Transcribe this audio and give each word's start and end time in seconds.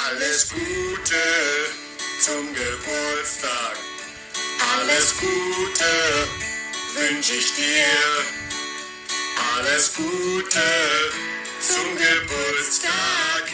Alles 0.00 0.48
Gute 0.48 1.22
zum 2.20 2.54
Geburtstag. 2.54 3.76
Alles 4.78 5.14
Gute 5.18 5.92
wünsche 6.94 7.34
ich 7.34 7.54
dir. 7.54 7.84
Alles 9.54 9.92
Gute 9.94 10.62
zum 11.60 11.96
Geburtstag. 11.96 13.52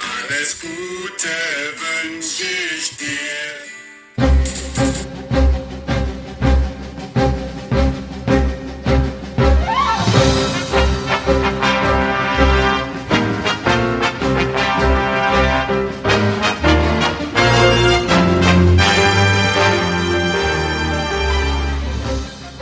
Alles 0.00 0.56
Gute 0.60 1.28
wünsche 2.02 2.44
ich 2.76 2.96
dir. 2.96 3.75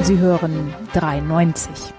Sie 0.05 0.19
hören 0.19 0.75
93. 0.93 1.95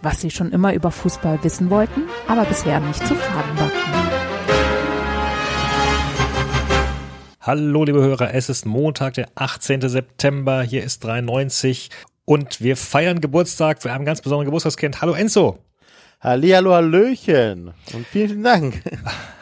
Was 0.00 0.22
Sie 0.22 0.30
schon 0.30 0.52
immer 0.52 0.72
über 0.72 0.90
Fußball 0.90 1.44
wissen 1.44 1.68
wollten, 1.68 2.04
aber 2.26 2.46
bisher 2.46 2.80
nicht 2.80 3.06
zu 3.06 3.14
fragen 3.14 3.58
wagten. 3.58 3.92
Hallo 7.42 7.84
liebe 7.84 8.00
Hörer, 8.00 8.32
es 8.32 8.48
ist 8.48 8.64
Montag, 8.64 9.14
der 9.14 9.28
18. 9.34 9.86
September, 9.86 10.62
hier 10.62 10.82
ist 10.82 11.04
93 11.04 11.90
und 12.24 12.62
wir 12.62 12.74
feiern 12.74 13.20
Geburtstag 13.20 13.82
für 13.82 13.92
einen 13.92 14.06
ganz 14.06 14.22
besonderen 14.22 14.46
Geburtstagskind. 14.46 15.02
Hallo 15.02 15.12
Enzo. 15.12 15.58
Hallihallo, 16.22 16.72
Hallöchen 16.72 17.74
und 17.92 18.06
vielen, 18.06 18.28
vielen 18.28 18.44
Dank. 18.44 18.82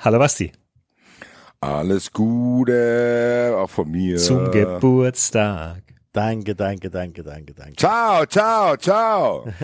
Hallo 0.02 0.18
Basti. 0.18 0.50
Alles 1.60 2.12
Gute, 2.12 3.54
auch 3.56 3.70
von 3.70 3.88
mir. 3.88 4.16
Zum 4.16 4.50
Geburtstag. 4.50 5.89
Danke, 6.12 6.56
danke, 6.56 6.90
danke, 6.90 7.22
danke, 7.22 7.54
danke. 7.54 7.76
Ciao, 7.76 8.26
ciao, 8.26 8.76
ciao. 8.76 9.46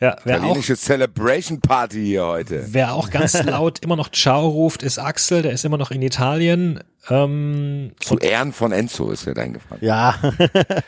Ja, 0.00 0.16
wer 0.24 0.34
auch, 0.34 0.38
Italienische 0.40 0.76
Celebration 0.76 1.60
Party 1.60 2.04
hier 2.04 2.26
heute. 2.26 2.66
wer 2.72 2.94
auch 2.94 3.10
ganz 3.10 3.40
laut 3.44 3.78
immer 3.78 3.94
noch 3.94 4.10
Ciao 4.10 4.48
ruft, 4.48 4.82
ist 4.82 4.98
Axel, 4.98 5.40
der 5.40 5.52
ist 5.52 5.64
immer 5.64 5.78
noch 5.78 5.92
in 5.92 6.02
Italien. 6.02 6.82
Ähm, 7.08 7.92
Zu 8.00 8.18
Ehren 8.18 8.52
von 8.52 8.72
Enzo 8.72 9.12
ist 9.12 9.24
mir 9.24 9.36
eingefallen. 9.36 9.82
Ja, 9.82 10.18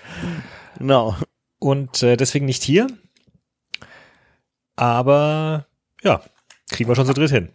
genau. 0.78 1.17
und 1.61 2.02
äh, 2.02 2.17
deswegen 2.17 2.47
nicht 2.47 2.64
hier. 2.64 2.89
Aber 4.74 5.67
ja, 6.02 6.20
kriegen 6.70 6.91
wir 6.91 6.97
schon 6.97 7.06
zu 7.06 7.14
dritt 7.14 7.30
hin. 7.30 7.48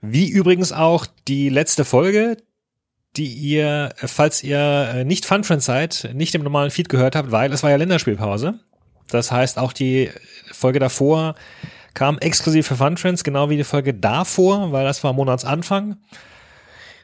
Wie 0.00 0.28
übrigens 0.28 0.72
auch 0.72 1.06
die 1.28 1.48
letzte 1.50 1.84
Folge, 1.84 2.38
die 3.16 3.32
ihr, 3.32 3.90
äh, 4.00 4.08
falls 4.08 4.42
ihr 4.42 4.58
äh, 4.94 5.04
nicht 5.04 5.26
Fun 5.26 5.44
Friends 5.44 5.64
seid, 5.64 6.10
nicht 6.14 6.34
im 6.34 6.42
normalen 6.42 6.70
Feed 6.70 6.88
gehört 6.88 7.16
habt, 7.16 7.30
weil 7.30 7.52
es 7.52 7.62
war 7.62 7.70
ja 7.70 7.76
Länderspielpause. 7.76 8.54
Das 9.08 9.30
heißt, 9.30 9.58
auch 9.58 9.72
die 9.72 10.10
Folge 10.52 10.78
davor 10.78 11.34
kam 11.94 12.18
exklusiv 12.18 12.66
für 12.66 12.76
Fun 12.76 12.96
Friends, 12.96 13.24
genau 13.24 13.48
wie 13.50 13.56
die 13.56 13.64
Folge 13.64 13.94
davor, 13.94 14.72
weil 14.72 14.84
das 14.84 15.02
war 15.02 15.12
Monatsanfang. 15.12 15.96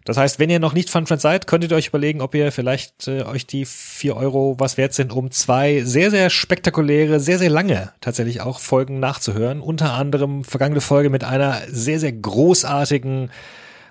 Das 0.05 0.17
heißt, 0.17 0.41
wenn 0.41 0.51
ihr 0.51 0.59
noch 0.59 0.75
nicht 0.75 0.91
Fun 0.91 1.07
Friends 1.07 1.23
seid, 1.23 1.47
könntet 1.47 1.71
ihr 1.71 1.77
euch 1.77 1.89
überlegen, 1.89 2.21
ob 2.21 2.35
ihr 2.35 2.51
vielleicht 2.51 3.07
äh, 3.07 3.23
euch 3.23 3.47
die 3.47 3.65
vier 3.65 4.17
Euro 4.17 4.57
was 4.59 4.77
wert 4.77 4.95
sind, 4.95 5.13
um 5.13 5.31
zwei 5.31 5.83
sehr, 5.85 6.11
sehr 6.11 6.29
spektakuläre, 6.29 7.21
sehr, 7.21 7.39
sehr 7.39 7.51
lange 7.51 7.93
tatsächlich 8.01 8.41
auch 8.41 8.59
Folgen 8.59 8.99
nachzuhören. 8.99 9.61
Unter 9.61 9.93
anderem 9.93 10.43
vergangene 10.43 10.81
Folge 10.81 11.09
mit 11.09 11.23
einer 11.23 11.63
sehr, 11.69 12.01
sehr 12.01 12.13
großartigen 12.13 13.31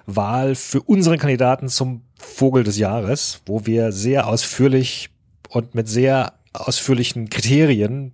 Wahl 0.05 0.55
für 0.55 0.81
unseren 0.81 1.17
Kandidaten 1.17 1.67
zum 1.69 2.03
Vogel 2.17 2.63
des 2.63 2.77
Jahres, 2.77 3.41
wo 3.45 3.65
wir 3.65 3.91
sehr 3.91 4.27
ausführlich 4.27 5.09
und 5.49 5.75
mit 5.75 5.87
sehr 5.87 6.33
ausführlichen 6.53 7.29
Kriterien 7.29 8.13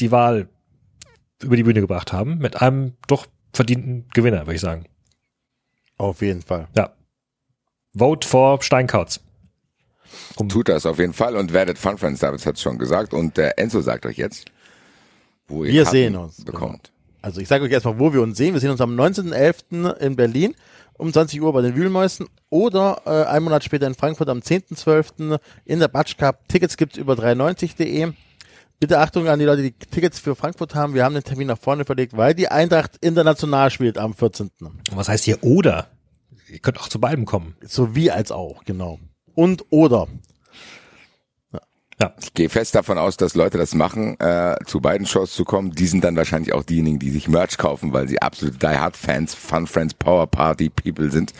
die 0.00 0.10
Wahl 0.10 0.48
über 1.42 1.56
die 1.56 1.62
Bühne 1.62 1.80
gebracht 1.80 2.12
haben, 2.12 2.38
mit 2.38 2.62
einem 2.62 2.94
doch 3.08 3.26
verdienten 3.52 4.06
Gewinner, 4.14 4.42
würde 4.42 4.54
ich 4.54 4.60
sagen. 4.60 4.86
Auf 5.98 6.20
jeden 6.20 6.42
Fall. 6.42 6.68
Ja. 6.76 6.92
Vote 7.94 8.26
for 8.26 8.62
Steinkautz. 8.62 9.20
Tut 10.48 10.68
das 10.68 10.86
auf 10.86 10.98
jeden 10.98 11.12
Fall 11.12 11.36
und 11.36 11.52
werdet 11.52 11.78
Fun 11.78 11.98
Friends, 11.98 12.20
David 12.20 12.44
hat 12.44 12.56
es 12.56 12.62
schon 12.62 12.78
gesagt. 12.78 13.14
Und 13.14 13.36
der 13.36 13.58
Enzo 13.58 13.80
sagt 13.80 14.06
euch 14.06 14.16
jetzt, 14.16 14.46
wo 15.48 15.64
ihr 15.64 15.72
Wir 15.72 15.82
Karten 15.84 15.96
sehen 15.96 16.16
uns, 16.16 16.44
bekommt. 16.44 16.92
Also 17.22 17.40
ich 17.40 17.48
sage 17.48 17.64
euch 17.64 17.72
erstmal, 17.72 17.98
wo 17.98 18.12
wir 18.12 18.22
uns 18.22 18.36
sehen. 18.36 18.54
Wir 18.54 18.60
sehen 18.60 18.70
uns 18.70 18.80
am 18.80 18.94
19.11. 18.98 19.96
in 19.96 20.16
Berlin 20.16 20.54
um 20.98 21.12
20 21.12 21.40
Uhr 21.42 21.52
bei 21.52 21.62
den 21.62 21.76
Wühlmäusen 21.76 22.26
oder 22.50 23.02
äh, 23.06 23.28
einen 23.28 23.44
Monat 23.44 23.64
später 23.64 23.86
in 23.86 23.94
Frankfurt 23.94 24.28
am 24.28 24.38
10.12. 24.38 25.38
in 25.64 25.80
der 25.80 25.88
Batsch 25.88 26.16
Cup. 26.16 26.48
Tickets 26.48 26.76
gibt's 26.76 26.96
über 26.96 27.14
390.de. 27.14 28.12
Bitte 28.78 28.98
Achtung 28.98 29.28
an 29.28 29.38
die 29.38 29.46
Leute, 29.46 29.62
die 29.62 29.72
Tickets 29.72 30.18
für 30.18 30.36
Frankfurt 30.36 30.74
haben. 30.74 30.92
Wir 30.94 31.04
haben 31.04 31.14
den 31.14 31.24
Termin 31.24 31.46
nach 31.46 31.58
vorne 31.58 31.84
verlegt, 31.86 32.16
weil 32.16 32.34
die 32.34 32.48
Eintracht 32.48 32.96
international 33.00 33.70
spielt 33.70 33.96
am 33.96 34.12
14. 34.12 34.50
Und 34.60 34.80
was 34.94 35.08
heißt 35.08 35.24
hier 35.24 35.42
oder? 35.42 35.88
Ihr 36.48 36.58
könnt 36.58 36.78
auch 36.78 36.88
zu 36.88 37.00
beidem 37.00 37.24
kommen. 37.24 37.56
Sowie 37.62 38.10
als 38.10 38.30
auch, 38.30 38.64
genau. 38.64 38.98
Und 39.34 39.64
oder. 39.70 40.08
Ja. 42.00 42.12
Ich 42.20 42.34
gehe 42.34 42.50
fest 42.50 42.74
davon 42.74 42.98
aus, 42.98 43.16
dass 43.16 43.34
Leute 43.34 43.56
das 43.56 43.74
machen, 43.74 44.20
äh, 44.20 44.56
zu 44.66 44.80
beiden 44.80 45.06
Shows 45.06 45.32
zu 45.32 45.44
kommen. 45.44 45.72
Die 45.72 45.86
sind 45.86 46.04
dann 46.04 46.16
wahrscheinlich 46.16 46.52
auch 46.52 46.62
diejenigen, 46.62 46.98
die 46.98 47.10
sich 47.10 47.26
Merch 47.28 47.56
kaufen, 47.56 47.92
weil 47.92 48.06
sie 48.06 48.20
absolute 48.20 48.58
Die 48.58 48.66
Hard 48.66 48.96
Fans, 48.96 49.34
Fun 49.34 49.66
Friends, 49.66 49.94
Power 49.94 50.26
Party 50.26 50.68
People 50.68 51.10
sind. 51.10 51.32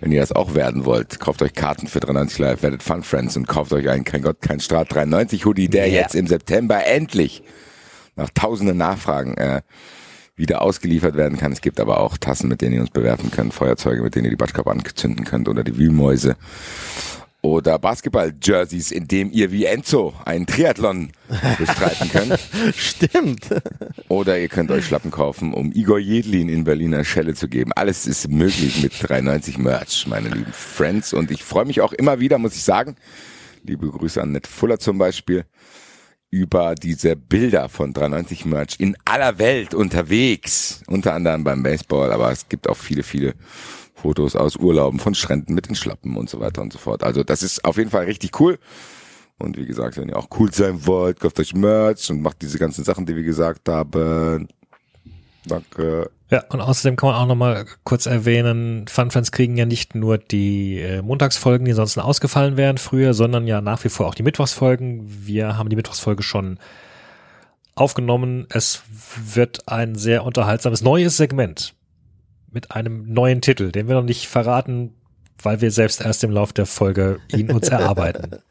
Wenn 0.00 0.12
ihr 0.12 0.20
das 0.20 0.32
auch 0.32 0.54
werden 0.54 0.84
wollt, 0.84 1.18
kauft 1.20 1.42
euch 1.42 1.54
Karten 1.54 1.86
für 1.86 2.00
93 2.00 2.38
Live, 2.38 2.62
werdet 2.62 2.82
Fun 2.82 3.02
Friends 3.02 3.36
und 3.36 3.46
kauft 3.46 3.72
euch 3.72 3.88
einen 3.88 4.04
Kein 4.04 4.22
Gott, 4.22 4.40
kein 4.40 4.60
Strat 4.60 4.92
93 4.92 5.44
Hoodie, 5.44 5.68
der 5.68 5.86
Yeah. 5.88 6.02
jetzt 6.02 6.14
im 6.14 6.26
September 6.26 6.84
endlich 6.84 7.42
nach 8.16 8.30
tausenden 8.30 8.76
Nachfragen 8.76 9.36
äh, 9.36 9.62
wieder 10.34 10.62
ausgeliefert 10.62 11.16
werden 11.16 11.38
kann. 11.38 11.52
Es 11.52 11.60
gibt 11.60 11.80
aber 11.80 12.00
auch 12.00 12.16
Tassen, 12.16 12.48
mit 12.48 12.60
denen 12.62 12.74
ihr 12.74 12.80
uns 12.80 12.90
bewerfen 12.90 13.30
könnt, 13.30 13.54
Feuerzeuge, 13.54 14.02
mit 14.02 14.14
denen 14.14 14.26
ihr 14.26 14.30
die 14.30 14.36
Batschkap 14.36 14.66
anzünden 14.68 15.24
könnt 15.24 15.48
oder 15.48 15.64
die 15.64 15.76
Wühlmäuse 15.76 16.36
oder 17.40 17.78
Basketball-Jerseys, 17.78 18.90
in 18.90 19.06
dem 19.06 19.30
ihr 19.30 19.52
wie 19.52 19.64
Enzo 19.64 20.12
einen 20.24 20.46
Triathlon 20.46 21.10
bestreiten 21.58 22.10
könnt. 22.10 22.38
Stimmt. 22.76 23.48
Oder 24.08 24.38
ihr 24.38 24.48
könnt 24.48 24.70
euch 24.70 24.86
Schlappen 24.86 25.10
kaufen, 25.10 25.54
um 25.54 25.72
Igor 25.72 25.98
Jedlin 25.98 26.48
in 26.48 26.64
Berliner 26.64 27.04
Schelle 27.04 27.34
zu 27.34 27.48
geben. 27.48 27.72
Alles 27.74 28.06
ist 28.06 28.28
möglich 28.28 28.82
mit 28.82 28.92
390 29.00 29.58
Merch, 29.58 30.06
meine 30.08 30.28
lieben 30.28 30.52
Friends. 30.52 31.12
Und 31.12 31.30
ich 31.30 31.44
freue 31.44 31.64
mich 31.64 31.80
auch 31.80 31.92
immer 31.92 32.18
wieder, 32.18 32.38
muss 32.38 32.56
ich 32.56 32.64
sagen, 32.64 32.96
liebe 33.62 33.88
Grüße 33.88 34.20
an 34.20 34.32
Ned 34.32 34.46
Fuller 34.46 34.78
zum 34.78 34.98
Beispiel, 34.98 35.44
über 36.30 36.74
diese 36.74 37.16
Bilder 37.16 37.68
von 37.68 37.92
390 37.92 38.44
Merch 38.46 38.76
in 38.78 38.96
aller 39.04 39.38
Welt 39.38 39.74
unterwegs. 39.74 40.82
Unter 40.86 41.14
anderem 41.14 41.44
beim 41.44 41.62
Baseball, 41.62 42.12
aber 42.12 42.32
es 42.32 42.48
gibt 42.48 42.68
auch 42.68 42.76
viele, 42.76 43.02
viele 43.02 43.34
Fotos 44.02 44.36
aus 44.36 44.56
Urlauben 44.56 45.00
von 45.00 45.14
Stränden 45.14 45.54
mit 45.54 45.68
den 45.68 45.74
Schlappen 45.74 46.16
und 46.16 46.30
so 46.30 46.40
weiter 46.40 46.62
und 46.62 46.72
so 46.72 46.78
fort. 46.78 47.02
Also 47.02 47.24
das 47.24 47.42
ist 47.42 47.64
auf 47.64 47.76
jeden 47.76 47.90
Fall 47.90 48.04
richtig 48.04 48.38
cool. 48.40 48.58
Und 49.38 49.56
wie 49.56 49.66
gesagt, 49.66 49.96
wenn 49.96 50.08
ihr 50.08 50.16
auch 50.16 50.28
cool 50.38 50.52
sein 50.52 50.86
wollt, 50.86 51.20
kauft 51.20 51.38
euch 51.38 51.54
Merch 51.54 52.10
und 52.10 52.22
macht 52.22 52.42
diese 52.42 52.58
ganzen 52.58 52.84
Sachen, 52.84 53.06
die 53.06 53.14
wir 53.14 53.22
gesagt 53.22 53.68
haben. 53.68 54.48
Danke. 55.46 56.10
Ja, 56.30 56.44
und 56.50 56.60
außerdem 56.60 56.96
kann 56.96 57.10
man 57.10 57.16
auch 57.16 57.26
nochmal 57.26 57.64
kurz 57.84 58.04
erwähnen, 58.04 58.86
Fun 58.86 59.10
Friends 59.10 59.32
kriegen 59.32 59.56
ja 59.56 59.64
nicht 59.64 59.94
nur 59.94 60.18
die 60.18 60.78
äh, 60.78 61.00
Montagsfolgen, 61.00 61.64
die 61.64 61.70
ansonsten 61.70 62.00
ausgefallen 62.00 62.58
wären 62.58 62.76
früher, 62.76 63.14
sondern 63.14 63.46
ja 63.46 63.62
nach 63.62 63.82
wie 63.84 63.88
vor 63.88 64.06
auch 64.06 64.14
die 64.14 64.22
Mittwochsfolgen. 64.22 65.06
Wir 65.26 65.56
haben 65.56 65.70
die 65.70 65.76
Mittwochsfolge 65.76 66.22
schon 66.22 66.58
aufgenommen. 67.74 68.46
Es 68.50 68.82
wird 69.16 69.68
ein 69.68 69.94
sehr 69.94 70.24
unterhaltsames 70.24 70.82
neues 70.82 71.16
Segment 71.16 71.74
mit 72.58 72.72
einem 72.72 73.12
neuen 73.12 73.40
Titel, 73.40 73.70
den 73.70 73.86
wir 73.86 73.94
noch 73.94 74.02
nicht 74.02 74.26
verraten, 74.26 74.92
weil 75.40 75.60
wir 75.60 75.70
selbst 75.70 76.00
erst 76.00 76.24
im 76.24 76.32
Lauf 76.32 76.52
der 76.52 76.66
Folge 76.66 77.20
ihn 77.32 77.52
uns 77.52 77.68
erarbeiten. 77.78 78.42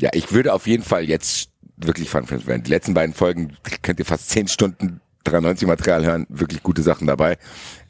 Ja, 0.00 0.08
ich 0.14 0.32
würde 0.32 0.54
auf 0.54 0.66
jeden 0.66 0.82
Fall 0.82 1.04
jetzt 1.04 1.50
wirklich 1.76 2.08
Fun 2.08 2.26
Friends 2.26 2.46
werden. 2.46 2.62
Die 2.62 2.70
letzten 2.70 2.94
beiden 2.94 3.14
Folgen 3.14 3.58
könnt 3.82 3.98
ihr 3.98 4.06
fast 4.06 4.30
zehn 4.30 4.48
Stunden 4.48 5.02
93 5.24 5.68
Material 5.68 6.06
hören. 6.06 6.26
Wirklich 6.30 6.62
gute 6.62 6.80
Sachen 6.80 7.06
dabei. 7.06 7.36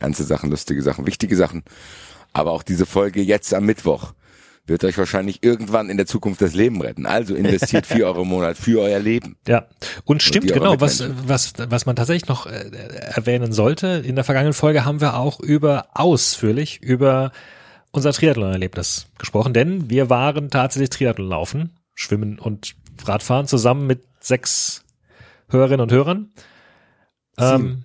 Ernste 0.00 0.24
Sachen, 0.24 0.50
lustige 0.50 0.82
Sachen, 0.82 1.06
wichtige 1.06 1.36
Sachen. 1.36 1.62
Aber 2.32 2.50
auch 2.50 2.64
diese 2.64 2.86
Folge 2.86 3.22
jetzt 3.22 3.54
am 3.54 3.66
Mittwoch 3.66 4.14
wird 4.66 4.84
euch 4.84 4.98
wahrscheinlich 4.98 5.42
irgendwann 5.42 5.88
in 5.88 5.96
der 5.96 6.06
Zukunft 6.06 6.40
das 6.42 6.54
Leben 6.54 6.80
retten. 6.80 7.06
Also 7.06 7.34
investiert 7.34 7.86
vier 7.86 8.06
Euro 8.06 8.22
im 8.22 8.28
Monat 8.28 8.56
für 8.56 8.80
euer 8.80 8.98
Leben. 8.98 9.36
Ja, 9.46 9.66
und 10.04 10.22
stimmt 10.22 10.52
genau, 10.52 10.80
was, 10.80 11.04
was, 11.26 11.52
was 11.56 11.86
man 11.86 11.96
tatsächlich 11.96 12.28
noch 12.28 12.46
äh, 12.46 12.70
erwähnen 13.14 13.52
sollte. 13.52 14.02
In 14.04 14.16
der 14.16 14.24
vergangenen 14.24 14.54
Folge 14.54 14.84
haben 14.84 15.00
wir 15.00 15.16
auch 15.16 15.40
über 15.40 15.88
ausführlich 15.94 16.82
über 16.82 17.32
unser 17.92 18.12
Triathlon-Erlebnis 18.12 19.06
gesprochen, 19.18 19.54
denn 19.54 19.88
wir 19.88 20.10
waren 20.10 20.50
tatsächlich 20.50 20.90
Triathlon 20.90 21.28
laufen, 21.28 21.72
schwimmen 21.94 22.38
und 22.38 22.74
Radfahren 23.04 23.46
zusammen 23.46 23.86
mit 23.86 24.04
sechs 24.20 24.84
Hörerinnen 25.48 25.80
und 25.80 25.92
Hörern. 25.92 26.32
Ähm, 27.38 27.84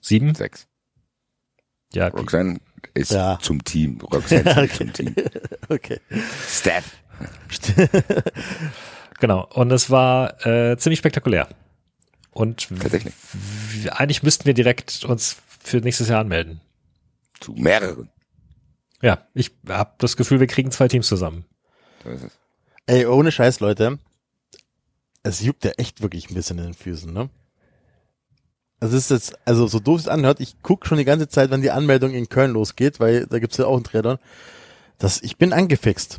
sieben? 0.00 0.34
Sechs. 0.34 0.66
Ja, 1.92 2.08
Roxanne 2.08 2.60
ist 2.94 3.10
Ja. 3.12 3.38
zum 3.40 3.62
Team. 3.64 4.00
Roxanne 4.12 4.64
ist 4.64 4.76
zum 4.76 4.92
Team. 4.92 5.14
Okay. 5.68 6.00
Steph. 6.48 6.96
genau. 9.20 9.46
Und 9.54 9.70
es 9.70 9.90
war 9.90 10.44
äh, 10.46 10.76
ziemlich 10.78 10.98
spektakulär. 10.98 11.48
Und 12.32 12.68
eigentlich 13.90 14.22
müssten 14.22 14.44
wir 14.46 14.54
direkt 14.54 15.04
uns 15.04 15.36
für 15.62 15.78
nächstes 15.78 16.08
Jahr 16.08 16.20
anmelden. 16.20 16.60
Zu 17.40 17.52
mehreren. 17.52 18.08
Ja, 19.02 19.26
ich 19.34 19.52
habe 19.68 19.94
das 19.98 20.16
Gefühl, 20.16 20.40
wir 20.40 20.46
kriegen 20.46 20.70
zwei 20.70 20.88
Teams 20.88 21.06
zusammen. 21.08 21.44
So 22.04 22.10
ist 22.10 22.24
es. 22.24 22.38
Ey, 22.86 23.06
ohne 23.06 23.30
Scheiß, 23.32 23.60
Leute. 23.60 23.98
Es 25.22 25.40
juckt 25.40 25.64
ja 25.64 25.72
echt 25.76 26.02
wirklich 26.02 26.30
ein 26.30 26.34
bisschen 26.34 26.58
in 26.58 26.64
den 26.64 26.74
Füßen, 26.74 27.12
ne? 27.12 27.30
Also 28.80 28.96
es 28.96 29.04
ist 29.04 29.10
jetzt, 29.10 29.38
also 29.44 29.66
so 29.66 29.78
doof 29.78 30.00
es 30.00 30.08
anhört, 30.08 30.40
ich 30.40 30.56
guck 30.62 30.86
schon 30.86 30.96
die 30.96 31.04
ganze 31.04 31.28
Zeit, 31.28 31.50
wenn 31.50 31.60
die 31.60 31.70
Anmeldung 31.70 32.12
in 32.12 32.30
Köln 32.30 32.52
losgeht, 32.52 32.98
weil 32.98 33.26
da 33.26 33.38
gibt's 33.38 33.58
ja 33.58 33.66
auch 33.66 33.74
einen 33.74 33.84
Triathlon. 33.84 34.18
Das, 34.98 35.22
ich 35.22 35.36
bin 35.36 35.52
angefixt. 35.52 36.18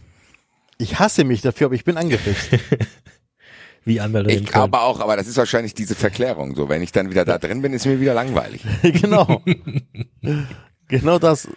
Ich 0.77 0.99
hasse 0.99 1.23
mich 1.23 1.41
dafür, 1.41 1.65
aber 1.65 1.75
ich 1.75 1.83
bin 1.83 1.97
angefixt. 1.97 2.49
Wie 3.83 3.99
Anmeldung 3.99 4.31
in 4.31 4.43
Ich 4.43 4.51
Köln. 4.51 4.63
aber 4.63 4.83
auch, 4.83 4.99
aber 4.99 5.17
das 5.17 5.27
ist 5.27 5.37
wahrscheinlich 5.37 5.73
diese 5.73 5.95
Verklärung. 5.95 6.55
So, 6.55 6.69
wenn 6.69 6.83
ich 6.83 6.91
dann 6.91 7.09
wieder 7.09 7.25
da 7.25 7.39
drin 7.39 7.63
bin, 7.63 7.73
ist 7.73 7.87
mir 7.87 7.99
wieder 7.99 8.13
langweilig. 8.13 8.63
genau. 8.83 9.41
genau 10.87 11.17
das. 11.17 11.47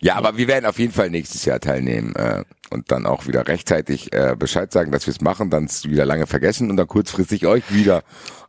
Ja, 0.00 0.16
aber 0.16 0.36
wir 0.36 0.48
werden 0.48 0.66
auf 0.66 0.78
jeden 0.78 0.92
Fall 0.92 1.10
nächstes 1.10 1.44
Jahr 1.44 1.60
teilnehmen 1.60 2.14
äh, 2.16 2.44
und 2.70 2.90
dann 2.90 3.06
auch 3.06 3.26
wieder 3.26 3.46
rechtzeitig 3.46 4.12
äh, 4.12 4.34
Bescheid 4.36 4.72
sagen, 4.72 4.90
dass 4.90 5.06
wir 5.06 5.12
es 5.12 5.20
machen, 5.20 5.50
dann 5.50 5.64
es 5.64 5.88
wieder 5.88 6.04
lange 6.04 6.26
vergessen 6.26 6.70
und 6.70 6.76
dann 6.76 6.86
kurzfristig 6.86 7.46
euch 7.46 7.72
wieder 7.72 8.02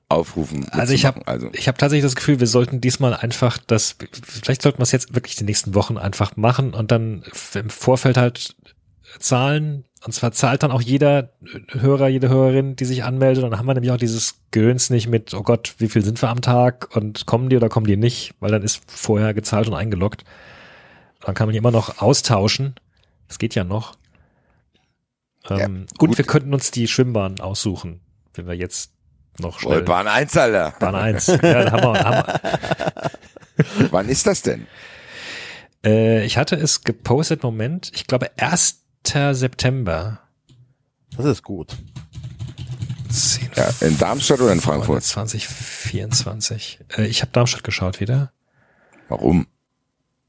aufrufen. 0.10 0.68
Also 0.70 0.94
ich 0.94 1.06
habe 1.06 1.26
also 1.28 1.50
ich 1.54 1.68
hab 1.68 1.78
tatsächlich 1.78 2.04
das 2.04 2.16
Gefühl, 2.16 2.40
wir 2.40 2.48
sollten 2.48 2.82
diesmal 2.82 3.14
einfach 3.14 3.58
das, 3.60 3.96
vielleicht 4.24 4.64
sollten 4.64 4.80
wir 4.80 4.84
es 4.84 4.92
jetzt 4.92 5.14
wirklich 5.14 5.36
die 5.36 5.44
nächsten 5.44 5.76
Wochen 5.76 5.98
einfach 5.98 6.36
machen 6.36 6.74
und 6.74 6.92
dann 6.92 7.24
im 7.54 7.70
Vorfeld 7.70 8.18
halt 8.18 8.56
zahlen. 9.20 9.86
Und 10.06 10.14
zwar 10.14 10.32
zahlt 10.32 10.64
dann 10.64 10.72
auch 10.72 10.82
jeder 10.82 11.34
Hörer, 11.68 12.08
jede 12.08 12.30
Hörerin, 12.30 12.76
die 12.76 12.86
sich 12.86 13.04
anmeldet. 13.04 13.44
Und 13.44 13.52
dann 13.52 13.60
haben 13.60 13.66
wir 13.66 13.74
nämlich 13.74 13.92
auch 13.92 13.98
dieses 13.98 14.40
Gehöns 14.52 14.90
nicht 14.90 15.08
mit, 15.08 15.34
oh 15.34 15.44
Gott, 15.44 15.76
wie 15.78 15.90
viel 15.90 16.04
sind 16.04 16.22
wir 16.22 16.30
am 16.30 16.42
Tag 16.42 16.96
und 16.96 17.26
kommen 17.26 17.50
die 17.50 17.58
oder 17.58 17.68
kommen 17.70 17.86
die 17.86 17.98
nicht, 17.98 18.34
weil 18.40 18.50
dann 18.52 18.64
ist 18.64 18.82
vorher 18.88 19.34
gezahlt 19.34 19.68
und 19.68 19.74
eingeloggt. 19.74 20.24
Dann 21.22 21.36
kann 21.36 21.48
man 21.48 21.52
die 21.54 21.58
immer 21.58 21.72
noch 21.72 22.02
austauschen. 22.02 22.76
Das 23.28 23.40
geht 23.40 23.56
ja 23.56 23.66
noch. 23.66 23.96
Ja, 25.50 25.60
Ähm, 25.60 25.86
gut, 25.98 26.10
gut. 26.10 26.18
wir 26.18 26.26
könnten 26.26 26.54
uns 26.54 26.72
die 26.72 26.88
Schwimmbahn 26.88 27.42
aussuchen, 27.42 28.00
wenn 28.36 28.48
wir 28.48 28.56
jetzt 28.56 28.94
noch 29.39 29.59
schnell. 29.59 29.81
Bahn 29.83 30.07
1, 30.07 30.36
Alter. 30.38 30.74
Bahn 30.80 30.95
1. 30.95 31.27
Ja, 31.27 31.41
wir, 31.41 31.71
haben 31.71 32.39
Wann 33.91 34.09
ist 34.09 34.25
das 34.27 34.41
denn? 34.41 34.68
Äh, 35.86 36.25
ich 36.25 36.38
hatte 36.38 36.56
es 36.56 36.83
gepostet, 36.83 37.44
Moment, 37.44 37.91
ich 37.94 38.07
glaube 38.07 38.31
1. 38.38 38.81
September. 39.31 40.19
Das 41.18 41.25
ist 41.25 41.44
gut. 41.44 41.75
10, 43.09 43.50
Ja, 43.56 43.69
in 43.81 43.97
Darmstadt 43.97 44.39
oder 44.39 44.51
in 44.51 44.62
Frankfurt? 44.62 45.03
2024. 45.03 46.80
Äh, 46.97 47.06
ich 47.07 47.21
habe 47.21 47.31
Darmstadt 47.31 47.63
geschaut 47.63 48.00
wieder. 48.00 48.31
Warum? 49.07 49.47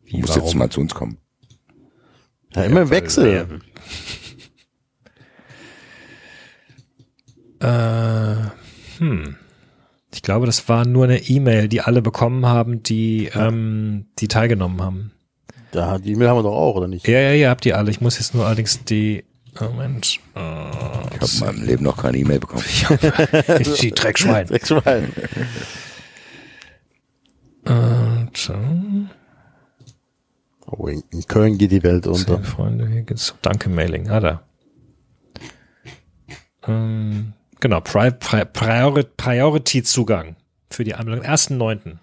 Du 0.03 0.13
Wie, 0.17 0.21
musst 0.23 0.37
jetzt 0.37 0.55
mal 0.55 0.71
zu 0.71 0.81
uns 0.81 0.95
kommen. 0.95 1.19
Ja, 2.55 2.65
immer 2.65 2.83
im 2.83 2.91
weil- 2.91 2.97
Wechsel. 3.03 3.61
Äh, 7.61 8.35
hm. 9.01 9.37
Ich 10.13 10.23
glaube, 10.23 10.47
das 10.47 10.69
war 10.69 10.87
nur 10.87 11.05
eine 11.05 11.19
E-Mail, 11.19 11.69
die 11.69 11.81
alle 11.81 12.03
bekommen 12.03 12.45
haben, 12.47 12.83
die, 12.83 13.31
ähm, 13.35 14.07
die 14.19 14.29
teilgenommen 14.29 14.83
haben. 14.83 15.13
Da, 15.71 15.99
die 15.99 16.13
E-Mail 16.13 16.29
haben 16.29 16.39
wir 16.39 16.43
doch 16.43 16.57
auch, 16.57 16.75
oder 16.77 16.89
nicht? 16.89 17.07
Ja, 17.07 17.21
ja, 17.21 17.33
ihr 17.33 17.49
habt 17.49 17.65
die 17.65 17.75
alle. 17.75 17.91
Ich 17.91 18.01
muss 18.01 18.19
jetzt 18.19 18.35
nur 18.35 18.45
allerdings 18.47 18.85
die, 18.85 19.25
Moment, 19.61 20.19
äh, 20.35 20.71
Ich 21.21 21.21
habe 21.21 21.31
in 21.33 21.41
meinem 21.41 21.63
Leben 21.65 21.85
noch 21.85 21.97
keine 21.97 22.19
E-Mail 22.19 22.41
bekommen. 22.41 22.65
die 23.81 23.91
Dreckschwein. 23.91 24.47
Dreckschwein. 24.49 25.13
Und, 27.65 28.51
äh, 28.51 29.11
Oh, 30.73 30.87
in, 30.87 31.03
Köln 31.27 31.59
geht 31.59 31.73
die 31.73 31.83
Welt 31.83 32.07
unter. 32.07 32.39
Freunde, 32.45 32.87
hier 32.87 33.03
geht's. 33.03 33.35
Danke, 33.43 33.69
Mailing. 33.69 34.09
Ah, 34.09 34.21
da. 34.21 34.43
Ähm, 36.67 37.33
genau, 37.61 37.81
Pri 37.81 38.11
Pri 38.11 38.45
Priori 38.45 39.05
Priority-Zugang 39.05 40.37
für 40.71 40.85
die 40.85 40.95
Anmeldung. 40.95 41.25
am 41.25 41.35
1.9. 41.35 41.99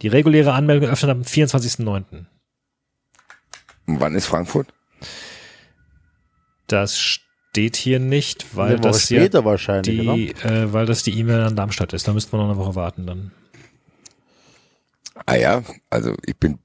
Die 0.00 0.08
reguläre 0.08 0.52
Anmeldung 0.52 0.90
öffnet 0.90 1.10
am 1.10 1.22
24.9. 1.22 2.26
Und 3.86 4.00
wann 4.00 4.14
ist 4.14 4.26
Frankfurt? 4.26 4.72
Das 6.66 6.98
steht 6.98 7.76
hier 7.76 8.00
nicht, 8.00 8.56
weil 8.56 8.78
das 8.78 9.08
ja 9.10 9.26
die, 9.26 10.30
äh, 10.30 10.72
weil 10.72 10.86
das 10.86 11.02
die 11.02 11.18
E-Mail 11.18 11.40
an 11.42 11.56
Darmstadt 11.56 11.92
ist. 11.92 12.08
Da 12.08 12.12
müssten 12.12 12.32
wir 12.32 12.38
noch 12.38 12.50
eine 12.50 12.56
Woche 12.56 12.74
warten 12.74 13.06
dann. 13.06 13.30
Ah 15.26 15.36
ja, 15.36 15.62
also 15.90 16.14
ich 16.24 16.36
bin, 16.36 16.58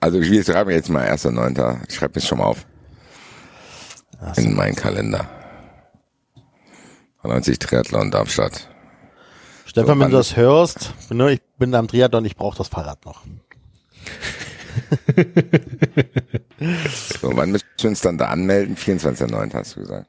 also 0.00 0.20
ich 0.20 0.44
schreibe 0.44 0.70
mir 0.70 0.76
jetzt 0.76 0.90
mal 0.90 1.08
1.9. 1.08 1.80
Ich 1.88 1.94
schreibe 1.94 2.18
mir 2.20 2.26
schon 2.26 2.38
mal 2.38 2.44
auf. 2.44 2.66
In 4.36 4.54
meinen 4.54 4.74
Kalender. 4.74 5.37
90 7.22 7.58
Triathlon 7.58 8.10
Darmstadt. 8.10 8.68
Stefan, 9.66 9.98
So, 9.98 10.04
wenn 10.04 10.10
du 10.10 10.16
das 10.16 10.36
hörst, 10.36 10.94
ne, 11.10 11.32
ich 11.32 11.40
bin 11.58 11.74
am 11.74 11.88
Triathlon, 11.88 12.24
ich 12.24 12.36
brauche 12.36 12.56
das 12.58 12.68
Fahrrad 12.68 13.04
noch. 13.04 13.22
So, 17.20 17.30
wann 17.36 17.50
müssen 17.52 17.66
wir 17.80 17.90
uns 17.90 18.00
dann 18.00 18.18
da 18.18 18.26
anmelden? 18.28 18.76
24.9. 18.76 19.54
hast 19.54 19.76
du 19.76 19.80
gesagt. 19.80 20.06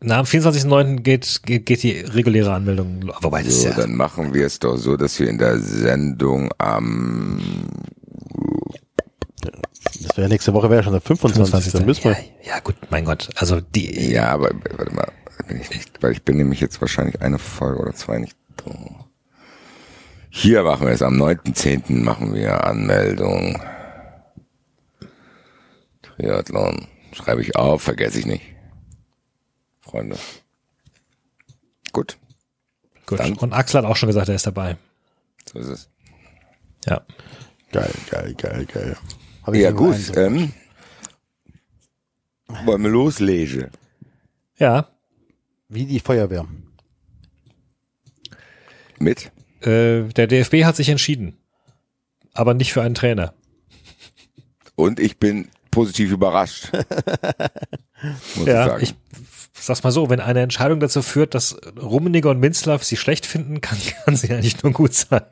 Na, 0.00 0.18
am 0.18 0.24
24.9. 0.24 0.96
Geht, 1.00 1.40
geht, 1.44 1.66
geht 1.66 1.82
die 1.82 1.92
reguläre 2.00 2.52
Anmeldung. 2.52 3.10
Wobei 3.20 3.42
das 3.42 3.52
ist 3.54 3.62
So, 3.62 3.68
ja. 3.68 3.74
dann 3.76 3.94
machen 3.94 4.32
wir 4.34 4.46
es 4.46 4.58
doch 4.58 4.76
so, 4.76 4.96
dass 4.96 5.18
wir 5.20 5.28
in 5.28 5.38
der 5.38 5.58
Sendung 5.58 6.50
am 6.58 7.40
Das 10.02 10.16
wäre 10.16 10.28
nächste 10.28 10.52
Woche 10.54 10.70
wäre 10.70 10.82
schon 10.82 10.92
der 10.92 11.00
25. 11.02 11.72
Dann 11.72 11.84
müssen 11.86 12.04
wir. 12.04 12.12
ja, 12.12 12.18
ja, 12.54 12.60
gut, 12.60 12.76
mein 12.90 13.04
Gott. 13.04 13.28
Also 13.36 13.60
die, 13.60 14.10
Ja, 14.12 14.28
aber 14.32 14.50
warte 14.76 14.94
mal, 14.94 15.08
bin 15.42 15.60
ich 15.60 15.70
nicht, 15.70 16.02
weil 16.02 16.12
ich 16.12 16.22
bin 16.22 16.36
nämlich 16.36 16.60
jetzt 16.60 16.80
wahrscheinlich 16.80 17.20
eine 17.22 17.38
Folge 17.38 17.80
oder 17.80 17.94
zwei 17.94 18.18
nicht 18.18 18.36
drin. 18.56 18.96
Hier 20.30 20.62
machen 20.62 20.86
wir 20.86 20.92
es, 20.94 21.02
am 21.02 21.14
9.10. 21.20 22.02
machen 22.02 22.34
wir 22.34 22.64
Anmeldung. 22.64 23.60
Triathlon. 26.02 26.86
Schreibe 27.12 27.42
ich 27.42 27.56
auf, 27.56 27.82
vergesse 27.82 28.18
ich 28.20 28.26
nicht. 28.26 28.44
Freunde. 29.80 30.16
Gut, 31.92 32.16
gut. 33.06 33.18
dann- 33.18 33.34
Und 33.34 33.52
Axel 33.52 33.78
hat 33.78 33.84
auch 33.90 33.96
schon 33.96 34.06
gesagt, 34.06 34.28
er 34.28 34.36
ist 34.36 34.46
dabei. 34.46 34.76
so 35.52 35.58
ist 35.58 35.66
es. 35.66 35.90
Ja. 36.86 37.02
Geil, 37.72 37.90
geil, 38.10 38.34
geil, 38.34 38.66
geil. 38.66 38.96
Hab 39.42 39.54
ich 39.54 39.62
Ja 39.62 39.72
gut, 39.72 40.16
ähm, 40.16 40.52
wollen 42.64 42.82
wir 42.82 42.90
loslegen? 42.90 43.70
Ja. 44.56 44.88
Wie 45.70 45.86
die 45.86 46.00
Feuerwehr. 46.00 46.46
Mit? 48.98 49.30
Äh, 49.62 50.02
der 50.08 50.26
DFB 50.26 50.64
hat 50.64 50.74
sich 50.76 50.88
entschieden. 50.88 51.38
Aber 52.34 52.54
nicht 52.54 52.72
für 52.72 52.82
einen 52.82 52.94
Trainer. 52.96 53.34
Und 54.74 54.98
ich 55.00 55.18
bin 55.18 55.48
positiv 55.70 56.10
überrascht. 56.10 56.72
Muss 58.34 58.40
ich 58.40 58.46
Ja, 58.46 58.66
sagen. 58.66 58.82
ich 58.82 58.94
sag's 59.54 59.82
mal 59.84 59.92
so, 59.92 60.10
wenn 60.10 60.18
eine 60.20 60.40
Entscheidung 60.40 60.80
dazu 60.80 61.02
führt, 61.02 61.34
dass 61.34 61.56
Rummeniger 61.80 62.30
und 62.30 62.40
Minzlaff 62.40 62.82
sie 62.82 62.96
schlecht 62.96 63.24
finden, 63.26 63.60
kann, 63.62 63.78
kann 64.04 64.16
sie 64.16 64.32
eigentlich 64.32 64.60
nur 64.64 64.72
gut 64.72 64.92
sein. 64.94 65.22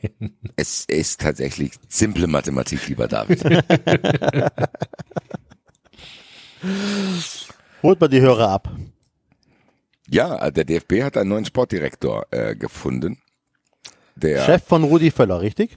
Es 0.54 0.84
ist 0.84 1.20
tatsächlich 1.20 1.72
simple 1.88 2.28
Mathematik, 2.28 2.86
lieber 2.88 3.08
David. 3.08 3.42
Holt 7.82 8.00
mal 8.00 8.08
die 8.08 8.20
Hörer 8.20 8.48
ab. 8.50 8.70
Ja, 10.10 10.50
der 10.50 10.64
DFB 10.64 11.02
hat 11.02 11.16
einen 11.16 11.30
neuen 11.30 11.44
Sportdirektor 11.44 12.26
äh, 12.30 12.54
gefunden, 12.54 13.18
der 14.16 14.44
Chef 14.44 14.64
von 14.64 14.84
Rudi 14.84 15.10
Völler, 15.10 15.40
richtig? 15.40 15.76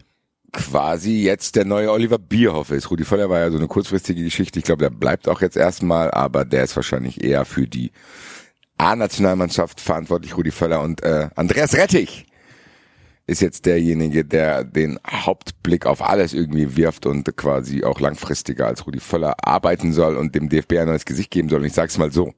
quasi 0.53 1.23
jetzt 1.23 1.55
der 1.55 1.65
neue 1.65 1.91
Oliver 1.91 2.17
Bierhoff 2.17 2.71
ist. 2.71 2.91
Rudi 2.91 3.05
Völler 3.05 3.29
war 3.29 3.39
ja 3.39 3.51
so 3.51 3.57
eine 3.57 3.67
kurzfristige 3.67 4.23
Geschichte. 4.23 4.59
Ich 4.59 4.65
glaube, 4.65 4.83
der 4.83 4.89
bleibt 4.89 5.27
auch 5.27 5.41
jetzt 5.41 5.55
erstmal, 5.55 6.11
aber 6.11 6.45
der 6.45 6.63
ist 6.63 6.75
wahrscheinlich 6.75 7.23
eher 7.23 7.45
für 7.45 7.67
die 7.67 7.91
A-Nationalmannschaft 8.77 9.79
verantwortlich, 9.79 10.35
Rudi 10.35 10.51
Völler 10.51 10.81
und 10.81 11.03
äh, 11.03 11.29
Andreas 11.35 11.75
Rettich 11.75 12.25
ist 13.27 13.41
jetzt 13.41 13.65
derjenige, 13.65 14.25
der 14.25 14.63
den 14.63 14.99
Hauptblick 15.07 15.85
auf 15.85 16.01
alles 16.01 16.33
irgendwie 16.33 16.75
wirft 16.75 17.05
und 17.05 17.37
quasi 17.37 17.83
auch 17.83 17.99
langfristiger 17.99 18.67
als 18.67 18.85
Rudi 18.85 18.99
Völler 18.99 19.35
arbeiten 19.41 19.93
soll 19.93 20.17
und 20.17 20.35
dem 20.35 20.49
DFB 20.49 20.79
ein 20.79 20.87
neues 20.87 21.05
Gesicht 21.05 21.31
geben 21.31 21.47
soll. 21.47 21.59
Und 21.59 21.67
ich 21.67 21.73
sage 21.73 21.89
es 21.89 21.97
mal 21.97 22.11
so. 22.11 22.33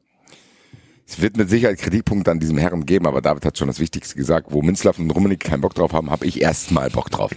Es 1.05 1.22
wird 1.22 1.38
mit 1.38 1.50
Sicherheit 1.50 1.79
Kritikpunkte 1.79 2.31
an 2.31 2.39
diesem 2.39 2.57
Herren 2.57 2.86
geben, 2.86 3.07
aber 3.07 3.22
David 3.22 3.45
hat 3.45 3.57
schon 3.57 3.67
das 3.67 3.79
Wichtigste 3.79 4.15
gesagt. 4.15 4.48
Wo 4.50 4.62
Minzlaff 4.62 5.00
und 5.00 5.12
Rummenigge 5.12 5.48
keinen 5.48 5.62
Bock 5.62 5.75
drauf 5.75 5.93
haben, 5.93 6.10
habe 6.10 6.25
ich 6.25 6.41
erstmal 6.41 6.89
Bock 6.89 7.10
drauf. 7.10 7.31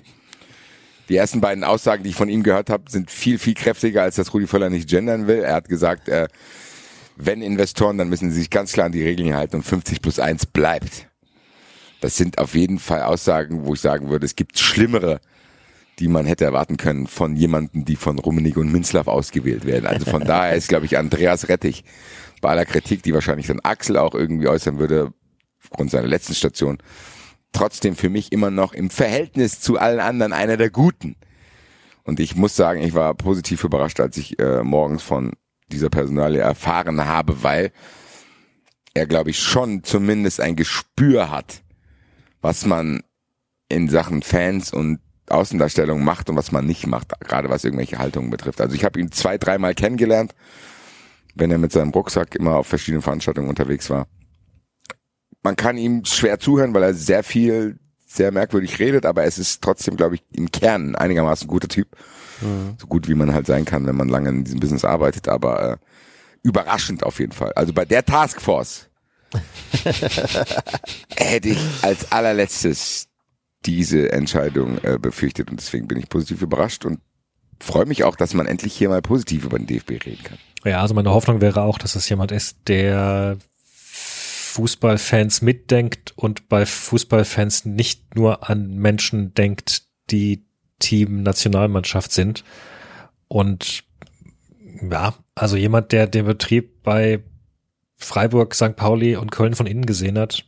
Die 1.09 1.17
ersten 1.17 1.41
beiden 1.41 1.65
Aussagen, 1.65 2.03
die 2.03 2.11
ich 2.11 2.17
von 2.17 2.29
ihm 2.29 2.43
gehört 2.43 2.71
habe, 2.71 2.91
sind 2.91 3.11
viel, 3.11 3.39
viel 3.39 3.55
kräftiger, 3.55 4.03
als 4.03 4.17
dass 4.17 4.35
Rudi 4.35 4.47
Völler 4.47 4.71
nicht 4.71 4.89
gendern 4.89 5.27
will. 5.27 5.39
Er 5.39 5.55
hat 5.55 5.69
gesagt, 5.69 6.09
äh, 6.09 6.29
wenn 7.17 7.43
Investoren, 7.43 7.99
dann 7.99 8.09
müssen 8.09 8.31
sie 8.31 8.41
sich 8.41 8.51
ganz 8.51 8.73
klar 8.73 8.87
an 8.87 8.93
die 8.93 9.03
Regeln 9.03 9.35
halten 9.35 9.57
und 9.57 9.63
50 9.63 10.03
plus 10.03 10.19
1 10.19 10.47
bleibt. 10.47 11.09
Das 12.01 12.17
sind 12.17 12.39
auf 12.39 12.55
jeden 12.55 12.79
Fall 12.79 13.03
Aussagen, 13.03 13.65
wo 13.65 13.75
ich 13.75 13.81
sagen 13.81 14.11
würde, 14.11 14.27
es 14.27 14.37
gibt 14.37 14.59
schlimmere, 14.59 15.21
die 15.99 16.09
man 16.09 16.27
hätte 16.27 16.45
erwarten 16.45 16.77
können 16.77 17.07
von 17.07 17.37
jemanden, 17.37 17.85
die 17.85 17.97
von 17.97 18.19
Rummenigge 18.19 18.61
und 18.61 18.71
Minzlaff 18.71 19.07
ausgewählt 19.07 19.65
werden. 19.65 19.87
Also 19.87 20.05
von 20.11 20.25
daher 20.25 20.55
ist, 20.55 20.69
glaube 20.69 20.85
ich, 20.85 20.99
Andreas 20.99 21.49
Rettich 21.49 21.85
bei 22.41 22.51
aller 22.51 22.65
Kritik, 22.65 23.03
die 23.03 23.15
wahrscheinlich 23.15 23.47
dann 23.47 23.61
Axel 23.61 23.97
auch 23.97 24.15
irgendwie 24.15 24.49
äußern 24.49 24.79
würde, 24.79 25.13
aufgrund 25.63 25.91
seiner 25.91 26.07
letzten 26.07 26.35
Station, 26.35 26.79
trotzdem 27.53 27.97
für 27.97 28.11
mich 28.11 28.33
immer 28.33 28.51
noch 28.51 28.73
im 28.73 28.91
Verhältnis 28.91 29.61
zu 29.61 29.79
allen 29.79 30.01
anderen 30.01 30.33
einer 30.33 30.57
der 30.57 30.71
Guten. 30.71 31.17
Und 32.05 32.21
ich 32.21 32.37
muss 32.37 32.55
sagen, 32.55 32.83
ich 32.83 32.95
war 32.95 33.15
positiv 33.15 33.65
überrascht, 33.65 33.99
als 33.99 34.17
ich 34.17 34.39
äh, 34.39 34.63
morgens 34.63 35.03
von 35.03 35.33
dieser 35.69 35.91
Personalie 35.91 36.41
erfahren 36.41 37.05
habe, 37.05 37.43
weil 37.43 37.73
er, 38.95 39.07
glaube 39.07 39.31
ich, 39.31 39.41
schon 39.41 39.83
zumindest 39.83 40.41
ein 40.41 40.57
Gespür 40.57 41.31
hat, 41.31 41.63
was 42.41 42.65
man 42.65 43.03
in 43.69 43.89
Sachen 43.89 44.23
Fans 44.23 44.73
und 44.73 45.01
Außendarstellung 45.29 46.05
macht 46.05 46.31
und 46.31 46.37
was 46.37 46.53
man 46.53 46.67
nicht 46.67 46.87
macht, 46.87 47.13
gerade 47.21 47.51
was 47.51 47.65
irgendwelche 47.65 47.99
Haltungen 47.99 48.31
betrifft. 48.31 48.61
Also 48.61 48.77
ich 48.77 48.85
habe 48.85 49.01
ihn 49.01 49.11
zwei, 49.11 49.39
dreimal 49.39 49.75
kennengelernt, 49.75 50.35
wenn 51.37 51.51
er 51.51 51.59
mit 51.59 51.73
seinem 51.73 51.91
Rucksack 51.91 52.35
immer 52.35 52.57
auf 52.57 52.67
verschiedenen 52.67 53.03
Veranstaltungen 53.03 53.49
unterwegs 53.49 53.89
war. 53.91 54.09
Man 55.43 55.55
kann 55.55 55.77
ihm 55.77 56.05
schwer 56.05 56.41
zuhören, 56.41 56.75
weil 56.75 56.83
er 56.83 56.95
sehr 56.95 57.23
viel, 57.23 57.79
sehr 58.05 58.33
merkwürdig 58.33 58.79
redet, 58.79 59.07
aber 59.07 59.25
es 59.25 59.39
ist 59.39 59.63
trotzdem, 59.63 59.97
glaube 59.97 60.17
ich, 60.17 60.25
im 60.33 60.51
Kern 60.51 60.97
einigermaßen 60.97 61.47
guter 61.47 61.69
Typ. 61.69 61.89
Mhm. 62.41 62.77
So 62.81 62.87
gut 62.87 63.07
wie 63.07 63.15
man 63.15 63.33
halt 63.33 63.47
sein 63.47 63.65
kann, 63.65 63.87
wenn 63.87 63.97
man 63.97 64.09
lange 64.09 64.31
in 64.31 64.45
diesem 64.45 64.61
Business 64.61 64.85
arbeitet, 64.85 65.29
aber 65.29 65.73
äh, 65.73 65.77
überraschend 66.43 67.05
auf 67.05 67.21
jeden 67.21 67.33
Fall. 67.33 67.53
Also 67.53 67.73
bei 67.73 67.85
der 67.85 68.05
Taskforce 68.05 68.89
hätte 71.17 71.49
ich 71.51 71.59
als 71.83 72.11
allerletztes 72.11 73.09
diese 73.67 74.13
Entscheidung 74.13 74.79
äh, 74.79 74.99
befürchtet 74.99 75.51
und 75.51 75.61
deswegen 75.61 75.87
bin 75.89 75.99
ich 75.99 76.09
positiv 76.09 76.43
überrascht 76.43 76.85
und 76.85 77.01
freue 77.61 77.87
mich 77.87 78.05
auch, 78.05 78.17
dass 78.17 78.35
man 78.35 78.47
endlich 78.47 78.75
hier 78.75 78.89
mal 78.89 79.03
positiv 79.03 79.45
über 79.45 79.59
den 79.59 79.67
DFB 79.67 79.91
reden 79.91 80.23
kann. 80.25 80.39
Ja, 80.65 80.81
also 80.81 80.95
meine 80.95 81.11
Hoffnung 81.11 81.41
wäre 81.41 81.63
auch, 81.63 81.79
dass 81.79 81.95
es 81.95 82.09
jemand 82.09 82.33
ist, 82.33 82.59
der 82.69 83.39
Fußballfans 84.57 85.43
mitdenkt 85.43 86.13
und 86.17 86.49
bei 86.49 86.65
Fußballfans 86.65 87.67
nicht 87.67 88.15
nur 88.15 88.49
an 88.49 88.77
Menschen 88.77 89.35
denkt, 89.35 89.83
die 90.11 90.47
Team 90.79 91.23
Nationalmannschaft 91.23 92.13
sind. 92.13 92.43
Und 93.29 93.85
ja, 94.91 95.15
also 95.35 95.57
jemand, 95.57 95.93
der 95.93 96.07
den 96.07 96.27
Betrieb 96.27 96.83
bei 96.83 97.23
Freiburg, 97.97 98.55
St. 98.55 98.77
Pauli 98.77 99.17
und 99.17 99.33
Köln 99.33 99.55
von 99.55 99.67
innen 99.67 99.87
gesehen 99.87 100.19
hat. 100.19 100.45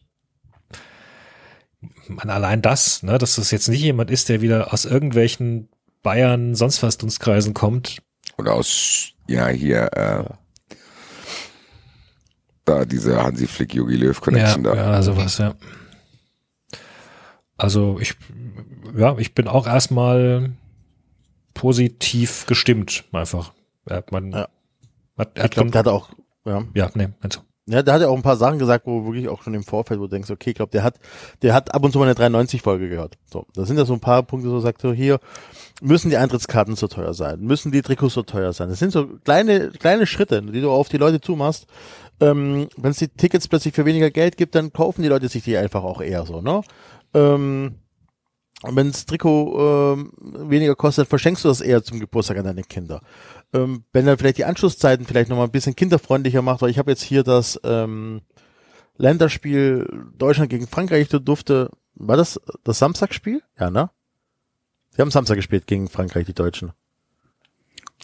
Man, 2.08 2.30
allein 2.30 2.62
das, 2.62 3.02
ne, 3.02 3.18
dass 3.18 3.36
das 3.36 3.50
jetzt 3.50 3.68
nicht 3.68 3.82
jemand 3.82 4.10
ist, 4.10 4.28
der 4.28 4.40
wieder 4.40 4.72
aus 4.72 4.84
irgendwelchen 4.84 5.68
Bayern, 6.02 6.54
sonst 6.54 6.82
was 6.82 6.98
Dunstkreisen 6.98 7.54
kommt. 7.54 8.02
Oder 8.36 8.54
aus, 8.54 9.12
ja, 9.26 9.48
hier, 9.48 9.92
äh, 9.92 10.24
da 12.64 12.84
diese 12.84 13.22
Hansi 13.22 13.46
Flick, 13.46 13.74
Jogi 13.74 13.96
Löw 13.96 14.20
Connection 14.20 14.64
ja, 14.64 14.74
da. 14.74 14.92
Ja, 14.92 15.02
sowas, 15.02 15.38
ja. 15.38 15.54
Also 17.56 17.98
ich, 18.00 18.14
ja, 18.96 19.16
ich 19.18 19.34
bin 19.34 19.48
auch 19.48 19.66
erstmal 19.66 20.52
positiv 21.54 22.46
gestimmt, 22.46 23.04
einfach. 23.12 23.52
Ja, 23.88 24.02
man, 24.10 24.32
Ja. 24.32 24.48
Hat, 25.16 25.32
Ich 25.34 25.42
hat 25.42 25.50
glaube, 25.50 25.70
der 25.70 25.80
hat 25.80 25.88
auch, 25.88 26.10
ja. 26.44 26.64
ja, 26.74 26.90
nee, 26.94 27.08
also. 27.20 27.40
Ja, 27.70 27.82
der 27.82 27.94
hat 27.94 28.00
ja 28.00 28.08
auch 28.08 28.16
ein 28.16 28.22
paar 28.22 28.36
Sachen 28.36 28.58
gesagt, 28.58 28.86
wo 28.86 29.04
wirklich 29.04 29.28
auch 29.28 29.42
schon 29.42 29.52
im 29.52 29.62
Vorfeld, 29.62 30.00
wo 30.00 30.04
du 30.04 30.10
denkst, 30.10 30.30
okay, 30.30 30.50
ich 30.50 30.56
glaube, 30.56 30.72
der 30.72 30.82
hat, 30.82 30.98
der 31.42 31.52
hat 31.52 31.74
ab 31.74 31.84
und 31.84 31.92
zu 31.92 31.98
mal 31.98 32.08
eine 32.08 32.14
93-Folge 32.14 32.88
gehört. 32.88 33.18
So, 33.30 33.46
da 33.52 33.66
sind 33.66 33.76
ja 33.76 33.84
so 33.84 33.92
ein 33.92 34.00
paar 34.00 34.22
Punkte, 34.22 34.48
so 34.48 34.58
sagt 34.58 34.80
so, 34.80 34.92
hier 34.92 35.20
müssen 35.82 36.08
die 36.08 36.16
Eintrittskarten 36.16 36.76
so 36.76 36.88
teuer 36.88 37.12
sein, 37.12 37.40
müssen 37.40 37.70
die 37.70 37.82
Trikots 37.82 38.14
so 38.14 38.22
teuer 38.22 38.54
sein. 38.54 38.70
Das 38.70 38.78
sind 38.78 38.90
so 38.90 39.06
kleine, 39.22 39.68
kleine 39.68 40.06
Schritte, 40.06 40.40
die 40.40 40.62
du 40.62 40.70
auf 40.70 40.88
die 40.88 40.96
Leute 40.96 41.20
zumachst. 41.20 41.66
Ähm, 42.20 42.68
Wenn 42.78 42.92
es 42.92 42.98
die 42.98 43.08
Tickets 43.08 43.48
plötzlich 43.48 43.74
für 43.74 43.84
weniger 43.84 44.10
Geld 44.10 44.38
gibt, 44.38 44.54
dann 44.54 44.72
kaufen 44.72 45.02
die 45.02 45.08
Leute 45.08 45.28
sich 45.28 45.44
die 45.44 45.58
einfach 45.58 45.84
auch 45.84 46.00
eher 46.00 46.24
so, 46.24 46.40
ne? 46.40 46.62
Ähm, 47.12 47.74
wenn 48.62 48.90
das 48.90 49.06
Trikot 49.06 49.94
ähm, 49.94 50.12
weniger 50.50 50.74
kostet, 50.74 51.06
verschenkst 51.06 51.44
du 51.44 51.48
das 51.48 51.60
eher 51.60 51.82
zum 51.84 52.00
Geburtstag 52.00 52.38
an 52.38 52.44
deine 52.44 52.64
Kinder. 52.64 53.02
Ähm, 53.54 53.84
wenn 53.92 54.06
er 54.06 54.18
vielleicht 54.18 54.38
die 54.38 54.44
Anschlusszeiten 54.44 55.06
vielleicht 55.06 55.30
nochmal 55.30 55.46
ein 55.46 55.52
bisschen 55.52 55.76
kinderfreundlicher 55.76 56.42
macht, 56.42 56.60
weil 56.60 56.70
ich 56.70 56.78
habe 56.78 56.90
jetzt 56.90 57.02
hier 57.02 57.22
das 57.22 57.58
ähm, 57.64 58.20
Länderspiel 58.96 59.88
Deutschland 60.16 60.50
gegen 60.50 60.66
Frankreich, 60.66 61.08
da 61.08 61.18
durfte, 61.18 61.70
war 61.94 62.16
das 62.16 62.40
das 62.64 62.78
Samstagspiel? 62.78 63.42
Ja, 63.58 63.70
ne? 63.70 63.90
Sie 64.90 65.00
haben 65.00 65.10
Samstag 65.10 65.36
gespielt 65.36 65.66
gegen 65.66 65.88
Frankreich, 65.88 66.26
die 66.26 66.34
Deutschen. 66.34 66.72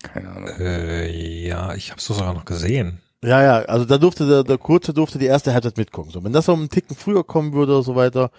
Keine 0.02 0.30
Ahnung. 0.30 0.48
Äh, 0.58 1.46
ja, 1.46 1.74
ich 1.74 1.90
habe 1.90 1.98
es 1.98 2.06
sogar 2.06 2.32
noch 2.32 2.44
gesehen. 2.44 3.00
Ja, 3.24 3.42
ja, 3.42 3.64
also 3.64 3.86
da 3.86 3.96
durfte 3.96 4.28
der, 4.28 4.44
der 4.44 4.58
Kurze 4.58 4.92
durfte 4.92 5.18
die 5.18 5.26
erste 5.26 5.54
Halbzeit 5.54 5.78
mitgucken. 5.78 6.12
So, 6.12 6.22
wenn 6.22 6.34
das 6.34 6.44
so 6.44 6.52
einen 6.52 6.68
Ticken 6.68 6.94
früher 6.94 7.24
kommen 7.24 7.54
würde 7.54 7.72
oder 7.72 7.82
so 7.82 7.96
weiter, 7.96 8.30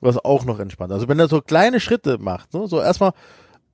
was 0.00 0.18
auch 0.18 0.44
noch 0.44 0.60
entspannt. 0.60 0.92
Also 0.92 1.08
wenn 1.08 1.18
er 1.18 1.28
so 1.28 1.40
kleine 1.40 1.80
Schritte 1.80 2.18
macht, 2.18 2.52
ne, 2.52 2.68
so 2.68 2.80
erstmal 2.80 3.12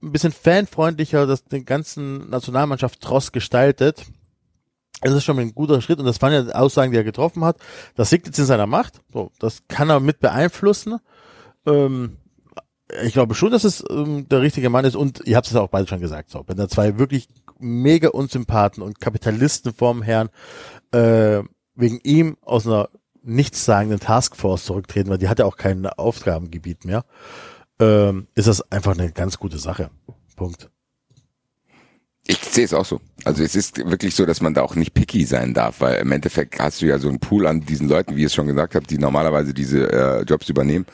ein 0.05 0.13
bisschen 0.13 0.33
fanfreundlicher, 0.33 1.27
das 1.27 1.45
den 1.45 1.65
ganzen 1.65 2.29
Nationalmannschaft 2.31 3.01
Tross 3.01 3.33
gestaltet, 3.33 4.05
das 5.01 5.15
ist 5.15 5.25
schon 5.25 5.39
ein 5.39 5.55
guter 5.55 5.81
Schritt 5.81 5.99
und 5.99 6.07
das 6.07 6.23
waren 6.23 6.33
ja 6.33 6.55
Aussagen, 6.55 6.93
die 6.93 6.97
er 6.97 7.05
getroffen 7.05 7.45
hat. 7.45 7.59
Das 7.95 8.11
liegt 8.11 8.27
jetzt 8.27 8.39
in 8.39 8.47
seiner 8.47 8.67
Macht. 8.67 9.01
So, 9.13 9.31
das 9.39 9.63
kann 9.69 9.91
er 9.91 10.01
mit 10.01 10.21
beeinflussen. 10.21 10.99
Ähm, 11.67 12.17
ich 13.03 13.13
glaube 13.13 13.35
schon, 13.35 13.51
dass 13.51 13.65
es 13.65 13.85
ähm, 13.91 14.29
der 14.29 14.41
richtige 14.41 14.71
Mann 14.71 14.85
ist 14.85 14.97
und 14.97 15.23
ihr 15.27 15.37
habt 15.37 15.47
es 15.47 15.53
ja 15.53 15.61
auch 15.61 15.69
beide 15.69 15.89
schon 15.89 16.01
gesagt, 16.01 16.31
so, 16.31 16.45
wenn 16.47 16.57
da 16.57 16.69
zwei 16.69 16.99
wirklich 16.99 17.29
mega 17.59 18.09
Unsympathen 18.09 18.83
und 18.83 19.01
Kapitalisten 19.01 19.75
vorm 19.75 20.03
Herrn 20.03 20.31
äh, 20.93 21.43
wegen 21.75 21.99
ihm 22.03 22.37
aus 22.43 22.67
einer 22.67 22.89
nichtssagenden 23.23 24.01
Taskforce 24.01 24.65
zurücktreten, 24.65 25.11
weil 25.11 25.19
die 25.19 25.29
hat 25.29 25.39
ja 25.39 25.47
auch 25.47 25.57
kein 25.57 25.87
Aufgabengebiet 25.87 26.85
mehr, 26.85 27.05
ähm, 27.81 28.29
ist 28.35 28.49
das 28.49 28.71
einfach 28.73 28.93
eine 28.93 29.13
ganz 29.13 29.39
gute 29.39 29.59
Sache. 29.59 29.91
Punkt. 30.37 30.71
Ich 32.27 32.39
sehe 32.39 32.65
es 32.65 32.73
auch 32.73 32.87
so. 32.87 33.01
Also 33.25 33.43
es 33.43 33.55
ist 33.55 33.79
wirklich 33.79 34.15
so, 34.15 34.25
dass 34.25 34.41
man 34.41 34.55
da 34.55 34.63
auch 34.63 34.77
nicht 34.77 34.95
picky 34.95 35.25
sein 35.25 35.53
darf, 35.53 35.81
weil 35.81 35.97
im 35.97 36.11
Endeffekt 36.11 36.59
hast 36.59 36.81
du 36.81 36.87
ja 36.87 36.99
so 36.99 37.09
einen 37.09 37.21
Pool 37.21 37.47
an 37.47 37.61
diesen 37.61 37.89
Leuten, 37.89 38.17
wie 38.17 38.21
ich 38.21 38.27
es 38.27 38.35
schon 38.35 38.47
gesagt 38.47 38.75
habe, 38.75 38.87
die 38.87 38.97
normalerweise 38.97 39.53
diese 39.53 39.93
äh, 39.93 40.23
Jobs 40.23 40.49
übernehmen. 40.49 40.87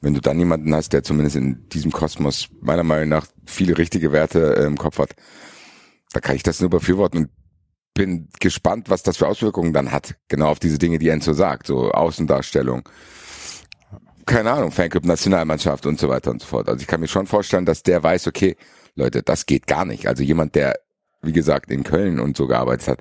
Wenn 0.00 0.14
du 0.14 0.20
dann 0.20 0.38
jemanden 0.38 0.72
hast, 0.74 0.92
der 0.92 1.02
zumindest 1.02 1.36
in 1.36 1.68
diesem 1.70 1.90
Kosmos 1.90 2.48
meiner 2.60 2.84
Meinung 2.84 3.08
nach 3.08 3.26
viele 3.46 3.76
richtige 3.76 4.12
Werte 4.12 4.56
äh, 4.56 4.64
im 4.64 4.78
Kopf 4.78 4.98
hat, 4.98 5.16
da 6.12 6.20
kann 6.20 6.36
ich 6.36 6.44
das 6.44 6.60
nur 6.60 6.70
befürworten 6.70 7.18
und 7.18 7.30
bin 7.94 8.28
gespannt, 8.38 8.88
was 8.88 9.02
das 9.02 9.16
für 9.16 9.26
Auswirkungen 9.26 9.72
dann 9.72 9.90
hat. 9.90 10.14
Genau 10.28 10.48
auf 10.48 10.60
diese 10.60 10.78
Dinge, 10.78 10.98
die 10.98 11.08
Enzo 11.08 11.32
sagt, 11.32 11.66
so 11.66 11.90
Außendarstellung. 11.90 12.88
Keine 14.30 14.52
Ahnung, 14.52 14.70
Fanclub, 14.70 15.04
Nationalmannschaft 15.04 15.86
und 15.86 15.98
so 15.98 16.08
weiter 16.08 16.30
und 16.30 16.40
so 16.40 16.46
fort. 16.46 16.68
Also 16.68 16.80
ich 16.80 16.86
kann 16.86 17.00
mir 17.00 17.08
schon 17.08 17.26
vorstellen, 17.26 17.66
dass 17.66 17.82
der 17.82 18.00
weiß, 18.02 18.28
okay, 18.28 18.56
Leute, 18.94 19.22
das 19.24 19.44
geht 19.44 19.66
gar 19.66 19.84
nicht. 19.84 20.06
Also 20.06 20.22
jemand, 20.22 20.54
der, 20.54 20.78
wie 21.20 21.32
gesagt, 21.32 21.70
in 21.70 21.82
Köln 21.82 22.20
und 22.20 22.36
so 22.36 22.46
gearbeitet 22.46 22.86
hat, 22.86 23.00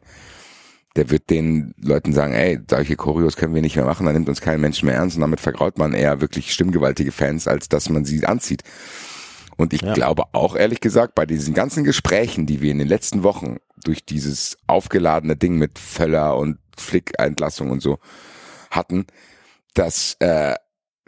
der 0.95 1.11
wird 1.11 1.29
den 1.29 1.75
Leuten 1.79 2.13
sagen, 2.13 2.33
ey, 2.33 2.59
solche 2.67 2.95
Choreos 2.95 3.35
können 3.37 3.53
wir 3.53 3.61
nicht 3.61 3.75
mehr 3.75 3.85
machen, 3.85 4.07
da 4.07 4.11
nimmt 4.11 4.27
uns 4.27 4.41
kein 4.41 4.59
Mensch 4.59 4.81
mehr 4.81 4.95
ernst 4.95 5.17
und 5.17 5.21
damit 5.21 5.39
vergraut 5.39 5.77
man 5.77 5.93
eher 5.93 6.19
wirklich 6.19 6.51
stimmgewaltige 6.51 7.11
Fans, 7.11 7.47
als 7.47 7.69
dass 7.69 7.89
man 7.89 8.05
sie 8.05 8.25
anzieht. 8.25 8.63
Und 9.55 9.71
ich 9.71 9.83
Ja. 9.83 9.93
glaube 9.93 10.23
auch 10.31 10.55
ehrlich 10.55 10.79
gesagt, 10.81 11.13
bei 11.13 11.27
diesen 11.27 11.53
ganzen 11.53 11.83
Gesprächen, 11.83 12.47
die 12.47 12.59
wir 12.61 12.71
in 12.71 12.79
den 12.79 12.87
letzten 12.87 13.21
Wochen 13.21 13.57
durch 13.83 14.03
dieses 14.03 14.57
aufgeladene 14.65 15.35
Ding 15.35 15.57
mit 15.59 15.77
Völler 15.77 16.37
und 16.37 16.57
Flick-Entlassung 16.75 17.69
und 17.69 17.81
so 17.83 17.99
hatten, 18.71 19.05
dass 19.75 20.15
äh, 20.21 20.55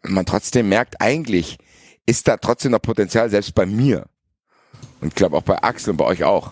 man 0.03 0.25
trotzdem 0.25 0.69
merkt, 0.69 1.01
eigentlich 1.01 1.57
ist 2.05 2.27
da 2.27 2.37
trotzdem 2.37 2.71
noch 2.71 2.81
Potenzial, 2.81 3.29
selbst 3.29 3.53
bei 3.53 3.65
mir. 3.65 4.07
Und 4.99 5.09
ich 5.09 5.15
glaube 5.15 5.37
auch 5.37 5.43
bei 5.43 5.61
Axel 5.63 5.91
und 5.91 5.97
bei 5.97 6.05
euch 6.05 6.23
auch, 6.23 6.51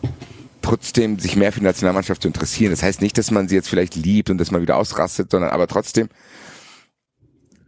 trotzdem 0.62 1.20
sich 1.20 1.36
mehr 1.36 1.52
für 1.52 1.60
die 1.60 1.66
Nationalmannschaft 1.66 2.22
zu 2.22 2.28
interessieren. 2.28 2.72
Das 2.72 2.84
heißt 2.84 3.02
nicht, 3.02 3.18
dass 3.18 3.32
man 3.32 3.48
sie 3.48 3.56
jetzt 3.56 3.70
vielleicht 3.70 3.96
liebt 3.96 4.30
und 4.30 4.38
dass 4.38 4.52
man 4.52 4.62
wieder 4.62 4.78
ausrastet, 4.78 5.32
sondern 5.32 5.52
aber 5.52 5.68
trotzdem, 5.68 6.10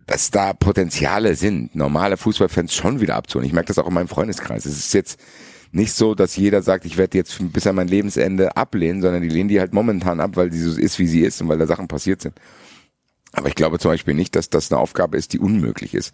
dass 0.08 0.30
da 0.30 0.54
Potenziale 0.54 1.36
sind, 1.36 1.76
normale 1.76 2.18
Fußballfans 2.18 2.74
schon 2.74 3.00
wieder 3.00 3.16
abzuholen. 3.16 3.48
Ich 3.48 3.54
merke 3.54 3.68
das 3.68 3.80
auch 3.80 3.88
in 3.88 3.94
meinem 3.94 4.08
Freundeskreis. 4.08 4.66
Es 4.66 4.78
ist 4.78 4.94
jetzt 4.94 5.20
nicht 5.72 5.94
so, 5.94 6.16
dass 6.16 6.36
jeder 6.36 6.62
sagt, 6.62 6.86
ich 6.86 6.98
werde 6.98 7.18
jetzt 7.18 7.38
bis 7.54 7.66
an 7.66 7.76
mein 7.76 7.88
Lebensende 7.88 8.58
ablehnen, 8.58 9.02
sondern 9.02 9.22
die 9.22 9.30
lehnen 9.30 9.48
die 9.48 9.60
halt 9.60 9.74
momentan 9.74 10.20
ab, 10.20 10.32
weil 10.36 10.52
sie 10.52 10.60
so 10.60 10.78
ist, 10.78 11.00
wie 11.00 11.08
sie 11.08 11.22
ist 11.22 11.42
und 11.42 11.48
weil 11.48 11.58
da 11.58 11.66
Sachen 11.66 11.88
passiert 11.88 12.22
sind. 12.22 12.36
Aber 13.34 13.48
ich 13.48 13.56
glaube 13.56 13.80
zum 13.80 13.92
Beispiel 13.92 14.14
nicht, 14.14 14.36
dass 14.36 14.50
das 14.50 14.72
eine 14.72 14.80
Aufgabe 14.80 15.18
ist, 15.18 15.34
die 15.34 15.40
unmöglich 15.40 15.94
ist. 15.94 16.14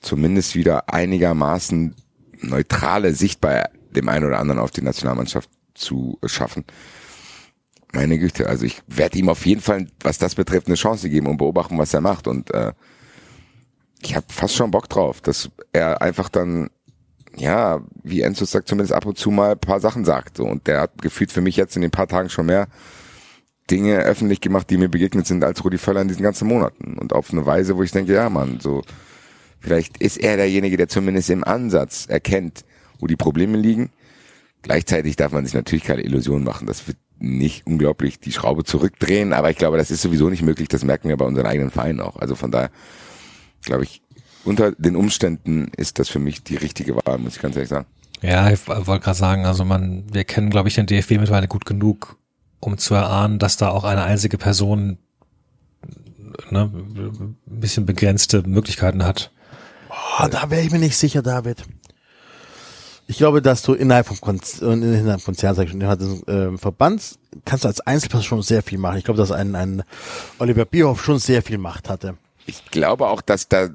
Zumindest 0.00 0.54
wieder 0.54 0.92
einigermaßen 0.92 1.94
neutrale 2.40 3.14
Sicht 3.14 3.40
bei 3.40 3.68
dem 3.90 4.08
einen 4.08 4.24
oder 4.24 4.38
anderen 4.38 4.60
auf 4.60 4.70
die 4.70 4.82
Nationalmannschaft 4.82 5.50
zu 5.74 6.18
schaffen. 6.24 6.64
Meine 7.92 8.18
Güte, 8.18 8.48
also 8.48 8.64
ich 8.64 8.82
werde 8.86 9.18
ihm 9.18 9.28
auf 9.28 9.44
jeden 9.44 9.60
Fall, 9.60 9.88
was 10.00 10.18
das 10.18 10.36
betrifft, 10.36 10.68
eine 10.68 10.76
Chance 10.76 11.10
geben 11.10 11.26
und 11.26 11.38
beobachten, 11.38 11.76
was 11.76 11.92
er 11.92 12.00
macht. 12.00 12.28
Und 12.28 12.52
äh, 12.54 12.72
ich 14.00 14.14
habe 14.14 14.26
fast 14.28 14.54
schon 14.54 14.70
Bock 14.70 14.88
drauf, 14.88 15.20
dass 15.20 15.50
er 15.72 16.00
einfach 16.00 16.28
dann, 16.28 16.70
ja, 17.36 17.80
wie 18.02 18.22
Enzo 18.22 18.44
sagt, 18.44 18.68
zumindest 18.68 18.92
ab 18.92 19.06
und 19.06 19.18
zu 19.18 19.30
mal 19.30 19.52
ein 19.52 19.58
paar 19.58 19.80
Sachen 19.80 20.04
sagt. 20.04 20.36
So. 20.36 20.44
Und 20.44 20.66
der 20.68 20.82
hat 20.82 21.02
gefühlt 21.02 21.32
für 21.32 21.40
mich 21.40 21.56
jetzt 21.56 21.76
in 21.76 21.82
den 21.82 21.90
paar 21.90 22.08
Tagen 22.08 22.30
schon 22.30 22.46
mehr 22.46 22.68
Dinge 23.70 23.98
öffentlich 23.98 24.40
gemacht, 24.40 24.68
die 24.70 24.78
mir 24.78 24.88
begegnet 24.88 25.26
sind 25.26 25.44
als 25.44 25.64
Rudi 25.64 25.78
Völler 25.78 26.02
in 26.02 26.08
diesen 26.08 26.22
ganzen 26.22 26.48
Monaten. 26.48 26.98
Und 26.98 27.12
auf 27.12 27.32
eine 27.32 27.46
Weise, 27.46 27.76
wo 27.76 27.82
ich 27.82 27.92
denke, 27.92 28.12
ja, 28.12 28.28
Mann, 28.28 28.60
so 28.60 28.82
vielleicht 29.60 29.98
ist 29.98 30.18
er 30.18 30.36
derjenige, 30.36 30.76
der 30.76 30.88
zumindest 30.88 31.30
im 31.30 31.44
Ansatz 31.44 32.06
erkennt, 32.06 32.64
wo 32.98 33.06
die 33.06 33.16
Probleme 33.16 33.56
liegen. 33.56 33.90
Gleichzeitig 34.62 35.16
darf 35.16 35.32
man 35.32 35.44
sich 35.44 35.54
natürlich 35.54 35.84
keine 35.84 36.02
Illusionen 36.02 36.44
machen. 36.44 36.66
Das 36.66 36.86
wird 36.86 36.98
nicht 37.18 37.66
unglaublich 37.66 38.18
die 38.18 38.32
Schraube 38.32 38.64
zurückdrehen, 38.64 39.32
aber 39.32 39.50
ich 39.50 39.56
glaube, 39.56 39.76
das 39.76 39.90
ist 39.90 40.02
sowieso 40.02 40.30
nicht 40.30 40.42
möglich. 40.42 40.68
Das 40.68 40.84
merken 40.84 41.08
wir 41.08 41.16
bei 41.16 41.24
unseren 41.24 41.46
eigenen 41.46 41.70
Vereinen 41.70 42.00
auch. 42.00 42.16
Also 42.16 42.34
von 42.34 42.50
daher 42.50 42.70
glaube 43.62 43.84
ich, 43.84 44.02
unter 44.44 44.72
den 44.72 44.96
Umständen 44.96 45.70
ist 45.76 45.98
das 45.98 46.08
für 46.08 46.18
mich 46.18 46.42
die 46.42 46.56
richtige 46.56 46.96
Wahl, 46.96 47.18
muss 47.18 47.36
ich 47.36 47.42
ganz 47.42 47.56
ehrlich 47.56 47.68
sagen. 47.68 47.86
Ja, 48.22 48.50
ich 48.50 48.66
wollte 48.68 49.00
gerade 49.00 49.18
sagen, 49.18 49.46
also 49.46 49.64
man, 49.64 50.04
wir 50.12 50.24
kennen, 50.24 50.50
glaube 50.50 50.68
ich, 50.68 50.74
den 50.74 50.86
DFB 50.86 51.12
mittlerweile 51.12 51.48
gut 51.48 51.64
genug, 51.64 52.16
um 52.60 52.78
zu 52.78 52.94
erahnen, 52.94 53.38
dass 53.38 53.56
da 53.56 53.70
auch 53.70 53.84
eine 53.84 54.02
einzige 54.02 54.38
Person 54.38 54.98
ne, 56.50 56.70
ein 56.72 57.36
bisschen 57.46 57.86
begrenzte 57.86 58.42
Möglichkeiten 58.46 59.04
hat. 59.04 59.30
Oh, 59.88 60.26
da 60.28 60.50
wäre 60.50 60.62
ich 60.62 60.70
mir 60.70 60.78
nicht 60.78 60.96
sicher, 60.96 61.22
David. 61.22 61.64
Ich 63.06 63.18
glaube, 63.18 63.42
dass 63.42 63.62
du 63.62 63.72
innerhalb 63.74 64.06
vom 64.06 64.20
Konz 64.20 64.62
äh, 64.62 64.66
innerhalb 64.66 65.20
von 65.20 65.34
Konzern, 65.34 65.56
sag 65.56 65.64
ich 65.64 65.70
schon, 65.70 65.80
innerhalb 65.80 65.98
des 65.98 66.22
äh, 66.28 66.56
Verbands 66.56 67.18
kannst 67.44 67.64
du 67.64 67.68
als 67.68 67.80
Einzelperson 67.80 68.22
schon 68.22 68.42
sehr 68.42 68.62
viel 68.62 68.78
machen. 68.78 68.98
Ich 68.98 69.04
glaube, 69.04 69.18
dass 69.18 69.32
ein, 69.32 69.56
ein 69.56 69.82
Oliver 70.38 70.64
Bierhoff 70.64 71.02
schon 71.02 71.18
sehr 71.18 71.42
viel 71.42 71.58
Macht 71.58 71.88
hatte. 71.88 72.16
Ich 72.46 72.70
glaube 72.70 73.08
auch, 73.08 73.20
dass 73.20 73.48
da 73.48 73.68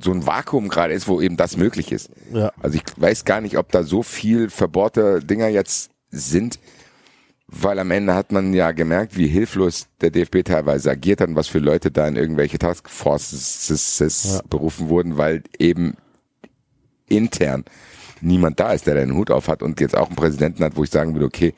so 0.00 0.10
ein 0.10 0.26
Vakuum 0.26 0.68
gerade 0.68 0.94
ist, 0.94 1.06
wo 1.06 1.20
eben 1.20 1.36
das 1.36 1.56
möglich 1.56 1.92
ist. 1.92 2.10
Ja. 2.32 2.50
Also 2.60 2.76
ich 2.76 2.82
weiß 2.96 3.24
gar 3.24 3.40
nicht, 3.40 3.58
ob 3.58 3.70
da 3.72 3.82
so 3.82 4.02
viel 4.02 4.48
verbohrte 4.48 5.20
Dinger 5.20 5.48
jetzt 5.48 5.90
sind, 6.10 6.58
weil 7.54 7.78
am 7.78 7.90
Ende 7.90 8.14
hat 8.14 8.32
man 8.32 8.54
ja 8.54 8.72
gemerkt, 8.72 9.16
wie 9.16 9.28
hilflos 9.28 9.86
der 10.00 10.10
DFB 10.10 10.42
teilweise 10.44 10.90
agiert 10.90 11.20
hat 11.20 11.28
und 11.28 11.36
was 11.36 11.48
für 11.48 11.58
Leute 11.58 11.90
da 11.90 12.08
in 12.08 12.16
irgendwelche 12.16 12.58
Taskforces 12.58 14.24
Ja. 14.24 14.40
berufen 14.48 14.88
wurden, 14.88 15.18
weil 15.18 15.42
eben 15.58 15.94
intern 17.08 17.64
niemand 18.22 18.58
da 18.58 18.72
ist, 18.72 18.86
der 18.86 18.94
den 18.94 19.14
Hut 19.14 19.30
auf 19.30 19.48
hat 19.48 19.62
und 19.62 19.80
jetzt 19.80 19.96
auch 19.96 20.06
einen 20.06 20.16
Präsidenten 20.16 20.64
hat, 20.64 20.76
wo 20.76 20.84
ich 20.84 20.90
sagen 20.90 21.12
würde, 21.12 21.26
okay, 21.26 21.54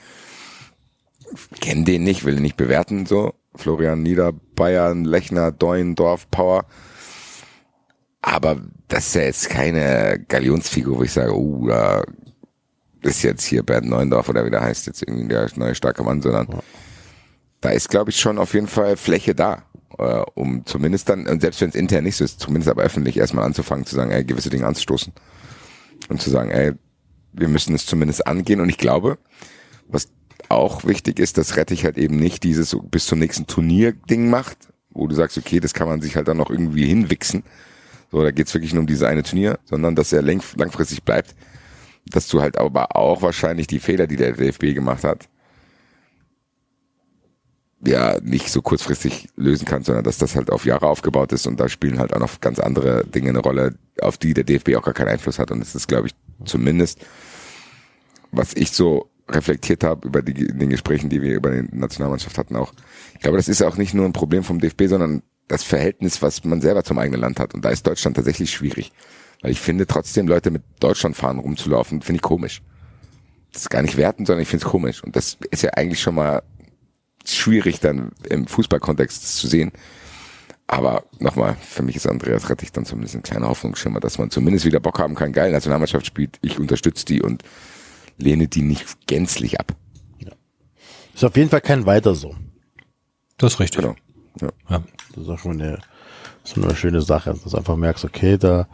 kenne 1.60 1.84
den 1.84 2.02
nicht, 2.04 2.24
will 2.24 2.36
ihn 2.36 2.42
nicht 2.42 2.56
bewerten, 2.56 3.06
so. 3.06 3.34
Florian 3.56 4.02
Nieder, 4.02 4.32
Bayern, 4.56 5.04
Lechner, 5.04 5.52
Deun, 5.52 5.94
Dorf, 5.94 6.28
Power. 6.30 6.64
Aber 8.20 8.60
das 8.88 9.08
ist 9.08 9.14
ja 9.14 9.22
jetzt 9.22 9.48
keine 9.50 10.24
Galionsfigur, 10.28 10.98
wo 10.98 11.02
ich 11.04 11.12
sage, 11.12 11.36
oh, 11.36 11.68
da 11.68 12.02
ist 13.04 13.22
jetzt 13.22 13.44
hier 13.44 13.62
Bernd 13.62 13.88
Neuendorf 13.88 14.28
oder 14.28 14.44
wie 14.44 14.50
der 14.50 14.62
heißt, 14.62 14.86
jetzt 14.86 15.02
irgendwie 15.02 15.28
der 15.28 15.48
neue 15.56 15.74
starke 15.74 16.02
Mann, 16.02 16.22
sondern 16.22 16.48
da 17.60 17.70
ist, 17.70 17.88
glaube 17.88 18.10
ich, 18.10 18.18
schon 18.18 18.38
auf 18.38 18.54
jeden 18.54 18.66
Fall 18.66 18.96
Fläche 18.96 19.34
da, 19.34 19.64
äh, 19.98 20.22
um 20.34 20.66
zumindest 20.66 21.08
dann, 21.08 21.26
und 21.26 21.40
selbst 21.40 21.60
wenn 21.60 21.70
es 21.70 21.74
intern 21.74 22.04
nicht 22.04 22.16
so 22.16 22.24
ist, 22.24 22.40
zumindest 22.40 22.70
aber 22.70 22.82
öffentlich 22.82 23.16
erstmal 23.16 23.44
anzufangen, 23.44 23.86
zu 23.86 23.94
sagen, 23.94 24.10
ey, 24.10 24.24
gewisse 24.24 24.50
Dinge 24.50 24.66
anzustoßen 24.66 25.12
und 26.08 26.20
zu 26.20 26.30
sagen, 26.30 26.50
ey, 26.50 26.72
wir 27.32 27.48
müssen 27.48 27.74
es 27.74 27.86
zumindest 27.86 28.26
angehen. 28.26 28.60
Und 28.60 28.68
ich 28.68 28.78
glaube, 28.78 29.18
was 29.88 30.08
auch 30.48 30.84
wichtig 30.84 31.18
ist, 31.18 31.38
dass 31.38 31.56
Rettich 31.56 31.84
halt 31.84 31.98
eben 31.98 32.16
nicht 32.16 32.42
dieses 32.44 32.76
bis 32.90 33.06
zum 33.06 33.18
nächsten 33.18 33.46
Turnier-Ding 33.46 34.28
macht, 34.28 34.58
wo 34.90 35.06
du 35.06 35.14
sagst, 35.14 35.36
okay, 35.38 35.60
das 35.60 35.74
kann 35.74 35.88
man 35.88 36.00
sich 36.00 36.16
halt 36.16 36.28
dann 36.28 36.36
noch 36.36 36.50
irgendwie 36.50 36.86
hinwichsen. 36.86 37.42
So, 38.10 38.22
da 38.22 38.30
geht's 38.30 38.54
wirklich 38.54 38.72
nur 38.72 38.82
um 38.82 38.86
diese 38.86 39.08
eine 39.08 39.22
Turnier, 39.22 39.58
sondern 39.64 39.96
dass 39.96 40.12
er 40.12 40.22
lang, 40.22 40.42
langfristig 40.56 41.02
bleibt. 41.02 41.34
Dass 42.06 42.28
du 42.28 42.40
halt 42.40 42.58
aber 42.58 42.96
auch 42.96 43.22
wahrscheinlich 43.22 43.66
die 43.66 43.78
Fehler, 43.78 44.06
die 44.06 44.16
der 44.16 44.32
DFB 44.32 44.74
gemacht 44.74 45.04
hat, 45.04 45.28
ja, 47.86 48.18
nicht 48.22 48.50
so 48.50 48.62
kurzfristig 48.62 49.28
lösen 49.36 49.66
kannst, 49.66 49.86
sondern 49.86 50.04
dass 50.04 50.18
das 50.18 50.36
halt 50.36 50.50
auf 50.50 50.64
Jahre 50.64 50.86
aufgebaut 50.86 51.32
ist 51.32 51.46
und 51.46 51.60
da 51.60 51.68
spielen 51.68 51.98
halt 51.98 52.14
auch 52.14 52.20
noch 52.20 52.40
ganz 52.40 52.58
andere 52.58 53.04
Dinge 53.06 53.30
eine 53.30 53.40
Rolle, 53.40 53.74
auf 54.00 54.16
die 54.16 54.34
der 54.34 54.44
DFB 54.44 54.76
auch 54.76 54.82
gar 54.82 54.94
keinen 54.94 55.08
Einfluss 55.08 55.38
hat. 55.38 55.50
Und 55.50 55.60
es 55.60 55.74
ist, 55.74 55.86
glaube 55.86 56.06
ich, 56.06 56.14
zumindest, 56.44 57.04
was 58.32 58.54
ich 58.54 58.70
so 58.72 59.10
reflektiert 59.28 59.84
habe 59.84 60.06
über 60.06 60.22
die, 60.22 60.46
in 60.46 60.58
den 60.58 60.70
Gesprächen, 60.70 61.08
die 61.08 61.22
wir 61.22 61.34
über 61.34 61.50
die 61.50 61.76
Nationalmannschaft 61.76 62.36
hatten 62.38 62.56
auch. 62.56 62.72
Ich 63.14 63.20
glaube, 63.20 63.36
das 63.36 63.48
ist 63.48 63.62
auch 63.62 63.76
nicht 63.76 63.94
nur 63.94 64.04
ein 64.04 64.12
Problem 64.12 64.44
vom 64.44 64.60
DFB, 64.60 64.84
sondern 64.86 65.22
das 65.48 65.62
Verhältnis, 65.62 66.22
was 66.22 66.44
man 66.44 66.60
selber 66.60 66.84
zum 66.84 66.98
eigenen 66.98 67.20
Land 67.20 67.38
hat. 67.40 67.54
Und 67.54 67.64
da 67.64 67.70
ist 67.70 67.86
Deutschland 67.86 68.16
tatsächlich 68.16 68.50
schwierig. 68.50 68.92
Weil 69.44 69.50
ich 69.50 69.60
finde 69.60 69.86
trotzdem, 69.86 70.26
Leute 70.26 70.50
mit 70.50 70.62
Deutschland 70.80 71.16
fahren 71.16 71.38
rumzulaufen, 71.38 72.00
finde 72.00 72.16
ich 72.16 72.22
komisch. 72.22 72.62
Das 73.52 73.60
ist 73.62 73.68
gar 73.68 73.82
nicht 73.82 73.98
werten, 73.98 74.24
sondern 74.24 74.40
ich 74.40 74.48
finde 74.48 74.64
es 74.64 74.70
komisch. 74.70 75.04
Und 75.04 75.16
das 75.16 75.36
ist 75.50 75.62
ja 75.62 75.68
eigentlich 75.74 76.00
schon 76.00 76.14
mal 76.14 76.42
schwierig 77.26 77.78
dann 77.78 78.12
im 78.30 78.46
Fußballkontext 78.46 79.22
das 79.22 79.36
zu 79.36 79.46
sehen. 79.46 79.70
Aber 80.66 81.04
nochmal, 81.18 81.58
für 81.60 81.82
mich 81.82 81.94
ist 81.94 82.06
Andreas 82.06 82.48
Rettich 82.48 82.72
dann 82.72 82.86
zumindest 82.86 83.16
ein 83.16 83.22
kleiner 83.22 83.48
Hoffnungsschimmer, 83.48 84.00
dass 84.00 84.16
man 84.16 84.30
zumindest 84.30 84.64
wieder 84.64 84.80
Bock 84.80 84.98
haben 84.98 85.14
kann. 85.14 85.32
Geil, 85.32 85.52
Nationalmannschaft 85.52 86.06
spielt, 86.06 86.38
ich 86.40 86.58
unterstütze 86.58 87.04
die 87.04 87.20
und 87.20 87.42
lehne 88.16 88.48
die 88.48 88.62
nicht 88.62 89.06
gänzlich 89.06 89.60
ab. 89.60 89.76
Ist 91.14 91.22
auf 91.22 91.36
jeden 91.36 91.50
Fall 91.50 91.60
kein 91.60 91.84
weiter 91.84 92.14
so. 92.14 92.34
Das 93.36 93.52
ist 93.52 93.60
richtig. 93.60 93.82
Genau. 93.82 93.94
Ja. 94.40 94.48
Ja. 94.70 94.82
Das 95.14 95.24
ist 95.24 95.28
auch 95.28 95.38
schon 95.38 95.60
eine, 95.60 95.80
so 96.44 96.62
eine 96.62 96.74
schöne 96.74 97.02
Sache, 97.02 97.34
dass 97.34 97.52
du 97.52 97.58
einfach 97.58 97.76
merkst, 97.76 98.06
okay, 98.06 98.38
da, 98.38 98.66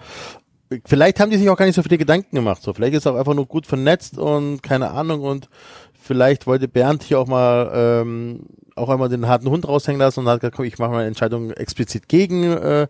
vielleicht 0.84 1.20
haben 1.20 1.30
die 1.30 1.38
sich 1.38 1.48
auch 1.48 1.56
gar 1.56 1.66
nicht 1.66 1.74
so 1.74 1.82
viele 1.82 1.98
Gedanken 1.98 2.36
gemacht, 2.36 2.62
so, 2.62 2.72
vielleicht 2.72 2.94
ist 2.94 3.06
es 3.06 3.06
auch 3.06 3.16
einfach 3.16 3.34
nur 3.34 3.46
gut 3.46 3.66
vernetzt 3.66 4.18
und 4.18 4.62
keine 4.62 4.90
Ahnung 4.90 5.20
und 5.22 5.48
vielleicht 6.00 6.46
wollte 6.46 6.68
Bernd 6.68 7.02
hier 7.02 7.20
auch 7.20 7.26
mal, 7.26 7.70
ähm, 7.74 8.46
auch 8.76 8.88
einmal 8.88 9.08
den 9.08 9.26
harten 9.28 9.48
Hund 9.48 9.66
raushängen 9.66 10.00
lassen 10.00 10.20
und 10.20 10.28
hat 10.28 10.40
gesagt, 10.40 10.56
komm, 10.56 10.64
ich 10.64 10.78
mache 10.78 10.90
mal 10.90 10.98
eine 10.98 11.08
Entscheidung 11.08 11.50
explizit 11.50 12.08
gegen, 12.08 12.44
äh, 12.44 12.88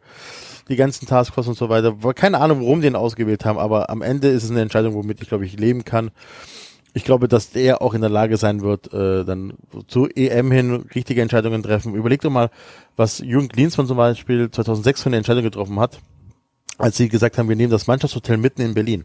die 0.68 0.76
ganzen 0.76 1.06
Taskforce 1.06 1.48
und 1.48 1.58
so 1.58 1.68
weiter. 1.68 1.94
Keine 2.14 2.38
Ahnung, 2.38 2.60
warum 2.60 2.80
die 2.80 2.86
ihn 2.86 2.96
ausgewählt 2.96 3.44
haben, 3.44 3.58
aber 3.58 3.90
am 3.90 4.02
Ende 4.02 4.28
ist 4.28 4.44
es 4.44 4.50
eine 4.50 4.62
Entscheidung, 4.62 4.94
womit 4.94 5.20
ich, 5.20 5.28
glaube 5.28 5.44
ich, 5.44 5.58
leben 5.58 5.84
kann. 5.84 6.12
Ich 6.92 7.04
glaube, 7.04 7.28
dass 7.28 7.54
er 7.54 7.82
auch 7.82 7.94
in 7.94 8.00
der 8.00 8.10
Lage 8.10 8.36
sein 8.36 8.62
wird, 8.62 8.92
äh, 8.92 9.24
dann 9.24 9.54
zu 9.86 10.08
EM 10.08 10.50
hin 10.50 10.86
richtige 10.94 11.22
Entscheidungen 11.22 11.62
treffen. 11.62 11.94
Überleg 11.94 12.20
doch 12.20 12.30
mal, 12.30 12.50
was 12.96 13.18
Jürgen 13.18 13.48
Klinsmann 13.48 13.86
zum 13.86 13.96
Beispiel 13.96 14.50
2006 14.50 15.02
für 15.02 15.08
eine 15.08 15.16
Entscheidung 15.18 15.44
getroffen 15.44 15.78
hat, 15.78 16.00
als 16.80 16.96
sie 16.96 17.08
gesagt 17.08 17.38
haben, 17.38 17.48
wir 17.48 17.56
nehmen 17.56 17.70
das 17.70 17.86
Mannschaftshotel 17.86 18.36
mitten 18.36 18.62
in 18.62 18.74
Berlin. 18.74 19.04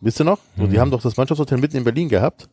Wisst 0.00 0.20
ihr 0.20 0.24
noch? 0.24 0.38
So, 0.56 0.66
die 0.66 0.80
haben 0.80 0.90
doch 0.90 1.02
das 1.02 1.16
Mannschaftshotel 1.16 1.58
mitten 1.58 1.76
in 1.76 1.84
Berlin 1.84 2.08
gehabt, 2.08 2.48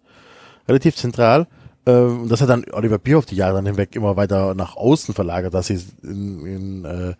relativ 0.67 0.95
zentral. 0.95 1.47
Ähm, 1.85 2.23
und 2.23 2.31
das 2.31 2.41
hat 2.41 2.49
dann 2.49 2.65
Oliver 2.73 2.99
Bierhoff 2.99 3.25
die 3.25 3.35
Jahre 3.35 3.55
dann 3.55 3.65
hinweg 3.65 3.95
immer 3.95 4.17
weiter 4.17 4.53
nach 4.53 4.75
außen 4.75 5.13
verlagert, 5.13 5.53
dass 5.53 5.67
sie 5.67 5.79
in, 6.03 6.45
in 6.45 6.85
äh, 6.85 7.13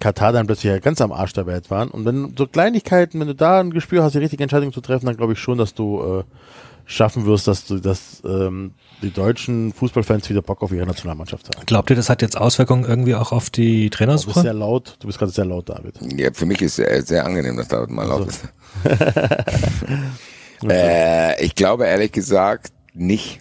Katar 0.00 0.32
dann 0.32 0.46
plötzlich 0.46 0.72
ja 0.72 0.78
ganz 0.78 1.00
am 1.00 1.12
Arsch 1.12 1.34
der 1.34 1.46
Welt 1.46 1.70
waren. 1.70 1.90
Und 1.90 2.04
wenn 2.04 2.34
so 2.36 2.46
Kleinigkeiten, 2.46 3.20
wenn 3.20 3.28
du 3.28 3.34
da 3.34 3.60
ein 3.60 3.70
Gespür 3.70 4.02
hast, 4.02 4.14
die 4.14 4.18
richtige 4.18 4.42
Entscheidung 4.42 4.72
zu 4.72 4.80
treffen, 4.80 5.06
dann 5.06 5.16
glaube 5.16 5.34
ich 5.34 5.38
schon, 5.38 5.58
dass 5.58 5.74
du 5.74 6.00
äh, 6.00 6.24
schaffen 6.86 7.26
wirst, 7.26 7.46
dass 7.48 7.66
du, 7.66 7.78
dass 7.78 8.22
ähm, 8.24 8.72
die 9.02 9.10
deutschen 9.10 9.72
Fußballfans 9.72 10.28
wieder 10.30 10.42
Bock 10.42 10.62
auf 10.62 10.72
ihre 10.72 10.86
Nationalmannschaft 10.86 11.48
haben. 11.54 11.66
Glaubt 11.66 11.90
ihr, 11.90 11.96
das 11.96 12.08
hat 12.10 12.22
jetzt 12.22 12.36
Auswirkungen 12.36 12.84
irgendwie 12.84 13.14
auch 13.14 13.32
auf 13.32 13.50
die 13.50 13.88
Du 13.90 13.90
bist 13.90 13.98
sehr 13.98 14.06
Trainersuche? 14.06 14.52
laut, 14.52 14.96
du 15.00 15.06
bist 15.06 15.18
gerade 15.18 15.32
sehr 15.32 15.44
laut, 15.44 15.68
David. 15.68 15.96
Ja, 16.16 16.30
für 16.32 16.46
mich 16.46 16.60
ist 16.62 16.78
es 16.78 17.08
sehr 17.08 17.24
angenehm, 17.24 17.56
dass 17.56 17.68
da 17.68 17.86
mal 17.88 18.06
laut 18.06 18.22
Also. 18.22 18.30
ist. 18.30 18.44
äh, 20.68 21.44
ich 21.44 21.54
glaube 21.54 21.86
ehrlich 21.86 22.12
gesagt 22.12 22.72
nicht. 22.92 23.40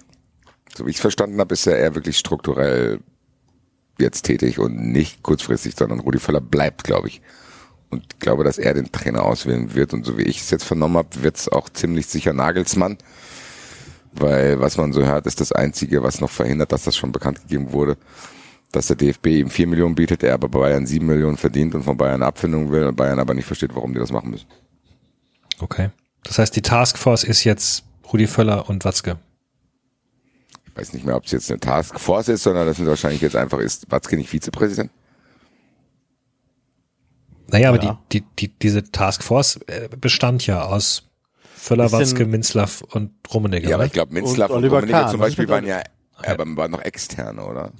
So 0.76 0.86
wie 0.86 0.90
ich 0.90 0.96
es 0.96 1.02
verstanden 1.02 1.40
habe, 1.40 1.54
ist 1.54 1.68
er 1.68 1.78
eher 1.78 1.96
wirklich 1.96 2.18
strukturell 2.18 3.00
jetzt 4.00 4.24
tätig 4.24 4.58
und 4.58 4.76
nicht 4.92 5.22
kurzfristig, 5.22 5.76
sondern 5.78 6.00
Rudi 6.00 6.20
Völler 6.20 6.42
bleibt, 6.42 6.84
glaube 6.84 7.10
ich. 7.10 7.22
Und 7.94 8.06
ich 8.14 8.20
glaube, 8.20 8.44
dass 8.44 8.58
er 8.58 8.74
den 8.74 8.92
Trainer 8.92 9.24
auswählen 9.24 9.74
wird. 9.74 9.94
Und 9.94 10.06
so 10.06 10.18
wie 10.18 10.24
ich 10.24 10.42
es 10.42 10.50
jetzt 10.50 10.66
vernommen 10.66 10.98
habe, 10.98 11.24
wird 11.24 11.38
es 11.38 11.50
auch 11.50 11.70
ziemlich 11.70 12.08
sicher 12.08 12.34
Nagelsmann. 12.34 12.98
Weil 14.12 14.60
was 14.60 14.78
man 14.78 14.94
so 14.94 15.04
hört, 15.04 15.26
ist 15.26 15.42
das 15.42 15.52
Einzige, 15.52 16.04
was 16.04 16.22
noch 16.22 16.30
verhindert, 16.30 16.72
dass 16.72 16.84
das 16.84 16.96
schon 16.96 17.12
bekannt 17.12 17.42
gegeben 17.42 17.72
wurde, 17.72 17.98
dass 18.72 18.88
der 18.88 18.96
DFB 18.96 19.28
ihm 19.28 19.50
vier 19.50 19.68
Millionen 19.68 19.96
bietet, 19.96 20.24
er 20.24 20.36
aber 20.36 20.50
bei 20.50 20.60
Bayern 20.60 20.86
sieben 20.86 21.08
Millionen 21.08 21.38
verdient 21.38 21.74
und 21.74 21.84
von 21.84 21.98
Bayern 21.98 22.16
eine 22.16 22.26
Abfindung 22.28 22.72
will 22.72 22.84
und 22.84 22.96
Bayern 22.96 23.20
aber 23.20 23.34
nicht 23.34 23.46
versteht, 23.46 23.74
warum 23.74 23.94
die 23.94 24.00
das 24.00 24.12
machen 24.12 24.30
müssen. 24.32 24.48
Okay. 25.60 25.90
Das 26.24 26.40
heißt, 26.40 26.56
die 26.56 26.62
Taskforce 26.62 27.24
ist 27.24 27.44
jetzt 27.44 27.84
Rudi 28.12 28.28
Völler 28.28 28.70
und 28.70 28.86
Watzke. 28.86 29.18
Ich 30.66 30.76
weiß 30.76 30.94
nicht 30.94 31.06
mehr, 31.06 31.16
ob 31.16 31.26
es 31.26 31.32
jetzt 31.32 31.52
eine 31.52 31.60
Taskforce 31.60 32.30
ist, 32.30 32.44
sondern 32.44 32.66
das 32.66 32.78
sind 32.78 32.88
wahrscheinlich 32.88 33.22
jetzt 33.22 33.36
einfach, 33.36 33.60
ist 33.60 33.92
Watzke 33.92 34.16
nicht 34.16 34.30
Vizepräsident? 34.30 34.92
Naja, 37.48 37.70
aber 37.70 37.84
Ja. 37.84 38.00
die, 38.12 38.22
die, 38.22 38.26
die, 38.40 38.54
diese 38.60 38.84
Taskforce 38.92 39.60
äh, 39.68 39.90
bestand 40.00 40.46
ja 40.48 40.64
aus 40.64 41.04
Völler, 41.56 41.92
Watzke, 41.92 42.26
Minzlaff 42.26 42.82
und 42.82 43.12
Rummenigge. 43.34 43.70
Ja, 43.70 43.76
aber 43.76 43.86
ich 43.86 43.94
glaube, 43.94 44.14
Minzlaff 44.14 44.50
Und 44.50 44.58
und, 44.58 44.64
Oliver 44.64 44.78
Rummenigge 44.78 45.00
Kahn, 45.00 45.12
zum 45.12 45.20
Beispiel 45.20 45.48
waren 45.48 45.66
ja, 45.66 45.82
aber 46.26 46.46
waren 46.58 46.72
noch 46.72 46.82
externe, 46.82 47.44
oder? 47.44 47.72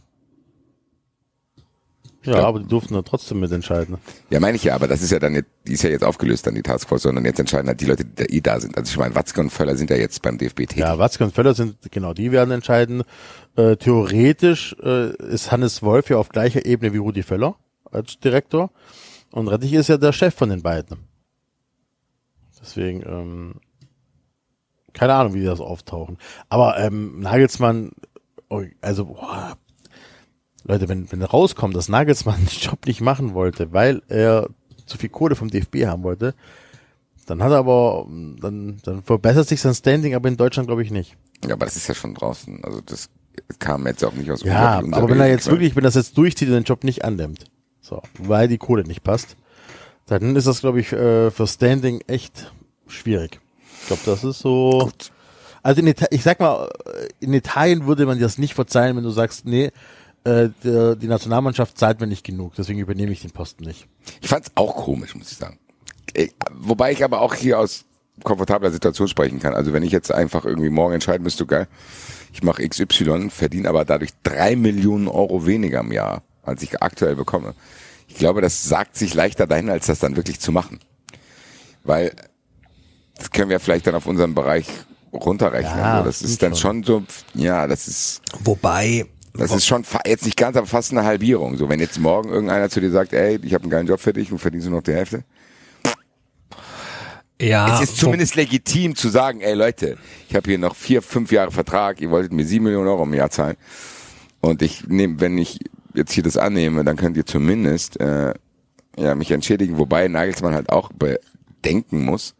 Ja, 2.26 2.46
aber 2.46 2.60
die 2.60 2.68
durften 2.68 2.94
dann 2.94 3.04
trotzdem 3.04 3.42
mitentscheiden. 3.42 3.98
Ja, 4.30 4.40
meine 4.40 4.56
ich 4.56 4.64
ja, 4.64 4.76
aber 4.76 4.88
das 4.88 5.02
ist 5.02 5.12
ja 5.12 5.20
dann, 5.20 5.36
jetzt, 5.36 5.50
die 5.68 5.74
ist 5.74 5.84
ja 5.84 5.90
jetzt 5.90 6.06
aufgelöst 6.06 6.48
dann 6.48 6.56
die 6.56 6.62
Taskforce, 6.62 7.04
sondern 7.04 7.26
jetzt 7.26 7.40
entscheiden 7.40 7.68
halt 7.68 7.82
die 7.82 7.86
Leute, 7.86 8.06
die 8.06 8.16
da 8.16 8.24
eh 8.24 8.40
da 8.40 8.60
sind. 8.62 8.78
Also 8.78 8.90
ich 8.92 8.98
meine, 8.98 9.14
Watzke 9.14 9.42
und 9.42 9.50
Völler 9.50 9.76
sind 9.76 9.90
ja 9.90 9.98
jetzt 9.98 10.22
beim 10.22 10.38
DFB 10.38 10.60
tätig. 10.60 10.78
Ja, 10.78 10.98
Watzke 10.98 11.26
und 11.26 11.36
Völler 11.36 11.54
sind, 11.54 11.76
genau, 11.92 12.14
die 12.14 12.32
werden 12.32 12.52
entscheiden. 12.52 13.04
Äh, 13.58 13.76
theoretisch 13.76 14.74
äh, 14.82 15.14
ist 15.26 15.52
Hannes 15.52 15.84
Wolf 15.84 16.10
ja 16.10 16.18
auf 16.18 16.30
gleicher 16.30 16.66
Ebene 16.66 16.94
wie 16.94 16.98
Rudi 16.98 17.24
Völler 17.24 17.56
als 17.92 18.18
Direktor. 18.20 18.72
Und 19.34 19.48
Rettich 19.48 19.74
ist 19.74 19.90
ja 19.90 19.98
der 19.98 20.14
Chef 20.14 20.36
von 20.36 20.50
den 20.50 20.62
beiden. 20.62 21.08
Deswegen, 22.62 23.02
ähm, 23.02 23.56
keine 24.94 25.16
Ahnung, 25.16 25.34
wie 25.34 25.40
die 25.40 25.46
das 25.46 25.60
auftauchen. 25.60 26.20
Aber 26.50 26.78
ähm, 26.78 27.20
Nagelsmann, 27.20 27.94
oh, 28.50 28.62
also, 28.82 29.06
boah, 29.06 29.58
Leute, 30.66 30.88
wenn, 30.88 31.12
wenn 31.12 31.24
rauskommt, 31.24 31.76
dass 31.76 31.90
Nagelsmann 31.90 32.46
den 32.46 32.60
Job 32.60 32.86
nicht 32.86 33.02
machen 33.02 33.34
wollte, 33.34 33.74
weil 33.74 34.04
er 34.08 34.50
zu 34.86 35.00
viel 35.00 35.10
Kohle 35.10 35.36
vom 35.36 35.50
DFB 35.50 35.88
haben 35.88 36.04
wollte, 36.04 36.36
dann 37.26 37.42
hat 37.42 37.52
er 37.52 37.58
aber, 37.58 38.06
dann, 38.08 38.78
dann 38.84 39.02
verbessert 39.02 39.48
sich 39.48 39.62
sein 39.62 39.74
Standing, 39.74 40.14
aber 40.14 40.30
in 40.30 40.38
Deutschland 40.38 40.68
glaube 40.68 40.84
ich 40.84 40.92
nicht. 40.92 41.18
Ja, 41.44 41.56
aber 41.56 41.66
das 41.66 41.76
ist 41.76 41.88
ja 41.88 41.96
schon 41.96 42.14
draußen. 42.14 42.64
Also 42.64 42.82
das 42.82 43.10
kam 43.58 43.88
jetzt 43.88 44.06
auch 44.06 44.14
nicht 44.14 44.30
aus 44.30 44.44
Ja, 44.44 44.78
aber 44.78 45.10
wenn 45.10 45.20
er 45.20 45.28
jetzt 45.28 45.50
wirklich, 45.50 45.76
wenn 45.76 45.84
das 45.84 45.96
jetzt 45.96 46.20
durchzieht 46.20 46.50
und 46.50 46.54
den 46.54 46.66
Job 46.66 46.84
nicht 46.84 47.04
annimmt, 47.04 47.46
so, 47.84 48.02
weil 48.18 48.48
die 48.48 48.58
Kohle 48.58 48.84
nicht 48.84 49.04
passt, 49.04 49.36
dann 50.08 50.36
ist 50.36 50.48
das, 50.48 50.62
glaube 50.62 50.80
ich, 50.80 50.92
äh, 50.94 51.30
für 51.32 51.46
Standing 51.46 52.02
echt 52.08 52.52
schwierig. 52.88 53.40
Ich 53.82 53.88
glaube, 53.88 54.02
das 54.06 54.24
ist 54.24 54.40
so. 54.40 54.90
Also 55.62 55.82
in 55.82 55.88
Ita 55.88 56.08
ich 56.10 56.24
sag 56.24 56.40
mal, 56.40 56.70
äh, 56.86 57.08
in 57.20 57.34
Italien 57.34 57.86
würde 57.86 58.06
man 58.06 58.18
dir 58.18 58.24
das 58.24 58.38
nicht 58.38 58.54
verzeihen, 58.54 58.96
wenn 58.96 59.04
du 59.04 59.12
sagst, 59.12 59.46
nee, 59.46 59.72
äh, 60.24 60.50
der, 60.64 60.96
die 60.96 61.08
Nationalmannschaft 61.08 61.78
zahlt 61.78 62.00
mir 62.00 62.08
nicht 62.08 62.26
genug, 62.26 62.54
deswegen 62.58 62.80
übernehme 62.80 63.12
ich 63.12 63.22
den 63.22 63.32
Posten 63.32 63.66
nicht. 63.66 63.88
Ich 64.22 64.30
fand's 64.30 64.52
auch 64.56 64.76
komisch, 64.76 65.16
muss 65.16 65.32
ich 65.32 65.38
sagen. 65.38 65.60
Äh, 66.14 66.30
Wobei 66.52 66.92
ich 66.94 67.04
aber 67.04 67.22
auch 67.22 67.36
hier 67.36 67.60
aus 67.60 67.86
komfortabler 68.24 68.72
Situation 68.72 69.08
sprechen 69.08 69.40
kann. 69.40 69.54
Also 69.54 69.74
wenn 69.74 69.84
ich 69.84 69.92
jetzt 69.92 70.12
einfach 70.12 70.46
irgendwie 70.46 70.70
morgen 70.70 70.94
entscheiden 70.94 71.24
müsste, 71.24 71.46
geil, 71.46 71.68
ich 72.32 72.44
mache 72.44 72.68
XY, 72.68 73.30
verdiene 73.30 73.68
aber 73.70 73.86
dadurch 73.86 74.12
drei 74.24 74.56
Millionen 74.56 75.08
Euro 75.08 75.46
weniger 75.46 75.80
im 75.82 75.92
Jahr, 75.92 76.22
als 76.44 76.62
ich 76.62 76.82
aktuell 76.82 77.16
bekomme. 77.16 77.56
Ich 78.08 78.16
glaube, 78.16 78.42
das 78.42 78.64
sagt 78.64 78.96
sich 78.96 79.14
leichter 79.14 79.48
dahin, 79.48 79.70
als 79.70 79.88
das 79.88 80.00
dann 80.00 80.16
wirklich 80.16 80.40
zu 80.40 80.52
machen. 80.52 80.80
Weil 81.84 82.12
das 83.18 83.32
können 83.32 83.50
wir 83.50 83.60
vielleicht 83.60 83.88
dann 83.88 83.96
auf 83.96 84.06
unserem 84.06 84.36
Bereich 84.36 84.68
runterrechnen. 85.12 85.78
Ja, 85.78 86.00
so. 86.00 86.06
Das 86.06 86.22
ist 86.22 86.42
dann 86.42 86.56
schon 86.56 86.84
so, 86.84 87.04
ja, 87.34 87.68
das 87.68 87.88
ist, 87.88 88.22
Wobei, 88.44 89.06
das 89.36 89.52
ist 89.52 89.66
schon 89.66 89.84
jetzt 90.06 90.26
nicht 90.26 90.38
ganz, 90.38 90.58
aber 90.58 90.68
fast 90.68 90.92
eine 90.92 91.04
Halbierung. 91.04 91.58
So, 91.58 91.70
wenn 91.70 91.80
jetzt 91.80 92.00
morgen 92.00 92.30
irgendeiner 92.30 92.70
zu 92.70 92.80
dir 92.82 92.92
sagt, 92.92 93.14
ey, 93.14 93.40
ich 93.44 93.54
habe 93.54 93.64
einen 93.64 93.72
geilen 93.72 93.88
Job 93.88 94.00
für 94.00 94.14
dich 94.14 94.32
und 94.32 94.40
verdienst 94.40 94.68
nur 94.68 94.78
noch 94.78 94.84
die 94.84 94.94
Hälfte. 94.94 95.24
ja, 97.42 97.76
es 97.76 97.90
ist 97.90 97.98
zumindest 97.98 98.36
legitim 98.36 98.96
zu 98.96 99.10
sagen, 99.10 99.42
ey 99.42 99.54
Leute, 99.54 99.98
ich 100.30 100.36
habe 100.36 100.50
hier 100.50 100.60
noch 100.60 100.76
vier, 100.76 101.02
fünf 101.02 101.32
Jahre 101.32 101.52
Vertrag, 101.52 102.02
ihr 102.02 102.12
wolltet 102.12 102.32
mir 102.32 102.46
sieben 102.46 102.66
Millionen 102.66 102.88
Euro 102.88 103.04
im 103.04 103.14
Jahr 103.14 103.30
zahlen. 103.30 103.58
Und 104.40 104.62
ich 104.62 104.88
nehme, 104.88 105.20
wenn 105.20 105.38
ich 105.38 105.60
jetzt 105.94 106.12
hier 106.14 106.24
das 106.24 106.38
annehme, 106.38 106.84
dann 106.84 106.96
könnt 106.96 107.18
ihr 107.18 107.26
zumindest 107.26 108.00
äh, 108.00 108.34
ja, 108.98 109.16
mich 109.16 109.32
entschädigen, 109.32 109.78
wobei 109.78 110.08
Nagelsmann 110.08 110.54
halt 110.54 110.70
auch 110.70 110.92
bedenken 110.94 112.06
muss, 112.06 112.36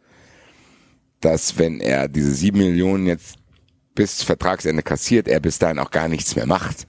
dass 1.20 1.58
wenn 1.58 1.80
er 1.80 2.08
diese 2.08 2.32
sieben 2.32 2.58
Millionen 2.58 3.06
jetzt 3.06 3.36
bis 3.94 4.22
Vertragsende 4.22 4.82
kassiert, 4.82 5.28
er 5.28 5.40
bis 5.40 5.58
dahin 5.58 5.78
auch 5.78 5.90
gar 5.90 6.08
nichts 6.08 6.36
mehr 6.36 6.46
macht. 6.46 6.86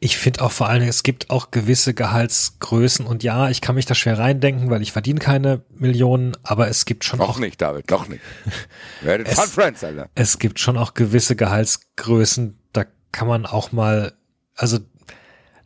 Ich 0.00 0.16
finde 0.16 0.42
auch 0.42 0.50
vor 0.50 0.68
allen 0.68 0.80
Dingen, 0.80 0.90
es 0.90 1.04
gibt 1.04 1.30
auch 1.30 1.52
gewisse 1.52 1.94
Gehaltsgrößen 1.94 3.06
und 3.06 3.22
ja, 3.22 3.50
ich 3.50 3.60
kann 3.60 3.76
mich 3.76 3.86
da 3.86 3.94
schwer 3.94 4.18
reindenken, 4.18 4.68
weil 4.68 4.82
ich 4.82 4.90
verdiene 4.90 5.20
keine 5.20 5.62
Millionen, 5.70 6.36
aber 6.42 6.68
es 6.68 6.84
gibt 6.86 7.04
schon 7.04 7.20
Noch 7.20 7.30
auch, 7.30 7.38
nicht, 7.38 7.62
David, 7.62 7.88
noch 7.90 8.08
nicht. 8.08 8.20
Werdet 9.02 9.28
Fun 9.28 9.48
Friends, 9.48 9.84
Alter. 9.84 10.08
es 10.16 10.38
gibt 10.38 10.58
schon 10.58 10.76
auch 10.76 10.94
gewisse 10.94 11.36
Gehaltsgrößen, 11.36 12.58
da 12.72 12.84
kann 13.12 13.28
man 13.28 13.46
auch 13.46 13.70
mal, 13.70 14.14
also 14.56 14.78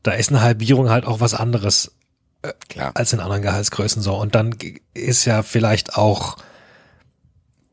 da 0.02 0.12
ist 0.12 0.30
eine 0.30 0.40
Halbierung 0.40 0.90
halt 0.90 1.04
auch 1.04 1.20
was 1.20 1.34
anderes 1.34 1.92
Klar. 2.68 2.92
als 2.94 3.12
in 3.12 3.20
anderen 3.20 3.42
Gehaltsgrößen 3.42 4.02
so. 4.02 4.14
Und 4.14 4.34
dann 4.34 4.54
ist 4.94 5.24
ja 5.24 5.42
vielleicht 5.42 5.96
auch, 5.96 6.36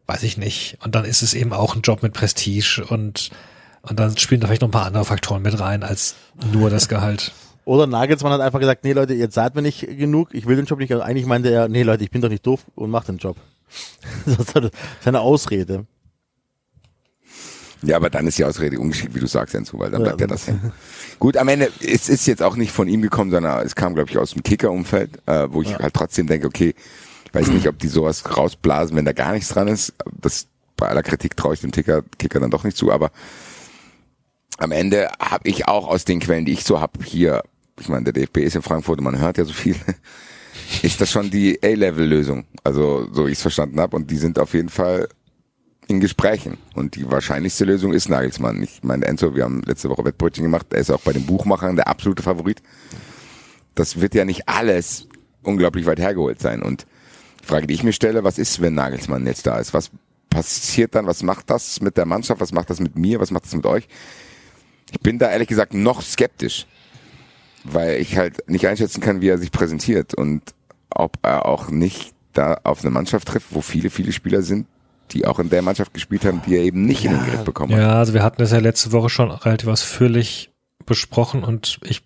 weiß 0.07 0.23
ich 0.23 0.37
nicht, 0.37 0.77
und 0.83 0.95
dann 0.95 1.05
ist 1.05 1.21
es 1.21 1.33
eben 1.33 1.53
auch 1.53 1.75
ein 1.75 1.81
Job 1.81 2.03
mit 2.03 2.13
Prestige 2.13 2.83
und, 2.87 3.29
und 3.83 3.99
dann 3.99 4.17
spielen 4.17 4.41
da 4.41 4.47
vielleicht 4.47 4.61
noch 4.61 4.69
ein 4.69 4.71
paar 4.71 4.85
andere 4.85 5.05
Faktoren 5.05 5.41
mit 5.41 5.59
rein 5.59 5.83
als 5.83 6.15
nur 6.51 6.69
das 6.69 6.87
Gehalt. 6.89 7.31
Oder 7.65 7.87
Nagelsmann 7.87 8.31
hat 8.31 8.41
einfach 8.41 8.59
gesagt, 8.59 8.83
nee 8.83 8.93
Leute, 8.93 9.15
ihr 9.15 9.31
zahlt 9.31 9.55
mir 9.55 9.63
nicht 9.63 9.81
genug, 9.81 10.33
ich 10.33 10.45
will 10.45 10.55
den 10.55 10.65
Job 10.65 10.79
nicht. 10.79 10.93
Und 10.93 11.01
eigentlich 11.01 11.25
meinte 11.25 11.49
er, 11.49 11.67
nee 11.67 11.81
Leute, 11.81 12.03
ich 12.03 12.11
bin 12.11 12.21
doch 12.21 12.29
nicht 12.29 12.45
doof 12.45 12.63
und 12.75 12.91
mach 12.91 13.05
den 13.05 13.17
Job. 13.17 13.37
Das 14.25 14.37
ist 14.37 14.71
seine 15.03 15.21
Ausrede. 15.21 15.85
Ja, 17.81 17.97
aber 17.97 18.09
dann 18.09 18.25
ist 18.27 18.37
die 18.37 18.45
Ausrede 18.45 18.79
ungeschickt, 18.79 19.13
wie 19.13 19.19
du 19.19 19.27
sagst, 19.27 19.53
Enzo, 19.53 19.77
weil 19.79 19.91
dann 19.91 20.01
Ja, 20.01 20.07
bleibt 20.07 20.21
ja 20.21 20.27
das 20.27 20.47
hängen. 20.47 20.71
Gut, 21.19 21.37
am 21.37 21.47
Ende, 21.47 21.71
es 21.81 22.09
ist 22.09 22.25
jetzt 22.25 22.41
auch 22.41 22.55
nicht 22.55 22.71
von 22.71 22.87
ihm 22.87 23.01
gekommen, 23.01 23.31
sondern 23.31 23.65
es 23.65 23.75
kam, 23.75 23.93
glaube 23.93 24.09
ich, 24.09 24.17
aus 24.17 24.31
dem 24.31 24.43
Kicker-Umfeld, 24.43 25.19
äh, 25.27 25.47
wo 25.49 25.61
ich 25.61 25.75
halt 25.75 25.93
trotzdem 25.93 26.27
denke, 26.27 26.47
okay, 26.47 26.73
ich 27.25 27.33
weiß 27.33 27.49
nicht, 27.49 27.67
ob 27.67 27.77
die 27.79 27.87
sowas 27.87 28.37
rausblasen, 28.37 28.95
wenn 28.95 29.05
da 29.05 29.11
gar 29.11 29.33
nichts 29.33 29.49
dran 29.49 29.67
ist. 29.67 29.93
Das 30.19 30.47
bei 30.77 30.87
aller 30.87 31.03
Kritik 31.03 31.37
traue 31.37 31.53
ich 31.53 31.61
dem 31.61 31.71
Kicker, 31.71 32.03
Kicker 32.17 32.39
dann 32.39 32.51
doch 32.51 32.63
nicht 32.63 32.77
zu, 32.77 32.91
aber 32.91 33.11
am 34.57 34.71
Ende 34.71 35.09
habe 35.19 35.47
ich 35.47 35.67
auch 35.67 35.87
aus 35.87 36.05
den 36.05 36.19
Quellen, 36.19 36.45
die 36.45 36.53
ich 36.53 36.63
so 36.63 36.79
habe, 36.79 37.03
hier, 37.03 37.43
ich 37.79 37.89
meine, 37.89 38.05
der 38.05 38.13
DFB 38.13 38.37
ist 38.37 38.55
in 38.55 38.61
Frankfurt 38.61 38.99
und 38.99 39.03
man 39.03 39.19
hört 39.19 39.37
ja 39.37 39.43
so 39.45 39.53
viel, 39.53 39.75
ist 40.81 41.01
das 41.01 41.11
schon 41.11 41.29
die 41.29 41.59
A-Level-Lösung, 41.63 42.45
also 42.63 43.07
so 43.11 43.27
wie 43.27 43.31
ich 43.31 43.37
es 43.37 43.41
verstanden 43.41 43.79
habe. 43.79 43.95
Und 43.95 44.09
die 44.11 44.17
sind 44.17 44.39
auf 44.39 44.53
jeden 44.53 44.69
Fall 44.69 45.09
in 45.87 45.99
Gesprächen. 45.99 46.57
Und 46.73 46.95
die 46.95 47.09
wahrscheinlichste 47.09 47.65
Lösung 47.65 47.93
ist 47.93 48.09
Nagelsmann. 48.09 48.61
Ich 48.63 48.83
meine, 48.83 49.05
Enzo, 49.05 49.35
wir 49.35 49.43
haben 49.43 49.61
letzte 49.63 49.89
Woche 49.89 50.03
Wettbrötchen 50.05 50.43
gemacht, 50.43 50.67
er 50.71 50.79
ist 50.79 50.91
auch 50.91 51.01
bei 51.01 51.13
den 51.13 51.25
Buchmachern 51.25 51.75
der 51.75 51.87
absolute 51.87 52.23
Favorit. 52.23 52.61
Das 53.75 53.99
wird 53.99 54.15
ja 54.15 54.25
nicht 54.25 54.47
alles 54.47 55.07
unglaublich 55.43 55.85
weit 55.85 55.99
hergeholt 55.99 56.41
sein. 56.41 56.61
Und 56.61 56.85
die 57.41 57.45
Frage, 57.45 57.67
die 57.67 57.73
ich 57.73 57.83
mir 57.83 57.93
stelle, 57.93 58.23
was 58.23 58.37
ist, 58.37 58.61
wenn 58.61 58.73
Nagelsmann 58.73 59.25
jetzt 59.27 59.45
da 59.45 59.59
ist? 59.59 59.73
Was 59.73 59.91
passiert 60.29 60.95
dann? 60.95 61.05
Was 61.07 61.23
macht 61.23 61.49
das 61.49 61.81
mit 61.81 61.97
der 61.97 62.05
Mannschaft? 62.05 62.41
Was 62.41 62.51
macht 62.51 62.69
das 62.69 62.79
mit 62.79 62.97
mir? 62.97 63.19
Was 63.19 63.31
macht 63.31 63.45
das 63.45 63.53
mit 63.53 63.65
euch? 63.65 63.87
Ich 64.91 64.99
bin 64.99 65.19
da 65.19 65.29
ehrlich 65.29 65.47
gesagt 65.47 65.73
noch 65.73 66.01
skeptisch, 66.01 66.67
weil 67.63 67.99
ich 67.99 68.17
halt 68.17 68.49
nicht 68.49 68.67
einschätzen 68.67 69.01
kann, 69.01 69.21
wie 69.21 69.29
er 69.29 69.37
sich 69.37 69.51
präsentiert 69.51 70.13
und 70.13 70.41
ob 70.89 71.17
er 71.21 71.45
auch 71.45 71.69
nicht 71.69 72.13
da 72.33 72.59
auf 72.63 72.81
eine 72.81 72.91
Mannschaft 72.91 73.27
trifft, 73.27 73.47
wo 73.51 73.61
viele, 73.61 73.89
viele 73.89 74.11
Spieler 74.11 74.41
sind, 74.41 74.67
die 75.11 75.25
auch 75.25 75.39
in 75.39 75.49
der 75.49 75.61
Mannschaft 75.61 75.93
gespielt 75.93 76.25
haben, 76.25 76.41
die 76.45 76.55
er 76.55 76.63
eben 76.63 76.85
nicht 76.85 77.05
in 77.05 77.11
den 77.11 77.23
Griff 77.25 77.43
bekommen 77.43 77.73
hat. 77.73 77.79
Ja, 77.79 77.99
also 77.99 78.13
wir 78.13 78.23
hatten 78.23 78.41
das 78.41 78.51
ja 78.51 78.59
letzte 78.59 78.91
Woche 78.91 79.09
schon 79.09 79.31
relativ 79.31 79.69
ausführlich 79.69 80.51
besprochen 80.85 81.43
und 81.43 81.79
ich 81.83 82.03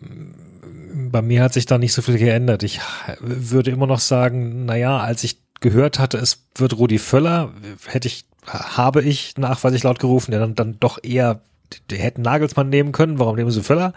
bei 0.00 1.22
mir 1.22 1.42
hat 1.42 1.52
sich 1.52 1.66
da 1.66 1.78
nicht 1.78 1.92
so 1.92 2.02
viel 2.02 2.18
geändert. 2.18 2.62
Ich 2.62 2.80
würde 3.20 3.70
immer 3.70 3.86
noch 3.86 4.00
sagen, 4.00 4.64
naja, 4.64 4.98
als 4.98 5.22
ich 5.24 5.38
gehört 5.60 5.98
hatte, 5.98 6.18
es 6.18 6.44
wird 6.56 6.76
Rudi 6.76 6.98
Völler, 6.98 7.52
hätte 7.86 8.08
ich, 8.08 8.26
habe 8.46 9.02
ich 9.02 9.36
nach, 9.36 9.62
was 9.62 9.74
ich 9.74 9.82
laut 9.82 9.98
gerufen, 9.98 10.32
ja 10.32 10.38
dann, 10.38 10.54
dann 10.54 10.80
doch 10.80 10.98
eher, 11.02 11.42
die 11.90 11.96
hätten 11.96 12.22
Nagelsmann 12.22 12.68
nehmen 12.68 12.92
können, 12.92 13.18
warum 13.18 13.36
nehmen 13.36 13.50
sie 13.50 13.62
Völler? 13.62 13.92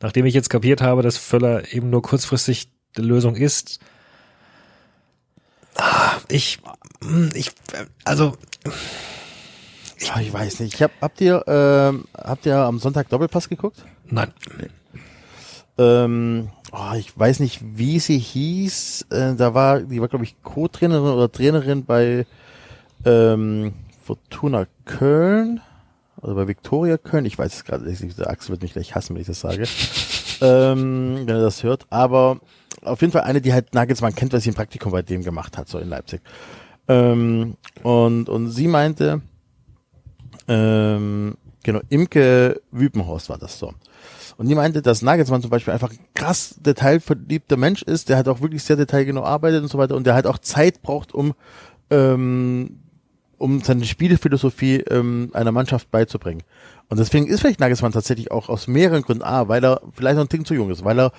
Nachdem 0.00 0.26
ich 0.26 0.34
jetzt 0.34 0.50
kapiert 0.50 0.82
habe, 0.82 1.02
dass 1.02 1.16
Völler 1.16 1.72
eben 1.72 1.90
nur 1.90 2.02
kurzfristig 2.02 2.68
die 2.96 3.02
Lösung 3.02 3.36
ist, 3.36 3.80
ah, 5.76 6.12
ich, 6.28 6.58
ich, 7.34 7.50
also, 8.04 8.34
Ah, 10.12 10.20
Ich 10.20 10.32
weiß 10.32 10.60
nicht. 10.60 10.74
Ich 10.74 10.82
hab, 10.82 10.90
habt 11.00 11.20
ihr, 11.20 11.44
ähm, 11.46 12.04
habt 12.16 12.44
ihr 12.46 12.56
am 12.56 12.78
Sonntag 12.78 13.08
Doppelpass 13.08 13.48
geguckt? 13.48 13.84
nein. 14.10 14.32
Ähm, 15.78 16.50
oh, 16.72 16.94
ich 16.96 17.18
weiß 17.18 17.40
nicht, 17.40 17.60
wie 17.62 17.98
sie 17.98 18.18
hieß. 18.18 19.06
Äh, 19.10 19.34
da 19.36 19.54
war, 19.54 19.80
die 19.80 20.00
war, 20.00 20.08
glaube 20.08 20.24
ich, 20.24 20.36
Co-Trainerin 20.42 21.12
oder 21.12 21.30
Trainerin 21.32 21.84
bei 21.84 22.26
ähm, 23.04 23.72
Fortuna 24.04 24.66
Köln. 24.84 25.60
Also 26.20 26.34
bei 26.34 26.46
Viktoria 26.46 26.98
Köln. 26.98 27.24
Ich 27.24 27.38
weiß 27.38 27.54
es 27.54 27.64
gerade 27.64 27.84
nicht. 27.88 28.18
Der 28.18 28.28
Axel 28.28 28.50
wird 28.50 28.62
mich 28.62 28.74
gleich 28.74 28.94
hassen, 28.94 29.14
wenn 29.14 29.22
ich 29.22 29.28
das 29.28 29.40
sage. 29.40 29.64
ähm, 30.40 31.20
wenn 31.24 31.36
er 31.36 31.42
das 31.42 31.62
hört. 31.62 31.86
Aber 31.90 32.40
auf 32.82 33.00
jeden 33.00 33.12
Fall 33.12 33.22
eine, 33.22 33.40
die 33.40 33.52
halt 33.52 33.72
Nagelsmann 33.74 34.14
kennt, 34.14 34.32
weil 34.32 34.40
sie 34.40 34.50
ein 34.50 34.54
Praktikum 34.54 34.92
bei 34.92 35.02
dem 35.02 35.22
gemacht 35.22 35.56
hat, 35.56 35.68
so 35.68 35.78
in 35.78 35.88
Leipzig. 35.88 36.20
Ähm, 36.88 37.56
und, 37.82 38.28
und 38.28 38.50
sie 38.50 38.68
meinte, 38.68 39.22
ähm, 40.48 41.36
genau, 41.62 41.80
Imke 41.88 42.60
Wüpenhorst 42.70 43.28
war 43.28 43.38
das 43.38 43.58
so. 43.58 43.72
Und 44.36 44.48
die 44.48 44.54
meinte, 44.54 44.82
dass 44.82 45.02
Nagelsmann 45.02 45.42
zum 45.42 45.50
Beispiel 45.50 45.72
einfach 45.72 45.90
ein 45.90 45.98
krass 46.14 46.56
detailverliebter 46.58 47.56
Mensch 47.56 47.82
ist, 47.82 48.08
der 48.08 48.16
halt 48.16 48.28
auch 48.28 48.40
wirklich 48.40 48.64
sehr 48.64 48.76
detailgenau 48.76 49.22
arbeitet 49.22 49.62
und 49.62 49.68
so 49.68 49.78
weiter 49.78 49.94
und 49.94 50.06
der 50.06 50.14
halt 50.14 50.26
auch 50.26 50.38
Zeit 50.38 50.82
braucht, 50.82 51.12
um 51.14 51.34
ähm, 51.90 52.78
um 53.42 53.60
seine 53.60 53.84
Spielphilosophie 53.84 54.76
ähm, 54.88 55.30
einer 55.32 55.50
Mannschaft 55.50 55.90
beizubringen. 55.90 56.44
Und 56.88 57.00
deswegen 57.00 57.26
ist 57.26 57.40
vielleicht 57.40 57.58
Nagelsmann 57.58 57.90
tatsächlich 57.90 58.30
auch 58.30 58.48
aus 58.48 58.68
mehreren 58.68 59.02
Gründen 59.02 59.24
A, 59.24 59.48
weil 59.48 59.64
er 59.64 59.80
vielleicht 59.92 60.16
noch 60.16 60.24
ein 60.24 60.28
Ding 60.28 60.44
zu 60.44 60.54
jung 60.54 60.70
ist, 60.70 60.84
weil 60.84 61.00
er 61.00 61.12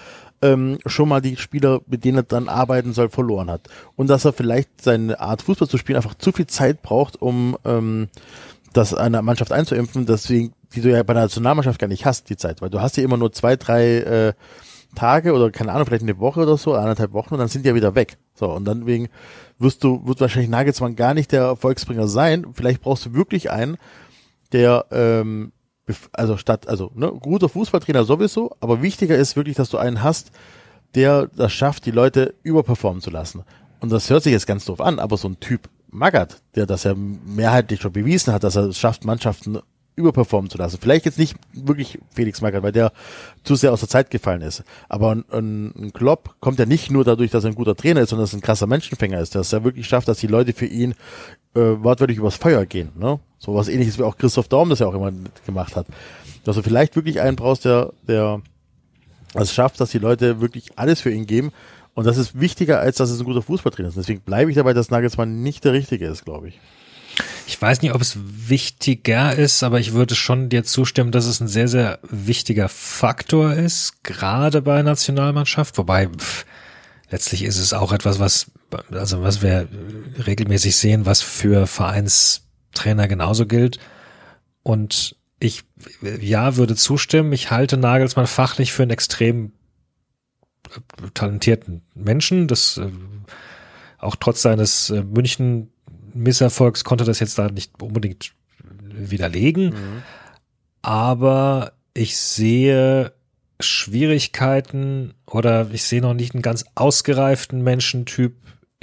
ähm, 0.43 0.77
schon 0.85 1.09
mal 1.09 1.21
die 1.21 1.37
Spieler, 1.37 1.81
mit 1.87 2.03
denen 2.03 2.17
er 2.17 2.23
dann 2.23 2.49
arbeiten 2.49 2.93
soll, 2.93 3.09
verloren 3.09 3.49
hat. 3.49 3.69
Und 3.95 4.09
dass 4.09 4.25
er 4.25 4.33
vielleicht 4.33 4.81
seine 4.81 5.19
Art 5.19 5.41
Fußball 5.41 5.67
zu 5.67 5.77
spielen 5.77 5.95
einfach 5.95 6.15
zu 6.15 6.31
viel 6.31 6.47
Zeit 6.47 6.81
braucht, 6.81 7.21
um 7.21 7.57
ähm, 7.65 8.09
das 8.73 8.93
einer 8.93 9.21
Mannschaft 9.21 9.51
einzuimpfen, 9.51 10.05
deswegen, 10.05 10.53
die 10.75 10.81
du 10.81 10.89
ja 10.89 11.01
bei 11.03 11.13
der 11.13 11.23
Nationalmannschaft 11.23 11.79
gar 11.79 11.87
nicht 11.87 12.05
hast, 12.05 12.29
die 12.29 12.37
Zeit, 12.37 12.61
weil 12.61 12.69
du 12.69 12.81
hast 12.81 12.97
ja 12.97 13.03
immer 13.03 13.17
nur 13.17 13.31
zwei, 13.31 13.55
drei 13.55 13.97
äh, 13.97 14.33
Tage 14.95 15.33
oder 15.33 15.49
keine 15.51 15.71
Ahnung, 15.71 15.85
vielleicht 15.85 16.03
eine 16.03 16.19
Woche 16.19 16.41
oder 16.41 16.57
so, 16.57 16.73
anderthalb 16.73 17.13
Wochen 17.13 17.33
und 17.33 17.39
dann 17.39 17.47
sind 17.47 17.63
die 17.63 17.69
ja 17.69 17.75
wieder 17.75 17.95
weg. 17.95 18.17
So, 18.33 18.51
und 18.51 18.65
dann 18.65 18.85
wegen 18.85 19.09
wirst 19.59 19.83
du, 19.83 20.05
wird 20.05 20.19
wahrscheinlich 20.21 20.49
Nagelsmann 20.49 20.95
gar 20.95 21.13
nicht 21.13 21.31
der 21.31 21.43
Erfolgsbringer 21.43 22.07
sein. 22.07 22.47
Vielleicht 22.53 22.81
brauchst 22.81 23.05
du 23.05 23.13
wirklich 23.13 23.51
einen, 23.51 23.77
der, 24.51 24.85
ähm, 24.91 25.51
also 26.13 26.37
statt, 26.37 26.67
also, 26.67 26.91
ne, 26.95 27.11
guter 27.11 27.49
Fußballtrainer 27.49 28.05
sowieso, 28.05 28.55
aber 28.59 28.81
wichtiger 28.81 29.15
ist 29.15 29.35
wirklich, 29.35 29.55
dass 29.55 29.69
du 29.69 29.77
einen 29.77 30.01
hast, 30.01 30.31
der 30.95 31.27
das 31.35 31.51
schafft, 31.51 31.85
die 31.85 31.91
Leute 31.91 32.35
überperformen 32.43 33.01
zu 33.01 33.09
lassen. 33.09 33.43
Und 33.79 33.91
das 33.91 34.09
hört 34.09 34.23
sich 34.23 34.31
jetzt 34.31 34.47
ganz 34.47 34.65
doof 34.65 34.79
an, 34.79 34.99
aber 34.99 35.17
so 35.17 35.27
ein 35.27 35.39
Typ 35.39 35.69
Magath, 35.89 36.41
der 36.55 36.65
das 36.65 36.83
ja 36.83 36.95
mehrheitlich 36.95 37.81
schon 37.81 37.93
bewiesen 37.93 38.33
hat, 38.33 38.43
dass 38.43 38.55
er 38.55 38.63
es 38.63 38.79
schafft, 38.79 39.05
Mannschaften 39.05 39.59
überperformen 39.95 40.49
zu 40.49 40.57
lassen. 40.57 40.79
Vielleicht 40.81 41.05
jetzt 41.05 41.19
nicht 41.19 41.35
wirklich 41.53 41.99
Felix 42.13 42.41
Magath, 42.41 42.63
weil 42.63 42.71
der 42.71 42.91
zu 43.43 43.55
sehr 43.55 43.71
aus 43.71 43.81
der 43.81 43.89
Zeit 43.89 44.09
gefallen 44.09 44.41
ist. 44.41 44.63
Aber 44.89 45.11
ein, 45.11 45.25
ein, 45.31 45.91
Klopp 45.93 46.35
kommt 46.39 46.57
ja 46.57 46.65
nicht 46.65 46.89
nur 46.89 47.03
dadurch, 47.03 47.29
dass 47.29 47.43
er 47.43 47.51
ein 47.51 47.55
guter 47.55 47.75
Trainer 47.75 48.01
ist, 48.01 48.09
sondern 48.09 48.23
dass 48.23 48.33
er 48.33 48.39
ein 48.39 48.41
krasser 48.41 48.65
Menschenfänger 48.65 49.19
ist, 49.19 49.35
dass 49.35 49.53
er 49.53 49.63
wirklich 49.63 49.87
schafft, 49.87 50.07
dass 50.07 50.17
die 50.17 50.27
Leute 50.27 50.53
für 50.53 50.65
ihn 50.65 50.95
äh, 51.55 51.83
wortwörtlich 51.83 52.17
übers 52.17 52.35
Feuer 52.35 52.65
gehen. 52.65 52.89
Ne? 52.97 53.19
So 53.37 53.55
was 53.55 53.67
ähnliches 53.67 53.97
wie 53.97 54.03
auch 54.03 54.17
Christoph 54.17 54.47
Daum 54.47 54.69
das 54.69 54.79
ja 54.79 54.87
auch 54.87 54.93
immer 54.93 55.11
gemacht 55.45 55.75
hat. 55.75 55.87
Dass 56.43 56.55
du 56.55 56.61
vielleicht 56.61 56.95
wirklich 56.95 57.21
einen 57.21 57.35
brauchst, 57.35 57.65
der, 57.65 57.93
der 58.07 58.41
es 59.33 59.53
schafft, 59.53 59.79
dass 59.79 59.91
die 59.91 59.99
Leute 59.99 60.41
wirklich 60.41 60.77
alles 60.77 61.01
für 61.01 61.11
ihn 61.11 61.25
geben. 61.25 61.51
Und 61.95 62.05
das 62.05 62.17
ist 62.17 62.39
wichtiger, 62.39 62.79
als 62.79 62.97
dass 62.97 63.09
es 63.09 63.19
ein 63.19 63.25
guter 63.25 63.41
Fußballtrainer 63.41 63.89
ist. 63.89 63.97
Deswegen 63.97 64.21
bleibe 64.21 64.49
ich 64.49 64.57
dabei, 64.57 64.73
dass 64.73 64.89
Nagelsmann 64.89 65.43
nicht 65.43 65.63
der 65.63 65.73
Richtige 65.73 66.07
ist, 66.07 66.25
glaube 66.25 66.49
ich. 66.49 66.59
Ich 67.45 67.61
weiß 67.61 67.81
nicht, 67.81 67.93
ob 67.93 68.01
es 68.01 68.17
wichtiger 68.17 69.35
ist, 69.35 69.63
aber 69.63 69.79
ich 69.79 69.93
würde 69.93 70.15
schon 70.15 70.49
dir 70.49 70.63
zustimmen, 70.63 71.11
dass 71.11 71.25
es 71.25 71.39
ein 71.39 71.47
sehr, 71.47 71.67
sehr 71.67 71.99
wichtiger 72.01 72.69
Faktor 72.69 73.53
ist, 73.53 74.03
gerade 74.03 74.61
bei 74.61 74.81
Nationalmannschaft. 74.81 75.77
Wobei 75.77 76.07
pff, 76.07 76.45
letztlich 77.11 77.43
ist 77.43 77.59
es 77.59 77.73
auch 77.73 77.91
etwas, 77.91 78.19
was, 78.19 78.47
also 78.91 79.21
was 79.21 79.41
wir 79.41 79.67
regelmäßig 80.25 80.75
sehen, 80.75 81.05
was 81.05 81.21
für 81.21 81.67
Vereinstrainer 81.67 83.07
genauso 83.07 83.45
gilt. 83.45 83.79
Und 84.63 85.15
ich, 85.39 85.63
ja, 86.01 86.55
würde 86.55 86.75
zustimmen. 86.75 87.33
Ich 87.33 87.51
halte 87.51 87.77
Nagelsmann 87.77 88.27
fachlich 88.27 88.71
für 88.71 88.83
einen 88.83 88.91
extrem 88.91 89.51
talentierten 91.13 91.81
Menschen. 91.93 92.47
Das 92.47 92.77
äh, 92.77 92.89
auch 93.97 94.15
trotz 94.15 94.41
seines 94.41 94.89
äh, 94.89 95.03
München 95.03 95.71
Misserfolgs 96.13 96.83
konnte 96.83 97.05
das 97.05 97.19
jetzt 97.19 97.37
da 97.37 97.49
nicht 97.49 97.81
unbedingt 97.81 98.33
widerlegen. 98.83 99.65
Mhm. 99.65 100.03
Aber 100.81 101.73
ich 101.93 102.17
sehe 102.17 103.13
Schwierigkeiten 103.59 105.13
oder 105.25 105.71
ich 105.71 105.83
sehe 105.83 106.01
noch 106.01 106.13
nicht 106.13 106.33
einen 106.33 106.41
ganz 106.41 106.65
ausgereiften 106.75 107.63
Menschentyp 107.63 108.35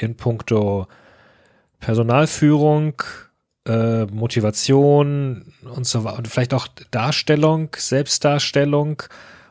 in 0.02 0.16
puncto 0.16 0.86
Personalführung, 1.78 3.02
äh, 3.66 4.04
Motivation 4.06 5.52
und 5.74 5.86
so 5.86 6.04
weiter 6.04 6.18
und 6.18 6.28
vielleicht 6.28 6.54
auch 6.54 6.68
Darstellung, 6.90 7.70
Selbstdarstellung. 7.76 9.02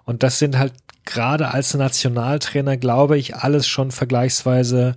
Und 0.06 0.24
das 0.24 0.40
sind 0.40 0.58
halt 0.58 0.74
gerade 1.06 1.52
als 1.52 1.74
Nationaltrainer, 1.74 2.78
glaube 2.78 3.18
ich, 3.18 3.36
alles 3.36 3.68
schon 3.68 3.92
vergleichsweise 3.92 4.96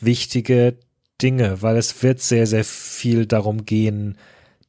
wichtige 0.00 0.76
Dinge, 1.20 1.62
weil 1.62 1.76
es 1.76 2.02
wird 2.02 2.20
sehr, 2.20 2.46
sehr 2.46 2.64
viel 2.64 3.26
darum 3.26 3.64
gehen, 3.64 4.16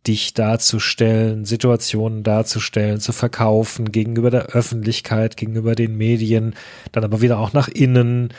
dich 0.07 0.33
darzustellen, 0.33 1.45
Situationen 1.45 2.23
darzustellen, 2.23 2.99
zu 2.99 3.11
verkaufen 3.11 3.91
gegenüber 3.91 4.29
der 4.29 4.47
Öffentlichkeit, 4.47 5.37
gegenüber 5.37 5.75
den 5.75 5.97
Medien, 5.97 6.53
dann 6.91 7.03
aber 7.03 7.21
wieder 7.21 7.39
auch 7.39 7.53
nach 7.53 7.67
innen. 7.67 8.29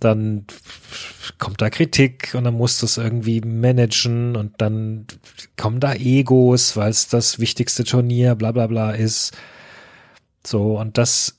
Dann 0.00 0.46
kommt 1.38 1.62
da 1.62 1.70
Kritik 1.70 2.34
und 2.34 2.44
dann 2.44 2.54
musst 2.54 2.82
du 2.82 2.86
es 2.86 2.96
irgendwie 2.96 3.40
managen 3.40 4.36
und 4.36 4.60
dann 4.60 5.06
kommen 5.56 5.80
da 5.80 5.94
Egos, 5.94 6.76
weil 6.76 6.90
es 6.90 7.08
das 7.08 7.38
wichtigste 7.38 7.84
Turnier, 7.84 8.34
bla 8.34 8.52
bla 8.52 8.66
bla 8.66 8.90
ist. 8.90 9.32
So, 10.46 10.78
und 10.78 10.98
das, 10.98 11.38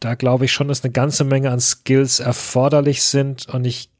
da 0.00 0.14
glaube 0.14 0.44
ich 0.44 0.52
schon, 0.52 0.68
dass 0.68 0.84
eine 0.84 0.92
ganze 0.92 1.24
Menge 1.24 1.50
an 1.50 1.60
Skills 1.60 2.20
erforderlich 2.20 3.02
sind 3.02 3.48
und 3.48 3.64
ich 3.64 3.90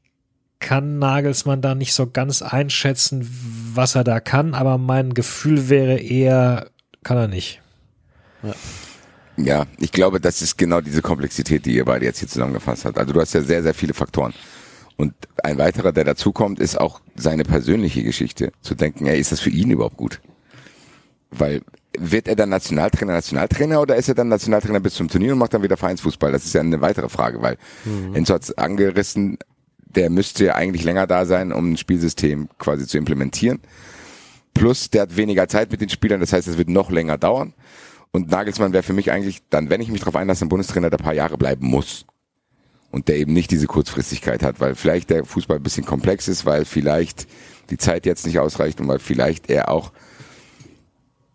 kann 0.59 0.99
Nagelsmann 0.99 1.61
da 1.61 1.73
nicht 1.73 1.93
so 1.93 2.09
ganz 2.09 2.41
einschätzen, 2.41 3.27
was 3.73 3.95
er 3.95 4.03
da 4.03 4.19
kann, 4.19 4.53
aber 4.53 4.77
mein 4.77 5.13
Gefühl 5.13 5.69
wäre 5.69 5.97
eher, 5.97 6.69
kann 7.03 7.17
er 7.17 7.27
nicht. 7.27 7.61
Ja. 8.43 8.53
Ja, 9.45 9.65
ich 9.79 9.91
glaube, 9.91 10.19
das 10.19 10.41
ist 10.41 10.57
genau 10.57 10.81
diese 10.81 11.01
Komplexität, 11.01 11.65
die 11.65 11.75
ihr 11.75 11.85
beide 11.85 12.05
jetzt 12.05 12.19
hier 12.19 12.27
zusammengefasst 12.27 12.85
habt. 12.85 12.97
Also 12.97 13.13
du 13.13 13.21
hast 13.21 13.33
ja 13.33 13.41
sehr, 13.41 13.63
sehr 13.63 13.73
viele 13.73 13.93
Faktoren. 13.93 14.33
Und 14.97 15.13
ein 15.43 15.57
weiterer, 15.57 15.93
der 15.93 16.03
dazukommt, 16.03 16.59
ist 16.59 16.79
auch 16.79 16.99
seine 17.15 17.43
persönliche 17.43 18.03
Geschichte. 18.03 18.51
Zu 18.61 18.75
denken, 18.75 19.05
ey, 19.05 19.19
ist 19.19 19.31
das 19.31 19.39
für 19.39 19.49
ihn 19.49 19.71
überhaupt 19.71 19.97
gut? 19.97 20.19
Weil 21.31 21.61
wird 21.97 22.27
er 22.27 22.35
dann 22.35 22.49
Nationaltrainer, 22.49 23.13
Nationaltrainer 23.13 23.81
oder 23.81 23.95
ist 23.95 24.09
er 24.09 24.15
dann 24.15 24.27
Nationaltrainer 24.27 24.79
bis 24.79 24.95
zum 24.95 25.07
Turnier 25.07 25.33
und 25.33 25.39
macht 25.39 25.53
dann 25.53 25.63
wieder 25.63 25.77
Vereinsfußball? 25.77 26.31
Das 26.31 26.45
ist 26.45 26.53
ja 26.53 26.61
eine 26.61 26.81
weitere 26.81 27.09
Frage, 27.09 27.41
weil 27.41 27.57
mhm. 27.85 28.15
Enzo 28.15 28.33
hat 28.33 28.57
angerissen, 28.57 29.37
der 29.77 30.09
müsste 30.09 30.45
ja 30.45 30.55
eigentlich 30.55 30.83
länger 30.83 31.07
da 31.07 31.25
sein, 31.25 31.51
um 31.51 31.73
ein 31.73 31.77
Spielsystem 31.77 32.49
quasi 32.57 32.85
zu 32.85 32.97
implementieren. 32.97 33.59
Plus, 34.53 34.89
der 34.89 35.03
hat 35.03 35.17
weniger 35.17 35.47
Zeit 35.47 35.71
mit 35.71 35.81
den 35.81 35.89
Spielern, 35.89 36.19
das 36.19 36.33
heißt, 36.33 36.47
es 36.47 36.57
wird 36.57 36.69
noch 36.69 36.91
länger 36.91 37.17
dauern. 37.17 37.53
Und 38.11 38.31
Nagelsmann 38.31 38.73
wäre 38.73 38.83
für 38.83 38.93
mich 38.93 39.11
eigentlich 39.11 39.41
dann, 39.49 39.69
wenn 39.69 39.81
ich 39.81 39.89
mich 39.89 40.01
darauf 40.01 40.15
einlasse, 40.15 40.45
ein 40.45 40.49
Bundestrainer, 40.49 40.89
der 40.89 40.99
ein 40.99 41.03
paar 41.03 41.13
Jahre 41.13 41.37
bleiben 41.37 41.67
muss. 41.67 42.05
Und 42.91 43.07
der 43.07 43.17
eben 43.17 43.33
nicht 43.33 43.51
diese 43.51 43.67
Kurzfristigkeit 43.67 44.41
hat, 44.41 44.59
weil 44.59 44.73
vielleicht 44.73 45.11
der 45.11 45.23
Fußball 45.23 45.57
ein 45.57 45.63
bisschen 45.63 45.85
komplex 45.85 46.27
ist, 46.27 46.47
weil 46.47 46.65
vielleicht 46.65 47.27
die 47.69 47.77
Zeit 47.77 48.07
jetzt 48.07 48.25
nicht 48.25 48.39
ausreicht 48.39 48.81
und 48.81 48.87
weil 48.87 48.97
vielleicht 48.97 49.47
er 49.51 49.69
auch, 49.69 49.91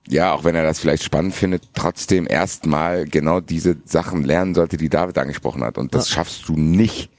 ja, 0.09 0.33
auch 0.33 0.43
wenn 0.43 0.57
er 0.57 0.65
das 0.65 0.81
vielleicht 0.81 1.05
spannend 1.05 1.33
findet, 1.33 1.63
trotzdem 1.73 2.27
erstmal 2.29 3.05
genau 3.05 3.41
diese 3.41 3.77
Sachen 3.85 4.25
lernen 4.25 4.57
sollte, 4.57 4.77
die 4.77 4.89
David 4.89 5.17
angesprochen 5.17 5.63
hat. 5.63 5.79
Und 5.79 5.95
das 5.95 6.09
ja. 6.09 6.17
schaffst 6.17 6.49
du 6.49 6.57
nicht, 6.57 7.11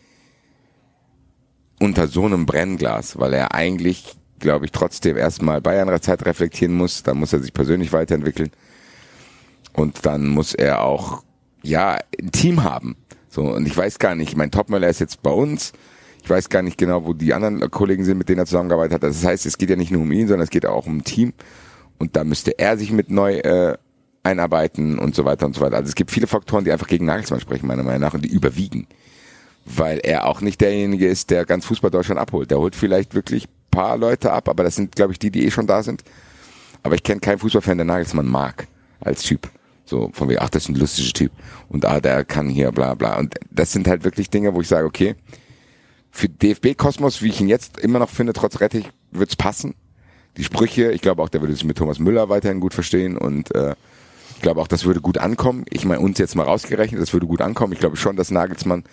unter 1.79 2.07
so 2.07 2.25
einem 2.25 2.45
Brennglas, 2.45 3.19
weil 3.19 3.33
er 3.33 3.53
eigentlich, 3.53 4.15
glaube 4.39 4.65
ich, 4.65 4.71
trotzdem 4.71 5.17
erstmal 5.17 5.61
bei 5.61 5.81
einer 5.81 6.01
Zeit 6.01 6.25
reflektieren 6.25 6.75
muss, 6.75 7.03
dann 7.03 7.17
muss 7.17 7.33
er 7.33 7.39
sich 7.39 7.53
persönlich 7.53 7.93
weiterentwickeln 7.93 8.51
und 9.75 10.05
dann 10.05 10.27
muss 10.27 10.53
er 10.53 10.83
auch, 10.83 11.23
ja, 11.63 11.97
ein 12.21 12.31
Team 12.31 12.63
haben. 12.63 12.95
So, 13.29 13.43
und 13.43 13.65
ich 13.65 13.75
weiß 13.75 13.99
gar 13.99 14.15
nicht, 14.15 14.37
mein 14.37 14.51
Topmöller 14.51 14.87
ist 14.87 14.99
jetzt 14.99 15.21
bei 15.21 15.31
uns, 15.31 15.73
ich 16.23 16.29
weiß 16.29 16.49
gar 16.49 16.61
nicht 16.61 16.77
genau, 16.77 17.05
wo 17.05 17.13
die 17.13 17.33
anderen 17.33 17.59
Kollegen 17.69 18.05
sind, 18.05 18.17
mit 18.17 18.29
denen 18.29 18.39
er 18.39 18.45
zusammengearbeitet 18.45 18.95
hat. 18.95 19.03
Das 19.03 19.23
heißt, 19.23 19.45
es 19.45 19.57
geht 19.57 19.69
ja 19.69 19.75
nicht 19.75 19.91
nur 19.91 20.01
um 20.01 20.11
ihn, 20.11 20.27
sondern 20.27 20.43
es 20.43 20.49
geht 20.49 20.65
auch 20.65 20.87
um 20.87 20.97
ein 20.97 21.03
Team. 21.03 21.33
Und 21.97 22.15
da 22.15 22.23
müsste 22.23 22.57
er 22.57 22.77
sich 22.77 22.91
mit 22.91 23.11
neu 23.11 23.37
äh, 23.37 23.77
einarbeiten 24.23 24.97
und 24.97 25.15
so 25.15 25.23
weiter 25.25 25.45
und 25.45 25.55
so 25.55 25.61
weiter. 25.61 25.75
Also 25.75 25.89
es 25.89 25.95
gibt 25.95 26.11
viele 26.11 26.27
Faktoren, 26.27 26.65
die 26.65 26.71
einfach 26.71 26.87
gegen 26.87 27.05
Nagelsmann 27.05 27.39
sprechen, 27.39 27.67
meiner 27.67 27.83
Meinung 27.83 28.01
nach, 28.01 28.13
und 28.13 28.25
die 28.25 28.29
überwiegen 28.29 28.87
weil 29.65 29.99
er 30.03 30.27
auch 30.27 30.41
nicht 30.41 30.61
derjenige 30.61 31.07
ist, 31.07 31.31
der 31.31 31.43
ganz 31.45 31.65
Fußball 31.65 31.89
Deutschland 31.89 32.19
abholt. 32.21 32.51
Der 32.51 32.59
holt 32.59 32.75
vielleicht 32.75 33.15
wirklich 33.15 33.47
paar 33.71 33.97
Leute 33.97 34.31
ab, 34.31 34.47
aber 34.47 34.63
das 34.63 34.75
sind, 34.75 34.95
glaube 34.95 35.11
ich, 35.11 35.19
die, 35.19 35.31
die 35.31 35.45
eh 35.45 35.51
schon 35.51 35.67
da 35.67 35.83
sind. 35.83 36.03
Aber 36.83 36.95
ich 36.95 37.03
kenne 37.03 37.19
keinen 37.19 37.39
Fußballfan, 37.39 37.77
der 37.77 37.85
Nagelsmann 37.85 38.27
mag 38.27 38.67
als 39.01 39.23
Typ. 39.23 39.49
So 39.85 40.09
von 40.13 40.29
wie, 40.29 40.39
ach, 40.39 40.49
das 40.49 40.63
ist 40.63 40.69
ein 40.69 40.75
lustiger 40.75 41.13
Typ. 41.13 41.31
Und 41.69 41.85
ah, 41.85 41.99
der 41.99 42.25
kann 42.25 42.49
hier, 42.49 42.71
bla 42.71 42.95
bla. 42.95 43.17
Und 43.17 43.35
das 43.51 43.71
sind 43.71 43.87
halt 43.87 44.03
wirklich 44.03 44.29
Dinge, 44.29 44.53
wo 44.55 44.61
ich 44.61 44.67
sage, 44.67 44.85
okay, 44.85 45.15
für 46.11 46.29
DFB-Kosmos, 46.29 47.21
wie 47.21 47.29
ich 47.29 47.41
ihn 47.41 47.49
jetzt 47.49 47.77
immer 47.79 47.99
noch 47.99 48.09
finde, 48.09 48.33
trotz 48.33 48.59
Rettich, 48.59 48.89
wird's 49.11 49.35
passen. 49.35 49.75
Die 50.37 50.43
Sprüche, 50.43 50.91
ich 50.91 51.01
glaube 51.01 51.21
auch, 51.21 51.29
der 51.29 51.41
würde 51.41 51.53
sich 51.53 51.65
mit 51.65 51.77
Thomas 51.77 51.99
Müller 51.99 52.29
weiterhin 52.29 52.59
gut 52.59 52.73
verstehen 52.73 53.17
und 53.17 53.53
äh, 53.55 53.75
ich 54.35 54.41
glaube 54.41 54.59
auch, 54.59 54.67
das 54.67 54.83
würde 54.83 54.99
gut 54.99 55.17
ankommen. 55.17 55.65
Ich 55.69 55.85
meine, 55.85 56.01
uns 56.01 56.17
jetzt 56.17 56.35
mal 56.35 56.43
rausgerechnet, 56.43 57.01
das 57.01 57.13
würde 57.13 57.25
gut 57.25 57.41
ankommen. 57.41 57.71
Ich 57.71 57.79
glaube 57.79 57.95
schon, 57.95 58.17
dass 58.17 58.31
Nagelsmann 58.31 58.83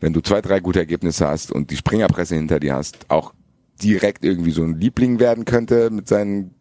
wenn 0.00 0.12
du 0.12 0.20
zwei, 0.20 0.40
drei 0.40 0.60
gute 0.60 0.78
Ergebnisse 0.78 1.28
hast 1.28 1.52
und 1.52 1.70
die 1.70 1.76
Springerpresse 1.76 2.34
hinter 2.34 2.58
dir 2.58 2.74
hast, 2.74 3.10
auch 3.10 3.34
direkt 3.82 4.24
irgendwie 4.24 4.50
so 4.50 4.62
ein 4.62 4.80
Liebling 4.80 5.20
werden 5.20 5.44
könnte 5.44 5.90
mit 5.90 6.08
seinen 6.08 6.54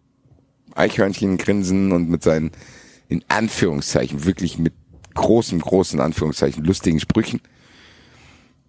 Eichhörnchen 0.75 1.37
grinsen 1.37 1.91
und 1.91 2.09
mit 2.09 2.21
seinen 2.21 2.51
in 3.09 3.25
Anführungszeichen, 3.27 4.25
wirklich 4.25 4.57
mit 4.57 4.73
großen, 5.15 5.59
großen 5.59 5.99
Anführungszeichen, 5.99 6.63
lustigen 6.63 6.99
Sprüchen. 6.99 7.41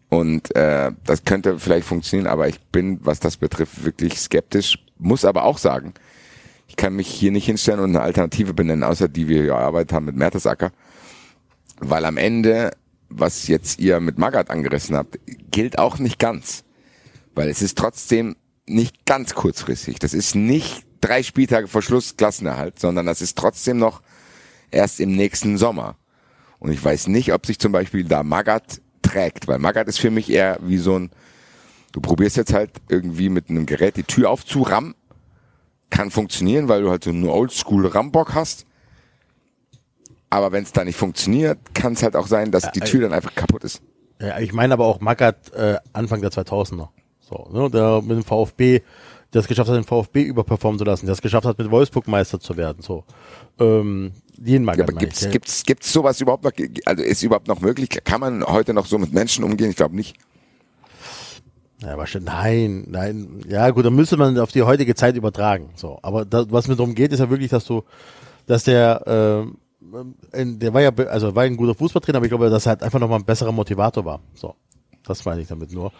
Und 0.08 0.54
äh, 0.56 0.90
das 1.04 1.24
könnte 1.24 1.58
vielleicht 1.60 1.86
funktionieren, 1.86 2.26
aber 2.26 2.48
ich 2.48 2.58
bin, 2.58 2.98
was 3.04 3.20
das 3.20 3.36
betrifft, 3.36 3.84
wirklich 3.84 4.18
skeptisch. 4.18 4.78
Muss 4.98 5.24
aber 5.24 5.44
auch 5.44 5.58
sagen, 5.58 5.94
ich 6.66 6.76
kann 6.76 6.96
mich 6.96 7.08
hier 7.08 7.30
nicht 7.30 7.46
hinstellen 7.46 7.80
und 7.80 7.90
eine 7.90 8.02
Alternative 8.02 8.54
benennen, 8.54 8.82
außer 8.82 9.08
die 9.08 9.28
wir 9.28 9.44
ja 9.44 9.58
erarbeitet 9.58 9.92
haben 9.92 10.06
mit 10.06 10.16
Mertesacker. 10.16 10.72
Weil 11.78 12.04
am 12.04 12.16
Ende, 12.16 12.72
was 13.08 13.46
jetzt 13.46 13.78
ihr 13.78 14.00
mit 14.00 14.18
Magath 14.18 14.50
angerissen 14.50 14.96
habt, 14.96 15.18
gilt 15.50 15.78
auch 15.78 15.98
nicht 15.98 16.18
ganz. 16.18 16.64
Weil 17.34 17.48
es 17.48 17.62
ist 17.62 17.78
trotzdem 17.78 18.36
nicht 18.66 19.06
ganz 19.06 19.34
kurzfristig. 19.34 19.98
Das 19.98 20.14
ist 20.14 20.34
nicht 20.34 20.84
drei 21.00 21.22
Spieltage 21.22 21.68
vor 21.68 21.82
Schluss 21.82 22.16
Klassenerhalt, 22.16 22.78
sondern 22.78 23.06
das 23.06 23.22
ist 23.22 23.38
trotzdem 23.38 23.78
noch 23.78 24.02
erst 24.70 25.00
im 25.00 25.14
nächsten 25.14 25.58
Sommer. 25.58 25.96
Und 26.58 26.72
ich 26.72 26.84
weiß 26.84 27.08
nicht, 27.08 27.32
ob 27.32 27.46
sich 27.46 27.58
zum 27.58 27.72
Beispiel 27.72 28.04
da 28.04 28.22
Magath 28.22 28.80
trägt, 29.02 29.48
weil 29.48 29.58
Magath 29.58 29.88
ist 29.88 29.98
für 29.98 30.10
mich 30.10 30.30
eher 30.30 30.58
wie 30.62 30.78
so 30.78 30.98
ein, 30.98 31.10
du 31.92 32.00
probierst 32.00 32.36
jetzt 32.36 32.52
halt 32.52 32.70
irgendwie 32.88 33.28
mit 33.28 33.48
einem 33.48 33.66
Gerät 33.66 33.96
die 33.96 34.04
Tür 34.04 34.30
aufzurammen, 34.30 34.94
kann 35.88 36.10
funktionieren, 36.10 36.68
weil 36.68 36.82
du 36.82 36.90
halt 36.90 37.04
so 37.04 37.10
einen 37.10 37.28
Oldschool 37.28 37.86
Rambock 37.86 38.34
hast. 38.34 38.66
Aber 40.28 40.52
wenn 40.52 40.62
es 40.62 40.72
da 40.72 40.84
nicht 40.84 40.96
funktioniert, 40.96 41.58
kann 41.74 41.94
es 41.94 42.02
halt 42.02 42.14
auch 42.14 42.28
sein, 42.28 42.52
dass 42.52 42.70
die 42.70 42.80
Tür 42.80 43.00
dann 43.00 43.12
einfach 43.12 43.34
kaputt 43.34 43.64
ist. 43.64 43.82
Ja, 44.20 44.38
ich 44.38 44.52
meine 44.52 44.74
aber 44.74 44.84
auch 44.84 45.00
Magath 45.00 45.52
äh, 45.54 45.78
Anfang 45.92 46.20
der 46.20 46.30
2000er. 46.30 46.88
So, 47.20 47.48
ne, 47.52 47.70
der 47.70 48.02
mit 48.02 48.12
dem 48.12 48.24
VfB, 48.24 48.82
der 49.32 49.40
es 49.40 49.48
geschafft 49.48 49.70
hat, 49.70 49.76
den 49.76 49.84
VfB 49.84 50.22
überperformen 50.22 50.78
zu 50.78 50.84
lassen, 50.84 51.06
der 51.06 51.14
es 51.14 51.22
geschafft 51.22 51.46
hat, 51.46 51.58
mit 51.58 51.70
Wolfsburg 51.70 52.06
Meister 52.06 52.38
zu 52.38 52.56
werden. 52.56 52.82
So, 52.82 53.04
ähm, 53.58 54.12
den 54.40 54.64
Magath 54.64 54.78
Ja, 54.78 54.84
aber 54.94 54.98
gibt's, 54.98 55.20
ja. 55.20 55.30
gibt's, 55.30 55.62
gibt's 55.64 55.92
sowas 55.92 56.20
überhaupt 56.20 56.44
noch? 56.44 56.52
Also 56.86 57.02
ist 57.02 57.22
überhaupt 57.22 57.46
noch 57.48 57.60
möglich? 57.60 57.88
Kann 58.04 58.20
man 58.20 58.42
heute 58.44 58.74
noch 58.74 58.86
so 58.86 58.98
mit 58.98 59.12
Menschen 59.12 59.44
umgehen? 59.44 59.70
Ich 59.70 59.76
glaube 59.76 59.94
nicht. 59.94 60.16
Ja, 61.82 61.94
aber 61.94 62.06
schon, 62.06 62.24
nein, 62.24 62.84
nein. 62.88 63.40
Ja, 63.48 63.70
gut, 63.70 63.84
dann 63.86 63.94
müsste 63.94 64.16
man 64.16 64.38
auf 64.38 64.52
die 64.52 64.62
heutige 64.62 64.94
Zeit 64.94 65.16
übertragen. 65.16 65.70
So, 65.76 65.98
aber 66.02 66.24
das, 66.26 66.46
was 66.50 66.68
mir 66.68 66.76
darum 66.76 66.94
geht, 66.94 67.12
ist 67.12 67.20
ja 67.20 67.30
wirklich, 67.30 67.50
dass 67.50 67.64
du, 67.64 67.84
dass 68.46 68.64
der, 68.64 69.46
ein- 70.32 70.58
der 70.58 70.74
war 70.74 70.82
ja, 70.82 70.90
also 71.08 71.34
war 71.34 71.44
ein 71.44 71.56
guter 71.56 71.74
Fußballtrainer, 71.74 72.16
aber 72.18 72.26
ich 72.26 72.30
glaube, 72.30 72.50
dass 72.50 72.66
er 72.66 72.70
halt 72.70 72.82
einfach 72.82 72.98
nochmal 73.00 73.18
ein 73.18 73.24
besserer 73.24 73.52
Motivator 73.52 74.04
war. 74.04 74.20
So, 74.34 74.54
das 75.10 75.24
meine 75.24 75.42
ich 75.42 75.48
damit 75.48 75.72
nur. 75.72 75.92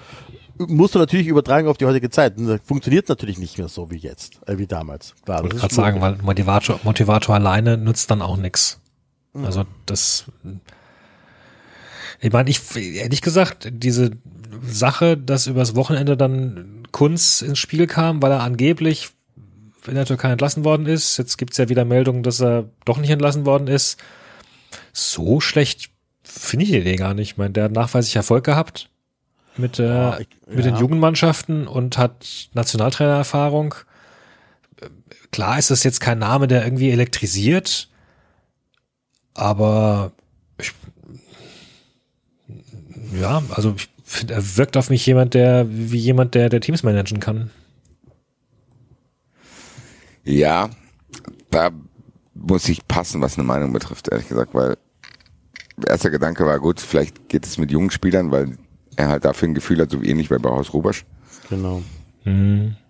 Musst 0.58 0.94
du 0.94 0.98
natürlich 0.98 1.26
übertragen 1.26 1.68
auf 1.68 1.76
die 1.78 1.86
heutige 1.86 2.10
Zeit. 2.10 2.34
Funktioniert 2.64 3.08
natürlich 3.08 3.38
nicht 3.38 3.58
mehr 3.58 3.68
so 3.68 3.90
wie 3.90 3.96
jetzt, 3.96 4.40
äh, 4.46 4.58
wie 4.58 4.66
damals. 4.66 5.14
Klar, 5.24 5.38
Ich 5.38 5.42
wollte 5.44 5.56
gerade 5.56 5.74
sagen, 5.74 6.00
weil 6.00 6.16
Motivator, 6.22 6.80
Motivator 6.82 7.34
alleine 7.34 7.76
nützt 7.76 8.10
dann 8.10 8.22
auch 8.22 8.36
nix. 8.36 8.80
Also 9.34 9.64
das, 9.86 10.24
ich 12.20 12.32
meine, 12.32 12.50
ich 12.50 12.60
ehrlich 12.76 13.22
gesagt, 13.22 13.68
diese 13.70 14.10
Sache, 14.62 15.16
dass 15.16 15.46
übers 15.46 15.76
Wochenende 15.76 16.16
dann 16.16 16.82
Kunz 16.90 17.40
ins 17.40 17.58
Spiel 17.58 17.86
kam, 17.86 18.20
weil 18.22 18.32
er 18.32 18.42
angeblich 18.42 19.10
in 19.86 19.94
der 19.94 20.04
Türkei 20.04 20.32
entlassen 20.32 20.64
worden 20.64 20.86
ist. 20.86 21.16
Jetzt 21.16 21.38
gibt's 21.38 21.56
ja 21.56 21.68
wieder 21.68 21.84
Meldungen, 21.84 22.22
dass 22.22 22.40
er 22.40 22.68
doch 22.84 22.98
nicht 22.98 23.10
entlassen 23.10 23.46
worden 23.46 23.68
ist. 23.68 24.02
So 24.92 25.40
schlecht 25.40 25.90
finde 26.22 26.64
ich 26.64 26.72
die 26.72 26.78
Idee 26.78 26.96
gar 26.96 27.14
nicht. 27.14 27.32
Ich 27.32 27.36
meine, 27.38 27.52
der 27.52 27.64
hat 27.64 27.72
nachweislich 27.72 28.16
Erfolg 28.16 28.44
gehabt 28.44 28.89
mit, 29.60 29.78
äh, 29.78 29.86
Ja, 29.86 30.18
ich- 30.20 30.28
mit 30.48 30.64
den 30.64 30.74
ja. 30.74 30.80
Jugendmannschaften 30.80 31.66
und 31.66 31.98
hat 31.98 32.48
Nationaltrainererfahrung. 32.54 33.74
Klar 35.32 35.58
ist 35.58 35.70
das 35.70 35.84
jetzt 35.84 36.00
kein 36.00 36.18
Name, 36.18 36.48
der 36.48 36.64
irgendwie 36.64 36.90
elektrisiert, 36.90 37.88
aber 39.34 40.10
ich, 40.58 40.72
ja, 43.20 43.42
also 43.50 43.74
ich 43.76 43.88
finde, 44.04 44.34
er 44.34 44.56
wirkt 44.56 44.76
auf 44.76 44.90
mich 44.90 45.06
jemand, 45.06 45.34
der 45.34 45.66
wie 45.70 45.98
jemand, 45.98 46.34
der 46.34 46.48
der 46.48 46.60
Teams 46.60 46.82
managen 46.82 47.20
kann. 47.20 47.50
Ja, 50.24 50.70
da 51.50 51.70
muss 52.34 52.68
ich 52.68 52.86
passen, 52.86 53.20
was 53.20 53.34
eine 53.38 53.46
Meinung 53.46 53.72
betrifft, 53.72 54.08
ehrlich 54.08 54.28
gesagt, 54.28 54.54
weil 54.54 54.76
erster 55.86 56.10
Gedanke 56.10 56.44
war 56.44 56.58
gut, 56.58 56.80
vielleicht 56.80 57.28
geht 57.28 57.46
es 57.46 57.56
mit 57.58 57.70
jungen 57.70 57.90
Spielern, 57.90 58.30
weil 58.30 58.58
er 59.00 59.08
halt 59.08 59.24
dafür 59.24 59.48
ein 59.48 59.54
Gefühl 59.54 59.80
hat, 59.80 59.90
so 59.90 60.02
ähnlich 60.02 60.30
wie 60.30 60.34
bei 60.34 60.40
Bauhaus 60.40 60.72
Rubasch. 60.72 61.04
Genau. 61.48 61.82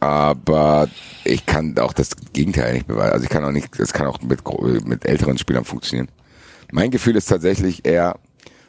Aber 0.00 0.88
ich 1.24 1.46
kann 1.46 1.78
auch 1.78 1.92
das 1.92 2.10
Gegenteil 2.32 2.74
nicht 2.74 2.86
beweisen. 2.86 3.12
Also 3.12 3.24
ich 3.24 3.30
kann 3.30 3.44
auch 3.44 3.52
nicht, 3.52 3.78
es 3.78 3.92
kann 3.92 4.06
auch 4.06 4.20
mit, 4.22 4.42
mit 4.86 5.06
älteren 5.06 5.38
Spielern 5.38 5.64
funktionieren. 5.64 6.08
Mein 6.72 6.90
Gefühl 6.90 7.16
ist 7.16 7.26
tatsächlich 7.26 7.84
eher, 7.84 8.18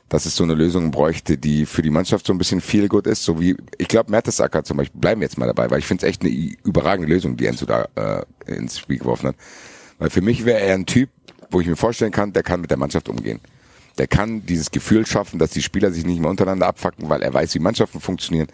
dass 0.10 0.25
es 0.25 0.36
so 0.36 0.43
eine 0.43 0.54
Lösung 0.54 0.91
bräuchte, 0.91 1.38
die 1.38 1.65
für 1.65 1.82
die 1.82 1.89
Mannschaft 1.89 2.27
so 2.27 2.34
ein 2.34 2.38
bisschen 2.38 2.62
viel 2.62 2.89
gut 2.89 3.08
ist, 3.08 3.23
so 3.23 3.39
wie, 3.39 3.56
ich 3.77 3.88
glaube, 3.88 4.12
Mertesacker 4.12 4.63
zum 4.63 4.77
Beispiel, 4.77 4.99
bleiben 4.99 5.21
wir 5.21 5.25
jetzt 5.25 5.38
mal 5.38 5.47
dabei, 5.47 5.69
weil 5.71 5.80
ich 5.80 5.86
finde 5.86 6.06
es 6.06 6.10
echt 6.10 6.21
eine 6.21 6.32
überragende 6.63 7.12
Lösung, 7.12 7.38
die 7.38 7.45
Enzo 7.45 7.65
da 7.65 7.88
äh, 7.95 8.54
ins 8.54 8.77
Spiel 8.77 8.97
geworfen 8.97 9.30
hat. 9.30 9.36
Weil 9.99 10.10
für 10.10 10.21
mich 10.21 10.45
wäre 10.45 10.60
er 10.60 10.75
ein 10.75 10.86
Typ, 10.86 11.10
wo 11.49 11.62
ich 11.62 11.67
mir 11.67 11.75
vorstellen 11.75 12.12
kann, 12.12 12.34
der 12.34 12.43
kann 12.43 12.62
mit 12.62 12.69
der 12.69 12.77
Mannschaft 12.77 13.10
umgehen. 13.10 13.39
Der 14.02 14.08
kann 14.08 14.44
dieses 14.48 14.72
Gefühl 14.72 15.06
schaffen, 15.06 15.38
dass 15.38 15.52
die 15.52 15.62
Spieler 15.62 15.92
sich 15.92 16.08
nicht 16.08 16.20
mehr 16.20 16.32
untereinander 16.32 16.66
abfacken, 16.66 17.08
weil 17.08 17.22
er 17.22 17.36
weiß, 17.36 17.54
wie 17.54 17.60
Mannschaften 17.60 18.00
funktionieren. 18.00 18.48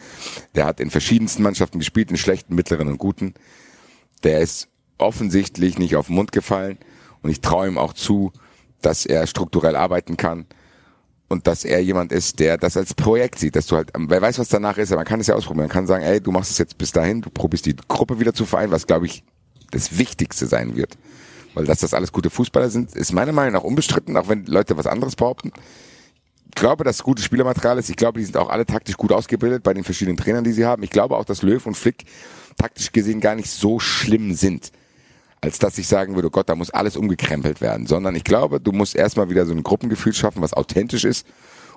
Der 0.56 0.66
hat 0.66 0.82
in 0.82 0.92
verschiedensten 0.92 1.42
Mannschaften 1.42 1.80
gespielt, 1.80 2.12
in 2.12 2.18
schlechten, 2.18 2.54
mittleren 2.54 2.90
und 2.90 2.98
guten. 2.98 3.34
Der 4.26 4.42
ist 4.42 4.68
offensichtlich 4.98 5.80
nicht 5.80 5.96
auf 5.96 6.08
den 6.08 6.16
Mund 6.18 6.34
gefallen 6.34 6.78
und 7.22 7.30
ich 7.30 7.40
traue 7.40 7.70
ihm 7.70 7.78
auch 7.78 7.94
zu, 7.94 8.34
dass 8.82 9.06
er 9.06 9.26
strukturell 9.26 9.78
arbeiten 9.78 10.18
kann 10.18 10.48
und 11.30 11.48
dass 11.48 11.64
er 11.64 11.82
jemand 11.82 12.12
ist, 12.12 12.40
der 12.40 12.58
das 12.58 12.76
als 12.76 12.94
Projekt 12.94 13.40
sieht, 13.40 13.56
dass 13.56 13.68
du 13.68 13.78
halt, 13.78 13.94
wer 13.98 14.22
weiß, 14.22 14.40
was 14.40 14.50
danach 14.50 14.78
ist, 14.78 14.92
aber 14.92 15.00
man 15.00 15.08
kann 15.08 15.22
es 15.22 15.28
ja 15.28 15.36
ausprobieren. 15.36 15.68
Man 15.68 15.74
kann 15.74 15.88
sagen, 15.88 16.04
ey, 16.04 16.20
du 16.20 16.34
machst 16.34 16.52
es 16.52 16.58
jetzt 16.58 16.78
bis 16.78 16.92
dahin, 16.92 17.22
du 17.22 17.30
probierst 17.30 17.66
die 17.66 17.76
Gruppe 17.88 18.20
wieder 18.20 18.34
zu 18.34 18.46
vereinen, 18.46 18.74
was 18.74 18.86
glaube 18.86 19.06
ich 19.06 19.24
das 19.72 19.98
Wichtigste 19.98 20.46
sein 20.46 20.76
wird. 20.76 20.98
Weil 21.58 21.66
dass 21.66 21.80
das 21.80 21.96
alles 21.96 22.12
gute 22.12 22.30
Fußballer 22.30 22.70
sind, 22.70 22.96
ist 22.96 23.14
meiner 23.14 23.32
Meinung 23.32 23.54
nach 23.54 23.64
unbestritten, 23.64 24.16
auch 24.16 24.30
wenn 24.30 24.46
Leute 24.46 24.78
was 24.78 24.86
anderes 24.86 25.16
behaupten. 25.16 25.52
Ich 26.46 26.56
glaube, 26.56 26.84
dass 26.84 26.98
es 26.98 27.04
gutes 27.04 27.26
Spielermaterial 27.26 27.80
ist. 27.80 27.90
Ich 27.90 27.96
glaube, 27.96 28.20
die 28.20 28.26
sind 28.26 28.38
auch 28.38 28.50
alle 28.50 28.66
taktisch 28.66 28.96
gut 28.96 29.12
ausgebildet 29.12 29.64
bei 29.64 29.74
den 29.74 29.84
verschiedenen 29.84 30.18
Trainern, 30.18 30.44
die 30.44 30.52
sie 30.52 30.66
haben. 30.66 30.84
Ich 30.84 30.92
glaube 30.92 31.18
auch, 31.18 31.26
dass 31.26 31.42
Löw 31.42 31.66
und 31.66 31.76
Flick 31.76 32.06
taktisch 32.58 32.92
gesehen 32.92 33.22
gar 33.22 33.34
nicht 33.34 33.50
so 33.50 33.80
schlimm 33.80 34.34
sind 34.34 34.72
als 35.42 35.60
dass 35.60 35.78
ich 35.78 35.88
sagen 35.88 36.16
würde, 36.16 36.30
Gott, 36.30 36.50
da 36.50 36.56
muss 36.56 36.72
alles 36.72 36.98
umgekrempelt 36.98 37.62
werden, 37.62 37.86
sondern 37.86 38.16
ich 38.16 38.24
glaube, 38.24 38.60
du 38.60 38.72
musst 38.72 38.96
erstmal 38.96 39.30
wieder 39.30 39.46
so 39.46 39.54
ein 39.54 39.64
Gruppengefühl 39.64 40.14
schaffen, 40.14 40.42
was 40.42 40.54
authentisch 40.54 41.04
ist 41.04 41.28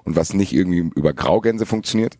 und 0.04 0.16
was 0.16 0.32
nicht 0.32 0.52
irgendwie 0.52 0.90
über 0.94 1.12
Graugänse 1.12 1.66
funktioniert 1.66 2.16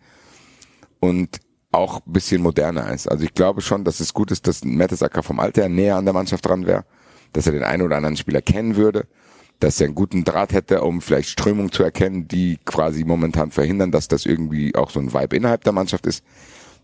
und 1.01 1.39
auch 1.73 2.01
bisschen 2.05 2.43
moderner 2.43 2.93
ist. 2.93 3.09
Also 3.09 3.25
ich 3.25 3.33
glaube 3.33 3.61
schon, 3.61 3.85
dass 3.85 4.01
es 4.01 4.13
gut 4.13 4.31
ist, 4.31 4.47
dass 4.47 4.65
Mertesacker 4.65 5.23
vom 5.23 5.41
Alter 5.41 5.63
her 5.63 5.69
näher 5.69 5.97
an 5.97 6.05
der 6.05 6.15
Mannschaft 6.15 6.47
dran 6.47 6.67
wäre, 6.67 6.85
dass 7.33 7.47
er 7.47 7.53
den 7.53 7.65
einen 7.65 7.83
oder 7.83 7.97
anderen 7.97 8.17
Spieler 8.17 8.43
kennen 8.43 8.77
würde, 8.77 9.07
dass 9.59 9.81
er 9.81 9.87
einen 9.87 9.95
guten 9.95 10.25
Draht 10.25 10.53
hätte, 10.53 10.83
um 10.83 11.01
vielleicht 11.01 11.29
Strömungen 11.29 11.73
zu 11.73 11.83
erkennen, 11.83 12.29
die 12.29 12.59
quasi 12.65 13.05
momentan 13.05 13.51
verhindern, 13.51 13.93
dass 13.93 14.09
das 14.09 14.27
irgendwie 14.27 14.75
auch 14.75 14.91
so 14.91 15.01
ein 15.01 15.13
Vibe 15.13 15.37
innerhalb 15.37 15.65
der 15.65 15.73
Mannschaft 15.73 16.07
ist 16.07 16.25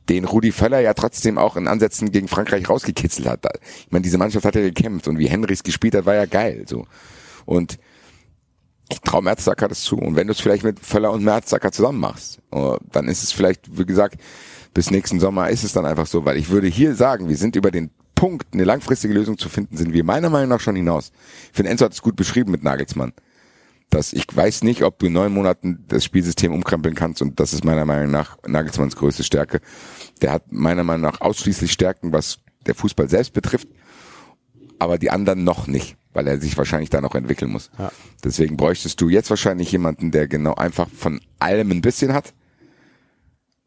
den 0.09 0.25
Rudi 0.25 0.53
Völler 0.53 0.79
ja 0.79 0.95
trotzdem 0.95 1.37
auch 1.37 1.57
in 1.57 1.67
Ansätzen 1.67 2.13
gegen 2.13 2.29
Frankreich 2.29 2.69
rausgekitzelt 2.69 3.27
hat. 3.27 3.45
Ich 3.81 3.91
meine, 3.91 4.03
diese 4.03 4.19
Mannschaft 4.19 4.45
hat 4.45 4.55
ja 4.55 4.61
gekämpft 4.61 5.09
und 5.09 5.19
wie 5.19 5.29
Henrys 5.29 5.65
gespielt 5.65 5.97
hat, 5.97 6.07
war 6.07 6.15
ja 6.15 6.27
geil. 6.27 6.65
So 6.69 6.87
und 7.45 7.79
ich 8.89 9.01
traue 9.01 9.23
Merzacker 9.23 9.69
das 9.69 9.83
zu. 9.83 9.97
Und 9.97 10.15
wenn 10.15 10.27
du 10.27 10.33
es 10.33 10.41
vielleicht 10.41 10.63
mit 10.63 10.79
Völler 10.79 11.11
und 11.11 11.25
Merzacker 11.25 11.73
zusammen 11.73 12.01
machst, 12.01 12.41
äh, 12.53 12.77
dann 12.93 13.09
ist 13.09 13.23
es 13.23 13.33
vielleicht, 13.33 13.79
wie 13.79 13.87
gesagt, 13.87 14.21
bis 14.75 14.91
nächsten 14.91 15.19
Sommer 15.19 15.49
ist 15.49 15.65
es 15.65 15.73
dann 15.73 15.87
einfach 15.87 16.07
so, 16.07 16.25
weil 16.25 16.37
ich 16.37 16.51
würde 16.51 16.69
hier 16.69 16.95
sagen, 16.95 17.29
wir 17.29 17.37
sind 17.37 17.57
über 17.57 17.71
den 17.71 17.91
Punkt, 18.17 18.53
eine 18.53 18.65
langfristige 18.65 19.15
Lösung 19.15 19.39
zu 19.39 19.49
finden, 19.49 19.77
sind 19.77 19.93
wir 19.93 20.03
meiner 20.03 20.31
Meinung 20.31 20.49
nach 20.49 20.61
schon 20.61 20.75
hinaus. 20.75 21.13
Ich 21.51 21.57
finde, 21.57 21.71
Enzo 21.71 21.85
hat 21.85 21.93
es 21.93 22.03
gut 22.03 22.17
beschrieben 22.17 22.51
mit 22.51 22.65
Nagelsmann. 22.65 23.13
Dass 23.91 24.13
ich 24.13 24.25
weiß 24.35 24.65
nicht, 24.65 24.83
ob 24.83 24.99
du 24.99 25.07
in 25.07 25.13
neun 25.13 25.33
Monaten 25.33 25.85
das 25.87 26.05
Spielsystem 26.05 26.53
umkrempeln 26.53 26.97
kannst 26.97 27.23
und 27.23 27.39
das 27.39 27.53
ist 27.53 27.65
meiner 27.65 27.85
Meinung 27.85 28.11
nach 28.11 28.37
Nagelsmanns 28.45 28.97
größte 28.97 29.23
Stärke. 29.23 29.61
Der 30.23 30.33
hat 30.33 30.51
meiner 30.51 30.83
Meinung 30.83 31.03
nach 31.03 31.21
ausschließlich 31.21 31.71
Stärken, 31.71 32.13
was 32.13 32.39
der 32.67 32.75
Fußball 32.75 33.09
selbst 33.09 33.33
betrifft, 33.33 33.69
aber 34.81 34.99
die 34.99 35.11
anderen 35.11 35.45
noch 35.45 35.69
nicht, 35.69 35.97
weil 36.13 36.27
er 36.27 36.41
sich 36.41 36.59
wahrscheinlich 36.59 36.91
da 36.91 37.01
noch 37.01 37.15
entwickeln 37.15 37.53
muss. 37.53 37.71
Ja. 37.79 37.93
Deswegen 38.25 38.57
bräuchtest 38.57 39.01
du 39.01 39.09
jetzt 39.09 39.31
wahrscheinlich 39.31 39.71
jemanden, 39.71 40.11
der 40.11 40.27
genau 40.27 40.55
einfach 40.55 40.89
von 40.89 41.21
allem 41.39 41.71
ein 41.71 41.83
bisschen 41.83 42.13
hat, 42.13 42.35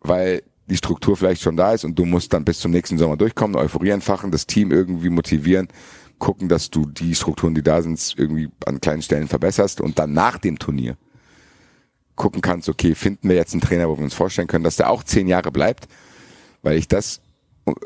weil 0.02 0.42
die 0.70 0.78
Struktur 0.78 1.18
vielleicht 1.18 1.42
schon 1.42 1.58
da 1.58 1.74
ist 1.74 1.84
und 1.84 1.98
du 1.98 2.06
musst 2.06 2.34
dann 2.34 2.46
bis 2.46 2.60
zum 2.60 2.72
nächsten 2.72 2.98
Sommer 2.98 3.18
durchkommen, 3.18 3.58
Euphorie 3.58 3.90
entfachen, 3.90 4.32
das 4.32 4.48
Team 4.48 4.72
irgendwie 4.72 5.10
motivieren, 5.10 5.68
gucken, 6.20 6.50
dass 6.50 6.70
du 6.70 6.86
die 6.86 7.16
Strukturen, 7.16 7.56
die 7.56 7.64
da 7.64 7.82
sind, 7.82 8.14
irgendwie 8.18 8.50
an 8.66 8.80
kleinen 8.80 9.02
Stellen 9.02 9.28
verbesserst 9.28 9.82
und 9.82 10.00
dann 10.00 10.14
nach 10.14 10.38
dem 10.38 10.60
Turnier 10.60 10.98
gucken 12.16 12.42
kannst, 12.42 12.70
okay, 12.70 12.96
finden 12.96 13.30
wir 13.30 13.36
jetzt 13.36 13.54
einen 13.54 13.62
Trainer, 13.62 13.90
wo 13.90 13.98
wir 13.98 14.04
uns 14.04 14.14
vorstellen 14.14 14.48
können, 14.48 14.66
dass 14.66 14.76
der 14.76 14.90
auch 14.90 15.04
zehn 15.04 15.28
Jahre 15.28 15.52
bleibt, 15.52 15.88
weil 16.62 16.78
ich 16.78 16.88
das 16.88 17.22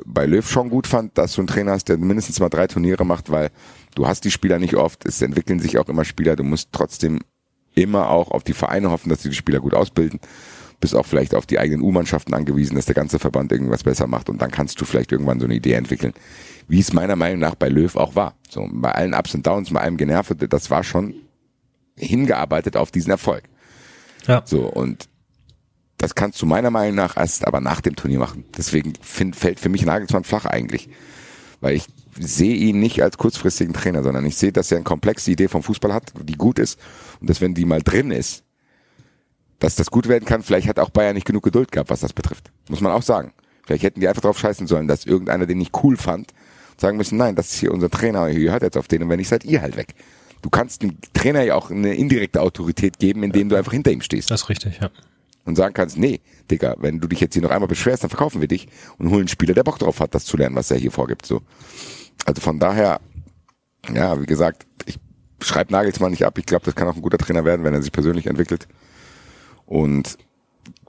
bei 0.06 0.26
Löw 0.26 0.50
schon 0.50 0.70
gut 0.70 0.88
fand, 0.88 1.18
dass 1.18 1.34
du 1.34 1.42
einen 1.42 1.48
Trainer 1.48 1.72
hast, 1.72 1.90
der 1.90 1.98
mindestens 1.98 2.40
mal 2.40 2.50
drei 2.50 2.68
Turniere 2.68 3.06
macht, 3.06 3.30
weil 3.30 3.52
du 3.96 4.08
hast 4.08 4.24
die 4.24 4.32
Spieler 4.32 4.60
nicht 4.60 4.76
oft, 4.76 5.06
es 5.06 5.22
entwickeln 5.22 5.60
sich 5.60 5.78
auch 5.78 5.88
immer 5.88 6.06
Spieler, 6.06 6.36
du 6.36 6.44
musst 6.44 6.70
trotzdem 6.72 7.20
immer 7.76 8.10
auch 8.10 8.32
auf 8.32 8.44
die 8.44 8.54
Vereine 8.54 8.92
hoffen, 8.92 9.10
dass 9.10 9.22
sie 9.22 9.30
die 9.30 9.36
Spieler 9.36 9.60
gut 9.60 9.74
ausbilden, 9.74 10.20
bist 10.84 10.96
auch 10.96 11.06
vielleicht 11.06 11.34
auf 11.34 11.46
die 11.46 11.60
eigenen 11.60 11.82
U-Mannschaften 11.82 12.34
angewiesen, 12.34 12.76
dass 12.76 12.88
der 12.88 12.94
ganze 12.94 13.18
Verband 13.18 13.54
irgendwas 13.54 13.84
besser 13.84 14.06
macht 14.06 14.30
und 14.30 14.42
dann 14.42 14.52
kannst 14.52 14.82
du 14.82 14.86
vielleicht 14.86 15.14
irgendwann 15.14 15.40
so 15.40 15.46
eine 15.46 15.56
Idee 15.56 15.76
entwickeln, 15.76 16.12
wie 16.68 16.82
es 16.82 16.92
meiner 16.92 17.16
Meinung 17.16 17.40
nach 17.40 17.56
bei 17.56 17.70
Löw 17.70 17.96
auch 17.96 18.18
war. 18.18 18.36
So 18.50 18.68
bei 18.70 18.92
allen 18.92 19.14
Ups 19.14 19.34
und 19.34 19.48
Downs, 19.48 19.72
bei 19.72 19.80
allem 19.80 19.96
Generve, 19.96 20.36
das 20.36 20.70
war 20.70 20.84
schon 20.84 21.16
hingearbeitet 21.96 22.76
auf 22.76 22.92
diesen 22.92 23.12
Erfolg. 23.12 23.44
Ja. 24.28 24.42
So 24.44 24.66
und 24.66 25.08
das 26.00 26.16
kannst 26.16 26.42
du 26.42 26.46
meiner 26.46 26.70
Meinung 26.70 26.96
nach 26.96 27.16
erst 27.16 27.48
aber 27.48 27.62
nach 27.62 27.80
dem 27.80 27.96
Turnier 27.96 28.20
machen. 28.20 28.44
Deswegen 28.58 28.92
find, 29.02 29.38
fällt 29.38 29.62
für 29.62 29.70
mich 29.70 29.86
Nagelsmann 29.86 30.26
flach 30.26 30.46
eigentlich. 30.46 30.90
Weil 31.62 31.76
ich 31.78 31.86
sehe 32.20 32.56
ihn 32.56 32.82
nicht 32.82 33.02
als 33.02 33.18
kurzfristigen 33.18 33.74
Trainer, 33.74 34.04
sondern 34.04 34.26
ich 34.26 34.36
sehe, 34.36 34.52
dass 34.52 34.70
er 34.70 34.80
eine 34.80 34.84
komplexe 34.84 35.32
Idee 35.32 35.48
vom 35.48 35.64
Fußball 35.64 35.94
hat, 35.94 36.12
die 36.24 36.36
gut 36.36 36.60
ist. 36.60 36.78
Und 37.22 37.30
dass 37.30 37.40
wenn 37.40 37.54
die 37.54 37.64
mal 37.64 37.82
drin 37.82 38.12
ist, 38.12 38.44
dass 39.60 39.76
das 39.76 39.92
gut 39.92 40.08
werden 40.08 40.26
kann. 40.26 40.44
Vielleicht 40.44 40.68
hat 40.68 40.80
auch 40.80 40.90
Bayern 40.90 41.16
nicht 41.16 41.26
genug 41.26 41.44
Geduld 41.44 41.72
gehabt, 41.72 41.90
was 41.90 42.02
das 42.02 42.14
betrifft. 42.14 42.52
Muss 42.70 42.82
man 42.82 42.92
auch 42.92 43.02
sagen. 43.02 43.34
Vielleicht 43.66 43.84
hätten 43.84 44.00
die 44.00 44.08
einfach 44.08 44.22
drauf 44.22 44.38
scheißen 44.38 44.68
sollen, 44.68 44.88
dass 44.88 45.06
irgendeiner 45.06 45.46
den 45.46 45.58
nicht 45.58 45.72
cool 45.84 45.96
fand, 45.96 46.34
sagen 46.78 46.98
müssen, 46.98 47.18
nein, 47.18 47.36
das 47.36 47.54
ist 47.54 47.60
hier 47.60 47.72
unser 47.72 47.90
Trainer, 47.90 48.28
ihr 48.30 48.52
hört 48.52 48.64
jetzt 48.64 48.78
auf 48.78 48.88
den 48.88 49.04
und 49.04 49.10
wenn 49.10 49.20
nicht, 49.20 49.30
seid 49.30 49.46
ihr 49.46 49.62
halt 49.62 49.78
weg. 49.78 49.96
Du 50.42 50.50
kannst 50.50 50.82
dem 50.84 50.98
Trainer 51.14 51.44
ja 51.44 51.56
auch 51.56 51.72
eine 51.72 51.96
indirekte 51.96 52.42
Autorität 52.42 53.00
geben, 53.00 53.24
indem 53.24 53.48
du 53.48 53.56
einfach 53.56 53.72
hinter 53.72 53.92
ihm 53.92 54.02
stehst 54.02 54.30
Das 54.30 54.42
ist 54.42 54.50
richtig, 54.50 54.80
ja. 54.82 54.92
und 55.46 55.56
sagen 55.56 55.74
kannst, 55.74 55.98
nee, 55.98 56.20
Digga, 56.52 56.76
wenn 56.80 57.00
du 57.00 57.08
dich 57.08 57.22
jetzt 57.22 57.34
hier 57.34 57.42
noch 57.42 57.52
einmal 57.52 57.70
beschwerst, 57.70 58.04
dann 58.04 58.10
verkaufen 58.10 58.42
wir 58.42 58.50
dich 58.50 58.68
und 58.98 59.08
holen 59.10 59.22
einen 59.22 59.28
Spieler, 59.30 59.54
der 59.54 59.64
Bock 59.64 59.80
drauf 59.80 60.02
hat, 60.02 60.14
das 60.14 60.26
zu 60.26 60.36
lernen, 60.36 60.58
was 60.58 60.70
er 60.70 60.78
hier 60.78 60.92
vorgibt. 60.92 61.26
So. 61.26 61.42
Also 62.26 62.42
von 62.42 62.60
daher, 62.60 63.00
ja, 63.94 64.20
wie 64.20 64.26
gesagt, 64.26 64.66
ich 64.86 65.00
schreibe 65.42 65.72
Nagelsmann 65.72 66.12
nicht 66.12 66.26
ab. 66.26 66.38
Ich 66.38 66.46
glaube, 66.46 66.66
das 66.66 66.76
kann 66.76 66.90
auch 66.90 66.96
ein 66.96 67.02
guter 67.02 67.18
Trainer 67.18 67.46
werden, 67.46 67.64
wenn 67.64 67.74
er 67.74 67.82
sich 67.82 67.94
persönlich 67.94 68.28
entwickelt. 68.28 68.68
Und 69.66 70.18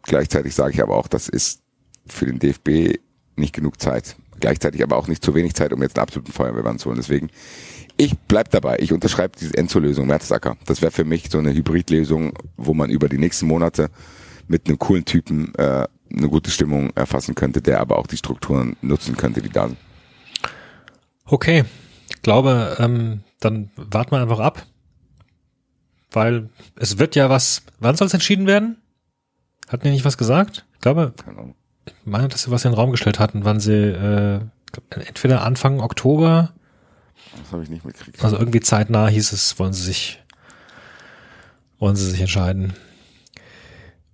gleichzeitig 0.02 0.54
sage 0.54 0.74
ich 0.74 0.82
aber 0.82 0.96
auch, 0.96 1.08
das 1.08 1.28
ist 1.28 1.62
für 2.06 2.26
den 2.26 2.38
DFB 2.38 2.98
nicht 3.36 3.54
genug 3.54 3.80
Zeit. 3.80 4.16
Gleichzeitig 4.40 4.82
aber 4.82 4.96
auch 4.96 5.08
nicht 5.08 5.24
zu 5.24 5.34
wenig 5.34 5.54
Zeit, 5.54 5.72
um 5.72 5.82
jetzt 5.82 5.96
einen 5.96 6.02
absoluten 6.02 6.32
Feuerwehrmann 6.32 6.78
zu 6.78 6.86
holen. 6.86 6.98
Deswegen, 6.98 7.30
ich 7.96 8.18
bleib 8.28 8.50
dabei. 8.50 8.78
Ich 8.80 8.92
unterschreibe 8.92 9.38
diese 9.38 9.56
Enzo-Lösung. 9.56 10.08
Das 10.08 10.30
wäre 10.82 10.90
für 10.90 11.04
mich 11.04 11.30
so 11.30 11.38
eine 11.38 11.52
Hybridlösung, 11.52 12.36
wo 12.56 12.74
man 12.74 12.90
über 12.90 13.08
die 13.08 13.18
nächsten 13.18 13.46
Monate 13.46 13.90
mit 14.48 14.68
einem 14.68 14.78
coolen 14.78 15.04
Typen 15.04 15.54
äh, 15.54 15.86
eine 16.12 16.28
gute 16.28 16.50
Stimmung 16.50 16.90
erfassen 16.94 17.34
könnte, 17.34 17.62
der 17.62 17.80
aber 17.80 17.98
auch 17.98 18.06
die 18.06 18.16
Strukturen 18.16 18.76
nutzen 18.82 19.16
könnte, 19.16 19.40
die 19.40 19.48
da 19.48 19.68
sind. 19.68 19.78
Okay, 21.24 21.64
ich 22.08 22.22
glaube, 22.22 22.76
ähm, 22.78 23.20
dann 23.40 23.70
warten 23.76 24.12
wir 24.12 24.20
einfach 24.20 24.40
ab, 24.40 24.66
weil 26.14 26.48
es 26.76 26.98
wird 26.98 27.16
ja 27.16 27.30
was. 27.30 27.62
Wann 27.80 27.96
soll 27.96 28.06
es 28.06 28.14
entschieden 28.14 28.46
werden? 28.46 28.76
Hatten 29.68 29.84
die 29.84 29.90
nicht 29.90 30.04
was 30.04 30.18
gesagt? 30.18 30.64
Ich 30.74 30.80
glaube, 30.80 31.14
ich 31.86 31.92
meine, 32.04 32.28
dass 32.28 32.42
sie 32.42 32.50
was 32.50 32.64
in 32.64 32.72
den 32.72 32.76
Raum 32.76 32.90
gestellt 32.90 33.18
hatten, 33.18 33.44
wann 33.44 33.60
sie 33.60 33.72
äh, 33.72 34.40
entweder 34.90 35.42
Anfang 35.42 35.80
Oktober, 35.80 36.52
Das 37.42 37.52
habe 37.52 37.62
ich 37.62 37.70
nicht 37.70 37.84
mitgekriegt. 37.84 38.22
also 38.22 38.36
irgendwie 38.38 38.60
zeitnah 38.60 39.08
hieß 39.08 39.32
es, 39.32 39.58
wollen 39.58 39.72
sie 39.72 39.82
sich, 39.82 40.22
wollen 41.78 41.96
sie 41.96 42.10
sich 42.10 42.20
entscheiden. 42.20 42.74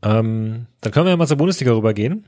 Ähm, 0.02 0.66
dann 0.80 0.92
können 0.92 1.06
wir 1.06 1.10
ja 1.10 1.16
mal 1.16 1.26
zur 1.26 1.36
Bundesliga 1.36 1.72
rübergehen. 1.72 2.26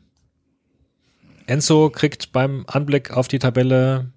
Enzo 1.46 1.90
kriegt 1.90 2.32
beim 2.32 2.64
Anblick 2.66 3.10
auf 3.12 3.28
die 3.28 3.38
Tabelle 3.38 4.10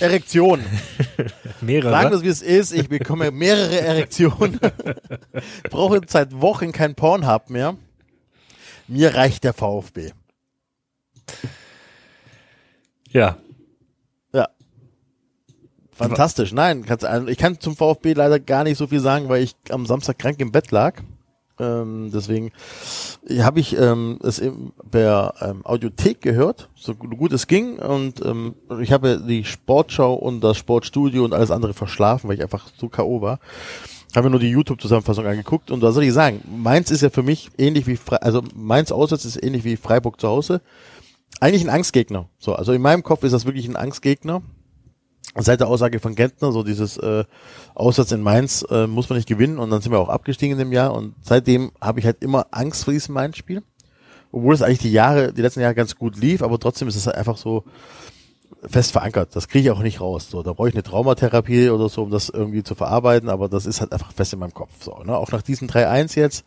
Erektion. 0.00 0.64
mehrere. 1.60 1.90
Sagen 1.90 2.10
wir 2.10 2.16
es, 2.16 2.22
wie 2.22 2.28
es 2.28 2.42
ist. 2.42 2.72
Ich 2.72 2.88
bekomme 2.88 3.30
mehrere 3.30 3.80
Erektionen. 3.80 4.60
Brauche 5.70 6.00
seit 6.06 6.40
Wochen 6.40 6.72
kein 6.72 6.94
Pornhub 6.94 7.50
mehr. 7.50 7.76
Mir 8.88 9.14
reicht 9.14 9.44
der 9.44 9.54
VfB. 9.54 10.12
ja, 13.08 13.38
Ja. 14.32 14.48
Fantastisch. 15.92 16.52
Nein, 16.52 16.84
also 16.88 17.28
ich 17.28 17.38
kann 17.38 17.60
zum 17.60 17.76
VfB 17.76 18.14
leider 18.14 18.40
gar 18.40 18.64
nicht 18.64 18.76
so 18.76 18.88
viel 18.88 19.00
sagen, 19.00 19.28
weil 19.28 19.42
ich 19.42 19.54
am 19.70 19.86
Samstag 19.86 20.18
krank 20.18 20.40
im 20.40 20.50
Bett 20.52 20.70
lag. 20.70 21.02
Ähm, 21.58 22.10
deswegen 22.12 22.50
habe 23.38 23.60
ich 23.60 23.76
ähm, 23.78 24.18
es 24.22 24.38
im, 24.38 24.72
per 24.90 25.34
ähm, 25.40 25.60
Audiothek 25.64 26.20
gehört, 26.20 26.68
so 26.74 26.94
gut 26.94 27.32
es 27.32 27.46
ging. 27.46 27.78
Und 27.78 28.24
ähm, 28.24 28.54
ich 28.80 28.92
habe 28.92 29.22
die 29.26 29.44
Sportschau 29.44 30.14
und 30.14 30.40
das 30.40 30.56
Sportstudio 30.56 31.24
und 31.24 31.32
alles 31.32 31.50
andere 31.50 31.74
verschlafen, 31.74 32.28
weil 32.28 32.36
ich 32.36 32.42
einfach 32.42 32.68
so 32.76 32.88
K.O. 32.88 33.20
war. 33.20 33.38
Habe 34.14 34.26
mir 34.26 34.30
nur 34.30 34.40
die 34.40 34.50
YouTube-Zusammenfassung 34.50 35.26
angeguckt 35.26 35.70
und 35.70 35.82
was 35.82 35.94
soll 35.94 36.04
ich 36.04 36.12
sagen? 36.12 36.40
Mainz 36.48 36.90
ist 36.90 37.00
ja 37.00 37.10
für 37.10 37.24
mich 37.24 37.50
ähnlich 37.58 37.86
wie 37.88 37.96
Fre 37.96 38.22
also 38.22 38.42
Mainz 38.54 38.92
auswärts 38.92 39.24
ist 39.24 39.42
ähnlich 39.42 39.64
wie 39.64 39.76
Freiburg 39.76 40.20
zu 40.20 40.28
Hause. 40.28 40.60
Eigentlich 41.40 41.64
ein 41.64 41.70
Angstgegner. 41.70 42.28
So, 42.38 42.54
also 42.54 42.72
in 42.72 42.80
meinem 42.80 43.02
Kopf 43.02 43.24
ist 43.24 43.32
das 43.32 43.44
wirklich 43.44 43.66
ein 43.66 43.74
Angstgegner 43.74 44.42
seit 45.36 45.60
der 45.60 45.68
Aussage 45.68 46.00
von 46.00 46.14
Gentner, 46.14 46.52
so 46.52 46.62
dieses 46.62 46.96
äh, 46.96 47.24
Aussatz 47.74 48.12
in 48.12 48.22
Mainz 48.22 48.64
äh, 48.70 48.86
muss 48.86 49.08
man 49.08 49.16
nicht 49.16 49.28
gewinnen 49.28 49.58
und 49.58 49.70
dann 49.70 49.80
sind 49.80 49.92
wir 49.92 49.98
auch 49.98 50.08
abgestiegen 50.08 50.52
in 50.52 50.58
dem 50.58 50.72
Jahr 50.72 50.94
und 50.94 51.14
seitdem 51.22 51.72
habe 51.80 52.00
ich 52.00 52.06
halt 52.06 52.22
immer 52.22 52.46
Angst 52.52 52.84
vor 52.84 52.92
diesem 52.92 53.14
Mainz-Spiel. 53.14 53.62
Obwohl 54.30 54.54
es 54.54 54.62
eigentlich 54.62 54.80
die 54.80 54.92
Jahre, 54.92 55.32
die 55.32 55.42
letzten 55.42 55.60
Jahre 55.60 55.76
ganz 55.76 55.94
gut 55.94 56.16
lief, 56.16 56.42
aber 56.42 56.58
trotzdem 56.58 56.88
ist 56.88 56.96
es 56.96 57.06
halt 57.06 57.16
einfach 57.16 57.36
so 57.36 57.64
fest 58.62 58.92
verankert. 58.92 59.36
Das 59.36 59.48
kriege 59.48 59.64
ich 59.64 59.70
auch 59.70 59.82
nicht 59.82 60.00
raus. 60.00 60.28
So, 60.30 60.42
da 60.42 60.52
brauche 60.52 60.68
ich 60.68 60.74
eine 60.74 60.82
Traumatherapie 60.82 61.70
oder 61.70 61.88
so, 61.88 62.02
um 62.02 62.10
das 62.10 62.30
irgendwie 62.30 62.62
zu 62.62 62.74
verarbeiten, 62.74 63.28
aber 63.28 63.48
das 63.48 63.66
ist 63.66 63.80
halt 63.80 63.92
einfach 63.92 64.12
fest 64.12 64.32
in 64.32 64.38
meinem 64.38 64.54
Kopf. 64.54 64.72
So, 64.80 65.02
ne? 65.04 65.16
Auch 65.16 65.30
nach 65.30 65.42
diesem 65.42 65.68
3-1 65.68 66.18
jetzt, 66.18 66.44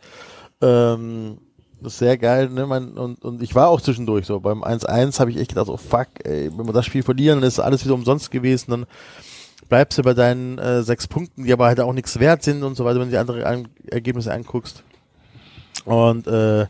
ähm, 0.62 1.38
das 1.82 1.94
ist 1.94 2.00
sehr 2.00 2.18
geil, 2.18 2.50
ne? 2.50 2.66
Man, 2.66 2.98
und, 2.98 3.24
und 3.24 3.42
ich 3.42 3.54
war 3.54 3.68
auch 3.70 3.82
zwischendurch 3.82 4.26
so. 4.26 4.40
Beim 4.40 4.64
1-1 4.64 5.20
habe 5.20 5.32
ich 5.32 5.38
echt 5.38 5.50
gedacht, 5.50 5.70
oh 5.70 5.78
fuck, 5.78 6.08
ey, 6.24 6.50
wenn 6.56 6.66
wir 6.66 6.74
das 6.74 6.86
Spiel 6.86 7.04
verlieren, 7.04 7.40
dann 7.40 7.48
ist 7.48 7.60
alles 7.60 7.86
wieder 7.86 7.94
umsonst 7.94 8.32
gewesen, 8.32 8.72
dann 8.72 8.86
bleibst 9.70 9.98
du 9.98 10.04
bei 10.04 10.14
deinen 10.14 10.58
äh, 10.58 10.82
sechs 10.84 11.08
Punkten, 11.08 11.44
die 11.44 11.54
aber 11.54 11.66
halt 11.66 11.80
auch 11.80 11.94
nichts 11.94 12.20
wert 12.20 12.44
sind 12.44 12.64
und 12.64 12.76
so 12.76 12.86
weiter, 12.86 13.00
wenn 13.00 13.08
du 13.08 13.12
die 13.12 13.18
anderen 13.18 13.44
An 13.44 13.68
Ergebnisse 13.90 14.34
anguckst. 14.34 14.84
Und 15.86 16.28
äh, 16.28 16.68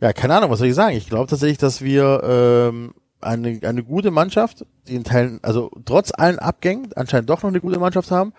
ja, 0.00 0.12
keine 0.12 0.34
Ahnung, 0.36 0.50
was 0.50 0.58
soll 0.58 0.68
ich 0.68 0.74
sagen? 0.74 0.96
Ich 0.96 1.08
glaube 1.08 1.28
tatsächlich, 1.28 1.58
dass 1.58 1.82
wir 1.82 2.22
ähm, 2.24 2.94
eine, 3.20 3.60
eine 3.62 3.82
gute 3.82 4.10
Mannschaft, 4.10 4.64
die 4.88 4.94
in 4.94 5.04
Teilen, 5.04 5.40
also 5.42 5.70
trotz 5.84 6.12
allen 6.14 6.38
Abgängen, 6.38 6.90
anscheinend 6.94 7.30
doch 7.30 7.42
noch 7.42 7.50
eine 7.50 7.60
gute 7.60 7.78
Mannschaft 7.78 8.10
haben. 8.10 8.32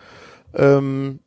Ähm, 0.54 1.20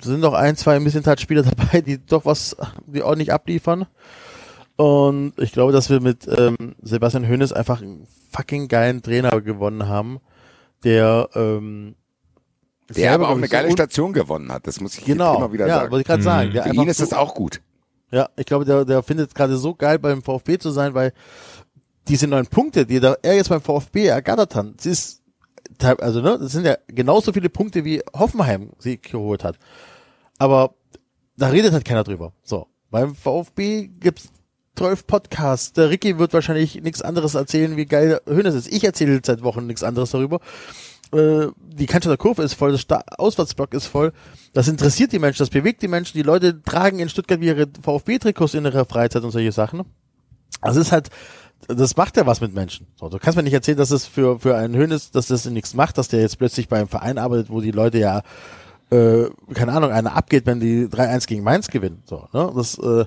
sind 0.00 0.20
noch 0.20 0.34
ein, 0.34 0.56
zwei 0.56 0.78
Missentat-Spieler 0.80 1.42
dabei, 1.56 1.80
die 1.80 1.98
doch 2.04 2.24
was, 2.24 2.56
die 2.86 3.02
ordentlich 3.02 3.32
abliefern. 3.32 3.86
Und 4.76 5.34
ich 5.38 5.52
glaube, 5.52 5.72
dass 5.72 5.90
wir 5.90 6.00
mit 6.00 6.26
ähm, 6.28 6.74
Sebastian 6.82 7.28
Hoeneß 7.28 7.52
einfach 7.52 7.82
einen 7.82 8.06
fucking 8.30 8.68
geilen 8.68 9.02
Trainer 9.02 9.40
gewonnen 9.40 9.86
haben, 9.86 10.20
der 10.82 11.28
ähm, 11.34 11.94
Der 12.88 13.12
aber 13.12 13.28
auch 13.28 13.36
eine 13.36 13.46
so 13.46 13.52
geile 13.52 13.68
un- 13.68 13.72
Station 13.72 14.12
gewonnen 14.12 14.50
hat. 14.50 14.66
Das 14.66 14.80
muss 14.80 14.96
ich 14.98 15.04
Genau, 15.04 15.36
immer 15.36 15.52
wieder 15.52 15.66
ja, 15.66 15.76
sagen. 15.80 15.90
wollte 15.90 16.00
ich 16.02 16.06
gerade 16.06 16.22
sagen. 16.22 16.52
Der 16.52 16.62
Für 16.64 16.74
ihn 16.74 16.88
ist 16.88 16.96
so- 16.98 17.04
das 17.04 17.12
auch 17.12 17.34
gut. 17.34 17.60
ja, 18.10 18.28
ich 18.36 18.46
glaube, 18.46 18.64
der, 18.64 18.84
der 18.84 19.02
findet 19.02 19.28
es 19.28 19.34
gerade 19.34 19.56
so 19.56 19.74
geil 19.74 19.98
beim 19.98 20.22
VfB 20.22 20.58
zu 20.58 20.70
sein, 20.70 20.94
weil 20.94 21.12
diese 22.08 22.26
neun 22.26 22.46
Punkte, 22.46 22.84
die 22.86 22.98
da 22.98 23.16
er 23.22 23.34
jetzt 23.36 23.50
beim 23.50 23.60
VfB 23.60 24.06
ergattert 24.06 24.54
hat, 24.56 24.66
das 24.78 24.86
ist 24.86 25.21
also 25.80 26.20
ne, 26.20 26.38
das 26.38 26.52
sind 26.52 26.66
ja 26.66 26.76
genauso 26.88 27.32
viele 27.32 27.48
Punkte 27.48 27.84
wie 27.84 28.02
Hoffenheim 28.14 28.70
sie 28.78 29.00
geholt 29.00 29.44
hat. 29.44 29.58
Aber 30.38 30.74
da 31.36 31.48
redet 31.48 31.72
halt 31.72 31.84
keiner 31.84 32.04
drüber. 32.04 32.32
So, 32.42 32.66
beim 32.90 33.14
VfB 33.14 33.88
gibt's 33.88 34.30
zwölf 34.76 35.06
Podcasts. 35.06 35.72
Der 35.72 35.90
Ricky 35.90 36.18
wird 36.18 36.32
wahrscheinlich 36.32 36.82
nichts 36.82 37.02
anderes 37.02 37.34
erzählen, 37.34 37.76
wie 37.76 37.86
geil 37.86 38.20
Hönes 38.26 38.54
ist. 38.54 38.72
Ich 38.72 38.84
erzähle 38.84 39.20
seit 39.24 39.42
Wochen 39.42 39.66
nichts 39.66 39.82
anderes 39.82 40.10
darüber. 40.10 40.40
Äh, 41.12 41.48
die 41.58 41.86
Cannstatter 41.86 42.16
Kurve 42.16 42.42
ist 42.42 42.54
voll, 42.54 42.72
das 42.72 42.80
Sta 42.80 43.02
Auswärtsblock 43.18 43.74
ist 43.74 43.86
voll. 43.86 44.12
Das 44.54 44.68
interessiert 44.68 45.12
die 45.12 45.18
Menschen, 45.18 45.42
das 45.42 45.50
bewegt 45.50 45.82
die 45.82 45.88
Menschen. 45.88 46.16
Die 46.16 46.22
Leute 46.22 46.62
tragen 46.62 46.98
in 46.98 47.08
Stuttgart 47.08 47.40
ihre 47.40 47.68
VfB-Trikots 47.82 48.54
in 48.54 48.64
ihrer 48.64 48.86
Freizeit 48.86 49.22
und 49.22 49.30
solche 49.30 49.52
Sachen. 49.52 49.84
Also 50.60 50.80
es 50.80 50.86
ist 50.86 50.92
halt, 50.92 51.10
das 51.68 51.96
macht 51.96 52.16
ja 52.16 52.26
was 52.26 52.40
mit 52.40 52.54
Menschen. 52.54 52.86
So, 52.96 53.08
du 53.08 53.18
kannst 53.18 53.36
mir 53.36 53.42
nicht 53.42 53.52
erzählen, 53.52 53.78
dass 53.78 53.90
es 53.90 54.06
für, 54.06 54.38
für 54.38 54.56
einen 54.56 54.74
Hönes, 54.74 55.10
dass 55.10 55.26
das 55.28 55.44
nichts 55.46 55.74
macht, 55.74 55.98
dass 55.98 56.08
der 56.08 56.20
jetzt 56.20 56.38
plötzlich 56.38 56.68
beim 56.68 56.88
Verein 56.88 57.18
arbeitet, 57.18 57.50
wo 57.50 57.60
die 57.60 57.70
Leute 57.70 57.98
ja, 57.98 58.22
äh, 58.90 59.26
keine 59.54 59.72
Ahnung, 59.72 59.90
einer 59.90 60.14
abgeht, 60.16 60.46
wenn 60.46 60.60
die 60.60 60.86
3-1 60.86 61.26
gegen 61.26 61.42
Mainz 61.42 61.68
gewinnen. 61.68 62.02
So, 62.06 62.28
ne? 62.32 62.52
Das, 62.54 62.78
äh, 62.78 63.04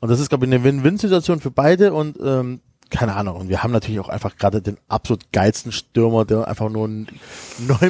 und 0.00 0.08
das 0.10 0.20
ist, 0.20 0.28
glaube 0.28 0.46
ich, 0.46 0.52
eine 0.52 0.62
Win-Win-Situation 0.62 1.40
für 1.40 1.50
beide 1.50 1.92
und 1.92 2.18
ähm, 2.22 2.60
keine 2.90 3.14
Ahnung. 3.16 3.36
Und 3.36 3.48
wir 3.48 3.62
haben 3.62 3.72
natürlich 3.72 3.98
auch 4.00 4.08
einfach 4.08 4.36
gerade 4.36 4.62
den 4.62 4.76
absolut 4.88 5.32
geilsten 5.32 5.72
Stürmer, 5.72 6.24
der 6.24 6.46
einfach 6.46 6.68
nur 6.70 6.88
9 6.88 7.06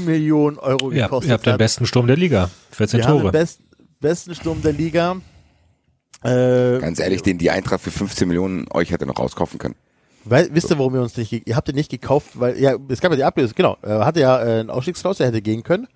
Millionen 0.05 0.59
Euro 0.59 0.91
ja 0.91 1.05
gekostet 1.05 1.29
ihr 1.29 1.35
habt 1.35 1.47
den 1.47 1.53
hat. 1.53 1.59
besten 1.59 1.87
Sturm 1.87 2.07
der 2.07 2.17
Liga. 2.17 2.51
14 2.71 2.99
wir 2.99 3.07
haben 3.07 3.15
den 3.15 3.21
Tore. 3.21 3.33
best, 3.33 3.61
besten 4.01 4.35
Sturm 4.35 4.63
der 4.63 4.73
Liga. 4.73 5.17
Äh, 6.23 6.79
Ganz 6.81 6.99
ehrlich, 6.99 7.23
den 7.23 7.39
die 7.39 7.51
Eintracht 7.51 7.83
für 7.83 7.91
15 7.91 8.27
Millionen 8.27 8.67
euch 8.73 8.91
hätte 8.91 9.07
noch 9.07 9.19
rauskaufen 9.19 9.59
können. 9.59 9.75
Weil, 10.29 10.49
wisst 10.53 10.71
ihr, 10.71 10.79
warum 10.79 10.95
ihr 10.95 11.03
uns 11.03 11.17
nicht, 11.17 11.33
ihr 11.33 11.55
habt 11.57 11.69
ihn 11.69 11.75
nicht 11.77 11.91
gekauft, 11.91 12.31
weil, 12.35 12.59
ja, 12.61 12.75
es 12.89 13.01
gab 13.01 13.13
ja 13.13 13.17
die 13.17 13.25
Ablöse, 13.25 13.55
genau, 13.55 13.77
er 13.83 14.05
hatte 14.05 14.21
ja 14.21 14.39
äh, 14.43 14.61
einen 14.61 14.71
Ausstiegsklaus, 14.71 15.21
er 15.21 15.29
hätte 15.29 15.41
gehen 15.41 15.63
können. 15.63 15.87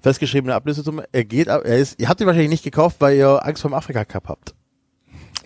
Festgeschriebene 0.00 0.54
Ablösesumme, 0.54 1.04
er 1.12 1.24
geht, 1.24 1.48
ab- 1.48 1.62
er 1.64 1.78
ist, 1.78 1.98
ihr 2.00 2.08
habt 2.08 2.20
ihn 2.20 2.26
wahrscheinlich 2.26 2.50
nicht 2.50 2.62
gekauft, 2.64 2.96
weil 3.00 3.16
ihr 3.16 3.44
Angst 3.44 3.62
vor 3.62 3.70
dem 3.70 3.74
Afrika 3.74 4.04
Cup 4.04 4.28
habt. 4.28 4.54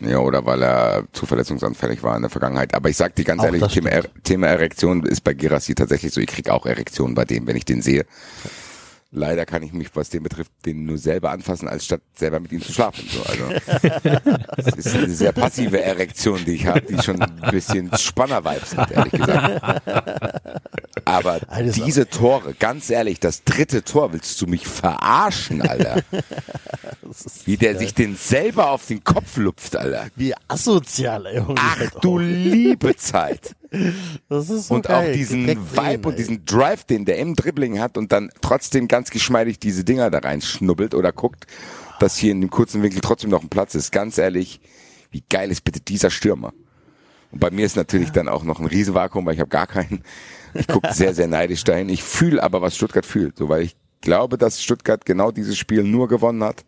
Ja, 0.01 0.19
oder 0.19 0.45
weil 0.47 0.63
er 0.63 1.05
zu 1.13 1.27
verletzungsanfällig 1.27 2.03
war 2.03 2.15
in 2.17 2.23
der 2.23 2.31
Vergangenheit. 2.31 2.75
Aber 2.75 2.89
ich 2.89 2.97
sag 2.97 3.17
dir 3.17 3.25
ganz 3.25 3.41
Auch 3.41 3.47
ehrlich, 3.47 3.63
Thema, 3.67 3.89
er 3.91 4.05
Thema 4.23 4.47
Erektion 4.47 5.05
ist 5.05 5.23
bei 5.25 5.35
Girassi 5.35 5.75
tatsächlich 5.75 6.13
so. 6.13 6.21
Ich 6.21 6.29
krieg 6.29 6.51
auch 6.51 6.67
Erektionen 6.67 7.17
bei 7.17 7.25
dem, 7.25 7.47
wenn 7.49 7.57
ich 7.57 7.65
den 7.65 7.83
sehe. 7.83 8.05
Leider 9.11 9.47
kann 9.47 9.63
ich 9.63 9.73
mich, 9.73 9.89
was 9.95 10.11
den 10.11 10.23
betrifft, 10.23 10.53
den 10.67 10.85
nur 10.85 10.99
selber 10.99 11.31
anfassen, 11.31 11.67
als 11.67 11.87
statt 11.87 12.03
selber 12.15 12.41
mit 12.41 12.53
ihm 12.53 12.61
zu 12.61 12.73
schlafen. 12.75 13.09
So, 13.09 13.23
also, 13.23 13.49
das 14.57 14.67
ist 14.77 14.95
eine 14.95 15.09
sehr 15.09 15.33
passive 15.33 15.81
Erektion, 15.81 16.45
die 16.45 16.53
ich 16.53 16.67
habe, 16.67 16.83
die 16.83 17.03
schon 17.03 17.23
ein 17.23 17.51
bisschen 17.51 17.91
Spanner-Vibes 17.97 18.77
hat, 18.77 18.91
ehrlich 18.91 19.13
gesagt. 19.13 19.83
Aber 21.09 21.41
Alles 21.49 21.75
diese 21.77 22.09
Tore, 22.09 22.55
ganz 22.59 22.91
ehrlich, 22.91 23.21
das 23.21 23.45
dritte 23.45 23.83
Tor 23.83 24.13
willst 24.13 24.41
du 24.41 24.47
mich 24.47 24.67
verarschen, 24.67 25.63
Alter. 25.63 26.03
Wie 27.45 27.57
der 27.57 27.79
sich 27.79 27.95
den 27.95 28.17
selber 28.17 28.71
auf 28.71 28.87
den 28.87 29.03
Kopf 29.03 29.37
lupft, 29.37 29.77
Alter. 29.77 30.07
Wie 30.17 30.35
asozial, 30.49 31.27
ey. 31.27 31.43
Ach 31.57 31.91
du 32.01 32.19
liebe 32.19 32.97
Zeit. 32.97 33.55
Das 34.31 34.49
ist 34.49 34.69
so 34.69 34.75
Und 34.77 34.87
geil. 34.87 35.11
auch 35.11 35.13
diesen 35.13 35.41
Direkt 35.45 35.73
Vibe 35.73 35.83
drehen, 35.83 36.05
und 36.07 36.13
ey. 36.13 36.17
diesen 36.17 36.45
Drive, 36.47 36.85
den 36.85 37.05
der 37.05 37.19
im 37.19 37.35
Dribbling 37.37 37.79
hat 37.81 37.99
und 37.99 38.13
dann 38.13 38.31
trotzdem 38.41 38.89
ganz 38.89 39.11
geschmeidig 39.11 39.59
diese 39.59 39.85
Dinger 39.85 40.11
da 40.11 40.21
rein 40.21 40.41
schnubbelt 40.41 40.95
oder 40.95 41.13
guckt, 41.13 41.47
dass 42.01 42.17
hier 42.17 42.33
in 42.33 42.41
dem 42.41 42.49
kurzen 42.49 42.83
Winkel 42.83 43.03
trotzdem 43.03 43.29
noch 43.29 43.43
ein 43.43 43.51
Platz 43.51 43.75
ist. 43.75 43.93
Ganz 43.93 44.17
ehrlich, 44.17 44.61
wie 45.11 45.23
geil 45.29 45.51
ist 45.51 45.65
bitte 45.65 45.81
dieser 45.81 46.09
Stürmer? 46.11 46.55
Und 47.31 47.41
bei 47.41 47.51
mir 47.51 47.67
ist 47.67 47.77
natürlich 47.77 48.11
dann 48.11 48.27
auch 48.27 48.43
noch 48.43 48.59
ein 48.59 48.65
Riesenvakuum, 48.65 49.27
weil 49.27 49.35
ich 49.35 49.41
habe 49.41 49.51
gar 49.51 49.67
keinen. 49.67 50.03
Ich 50.55 50.67
gucke 50.67 50.93
sehr, 50.93 51.15
sehr 51.15 51.29
neidisch 51.29 51.65
dahin. 51.65 51.89
Ich 51.89 52.03
fühle 52.03 52.43
aber, 52.43 52.63
was 52.63 52.77
Stuttgart 52.77 53.07
fühlt. 53.07 53.37
So, 53.37 53.49
weil 53.49 53.63
ich 53.63 53.77
glaube, 54.01 54.39
dass 54.39 54.63
Stuttgart 54.63 55.05
genau 55.05 55.31
dieses 55.31 55.57
Spiel 55.57 55.83
nur 55.83 56.09
gewonnen 56.09 56.43
hat, 56.45 56.65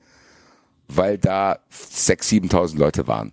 weil 0.89 1.18
da 1.18 1.59
6.000, 1.72 2.51
7.000 2.51 2.78
Leute 2.78 3.07
waren. 3.07 3.33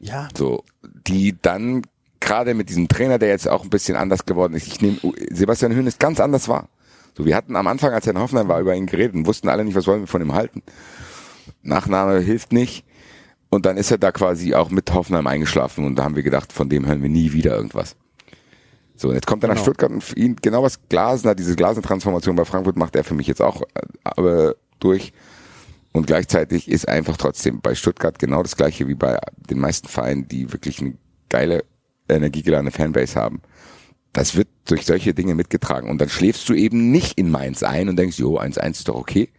Ja, 0.00 0.28
So, 0.36 0.64
die 1.06 1.36
dann 1.40 1.82
gerade 2.18 2.54
mit 2.54 2.68
diesem 2.68 2.88
Trainer, 2.88 3.18
der 3.18 3.28
jetzt 3.28 3.48
auch 3.48 3.62
ein 3.62 3.70
bisschen 3.70 3.96
anders 3.96 4.26
geworden 4.26 4.54
ist, 4.54 4.66
ich 4.66 4.80
nehme 4.80 4.98
Sebastian 5.30 5.74
Höhn 5.74 5.86
ist 5.86 6.00
ganz 6.00 6.20
anders 6.20 6.48
war. 6.48 6.68
So, 7.16 7.24
wir 7.24 7.36
hatten 7.36 7.56
am 7.56 7.66
Anfang, 7.66 7.92
als 7.92 8.06
er 8.06 8.14
in 8.14 8.18
Hoffenheim 8.18 8.48
war, 8.48 8.60
über 8.60 8.74
ihn 8.74 8.86
geredet 8.86 9.14
und 9.14 9.26
wussten 9.26 9.48
alle 9.48 9.64
nicht, 9.64 9.74
was 9.74 9.86
wollen 9.86 10.00
wir 10.00 10.06
von 10.06 10.22
ihm 10.22 10.32
halten. 10.32 10.62
Nachname 11.62 12.20
hilft 12.20 12.52
nicht. 12.52 12.84
Und 13.50 13.66
dann 13.66 13.76
ist 13.76 13.90
er 13.90 13.98
da 13.98 14.12
quasi 14.12 14.54
auch 14.54 14.70
mit 14.70 14.92
Hoffenheim 14.94 15.26
eingeschlafen 15.26 15.84
und 15.84 15.96
da 15.96 16.04
haben 16.04 16.16
wir 16.16 16.22
gedacht, 16.22 16.52
von 16.52 16.70
dem 16.70 16.86
hören 16.86 17.02
wir 17.02 17.10
nie 17.10 17.32
wieder 17.32 17.54
irgendwas. 17.54 17.96
So, 19.02 19.12
jetzt 19.12 19.26
kommt 19.26 19.42
er 19.42 19.48
nach 19.48 19.56
Genau. 19.56 19.64
Stuttgart 19.64 19.90
und 19.90 20.04
für 20.04 20.16
ihn 20.16 20.36
genau 20.40 20.62
was 20.62 20.78
Glasner, 20.88 21.34
diese 21.34 21.56
Glasner-Transformation 21.56 22.36
bei 22.36 22.44
Frankfurt 22.44 22.76
macht 22.76 22.94
er 22.94 23.02
für 23.02 23.14
mich 23.14 23.26
jetzt 23.26 23.42
auch 23.42 23.62
äh, 23.62 23.80
aber 24.04 24.54
durch. 24.78 25.12
Und 25.90 26.06
gleichzeitig 26.06 26.70
ist 26.70 26.88
einfach 26.88 27.16
trotzdem 27.16 27.60
bei 27.60 27.74
Stuttgart 27.74 28.16
genau 28.20 28.44
das 28.44 28.56
gleiche 28.56 28.86
wie 28.86 28.94
bei 28.94 29.18
den 29.50 29.58
meisten 29.58 29.88
Vereinen, 29.88 30.28
die 30.28 30.52
wirklich 30.52 30.80
eine 30.80 30.94
geile, 31.28 31.64
energiegeladene 32.08 32.70
Fanbase 32.70 33.18
haben. 33.18 33.42
Das 34.12 34.36
wird 34.36 34.46
durch 34.66 34.86
solche 34.86 35.14
Dinge 35.14 35.34
mitgetragen. 35.34 35.90
Und 35.90 36.00
dann 36.00 36.08
schläfst 36.08 36.48
du 36.48 36.54
eben 36.54 36.92
nicht 36.92 37.18
in 37.18 37.28
Mainz 37.28 37.64
ein 37.64 37.88
und 37.88 37.96
denkst, 37.96 38.20
jo, 38.20 38.38
1-1 38.38 38.70
ist 38.70 38.88
doch 38.88 38.94
okay. 38.94 39.30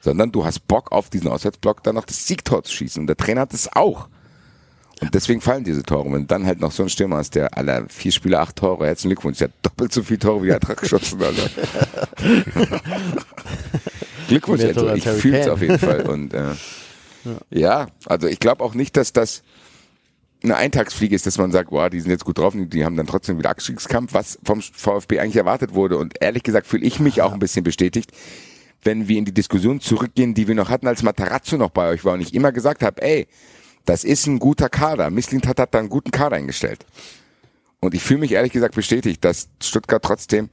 Sondern 0.00 0.32
du 0.32 0.44
hast 0.44 0.66
Bock 0.66 0.90
auf 0.90 1.08
diesen 1.08 1.28
Auswärtsblock 1.28 1.84
dann 1.84 1.94
noch 1.94 2.04
das 2.04 2.26
Siegtor 2.26 2.64
zu 2.64 2.72
schießen. 2.72 3.00
Und 3.00 3.06
der 3.06 3.16
Trainer 3.16 3.42
hat 3.42 3.54
es 3.54 3.72
auch. 3.72 4.08
Und 5.02 5.12
deswegen 5.14 5.40
fallen 5.40 5.64
diese 5.64 5.82
Tore. 5.82 6.04
Und 6.04 6.14
wenn 6.14 6.26
dann 6.28 6.46
halt 6.46 6.60
noch 6.60 6.70
so 6.70 6.84
einen 6.84 6.90
Stürmer 6.90 7.16
hast, 7.16 7.34
der 7.34 7.58
aller 7.58 7.88
vier 7.88 8.12
Spiele, 8.12 8.38
acht 8.38 8.54
Tore, 8.54 8.86
herzlichen 8.86 9.10
Glückwunsch, 9.10 9.38
der 9.38 9.48
hat 9.48 9.54
doppelt 9.62 9.92
so 9.92 10.04
viele 10.04 10.20
Tore 10.20 10.44
wie 10.44 10.50
er 10.50 10.60
hat 10.60 10.76
geschossen, 10.76 11.20
Alter. 11.24 11.50
Glückwunsch, 14.28 14.62
Enzo. 14.62 14.94
Ich 14.94 15.02
fühle 15.02 15.40
es 15.40 15.48
auf 15.48 15.60
jeden 15.60 15.80
Fall. 15.80 16.02
Und 16.02 16.32
äh, 16.34 16.54
ja. 17.50 17.88
also 18.06 18.28
ich 18.28 18.38
glaube 18.38 18.62
auch 18.62 18.74
nicht, 18.74 18.96
dass 18.96 19.12
das 19.12 19.42
eine 20.44 20.56
Eintagsfliege 20.56 21.16
ist, 21.16 21.26
dass 21.26 21.36
man 21.36 21.50
sagt, 21.50 21.72
wow, 21.72 21.90
die 21.90 22.00
sind 22.00 22.12
jetzt 22.12 22.24
gut 22.24 22.38
drauf, 22.38 22.52
die, 22.52 22.68
die 22.68 22.84
haben 22.84 22.96
dann 22.96 23.08
trotzdem 23.08 23.38
wieder 23.38 23.50
Abstiegskampf, 23.50 24.14
was 24.14 24.38
vom 24.44 24.62
VfB 24.62 25.18
eigentlich 25.18 25.36
erwartet 25.36 25.74
wurde. 25.74 25.98
Und 25.98 26.14
ehrlich 26.20 26.44
gesagt 26.44 26.68
fühle 26.68 26.84
ich 26.84 27.00
mich 27.00 27.22
auch 27.22 27.32
ein 27.32 27.40
bisschen 27.40 27.64
bestätigt, 27.64 28.12
wenn 28.84 29.08
wir 29.08 29.18
in 29.18 29.24
die 29.24 29.34
Diskussion 29.34 29.80
zurückgehen, 29.80 30.34
die 30.34 30.46
wir 30.46 30.54
noch 30.54 30.68
hatten, 30.68 30.86
als 30.86 31.02
Matarazzo 31.02 31.56
noch 31.56 31.70
bei 31.70 31.88
euch 31.88 32.04
war 32.04 32.14
und 32.14 32.20
ich 32.20 32.34
immer 32.34 32.52
gesagt 32.52 32.84
habe, 32.84 33.02
ey, 33.02 33.26
das 33.84 34.04
ist 34.04 34.26
ein 34.26 34.38
guter 34.38 34.68
Kader. 34.68 35.10
Misslint 35.10 35.46
hat, 35.46 35.58
hat 35.58 35.74
da 35.74 35.78
einen 35.78 35.88
guten 35.88 36.10
Kader 36.10 36.36
eingestellt. 36.36 36.84
Und 37.80 37.94
ich 37.94 38.02
fühle 38.02 38.20
mich 38.20 38.32
ehrlich 38.32 38.52
gesagt 38.52 38.74
bestätigt, 38.76 39.24
dass 39.24 39.48
Stuttgart 39.62 40.02
trotzdem 40.04 40.50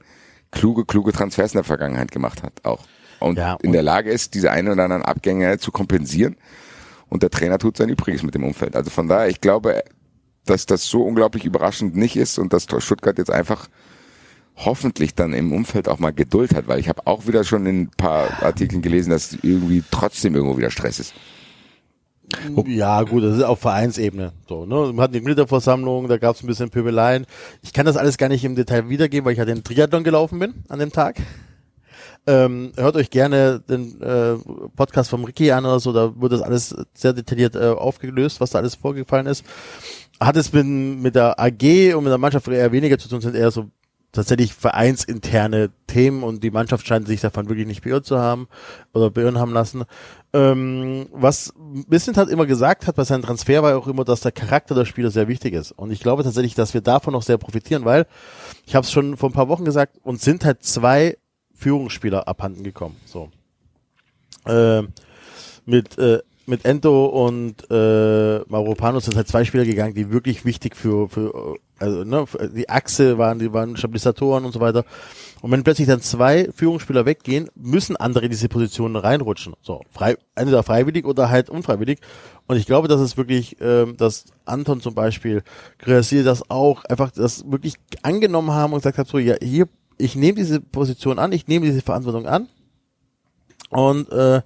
kluge, 0.50 0.84
kluge 0.84 1.12
Transfers 1.12 1.52
in 1.52 1.58
der 1.58 1.64
Vergangenheit 1.64 2.10
gemacht 2.10 2.42
hat, 2.42 2.52
auch. 2.64 2.84
Und 3.20 3.38
Ja, 3.38 3.56
in 3.62 3.68
und- 3.68 3.72
der 3.74 3.82
Lage 3.82 4.10
ist, 4.10 4.34
diese 4.34 4.50
ein 4.50 4.66
oder 4.68 4.82
anderen 4.82 5.02
Abgänge 5.02 5.58
zu 5.58 5.70
kompensieren. 5.70 6.36
Und 7.08 7.22
der 7.22 7.30
Trainer 7.30 7.58
tut 7.58 7.76
sein 7.76 7.88
Übriges 7.88 8.22
mit 8.22 8.34
dem 8.34 8.44
Umfeld. 8.44 8.74
Also 8.76 8.90
von 8.90 9.08
daher, 9.08 9.28
ich 9.28 9.40
glaube, 9.40 9.82
dass 10.46 10.66
das 10.66 10.84
so 10.86 11.02
unglaublich 11.02 11.44
überraschend 11.44 11.94
nicht 11.96 12.16
ist 12.16 12.38
und 12.38 12.52
dass 12.52 12.66
Stuttgart 12.78 13.18
jetzt 13.18 13.30
einfach 13.30 13.68
hoffentlich 14.56 15.14
dann 15.14 15.32
im 15.32 15.52
Umfeld 15.52 15.88
auch 15.88 15.98
mal 15.98 16.12
Geduld 16.12 16.54
hat, 16.54 16.68
weil 16.68 16.80
ich 16.80 16.88
habe 16.88 17.06
auch 17.06 17.26
wieder 17.26 17.44
schon 17.44 17.66
in 17.66 17.82
ein 17.82 17.90
paar 17.96 18.42
Artikeln 18.42 18.82
gelesen, 18.82 19.10
dass 19.10 19.32
irgendwie 19.42 19.82
trotzdem 19.90 20.34
irgendwo 20.34 20.58
wieder 20.58 20.70
Stress 20.70 20.98
ist. 20.98 21.14
Ja, 22.66 23.02
gut, 23.02 23.24
das 23.24 23.36
ist 23.36 23.42
auf 23.42 23.60
Vereinsebene. 23.60 24.32
So, 24.48 24.64
ne? 24.64 24.92
Man 24.92 25.00
hat 25.00 25.10
eine 25.10 25.18
Mitgliederversammlung, 25.18 26.08
da 26.08 26.18
gab 26.18 26.36
es 26.36 26.42
ein 26.42 26.46
bisschen 26.46 26.70
Pöbeleien. 26.70 27.26
Ich 27.62 27.72
kann 27.72 27.86
das 27.86 27.96
alles 27.96 28.18
gar 28.18 28.28
nicht 28.28 28.44
im 28.44 28.54
Detail 28.54 28.88
wiedergeben, 28.88 29.24
weil 29.24 29.32
ich 29.32 29.38
ja 29.38 29.44
den 29.44 29.64
Triathlon 29.64 30.04
gelaufen 30.04 30.38
bin 30.38 30.54
an 30.68 30.78
dem 30.78 30.92
Tag. 30.92 31.16
Ähm, 32.26 32.72
hört 32.76 32.96
euch 32.96 33.10
gerne 33.10 33.60
den 33.60 34.00
äh, 34.02 34.34
Podcast 34.76 35.10
vom 35.10 35.24
Ricky 35.24 35.50
an 35.52 35.64
oder 35.64 35.80
so, 35.80 35.92
da 35.92 36.20
wird 36.20 36.32
das 36.32 36.42
alles 36.42 36.76
sehr 36.92 37.14
detailliert 37.14 37.56
äh, 37.56 37.68
aufgelöst, 37.68 38.40
was 38.40 38.50
da 38.50 38.58
alles 38.58 38.74
vorgefallen 38.74 39.26
ist. 39.26 39.44
Hat 40.20 40.36
es 40.36 40.52
mit, 40.52 40.66
mit 40.66 41.14
der 41.14 41.40
AG 41.40 41.94
und 41.94 42.04
mit 42.04 42.10
der 42.10 42.18
Mannschaft 42.18 42.46
eher 42.48 42.72
weniger 42.72 42.98
zu 42.98 43.08
tun, 43.08 43.22
sind 43.22 43.34
eher 43.34 43.50
so 43.50 43.70
tatsächlich 44.12 44.54
vereinsinterne 44.54 45.70
Themen 45.86 46.22
und 46.22 46.42
die 46.42 46.50
Mannschaft 46.50 46.86
scheint 46.86 47.06
sich 47.06 47.20
davon 47.20 47.48
wirklich 47.48 47.66
nicht 47.66 47.82
beirrt 47.82 48.04
zu 48.04 48.18
haben 48.18 48.48
oder 48.92 49.10
beirren 49.10 49.38
haben 49.38 49.52
lassen. 49.52 49.84
Ähm, 50.32 51.06
was 51.12 51.52
Bissent 51.88 52.16
hat 52.16 52.28
immer 52.28 52.46
gesagt 52.46 52.86
hat 52.86 52.94
bei 52.94 53.02
seinem 53.02 53.22
Transfer 53.22 53.62
war 53.62 53.76
auch 53.76 53.88
immer, 53.88 54.04
dass 54.04 54.20
der 54.20 54.30
Charakter 54.30 54.76
der 54.76 54.84
Spieler 54.84 55.10
sehr 55.10 55.26
wichtig 55.26 55.54
ist. 55.54 55.72
Und 55.72 55.90
ich 55.90 56.00
glaube 56.00 56.22
tatsächlich, 56.22 56.54
dass 56.54 56.72
wir 56.72 56.80
davon 56.80 57.12
noch 57.12 57.22
sehr 57.22 57.38
profitieren, 57.38 57.84
weil 57.84 58.06
ich 58.64 58.76
habe 58.76 58.84
es 58.84 58.92
schon 58.92 59.16
vor 59.16 59.30
ein 59.30 59.32
paar 59.32 59.48
Wochen 59.48 59.64
gesagt, 59.64 59.98
uns 60.02 60.22
sind 60.22 60.44
halt 60.44 60.62
zwei 60.62 61.16
Führungsspieler 61.54 62.28
abhanden 62.28 62.62
gekommen. 62.62 62.96
So. 63.06 63.30
Äh, 64.46 64.82
mit 65.66 65.98
äh, 65.98 66.20
mit 66.50 66.64
Ento 66.64 67.06
und 67.06 67.70
äh, 67.70 68.40
Mauropanos 68.48 69.04
sind 69.04 69.16
halt 69.16 69.28
zwei 69.28 69.44
Spieler 69.44 69.64
gegangen, 69.64 69.94
die 69.94 70.10
wirklich 70.10 70.44
wichtig 70.44 70.76
für, 70.76 71.08
für 71.08 71.54
äh, 71.54 71.58
also 71.78 72.04
ne, 72.04 72.26
für 72.26 72.48
die 72.48 72.68
Achse 72.68 73.16
waren, 73.16 73.38
die 73.38 73.52
waren 73.52 73.76
Stabilisatoren 73.76 74.44
und 74.44 74.52
so 74.52 74.60
weiter. 74.60 74.84
Und 75.42 75.50
wenn 75.50 75.64
plötzlich 75.64 75.88
dann 75.88 76.02
zwei 76.02 76.50
Führungsspieler 76.54 77.06
weggehen, 77.06 77.48
müssen 77.54 77.96
andere 77.96 78.24
in 78.24 78.30
diese 78.30 78.48
Positionen 78.48 78.96
reinrutschen. 78.96 79.54
So, 79.62 79.80
frei, 79.90 80.16
entweder 80.34 80.62
freiwillig 80.62 81.06
oder 81.06 81.30
halt 81.30 81.48
unfreiwillig. 81.48 81.98
Und 82.46 82.56
ich 82.56 82.66
glaube, 82.66 82.88
dass 82.88 83.00
es 83.00 83.16
wirklich, 83.16 83.56
ähm, 83.60 83.96
dass 83.96 84.26
Anton 84.44 84.80
zum 84.80 84.94
Beispiel, 84.94 85.42
Kreasier 85.78 86.24
das 86.24 86.50
auch 86.50 86.84
einfach 86.84 87.10
das 87.10 87.50
wirklich 87.50 87.74
angenommen 88.02 88.50
haben 88.50 88.72
und 88.72 88.80
gesagt 88.80 88.98
hat, 88.98 89.08
so, 89.08 89.18
ja, 89.18 89.36
hier, 89.40 89.66
ich 89.96 90.14
nehme 90.14 90.34
diese 90.34 90.60
Position 90.60 91.18
an, 91.18 91.32
ich 91.32 91.46
nehme 91.46 91.66
diese 91.66 91.82
Verantwortung 91.82 92.26
an 92.26 92.48
und 93.70 94.10
äh, 94.10 94.42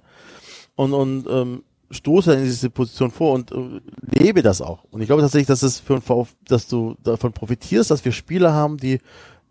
und 0.75 0.93
und 0.93 1.27
ähm, 1.29 1.63
stoße 1.91 2.33
in 2.33 2.43
diese 2.43 2.69
Position 2.69 3.11
vor 3.11 3.33
und 3.33 3.51
äh, 3.51 3.81
lebe 4.19 4.41
das 4.41 4.61
auch. 4.61 4.83
Und 4.91 5.01
ich 5.01 5.07
glaube 5.07 5.21
tatsächlich, 5.21 5.47
dass 5.47 5.63
es 5.63 5.79
für 5.79 5.95
ein 5.95 6.01
VfB, 6.01 6.35
dass 6.47 6.67
du 6.67 6.95
davon 7.03 7.31
profitierst, 7.31 7.91
dass 7.91 8.03
wir 8.03 8.11
Spieler 8.11 8.53
haben, 8.53 8.77
die 8.77 8.99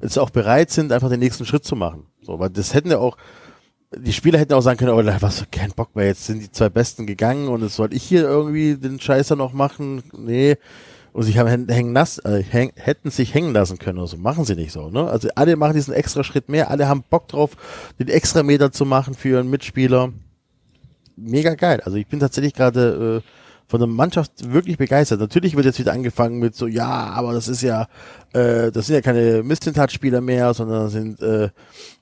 jetzt 0.05 0.19
auch 0.19 0.31
bereit 0.31 0.71
sind, 0.71 0.93
einfach 0.93 1.09
den 1.09 1.21
nächsten 1.21 1.45
Schritt 1.45 1.65
zu 1.65 1.75
machen. 1.75 2.07
So, 2.23 2.39
weil 2.39 2.51
das 2.51 2.75
hätten 2.75 2.91
ja 2.91 2.99
auch 2.99 3.17
die 3.99 4.13
Spieler 4.13 4.39
hätten 4.39 4.55
auch 4.55 4.61
sagen 4.61 4.79
können, 4.79 4.93
oh, 4.93 5.23
was, 5.23 5.45
kein 5.51 5.71
Bock 5.71 5.95
mehr, 5.95 6.07
jetzt 6.07 6.27
sind 6.27 6.41
die 6.41 6.51
zwei 6.51 6.69
Besten 6.69 7.07
gegangen 7.07 7.49
und 7.49 7.63
jetzt 7.63 7.77
soll 7.77 7.93
ich 7.95 8.03
hier 8.03 8.23
irgendwie 8.23 8.75
den 8.77 9.01
Scheißer 9.01 9.37
noch 9.37 9.53
machen. 9.53 10.03
Nee. 10.17 10.57
Und 11.13 11.23
sich 11.23 11.39
haben 11.39 11.69
hängen 11.69 11.93
nass, 11.93 12.19
äh, 12.19 12.43
häng, 12.43 12.73
hätten 12.75 13.11
sich 13.11 13.35
hängen 13.35 13.53
lassen 13.53 13.79
können 13.79 13.99
oder 13.99 14.09
so. 14.09 14.17
Machen 14.17 14.45
sie 14.45 14.57
nicht 14.57 14.73
so, 14.73 14.91
ne? 14.91 15.09
Also 15.09 15.29
alle 15.37 15.55
machen 15.55 15.75
diesen 15.75 15.95
extra 15.95 16.25
Schritt 16.25 16.49
mehr, 16.49 16.71
alle 16.71 16.89
haben 16.89 17.05
Bock 17.09 17.29
drauf, 17.29 17.53
den 18.01 18.09
extra 18.09 18.43
Meter 18.43 18.73
zu 18.73 18.85
machen 18.85 19.15
für 19.15 19.39
einen 19.39 19.49
Mitspieler. 19.49 20.13
Mega 21.17 21.55
geil. 21.55 21.81
Also 21.85 21.99
ich 21.99 22.09
bin 22.09 22.19
tatsächlich 22.19 22.53
gerade 22.53 23.23
äh, 23.23 23.44
von 23.67 23.81
der 23.81 23.89
Mannschaft 23.89 24.53
wirklich 24.53 24.79
begeistert. 24.79 25.21
Natürlich 25.21 25.57
wird 25.57 25.67
jetzt 25.67 25.79
wieder 25.79 25.93
angefangen 25.93 26.39
mit 26.39 26.55
so, 26.55 26.67
ja, 26.67 26.87
aber 26.87 27.33
das 27.33 27.49
ist 27.49 27.63
ja, 27.63 27.89
äh, 28.33 28.71
das 28.71 28.87
sind 28.87 28.95
ja 28.95 29.01
keine 29.01 29.43
Mistintat-Spieler 29.43 30.21
mehr, 30.21 30.53
sondern 30.55 30.91
sind 30.91 31.21
äh, 31.23 31.51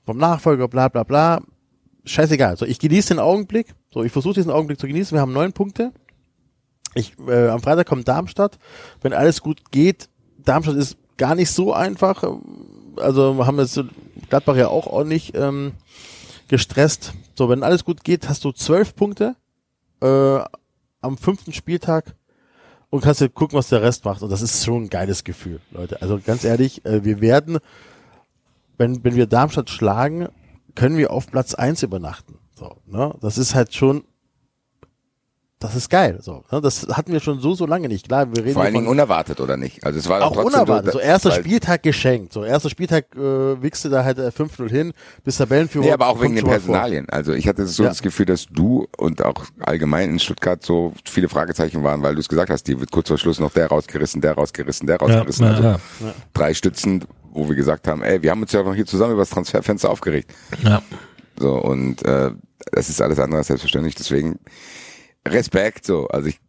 vom 0.05 0.17
Nachfolger, 0.17 0.67
bla 0.67 0.89
bla 0.89 1.03
bla 1.03 1.41
scheißegal. 2.05 2.57
So, 2.57 2.65
ich 2.65 2.79
genieße 2.79 3.09
den 3.09 3.19
Augenblick. 3.19 3.73
So, 3.93 4.03
ich 4.03 4.11
versuche 4.11 4.35
diesen 4.35 4.51
Augenblick 4.51 4.79
zu 4.79 4.87
genießen. 4.87 5.15
Wir 5.15 5.21
haben 5.21 5.33
neun 5.33 5.53
Punkte. 5.53 5.91
Ich, 6.95 7.13
äh, 7.27 7.47
am 7.47 7.61
Freitag 7.61 7.87
kommt 7.87 8.07
Darmstadt. 8.07 8.59
Wenn 9.01 9.13
alles 9.13 9.41
gut 9.41 9.71
geht, 9.71 10.09
Darmstadt 10.43 10.75
ist 10.75 10.97
gar 11.17 11.35
nicht 11.35 11.51
so 11.51 11.73
einfach. 11.73 12.23
Also 12.97 13.45
haben 13.45 13.59
jetzt 13.59 13.79
Gladbach 14.29 14.55
ja 14.55 14.67
auch 14.67 14.87
ordentlich 14.87 15.33
ähm, 15.35 15.73
gestresst. 16.47 17.13
So, 17.35 17.49
wenn 17.49 17.63
alles 17.63 17.83
gut 17.83 18.03
geht, 18.03 18.29
hast 18.29 18.43
du 18.43 18.51
zwölf 18.51 18.95
Punkte 18.95 19.35
äh, 20.01 20.39
am 21.03 21.17
fünften 21.17 21.53
Spieltag 21.53 22.15
und 22.89 23.01
kannst 23.01 23.21
dir 23.21 23.29
gucken, 23.29 23.57
was 23.57 23.69
der 23.69 23.81
Rest 23.81 24.05
macht. 24.05 24.21
Und 24.21 24.29
das 24.29 24.41
ist 24.41 24.63
schon 24.63 24.83
ein 24.83 24.89
geiles 24.89 25.23
Gefühl, 25.23 25.59
Leute. 25.71 26.01
Also 26.01 26.19
ganz 26.23 26.43
ehrlich, 26.43 26.85
äh, 26.85 27.03
wir 27.03 27.21
werden, 27.21 27.59
wenn, 28.77 29.03
wenn 29.03 29.15
wir 29.15 29.25
Darmstadt 29.25 29.69
schlagen, 29.69 30.27
können 30.75 30.97
wir 30.97 31.11
auf 31.11 31.27
Platz 31.27 31.53
eins 31.53 31.83
übernachten. 31.83 32.39
So, 32.53 32.77
ne? 32.85 33.15
Das 33.21 33.37
ist 33.37 33.55
halt 33.55 33.73
schon 33.73 34.03
das 35.63 35.75
ist 35.75 35.89
geil. 35.89 36.19
So, 36.21 36.43
ne? 36.51 36.61
Das 36.61 36.85
hatten 36.91 37.11
wir 37.11 37.19
schon 37.19 37.39
so, 37.39 37.55
so 37.55 37.65
lange 37.65 37.87
nicht. 37.87 38.07
Klar, 38.07 38.27
wir 38.35 38.43
reden 38.43 38.53
Vor 38.53 38.61
allen 38.63 38.73
von- 38.73 38.81
Dingen 38.81 38.91
unerwartet, 38.91 39.39
oder 39.41 39.57
nicht? 39.57 39.83
Also 39.85 39.97
es 39.97 40.07
war 40.09 40.21
auch 40.23 40.33
trotzdem 40.33 40.45
unerwartet. 40.61 40.93
So 40.93 40.99
erster 40.99 41.31
Spieltag 41.31 41.81
geschenkt. 41.83 42.33
So 42.33 42.43
erster 42.43 42.69
Spieltag 42.69 43.05
äh, 43.15 43.61
wichste 43.61 43.89
da 43.89 44.03
halt 44.03 44.19
äh, 44.19 44.27
5-0 44.27 44.69
hin, 44.69 44.93
bis 45.23 45.37
Tabellenführer. 45.37 45.85
Nee, 45.85 45.91
aber 45.91 46.07
auch 46.07 46.21
wegen 46.21 46.35
den 46.35 46.45
mal 46.45 46.51
vor. 46.59 46.59
Personalien. 46.75 47.07
Also 47.09 47.33
ich 47.33 47.47
hatte 47.47 47.65
so 47.65 47.83
Ja. 47.83 47.89
das 47.89 48.01
Gefühl, 48.01 48.25
dass 48.25 48.45
du 48.51 48.87
und 48.97 49.23
auch 49.23 49.45
allgemein 49.61 50.09
in 50.11 50.19
Stuttgart 50.19 50.63
so 50.63 50.93
viele 51.05 51.29
Fragezeichen 51.29 51.83
waren, 51.83 52.03
weil 52.03 52.13
du 52.15 52.19
es 52.21 52.27
gesagt 52.29 52.49
hast, 52.51 52.63
die 52.67 52.79
wird 52.79 52.91
kurz 52.91 53.07
vor 53.07 53.17
Schluss 53.17 53.39
noch 53.39 53.51
der 53.53 53.67
rausgerissen, 53.67 54.21
der 54.21 54.33
rausgerissen, 54.33 54.85
der 54.87 54.97
rausgerissen. 54.97 55.45
also 55.45 55.63
ja, 55.63 55.79
drei 56.33 56.53
Stützen, 56.53 57.05
wo 57.31 57.47
wir 57.47 57.55
gesagt 57.55 57.87
haben, 57.87 58.03
ey, 58.03 58.21
wir 58.21 58.31
haben 58.31 58.41
uns 58.41 58.51
ja 58.51 58.61
noch 58.63 58.75
hier 58.75 58.85
zusammen 58.85 59.13
über 59.13 59.21
das 59.21 59.29
Transferfenster 59.31 59.89
aufgeregt. 59.89 60.31
ja. 60.63 60.81
So, 61.39 61.55
und 61.55 62.05
äh, 62.05 62.29
das 62.71 62.89
ist 62.89 63.01
alles 63.01 63.17
andere 63.17 63.39
als 63.39 63.47
selbstverständlich. 63.47 63.95
Deswegen 63.95 64.37
Respekt, 65.27 65.85
so. 65.85 66.07
Also 66.07 66.27
ich 66.27 66.39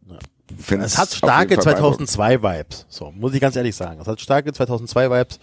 finde 0.58 0.84
Es 0.86 0.98
hat 0.98 1.10
starke 1.10 1.58
2002 1.58 2.42
Vibes. 2.42 2.86
So, 2.88 3.10
muss 3.12 3.34
ich 3.34 3.40
ganz 3.40 3.56
ehrlich 3.56 3.74
sagen. 3.74 4.00
Es 4.00 4.06
hat 4.06 4.20
starke 4.20 4.52
2002 4.52 5.10
Vibes, 5.10 5.38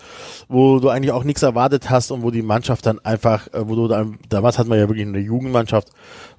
wo 0.47 0.79
du 0.79 0.89
eigentlich 0.89 1.11
auch 1.11 1.23
nichts 1.23 1.41
erwartet 1.41 1.89
hast 1.89 2.11
und 2.11 2.23
wo 2.23 2.31
die 2.31 2.41
Mannschaft 2.41 2.85
dann 2.85 2.99
einfach, 2.99 3.47
äh, 3.53 3.67
wo 3.67 3.75
du 3.75 3.87
dann, 3.87 4.19
damals 4.29 4.59
hat 4.59 4.67
man 4.67 4.77
ja 4.77 4.87
wirklich 4.87 5.07
eine 5.07 5.19
Jugendmannschaft, 5.19 5.89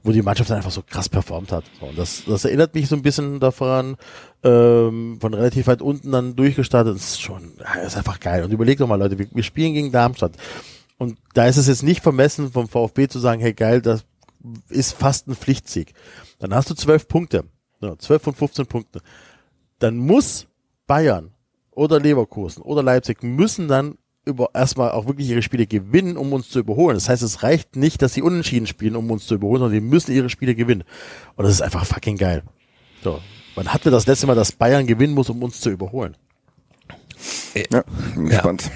wo 0.03 0.12
die 0.12 0.22
Mannschaft 0.22 0.51
dann 0.51 0.59
einfach 0.59 0.70
so 0.70 0.82
krass 0.82 1.09
performt 1.09 1.53
hat. 1.53 1.64
So, 1.80 1.86
und 1.86 1.99
das, 1.99 2.24
das 2.26 2.45
erinnert 2.45 2.74
mich 2.74 2.88
so 2.88 2.97
ein 2.97 3.03
bisschen 3.03 3.40
daran, 3.40 3.97
ähm, 4.45 5.18
von 5.20 5.34
relativ 5.34 5.66
weit 5.66 5.82
unten 5.82 6.12
dann 6.12 6.36
durchgestartet. 6.36 6.95
Das 6.95 7.03
ist 7.03 7.20
schon, 7.20 7.53
ja, 7.59 7.82
ist 7.82 7.97
einfach 7.97 8.20
geil. 8.20 8.45
Und 8.45 8.53
überleg 8.53 8.78
doch 8.78 8.86
mal, 8.86 8.99
Leute, 8.99 9.18
wir, 9.18 9.26
wir 9.32 9.43
spielen 9.43 9.74
gegen 9.74 9.93
Darmstadt. 9.93 10.32
Und 10.99 11.18
da 11.34 11.47
ist 11.47 11.57
es 11.57 11.66
jetzt 11.66 11.82
nicht 11.82 12.03
vermessen 12.03 12.53
vom 12.53 12.68
VfB 12.68 13.09
zu 13.09 13.18
sagen, 13.18 13.40
hey 13.40 13.55
geil, 13.55 13.82
das 13.82 14.05
ist 14.68 14.93
fast 14.93 15.28
ein 15.28 15.34
Pflichtsieg. 15.34 15.95
Dann 16.38 16.55
hast 16.55 16.70
du 16.70 16.74
zwölf 16.74 17.09
Punkte. 17.09 17.45
Ja, 17.80 17.99
12 17.99 18.22
von 18.22 18.34
15 18.34 18.66
Punkten. 18.66 19.01
Dann 19.78 19.97
muss 19.97 20.47
Bayern 20.86 21.32
oder 21.70 21.99
Leverkusen 21.99 22.62
oder 22.62 22.82
Leipzig 22.82 23.22
müssen 23.22 23.66
dann 23.66 23.99
über 24.24 24.51
erstmal 24.55 24.93
auch 24.93 25.07
wirklich 25.07 25.28
ihre 25.28 25.43
Spiele 25.43 25.66
gewinnen, 25.66 26.16
um 26.16 26.32
uns 26.32 26.49
zu 26.49 26.61
überholen. 26.61 26.95
Das 26.95 27.09
heißt, 27.09 27.22
es 27.22 27.43
reicht 27.43 27.74
nicht, 27.74 28.03
dass 28.03 28.14
sie 28.14 28.22
unentschieden 28.22 28.68
spielen, 28.68 28.95
um 28.95 29.11
uns 29.11 29.26
zu 29.26 29.34
überholen, 29.34 29.61
sondern 29.61 29.80
die 29.80 29.86
müssen 29.86 30.12
ihre 30.12 30.30
Spiele 30.30 30.55
gewinnen. 30.55 30.84
Und 31.34 31.45
das 31.45 31.55
ist 31.55 31.62
einfach 31.62 31.84
fucking 31.84 32.16
geil. 32.16 32.45
So. 33.03 33.20
Wann 33.57 33.72
hatten 33.72 33.84
wir 33.84 33.93
das 33.93 34.07
letzte 34.07 34.26
Mal, 34.26 34.36
dass 34.36 34.53
Bayern 34.53 34.86
gewinnen 34.86 35.12
muss, 35.12 35.28
um 35.28 35.43
uns 35.43 35.61
zu 35.61 35.70
überholen? 35.70 36.16
Ja, 37.70 37.82
bin 38.14 38.26
gespannt. 38.26 38.70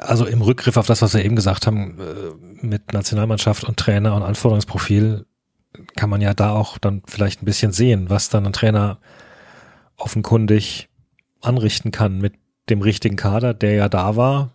Also 0.00 0.26
im 0.26 0.42
Rückgriff 0.42 0.76
auf 0.76 0.86
das, 0.86 1.02
was 1.02 1.14
wir 1.14 1.24
eben 1.24 1.36
gesagt 1.36 1.66
haben, 1.66 1.98
äh, 1.98 2.66
mit 2.66 2.92
Nationalmannschaft 2.92 3.64
und 3.64 3.76
Trainer 3.76 4.14
und 4.14 4.22
Anforderungsprofil, 4.22 5.26
kann 5.96 6.10
man 6.10 6.20
ja 6.20 6.34
da 6.34 6.50
auch 6.52 6.78
dann 6.78 7.02
vielleicht 7.06 7.42
ein 7.42 7.46
bisschen 7.46 7.72
sehen, 7.72 8.10
was 8.10 8.28
dann 8.28 8.46
ein 8.46 8.52
Trainer 8.52 8.98
offenkundig 9.96 10.88
anrichten 11.40 11.90
kann 11.90 12.18
mit 12.18 12.34
dem 12.68 12.82
richtigen 12.82 13.16
Kader, 13.16 13.54
der 13.54 13.74
ja 13.74 13.88
da 13.88 14.16
war 14.16 14.52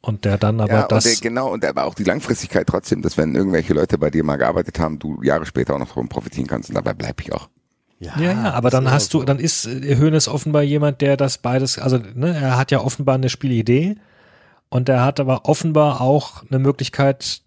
und 0.00 0.24
der 0.24 0.38
dann 0.38 0.60
aber 0.60 0.72
ja, 0.72 0.82
und 0.82 0.92
das 0.92 1.04
der, 1.04 1.16
genau, 1.16 1.52
und 1.52 1.64
aber 1.64 1.84
auch 1.84 1.94
die 1.94 2.04
Langfristigkeit 2.04 2.66
trotzdem, 2.66 3.02
dass 3.02 3.16
wenn 3.16 3.34
irgendwelche 3.34 3.74
Leute 3.74 3.98
bei 3.98 4.10
dir 4.10 4.24
mal 4.24 4.36
gearbeitet 4.36 4.78
haben, 4.78 4.98
du 4.98 5.22
Jahre 5.22 5.46
später 5.46 5.74
auch 5.74 5.78
noch 5.78 5.88
davon 5.88 6.08
profitieren 6.08 6.46
kannst 6.46 6.68
und 6.68 6.74
dabei 6.76 6.94
bleib 6.94 7.20
ich 7.20 7.32
auch. 7.32 7.48
Ja, 8.00 8.20
ja, 8.20 8.52
aber 8.52 8.70
das 8.70 8.78
dann 8.78 8.92
hast 8.92 9.12
du, 9.12 9.24
dann 9.24 9.40
ist 9.40 9.66
äh, 9.66 9.96
Hoeneß 9.96 10.28
offenbar 10.28 10.62
jemand, 10.62 11.00
der 11.00 11.16
das 11.16 11.38
beides, 11.38 11.78
also 11.78 11.98
ne, 12.14 12.36
er 12.36 12.56
hat 12.56 12.70
ja 12.70 12.80
offenbar 12.80 13.16
eine 13.16 13.28
Spielidee 13.28 13.96
und 14.68 14.88
er 14.88 15.04
hat 15.04 15.18
aber 15.18 15.46
offenbar 15.46 16.00
auch 16.00 16.44
eine 16.48 16.60
Möglichkeit, 16.60 17.42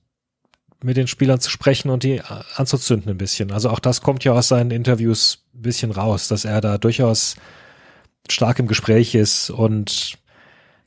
mit 0.84 0.98
den 0.98 1.08
Spielern 1.08 1.40
zu 1.40 1.50
sprechen 1.50 1.90
und 1.90 2.04
die 2.04 2.18
äh, 2.18 2.24
anzuzünden 2.56 3.12
ein 3.12 3.18
bisschen. 3.18 3.52
Also 3.52 3.70
auch 3.70 3.80
das 3.80 4.02
kommt 4.02 4.24
ja 4.24 4.34
aus 4.34 4.48
seinen 4.48 4.72
Interviews 4.72 5.46
ein 5.54 5.62
bisschen 5.62 5.92
raus, 5.92 6.28
dass 6.28 6.44
er 6.44 6.60
da 6.60 6.78
durchaus 6.78 7.36
stark 8.30 8.60
im 8.60 8.68
Gespräch 8.68 9.16
ist 9.16 9.50
und 9.50 10.18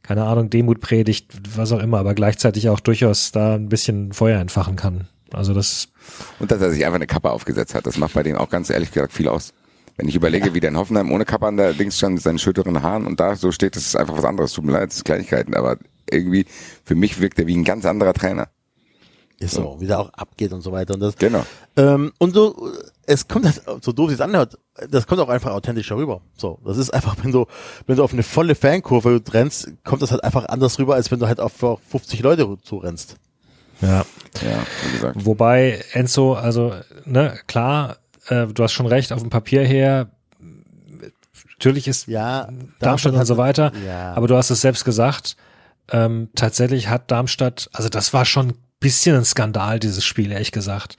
keine 0.02 0.24
Ahnung, 0.24 0.50
Demut 0.50 0.80
predigt, 0.80 1.32
was 1.56 1.72
auch 1.72 1.78
immer, 1.78 1.98
aber 1.98 2.14
gleichzeitig 2.14 2.68
auch 2.68 2.80
durchaus 2.80 3.32
da 3.32 3.54
ein 3.54 3.70
bisschen 3.70 4.12
Feuer 4.12 4.38
entfachen 4.38 4.76
kann. 4.76 5.08
Also 5.34 5.54
das, 5.54 5.88
Und 6.38 6.50
dass 6.50 6.60
er 6.60 6.70
sich 6.70 6.84
einfach 6.84 6.96
eine 6.96 7.06
Kappe 7.06 7.30
aufgesetzt 7.30 7.74
hat, 7.74 7.86
das 7.86 7.98
macht 7.98 8.14
bei 8.14 8.22
dem 8.22 8.36
auch 8.36 8.48
ganz 8.48 8.70
ehrlich 8.70 8.92
gesagt 8.92 9.12
viel 9.12 9.28
aus. 9.28 9.52
Wenn 9.96 10.08
ich 10.08 10.16
überlege, 10.16 10.54
wie 10.54 10.60
der 10.60 10.70
in 10.70 10.76
Hoffenheim 10.76 11.12
ohne 11.12 11.24
Kappe 11.24 11.46
an 11.46 11.56
der 11.56 11.72
Dings 11.72 11.96
stand, 11.96 12.14
mit 12.14 12.22
seinen 12.22 12.38
schütteren 12.38 12.82
Haaren 12.82 13.06
und 13.06 13.20
da 13.20 13.36
so 13.36 13.52
steht, 13.52 13.76
das 13.76 13.86
ist 13.86 13.96
einfach 13.96 14.16
was 14.16 14.24
anderes. 14.24 14.52
Tut 14.52 14.64
mir 14.64 14.72
leid, 14.72 14.90
das 14.90 14.96
ist 14.96 15.04
Kleinigkeiten, 15.04 15.54
aber 15.54 15.76
irgendwie, 16.10 16.46
für 16.84 16.94
mich 16.94 17.20
wirkt 17.20 17.38
er 17.38 17.46
wie 17.46 17.56
ein 17.56 17.64
ganz 17.64 17.84
anderer 17.84 18.12
Trainer. 18.12 18.48
Ist 19.38 19.54
so, 19.54 19.76
wie 19.80 19.86
der 19.86 19.98
auch 19.98 20.10
abgeht 20.10 20.52
und 20.52 20.62
so 20.62 20.72
weiter. 20.72 20.94
Und 20.94 21.00
das, 21.00 21.16
Genau. 21.16 21.44
Ähm, 21.76 22.12
und 22.18 22.34
so, 22.34 22.70
es 23.04 23.26
kommt 23.26 23.44
halt, 23.44 23.62
so 23.82 23.92
doof 23.92 24.10
es 24.10 24.20
anhört, 24.20 24.58
das 24.90 25.06
kommt 25.06 25.20
auch 25.20 25.28
einfach 25.28 25.52
authentischer 25.52 25.96
rüber. 25.96 26.22
So, 26.36 26.60
das 26.64 26.78
ist 26.78 26.94
einfach, 26.94 27.16
wenn 27.22 27.32
du, 27.32 27.46
wenn 27.86 27.96
du 27.96 28.04
auf 28.04 28.12
eine 28.12 28.22
volle 28.22 28.54
Fankurve 28.54 29.20
rennst, 29.32 29.72
kommt 29.84 30.02
das 30.02 30.12
halt 30.12 30.22
einfach 30.22 30.46
anders 30.46 30.78
rüber, 30.78 30.94
als 30.94 31.10
wenn 31.10 31.18
du 31.18 31.26
halt 31.26 31.40
auf 31.40 31.52
50 31.52 32.20
Leute 32.20 32.56
zurennst. 32.62 33.16
Ja. 33.80 34.04
Ja, 34.42 34.66
wie 34.86 34.92
gesagt. 34.92 35.16
Wobei 35.24 35.84
Enzo, 35.92 36.34
also, 36.34 36.74
ne, 37.04 37.38
klar, 37.46 37.98
äh, 38.28 38.46
du 38.46 38.62
hast 38.64 38.72
schon 38.72 38.86
recht, 38.86 39.12
auf 39.12 39.20
dem 39.20 39.30
Papier 39.30 39.64
her, 39.64 40.08
natürlich 41.58 41.86
ist 41.88 42.08
Ja, 42.08 42.48
Darmstadt 42.80 43.14
und 43.14 43.24
so 43.26 43.36
weiter, 43.36 43.72
Ja. 43.86 44.14
aber 44.14 44.26
du 44.26 44.36
hast 44.36 44.50
es 44.50 44.60
selbst 44.60 44.84
gesagt, 44.84 45.36
ähm, 45.90 46.28
tatsächlich 46.34 46.88
hat 46.88 47.10
Darmstadt, 47.10 47.68
also 47.72 47.88
das 47.88 48.12
war 48.12 48.24
schon 48.24 48.48
ein 48.50 48.58
bisschen 48.80 49.16
ein 49.16 49.24
Skandal, 49.24 49.78
dieses 49.78 50.04
Spiel, 50.04 50.32
ehrlich 50.32 50.52
gesagt, 50.52 50.96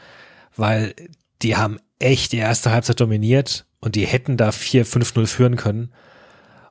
weil 0.56 0.96
die 1.42 1.56
haben 1.58 1.80
echt 2.00 2.32
die 2.32 2.38
erste 2.38 2.72
Halbzeit 2.72 3.00
dominiert 3.00 3.66
und 3.80 3.96
die 3.96 4.06
hätten 4.06 4.38
da 4.38 4.50
4-5-0 4.50 5.28
führen 5.28 5.56
können 5.56 5.92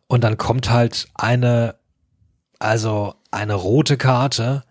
und 0.06 0.24
dann 0.24 0.36
kommt 0.38 0.70
halt 0.70 1.08
eine, 1.14 1.74
also 2.58 3.14
eine 3.30 3.54
rote 3.54 3.96
Karte, 3.96 4.64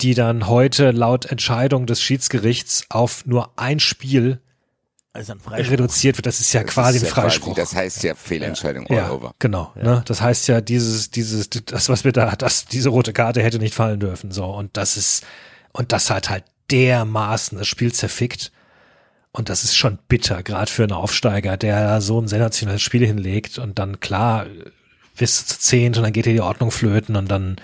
die 0.00 0.14
dann 0.14 0.46
heute 0.46 0.90
laut 0.92 1.26
Entscheidung 1.26 1.86
des 1.86 2.00
Schiedsgerichts 2.00 2.86
auf 2.88 3.26
nur 3.26 3.50
ein 3.56 3.80
Spiel 3.80 4.40
Also 5.12 5.32
ein 5.32 5.40
reduziert 5.64 6.16
wird. 6.18 6.26
Das 6.26 6.38
ist 6.40 6.52
ja 6.52 6.62
quasi 6.62 7.00
Das 7.00 7.02
ein 7.02 7.08
ist 7.08 7.16
ja 7.16 7.22
quasi- 7.22 7.36
Freispruch. 7.38 7.54
Das 7.56 7.74
heißt 7.74 8.02
ja 8.04 8.14
Fehlentscheidung 8.14 8.86
all 8.88 8.96
ja, 8.96 9.10
over. 9.10 9.34
genau. 9.38 9.72
Ne? 9.74 10.02
Das 10.06 10.20
heißt 10.20 10.46
ja, 10.48 10.60
dieses, 10.60 11.10
dieses, 11.10 11.50
das, 11.50 11.88
was 11.88 12.04
wir 12.04 12.12
da, 12.12 12.36
das, 12.36 12.66
diese 12.66 12.90
rote 12.90 13.12
Karte 13.12 13.42
hätte 13.42 13.58
nicht 13.58 13.74
fallen 13.74 13.98
dürfen. 13.98 14.30
So, 14.30 14.44
und 14.44 14.76
das 14.76 14.96
ist, 14.96 15.24
und 15.72 15.92
das 15.92 16.10
hat 16.10 16.30
halt 16.30 16.44
dermaßen 16.70 17.58
das 17.58 17.66
Spiel 17.66 17.92
zerfickt. 17.92 18.52
Und 19.32 19.48
das 19.50 19.62
ist 19.64 19.76
schon 19.76 19.98
bitter, 20.08 20.42
gerade 20.42 20.70
für 20.70 20.84
einen 20.84 20.92
Aufsteiger, 20.92 21.56
der 21.56 22.00
so 22.00 22.20
ein 22.20 22.28
sensationelles 22.28 22.82
Spiel 22.82 23.04
hinlegt 23.06 23.58
und 23.58 23.78
dann 23.78 24.00
klar, 24.00 24.46
bis 25.16 25.46
zu 25.46 25.58
zehnt 25.58 25.96
und 25.96 26.02
dann 26.04 26.12
geht 26.12 26.24
hier 26.24 26.32
die 26.34 26.40
Ordnung 26.40 26.70
flöten 26.70 27.14
und 27.16 27.28
dann, 27.30 27.56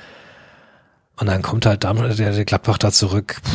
und 1.16 1.26
dann 1.26 1.42
kommt 1.42 1.66
halt 1.66 1.84
Darmstadt, 1.84 2.18
der, 2.18 2.32
der 2.32 2.44
Gladbach 2.44 2.78
da 2.78 2.90
zurück. 2.90 3.40
Puh. 3.42 3.50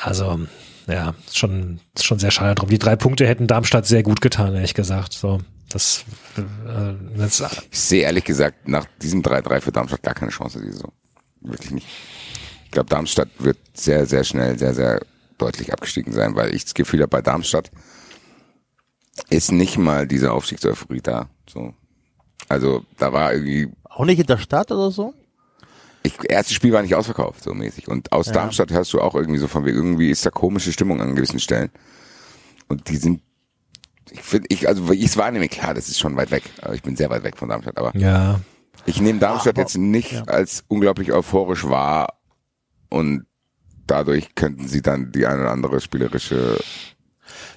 Also, 0.00 0.40
ja, 0.86 1.14
ist 1.26 1.38
schon, 1.38 1.80
schon 2.00 2.18
sehr 2.18 2.30
schade 2.30 2.54
drum. 2.54 2.68
Die 2.68 2.78
drei 2.78 2.96
Punkte 2.96 3.26
hätten 3.26 3.46
Darmstadt 3.46 3.86
sehr 3.86 4.02
gut 4.02 4.20
getan, 4.20 4.54
ehrlich 4.54 4.74
gesagt. 4.74 5.12
So, 5.12 5.40
das, 5.68 6.04
äh, 6.36 6.94
das 7.16 7.42
Ich 7.70 7.78
sehe 7.80 8.02
ehrlich 8.02 8.24
gesagt 8.24 8.68
nach 8.68 8.86
diesem 9.02 9.22
3-3 9.22 9.60
für 9.60 9.72
Darmstadt 9.72 10.02
gar 10.02 10.14
keine 10.14 10.30
Chance 10.30 10.60
diese 10.60 10.74
Saison. 10.74 10.92
Wirklich 11.40 11.70
nicht. 11.70 11.86
Ich 12.64 12.70
glaube, 12.70 12.88
Darmstadt 12.88 13.28
wird 13.38 13.58
sehr, 13.74 14.06
sehr 14.06 14.24
schnell, 14.24 14.58
sehr, 14.58 14.74
sehr 14.74 15.00
deutlich 15.38 15.72
abgestiegen 15.72 16.12
sein, 16.12 16.36
weil 16.36 16.54
ich 16.54 16.64
das 16.64 16.74
Gefühl 16.74 17.00
habe, 17.00 17.08
bei 17.08 17.22
Darmstadt 17.22 17.70
ist 19.28 19.52
nicht 19.52 19.78
mal 19.78 20.06
diese 20.06 20.32
Aufstiegseuphorie 20.32 21.00
da. 21.00 21.28
So. 21.48 21.74
Also 22.48 22.84
da 22.98 23.12
war 23.12 23.32
irgendwie, 23.32 23.72
Auch 23.84 24.04
nicht 24.04 24.20
in 24.20 24.26
der 24.26 24.38
Stadt 24.38 24.70
oder 24.70 24.90
so? 24.90 25.14
Ich, 26.02 26.14
erstes 26.28 26.54
Spiel 26.56 26.72
war 26.72 26.82
nicht 26.82 26.94
ausverkauft, 26.94 27.42
so 27.42 27.52
mäßig. 27.54 27.88
Und 27.88 28.12
aus 28.12 28.32
Darmstadt 28.32 28.70
hörst 28.70 28.92
du 28.92 29.00
auch 29.00 29.14
irgendwie 29.14 29.38
so 29.38 29.48
von 29.48 29.64
wegen, 29.64 29.76
irgendwie 29.76 30.10
ist 30.10 30.24
da 30.24 30.30
komische 30.30 30.72
Stimmung 30.72 31.00
an 31.00 31.14
gewissen 31.14 31.40
Stellen. 31.40 31.70
Und 32.68 32.88
die 32.88 32.96
sind, 32.96 33.22
ich 34.10 34.22
finde, 34.22 34.46
ich, 34.50 34.66
also 34.68 34.90
ich 34.92 35.04
es 35.04 35.16
wahrnehme, 35.16 35.48
klar, 35.48 35.74
das 35.74 35.88
ist 35.88 35.98
schon 35.98 36.16
weit 36.16 36.30
weg. 36.30 36.44
Also 36.62 36.74
ich 36.74 36.82
bin 36.82 36.96
sehr 36.96 37.10
weit 37.10 37.22
weg 37.22 37.36
von 37.36 37.48
Darmstadt, 37.48 37.76
aber 37.78 37.94
ja, 37.96 38.40
Ich 38.86 39.00
nehme 39.00 39.18
Darmstadt 39.18 39.54
Aber- 39.56 39.62
jetzt 39.62 39.76
nicht 39.76 40.12
ja. 40.12 40.24
als 40.24 40.64
unglaublich 40.68 41.12
euphorisch 41.12 41.64
wahr 41.68 42.18
und 42.88 43.26
dadurch 43.86 44.34
könnten 44.34 44.68
sie 44.68 44.82
dann 44.82 45.12
die 45.12 45.26
eine 45.26 45.40
oder 45.42 45.50
andere 45.50 45.80
spielerische 45.80 46.58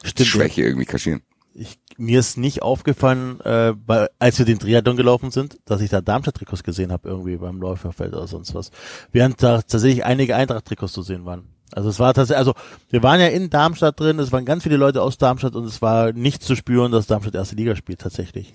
Stimmt. 0.03 0.27
Schwäche 0.27 0.63
irgendwie 0.63 0.85
kaschieren. 0.85 1.21
Ich, 1.53 1.79
mir 2.03 2.19
ist 2.19 2.37
nicht 2.37 2.61
aufgefallen, 2.61 3.39
äh, 3.41 3.73
bei, 3.73 4.07
als 4.19 4.37
wir 4.37 4.45
den 4.45 4.59
Triathlon 4.59 4.97
gelaufen 4.97 5.31
sind, 5.31 5.57
dass 5.65 5.81
ich 5.81 5.89
da 5.89 6.01
Darmstadt-Trikots 6.01 6.63
gesehen 6.63 6.91
habe, 6.91 7.09
irgendwie 7.09 7.37
beim 7.37 7.59
Läuferfeld 7.59 8.13
oder 8.13 8.27
sonst 8.27 8.53
was. 8.53 8.71
Während 9.11 9.41
da 9.41 9.61
tatsächlich 9.61 10.05
einige 10.05 10.35
Eintracht-Trikots 10.35 10.93
zu 10.93 11.01
sehen 11.01 11.25
waren. 11.25 11.49
Also 11.71 11.89
es 11.89 11.99
war 11.99 12.13
tatsächlich, 12.13 12.37
also 12.37 12.53
wir 12.89 13.01
waren 13.01 13.19
ja 13.19 13.27
in 13.27 13.49
Darmstadt 13.49 13.99
drin, 13.99 14.19
es 14.19 14.31
waren 14.31 14.45
ganz 14.45 14.63
viele 14.63 14.77
Leute 14.77 15.01
aus 15.01 15.17
Darmstadt 15.17 15.55
und 15.55 15.65
es 15.65 15.81
war 15.81 16.11
nicht 16.13 16.43
zu 16.43 16.55
spüren, 16.55 16.91
dass 16.91 17.07
Darmstadt 17.07 17.33
erste 17.33 17.55
Liga 17.55 17.75
spielt 17.75 17.99
tatsächlich. 17.99 18.53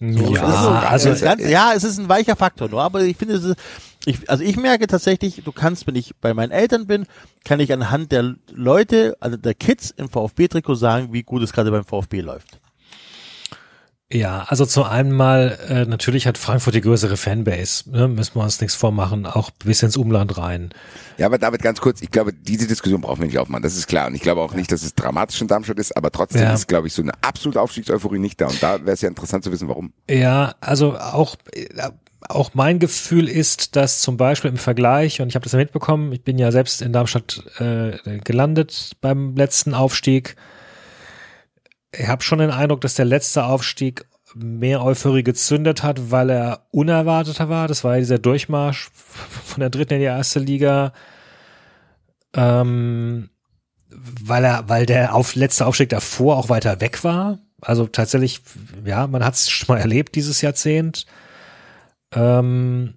So, 0.00 0.34
ja, 0.34 0.48
es 0.48 0.54
ist 0.54 0.62
so, 0.62 0.70
also 0.70 1.24
ganz, 1.24 1.48
ja, 1.48 1.72
es 1.74 1.84
ist 1.84 1.98
ein 1.98 2.08
weicher 2.08 2.36
Faktor, 2.36 2.68
nur, 2.68 2.82
aber 2.82 3.02
ich 3.02 3.16
finde, 3.16 3.34
es 3.34 3.44
ist, 3.44 3.56
ich, 4.06 4.30
also 4.30 4.42
ich 4.44 4.56
merke 4.56 4.86
tatsächlich, 4.86 5.42
du 5.44 5.52
kannst, 5.52 5.86
wenn 5.86 5.96
ich 5.96 6.14
bei 6.20 6.32
meinen 6.32 6.52
Eltern 6.52 6.86
bin, 6.86 7.06
kann 7.44 7.60
ich 7.60 7.72
anhand 7.72 8.12
der 8.12 8.34
Leute, 8.52 9.16
also 9.20 9.36
der 9.36 9.54
Kids 9.54 9.90
im 9.90 10.08
VfB-Trikot 10.08 10.74
sagen, 10.76 11.12
wie 11.12 11.22
gut 11.22 11.42
es 11.42 11.52
gerade 11.52 11.70
beim 11.70 11.84
VfB 11.84 12.20
läuft. 12.20 12.60
Ja, 14.12 14.44
also 14.46 14.64
zum 14.64 14.84
einen 14.84 15.10
mal, 15.10 15.58
äh, 15.68 15.84
natürlich 15.84 16.28
hat 16.28 16.38
Frankfurt 16.38 16.76
die 16.76 16.80
größere 16.80 17.16
Fanbase, 17.16 17.90
ne? 17.90 18.06
müssen 18.06 18.36
wir 18.36 18.44
uns 18.44 18.60
nichts 18.60 18.76
vormachen, 18.76 19.26
auch 19.26 19.50
bis 19.50 19.82
ins 19.82 19.96
Umland 19.96 20.38
rein. 20.38 20.70
Ja, 21.18 21.26
aber 21.26 21.38
David, 21.38 21.60
ganz 21.60 21.80
kurz, 21.80 22.00
ich 22.02 22.12
glaube, 22.12 22.32
diese 22.32 22.68
Diskussion 22.68 23.00
brauchen 23.00 23.18
wir 23.22 23.26
nicht 23.26 23.38
aufmachen, 23.38 23.64
das 23.64 23.76
ist 23.76 23.88
klar. 23.88 24.06
Und 24.06 24.14
ich 24.14 24.20
glaube 24.22 24.42
auch 24.42 24.54
nicht, 24.54 24.70
dass 24.70 24.84
es 24.84 24.94
dramatisch 24.94 25.40
in 25.40 25.48
Darmstadt 25.48 25.80
ist, 25.80 25.96
aber 25.96 26.12
trotzdem 26.12 26.42
Ja. 26.42 26.54
ist, 26.54 26.68
glaube 26.68 26.86
ich, 26.86 26.92
so 26.92 27.02
eine 27.02 27.14
absolute 27.22 27.60
Aufstiegseuphorie 27.60 28.20
nicht 28.20 28.40
da. 28.40 28.46
Und 28.46 28.62
da 28.62 28.78
wäre 28.82 28.92
es 28.92 29.00
ja 29.00 29.08
interessant 29.08 29.42
zu 29.42 29.50
wissen, 29.50 29.66
warum. 29.68 29.92
Ja, 30.08 30.54
also 30.60 30.96
auch, 30.96 31.34
äh, 31.52 31.66
auch 32.28 32.54
mein 32.54 32.78
Gefühl 32.78 33.28
ist, 33.28 33.76
dass 33.76 34.00
zum 34.00 34.16
Beispiel 34.16 34.50
im 34.50 34.56
Vergleich, 34.56 35.20
und 35.20 35.28
ich 35.28 35.34
habe 35.34 35.44
das 35.44 35.52
ja 35.52 35.58
mitbekommen, 35.58 36.12
ich 36.12 36.22
bin 36.22 36.38
ja 36.38 36.50
selbst 36.50 36.82
in 36.82 36.92
Darmstadt 36.92 37.42
äh, 37.58 38.18
gelandet 38.24 38.92
beim 39.00 39.36
letzten 39.36 39.74
Aufstieg. 39.74 40.36
Ich 41.92 42.08
habe 42.08 42.22
schon 42.22 42.38
den 42.38 42.50
Eindruck, 42.50 42.80
dass 42.80 42.94
der 42.94 43.04
letzte 43.04 43.44
Aufstieg 43.44 44.06
mehr 44.34 44.82
Euphorie 44.82 45.22
gezündet 45.22 45.82
hat, 45.82 46.10
weil 46.10 46.30
er 46.30 46.66
unerwarteter 46.70 47.48
war. 47.48 47.68
Das 47.68 47.84
war 47.84 47.94
ja 47.94 48.00
dieser 48.00 48.18
Durchmarsch 48.18 48.90
von 48.92 49.60
der 49.60 49.70
dritten 49.70 49.94
in 49.94 50.00
die 50.00 50.06
erste 50.06 50.40
Liga. 50.40 50.92
Ähm, 52.34 53.30
weil 53.88 54.44
er, 54.44 54.68
weil 54.68 54.84
der 54.84 55.14
auf, 55.14 55.34
letzte 55.36 55.64
Aufstieg 55.64 55.88
davor 55.88 56.36
auch 56.36 56.48
weiter 56.48 56.80
weg 56.80 57.02
war. 57.02 57.38
Also 57.62 57.86
tatsächlich, 57.86 58.42
ja, 58.84 59.06
man 59.06 59.24
hat 59.24 59.34
es 59.34 59.48
schon 59.48 59.74
mal 59.74 59.80
erlebt 59.80 60.14
dieses 60.14 60.42
Jahrzehnt. 60.42 61.06
Ähm, 62.12 62.94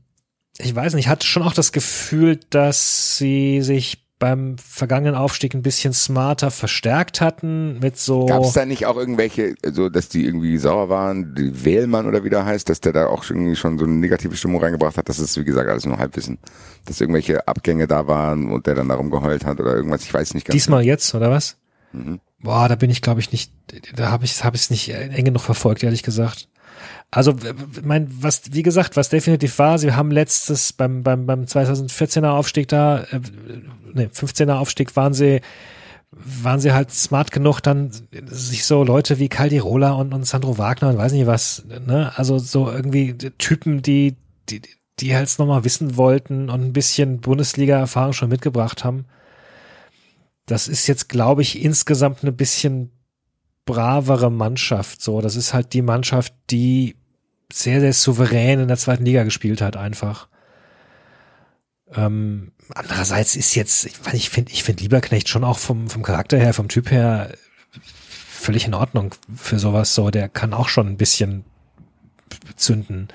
ich 0.58 0.76
weiß 0.76 0.94
nicht, 0.94 1.06
ich 1.06 1.10
hatte 1.10 1.26
schon 1.26 1.44
auch 1.44 1.54
das 1.54 1.72
Gefühl, 1.72 2.40
dass 2.50 3.18
sie 3.18 3.62
sich 3.62 4.10
beim 4.20 4.58
vergangenen 4.58 5.16
Aufstieg 5.16 5.54
ein 5.54 5.62
bisschen 5.62 5.94
smarter 5.94 6.52
verstärkt 6.52 7.22
hatten 7.22 7.80
mit 7.80 7.98
so. 7.98 8.26
Gab 8.26 8.44
es 8.44 8.52
da 8.52 8.66
nicht 8.66 8.86
auch 8.86 8.98
irgendwelche, 8.98 9.56
so 9.64 9.88
dass 9.88 10.10
die 10.10 10.26
irgendwie 10.26 10.58
sauer 10.58 10.90
waren, 10.90 11.34
die 11.36 11.64
Wählmann 11.64 12.06
oder 12.06 12.26
wie 12.26 12.30
der 12.30 12.44
heißt, 12.44 12.68
dass 12.68 12.82
der 12.82 12.92
da 12.92 13.08
auch 13.08 13.24
schon 13.24 13.38
irgendwie 13.38 13.56
schon 13.56 13.80
so 13.80 13.86
eine 13.86 13.94
negative 13.94 14.36
Stimmung 14.36 14.62
reingebracht 14.62 14.98
hat? 14.98 15.08
Das 15.08 15.20
ist, 15.20 15.38
wie 15.38 15.46
gesagt, 15.46 15.70
alles 15.70 15.86
nur 15.86 15.98
Halbwissen. 15.98 16.38
Dass 16.86 17.00
irgendwelche 17.00 17.48
Abgänge 17.48 17.88
da 17.88 18.08
waren 18.08 18.52
und 18.52 18.68
der 18.68 18.76
dann 18.76 18.90
darum 18.90 19.10
geheult 19.10 19.46
hat 19.46 19.62
oder 19.62 19.74
irgendwas, 19.74 20.04
ich 20.04 20.14
weiß 20.14 20.34
nicht 20.34 20.46
ganz. 20.46 20.54
Diesmal 20.54 20.84
jetzt, 20.84 21.16
oder 21.16 21.32
was? 21.32 21.56
Mhm. 21.94 22.20
Boah, 22.42 22.68
da 22.68 22.76
bin 22.76 22.90
ich, 22.90 23.02
glaube 23.02 23.22
ich, 23.22 23.32
nicht, 23.32 23.54
da 23.96 24.12
habe 24.12 24.26
ich 24.26 24.44
hab 24.44 24.54
ich 24.54 24.62
es 24.62 24.70
nicht 24.70 24.90
eng 24.90 25.26
genug 25.26 25.42
verfolgt, 25.42 25.82
ehrlich 25.84 26.04
gesagt. 26.04 26.50
Also, 27.12 27.34
mein, 27.84 28.08
was, 28.22 28.54
wie 28.54 28.64
gesagt, 28.64 28.96
was 28.96 29.10
definitiv 29.10 29.58
war, 29.60 29.80
sie 29.80 29.94
haben 29.94 30.12
letztes 30.12 30.74
beim, 30.74 31.04
beim, 31.04 31.26
beim 31.26 31.44
2014er 31.44 32.30
Aufstieg 32.30 32.68
da, 32.68 33.00
äh, 33.12 33.20
ne, 33.94 34.08
15er 34.08 34.54
Aufstieg 34.56 34.96
waren 34.96 35.14
sie, 35.14 35.42
waren 36.12 36.60
sie 36.60 36.72
halt 36.72 36.92
smart 36.92 37.32
genug, 37.32 37.62
dann 37.62 37.92
sich 38.26 38.66
so 38.66 38.84
Leute 38.84 39.20
wie 39.20 39.30
Caldirola 39.30 39.92
und, 39.92 40.14
und 40.14 40.26
Sandro 40.26 40.58
Wagner 40.58 40.90
und 40.90 40.98
weiß 40.98 41.14
nicht 41.14 41.28
was, 41.28 41.66
ne, 41.66 42.12
also 42.16 42.38
so 42.38 42.70
irgendwie 42.70 43.16
Typen, 43.16 43.82
die, 43.82 44.16
die, 44.50 44.62
die 45.00 45.16
halt 45.16 45.34
nochmal 45.40 45.64
wissen 45.64 45.98
wollten 45.98 46.50
und 46.50 46.62
ein 46.62 46.74
bisschen 46.74 47.22
Bundesliga-Erfahrung 47.22 48.14
schon 48.14 48.30
mitgebracht 48.30 48.84
haben. 48.84 49.06
Das 50.46 50.68
ist 50.68 50.88
jetzt, 50.88 51.10
glaube 51.10 51.42
ich, 51.42 51.64
insgesamt 51.64 52.24
eine 52.24 52.32
bisschen 52.32 52.92
bravere 53.70 54.32
Mannschaft. 54.32 55.00
So, 55.04 55.22
das 55.22 55.36
ist 55.36 55.54
halt 55.54 55.74
die 55.74 55.84
Mannschaft, 55.84 56.34
die 56.50 56.96
sehr, 57.54 57.80
sehr 57.80 57.94
souverän 57.94 58.60
in 58.60 58.68
der 58.68 58.78
zweiten 58.78 59.06
Liga 59.06 59.24
gespielt 59.24 59.62
hat, 59.62 59.78
einfach. 59.78 60.28
Ähm, 61.94 62.52
andererseits 62.74 63.36
ist 63.36 63.54
jetzt, 63.54 63.86
ich, 64.14 64.30
finde, 64.30 64.52
ich 64.52 64.64
finde 64.64 64.82
Lieberknecht 64.82 65.30
schon 65.30 65.44
auch 65.44 65.60
vom, 65.60 65.88
vom 65.88 66.02
Charakter 66.02 66.40
her, 66.40 66.56
vom 66.56 66.68
Typ 66.68 66.90
her 66.90 67.32
völlig 68.28 68.66
in 68.66 68.74
Ordnung 68.74 69.14
für 69.36 69.60
sowas. 69.60 69.94
So, 69.94 70.10
der 70.10 70.30
kann 70.30 70.54
auch 70.54 70.68
schon 70.68 70.88
ein 70.88 70.98
bisschen 70.98 71.46
zünden. 72.56 73.10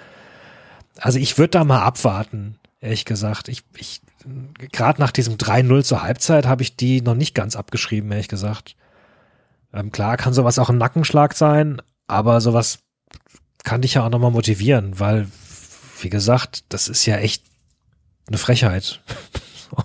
Also 0.98 1.18
ich 1.18 1.36
würde 1.36 1.50
da 1.50 1.64
mal 1.64 1.82
abwarten, 1.82 2.60
ehrlich 2.80 3.04
gesagt. 3.04 3.48
Ich, 3.48 3.64
ich, 3.76 4.02
gerade 4.70 5.00
nach 5.00 5.10
diesem 5.10 5.34
3-0 5.34 5.82
zur 5.82 6.02
Halbzeit 6.02 6.46
habe 6.46 6.62
ich 6.62 6.76
die 6.76 7.00
noch 7.00 7.16
nicht 7.16 7.34
ganz 7.34 7.56
abgeschrieben, 7.56 8.12
ehrlich 8.12 8.28
gesagt. 8.28 8.76
Ähm, 9.74 9.90
klar 9.90 10.16
kann 10.16 10.32
sowas 10.32 10.58
auch 10.58 10.70
ein 10.70 10.78
Nackenschlag 10.78 11.34
sein, 11.34 11.82
aber 12.06 12.40
sowas 12.40 12.78
kann 13.64 13.82
dich 13.82 13.94
ja 13.94 14.06
auch 14.06 14.10
nochmal 14.10 14.30
motivieren, 14.30 15.00
weil, 15.00 15.26
wie 16.00 16.10
gesagt, 16.10 16.64
das 16.68 16.88
ist 16.88 17.04
ja 17.06 17.16
echt 17.16 17.44
eine 18.28 18.38
Frechheit. 18.38 19.02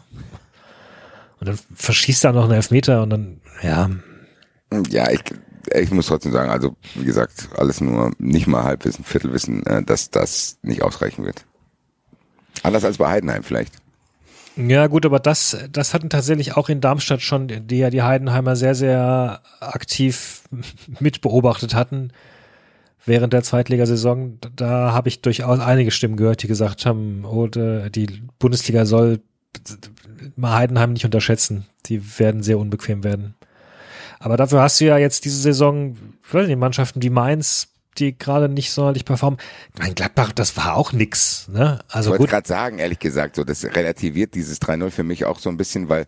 Und 1.40 1.48
dann 1.48 1.60
verschießt 1.74 2.26
er 2.26 2.34
noch 2.34 2.44
einen 2.44 2.52
Elfmeter 2.52 3.02
und 3.02 3.12
dann, 3.12 3.42
ja, 3.64 3.90
Ja, 4.90 5.10
ich, 5.10 5.22
ich 5.74 5.90
muss 5.90 6.08
trotzdem 6.08 6.34
sagen, 6.34 6.52
also 6.52 6.76
wie 6.96 7.06
gesagt, 7.06 7.48
alles 7.58 7.80
nur 7.80 8.12
nicht 8.18 8.46
mal 8.46 8.66
Halbwissen, 8.66 9.06
Viertelwissen, 9.06 9.66
äh, 9.66 9.82
dass 9.82 10.10
das 10.10 10.58
nicht 10.64 10.82
ausreichen 10.82 11.24
wird. 11.24 11.46
Anders 12.62 12.84
als 12.84 12.98
bei 12.98 13.08
Heidenheim 13.08 13.44
vielleicht. 13.44 13.74
Ja, 14.68 14.88
gut, 14.88 15.06
aber 15.06 15.20
das, 15.20 15.58
das 15.72 15.94
hatten 15.94 16.10
tatsächlich 16.10 16.58
auch 16.58 16.68
in 16.68 16.82
Darmstadt 16.82 17.22
schon, 17.22 17.48
die 17.48 17.78
ja 17.78 17.90
die 17.90 18.02
Heidenheimer 18.02 18.58
sehr, 18.58 18.76
sehr 18.76 19.42
aktiv 19.62 20.44
mit 21.00 21.22
beobachtet 21.22 21.74
hatten 21.74 22.12
während 23.06 23.32
der 23.32 23.44
Zweitligasaison. 23.44 24.38
Da 24.56 24.92
habe 24.92 25.08
ich 25.08 25.22
durchaus 25.22 25.60
einige 25.60 25.92
Stimmen 25.92 26.18
gehört, 26.18 26.44
die 26.44 26.48
gesagt 26.48 26.86
haben, 26.86 27.24
oh, 27.26 27.48
die 27.48 28.22
Bundesliga 28.38 28.86
soll 28.86 29.22
Heidenheim 30.42 30.92
nicht 30.92 31.06
unterschätzen. 31.06 31.66
Die 31.86 32.20
werden 32.20 32.44
sehr 32.44 32.60
unbequem 32.60 33.06
werden. 33.06 33.36
Aber 34.20 34.36
dafür 34.36 34.62
hast 34.62 34.82
du 34.82 34.86
ja 34.86 34.98
jetzt 34.98 35.24
diese 35.24 35.40
Saison, 35.40 35.96
ich 36.28 36.34
weiß 36.34 36.48
nicht, 36.48 36.60
Mannschaften 36.60 37.02
wie 37.02 37.10
Mainz, 37.10 37.70
die 37.98 38.18
gerade 38.18 38.48
nicht 38.48 38.72
sonderlich 38.72 39.04
performen. 39.06 39.40
Mein 39.78 39.96
Gladbach, 39.96 40.32
das 40.32 40.56
war 40.56 40.76
auch 40.76 40.94
nix, 40.94 41.48
ne? 41.50 41.80
Ich 41.90 41.96
Also 41.96 42.12
wollte 42.12 42.22
gut. 42.24 42.30
gerade 42.30 42.48
sagen, 42.48 42.80
ehrlich 42.80 43.00
gesagt, 43.00 43.36
so 43.36 43.44
das 43.44 43.64
relativiert 43.66 44.36
dieses 44.36 44.62
3-0 44.62 44.90
für 44.92 45.04
mich 45.04 45.26
auch 45.26 45.40
so 45.40 45.50
ein 45.50 45.58
bisschen, 45.58 45.90
weil 45.90 46.06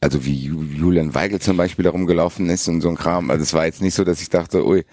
also 0.00 0.24
wie 0.24 0.48
Ju- 0.48 0.64
Julian 0.64 1.14
Weigel 1.14 1.40
zum 1.40 1.56
Beispiel 1.56 1.84
da 1.84 1.90
rumgelaufen 1.90 2.48
ist 2.50 2.66
und 2.66 2.80
so 2.80 2.88
ein 2.88 2.96
Kram. 2.96 3.30
Also 3.30 3.42
es 3.44 3.54
war 3.54 3.66
jetzt 3.66 3.82
nicht 3.82 3.94
so, 3.94 4.02
dass 4.02 4.20
ich 4.20 4.30
dachte, 4.30 4.66
ui, 4.66 4.84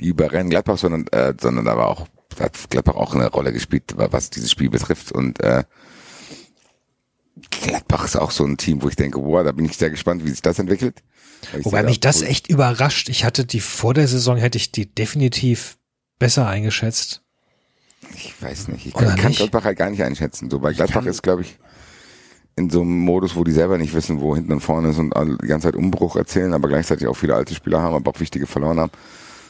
die 0.00 0.06
überrennen 0.06 0.48
Gladbach, 0.48 0.78
sondern 0.78 1.06
äh, 1.08 1.34
sondern 1.38 1.66
da 1.66 1.76
war 1.76 1.88
auch 1.88 2.06
da 2.36 2.44
hat 2.44 2.70
Gladbach 2.70 2.94
auch 2.94 3.14
eine 3.14 3.28
Rolle 3.30 3.52
gespielt, 3.52 3.92
was 3.96 4.30
dieses 4.30 4.50
Spiel 4.50 4.70
betrifft 4.70 5.12
und 5.12 5.40
äh, 5.40 5.64
Gladbach 7.50 8.04
ist 8.04 8.16
auch 8.16 8.30
so 8.30 8.44
ein 8.44 8.56
Team, 8.56 8.82
wo 8.82 8.88
ich 8.88 8.96
denke, 8.96 9.20
wow, 9.20 9.44
da 9.44 9.52
bin 9.52 9.64
ich 9.64 9.76
sehr 9.76 9.90
gespannt, 9.90 10.24
wie 10.24 10.30
sich 10.30 10.42
das 10.42 10.58
entwickelt. 10.58 11.02
Wobei 11.62 11.82
mich 11.82 12.00
da- 12.00 12.08
das 12.10 12.22
echt 12.22 12.48
überrascht. 12.48 13.08
Ich 13.08 13.24
hatte 13.24 13.44
die 13.44 13.60
vor 13.60 13.94
der 13.94 14.08
Saison, 14.08 14.36
hätte 14.36 14.58
ich 14.58 14.72
die 14.72 14.86
definitiv 14.92 15.76
besser 16.18 16.46
eingeschätzt. 16.46 17.22
Ich 18.14 18.34
weiß 18.40 18.68
nicht. 18.68 18.86
Ich 18.86 18.92
kann, 18.94 19.16
kann? 19.16 19.32
Gladbach 19.32 19.64
halt 19.64 19.78
gar 19.78 19.90
nicht 19.90 20.02
einschätzen. 20.02 20.50
So 20.50 20.58
bei 20.58 20.72
Gladbach 20.72 21.06
ist, 21.06 21.22
glaube 21.22 21.42
ich, 21.42 21.56
in 22.56 22.70
so 22.70 22.82
einem 22.82 22.98
Modus, 23.00 23.34
wo 23.34 23.42
die 23.44 23.52
selber 23.52 23.78
nicht 23.78 23.94
wissen, 23.94 24.20
wo 24.20 24.36
hinten 24.36 24.52
und 24.52 24.60
vorne 24.60 24.90
ist 24.90 24.98
und 24.98 25.12
die 25.42 25.46
ganze 25.48 25.68
Zeit 25.68 25.74
Umbruch 25.76 26.14
erzählen, 26.16 26.52
aber 26.52 26.68
gleichzeitig 26.68 27.06
auch 27.08 27.14
viele 27.16 27.34
alte 27.34 27.54
Spieler 27.54 27.80
haben, 27.80 27.94
aber 27.94 28.10
auch 28.12 28.20
wichtige 28.20 28.46
verloren 28.46 28.78
haben. 28.78 28.92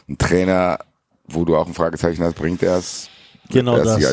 Ein 0.09 0.17
Trainer, 0.19 0.79
wo 1.27 1.45
du 1.45 1.57
auch 1.57 1.67
ein 1.67 1.75
Fragezeichen 1.75 2.23
hast, 2.23 2.35
bringt 2.37 2.63
er 2.63 2.79
es? 2.79 3.09
Genau 3.51 3.77
das. 3.77 4.01
ja 4.01 4.11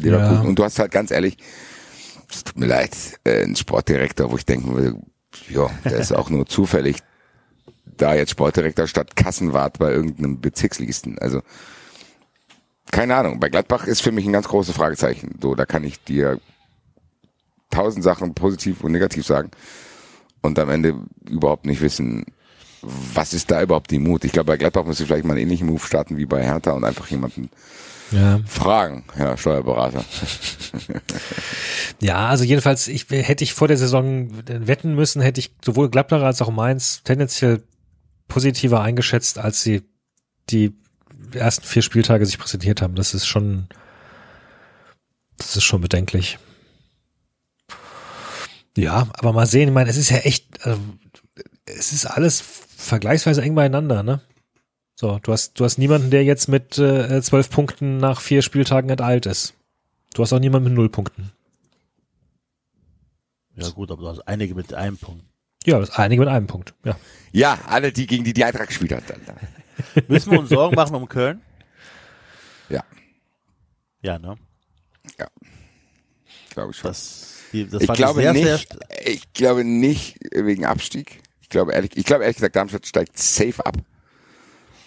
Leverkusen. 0.00 0.42
Ja. 0.42 0.48
Und 0.48 0.58
du 0.58 0.64
hast 0.64 0.78
halt 0.78 0.90
ganz 0.90 1.10
ehrlich, 1.10 1.36
es 2.30 2.44
tut 2.44 2.58
mir 2.58 2.66
leid, 2.66 2.90
äh, 3.24 3.42
ein 3.44 3.54
Sportdirektor, 3.56 4.30
wo 4.30 4.36
ich 4.36 4.46
denken 4.46 4.74
würde, 4.74 4.98
ja, 5.48 5.70
der 5.84 5.98
ist 5.98 6.12
auch 6.12 6.30
nur 6.30 6.46
zufällig 6.46 6.98
da 7.96 8.14
jetzt 8.14 8.30
Sportdirektor 8.30 8.86
statt 8.86 9.16
Kassenwart 9.16 9.78
bei 9.78 9.92
irgendeinem 9.92 10.40
Bezirksligisten. 10.40 11.18
Also 11.18 11.42
keine 12.90 13.16
Ahnung. 13.16 13.40
Bei 13.40 13.48
Gladbach 13.48 13.86
ist 13.86 14.02
für 14.02 14.12
mich 14.12 14.26
ein 14.26 14.32
ganz 14.32 14.48
großes 14.48 14.74
Fragezeichen. 14.74 15.38
So, 15.40 15.54
da 15.54 15.66
kann 15.66 15.84
ich 15.84 16.02
dir 16.04 16.40
tausend 17.70 18.04
Sachen 18.04 18.34
positiv 18.34 18.84
und 18.84 18.92
negativ 18.92 19.26
sagen 19.26 19.50
und 20.42 20.58
am 20.58 20.70
Ende 20.70 21.00
überhaupt 21.28 21.66
nicht 21.66 21.80
wissen, 21.80 22.24
was 22.82 23.32
ist 23.32 23.50
da 23.50 23.62
überhaupt 23.62 23.90
die 23.90 23.98
Mut. 23.98 24.24
Ich 24.24 24.32
glaube, 24.32 24.46
bei 24.46 24.56
Gladbach 24.56 24.84
müsste 24.84 25.06
vielleicht 25.06 25.24
mal 25.24 25.32
einen 25.32 25.42
ähnlichen 25.42 25.66
Move 25.66 25.84
starten 25.84 26.18
wie 26.18 26.26
bei 26.26 26.44
Hertha 26.44 26.72
und 26.72 26.84
einfach 26.84 27.08
jemanden 27.08 27.50
Ja. 28.14 28.40
fragen, 28.46 29.04
Herr 29.14 29.36
Steuerberater. 29.36 30.04
Ja, 32.00 32.28
also 32.28 32.44
jedenfalls, 32.44 32.86
ich 32.86 33.06
hätte 33.10 33.44
ich 33.44 33.54
vor 33.54 33.66
der 33.66 33.76
Saison 33.76 34.28
wetten 34.46 34.94
müssen, 34.94 35.20
hätte 35.22 35.40
ich 35.40 35.54
sowohl 35.64 35.90
Gladbach 35.90 36.22
als 36.22 36.42
auch 36.42 36.50
Mainz 36.50 37.02
tendenziell 37.02 37.62
positiver 38.28 38.80
eingeschätzt, 38.82 39.38
als 39.38 39.62
sie 39.62 39.82
die 40.50 40.74
ersten 41.32 41.64
vier 41.66 41.82
Spieltage 41.82 42.26
sich 42.26 42.38
präsentiert 42.38 42.82
haben. 42.82 42.94
Das 42.94 43.14
ist 43.14 43.26
schon, 43.26 43.68
das 45.36 45.56
ist 45.56 45.64
schon 45.64 45.80
bedenklich. 45.80 46.38
Ja, 48.76 49.08
aber 49.18 49.32
mal 49.32 49.46
sehen, 49.46 49.68
ich 49.68 49.74
meine, 49.74 49.90
es 49.90 49.96
ist 49.96 50.10
ja 50.10 50.18
echt, 50.18 50.64
also, 50.66 50.80
es 51.64 51.92
ist 51.92 52.06
alles 52.06 52.42
vergleichsweise 52.76 53.42
eng 53.42 53.54
beieinander, 53.54 54.02
ne? 54.02 54.20
So, 54.94 55.18
du 55.22 55.32
hast, 55.32 55.58
du 55.58 55.64
hast 55.64 55.78
niemanden, 55.78 56.10
der 56.10 56.24
jetzt 56.24 56.48
mit 56.48 56.78
äh, 56.78 57.20
zwölf 57.22 57.50
Punkten 57.50 57.96
nach 57.96 58.20
vier 58.20 58.42
Spieltagen 58.42 58.90
enteilt 58.90 59.26
ist. 59.26 59.54
Du 60.14 60.22
hast 60.22 60.32
auch 60.32 60.38
niemanden 60.38 60.68
mit 60.68 60.76
null 60.76 60.88
Punkten. 60.88 61.32
Ja 63.56 63.68
gut, 63.70 63.90
aber 63.90 64.02
du 64.02 64.08
hast 64.08 64.20
einige 64.28 64.54
mit 64.54 64.72
einem 64.72 64.96
Punkt. 64.96 65.24
Ja, 65.64 65.78
das 65.78 65.90
einige 65.90 66.20
mit 66.20 66.28
einem 66.28 66.46
Punkt. 66.46 66.74
Ja. 66.84 66.96
Ja, 67.32 67.58
alle, 67.66 67.90
die 67.92 68.06
gegen 68.06 68.24
die 68.24 68.32
die 68.32 68.44
Eintracht 68.44 68.68
gespielt 68.68 68.92
hat. 68.92 69.04
Dann. 69.08 70.04
Müssen 70.08 70.30
wir 70.30 70.38
uns 70.38 70.50
Sorgen 70.50 70.76
machen 70.76 70.94
um 70.94 71.08
Köln? 71.08 71.40
Ja, 72.68 72.84
Ja, 74.02 74.18
ne? 74.18 74.36
glaube 76.54 76.70
ich 76.70 76.76
schon. 76.76 76.90
Das, 76.90 77.38
die, 77.52 77.68
das 77.68 77.82
ich 77.82 77.92
glaube 77.92 78.20
sehr, 78.20 78.32
nicht, 78.32 78.44
Sehr, 78.44 79.06
ich 79.06 79.32
glaube 79.32 79.64
nicht 79.64 80.18
wegen 80.32 80.64
Abstieg. 80.64 81.20
Ich 81.40 81.48
glaube 81.48 81.72
ehrlich, 81.72 81.96
ich 81.96 82.04
glaube 82.04 82.22
ehrlich 82.24 82.36
gesagt, 82.36 82.56
Darmstadt 82.56 82.86
steigt 82.86 83.18
safe 83.18 83.64
ab. 83.64 83.76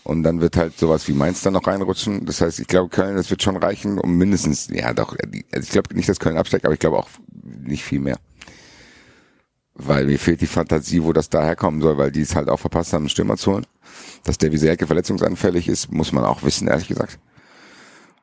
Und 0.08 0.24
dann 0.24 0.40
wird 0.40 0.56
halt 0.56 0.80
sowas 0.80 1.06
wie 1.10 1.12
Mainz 1.12 1.42
dann 1.42 1.52
noch 1.52 1.68
reinrutschen. 1.68 2.26
Das 2.26 2.40
heißt, 2.40 2.62
ich 2.62 2.68
glaube, 2.68 2.88
Köln, 2.88 3.18
das 3.18 3.30
wird 3.30 3.44
schon 3.44 3.58
reichen, 3.58 4.00
um 4.00 4.18
mindestens, 4.18 4.70
ja 4.72 4.94
doch, 4.94 5.14
also 5.52 5.66
ich 5.66 5.70
glaube 5.70 5.94
nicht, 5.94 6.08
dass 6.08 6.22
Köln 6.22 6.38
absteigt, 6.38 6.64
aber 6.64 6.74
ich 6.74 6.80
glaube 6.80 6.98
auch 6.98 7.10
nicht 7.44 7.84
viel 7.84 8.00
mehr. 8.00 8.18
Weil 9.74 10.06
mir 10.06 10.18
fehlt 10.18 10.40
die 10.40 10.48
Fantasie, 10.48 11.04
wo 11.04 11.12
das 11.12 11.30
daherkommen 11.30 11.82
soll, 11.82 11.98
weil 11.98 12.14
die 12.14 12.22
es 12.22 12.38
halt 12.38 12.48
auch 12.48 12.62
verpasst 12.62 12.94
haben, 12.94 13.02
einen 13.02 13.10
Stürmer 13.10 13.36
zu 13.36 13.52
holen. 13.52 13.66
Dass 14.24 14.38
der 14.38 14.54
Wieselke 14.54 14.88
verletzungsanfällig 14.88 15.68
ist, 15.68 15.92
muss 15.92 16.14
man 16.14 16.24
auch 16.24 16.42
wissen, 16.42 16.70
ehrlich 16.70 16.88
gesagt. 16.88 17.20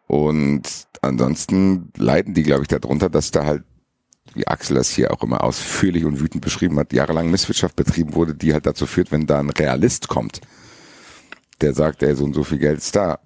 Und 0.07 0.63
ansonsten 1.03 1.93
leiden 1.99 2.33
die, 2.33 2.45
glaube 2.45 2.63
ich, 2.63 2.69
darunter, 2.69 3.11
dass 3.11 3.31
da 3.31 3.45
halt, 3.45 3.63
wie 4.33 4.49
Axel 4.49 4.77
das 4.77 4.89
hier 4.89 5.13
auch 5.13 5.23
immer 5.23 5.45
ausführlich 5.45 6.07
und 6.07 6.19
wütend 6.19 6.43
beschrieben 6.43 6.79
hat, 6.79 6.95
jahrelang 6.95 7.31
Misswirtschaft 7.31 7.77
betrieben 7.77 8.15
wurde, 8.15 8.35
die 8.35 8.55
halt 8.55 8.65
dazu 8.65 8.87
führt, 8.87 9.13
wenn 9.13 9.27
da 9.27 9.39
ein 9.39 9.51
Realist 9.51 10.09
kommt, 10.09 10.41
der 11.61 11.75
sagt, 11.75 12.03
ey, 12.03 12.15
so 12.15 12.25
und 12.25 12.35
so 12.35 12.45
viel 12.45 12.59
Geld 12.59 12.79
ist 12.79 12.97
da, 12.97 13.19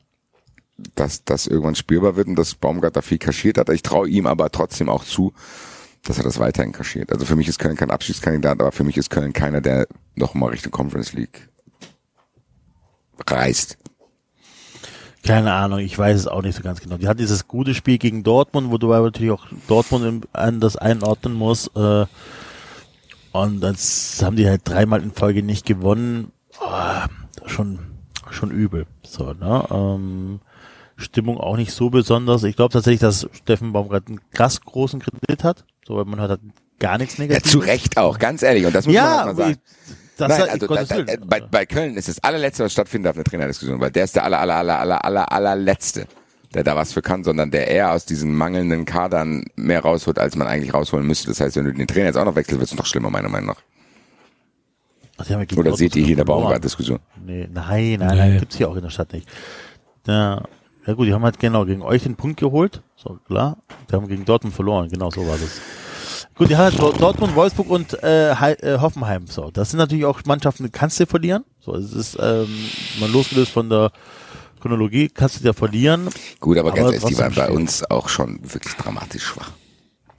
dass 0.95 1.25
das 1.25 1.47
irgendwann 1.47 1.75
spürbar 1.75 2.17
wird 2.17 2.29
und 2.29 2.37
dass 2.37 2.55
Baumgart 2.55 2.97
da 2.97 3.03
viel 3.03 3.19
kaschiert 3.19 3.59
hat. 3.59 3.69
Ich 3.71 3.83
traue 3.83 4.09
ihm 4.09 4.27
aber 4.27 4.51
trotzdem 4.51 4.89
auch 4.89 5.05
zu, 5.05 5.33
dass 6.05 6.19
er 6.19 6.25
das 6.25 6.39
weiterhin 6.39 6.73
kaschiert. 6.73 7.13
Also 7.13 7.25
für 7.25 7.37
mich 7.37 7.49
ist 7.49 7.59
Köln 7.59 7.77
kein 7.77 7.91
Abschiedskandidat, 7.91 8.61
aber 8.61 8.73
für 8.73 8.85
mich 8.85 8.97
ist 8.97 9.11
Köln 9.11 9.33
keiner, 9.33 9.61
der 9.61 9.87
nochmal 10.15 10.51
Richtung 10.51 10.73
Conference 10.73 11.13
League 11.13 11.49
reist. 13.27 13.77
keine 15.25 15.53
Ahnung, 15.53 15.81
ich 15.81 15.99
weiß 15.99 16.17
es 16.17 16.29
auch 16.29 16.43
nicht 16.43 16.57
so 16.57 16.63
ganz 16.63 16.81
genau. 16.81 16.97
Die 16.97 17.09
hatten 17.09 17.19
dieses 17.19 17.49
gute 17.49 17.75
Spiel 17.75 17.99
gegen 17.99 18.23
Dortmund, 18.23 18.71
wo 18.71 18.79
du 18.79 18.95
aber 18.95 19.07
natürlich 19.07 19.33
auch 19.33 19.47
Dortmund 19.67 20.29
anders 20.33 20.77
einordnen 20.77 21.35
musst. 21.35 21.77
Äh, 21.77 22.07
und 23.33 23.61
das 23.61 24.23
haben 24.23 24.37
die 24.37 24.49
halt 24.49 24.63
dreimal 24.65 25.03
in 25.03 25.13
Folge 25.13 25.43
nicht 25.43 25.67
gewonnen. 25.67 26.33
Ah, 26.61 27.09
schon, 27.45 27.79
schon 28.33 28.51
übel. 28.51 28.87
So, 29.03 29.33
ne? 29.33 29.65
Ähm, 29.71 30.41
Stimmung 30.97 31.39
auch 31.39 31.57
nicht 31.57 31.73
so 31.73 31.91
besonders. 31.91 32.43
Ich 32.45 32.57
glaube 32.57 32.73
tatsächlich, 32.73 33.01
dass 33.01 33.29
Steffen 33.33 33.73
Baumgart 33.73 34.09
einen 34.09 34.21
krass 34.33 34.61
großen 34.61 35.01
Kredit 35.01 35.45
hat. 35.45 35.65
So, 35.87 35.97
weil 35.97 36.05
man 36.05 36.21
hat 36.21 36.31
halt 36.31 36.41
gar 36.81 36.99
nichts 36.99 37.17
Ja, 37.19 37.25
Negatives. 37.25 37.51
zu 37.53 37.59
Recht 37.61 37.97
auch, 37.97 38.19
ganz 38.19 38.43
ehrlich. 38.43 38.67
Und 38.67 38.75
das 38.75 38.87
muss 38.87 38.95
man 38.95 39.05
auch 39.05 39.09
Ja, 39.19 39.25
mal 39.27 39.37
sagen. 39.37 39.57
das 40.17 40.29
Nein, 40.29 40.49
also 40.51 40.67
da, 40.67 40.85
da, 40.85 41.05
bei, 41.27 41.41
bei 41.41 41.67
Köln 41.67 41.97
ist 41.97 42.09
das 42.09 42.23
allerletzte, 42.23 42.65
was 42.65 42.73
stattfinden 42.73 43.05
darf, 43.05 43.15
eine 43.17 43.25
Trainerdiskussion, 43.25 43.81
weil 43.81 43.91
der 43.93 44.05
ist 44.05 44.17
der 44.17 44.25
aller, 44.25 44.39
aller, 44.41 44.57
aller, 44.57 44.81
aller, 44.81 45.05
aller, 45.05 45.33
allerletzte, 45.33 46.07
der 46.55 46.65
da 46.65 46.75
was 46.77 46.93
für 46.93 47.03
kann, 47.03 47.23
sondern 47.25 47.51
der 47.53 47.69
eher 47.69 47.93
aus 47.93 48.05
diesen 48.05 48.35
mangelnden 48.35 48.85
Kadern 48.85 49.45
mehr 49.55 49.81
rausholt, 49.81 50.19
als 50.19 50.35
man 50.37 50.49
eigentlich 50.49 50.75
rausholen 50.75 51.07
müsste. 51.07 51.29
Das 51.29 51.41
heißt, 51.41 51.57
wenn 51.57 51.65
du 51.67 51.73
den 51.73 51.87
Trainer 51.87 52.07
jetzt 52.07 52.17
auch 52.17 52.25
noch 52.25 52.35
wechselst, 52.37 52.59
wird 52.61 52.71
es 52.73 52.77
noch 52.77 52.87
schlimmer, 52.87 53.11
meiner 53.11 53.29
Meinung 53.29 53.51
nach. 53.51 53.63
Ach, 55.21 55.27
ja 55.29 55.39
Oder 55.57 55.77
seht 55.77 55.97
ihr 55.97 56.03
hier 56.05 56.13
in 56.13 56.17
der. 56.19 56.25
Baumgart-Diskussion? 56.25 57.01
Nee, 57.25 57.49
nein, 57.53 57.99
nein, 57.99 58.17
nein, 58.17 58.33
Nee. 58.35 58.39
gibt's 58.39 58.57
hier 58.57 58.69
auch 58.69 58.77
in 58.77 58.83
der 58.83 58.91
Stadt 58.91 59.13
nicht. 59.13 59.29
Ja, 60.07 60.43
ja 60.87 60.95
gut, 60.95 61.07
die 61.07 61.13
haben 61.13 61.25
halt 61.25 61.39
genau 61.39 61.65
gegen 61.67 61.83
euch 61.83 62.05
den 62.05 62.17
Punkt 62.17 62.39
geholt. 62.41 62.83
So, 62.97 63.19
klar. 63.27 63.59
Die 63.91 63.95
haben 63.97 64.07
gegen 64.09 64.25
Dortmund 64.25 64.55
verloren, 64.55 64.89
genau 64.89 65.11
so 65.11 65.27
war 65.27 65.37
das. 65.37 65.61
Gut, 66.35 66.49
die 66.51 66.57
haben 66.57 66.65
halt 66.71 66.79
Dort- 66.79 67.01
Dortmund, 67.01 67.35
Wolfsburg 67.35 67.69
und 67.69 68.01
äh, 68.03 68.31
äh, 68.31 68.79
Hoffenheim. 68.79 69.27
So, 69.27 69.51
das 69.51 69.71
sind 69.71 69.79
natürlich 69.79 70.05
auch 70.05 70.21
Mannschaften, 70.25 70.65
die 70.65 70.71
kannst 70.71 70.99
du 71.01 71.07
verlieren. 71.07 71.45
So, 71.59 71.75
es 71.75 71.93
ist 71.93 72.17
ähm, 72.21 72.47
mal 73.01 73.11
losgelöst 73.11 73.51
von 73.51 73.69
der 73.69 73.91
Chronologie, 74.61 75.09
kannst 75.09 75.41
du 75.41 75.45
ja 75.45 75.53
verlieren. 75.53 76.09
Gut, 76.41 76.59
aber, 76.59 76.69
Aber 76.71 76.77
ganz 76.77 76.93
ehrlich, 76.95 77.09
die 77.09 77.19
waren 77.19 77.35
bei 77.35 77.51
uns 77.51 77.89
auch 77.91 78.09
schon 78.09 78.39
wirklich 78.43 78.75
dramatisch 78.75 79.25
schwach. 79.25 79.51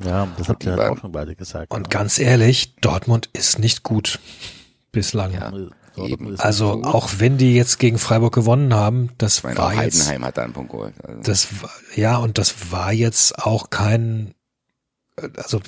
Ja, 0.05 0.27
das 0.37 0.47
habt 0.49 0.63
ihr 0.63 0.71
halt 0.71 0.79
beiden. 0.81 0.97
auch 0.97 1.01
schon 1.01 1.11
beide 1.11 1.35
gesagt. 1.35 1.71
Und 1.73 1.87
ja. 1.93 1.99
ganz 1.99 2.19
ehrlich, 2.19 2.75
Dortmund 2.81 3.29
ist 3.33 3.59
nicht 3.59 3.83
gut. 3.83 4.19
Bislang. 4.91 5.33
Ist 5.95 6.39
Also 6.39 6.83
auch 6.83 7.09
wenn 7.17 7.37
die 7.37 7.55
jetzt 7.55 7.79
gegen 7.79 7.97
Freiburg 7.97 8.33
gewonnen 8.33 8.73
haben, 8.73 9.09
das 9.17 9.43
meine, 9.43 9.57
war 9.57 9.73
jetzt, 9.83 10.01
Heidenheim 10.01 10.25
hat 10.25 10.37
da 10.37 10.43
einen 10.43 10.53
Punkt 10.53 10.71
geholt. 10.71 10.93
Also, 11.03 11.21
das 11.21 11.61
war, 11.61 11.71
ja, 11.95 12.17
und 12.17 12.37
das 12.37 12.71
war 12.71 12.93
jetzt 12.93 13.37
auch 13.39 13.69
kein, 13.69 14.33
also 15.35 15.59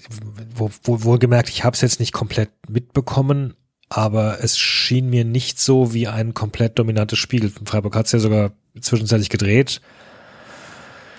wo, 0.55 0.69
wo, 0.83 1.03
wohlgemerkt, 1.03 1.49
ich 1.49 1.63
habe 1.63 1.73
es 1.73 1.81
jetzt 1.81 1.99
nicht 1.99 2.13
komplett 2.13 2.49
mitbekommen, 2.69 3.55
aber 3.89 4.41
es 4.41 4.57
schien 4.57 5.09
mir 5.09 5.25
nicht 5.25 5.59
so 5.59 5.93
wie 5.93 6.07
ein 6.07 6.33
komplett 6.33 6.79
dominantes 6.79 7.19
Spiel. 7.19 7.51
Freiburg 7.65 7.95
hat 7.95 8.05
es 8.05 8.13
ja 8.13 8.19
sogar 8.19 8.51
zwischenzeitlich 8.79 9.29
gedreht. 9.29 9.81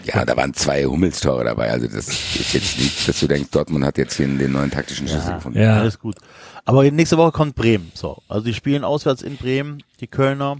Ja, 0.05 0.25
da 0.25 0.37
waren 0.37 0.55
zwei 0.55 0.85
Hummelstore 0.85 1.45
dabei. 1.45 1.71
Also 1.71 1.87
das 1.87 2.09
ist 2.09 2.53
jetzt 2.53 2.79
nicht, 2.79 3.09
dass 3.09 3.21
du 3.21 3.27
denkst, 3.27 3.51
Dortmund 3.51 3.85
hat 3.85 3.99
jetzt 3.99 4.17
hier 4.17 4.27
den 4.27 4.53
neuen 4.53 4.71
taktischen 4.71 5.09
Schlüssel 5.09 5.31
Ja, 5.31 5.37
gefunden. 5.37 5.59
Ja. 5.61 5.81
alles 5.81 5.99
gut. 5.99 6.17
Aber 6.65 6.89
nächste 6.91 7.17
Woche 7.19 7.33
kommt 7.33 7.55
Bremen. 7.55 7.91
So, 7.95 8.23
also 8.29 8.45
die 8.45 8.55
spielen 8.55 8.85
auswärts 8.85 9.23
in 9.23 9.37
Bremen, 9.37 9.83
die 10.01 10.07
Kölner. 10.07 10.59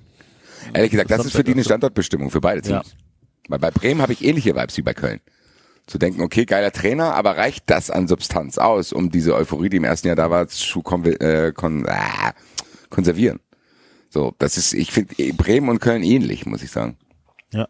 Ehrlich 0.75 0.91
gesagt, 0.91 1.11
das 1.11 1.27
ist 1.27 1.33
für 1.33 1.45
die 1.45 1.53
eine 1.53 1.65
Standortbestimmung 1.65 2.31
für 2.31 2.41
beide 2.41 2.63
Teams. 2.63 2.95
Weil 3.49 3.59
bei 3.59 3.71
Bremen 3.71 4.01
habe 4.01 4.13
ich 4.13 4.25
ähnliche 4.25 4.55
Vibes 4.55 4.77
wie 4.77 4.83
bei 4.83 4.95
Köln. 4.95 5.21
Zu 5.87 5.99
denken, 5.99 6.23
okay, 6.23 6.45
geiler 6.45 6.71
Trainer, 6.71 7.15
aber 7.15 7.37
reicht 7.37 7.65
das 7.69 7.91
an 7.91 8.07
Substanz 8.07 8.57
aus, 8.59 8.93
um 8.93 9.11
diese 9.11 9.35
Euphorie, 9.35 9.69
die 9.69 9.79
im 9.79 9.85
ersten 9.85 10.07
Jahr 10.07 10.17
da 10.17 10.31
war, 10.31 10.47
zu 10.47 10.81
konve- 10.81 11.21
äh, 11.21 11.53
kon 11.53 11.85
ah, 11.89 12.33
konservieren? 12.89 13.41
So, 14.09 14.33
das 14.39 14.57
ist, 14.57 14.75
ich 14.75 14.93
finde 14.93 15.15
Bremen 15.33 15.69
und 15.69 15.81
Köln 15.81 16.05
ähnlich, 16.05 16.47
muss 16.47 16.63
ich 16.63 16.71
sagen. 16.71 16.97
Ja. 17.51 17.67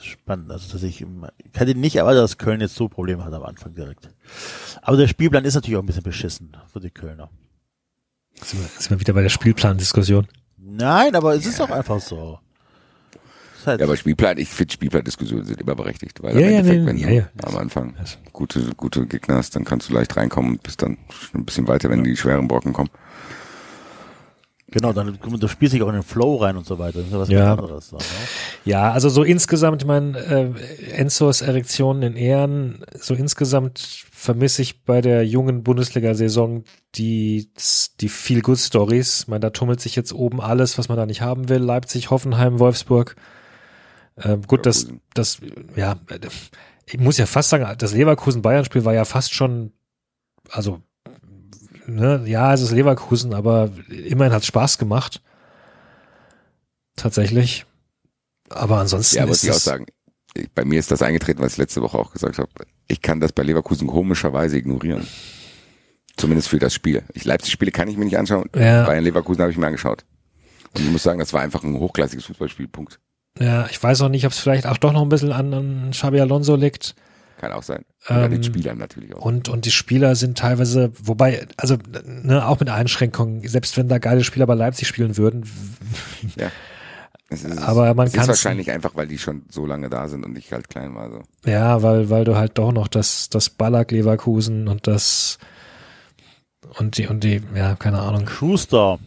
Spannend. 0.00 0.50
Also, 0.50 0.72
dass 0.72 0.82
ich, 0.82 1.00
ich 1.02 1.06
hätte 1.60 1.74
nicht 1.74 1.96
erwartet, 1.96 2.22
dass 2.22 2.38
Köln 2.38 2.60
jetzt 2.60 2.74
so 2.74 2.88
Probleme 2.88 3.24
hat 3.24 3.32
am 3.32 3.42
Anfang 3.42 3.74
direkt. 3.74 4.08
Aber 4.82 4.96
der 4.96 5.08
Spielplan 5.08 5.44
ist 5.44 5.54
natürlich 5.54 5.76
auch 5.76 5.82
ein 5.82 5.86
bisschen 5.86 6.02
beschissen 6.02 6.56
für 6.72 6.80
die 6.80 6.90
Kölner. 6.90 7.30
Sind 8.42 8.60
wir, 8.60 8.68
sind 8.68 8.90
wir 8.90 9.00
wieder 9.00 9.12
bei 9.14 9.22
der 9.22 9.28
Spielplandiskussion. 9.28 10.28
Nein, 10.56 11.14
aber 11.14 11.34
es 11.34 11.46
ist 11.46 11.58
doch 11.58 11.70
einfach 11.70 12.00
so. 12.00 12.38
Halt, 13.66 13.80
Ja, 13.80 13.86
aber 13.86 13.96
Spielplan, 13.96 14.38
ich 14.38 14.48
finde 14.48 14.72
Spielplandiskussionen 14.72 15.44
sind 15.44 15.60
immer 15.60 15.74
berechtigt, 15.74 16.22
weil 16.22 16.34
Ja, 16.38 16.46
im 16.46 16.52
ja, 16.52 16.58
Endeffekt, 16.58 16.80
nee, 16.82 16.86
wenn 16.86 16.98
ja, 16.98 17.08
du 17.08 17.14
ja. 17.16 17.28
am 17.42 17.56
Anfang 17.56 17.94
gute, 18.32 18.62
gute 18.76 19.06
Gegner 19.06 19.36
hast, 19.36 19.56
dann 19.56 19.64
kannst 19.64 19.88
du 19.88 19.94
leicht 19.94 20.16
reinkommen 20.16 20.52
und 20.52 20.62
bist 20.62 20.80
dann 20.80 20.96
schon 21.10 21.40
ein 21.40 21.44
bisschen 21.44 21.66
weiter, 21.66 21.90
wenn 21.90 22.04
die 22.04 22.16
schweren 22.16 22.46
Brocken 22.46 22.72
kommen. 22.72 22.90
Genau, 24.70 24.92
dann 24.92 25.18
du 25.20 25.48
spielst 25.48 25.74
dich 25.74 25.82
auch 25.82 25.88
in 25.88 25.94
den 25.94 26.02
Flow 26.02 26.36
rein 26.36 26.56
und 26.56 26.66
so 26.66 26.78
weiter. 26.78 26.98
Das 26.98 27.06
ist 27.06 27.12
ja 27.12 27.18
was 27.18 27.28
Ja. 27.28 27.52
anderes. 27.52 27.88
So, 27.88 27.96
ne? 27.96 28.02
Ja, 28.64 28.92
also 28.92 29.08
so 29.08 29.22
insgesamt, 29.22 29.82
ich 29.82 29.86
meine, 29.88 30.18
äh, 30.18 30.90
Enzos 30.92 31.40
Erektionen 31.40 32.02
in 32.02 32.16
Ehren, 32.16 32.84
so 32.98 33.14
insgesamt 33.14 33.78
vermisse 34.10 34.62
ich 34.62 34.84
bei 34.84 35.00
der 35.00 35.26
jungen 35.26 35.62
Bundesliga-Saison 35.62 36.64
die, 36.96 37.50
die 38.00 38.08
feel 38.08 38.40
good 38.40 38.58
Stories. 38.58 39.20
Ich 39.22 39.28
meine, 39.28 39.40
da 39.40 39.50
tummelt 39.50 39.80
sich 39.80 39.94
jetzt 39.96 40.12
oben 40.12 40.40
alles, 40.40 40.78
was 40.78 40.88
man 40.88 40.96
da 40.98 41.06
nicht 41.06 41.20
haben 41.22 41.48
will. 41.48 41.58
Leipzig, 41.58 42.10
Hoffenheim, 42.10 42.58
Wolfsburg. 42.58 43.16
Ähm, 44.20 44.42
gut, 44.46 44.66
das, 44.66 44.88
das, 45.14 45.38
ja, 45.76 45.96
ich 46.86 46.98
muss 46.98 47.18
ja 47.18 47.26
fast 47.26 47.50
sagen, 47.50 47.66
das 47.78 47.92
Leverkusen-Bayern-Spiel 47.94 48.84
war 48.84 48.94
ja 48.94 49.04
fast 49.04 49.34
schon, 49.34 49.72
also, 50.50 50.80
ne, 51.88 52.22
ja, 52.26 52.52
es 52.54 52.60
ist 52.60 52.70
Leverkusen, 52.70 53.34
aber 53.34 53.70
immerhin 53.88 54.32
hat 54.32 54.42
es 54.42 54.46
Spaß 54.46 54.78
gemacht. 54.78 55.22
Tatsächlich. 56.96 57.64
Aber 58.50 58.78
ansonsten 58.78 59.16
Ja, 59.16 59.26
muss 59.26 59.42
ich 59.44 59.50
auch 59.50 59.54
sagen. 59.54 59.86
Bei 60.54 60.64
mir 60.64 60.78
ist 60.78 60.90
das 60.90 61.02
eingetreten, 61.02 61.40
was 61.40 61.52
ich 61.52 61.58
letzte 61.58 61.82
Woche 61.82 61.98
auch 61.98 62.12
gesagt 62.12 62.38
habe. 62.38 62.50
Ich 62.86 63.02
kann 63.02 63.20
das 63.20 63.32
bei 63.32 63.42
Leverkusen 63.42 63.88
komischerweise 63.88 64.56
ignorieren. 64.56 65.06
Zumindest 66.16 66.48
für 66.48 66.58
das 66.58 66.74
Spiel. 66.74 67.02
Ich 67.14 67.24
Leipzig-Spiele 67.24 67.70
kann 67.70 67.88
ich 67.88 67.96
mir 67.96 68.04
nicht 68.04 68.18
anschauen. 68.18 68.48
Ja. 68.54 68.84
Bayern 68.84 69.04
Leverkusen 69.04 69.40
habe 69.40 69.52
ich 69.52 69.58
mir 69.58 69.66
angeschaut. 69.66 70.04
Und 70.74 70.84
ich 70.84 70.90
muss 70.90 71.02
sagen, 71.02 71.18
das 71.18 71.32
war 71.32 71.40
einfach 71.40 71.62
ein 71.64 71.78
hochklassiges 71.78 72.26
Fußballspiel. 72.26 72.68
Punkt. 72.68 73.00
Ja, 73.38 73.66
ich 73.70 73.82
weiß 73.82 74.02
auch 74.02 74.08
nicht, 74.08 74.26
ob 74.26 74.32
es 74.32 74.38
vielleicht 74.38 74.66
auch 74.66 74.78
doch 74.78 74.92
noch 74.92 75.02
ein 75.02 75.08
bisschen 75.08 75.32
an, 75.32 75.54
an 75.54 75.90
Xabi 75.92 76.20
Alonso 76.20 76.56
liegt. 76.56 76.94
Kann 77.38 77.52
auch 77.52 77.62
sein. 77.62 77.84
Und 78.08 78.16
an 78.16 78.24
Ähm, 78.24 78.30
den 78.32 78.42
Spielern 78.44 78.78
natürlich 78.78 79.14
auch. 79.14 79.22
Und, 79.24 79.48
und 79.48 79.64
die 79.64 79.70
Spieler 79.70 80.14
sind 80.16 80.36
teilweise, 80.38 80.92
wobei, 81.00 81.46
also 81.56 81.76
ne, 82.04 82.46
auch 82.46 82.58
mit 82.60 82.68
Einschränkungen, 82.68 83.46
selbst 83.48 83.76
wenn 83.76 83.88
da 83.88 83.98
geile 83.98 84.24
Spieler 84.24 84.46
bei 84.46 84.54
Leipzig 84.54 84.88
spielen 84.88 85.16
würden, 85.16 85.48
Ja. 86.36 86.50
Es 87.30 87.44
ist, 87.44 87.58
Aber 87.58 87.92
man 87.92 88.06
es 88.06 88.14
ist 88.14 88.16
kann's- 88.16 88.28
wahrscheinlich 88.28 88.70
einfach, 88.70 88.96
weil 88.96 89.06
die 89.06 89.18
schon 89.18 89.42
so 89.50 89.66
lange 89.66 89.90
da 89.90 90.08
sind 90.08 90.24
und 90.24 90.38
ich 90.38 90.50
halt 90.50 90.70
klein 90.70 90.94
war. 90.94 91.10
So. 91.10 91.22
Ja, 91.44 91.82
weil, 91.82 92.08
weil 92.08 92.24
du 92.24 92.36
halt 92.36 92.56
doch 92.56 92.72
noch 92.72 92.88
das, 92.88 93.28
das 93.28 93.50
Ballack 93.50 93.90
Leverkusen 93.90 94.66
und 94.66 94.86
das 94.86 95.36
und 96.78 96.96
die, 96.96 97.06
und 97.06 97.24
die, 97.24 97.42
ja, 97.54 97.74
keine 97.74 97.98
Ahnung, 98.00 98.26
Schuster. 98.30 98.98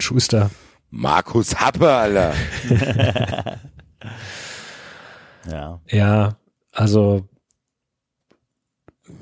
Schuster. 0.00 0.50
Markus 0.88 1.54
Happe, 1.60 1.86
Alter. 1.92 2.32
Ja. 5.50 5.80
Ja, 5.90 6.36
also, 6.72 7.28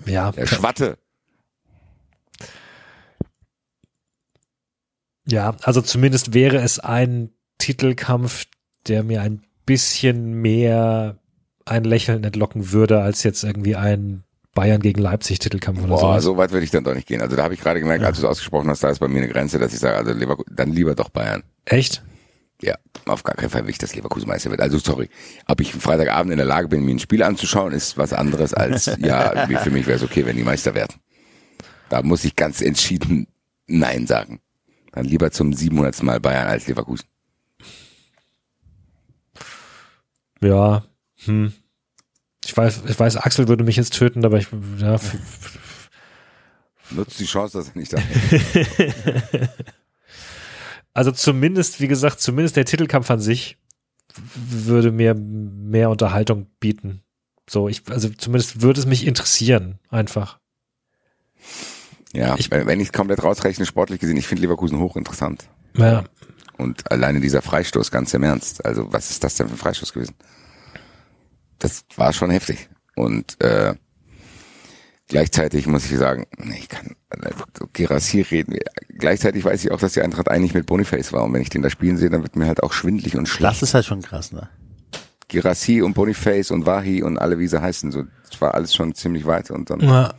ja, 0.06 0.32
Der 0.32 0.46
Schwatte. 0.46 0.98
ja, 5.26 5.54
also 5.62 5.80
zumindest 5.82 6.32
wäre 6.34 6.56
es 6.58 6.78
ein 6.78 7.30
Titelkampf, 7.58 8.46
der 8.86 9.02
mir 9.02 9.20
ein 9.22 9.42
bisschen 9.66 10.40
mehr 10.40 11.18
ein 11.66 11.84
Lächeln 11.84 12.24
entlocken 12.24 12.72
würde, 12.72 13.02
als 13.02 13.22
jetzt 13.24 13.44
irgendwie 13.44 13.76
ein 13.76 14.24
Bayern 14.54 14.80
gegen 14.80 15.00
Leipzig 15.00 15.38
Titelkampf 15.38 15.80
oder 15.80 15.88
Boah, 15.88 16.20
so. 16.20 16.32
so 16.32 16.36
weit 16.38 16.50
würde 16.52 16.64
ich 16.64 16.70
dann 16.70 16.82
doch 16.82 16.94
nicht 16.94 17.06
gehen. 17.06 17.20
Also 17.20 17.36
da 17.36 17.44
habe 17.44 17.54
ich 17.54 17.60
gerade 17.60 17.78
gemerkt, 17.80 18.02
als 18.04 18.18
du 18.18 18.24
es 18.26 18.30
ausgesprochen 18.30 18.70
hast, 18.70 18.82
da 18.82 18.88
ist 18.88 18.98
bei 19.00 19.08
mir 19.08 19.18
eine 19.18 19.28
Grenze, 19.28 19.58
dass 19.58 19.72
ich 19.74 19.78
sage, 19.78 19.96
also 19.96 20.12
Leverkusen, 20.12 20.56
dann 20.56 20.72
lieber 20.72 20.94
doch 20.94 21.10
Bayern. 21.10 21.42
Echt? 21.66 22.02
Ja, 22.60 22.76
auf 23.06 23.22
gar 23.22 23.36
keinen 23.36 23.50
Fall 23.50 23.62
will 23.64 23.70
ich, 23.70 23.78
dass 23.78 23.94
Leverkusen 23.94 24.28
Meister 24.28 24.50
wird. 24.50 24.60
Also 24.60 24.78
sorry, 24.78 25.08
ob 25.46 25.60
ich 25.60 25.72
Freitagabend 25.72 26.32
in 26.32 26.38
der 26.38 26.46
Lage 26.46 26.68
bin, 26.68 26.84
mir 26.84 26.92
ein 26.92 26.98
Spiel 26.98 27.22
anzuschauen, 27.22 27.72
ist 27.72 27.96
was 27.96 28.12
anderes 28.12 28.52
als, 28.52 28.86
ja, 28.98 29.46
für 29.46 29.70
mich 29.70 29.86
wäre 29.86 29.98
es 29.98 30.02
okay, 30.02 30.26
wenn 30.26 30.36
die 30.36 30.42
Meister 30.42 30.74
werden. 30.74 30.96
Da 31.88 32.02
muss 32.02 32.24
ich 32.24 32.36
ganz 32.36 32.60
entschieden 32.60 33.28
Nein 33.66 34.06
sagen. 34.06 34.40
Dann 34.92 35.04
lieber 35.04 35.30
zum 35.30 35.52
700. 35.52 36.02
Mal 36.02 36.20
Bayern 36.20 36.48
als 36.48 36.66
Leverkusen. 36.66 37.06
Ja, 40.40 40.84
hm. 41.24 41.52
Ich 42.44 42.56
weiß, 42.56 42.82
ich 42.86 42.98
weiß, 42.98 43.16
Axel 43.18 43.48
würde 43.48 43.64
mich 43.64 43.76
jetzt 43.76 43.92
töten, 43.92 44.24
aber 44.24 44.38
ich, 44.38 44.48
ja, 44.78 44.98
Nutzt 46.90 47.20
die 47.20 47.26
Chance, 47.26 47.58
dass 47.58 47.68
er 47.68 47.76
nicht 47.76 47.92
da 47.92 47.98
ist. 48.30 49.64
Also 50.98 51.12
zumindest, 51.12 51.80
wie 51.80 51.88
gesagt, 51.88 52.20
zumindest 52.20 52.56
der 52.56 52.64
Titelkampf 52.64 53.10
an 53.10 53.20
sich 53.20 53.56
würde 54.34 54.90
mir 54.90 55.14
mehr 55.14 55.90
Unterhaltung 55.90 56.46
bieten. 56.60 57.02
So, 57.48 57.68
ich, 57.68 57.82
also 57.90 58.08
zumindest 58.10 58.60
würde 58.62 58.80
es 58.80 58.86
mich 58.86 59.06
interessieren, 59.06 59.78
einfach. 59.90 60.38
Ja, 62.12 62.34
Ich- 62.38 62.50
wenn, 62.50 62.80
ich 62.80 62.92
komplett 62.92 63.22
rausrechne, 63.22 63.64
sportlich 63.66 64.00
gesehen, 64.00 64.16
ich 64.16 64.26
finde 64.26 64.42
Leverkusen 64.42 64.78
hochinteressant. 64.78 65.48
Ja, 65.76 66.04
Und 66.56 66.90
alleine 66.90 67.20
dieser 67.20 67.40
Freistoß, 67.42 67.90
ganz 67.90 68.12
im 68.14 68.24
Ernst. 68.24 68.64
Also, 68.64 68.92
was 68.92 69.10
ist 69.10 69.22
das 69.22 69.36
denn 69.36 69.46
für 69.46 69.54
ein 69.54 69.58
Freistoß 69.58 69.92
gewesen? 69.92 70.14
Das 71.60 71.84
war 71.96 72.12
schon 72.12 72.30
heftig. 72.30 72.68
Und 72.96 73.40
äh, 73.40 73.74
gleichzeitig 75.08 75.66
muss 75.66 75.90
ich 75.90 75.98
sagen, 75.98 76.26
nee, 76.36 76.58
ich 76.58 76.68
kann 76.68 76.94
äh, 77.10 77.30
Gerassi 77.72 78.20
reden. 78.20 78.56
Gleichzeitig 78.88 79.44
weiß 79.44 79.64
ich 79.64 79.72
auch, 79.72 79.80
dass 79.80 79.94
die 79.94 80.02
Eintracht 80.02 80.30
eigentlich 80.30 80.54
mit 80.54 80.66
Boniface 80.66 81.12
war. 81.12 81.24
Und 81.24 81.32
wenn 81.32 81.42
ich 81.42 81.50
den 81.50 81.62
da 81.62 81.70
spielen 81.70 81.96
sehe, 81.96 82.10
dann 82.10 82.22
wird 82.22 82.36
mir 82.36 82.46
halt 82.46 82.62
auch 82.62 82.72
schwindelig 82.72 83.16
und 83.16 83.28
schlecht. 83.28 83.54
Das 83.54 83.62
ist 83.62 83.74
halt 83.74 83.86
schon 83.86 84.02
krass, 84.02 84.32
ne? 84.32 84.48
Gerassi 85.28 85.82
und 85.82 85.94
Boniface 85.94 86.50
und 86.50 86.64
Wahi 86.64 87.02
und 87.02 87.18
alle, 87.18 87.38
wie 87.38 87.48
sie 87.48 87.60
heißen, 87.60 87.92
so, 87.92 88.04
das 88.28 88.40
war 88.40 88.54
alles 88.54 88.74
schon 88.74 88.94
ziemlich 88.94 89.26
weit. 89.26 89.50
Und 89.50 89.68
dann, 89.68 89.80
ja. 89.80 90.14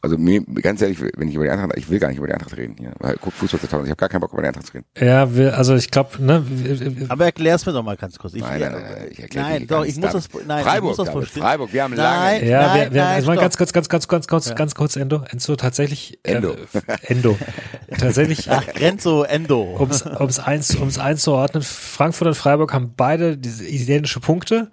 Also 0.00 0.16
mir, 0.16 0.42
ganz 0.62 0.80
ehrlich, 0.82 0.98
wenn 1.16 1.28
ich 1.28 1.34
über 1.34 1.44
die 1.44 1.50
Eintracht, 1.50 1.72
ich 1.76 1.88
will 1.90 1.98
gar 1.98 2.08
nicht 2.08 2.18
über 2.18 2.26
die 2.26 2.32
Eintracht 2.32 2.56
reden 2.56 2.76
hier. 2.78 2.92
Weil, 2.98 3.16
guck 3.20 3.32
Fußball 3.32 3.60
2000, 3.60 3.86
ich 3.86 3.90
habe 3.90 3.96
gar 3.98 4.08
keinen 4.08 4.20
Bock 4.20 4.32
über 4.32 4.42
die 4.42 4.48
Eintracht 4.48 4.66
zu 4.66 4.74
reden. 4.74 4.86
ja 4.98 5.34
wir, 5.34 5.56
also 5.58 5.74
ich 5.74 5.90
glaube, 5.90 6.22
ne, 6.22 6.42
wir- 6.46 7.10
Aber 7.10 7.24
erklär's 7.24 7.66
mir 7.66 7.72
doch 7.72 7.82
mal 7.82 7.96
ganz 7.96 8.18
kurz. 8.18 8.34
Ich, 8.34 8.40
Nein, 8.42 8.60
nein, 8.60 8.72
nein, 8.72 9.08
ich 9.10 9.18
erkläre 9.20 9.46
Nein, 9.48 9.66
doch, 9.66 9.84
ich 9.84 9.96
muss 9.96 10.12
das, 10.12 10.28
nein, 10.46 10.64
Freiburg, 10.64 10.92
ich 10.92 10.96
muss 10.98 11.06
das 11.06 11.08
verstehen. 11.10 11.42
Freiburg, 11.42 11.72
wir 11.72 11.82
haben 11.82 11.94
Nein, 11.94 12.40
lange. 12.40 12.48
ja, 12.50 12.60
nein, 12.66 12.76
wir, 12.76 12.94
wir, 12.94 13.02
nein, 13.02 13.14
also 13.16 13.26
mal 13.28 13.36
ganz 13.38 13.56
kurz, 13.56 13.72
ganz, 13.72 13.88
ganz, 13.88 14.08
ganz, 14.08 14.26
ganz, 14.26 14.54
ganz 14.54 14.74
kurz, 14.74 14.96
Endo, 14.96 15.22
Enzo, 15.30 15.56
tatsächlich, 15.56 16.18
äh, 16.22 16.34
Endo. 16.34 16.54
Endo, 17.02 17.38
tatsächlich, 17.98 18.50
Ach, 18.50 18.66
Grenzo 18.66 19.22
Endo. 19.24 19.76
ums, 19.80 20.04
ums, 20.06 20.38
eins, 20.38 20.76
ums 20.76 20.98
einzuordnen, 20.98 21.62
Frankfurt 21.62 22.28
und 22.28 22.34
Freiburg 22.34 22.72
haben 22.72 22.94
beide 22.96 23.36
diese 23.36 23.64
identische 23.66 24.20
Punkte. 24.20 24.70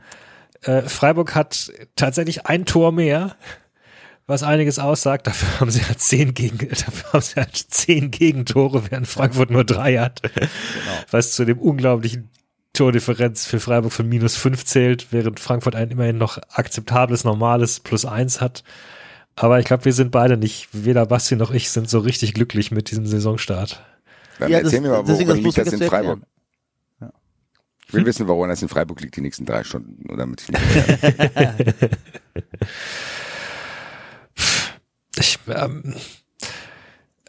Äh, 0.63 0.83
Freiburg 0.83 1.35
hat 1.35 1.71
tatsächlich 1.95 2.45
ein 2.45 2.65
Tor 2.65 2.91
mehr, 2.91 3.35
was 4.27 4.43
einiges 4.43 4.79
aussagt. 4.79 5.27
Dafür 5.27 5.59
haben 5.59 5.71
sie 5.71 5.83
halt 5.83 5.99
zehn 5.99 6.33
gegen, 6.33 6.57
dafür 6.69 7.13
haben 7.13 7.21
sie 7.21 7.35
halt 7.35 7.55
zehn 7.55 8.11
Gegentore, 8.11 8.89
während 8.89 9.07
Frankfurt 9.07 9.49
nur 9.51 9.63
drei 9.63 9.97
hat. 9.99 10.21
Was 11.11 11.31
zu 11.33 11.45
dem 11.45 11.59
unglaublichen 11.59 12.29
Tordifferenz 12.73 13.45
für 13.45 13.59
Freiburg 13.59 13.93
von 13.93 14.07
minus 14.09 14.35
fünf 14.35 14.65
zählt, 14.65 15.07
während 15.11 15.39
Frankfurt 15.39 15.75
ein 15.75 15.91
immerhin 15.91 16.17
noch 16.17 16.37
akzeptables, 16.49 17.23
normales 17.23 17.79
plus 17.79 18.05
eins 18.05 18.41
hat. 18.41 18.63
Aber 19.37 19.59
ich 19.59 19.65
glaube, 19.65 19.85
wir 19.85 19.93
sind 19.93 20.11
beide 20.11 20.37
nicht, 20.37 20.69
weder 20.71 21.05
Basti 21.05 21.35
noch 21.35 21.51
ich, 21.51 21.69
sind 21.69 21.89
so 21.89 21.99
richtig 21.99 22.33
glücklich 22.33 22.71
mit 22.71 22.89
diesem 22.91 23.05
Saisonstart. 23.05 23.83
Dann 24.39 24.51
Ja, 24.51 24.57
erzähl 24.59 24.79
das- 24.79 24.81
mir 24.81 24.89
mal, 24.89 25.07
woran 25.07 25.27
das 25.27 25.37
liegt 25.37 25.47
ich 25.47 25.55
das 25.55 25.73
in 25.73 25.79
Freiburg? 25.87 26.19
erklären. 26.19 26.25
Ich 27.87 27.93
will 27.93 28.05
wissen, 28.05 28.27
woran 28.27 28.49
das 28.49 28.61
in 28.61 28.67
Freiburg 28.69 28.99
liegt 29.01 29.15
die 29.15 29.21
nächsten 29.21 29.45
drei 29.45 29.63
Stunden. 29.63 30.03
Oder 30.09 30.17
damit 30.17 30.41
ich 30.41 30.49
nicht 30.49 30.61
Ich, 35.19 35.39
ähm, 35.47 35.95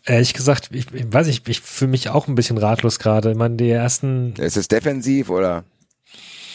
ehrlich 0.05 0.34
gesagt, 0.34 0.68
ich, 0.72 0.93
ich 0.93 1.12
weiß 1.12 1.26
nicht, 1.26 1.49
ich 1.49 1.61
fühle 1.61 1.91
mich 1.91 2.09
auch 2.09 2.28
ein 2.28 2.34
bisschen 2.34 2.59
ratlos 2.59 2.99
gerade. 2.99 3.30
Ich 3.32 3.37
meine, 3.37 3.57
die 3.57 3.70
ersten, 3.70 4.34
Ist 4.37 4.57
es 4.57 4.68
defensiv 4.68 5.30
oder? 5.30 5.64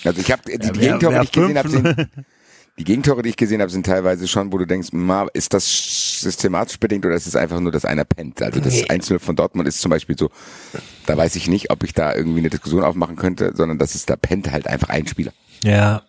Also 0.04 0.20
ich 0.20 0.32
habe 0.32 0.42
die, 0.48 0.58
die 0.58 0.68
wer- 0.68 0.72
Gegentore, 0.74 1.20
die 1.20 1.26
ich 1.26 1.32
gesehen 1.32 1.58
habe, 1.58 1.70
sind 1.70 2.08
die 2.80 2.84
Gegentore, 2.84 3.22
die 3.22 3.30
ich 3.30 3.38
gesehen 3.38 3.62
habe, 3.62 3.70
sind 3.72 3.86
teilweise 3.86 4.28
schon, 4.28 4.52
wo 4.52 4.58
du 4.58 4.66
denkst, 4.66 4.90
ma, 4.94 5.28
ist 5.34 5.54
das 5.54 6.20
systematisch 6.22 6.80
bedingt 6.80 7.06
oder 7.06 7.16
ist 7.16 7.28
es 7.28 7.36
einfach 7.36 7.60
nur, 7.60 7.72
dass 7.72 7.86
einer 7.86 8.06
pennt? 8.06 8.42
Also 8.42 8.60
das 8.60 8.74
Nee. 8.74 8.86
1-0 8.86 9.20
von 9.20 9.36
Dortmund 9.36 9.68
ist 9.68 9.80
zum 9.82 9.90
Beispiel 9.92 10.18
so, 10.18 10.30
da 11.06 11.18
weiß 11.18 11.36
ich 11.36 11.48
nicht, 11.48 11.70
ob 11.72 11.84
ich 11.84 11.94
da 11.94 12.16
irgendwie 12.16 12.40
eine 12.40 12.50
Diskussion 12.50 12.84
aufmachen 12.84 13.16
könnte, 13.16 13.52
sondern 13.56 13.78
das 13.78 13.96
ist, 13.96 14.10
da 14.10 14.16
pennt 14.16 14.52
halt 14.52 14.68
einfach 14.68 14.90
ein 14.90 15.08
Spieler. 15.08 15.34
ja, 15.64 16.02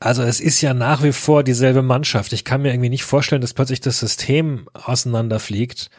also 0.00 0.22
es 0.22 0.40
ist 0.40 0.62
ja 0.62 0.72
nach 0.72 1.02
wie 1.02 1.12
vor 1.12 1.44
dieselbe 1.44 1.82
Mannschaft. 1.82 2.32
Ich 2.32 2.44
kann 2.44 2.62
mir 2.62 2.72
irgendwie 2.72 2.88
nicht 2.88 3.04
vorstellen, 3.04 3.42
dass 3.42 3.52
plötzlich 3.52 3.80
das 3.80 4.00
System 4.00 4.66
auseinanderfliegt. 4.72 5.90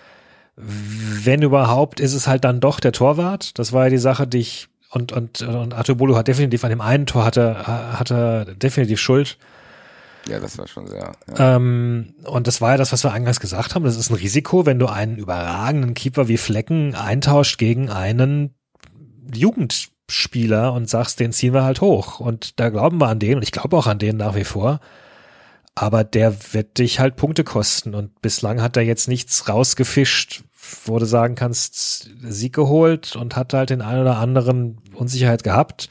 Wenn 0.56 1.43
überhaupt, 1.43 1.99
ist 1.99 2.16
es 2.16 2.28
halt 2.28 2.43
dann 2.43 2.60
doch 2.60 2.80
der 2.80 2.91
Torwart. 2.91 3.58
Das 3.60 3.74
war 3.74 3.86
ja 3.86 3.89
die 3.91 3.97
Sache, 3.99 4.28
die 4.28 4.39
ich 4.39 4.68
und 4.89 5.12
und 5.12 5.41
und 5.43 5.74
Atobolo 5.74 6.18
hat 6.18 6.28
definitiv 6.28 6.64
an 6.64 6.72
dem 6.72 6.82
einen 6.82 7.06
Tor 7.06 7.24
hatte 7.24 7.66
hatte 7.66 8.56
definitiv 8.58 8.99
Schuld. 8.99 9.38
Ja, 10.28 10.39
das 10.39 10.58
war 10.58 10.68
schon 10.68 10.88
sehr. 10.88 11.14
Ja. 11.30 11.56
Ähm, 11.56 12.16
und 12.26 12.47
das 12.47 12.60
war 12.60 12.72
ja 12.72 12.78
das, 12.78 12.91
was 12.91 13.04
wir 13.04 13.14
eingangs 13.14 13.39
gesagt 13.39 13.76
haben. 13.76 13.86
Das 13.86 13.97
ist 13.97 14.10
ein 14.10 14.16
Risiko, 14.16 14.66
wenn 14.66 14.80
du 14.80 14.88
einen 14.88 15.18
überragenden 15.18 15.93
Keeper 15.93 16.28
wie 16.28 16.38
Flecken 16.38 16.95
eintauscht 16.95 17.58
gegen 17.58 17.89
einen 17.89 18.54
Jugendspieler 20.12 20.74
und 20.74 20.89
sagst, 20.89 21.20
den 21.20 21.32
ziehen 21.32 21.53
wir 21.53 21.64
halt 21.64 21.82
hoch. 21.82 22.20
Und 22.20 22.59
da 22.59 22.70
glauben 22.70 22.99
wir 22.99 23.07
an 23.07 23.20
den 23.20 23.38
und 23.38 23.43
ich 23.43 23.51
glaube 23.51 23.78
auch 23.78 23.88
an 23.88 23.99
den 23.99 24.18
nach 24.18 24.36
wie 24.36 24.43
vor. 24.43 24.80
Aber 25.74 26.03
der 26.03 26.53
wird 26.53 26.80
dich 26.80 26.99
halt 26.99 27.16
Punkte 27.16 27.43
kosten. 27.43 27.95
Und 27.95 28.22
bislang 28.22 28.62
hat 28.62 28.76
er 28.76 28.84
jetzt 28.84 29.07
nichts 29.07 29.47
rausgefischt, 29.47 30.43
wo 30.86 30.99
du 30.99 31.05
sagen 31.05 31.36
kannst, 31.36 32.09
Sieg 32.22 32.53
geholt 32.53 33.16
und 33.16 33.36
hat 33.36 33.53
halt 33.53 33.70
den 33.70 33.82
einen 33.82 34.01
oder 34.01 34.18
anderen 34.18 34.80
Unsicherheit 34.93 35.43
gehabt. 35.43 35.89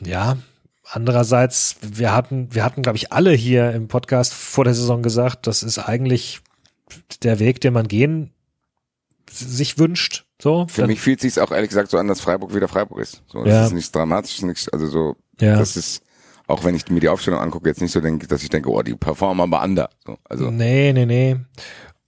Ja, 0.00 0.36
andererseits, 0.84 1.76
wir 1.82 2.14
hatten, 2.14 2.54
wir 2.54 2.64
hatten, 2.64 2.82
glaube 2.82 2.98
ich, 2.98 3.12
alle 3.12 3.32
hier 3.32 3.72
im 3.72 3.88
Podcast 3.88 4.32
vor 4.32 4.64
der 4.64 4.74
Saison 4.74 5.02
gesagt, 5.02 5.46
das 5.48 5.62
ist 5.62 5.78
eigentlich 5.78 6.40
der 7.22 7.40
Weg, 7.40 7.60
den 7.60 7.72
man 7.72 7.88
gehen 7.88 8.32
sich 9.32 9.78
wünscht. 9.78 10.24
So. 10.40 10.66
Für 10.68 10.86
mich 10.86 11.00
fühlt 11.00 11.20
sich 11.20 11.40
auch 11.40 11.50
ehrlich 11.52 11.68
gesagt 11.70 11.90
so 11.90 11.98
an, 11.98 12.08
dass 12.08 12.20
Freiburg 12.20 12.54
wieder 12.54 12.68
Freiburg 12.68 12.98
ist. 13.00 13.22
So, 13.26 13.44
das 13.44 13.52
Ja. 13.52 13.66
ist 13.66 13.72
nichts 13.72 13.92
Dramatisches, 13.92 14.42
nichts, 14.42 14.68
also 14.68 14.86
so, 14.86 15.16
Ja. 15.40 15.56
das 15.58 15.76
ist, 15.76 16.02
auch 16.46 16.64
wenn 16.64 16.74
ich 16.74 16.88
mir 16.88 17.00
die 17.00 17.08
Aufstellung 17.08 17.40
angucke, 17.40 17.68
jetzt 17.68 17.80
nicht 17.80 17.92
so 17.92 18.00
denke, 18.00 18.26
dass 18.26 18.42
ich 18.42 18.48
denke, 18.48 18.68
oh, 18.70 18.82
die 18.82 18.94
performen 18.94 19.40
aber 19.52 19.62
under. 19.64 19.88
So, 20.04 20.16
also, 20.28 20.50
Nee, 20.50 20.92
nee, 20.92 21.06
nee. 21.06 21.36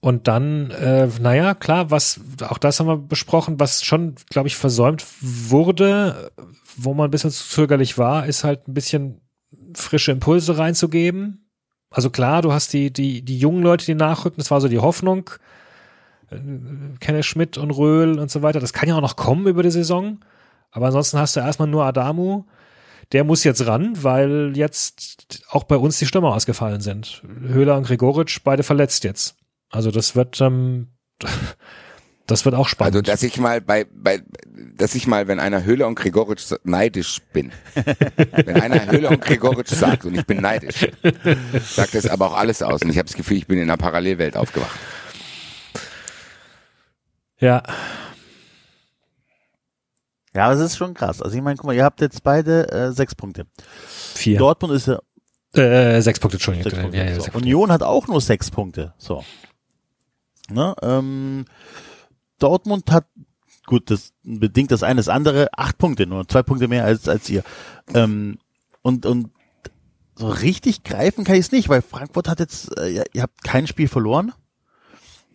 Und 0.00 0.28
dann, 0.28 0.70
äh, 0.72 1.08
naja, 1.20 1.54
klar, 1.54 1.90
was, 1.90 2.20
auch 2.42 2.58
das 2.58 2.78
haben 2.78 2.88
wir 2.88 2.98
besprochen, 2.98 3.58
was 3.58 3.82
schon, 3.84 4.16
glaube 4.28 4.48
ich, 4.48 4.56
versäumt 4.56 5.02
wurde, 5.20 6.30
wo 6.76 6.92
man 6.92 7.08
ein 7.08 7.10
bisschen 7.10 7.30
zu 7.30 7.48
zögerlich 7.48 7.96
war, 7.96 8.26
ist 8.26 8.44
halt 8.44 8.68
ein 8.68 8.74
bisschen 8.74 9.20
frische 9.74 10.12
Impulse 10.12 10.58
reinzugeben. 10.58 11.48
Also 11.90 12.10
klar, 12.10 12.42
du 12.42 12.52
hast 12.52 12.72
die, 12.72 12.92
die, 12.92 13.22
die 13.22 13.38
jungen 13.38 13.62
Leute, 13.62 13.86
die 13.86 13.94
nachrücken, 13.94 14.38
das 14.38 14.50
war 14.50 14.60
so 14.60 14.68
die 14.68 14.80
Hoffnung. 14.80 15.30
Äh, 16.30 16.38
Kenneth 17.00 17.24
Schmidt 17.24 17.58
und 17.58 17.70
Röhl 17.70 18.18
und 18.18 18.30
so 18.30 18.42
weiter. 18.42 18.60
Das 18.60 18.72
kann 18.72 18.88
ja 18.88 18.96
auch 18.96 19.00
noch 19.00 19.16
kommen 19.16 19.46
über 19.46 19.62
die 19.62 19.70
Saison. 19.70 20.20
Aber 20.70 20.86
ansonsten 20.86 21.18
hast 21.18 21.36
du 21.36 21.40
erstmal 21.40 21.68
nur 21.68 21.84
Adamu. 21.84 22.44
Der 23.12 23.24
muss 23.24 23.44
jetzt 23.44 23.66
ran, 23.66 24.02
weil 24.02 24.52
jetzt 24.56 25.44
auch 25.50 25.64
bei 25.64 25.76
uns 25.76 25.98
die 25.98 26.06
Stürmer 26.06 26.34
ausgefallen 26.34 26.80
sind. 26.80 27.22
Höhler 27.46 27.76
und 27.76 27.86
Gregoritsch, 27.86 28.40
beide 28.42 28.62
verletzt 28.62 29.04
jetzt. 29.04 29.36
Also 29.70 29.90
das 29.90 30.16
wird, 30.16 30.40
ähm, 30.40 30.88
Das 32.26 32.46
wird 32.46 32.54
auch 32.54 32.68
spannend. 32.68 32.94
Also, 32.94 33.02
dass 33.02 33.22
ich 33.22 33.38
mal 33.38 33.60
bei, 33.60 33.84
bei, 33.92 34.22
dass 34.76 34.94
ich 34.94 35.06
mal, 35.06 35.28
wenn 35.28 35.38
einer 35.38 35.64
Höhle 35.64 35.86
und 35.86 35.94
Gregoritsch 35.94 36.54
neidisch 36.64 37.20
bin. 37.34 37.52
wenn 38.34 38.60
einer 38.62 38.90
Höhle 38.90 39.10
und 39.10 39.20
Gregoritsch 39.20 39.74
sagt 39.74 40.06
und 40.06 40.14
ich 40.16 40.24
bin 40.24 40.40
neidisch, 40.40 40.88
sagt 41.62 41.94
das 41.94 42.06
aber 42.06 42.28
auch 42.28 42.36
alles 42.36 42.62
aus. 42.62 42.80
Und 42.80 42.88
ich 42.88 42.96
habe 42.96 43.06
das 43.06 43.16
Gefühl, 43.16 43.36
ich 43.36 43.46
bin 43.46 43.58
in 43.58 43.64
einer 43.64 43.76
Parallelwelt 43.76 44.38
aufgewacht. 44.38 44.78
Ja, 47.45 47.62
Ja, 50.34 50.47
aber 50.47 50.55
es 50.55 50.61
ist 50.61 50.76
schon 50.76 50.95
krass. 50.95 51.22
Also 51.22 51.36
ich 51.36 51.42
meine, 51.42 51.57
guck 51.57 51.66
mal, 51.66 51.76
ihr 51.76 51.84
habt 51.84 52.01
jetzt 52.01 52.22
beide 52.24 52.70
äh, 52.72 52.92
sechs 52.92 53.14
Punkte. 53.14 53.47
vier. 53.86 54.38
Dortmund 54.38 54.74
ist 54.74 54.88
ja 54.88 54.99
äh, 55.55 56.01
sechs 56.03 56.18
Punkte, 56.18 56.36
Entschuldigung. 56.36 56.68
sechs 56.70 56.82
Punkte. 56.82 56.99
Ja, 56.99 57.05
ja, 57.05 57.14
so. 57.14 57.22
Punkte. 57.22 57.38
Union 57.38 57.70
hat 57.70 57.82
auch 57.82 58.09
nur 58.09 58.20
sechs 58.20 58.51
Punkte. 58.51 58.95
So. 58.99 59.24
Ne, 60.51 60.74
ähm, 60.82 61.45
Dortmund 62.40 62.90
hat, 62.90 63.07
gut, 63.64 63.90
das 63.90 64.12
bedingt 64.24 64.72
das 64.72 64.82
eine 64.82 64.99
das 64.99 65.09
andere, 65.09 65.49
acht 65.57 65.78
Punkte, 65.78 66.07
nur 66.07 66.26
zwei 66.26 66.42
Punkte 66.42 66.66
mehr 66.66 66.84
als, 66.84 67.09
als 67.09 67.30
ihr. 67.30 67.45
Ähm, 67.95 68.38
und, 68.82 69.07
und 69.07 69.30
so 70.16 70.28
richtig 70.28 70.82
greifen 70.82 71.24
kann 71.24 71.36
ich 71.36 71.47
es 71.47 71.53
nicht, 71.53 71.68
weil 71.68 71.80
Frankfurt 71.82 72.28
hat 72.28 72.40
jetzt, 72.40 72.76
äh, 72.76 73.05
ihr 73.12 73.22
habt 73.22 73.42
kein 73.45 73.66
Spiel 73.68 73.88
verloren. 73.88 74.32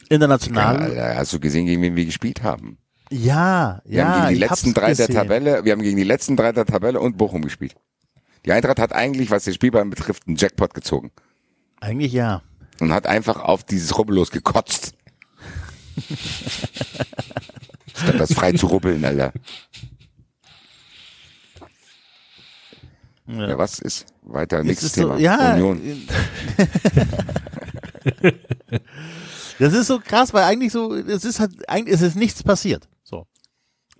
International. 0.09 1.15
Hast 1.15 1.33
du 1.33 1.39
gesehen, 1.39 1.65
gegen 1.65 1.81
wen 1.81 1.95
wir 1.95 2.05
gespielt 2.05 2.43
haben? 2.43 2.77
Ja, 3.11 3.81
Wir 3.85 3.99
ja. 3.99 4.07
haben 4.07 4.21
gegen 4.21 4.33
die 4.35 4.39
letzten 4.39 4.73
drei 4.73 4.93
der 4.93 5.07
gesehen. 5.07 5.15
Tabelle, 5.15 5.65
wir 5.65 5.71
haben 5.71 5.81
gegen 5.81 5.97
die 5.97 6.03
letzten 6.03 6.35
drei 6.35 6.51
der 6.51 6.65
Tabelle 6.65 6.99
und 6.99 7.17
Bochum 7.17 7.41
gespielt. 7.41 7.75
Die 8.45 8.51
Eintracht 8.51 8.79
hat 8.79 8.93
eigentlich, 8.93 9.31
was 9.31 9.43
den 9.45 9.53
Spielplan 9.53 9.89
betrifft, 9.89 10.27
einen 10.27 10.35
Jackpot 10.37 10.73
gezogen 10.73 11.11
Eigentlich 11.81 12.13
ja. 12.13 12.41
und 12.79 12.93
hat 12.93 13.07
einfach 13.07 13.41
auf 13.41 13.63
dieses 13.63 13.97
Rubbellos 13.97 14.31
gekotzt. 14.31 14.93
Statt 17.95 18.19
das 18.19 18.33
frei 18.33 18.53
zu 18.53 18.67
rubbeln, 18.67 19.03
Alter. 19.03 19.33
Ja, 23.27 23.57
was 23.57 23.79
ist 23.79 24.05
weiter? 24.23 24.63
Nächstes 24.63 24.89
ist 24.89 24.95
so, 24.95 25.01
Thema. 25.01 25.17
ja, 25.19 25.53
Union. 25.53 25.81
das 29.59 29.73
ist 29.73 29.87
so 29.87 29.99
krass, 29.99 30.33
weil 30.33 30.43
eigentlich 30.43 30.71
so, 30.71 30.95
es 30.95 31.25
ist 31.25 31.39
halt, 31.39 31.69
eigentlich 31.69 31.93
es 31.93 32.01
ist 32.01 32.15
nichts 32.15 32.41
passiert. 32.43 32.87
So. 33.03 33.25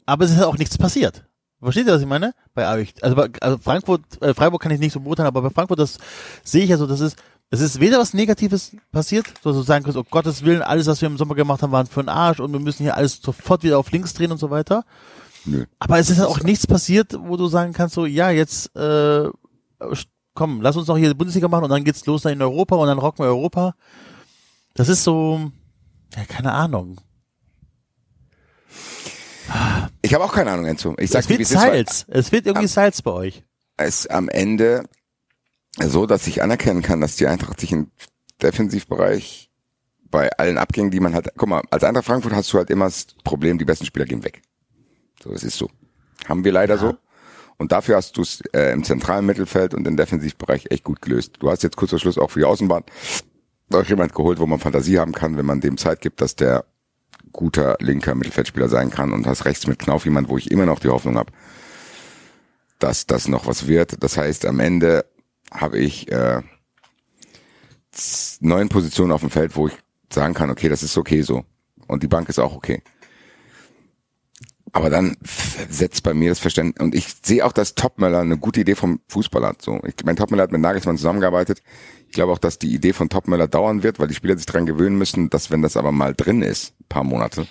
Aber 0.06 0.26
es 0.26 0.32
ist 0.32 0.38
halt 0.38 0.48
auch 0.48 0.58
nichts 0.58 0.78
passiert. 0.78 1.26
Versteht 1.62 1.88
ihr, 1.88 1.94
was 1.94 2.02
ich 2.02 2.08
meine? 2.08 2.34
Bei 2.54 2.74
euch. 2.74 2.94
Also, 3.02 3.16
bei, 3.18 3.30
also 3.42 3.58
Frankfurt, 3.58 4.02
äh, 4.22 4.34
Freiburg 4.34 4.62
kann 4.62 4.72
ich 4.72 4.80
nicht 4.80 4.94
so 4.94 5.02
beurteilen, 5.02 5.28
aber 5.28 5.42
bei 5.42 5.50
Frankfurt, 5.50 5.80
das 5.80 5.98
sehe 6.44 6.64
ich 6.64 6.70
ja 6.70 6.78
so, 6.78 6.88
das 6.88 7.02
ist, 7.02 7.18
es 7.52 7.60
ist 7.60 7.80
weder 7.82 8.00
was 8.00 8.14
Negatives 8.14 8.76
passiert, 8.92 9.26
so 9.44 9.52
so 9.52 9.62
sagen 9.62 9.84
kannst, 9.84 9.98
oh 9.98 10.06
Gottes 10.10 10.46
Willen, 10.46 10.62
alles, 10.62 10.88
was 10.88 11.02
wir 11.02 11.08
im 11.08 11.18
Sommer 11.18 11.36
gemacht 11.36 11.62
haben, 11.62 11.72
waren 11.72 11.88
für 11.88 12.02
den 12.02 12.10
Arsch 12.10 12.40
und 12.40 12.54
wir 12.54 12.60
müssen 12.60 12.84
hier 12.84 12.96
alles 12.96 13.20
sofort 13.22 13.64
wieder 13.64 13.80
auf 13.80 13.92
links 13.92 14.14
drehen 14.14 14.32
und 14.32 14.38
so 14.38 14.50
weiter. 14.50 14.86
Nö. 15.46 15.66
Aber 15.80 16.00
es 16.00 16.10
ist 16.10 16.20
halt 16.20 16.30
auch 16.30 16.42
nichts 16.42 16.66
passiert, 16.66 17.18
wo 17.20 17.36
du 17.36 17.48
sagen 17.48 17.74
kannst, 17.74 17.96
so, 17.96 18.06
ja, 18.06 18.30
jetzt, 18.30 18.74
äh, 18.76 19.30
komm, 20.34 20.62
lass 20.62 20.78
uns 20.78 20.88
noch 20.88 20.98
hier 20.98 21.10
die 21.10 21.16
Bundesliga 21.16 21.50
machen 21.50 21.66
und 21.66 21.72
dann 21.72 21.84
geht's 21.84 22.06
los 22.06 22.22
dann 22.22 22.34
in 22.34 22.42
Europa 22.42 22.76
und 22.76 22.88
dann 22.88 23.00
rocken 23.00 23.26
wir 23.26 23.30
Europa. 23.30 23.74
Das 24.74 24.90
ist 24.90 25.04
so, 25.04 25.52
ja, 26.16 26.26
keine 26.26 26.52
Ahnung. 26.52 27.00
Ich 30.02 30.14
habe 30.14 30.24
auch 30.24 30.34
keine 30.34 30.52
Ahnung, 30.52 30.66
Enzo. 30.66 30.96
Ich 31.00 31.10
sag 31.12 31.22
Es 31.22 31.28
dir, 31.28 31.32
wird 31.32 31.42
ist, 31.42 31.56
weil 31.56 31.72
Salz. 31.72 32.06
Es 32.08 32.32
wird 32.32 32.46
irgendwie 32.46 32.68
Salz 32.68 33.02
bei 33.02 33.12
euch. 33.12 33.44
es 33.78 34.08
am 34.08 34.30
Ende 34.30 34.84
so, 35.80 36.06
dass 36.06 36.28
ich 36.28 36.42
anerkennen 36.42 36.82
kann, 36.82 37.02
dass 37.02 37.16
die 37.16 37.28
Eintracht 37.28 37.60
sich 37.60 37.72
im 37.72 37.92
Defensivbereich 38.42 39.50
bei 40.12 40.30
allen 40.38 40.58
Abgängen, 40.58 40.92
die 40.92 41.00
man 41.00 41.14
hat, 41.14 41.32
guck 41.38 41.50
mal, 41.50 41.62
als 41.70 41.84
Eintracht 41.84 42.06
Frankfurt 42.06 42.34
hast 42.34 42.52
du 42.54 42.58
halt 42.58 42.70
immer 42.70 42.86
das 42.86 43.08
Problem, 43.24 43.58
die 43.58 43.66
besten 43.66 43.86
Spieler 43.86 44.06
gehen 44.06 44.24
weg. 44.24 44.42
So, 45.24 45.32
das 45.32 45.44
ist 45.44 45.58
so. 45.58 45.70
Haben 46.28 46.44
wir 46.44 46.52
leider 46.52 46.78
so. 46.78 46.96
Und 47.58 47.72
dafür 47.72 47.98
hast 47.98 48.16
du 48.18 48.22
es 48.22 48.42
äh, 48.54 48.72
im 48.72 48.84
zentralen 48.84 49.26
Mittelfeld 49.26 49.74
und 49.74 49.86
im 49.86 49.98
Defensivbereich 49.98 50.68
echt 50.70 50.84
gut 50.84 51.02
gelöst. 51.02 51.36
Du 51.40 51.50
hast 51.52 51.62
jetzt 51.62 51.76
kurz 51.76 51.90
vor 51.92 52.00
Schluss 52.00 52.18
auch 52.18 52.32
für 52.32 52.40
die 52.40 52.46
Außenbahn 52.46 52.84
auch 53.76 53.86
jemand 53.86 54.14
geholt, 54.14 54.40
wo 54.40 54.46
man 54.46 54.60
Fantasie 54.60 55.00
haben 55.00 55.12
kann, 55.12 55.38
wenn 55.38 55.46
man 55.46 55.62
dem 55.62 55.78
Zeit 55.78 56.02
gibt, 56.02 56.22
dass 56.22 56.36
der 56.36 56.66
guter 57.32 57.78
linker 57.80 58.16
Mittelfeldspieler 58.16 58.70
sein 58.70 58.90
kann 58.90 59.14
und 59.14 59.28
hast 59.28 59.46
rechts 59.46 59.68
mit 59.68 59.80
Knauf 59.80 60.06
jemand, 60.06 60.30
wo 60.30 60.38
ich 60.38 60.52
immer 60.52 60.66
noch 60.66 60.80
die 60.80 60.90
Hoffnung 60.90 61.18
habe, 61.18 61.32
dass 62.80 63.06
das 63.06 63.28
noch 63.28 63.46
was 63.46 63.68
wird. 63.68 64.04
Das 64.04 64.18
heißt, 64.18 64.46
am 64.46 64.60
Ende 64.60 65.06
habe 65.52 65.78
ich 65.78 66.12
äh, 66.12 66.42
neun 68.40 68.70
Positionen 68.70 69.12
auf 69.12 69.22
dem 69.22 69.30
Feld, 69.30 69.56
wo 69.56 69.68
ich 69.68 69.78
sagen 70.12 70.34
kann, 70.34 70.50
okay, 70.50 70.70
das 70.70 70.84
ist 70.84 70.98
okay 70.98 71.22
so. 71.22 71.46
Und 71.88 72.04
die 72.04 72.08
Bank 72.08 72.30
ist 72.30 72.40
auch 72.40 72.56
okay. 72.56 72.82
Aber 74.74 74.90
dann 74.90 75.18
setzt 75.70 76.04
bei 76.04 76.14
mir 76.14 76.30
das 76.30 76.40
Verständnis, 76.40 76.84
und 76.84 76.96
ich 76.96 77.08
sehe 77.24 77.46
auch, 77.46 77.52
dass 77.52 77.76
Topmöller 77.76 78.20
eine 78.20 78.38
gute 78.38 78.62
Idee 78.62 78.76
vom 78.76 79.00
Fußball 79.08 79.46
hat. 79.46 79.62
So, 79.62 79.80
ich, 79.84 79.96
mein 80.06 80.16
Topmöller 80.16 80.44
hat 80.44 80.52
mit 80.52 80.62
Nagelsmann 80.62 80.98
zusammengearbeitet. 80.98 81.62
Ich 82.08 82.14
glaube 82.14 82.32
auch, 82.32 82.38
dass 82.38 82.60
die 82.60 82.74
Idee 82.74 82.94
von 82.94 83.10
Topmöller 83.10 83.48
dauern 83.48 83.84
wird, 83.84 84.00
weil 84.00 84.08
die 84.08 84.16
Spieler 84.16 84.36
sich 84.36 84.46
dran 84.46 84.66
gewöhnen 84.66 84.98
müssen, 84.98 85.30
dass 85.30 85.52
wenn 85.52 85.62
das 85.62 85.78
aber 85.78 85.92
mal 85.92 86.14
drin 86.14 86.42
ist, 86.42 86.74
ein 86.80 86.86
paar 86.90 87.04
Monate, 87.04 87.48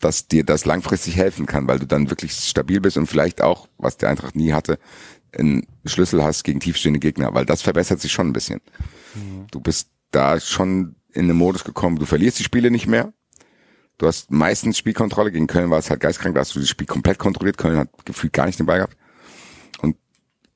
dass 0.00 0.26
dir 0.28 0.44
das 0.44 0.64
langfristig 0.64 1.16
helfen 1.16 1.46
kann, 1.46 1.68
weil 1.68 1.78
du 1.78 1.86
dann 1.86 2.10
wirklich 2.10 2.32
stabil 2.32 2.80
bist 2.80 2.96
und 2.96 3.06
vielleicht 3.06 3.40
auch, 3.40 3.68
was 3.78 3.96
der 3.96 4.08
Eintracht 4.08 4.34
nie 4.34 4.52
hatte, 4.52 4.78
einen 5.36 5.66
Schlüssel 5.84 6.22
hast 6.22 6.42
gegen 6.44 6.60
tiefstehende 6.60 7.00
Gegner, 7.00 7.34
weil 7.34 7.46
das 7.46 7.62
verbessert 7.62 8.00
sich 8.00 8.12
schon 8.12 8.28
ein 8.28 8.32
bisschen. 8.32 8.60
Du 9.50 9.60
bist 9.60 9.88
da 10.10 10.40
schon 10.40 10.96
in 11.12 11.28
den 11.28 11.36
Modus 11.36 11.64
gekommen, 11.64 11.98
du 11.98 12.06
verlierst 12.06 12.38
die 12.38 12.44
Spiele 12.44 12.70
nicht 12.70 12.86
mehr. 12.86 13.12
Du 14.02 14.08
hast 14.08 14.32
meistens 14.32 14.78
Spielkontrolle, 14.78 15.30
gegen 15.30 15.46
Köln 15.46 15.70
war 15.70 15.78
es 15.78 15.88
halt 15.88 16.00
geistkrank, 16.00 16.34
da 16.34 16.40
hast 16.40 16.56
du 16.56 16.58
das 16.58 16.68
Spiel 16.68 16.88
komplett 16.88 17.20
kontrolliert, 17.20 17.56
Köln 17.56 17.78
hat 17.78 17.88
gefühlt 18.04 18.32
gar 18.32 18.46
nicht 18.46 18.58
den 18.58 18.66
Ball 18.66 18.78
gehabt. 18.78 18.96
Und 19.80 19.96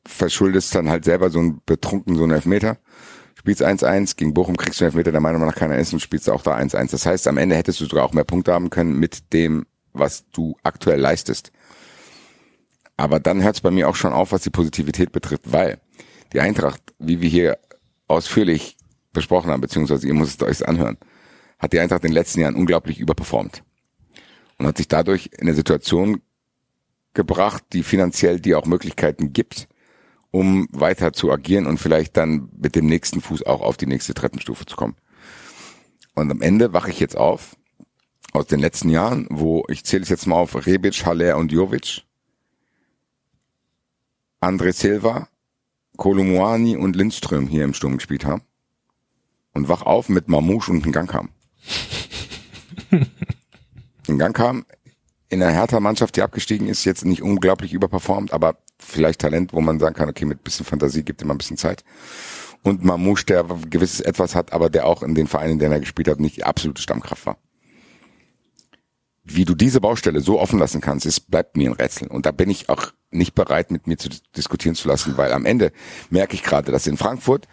verschuldest 0.04 0.74
dann 0.74 0.88
halt 0.88 1.04
selber 1.04 1.30
so 1.30 1.38
einen 1.38 1.60
betrunken, 1.64 2.16
so 2.16 2.24
einen 2.24 2.32
Elfmeter. 2.32 2.76
Spielst 3.36 3.64
1-1, 3.64 4.16
gegen 4.16 4.34
Bochum 4.34 4.56
kriegst 4.56 4.80
du 4.80 4.84
einen 4.84 4.88
Elfmeter, 4.88 5.12
der 5.12 5.20
Meinung 5.20 5.42
nach 5.42 5.54
keiner 5.54 5.78
ist 5.78 5.92
und 5.92 6.00
spielst 6.00 6.28
auch 6.28 6.42
da 6.42 6.56
1-1. 6.56 6.90
Das 6.90 7.06
heißt, 7.06 7.28
am 7.28 7.36
Ende 7.36 7.54
hättest 7.54 7.80
du 7.80 7.84
sogar 7.84 8.04
auch 8.04 8.12
mehr 8.12 8.24
Punkte 8.24 8.52
haben 8.52 8.68
können 8.68 8.98
mit 8.98 9.32
dem, 9.32 9.64
was 9.92 10.28
du 10.32 10.56
aktuell 10.64 10.98
leistest. 10.98 11.52
Aber 12.96 13.20
dann 13.20 13.44
hört 13.44 13.54
es 13.54 13.60
bei 13.60 13.70
mir 13.70 13.88
auch 13.88 13.94
schon 13.94 14.12
auf, 14.12 14.32
was 14.32 14.42
die 14.42 14.50
Positivität 14.50 15.12
betrifft, 15.12 15.52
weil 15.52 15.78
die 16.32 16.40
Eintracht, 16.40 16.82
wie 16.98 17.20
wir 17.20 17.28
hier 17.28 17.58
ausführlich 18.08 18.76
besprochen 19.12 19.52
haben, 19.52 19.60
beziehungsweise 19.60 20.08
ihr 20.08 20.14
müsst 20.14 20.42
es 20.42 20.48
euch 20.48 20.68
anhören, 20.68 20.98
hat 21.58 21.72
die 21.72 21.80
Eintracht 21.80 22.04
in 22.04 22.10
den 22.10 22.14
letzten 22.14 22.40
Jahren 22.40 22.54
unglaublich 22.54 22.98
überperformt 22.98 23.62
und 24.58 24.66
hat 24.66 24.76
sich 24.76 24.88
dadurch 24.88 25.30
in 25.32 25.42
eine 25.42 25.54
Situation 25.54 26.22
gebracht, 27.14 27.64
die 27.72 27.82
finanziell 27.82 28.40
dir 28.40 28.58
auch 28.58 28.66
Möglichkeiten 28.66 29.32
gibt, 29.32 29.68
um 30.30 30.68
weiter 30.70 31.12
zu 31.12 31.32
agieren 31.32 31.66
und 31.66 31.78
vielleicht 31.78 32.16
dann 32.16 32.50
mit 32.56 32.74
dem 32.74 32.86
nächsten 32.86 33.20
Fuß 33.20 33.44
auch 33.44 33.62
auf 33.62 33.76
die 33.76 33.86
nächste 33.86 34.14
Treppenstufe 34.14 34.66
zu 34.66 34.76
kommen. 34.76 34.96
Und 36.14 36.30
am 36.30 36.42
Ende 36.42 36.72
wache 36.72 36.90
ich 36.90 37.00
jetzt 37.00 37.16
auf 37.16 37.56
aus 38.32 38.46
den 38.46 38.60
letzten 38.60 38.90
Jahren, 38.90 39.26
wo 39.30 39.64
ich 39.68 39.84
zähle 39.84 40.02
es 40.02 40.10
jetzt 40.10 40.26
mal 40.26 40.36
auf 40.36 40.66
Rebic, 40.66 41.06
Haller 41.06 41.38
und 41.38 41.52
Jovic, 41.52 42.02
André 44.42 44.72
Silva, 44.72 45.28
Kolumuani 45.96 46.76
und 46.76 46.96
Lindström 46.96 47.46
hier 47.46 47.64
im 47.64 47.72
Sturm 47.72 47.96
gespielt 47.96 48.26
haben 48.26 48.42
und 49.54 49.68
wach 49.68 49.82
auf 49.82 50.10
mit 50.10 50.28
Mamouche 50.28 50.70
und 50.70 50.84
Ngankam. 50.84 51.30
Ngankam 54.16 54.64
in 55.28 55.42
einer 55.42 55.52
härter 55.52 55.80
Mannschaft, 55.80 56.16
die 56.16 56.22
abgestiegen 56.22 56.68
ist, 56.68 56.84
jetzt 56.84 57.04
nicht 57.04 57.22
unglaublich 57.22 57.72
überperformt, 57.72 58.32
aber 58.32 58.58
vielleicht 58.78 59.20
Talent, 59.20 59.52
wo 59.52 59.60
man 59.60 59.80
sagen 59.80 59.94
kann, 59.94 60.08
okay, 60.08 60.24
mit 60.24 60.44
bisschen 60.44 60.66
Fantasie 60.66 61.02
gibt 61.02 61.22
ihm 61.22 61.30
ein 61.30 61.38
bisschen 61.38 61.56
Zeit. 61.56 61.84
Und 62.62 62.84
Mamouche, 62.84 63.26
der 63.26 63.44
gewisses 63.70 64.00
Etwas 64.00 64.34
hat, 64.34 64.52
aber 64.52 64.70
der 64.70 64.86
auch 64.86 65.02
in 65.02 65.14
den 65.14 65.26
Vereinen, 65.26 65.52
in 65.52 65.58
denen 65.58 65.72
er 65.72 65.80
gespielt 65.80 66.08
hat, 66.08 66.20
nicht 66.20 66.44
absolute 66.44 66.82
Stammkraft 66.82 67.26
war. 67.26 67.38
Wie 69.24 69.44
du 69.44 69.54
diese 69.54 69.80
Baustelle 69.80 70.20
so 70.20 70.40
offen 70.40 70.58
lassen 70.58 70.80
kannst, 70.80 71.04
ist, 71.06 71.30
bleibt 71.30 71.56
mir 71.56 71.70
ein 71.70 71.76
Rätsel. 71.76 72.08
Und 72.08 72.26
da 72.26 72.30
bin 72.30 72.48
ich 72.48 72.68
auch 72.68 72.92
nicht 73.10 73.34
bereit, 73.34 73.72
mit 73.72 73.88
mir 73.88 73.98
zu 73.98 74.08
diskutieren 74.36 74.76
zu 74.76 74.86
lassen, 74.86 75.16
weil 75.16 75.32
am 75.32 75.46
Ende 75.46 75.72
merke 76.10 76.34
ich 76.34 76.44
gerade, 76.44 76.70
dass 76.70 76.86
in 76.86 76.96
Frankfurt, 76.96 77.48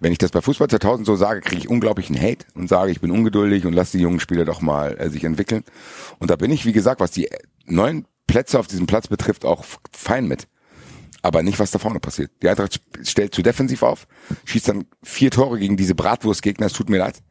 wenn 0.00 0.12
ich 0.12 0.18
das 0.18 0.30
bei 0.30 0.40
Fußball 0.40 0.68
2000 0.68 1.06
so 1.06 1.16
sage, 1.16 1.40
kriege 1.40 1.62
ich 1.62 1.68
unglaublichen 1.68 2.20
Hate 2.20 2.46
und 2.54 2.68
sage, 2.68 2.90
ich 2.90 3.00
bin 3.00 3.10
ungeduldig 3.10 3.66
und 3.66 3.72
lasse 3.72 3.96
die 3.96 4.02
jungen 4.02 4.20
Spieler 4.20 4.44
doch 4.44 4.60
mal 4.60 4.96
äh, 4.98 5.10
sich 5.10 5.24
entwickeln. 5.24 5.64
Und 6.18 6.30
da 6.30 6.36
bin 6.36 6.50
ich, 6.50 6.64
wie 6.64 6.72
gesagt, 6.72 7.00
was 7.00 7.10
die 7.10 7.28
neuen 7.66 8.06
Plätze 8.26 8.58
auf 8.58 8.66
diesem 8.66 8.86
Platz 8.86 9.08
betrifft, 9.08 9.44
auch 9.44 9.64
fein 9.92 10.28
mit. 10.28 10.46
Aber 11.22 11.42
nicht, 11.42 11.58
was 11.58 11.72
da 11.72 11.78
vorne 11.78 11.98
passiert. 11.98 12.30
Die 12.42 12.48
Eintracht 12.48 12.80
stellt 13.02 13.34
zu 13.34 13.42
defensiv 13.42 13.82
auf, 13.82 14.06
schießt 14.44 14.68
dann 14.68 14.84
vier 15.02 15.30
Tore 15.30 15.58
gegen 15.58 15.76
diese 15.76 15.96
Bratwurstgegner, 15.96 16.66
es 16.66 16.72
tut 16.72 16.90
mir 16.90 16.98
leid. 16.98 17.22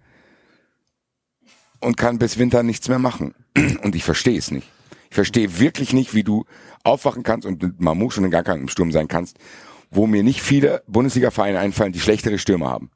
Und 1.79 1.95
kann 1.95 2.19
bis 2.19 2.37
Winter 2.37 2.63
nichts 2.63 2.89
mehr 2.89 2.99
machen. 2.99 3.33
Und 3.83 3.95
ich 3.95 4.03
verstehe 4.03 4.37
es 4.37 4.51
nicht. 4.51 4.67
Ich 5.09 5.15
verstehe 5.15 5.59
wirklich 5.59 5.93
nicht, 5.93 6.13
wie 6.13 6.23
du 6.23 6.43
aufwachen 6.83 7.23
kannst 7.23 7.45
und 7.45 7.61
mit 7.61 7.79
Mamouche 7.79 8.19
und 8.19 8.25
in 8.25 8.31
Gangkang 8.31 8.61
im 8.61 8.67
Sturm 8.67 8.91
sein 8.91 9.07
kannst, 9.07 9.37
wo 9.89 10.07
mir 10.07 10.23
nicht 10.23 10.41
viele 10.41 10.83
Bundesliga-Vereine 10.87 11.59
einfallen, 11.59 11.93
die 11.93 11.99
schlechtere 11.99 12.37
Stürmer 12.37 12.69
haben. 12.69 12.91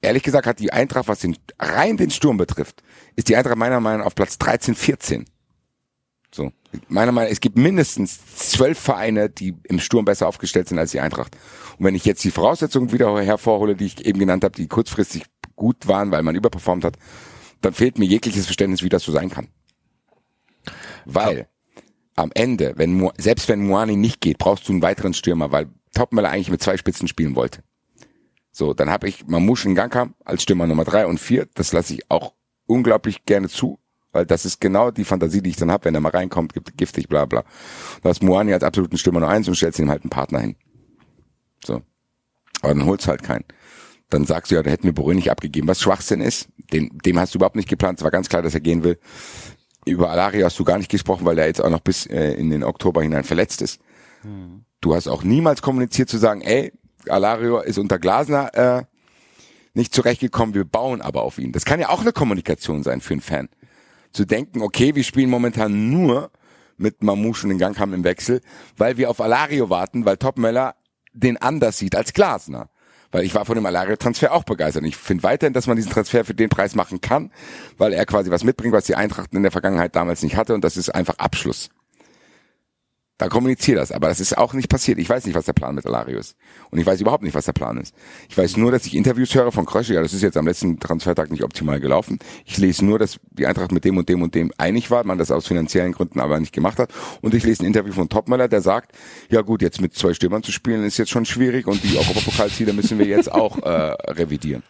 ehrlich 0.00 0.22
gesagt 0.22 0.46
hat 0.46 0.58
die 0.58 0.72
Eintracht, 0.72 1.08
was 1.08 1.20
den, 1.20 1.36
rein 1.58 1.96
den 1.96 2.10
Sturm 2.10 2.36
betrifft, 2.36 2.82
ist 3.16 3.28
die 3.28 3.36
Eintracht 3.36 3.56
meiner 3.56 3.80
Meinung 3.80 4.00
nach 4.00 4.06
auf 4.06 4.14
Platz 4.14 4.38
13, 4.38 4.74
14. 4.74 5.24
So. 6.30 6.52
Meiner 6.88 7.12
Meinung 7.12 7.28
nach, 7.28 7.32
es 7.32 7.40
gibt 7.40 7.56
mindestens 7.56 8.50
zwölf 8.50 8.78
Vereine, 8.78 9.30
die 9.30 9.54
im 9.64 9.78
Sturm 9.78 10.04
besser 10.04 10.26
aufgestellt 10.26 10.68
sind 10.68 10.78
als 10.78 10.90
die 10.90 11.00
Eintracht. 11.00 11.36
Und 11.78 11.84
wenn 11.84 11.94
ich 11.94 12.04
jetzt 12.04 12.24
die 12.24 12.32
Voraussetzungen 12.32 12.92
wieder 12.92 13.22
hervorhole, 13.22 13.76
die 13.76 13.86
ich 13.86 14.04
eben 14.04 14.18
genannt 14.18 14.44
habe, 14.44 14.56
die 14.56 14.66
kurzfristig 14.66 15.24
gut 15.54 15.86
waren, 15.86 16.10
weil 16.10 16.22
man 16.22 16.34
überperformt 16.34 16.84
hat, 16.84 16.96
dann 17.60 17.72
fehlt 17.72 17.98
mir 17.98 18.06
jegliches 18.06 18.46
Verständnis, 18.46 18.82
wie 18.82 18.88
das 18.88 19.04
so 19.04 19.12
sein 19.12 19.30
kann. 19.30 19.48
Weil 21.04 21.48
am 22.16 22.30
Ende, 22.34 22.74
wenn 22.76 23.10
selbst 23.18 23.48
wenn 23.48 23.66
Muani 23.66 23.96
nicht 23.96 24.20
geht, 24.20 24.38
brauchst 24.38 24.68
du 24.68 24.72
einen 24.72 24.82
weiteren 24.82 25.14
Stürmer, 25.14 25.52
weil 25.52 25.68
Topmöller 25.94 26.30
eigentlich 26.30 26.50
mit 26.50 26.62
zwei 26.62 26.76
Spitzen 26.76 27.08
spielen 27.08 27.36
wollte. 27.36 27.62
So, 28.52 28.72
dann 28.72 28.90
habe 28.90 29.08
ich 29.08 29.26
Mamouche 29.26 29.68
in 29.68 29.74
Gangkam 29.74 30.14
als 30.24 30.42
Stürmer 30.42 30.66
Nummer 30.66 30.84
drei 30.84 31.06
und 31.06 31.18
vier. 31.18 31.48
Das 31.54 31.72
lasse 31.72 31.94
ich 31.94 32.10
auch 32.10 32.34
unglaublich 32.66 33.24
gerne 33.24 33.48
zu, 33.48 33.80
weil 34.12 34.26
das 34.26 34.44
ist 34.44 34.60
genau 34.60 34.92
die 34.92 35.04
Fantasie, 35.04 35.42
die 35.42 35.50
ich 35.50 35.56
dann 35.56 35.72
habe, 35.72 35.86
wenn 35.86 35.94
er 35.94 36.00
mal 36.00 36.10
reinkommt, 36.10 36.54
gibt 36.54 36.76
giftig, 36.76 37.08
bla 37.08 37.24
bla. 37.24 37.42
Du 38.02 38.08
hast 38.08 38.22
Muani 38.22 38.52
als 38.52 38.62
absoluten 38.62 38.96
Stürmer 38.96 39.20
Nummer 39.20 39.32
eins 39.32 39.48
und 39.48 39.56
stellst 39.56 39.80
ihm 39.80 39.90
halt 39.90 40.02
einen 40.02 40.10
Partner 40.10 40.40
hin. 40.40 40.56
So. 41.64 41.82
Aber 42.62 42.74
dann 42.74 42.86
holst 42.86 43.08
halt 43.08 43.24
keinen. 43.24 43.44
Dann 44.10 44.24
sagst 44.24 44.52
du 44.52 44.54
ja, 44.54 44.62
da 44.62 44.70
hätten 44.70 44.84
wir 44.84 44.92
Boré 44.92 45.14
nicht 45.14 45.30
abgegeben. 45.30 45.66
Was 45.66 45.80
Schwachsinn 45.80 46.20
ist, 46.20 46.48
dem, 46.72 46.96
dem 47.04 47.18
hast 47.18 47.34
du 47.34 47.38
überhaupt 47.38 47.56
nicht 47.56 47.68
geplant. 47.68 47.98
Es 47.98 48.04
war 48.04 48.12
ganz 48.12 48.28
klar, 48.28 48.42
dass 48.42 48.54
er 48.54 48.60
gehen 48.60 48.84
will. 48.84 48.98
Über 49.84 50.10
Alario 50.10 50.46
hast 50.46 50.58
du 50.58 50.64
gar 50.64 50.78
nicht 50.78 50.90
gesprochen, 50.90 51.26
weil 51.26 51.38
er 51.38 51.46
jetzt 51.46 51.62
auch 51.62 51.70
noch 51.70 51.80
bis 51.80 52.06
äh, 52.06 52.32
in 52.32 52.50
den 52.50 52.62
Oktober 52.64 53.02
hinein 53.02 53.24
verletzt 53.24 53.62
ist. 53.62 53.80
Du 54.80 54.94
hast 54.94 55.08
auch 55.08 55.22
niemals 55.22 55.62
kommuniziert 55.62 56.08
zu 56.08 56.18
sagen, 56.18 56.40
ey, 56.40 56.72
Alario 57.08 57.60
ist 57.60 57.78
unter 57.78 57.98
Glasner 57.98 58.54
äh, 58.54 58.84
nicht 59.74 59.94
zurechtgekommen, 59.94 60.54
wir 60.54 60.64
bauen 60.64 61.02
aber 61.02 61.22
auf 61.22 61.38
ihn. 61.38 61.52
Das 61.52 61.64
kann 61.64 61.80
ja 61.80 61.90
auch 61.90 62.00
eine 62.00 62.12
Kommunikation 62.12 62.82
sein 62.82 63.00
für 63.00 63.14
einen 63.14 63.20
Fan. 63.20 63.48
Zu 64.12 64.24
denken, 64.24 64.62
okay, 64.62 64.94
wir 64.94 65.04
spielen 65.04 65.28
momentan 65.28 65.90
nur 65.90 66.30
mit 66.76 67.02
Mamouche 67.02 67.44
und 67.44 67.50
den 67.50 67.58
Gang 67.58 67.78
haben 67.78 67.92
im 67.92 68.04
Wechsel, 68.04 68.40
weil 68.76 68.96
wir 68.96 69.10
auf 69.10 69.20
Alario 69.20 69.70
warten, 69.70 70.04
weil 70.04 70.16
Topmöller 70.16 70.74
den 71.12 71.36
anders 71.36 71.78
sieht 71.78 71.94
als 71.94 72.12
Glasner. 72.12 72.68
Weil 73.14 73.22
ich 73.22 73.34
war 73.36 73.44
von 73.44 73.54
dem 73.54 73.64
Alario-Transfer 73.64 74.32
auch 74.32 74.42
begeistert. 74.42 74.82
Ich 74.82 74.96
finde 74.96 75.22
weiterhin, 75.22 75.52
dass 75.52 75.68
man 75.68 75.76
diesen 75.76 75.92
Transfer 75.92 76.24
für 76.24 76.34
den 76.34 76.48
Preis 76.48 76.74
machen 76.74 77.00
kann, 77.00 77.30
weil 77.78 77.92
er 77.92 78.06
quasi 78.06 78.28
was 78.28 78.42
mitbringt, 78.42 78.74
was 78.74 78.86
die 78.86 78.96
Eintracht 78.96 79.32
in 79.32 79.44
der 79.44 79.52
Vergangenheit 79.52 79.94
damals 79.94 80.24
nicht 80.24 80.34
hatte. 80.34 80.52
Und 80.52 80.64
das 80.64 80.76
ist 80.76 80.92
einfach 80.92 81.18
Abschluss. 81.18 81.70
Da 83.16 83.28
kommuniziert 83.28 83.78
das, 83.78 83.92
aber 83.92 84.08
das 84.08 84.18
ist 84.18 84.36
auch 84.36 84.54
nicht 84.54 84.68
passiert. 84.68 84.98
Ich 84.98 85.08
weiß 85.08 85.24
nicht, 85.24 85.36
was 85.36 85.44
der 85.44 85.52
Plan 85.52 85.76
mit 85.76 85.86
Alario 85.86 86.18
ist. 86.18 86.34
Und 86.70 86.80
ich 86.80 86.86
weiß 86.86 87.00
überhaupt 87.00 87.22
nicht, 87.22 87.34
was 87.34 87.44
der 87.44 87.52
Plan 87.52 87.78
ist. 87.78 87.94
Ich 88.28 88.36
weiß 88.36 88.56
nur, 88.56 88.72
dass 88.72 88.86
ich 88.86 88.94
Interviews 88.96 89.32
höre 89.36 89.52
von 89.52 89.66
Krösche, 89.66 89.94
ja, 89.94 90.02
das 90.02 90.12
ist 90.12 90.22
jetzt 90.22 90.36
am 90.36 90.48
letzten 90.48 90.80
Transfertag 90.80 91.30
nicht 91.30 91.44
optimal 91.44 91.78
gelaufen. 91.78 92.18
Ich 92.44 92.58
lese 92.58 92.84
nur, 92.84 92.98
dass 92.98 93.20
die 93.30 93.46
Eintracht 93.46 93.70
mit 93.70 93.84
dem 93.84 93.98
und 93.98 94.08
dem 94.08 94.20
und 94.20 94.34
dem 94.34 94.50
einig 94.58 94.90
war, 94.90 95.04
man 95.04 95.16
das 95.16 95.30
aus 95.30 95.46
finanziellen 95.46 95.92
Gründen 95.92 96.18
aber 96.18 96.40
nicht 96.40 96.52
gemacht 96.52 96.80
hat. 96.80 96.90
Und 97.20 97.34
ich 97.34 97.44
lese 97.44 97.62
ein 97.62 97.66
Interview 97.66 97.92
von 97.92 98.08
Topmöller, 98.08 98.48
der 98.48 98.62
sagt, 98.62 98.96
ja 99.30 99.42
gut, 99.42 99.62
jetzt 99.62 99.80
mit 99.80 99.94
zwei 99.94 100.12
Stürmern 100.12 100.42
zu 100.42 100.50
spielen 100.50 100.82
ist 100.82 100.98
jetzt 100.98 101.10
schon 101.10 101.24
schwierig 101.24 101.68
und 101.68 101.84
die 101.84 101.96
Europapokalziele 101.96 102.72
müssen 102.72 102.98
wir 102.98 103.06
jetzt 103.06 103.30
auch 103.30 103.58
äh, 103.62 103.70
revidieren. 104.10 104.64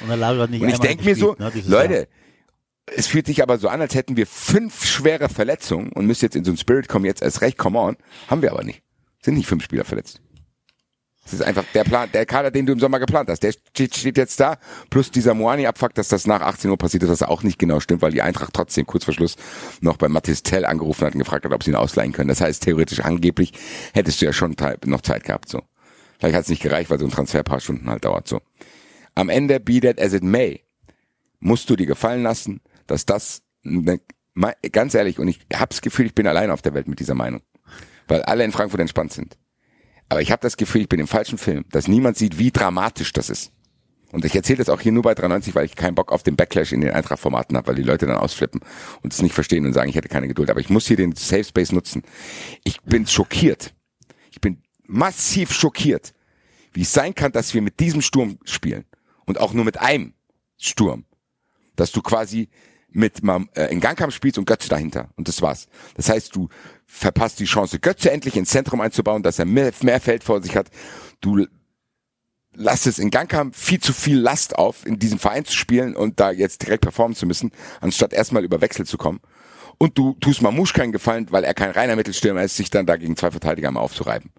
Und 0.00 0.08
hat 0.40 0.50
nicht 0.50 0.62
Und 0.62 0.68
ich 0.70 0.78
denke 0.78 1.04
mir 1.04 1.14
so, 1.14 1.36
ne, 1.38 1.50
dieses 1.54 1.70
Jahr. 1.70 2.06
Es 2.94 3.08
fühlt 3.08 3.26
sich 3.26 3.42
aber 3.42 3.58
so 3.58 3.68
an, 3.68 3.80
als 3.80 3.94
hätten 3.94 4.16
wir 4.16 4.26
fünf 4.26 4.84
schwere 4.84 5.28
Verletzungen 5.28 5.90
und 5.92 6.06
müssen 6.06 6.24
jetzt 6.24 6.36
in 6.36 6.44
so 6.44 6.50
einen 6.50 6.58
Spirit 6.58 6.88
kommen, 6.88 7.04
jetzt 7.04 7.22
erst 7.22 7.40
recht, 7.40 7.58
come 7.58 7.78
on. 7.78 7.96
Haben 8.28 8.42
wir 8.42 8.52
aber 8.52 8.62
nicht. 8.62 8.82
Sind 9.22 9.34
nicht 9.34 9.48
fünf 9.48 9.64
Spieler 9.64 9.84
verletzt. 9.84 10.20
Das 11.26 11.32
ist 11.32 11.42
einfach 11.42 11.64
der 11.74 11.82
Plan, 11.82 12.08
der 12.12 12.24
Kader, 12.24 12.52
den 12.52 12.66
du 12.66 12.72
im 12.72 12.78
Sommer 12.78 13.00
geplant 13.00 13.28
hast. 13.28 13.42
Der 13.42 13.50
steht, 13.50 14.16
jetzt 14.16 14.38
da, 14.38 14.58
plus 14.90 15.10
dieser 15.10 15.34
Moani-Abfuck, 15.34 15.92
dass 15.94 16.06
das 16.06 16.28
nach 16.28 16.40
18 16.40 16.70
Uhr 16.70 16.78
passiert 16.78 17.02
ist, 17.02 17.08
was 17.08 17.22
auch 17.24 17.42
nicht 17.42 17.58
genau 17.58 17.80
stimmt, 17.80 18.00
weil 18.00 18.12
die 18.12 18.22
Eintracht 18.22 18.54
trotzdem 18.54 18.86
kurz 18.86 19.04
vor 19.04 19.12
Schluss 19.12 19.34
noch 19.80 19.96
bei 19.96 20.08
Mathis 20.08 20.44
Tell 20.44 20.64
angerufen 20.64 21.04
hat 21.04 21.14
und 21.14 21.18
gefragt 21.18 21.44
hat, 21.44 21.52
ob 21.52 21.64
sie 21.64 21.72
ihn 21.72 21.76
ausleihen 21.76 22.12
können. 22.12 22.28
Das 22.28 22.40
heißt, 22.40 22.62
theoretisch 22.62 23.00
angeblich 23.00 23.52
hättest 23.92 24.20
du 24.22 24.26
ja 24.26 24.32
schon 24.32 24.54
noch 24.84 25.00
Zeit 25.00 25.24
gehabt, 25.24 25.48
so. 25.48 25.62
Vielleicht 26.20 26.36
hat 26.36 26.42
es 26.44 26.48
nicht 26.48 26.62
gereicht, 26.62 26.90
weil 26.90 27.00
so 27.00 27.04
ein 27.04 27.10
Transfer 27.10 27.38
ein 27.38 27.44
paar 27.44 27.60
Stunden 27.60 27.90
halt 27.90 28.04
dauert, 28.04 28.28
so. 28.28 28.40
Am 29.16 29.28
Ende, 29.28 29.58
be 29.58 29.80
that 29.80 30.00
as 30.00 30.12
it 30.12 30.22
may, 30.22 30.62
musst 31.40 31.68
du 31.68 31.74
dir 31.74 31.86
gefallen 31.86 32.22
lassen, 32.22 32.60
dass 32.86 33.06
das, 33.06 33.42
ganz 34.72 34.94
ehrlich, 34.94 35.18
und 35.18 35.28
ich 35.28 35.40
habe 35.54 35.70
das 35.70 35.80
Gefühl, 35.80 36.06
ich 36.06 36.14
bin 36.14 36.26
allein 36.26 36.50
auf 36.50 36.62
der 36.62 36.74
Welt 36.74 36.88
mit 36.88 37.00
dieser 37.00 37.14
Meinung, 37.14 37.42
weil 38.08 38.22
alle 38.22 38.44
in 38.44 38.52
Frankfurt 38.52 38.80
entspannt 38.80 39.12
sind. 39.12 39.36
Aber 40.08 40.22
ich 40.22 40.30
habe 40.30 40.42
das 40.42 40.56
Gefühl, 40.56 40.82
ich 40.82 40.88
bin 40.88 41.00
im 41.00 41.08
falschen 41.08 41.38
Film, 41.38 41.64
dass 41.70 41.88
niemand 41.88 42.16
sieht, 42.16 42.38
wie 42.38 42.52
dramatisch 42.52 43.12
das 43.12 43.28
ist. 43.28 43.52
Und 44.12 44.24
ich 44.24 44.36
erzähle 44.36 44.58
das 44.58 44.68
auch 44.68 44.80
hier 44.80 44.92
nur 44.92 45.02
bei 45.02 45.14
93, 45.14 45.54
weil 45.56 45.64
ich 45.64 45.74
keinen 45.74 45.96
Bock 45.96 46.12
auf 46.12 46.22
den 46.22 46.36
Backlash 46.36 46.72
in 46.72 46.80
den 46.80 46.92
Eintracht-Formaten 46.92 47.56
habe, 47.56 47.66
weil 47.66 47.74
die 47.74 47.82
Leute 47.82 48.06
dann 48.06 48.16
ausflippen 48.16 48.60
und 49.02 49.12
es 49.12 49.20
nicht 49.20 49.34
verstehen 49.34 49.66
und 49.66 49.72
sagen, 49.72 49.90
ich 49.90 49.96
hätte 49.96 50.08
keine 50.08 50.28
Geduld. 50.28 50.48
Aber 50.48 50.60
ich 50.60 50.70
muss 50.70 50.86
hier 50.86 50.96
den 50.96 51.16
Safe 51.16 51.42
Space 51.42 51.72
nutzen. 51.72 52.02
Ich 52.62 52.80
bin 52.82 53.06
schockiert. 53.06 53.74
Ich 54.30 54.40
bin 54.40 54.62
massiv 54.86 55.52
schockiert, 55.52 56.14
wie 56.72 56.82
es 56.82 56.92
sein 56.92 57.16
kann, 57.16 57.32
dass 57.32 57.52
wir 57.52 57.62
mit 57.62 57.80
diesem 57.80 58.00
Sturm 58.00 58.38
spielen. 58.44 58.84
Und 59.24 59.40
auch 59.40 59.52
nur 59.52 59.64
mit 59.64 59.80
einem 59.80 60.14
Sturm. 60.56 61.04
Dass 61.74 61.90
du 61.90 62.00
quasi 62.00 62.48
mit 62.96 63.20
äh, 63.54 63.66
in 63.66 63.80
Gangkamp 63.80 64.12
spielst 64.12 64.38
und 64.38 64.46
Götze 64.46 64.68
dahinter. 64.68 65.10
Und 65.16 65.28
das 65.28 65.42
war's. 65.42 65.68
Das 65.94 66.08
heißt, 66.08 66.34
du 66.34 66.48
verpasst 66.86 67.38
die 67.38 67.44
Chance, 67.44 67.78
Götze 67.78 68.10
endlich 68.10 68.36
ins 68.36 68.50
Zentrum 68.50 68.80
einzubauen, 68.80 69.22
dass 69.22 69.38
er 69.38 69.44
mehr, 69.44 69.70
mehr 69.82 70.00
Feld 70.00 70.24
vor 70.24 70.42
sich 70.42 70.56
hat. 70.56 70.68
Du 71.20 71.46
lass 72.54 72.86
es 72.86 72.98
in 72.98 73.10
Gangkamp 73.10 73.54
viel 73.54 73.80
zu 73.80 73.92
viel 73.92 74.18
Last 74.18 74.56
auf, 74.56 74.86
in 74.86 74.98
diesem 74.98 75.18
Verein 75.18 75.44
zu 75.44 75.52
spielen 75.52 75.94
und 75.94 76.18
da 76.20 76.30
jetzt 76.30 76.62
direkt 76.62 76.82
performen 76.82 77.14
zu 77.14 77.26
müssen, 77.26 77.52
anstatt 77.80 78.14
erstmal 78.14 78.44
über 78.44 78.62
Wechsel 78.62 78.86
zu 78.86 78.96
kommen. 78.96 79.20
Und 79.78 79.98
du 79.98 80.14
tust 80.14 80.40
Mamouche 80.40 80.72
keinen 80.72 80.92
Gefallen, 80.92 81.26
weil 81.30 81.44
er 81.44 81.52
kein 81.52 81.70
reiner 81.70 81.96
Mittelstürmer 81.96 82.42
ist, 82.42 82.56
sich 82.56 82.70
dann 82.70 82.86
da 82.86 82.96
gegen 82.96 83.14
zwei 83.14 83.30
Verteidiger 83.30 83.70
mal 83.70 83.80
aufzureiben. 83.80 84.30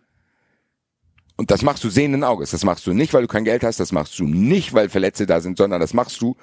Und 1.35 1.51
das 1.51 1.61
machst 1.61 1.83
du 1.83 1.89
sehenden 1.89 2.23
Auges. 2.23 2.49
Das 2.49 2.63
machst 2.63 2.87
du 2.87 2.93
nicht, 2.93 3.13
weil 3.13 3.21
du 3.21 3.27
kein 3.27 3.45
Geld 3.45 3.63
hast. 3.63 3.79
Das 3.79 3.91
machst 3.91 4.17
du 4.17 4.23
nicht, 4.23 4.73
weil 4.73 4.89
Verletzte 4.89 5.27
da 5.27 5.41
sind, 5.41 5.59
sondern 5.59 5.79
das 5.79 5.93
machst 5.93 6.19
du, 6.21 6.35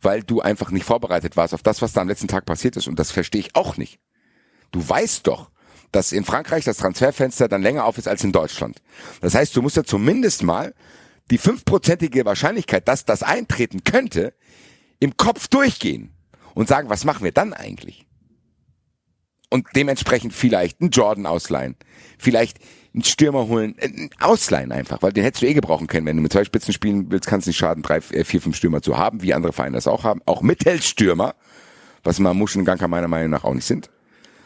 weil 0.00 0.22
du 0.22 0.40
einfach 0.40 0.70
nicht 0.70 0.84
vorbereitet 0.84 1.36
warst 1.36 1.54
auf 1.54 1.62
das, 1.62 1.82
was 1.82 1.92
da 1.92 2.00
am 2.00 2.08
letzten 2.08 2.28
Tag 2.28 2.46
passiert 2.46 2.76
ist. 2.76 2.88
Und 2.88 2.98
das 2.98 3.10
verstehe 3.10 3.40
ich 3.40 3.56
auch 3.56 3.76
nicht. 3.76 3.98
Du 4.70 4.86
weißt 4.86 5.26
doch, 5.26 5.50
dass 5.92 6.12
in 6.12 6.24
Frankreich 6.24 6.64
das 6.64 6.78
Transferfenster 6.78 7.48
dann 7.48 7.62
länger 7.62 7.84
auf 7.84 7.98
ist 7.98 8.08
als 8.08 8.24
in 8.24 8.32
Deutschland. 8.32 8.80
Das 9.20 9.34
heißt, 9.34 9.54
du 9.56 9.62
musst 9.62 9.76
ja 9.76 9.84
zumindest 9.84 10.42
mal 10.42 10.74
die 11.30 11.38
fünfprozentige 11.38 12.24
Wahrscheinlichkeit, 12.24 12.88
dass 12.88 13.04
das 13.04 13.22
eintreten 13.22 13.84
könnte, 13.84 14.34
im 14.98 15.16
Kopf 15.16 15.48
durchgehen 15.48 16.12
und 16.54 16.68
sagen, 16.68 16.90
was 16.90 17.04
machen 17.04 17.24
wir 17.24 17.32
dann 17.32 17.52
eigentlich? 17.52 18.06
Und 19.48 19.66
dementsprechend 19.74 20.32
vielleicht 20.32 20.80
einen 20.80 20.90
Jordan 20.90 21.26
ausleihen, 21.26 21.76
vielleicht 22.18 22.58
einen 22.94 23.04
Stürmer 23.04 23.48
holen, 23.48 23.76
äh, 23.78 23.86
einen 23.86 24.10
ausleihen 24.18 24.72
einfach, 24.72 25.02
weil 25.02 25.12
den 25.12 25.24
hättest 25.24 25.42
du 25.42 25.46
eh 25.46 25.54
gebrauchen 25.54 25.86
können. 25.86 26.06
Wenn 26.06 26.16
du 26.16 26.22
mit 26.22 26.32
zwei 26.32 26.44
Spitzen 26.44 26.72
spielen 26.72 27.10
willst, 27.10 27.26
kannst 27.26 27.46
du 27.46 27.50
nicht 27.50 27.58
schaden, 27.58 27.82
drei, 27.82 27.98
äh, 27.98 28.24
vier, 28.24 28.40
fünf 28.40 28.56
Stürmer 28.56 28.82
zu 28.82 28.98
haben, 28.98 29.22
wie 29.22 29.34
andere 29.34 29.52
Vereine 29.52 29.76
das 29.76 29.86
auch 29.86 30.04
haben. 30.04 30.20
Auch 30.26 30.42
Mittelstürmer, 30.42 31.34
was 32.02 32.18
Mamouche 32.18 32.58
und 32.58 32.64
Ganka 32.64 32.88
meiner 32.88 33.08
Meinung 33.08 33.30
nach 33.30 33.44
auch 33.44 33.54
nicht 33.54 33.66
sind. 33.66 33.90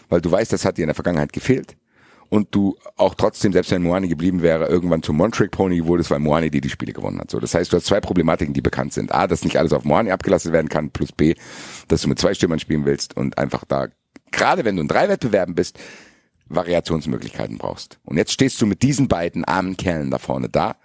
Weil 0.09 0.21
du 0.21 0.31
weißt, 0.31 0.53
das 0.53 0.65
hat 0.65 0.77
dir 0.77 0.83
in 0.83 0.89
der 0.89 0.95
Vergangenheit 0.95 1.33
gefehlt. 1.33 1.77
Und 2.31 2.55
du 2.55 2.77
auch 2.97 3.15
trotzdem, 3.15 3.53
selbst 3.53 3.71
wenn 3.71 3.83
Moani 3.83 4.09
geblieben 4.09 4.43
wäre, 4.43 4.67
irgendwann 4.67 5.03
zum 5.03 5.21
One-Trick-Pony 5.21 5.87
wurdest, 5.87 6.11
weil 6.11 6.19
Moani 6.19 6.51
dir 6.51 6.61
die 6.61 6.71
Spiele 6.71 6.93
gewonnen 6.93 7.21
hat. 7.21 7.31
So, 7.31 7.39
das 7.39 7.55
heißt, 7.55 7.73
du 7.73 7.77
hast 7.77 7.87
zwei 7.87 8.01
Problematiken, 8.01 8.55
die 8.55 8.61
bekannt 8.61 8.93
sind. 8.93 9.15
A, 9.15 9.27
dass 9.27 9.45
nicht 9.45 9.59
alles 9.59 9.73
auf 9.73 9.85
Moani 9.85 10.11
abgelassen 10.11 10.53
werden 10.53 10.69
kann, 10.69 10.91
plus 10.91 11.13
B, 11.13 11.35
dass 11.89 12.03
du 12.03 12.09
mit 12.09 12.19
zwei 12.19 12.35
Stürmern 12.35 12.59
spielen 12.59 12.87
willst 12.87 13.17
und 13.17 13.39
einfach 13.39 13.65
da, 13.65 13.89
gerade 14.33 14.65
wenn 14.65 14.77
du 14.77 14.83
in 14.83 14.89
drei 14.89 15.09
Wettbewerben 15.09 15.55
bist, 15.55 15.79
Variationsmöglichkeiten 16.57 17.59
brauchst. 17.59 17.99
Und 18.05 18.17
jetzt 18.17 18.33
stehst 18.33 18.61
du 18.61 18.67
mit 18.67 18.83
diesen 18.83 19.09
beiden 19.09 19.45
armen 19.45 19.77
Kerlen 19.77 20.11
da 20.11 20.19
vorne 20.19 20.49
da, 20.49 20.77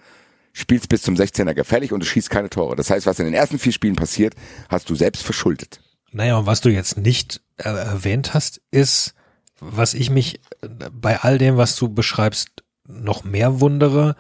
spielst 0.54 0.90
bis 0.90 1.02
zum 1.02 1.16
16er 1.16 1.54
gefällig 1.54 1.92
und 1.92 2.02
du 2.02 2.06
schießt 2.06 2.30
keine 2.30 2.50
Tore. 2.50 2.76
Das 2.76 2.90
heißt, 2.90 3.06
was 3.06 3.20
in 3.20 3.26
den 3.26 3.34
ersten 3.34 3.60
vier 3.60 3.72
Spielen 3.72 3.96
passiert, 3.96 4.36
hast 4.70 4.90
du 4.90 4.96
selbst 4.96 5.24
verschuldet. 5.24 5.82
Naja, 6.12 6.38
und 6.38 6.46
was 6.46 6.62
du 6.62 6.70
jetzt 6.70 6.98
nicht 6.98 7.42
äh, 7.58 7.70
erwähnt 7.70 8.34
hast, 8.34 8.62
ist, 8.72 9.14
was 9.60 9.94
ich 9.94 10.10
mich 10.10 10.42
äh, 10.62 10.68
bei 10.92 11.20
all 11.20 11.38
dem, 11.38 11.58
was 11.58 11.76
du 11.76 11.90
beschreibst, 11.90 12.64
noch 12.88 13.24
mehr 13.24 13.60
wundere, 13.60 14.16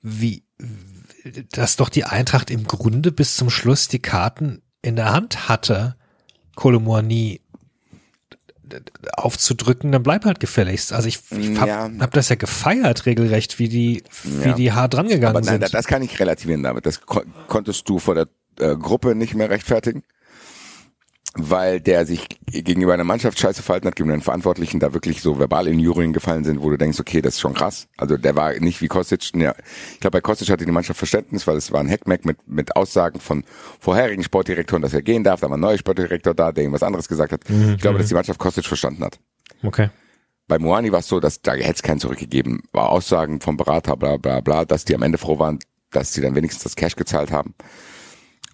wie, 0.00 0.44
dass 1.52 1.76
doch 1.76 1.88
die 1.88 2.04
Eintracht 2.04 2.50
im 2.50 2.64
Grunde 2.64 3.10
bis 3.10 3.34
zum 3.34 3.50
Schluss 3.50 3.88
die 3.88 3.98
Karten 3.98 4.62
in 4.82 4.96
der 4.96 5.12
Hand 5.12 5.48
hatte, 5.48 5.96
Kolomoani 6.54 7.40
aufzudrücken, 9.16 9.92
dann 9.92 10.02
bleib 10.02 10.24
halt 10.24 10.40
gefälligst. 10.40 10.92
Also 10.92 11.08
ich, 11.08 11.20
ich 11.30 11.58
hab, 11.60 11.68
Ja. 11.68 11.90
hab 12.00 12.12
das 12.12 12.28
ja 12.28 12.36
gefeiert 12.36 13.06
regelrecht, 13.06 13.58
wie 13.58 13.68
die, 13.68 14.02
wie 14.24 14.48
Ja. 14.48 14.54
die 14.54 14.72
hart 14.72 14.94
drangegangen 14.94 15.36
Aber 15.36 15.40
nein, 15.44 15.60
sind. 15.60 15.74
das 15.74 15.86
kann 15.86 16.02
ich 16.02 16.18
relativieren 16.20 16.62
damit. 16.62 16.86
Das 16.86 17.00
kon 17.02 17.22
konntest 17.46 17.88
du 17.88 17.98
vor 17.98 18.14
der 18.14 18.28
äh, 18.58 18.76
Gruppe 18.76 19.14
nicht 19.14 19.34
mehr 19.34 19.50
rechtfertigen. 19.50 20.02
Weil 21.34 21.80
der 21.80 22.06
sich 22.06 22.26
gegenüber 22.46 22.92
einer 22.92 23.04
Mannschaft 23.04 23.38
scheiße 23.38 23.62
verhalten 23.62 23.86
hat, 23.86 23.94
gegenüber 23.96 24.16
den 24.16 24.22
Verantwortlichen 24.22 24.80
da 24.80 24.92
wirklich 24.92 25.22
so 25.22 25.38
verbal 25.38 25.68
in 25.68 25.78
Jurien 25.78 26.12
gefallen 26.12 26.44
sind, 26.44 26.60
wo 26.60 26.70
du 26.70 26.76
denkst, 26.76 26.98
okay, 26.98 27.22
das 27.22 27.34
ist 27.34 27.40
schon 27.40 27.54
krass. 27.54 27.86
Also 27.96 28.16
der 28.16 28.34
war 28.34 28.52
nicht 28.54 28.80
wie 28.80 28.88
Kostic, 28.88 29.32
ja, 29.36 29.54
ich 29.92 30.00
glaube 30.00 30.16
bei 30.16 30.20
Kostic 30.20 30.50
hatte 30.50 30.64
die 30.64 30.72
Mannschaft 30.72 30.98
Verständnis, 30.98 31.46
weil 31.46 31.56
es 31.56 31.70
war 31.70 31.80
ein 31.80 31.88
Hackmack 31.88 32.24
mit, 32.24 32.48
mit 32.48 32.74
Aussagen 32.74 33.20
von 33.20 33.44
vorherigen 33.78 34.24
Sportdirektoren, 34.24 34.82
dass 34.82 34.92
er 34.92 35.02
gehen 35.02 35.22
darf, 35.22 35.40
da 35.40 35.48
war 35.48 35.56
ein 35.56 35.60
neuer 35.60 35.78
Sportdirektor 35.78 36.34
da, 36.34 36.50
der 36.50 36.64
irgendwas 36.64 36.82
anderes 36.82 37.06
gesagt 37.06 37.32
hat. 37.32 37.48
Mhm. 37.48 37.74
Ich 37.74 37.82
glaube, 37.82 37.98
dass 37.98 38.08
die 38.08 38.14
Mannschaft 38.14 38.40
Kostic 38.40 38.66
verstanden 38.66 39.04
hat. 39.04 39.20
Okay. 39.62 39.90
Bei 40.48 40.58
Moani 40.58 40.90
war 40.90 40.98
es 40.98 41.06
so, 41.06 41.20
dass 41.20 41.42
da 41.42 41.52
hätte 41.52 41.74
es 41.74 41.82
keinen 41.82 42.00
zurückgegeben. 42.00 42.62
War 42.72 42.88
Aussagen 42.88 43.40
vom 43.40 43.56
Berater, 43.56 43.96
bla 43.96 44.16
bla 44.16 44.40
bla, 44.40 44.64
dass 44.64 44.84
die 44.84 44.96
am 44.96 45.02
Ende 45.02 45.16
froh 45.16 45.38
waren, 45.38 45.60
dass 45.92 46.12
sie 46.12 46.22
dann 46.22 46.34
wenigstens 46.34 46.64
das 46.64 46.74
Cash 46.74 46.96
gezahlt 46.96 47.30
haben. 47.30 47.54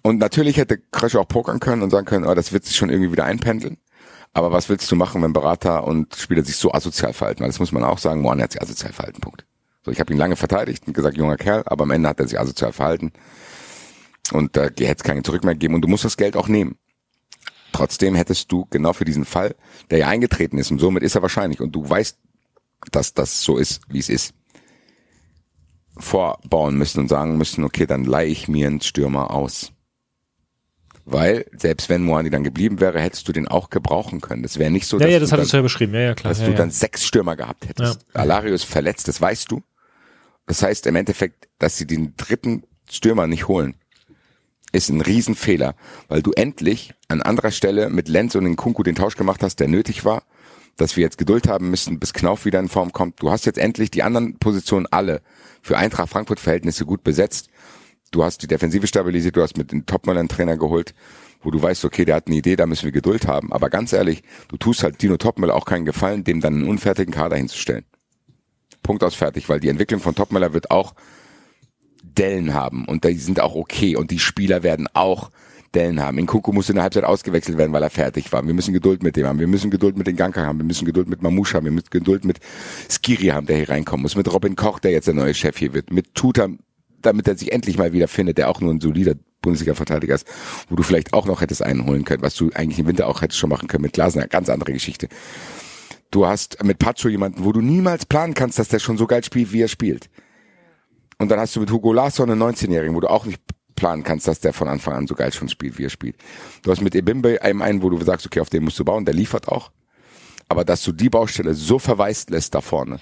Und 0.07 0.19
natürlich 0.19 0.55
hätte 0.55 0.77
Krösche 0.77 1.19
auch 1.19 1.27
pokern 1.27 1.59
können 1.59 1.81
und 1.81 1.89
sagen 1.89 2.05
können, 2.05 2.25
oh, 2.25 2.33
das 2.33 2.53
wird 2.53 2.63
sich 2.63 2.77
schon 2.77 2.89
irgendwie 2.89 3.11
wieder 3.11 3.25
einpendeln. 3.25 3.75
Aber 4.31 4.53
was 4.53 4.69
willst 4.69 4.89
du 4.89 4.95
machen, 4.95 5.21
wenn 5.21 5.33
Berater 5.33 5.83
und 5.83 6.15
Spieler 6.15 6.45
sich 6.45 6.55
so 6.55 6.71
asozial 6.71 7.11
verhalten? 7.11 7.41
Weil 7.41 7.49
das 7.49 7.59
muss 7.59 7.73
man 7.73 7.83
auch 7.83 7.97
sagen, 7.97 8.21
Moani 8.21 8.41
hat 8.41 8.53
sich 8.53 8.61
asozial 8.61 8.93
verhalten, 8.93 9.19
Punkt. 9.19 9.45
So, 9.83 9.91
ich 9.91 9.99
habe 9.99 10.13
ihn 10.13 10.17
lange 10.17 10.37
verteidigt 10.37 10.87
und 10.87 10.93
gesagt, 10.93 11.17
junger 11.17 11.35
Kerl, 11.35 11.63
aber 11.65 11.83
am 11.83 11.91
Ende 11.91 12.07
hat 12.07 12.21
er 12.21 12.27
sich 12.29 12.39
asozial 12.39 12.71
verhalten. 12.71 13.11
Und 14.31 14.55
da 14.55 14.63
hätte 14.63 14.85
es 14.85 15.03
keinen 15.03 15.25
zurück 15.25 15.43
mehr 15.43 15.55
geben 15.55 15.73
und 15.73 15.81
du 15.81 15.89
musst 15.89 16.05
das 16.05 16.15
Geld 16.15 16.37
auch 16.37 16.47
nehmen. 16.47 16.77
Trotzdem 17.73 18.15
hättest 18.15 18.49
du 18.49 18.65
genau 18.69 18.93
für 18.93 19.03
diesen 19.03 19.25
Fall, 19.25 19.55
der 19.91 19.97
ja 19.97 20.07
eingetreten 20.07 20.57
ist 20.57 20.71
und 20.71 20.79
somit 20.79 21.03
ist 21.03 21.15
er 21.15 21.21
wahrscheinlich 21.21 21.59
und 21.59 21.73
du 21.73 21.89
weißt, 21.89 22.17
dass 22.93 23.13
das 23.13 23.41
so 23.41 23.57
ist, 23.57 23.81
wie 23.89 23.99
es 23.99 24.07
ist, 24.07 24.33
vorbauen 25.97 26.77
müssen 26.77 27.01
und 27.01 27.09
sagen 27.09 27.37
müssen, 27.37 27.65
okay, 27.65 27.85
dann 27.85 28.05
leihe 28.05 28.29
ich 28.29 28.47
mir 28.47 28.67
einen 28.67 28.79
Stürmer 28.79 29.31
aus. 29.31 29.73
Weil, 31.09 31.45
selbst 31.55 31.87
wenn 31.87 32.03
Moani 32.03 32.29
dann 32.29 32.43
geblieben 32.43 32.81
wäre, 32.81 32.99
hättest 32.99 33.29
du 33.29 33.31
den 33.31 33.47
auch 33.47 33.69
gebrauchen 33.69 34.19
können. 34.19 34.43
Das 34.43 34.59
wäre 34.59 34.69
nicht 34.69 34.87
so, 34.87 34.99
Ja, 34.99 35.05
dass, 35.05 35.13
ja, 35.13 35.19
das 35.19 35.29
du, 35.29 35.33
hattest 35.37 35.53
du 35.53 35.55
dann, 35.55 35.59
ja 35.59 35.63
beschrieben. 35.63 35.93
Ja, 35.93 35.99
ja, 36.01 36.15
klar. 36.15 36.31
dass 36.31 36.39
ja, 36.39 36.45
du 36.47 36.51
ja. 36.51 36.57
dann 36.57 36.69
sechs 36.69 37.05
Stürmer 37.05 37.37
gehabt 37.37 37.65
hättest. 37.69 38.05
Alario 38.13 38.53
ist 38.53 38.65
verletzt, 38.65 39.07
das 39.07 39.21
weißt 39.21 39.49
du. 39.49 39.63
Das 40.47 40.61
heißt 40.61 40.85
im 40.85 40.97
Endeffekt, 40.97 41.47
dass 41.59 41.77
sie 41.77 41.87
den 41.87 42.13
dritten 42.17 42.63
Stürmer 42.89 43.25
nicht 43.27 43.47
holen, 43.47 43.75
ist 44.73 44.89
ein 44.89 44.99
Riesenfehler, 44.99 45.75
weil 46.09 46.21
du 46.21 46.33
endlich 46.33 46.93
an 47.07 47.21
anderer 47.21 47.51
Stelle 47.51 47.89
mit 47.89 48.09
Lenz 48.09 48.35
und 48.35 48.43
den 48.43 48.57
Kunku 48.57 48.83
den 48.83 48.95
Tausch 48.95 49.15
gemacht 49.15 49.41
hast, 49.43 49.61
der 49.61 49.69
nötig 49.69 50.03
war, 50.03 50.23
dass 50.75 50.97
wir 50.97 51.03
jetzt 51.03 51.17
Geduld 51.17 51.47
haben 51.47 51.69
müssen, 51.69 51.99
bis 51.99 52.11
Knauf 52.11 52.43
wieder 52.43 52.59
in 52.59 52.67
Form 52.67 52.91
kommt. 52.91 53.21
Du 53.21 53.31
hast 53.31 53.45
jetzt 53.45 53.57
endlich 53.57 53.91
die 53.91 54.03
anderen 54.03 54.39
Positionen 54.39 54.87
alle 54.91 55.21
für 55.61 55.77
Eintracht 55.77 56.09
Frankfurt 56.09 56.41
Verhältnisse 56.41 56.85
gut 56.85 57.03
besetzt. 57.03 57.49
Du 58.11 58.23
hast 58.23 58.41
die 58.41 58.47
Defensive 58.47 58.87
stabilisiert, 58.87 59.35
du 59.35 59.41
hast 59.41 59.57
mit 59.57 59.71
den 59.71 59.85
Topmöller 59.85 60.19
einen 60.19 60.29
Trainer 60.29 60.57
geholt, 60.57 60.93
wo 61.41 61.51
du 61.51 61.61
weißt, 61.61 61.85
okay, 61.85 62.05
der 62.05 62.15
hat 62.15 62.27
eine 62.27 62.37
Idee, 62.37 62.55
da 62.55 62.65
müssen 62.65 62.85
wir 62.85 62.91
Geduld 62.91 63.27
haben. 63.27 63.51
Aber 63.51 63.69
ganz 63.69 63.93
ehrlich, 63.93 64.23
du 64.47 64.57
tust 64.57 64.83
halt 64.83 65.01
Dino 65.01 65.17
Topmöller 65.17 65.55
auch 65.55 65.65
keinen 65.65 65.85
Gefallen, 65.85 66.23
dem 66.23 66.41
dann 66.41 66.55
einen 66.55 66.69
unfertigen 66.69 67.13
Kader 67.13 67.35
hinzustellen. 67.35 67.85
Punkt 68.83 69.03
aus 69.03 69.15
fertig, 69.15 69.49
weil 69.49 69.59
die 69.59 69.69
Entwicklung 69.69 69.99
von 69.99 70.15
Topmöller 70.15 70.53
wird 70.53 70.71
auch 70.71 70.93
Dellen 72.03 72.53
haben 72.53 72.85
und 72.85 73.03
die 73.03 73.13
sind 73.13 73.39
auch 73.39 73.55
okay 73.55 73.95
und 73.95 74.11
die 74.11 74.19
Spieler 74.19 74.63
werden 74.63 74.87
auch 74.93 75.29
Dellen 75.75 76.01
haben. 76.01 76.17
In 76.17 76.25
Kuku 76.25 76.53
musste 76.53 76.71
in 76.71 76.77
der 76.77 76.83
Halbzeit 76.83 77.03
ausgewechselt 77.03 77.57
werden, 77.57 77.73
weil 77.73 77.83
er 77.83 77.89
fertig 77.89 78.31
war. 78.31 78.45
Wir 78.45 78.53
müssen 78.53 78.73
Geduld 78.73 79.03
mit 79.03 79.15
dem 79.15 79.27
haben. 79.27 79.39
Wir 79.39 79.47
müssen 79.47 79.69
Geduld 79.69 79.97
mit 79.97 80.07
den 80.07 80.15
Ganka 80.15 80.45
haben. 80.45 80.57
Wir 80.57 80.65
müssen 80.65 80.85
Geduld 80.85 81.09
mit 81.09 81.21
Mamouche 81.21 81.55
haben. 81.55 81.65
Wir 81.65 81.71
müssen 81.71 81.89
Geduld 81.89 82.25
mit 82.25 82.39
Skiri 82.89 83.27
haben, 83.27 83.45
der 83.45 83.57
hier 83.57 83.69
reinkommen 83.69 84.01
muss. 84.03 84.15
Mit 84.15 84.31
Robin 84.33 84.55
Koch, 84.55 84.79
der 84.79 84.91
jetzt 84.91 85.07
der 85.07 85.13
neue 85.13 85.33
Chef 85.33 85.57
hier 85.57 85.73
wird. 85.73 85.91
Mit 85.91 86.15
Tuta, 86.15 86.47
damit 87.01 87.27
er 87.27 87.37
sich 87.37 87.51
endlich 87.51 87.77
mal 87.77 87.93
wieder 87.93 88.07
findet, 88.07 88.37
der 88.37 88.49
auch 88.49 88.61
nur 88.61 88.73
ein 88.73 88.81
solider 88.81 89.15
Bundesliga-Verteidiger 89.41 90.15
ist, 90.15 90.27
wo 90.69 90.75
du 90.75 90.83
vielleicht 90.83 91.13
auch 91.13 91.25
noch 91.25 91.41
hättest 91.41 91.61
einen 91.61 91.85
holen 91.85 92.03
können, 92.03 92.23
was 92.23 92.35
du 92.35 92.49
eigentlich 92.53 92.79
im 92.79 92.87
Winter 92.87 93.07
auch 93.07 93.21
hättest 93.21 93.39
schon 93.39 93.49
machen 93.49 93.67
können 93.67 93.83
mit 93.83 93.93
Glasner. 93.93 94.27
Ganz 94.27 94.49
andere 94.49 94.73
Geschichte. 94.73 95.07
Du 96.11 96.25
hast 96.25 96.63
mit 96.63 96.79
Pacho 96.79 97.09
jemanden, 97.09 97.43
wo 97.43 97.51
du 97.51 97.61
niemals 97.61 98.05
planen 98.05 98.33
kannst, 98.33 98.59
dass 98.59 98.69
der 98.69 98.79
schon 98.79 98.97
so 98.97 99.07
geil 99.07 99.23
spielt, 99.23 99.51
wie 99.51 99.61
er 99.61 99.67
spielt. 99.67 100.09
Und 101.19 101.29
dann 101.29 101.39
hast 101.39 101.55
du 101.55 101.59
mit 101.59 101.71
Hugo 101.71 101.93
Larsson 101.93 102.29
einen 102.29 102.41
19-Jährigen, 102.41 102.95
wo 102.95 102.99
du 102.99 103.09
auch 103.09 103.25
nicht 103.25 103.41
planen 103.75 104.03
kannst, 104.03 104.27
dass 104.27 104.39
der 104.39 104.53
von 104.53 104.67
Anfang 104.67 104.93
an 104.93 105.07
so 105.07 105.15
geil 105.15 105.33
schon 105.33 105.49
spielt, 105.49 105.77
wie 105.77 105.85
er 105.85 105.89
spielt. 105.89 106.17
Du 106.63 106.71
hast 106.71 106.81
mit 106.81 106.95
Ebimbe 106.95 107.41
einem 107.41 107.61
einen, 107.61 107.81
wo 107.81 107.89
du 107.89 108.03
sagst, 108.03 108.25
okay, 108.25 108.39
auf 108.39 108.49
den 108.49 108.63
musst 108.63 108.79
du 108.79 108.85
bauen, 108.85 109.05
der 109.05 109.13
liefert 109.13 109.47
auch. 109.47 109.71
Aber 110.49 110.63
dass 110.63 110.83
du 110.83 110.91
die 110.91 111.09
Baustelle 111.09 111.53
so 111.53 111.77
verwaist 111.79 112.29
lässt 112.29 112.55
da 112.55 112.61
vorne, 112.61 112.99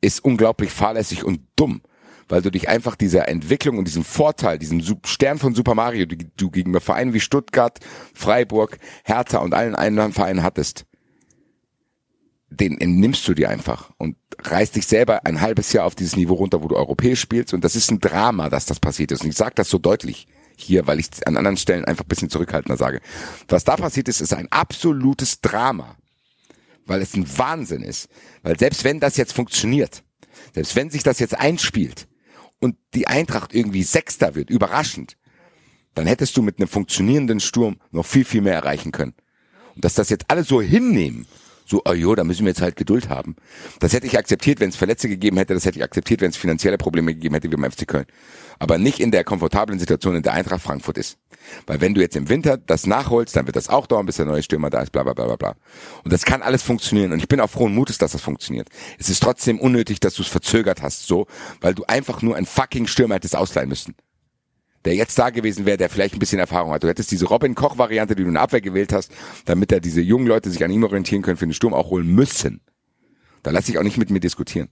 ist 0.00 0.24
unglaublich 0.24 0.70
fahrlässig 0.70 1.24
und 1.24 1.40
dumm. 1.56 1.82
Weil 2.28 2.42
du 2.42 2.50
dich 2.50 2.68
einfach 2.68 2.96
dieser 2.96 3.28
Entwicklung 3.28 3.78
und 3.78 3.86
diesem 3.86 4.04
Vorteil, 4.04 4.58
diesem 4.58 4.82
Stern 5.04 5.38
von 5.38 5.54
Super 5.54 5.74
Mario, 5.74 6.06
die 6.06 6.26
du 6.36 6.50
gegenüber 6.50 6.80
Vereinen 6.80 7.12
wie 7.12 7.20
Stuttgart, 7.20 7.78
Freiburg, 8.14 8.78
Hertha 9.04 9.38
und 9.38 9.54
allen 9.54 9.74
anderen 9.74 10.12
Vereinen 10.12 10.42
hattest, 10.42 10.86
den 12.50 12.76
nimmst 12.78 13.26
du 13.26 13.34
dir 13.34 13.50
einfach 13.50 13.90
und 13.98 14.16
reißt 14.38 14.76
dich 14.76 14.86
selber 14.86 15.26
ein 15.26 15.40
halbes 15.40 15.72
Jahr 15.72 15.86
auf 15.86 15.94
dieses 15.94 16.16
Niveau 16.16 16.34
runter, 16.34 16.62
wo 16.62 16.68
du 16.68 16.76
europäisch 16.76 17.20
spielst. 17.20 17.54
Und 17.54 17.64
das 17.64 17.76
ist 17.76 17.90
ein 17.90 18.00
Drama, 18.00 18.48
dass 18.48 18.66
das 18.66 18.80
passiert 18.80 19.12
ist. 19.12 19.22
Und 19.22 19.30
ich 19.30 19.36
sage 19.36 19.54
das 19.54 19.68
so 19.68 19.78
deutlich 19.78 20.26
hier, 20.56 20.86
weil 20.86 21.00
ich 21.00 21.08
an 21.26 21.36
anderen 21.36 21.56
Stellen 21.56 21.84
einfach 21.84 22.04
ein 22.04 22.08
bisschen 22.08 22.30
zurückhaltender 22.30 22.76
sage. 22.76 23.00
Was 23.48 23.64
da 23.64 23.76
passiert 23.76 24.08
ist, 24.08 24.20
ist 24.20 24.34
ein 24.34 24.50
absolutes 24.50 25.40
Drama. 25.40 25.96
Weil 26.86 27.00
es 27.00 27.14
ein 27.14 27.26
Wahnsinn 27.38 27.82
ist. 27.82 28.08
Weil 28.42 28.58
selbst 28.58 28.84
wenn 28.84 29.00
das 29.00 29.16
jetzt 29.16 29.32
funktioniert, 29.32 30.04
selbst 30.54 30.76
wenn 30.76 30.90
sich 30.90 31.02
das 31.02 31.18
jetzt 31.18 31.38
einspielt 31.38 32.06
und 32.64 32.76
die 32.94 33.06
Eintracht 33.06 33.54
irgendwie 33.54 33.82
Sechster 33.82 34.34
wird, 34.34 34.48
überraschend, 34.48 35.18
dann 35.94 36.06
hättest 36.06 36.34
du 36.34 36.42
mit 36.42 36.58
einem 36.58 36.66
funktionierenden 36.66 37.38
Sturm 37.38 37.76
noch 37.90 38.06
viel, 38.06 38.24
viel 38.24 38.40
mehr 38.40 38.54
erreichen 38.54 38.90
können. 38.90 39.12
Und 39.74 39.84
dass 39.84 39.92
das 39.92 40.08
jetzt 40.08 40.24
alle 40.28 40.44
so 40.44 40.62
hinnehmen, 40.62 41.26
so, 41.64 41.82
oh 41.84 41.92
jo, 41.92 42.14
da 42.14 42.24
müssen 42.24 42.44
wir 42.44 42.50
jetzt 42.50 42.60
halt 42.60 42.76
Geduld 42.76 43.08
haben. 43.08 43.36
Das 43.80 43.92
hätte 43.92 44.06
ich 44.06 44.18
akzeptiert, 44.18 44.60
wenn 44.60 44.68
es 44.68 44.76
Verletzte 44.76 45.08
gegeben 45.08 45.38
hätte, 45.38 45.54
das 45.54 45.64
hätte 45.64 45.78
ich 45.78 45.84
akzeptiert, 45.84 46.20
wenn 46.20 46.30
es 46.30 46.36
finanzielle 46.36 46.76
Probleme 46.76 47.14
gegeben 47.14 47.34
hätte 47.34 47.50
wie 47.50 47.56
beim 47.56 47.70
FC 47.70 47.86
Köln. 47.86 48.06
Aber 48.58 48.78
nicht 48.78 49.00
in 49.00 49.10
der 49.10 49.24
komfortablen 49.24 49.78
Situation, 49.78 50.14
in 50.14 50.22
der 50.22 50.34
Eintracht 50.34 50.62
Frankfurt 50.62 50.98
ist. 50.98 51.18
Weil 51.66 51.80
wenn 51.80 51.94
du 51.94 52.00
jetzt 52.00 52.16
im 52.16 52.28
Winter 52.28 52.56
das 52.56 52.86
nachholst, 52.86 53.34
dann 53.36 53.46
wird 53.46 53.56
das 53.56 53.68
auch 53.68 53.86
dauern, 53.86 54.06
bis 54.06 54.16
der 54.16 54.26
neue 54.26 54.42
Stürmer 54.42 54.70
da 54.70 54.82
ist, 54.82 54.92
bla 54.92 55.02
bla 55.02 55.14
bla 55.14 55.26
bla 55.26 55.36
bla. 55.36 55.56
Und 56.04 56.12
das 56.12 56.24
kann 56.24 56.42
alles 56.42 56.62
funktionieren. 56.62 57.12
Und 57.12 57.18
ich 57.18 57.28
bin 57.28 57.40
auch 57.40 57.50
frohen 57.50 57.74
Mutes, 57.74 57.98
dass 57.98 58.12
das 58.12 58.20
funktioniert. 58.20 58.68
Es 58.98 59.08
ist 59.08 59.22
trotzdem 59.22 59.58
unnötig, 59.58 60.00
dass 60.00 60.14
du 60.14 60.22
es 60.22 60.28
verzögert 60.28 60.82
hast, 60.82 61.06
so, 61.06 61.26
weil 61.60 61.74
du 61.74 61.84
einfach 61.84 62.22
nur 62.22 62.36
einen 62.36 62.46
fucking 62.46 62.86
Stürmer 62.86 63.16
hättest 63.16 63.36
ausleihen 63.36 63.68
müssen 63.68 63.94
der 64.84 64.94
jetzt 64.94 65.18
da 65.18 65.30
gewesen 65.30 65.66
wäre, 65.66 65.76
der 65.76 65.88
vielleicht 65.88 66.14
ein 66.14 66.18
bisschen 66.18 66.38
Erfahrung 66.38 66.72
hat. 66.72 66.82
Du 66.82 66.88
hättest 66.88 67.10
diese 67.10 67.26
Robin 67.26 67.54
Koch-Variante, 67.54 68.14
die 68.14 68.22
du 68.22 68.28
in 68.28 68.34
der 68.34 68.42
Abwehr 68.42 68.60
gewählt 68.60 68.92
hast, 68.92 69.10
damit 69.46 69.72
da 69.72 69.80
diese 69.80 70.00
jungen 70.00 70.26
Leute 70.26 70.50
sich 70.50 70.62
an 70.64 70.70
ihm 70.70 70.84
orientieren 70.84 71.22
können, 71.22 71.36
für 71.36 71.46
den 71.46 71.54
Sturm 71.54 71.74
auch 71.74 71.90
holen 71.90 72.06
müssen. 72.06 72.60
Da 73.42 73.50
lass 73.50 73.68
ich 73.68 73.78
auch 73.78 73.82
nicht 73.82 73.98
mit 73.98 74.10
mir 74.10 74.20
diskutieren. 74.20 74.68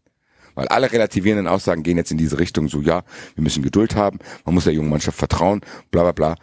Weil 0.55 0.69
alle 0.69 0.93
relativierenden 0.93 1.47
Aussagen 1.47 1.83
gehen 1.83 1.97
jetzt 1.97 2.11
in 2.11 2.19
diese 2.19 2.39
Richtung, 2.39 2.69
so 2.69 2.81
ja, 2.81 3.05
wir 3.35 3.43
müssen 3.43 3.63
Geduld 3.63 3.97
haben, 3.97 4.19
man 4.45 4.55
muss 4.55 4.65
der 4.65 4.75
jungen 4.75 4.91
Mannschaft 4.91 5.19
vertrauen, 5.19 5.63
bla 5.91 6.03
bla 6.03 6.13
bla. 6.13 6.35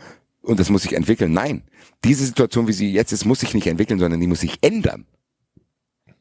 Und 0.41 0.59
das 0.59 0.69
muss 0.69 0.81
sich 0.81 0.93
entwickeln. 0.93 1.33
Nein, 1.33 1.63
diese 2.03 2.25
Situation, 2.25 2.67
wie 2.67 2.73
sie 2.73 2.91
jetzt 2.91 3.11
ist, 3.11 3.25
muss 3.25 3.41
sich 3.41 3.53
nicht 3.53 3.67
entwickeln, 3.67 3.99
sondern 3.99 4.19
die 4.19 4.27
muss 4.27 4.39
sich 4.39 4.57
ändern. 4.61 5.05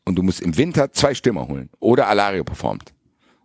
Und 0.04 0.16
du 0.16 0.22
musst 0.22 0.40
im 0.40 0.56
Winter 0.56 0.92
zwei 0.92 1.14
Stürmer 1.14 1.48
holen. 1.48 1.70
Oder 1.80 2.08
Alario 2.08 2.44
performt. 2.44 2.92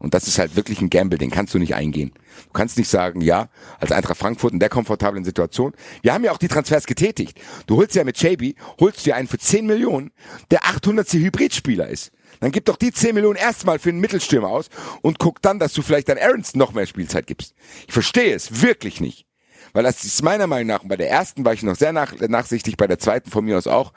Und 0.04 0.14
das 0.14 0.28
ist 0.28 0.38
halt 0.38 0.58
wirklich 0.58 0.82
ein 0.82 0.90
Gamble, 0.90 1.18
den 1.18 1.32
kannst 1.32 1.54
du 1.54 1.60
nicht 1.60 1.76
eingehen. 1.76 2.12
Du 2.48 2.52
kannst 2.52 2.78
nicht 2.78 2.90
sagen, 2.90 3.22
ja, 3.22 3.48
als 3.80 3.94
Eintracht 3.94 4.18
Frankfurt 4.18 4.52
in 4.52 4.60
der 4.60 4.68
komfortablen 4.68 5.24
Situation. 5.24 5.72
Wir 6.02 6.14
haben 6.14 6.26
ja 6.26 6.34
auch 6.34 6.38
die 6.38 6.50
Transfers 6.50 6.86
getätigt. 6.86 7.40
Du 7.68 7.78
holst 7.78 7.96
ja 7.96 8.04
mit 8.04 8.18
Chaby, 8.18 8.56
holst 8.82 9.06
dir 9.06 9.16
einen 9.16 9.30
für 9.30 9.38
10 9.38 9.66
Millionen, 9.66 10.12
der 10.52 10.66
800. 10.66 11.14
Hybridspieler 11.14 11.88
ist. 11.88 12.12
Dann 12.42 12.52
gib 12.52 12.66
doch 12.66 12.76
die 12.76 12.92
10 12.92 13.16
Millionen 13.16 13.38
erstmal 13.38 13.80
für 13.80 13.90
einen 13.90 14.02
Mittelstürmer 14.02 14.50
aus 14.50 14.68
und 15.02 15.20
guck 15.20 15.42
dann, 15.42 15.58
dass 15.58 15.72
du 15.72 15.82
vielleicht 15.82 16.10
an 16.10 16.18
Aarons 16.18 16.54
noch 16.54 16.74
mehr 16.74 16.86
Spielzeit 16.86 17.26
gibst. 17.26 17.54
Ich 17.88 17.94
verstehe 17.94 18.36
es 18.36 18.62
wirklich 18.62 19.00
nicht. 19.00 19.26
Weil 19.72 19.84
das 19.84 20.04
ist 20.04 20.22
meiner 20.22 20.48
Meinung 20.48 20.68
nach, 20.68 20.84
und 20.84 20.90
bei 20.90 20.98
der 20.98 21.10
ersten 21.10 21.46
war 21.46 21.54
ich 21.54 21.64
noch 21.64 21.78
sehr 21.78 21.94
nach, 21.94 22.14
nachsichtig, 22.20 22.76
bei 22.76 22.88
der 22.88 23.00
zweiten 23.00 23.32
von 23.32 23.46
mir 23.46 23.58
aus 23.58 23.68
auch, 23.68 23.94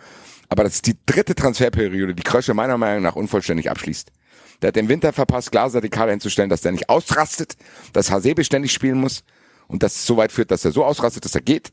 aber 0.48 0.62
das 0.62 0.76
ist 0.76 0.86
die 0.86 0.96
dritte 1.04 1.34
Transferperiode, 1.34 2.14
die 2.14 2.22
Krösche 2.22 2.54
meiner 2.54 2.78
Meinung 2.78 3.02
nach 3.02 3.16
unvollständig 3.16 3.70
abschließt. 3.70 4.12
Der 4.62 4.68
hat 4.68 4.76
im 4.76 4.88
Winter 4.88 5.12
verpasst, 5.12 5.52
Glaser 5.52 5.80
die 5.80 5.88
Kader 5.88 6.12
hinzustellen, 6.12 6.50
dass 6.50 6.62
der 6.62 6.72
nicht 6.72 6.88
ausrastet, 6.88 7.56
dass 7.92 8.10
Hasebe 8.10 8.44
ständig 8.44 8.72
spielen 8.72 8.98
muss 8.98 9.22
und 9.68 9.82
das 9.82 10.06
so 10.06 10.16
weit 10.16 10.32
führt, 10.32 10.50
dass 10.50 10.64
er 10.64 10.72
so 10.72 10.84
ausrastet, 10.84 11.24
dass 11.24 11.34
er 11.34 11.42
geht. 11.42 11.72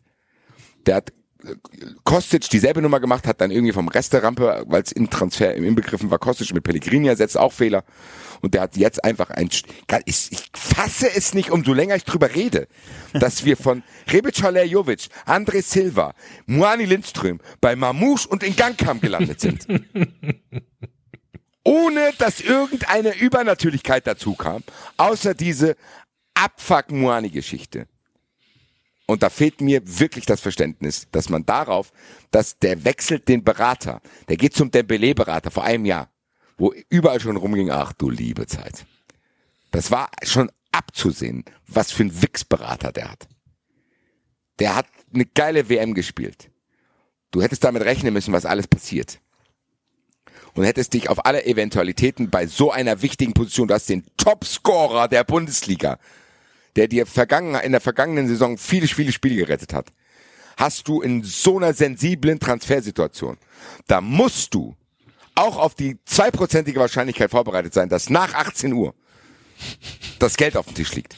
Der 0.85 0.95
hat 0.95 1.13
äh, 1.43 1.55
Kostic 2.03 2.49
dieselbe 2.49 2.81
Nummer 2.81 2.99
gemacht, 2.99 3.25
hat 3.27 3.39
dann 3.41 3.51
irgendwie 3.51 3.71
vom 3.71 3.87
Rest 3.87 4.13
der 4.13 4.23
Rampe, 4.23 4.63
weil 4.67 4.81
es 4.81 4.91
im 4.91 5.09
Transfer 5.09 5.53
im 5.53 5.63
Inbegriffen 5.63 6.11
war, 6.11 6.19
Kostic 6.19 6.53
mit 6.53 6.63
Pellegrini 6.63 7.07
ersetzt, 7.07 7.37
auch 7.37 7.53
Fehler. 7.53 7.83
Und 8.41 8.53
der 8.53 8.61
hat 8.61 8.75
jetzt 8.75 9.03
einfach 9.05 9.29
ein, 9.29 9.49
ich, 10.05 10.31
ich 10.31 10.49
fasse 10.53 11.09
es 11.15 11.33
nicht, 11.33 11.49
umso 11.49 11.71
länger 11.71 11.95
ich 11.95 12.03
drüber 12.03 12.35
rede, 12.35 12.67
dass 13.13 13.45
wir 13.45 13.55
von 13.55 13.83
Rebic 14.11 14.37
Jovic, 14.39 15.07
André 15.25 15.61
Silva, 15.61 16.13
Muani 16.45 16.83
Lindström 16.83 17.39
bei 17.61 17.77
Mamouche 17.77 18.27
und 18.27 18.43
in 18.43 18.57
Gangkam 18.57 18.99
gelandet 18.99 19.39
sind 19.39 19.67
ohne 21.63 22.11
dass 22.17 22.41
irgendeine 22.41 23.15
Übernatürlichkeit 23.15 24.05
dazu 24.05 24.35
kam, 24.35 24.63
außer 24.97 25.33
diese 25.33 25.75
Abfuck-Muani-Geschichte. 26.33 27.87
Und 29.05 29.23
da 29.23 29.29
fehlt 29.29 29.61
mir 29.61 29.81
wirklich 29.83 30.25
das 30.25 30.41
Verständnis, 30.41 31.07
dass 31.11 31.29
man 31.29 31.45
darauf, 31.45 31.91
dass 32.31 32.57
der 32.59 32.83
wechselt 32.85 33.27
den 33.27 33.43
Berater. 33.43 34.01
Der 34.27 34.37
geht 34.37 34.55
zum 34.55 34.71
Dembele-Berater 34.71 35.51
vor 35.51 35.63
einem 35.63 35.85
Jahr, 35.85 36.09
wo 36.57 36.73
überall 36.89 37.19
schon 37.19 37.37
rumging, 37.37 37.69
ach 37.69 37.93
du 37.93 38.09
liebe 38.09 38.47
Zeit. 38.47 38.85
Das 39.71 39.91
war 39.91 40.09
schon 40.23 40.51
abzusehen, 40.71 41.43
was 41.67 41.91
für 41.91 42.03
ein 42.03 42.21
Wix-Berater 42.21 42.91
der 42.91 43.11
hat. 43.11 43.27
Der 44.59 44.75
hat 44.75 44.87
eine 45.13 45.25
geile 45.25 45.67
WM 45.67 45.93
gespielt. 45.93 46.49
Du 47.31 47.41
hättest 47.41 47.63
damit 47.63 47.83
rechnen 47.83 48.13
müssen, 48.13 48.33
was 48.33 48.45
alles 48.45 48.67
passiert. 48.67 49.19
Und 50.55 50.65
hättest 50.65 50.93
dich 50.93 51.09
auf 51.09 51.25
alle 51.25 51.45
Eventualitäten 51.45 52.29
bei 52.29 52.45
so 52.45 52.71
einer 52.71 53.01
wichtigen 53.01 53.33
Position, 53.33 53.67
du 53.67 53.73
hast 53.73 53.89
den 53.89 54.05
Topscorer 54.17 55.07
der 55.07 55.23
Bundesliga, 55.23 55.97
der 56.75 56.87
dir 56.87 57.05
vergangen, 57.05 57.55
in 57.55 57.71
der 57.71 57.81
vergangenen 57.81 58.27
Saison 58.27 58.57
viele, 58.57 58.87
viele 58.87 59.11
Spiele 59.11 59.35
gerettet 59.35 59.73
hat, 59.73 59.91
hast 60.57 60.87
du 60.87 61.01
in 61.01 61.23
so 61.23 61.57
einer 61.57 61.73
sensiblen 61.73 62.39
Transfersituation, 62.39 63.37
da 63.87 64.01
musst 64.01 64.53
du 64.53 64.75
auch 65.35 65.57
auf 65.57 65.73
die 65.73 65.97
zweiprozentige 66.05 66.79
Wahrscheinlichkeit 66.79 67.31
vorbereitet 67.31 67.73
sein, 67.73 67.89
dass 67.89 68.09
nach 68.09 68.33
18 68.35 68.73
Uhr 68.73 68.93
das 70.19 70.37
Geld 70.37 70.55
auf 70.57 70.67
dem 70.67 70.75
Tisch 70.75 70.93
liegt. 70.93 71.17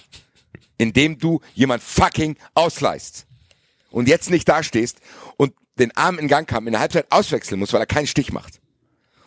Indem 0.77 1.17
du 1.17 1.41
jemand 1.53 1.83
fucking 1.83 2.37
ausleihst. 2.53 3.25
Und 3.91 4.07
jetzt 4.07 4.29
nicht 4.29 4.47
dastehst 4.47 4.99
und 5.37 5.53
den 5.79 5.95
Arm 5.95 6.19
in 6.19 6.27
Gang 6.27 6.47
kam, 6.47 6.67
in 6.67 6.73
der 6.73 6.81
Halbzeit 6.81 7.11
auswechseln 7.11 7.59
muss, 7.59 7.71
weil 7.71 7.81
er 7.81 7.85
keinen 7.85 8.07
Stich 8.07 8.31
macht. 8.33 8.59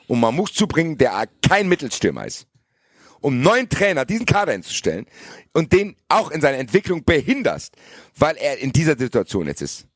Um 0.08 0.20
Mamouche 0.20 0.52
zu 0.52 0.66
bringen, 0.66 0.98
der 0.98 1.28
kein 1.46 1.68
Mittelstürmer 1.68 2.26
ist 2.26 2.48
um 3.20 3.40
neuen 3.40 3.68
Trainer 3.68 4.04
diesen 4.04 4.26
Kader 4.26 4.52
hinzustellen 4.52 5.06
und 5.52 5.72
den 5.72 5.96
auch 6.08 6.30
in 6.30 6.40
seiner 6.40 6.58
Entwicklung 6.58 7.04
behinderst, 7.04 7.74
weil 8.16 8.36
er 8.36 8.58
in 8.58 8.72
dieser 8.72 8.96
Situation 8.96 9.46
jetzt 9.46 9.62
ist. 9.62 9.86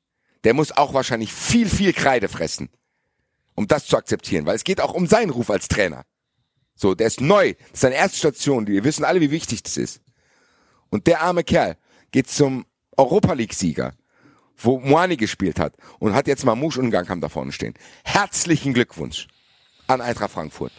Der 0.44 0.54
muss 0.54 0.72
auch 0.72 0.92
wahrscheinlich 0.94 1.32
viel, 1.32 1.68
viel 1.68 1.92
Kreide 1.92 2.28
fressen, 2.28 2.68
um 3.54 3.68
das 3.68 3.86
zu 3.86 3.96
akzeptieren, 3.96 4.46
weil 4.46 4.56
es 4.56 4.64
geht 4.64 4.80
auch 4.80 4.94
um 4.94 5.06
seinen 5.06 5.30
Ruf 5.30 5.50
als 5.50 5.68
Trainer. 5.68 6.04
So, 6.74 6.94
der 6.94 7.06
ist 7.06 7.20
neu, 7.20 7.54
das 7.54 7.72
ist 7.72 7.80
seine 7.80 7.94
erste 7.94 8.18
Station, 8.18 8.66
wir 8.66 8.84
wissen 8.84 9.04
alle, 9.04 9.20
wie 9.20 9.30
wichtig 9.30 9.62
das 9.62 9.76
ist. 9.76 10.00
Und 10.90 11.06
der 11.06 11.22
arme 11.22 11.44
Kerl 11.44 11.76
geht 12.10 12.28
zum 12.28 12.66
Europa 12.96 13.34
League-Sieger, 13.34 13.94
wo 14.56 14.80
Moani 14.80 15.16
gespielt 15.16 15.60
hat 15.60 15.74
und 16.00 16.14
hat 16.14 16.26
jetzt 16.26 16.44
Mamouche 16.44 16.80
und 16.80 16.90
Gangkam 16.90 17.20
da 17.20 17.28
vorne 17.28 17.52
stehen. 17.52 17.74
Herzlichen 18.04 18.74
Glückwunsch 18.74 19.28
an 19.92 20.00
Eintracht 20.00 20.32
Frankfurt. 20.32 20.72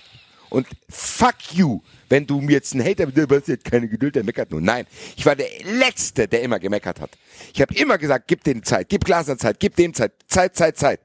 Und 0.49 0.67
fuck 0.87 1.35
you, 1.53 1.81
wenn 2.09 2.27
du 2.27 2.39
mir 2.39 2.51
jetzt 2.51 2.73
einen 2.73 2.85
Hater, 2.85 3.07
der 3.07 3.27
hat 3.27 3.63
keine 3.63 3.87
Geduld, 3.87 4.15
der 4.15 4.23
meckert 4.23 4.51
nur. 4.51 4.61
Nein, 4.61 4.85
ich 5.15 5.25
war 5.25 5.35
der 5.35 5.47
Letzte, 5.63 6.27
der 6.27 6.43
immer 6.43 6.59
gemeckert 6.59 7.01
hat. 7.01 7.09
Ich 7.53 7.59
habe 7.59 7.73
immer 7.73 7.97
gesagt, 7.97 8.27
gib 8.27 8.43
dem 8.43 8.63
Zeit, 8.63 8.87
gib 8.87 9.03
Glasner 9.03 9.37
Zeit, 9.37 9.59
gib 9.59 9.75
dem 9.75 9.95
Zeit, 9.95 10.13
Zeit, 10.27 10.55
Zeit, 10.55 10.77
Zeit. 10.77 10.99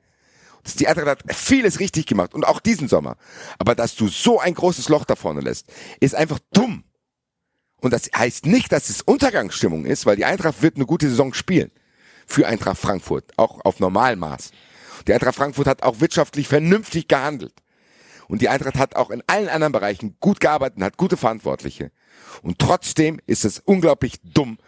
Die 0.78 0.86
Eintracht 0.86 1.06
hat 1.06 1.34
vieles 1.34 1.80
richtig 1.80 2.04
gemacht 2.04 2.34
und 2.34 2.44
auch 2.44 2.60
diesen 2.60 2.88
Sommer. 2.88 3.16
Aber 3.58 3.74
dass 3.74 3.94
du 3.94 4.08
so 4.08 4.38
ein 4.38 4.52
großes 4.52 4.90
Loch 4.90 5.06
da 5.06 5.16
vorne 5.16 5.40
lässt, 5.40 5.72
ist 6.00 6.14
einfach 6.14 6.40
dumm. 6.52 6.84
Und 7.80 7.92
das 7.92 8.10
heißt 8.14 8.44
nicht, 8.44 8.70
dass 8.70 8.90
es 8.90 9.00
Untergangsstimmung 9.00 9.86
ist, 9.86 10.04
weil 10.04 10.16
die 10.16 10.26
Eintracht 10.26 10.60
wird 10.60 10.76
eine 10.76 10.84
gute 10.84 11.08
Saison 11.08 11.32
spielen. 11.32 11.70
Für 12.26 12.46
Eintracht 12.46 12.78
Frankfurt, 12.78 13.32
auch 13.38 13.64
auf 13.64 13.80
normalem 13.80 14.18
Maß. 14.18 14.50
Die 15.06 15.14
Eintracht 15.14 15.36
Frankfurt 15.36 15.66
hat 15.66 15.82
auch 15.82 16.00
wirtschaftlich 16.00 16.48
vernünftig 16.48 17.08
gehandelt. 17.08 17.54
Und 18.28 18.42
die 18.42 18.48
Eintracht 18.48 18.76
hat 18.76 18.96
auch 18.96 19.10
in 19.10 19.22
allen 19.26 19.48
anderen 19.48 19.72
Bereichen 19.72 20.16
gut 20.20 20.40
gearbeitet 20.40 20.78
und 20.78 20.84
hat 20.84 20.96
gute 20.96 21.16
Verantwortliche. 21.16 21.90
Und 22.42 22.58
trotzdem 22.58 23.20
ist 23.26 23.44
es 23.44 23.58
unglaublich 23.58 24.20
dumm, 24.22 24.58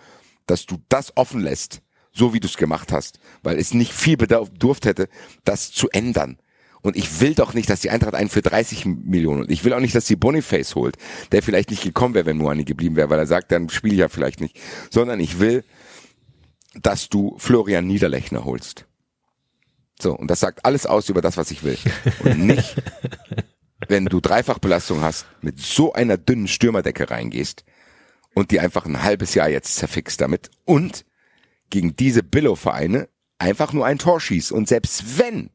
dass 0.47 0.67
du 0.67 0.79
das 0.89 1.17
offen 1.17 1.41
lässt, 1.41 1.83
so 2.13 2.35
wie 2.35 2.41
du 2.41 2.49
es 2.49 2.57
gemacht 2.57 2.91
hast, 2.93 3.21
weil 3.43 3.59
es 3.59 3.75
nicht 3.75 3.93
viel 3.93 4.17
bedurft 4.17 4.87
hätte, 4.87 5.09
das 5.45 5.71
zu 5.71 5.89
ändern. 5.91 6.39
Und 6.83 6.97
ich 6.97 7.21
will 7.21 7.35
doch 7.35 7.53
nicht, 7.53 7.69
dass 7.69 7.81
die 7.81 7.91
Eintracht 7.91 8.15
einen 8.15 8.31
für 8.31 8.41
30 8.41 8.87
Millionen 8.87 9.43
und 9.43 9.51
ich 9.51 9.65
will 9.65 9.75
auch 9.75 9.81
nicht, 9.81 9.95
dass 9.95 10.07
sie 10.07 10.17
Boniface 10.17 10.75
holt, 10.75 10.97
der 11.31 11.43
vielleicht 11.43 11.71
nicht 11.71 11.83
gekommen 11.83 12.15
wäre, 12.15 12.25
wenn 12.27 12.39
Moani 12.39 12.65
geblieben 12.65 12.97
wäre, 12.97 13.11
weil 13.11 13.19
er 13.19 13.27
sagt, 13.27 13.53
dann 13.53 13.69
spiele 13.69 13.95
ich 13.95 14.01
ja 14.01 14.09
vielleicht 14.09 14.41
nicht. 14.41 14.59
Sondern 14.91 15.21
ich 15.21 15.39
will, 15.39 15.63
dass 16.75 17.11
du 17.11 17.37
Florian 17.39 17.87
Niederlechner 17.87 18.45
holst. 18.45 18.87
So, 20.01 20.17
und 20.17 20.29
das 20.31 20.41
sagt 20.41 20.65
alles 20.65 20.87
aus 20.87 21.11
über 21.11 21.21
das, 21.21 21.37
was 21.37 21.51
ich 21.51 21.63
will. 21.63 21.77
Und 22.21 22.47
nicht, 22.47 22.77
wenn 23.91 24.07
du 24.07 24.21
Dreifachbelastung 24.21 25.03
hast, 25.03 25.27
mit 25.41 25.59
so 25.59 25.93
einer 25.93 26.17
dünnen 26.17 26.49
Stürmerdecke 26.49 27.11
reingehst 27.11 27.65
und 28.35 28.53
die 28.53 28.61
einfach 28.61 28.87
ein 28.87 29.03
halbes 29.03 29.35
Jahr 29.35 29.49
jetzt 29.49 29.75
zerfixt 29.75 30.21
damit 30.21 30.51
und 30.65 31.05
gegen 31.71 31.97
diese 31.97 32.23
Billow-Vereine 32.23 33.09
einfach 33.39 33.73
nur 33.73 33.87
ein 33.87 33.99
Tor 33.99 34.21
schießt. 34.21 34.53
Und 34.53 34.69
selbst 34.69 35.19
wenn 35.19 35.51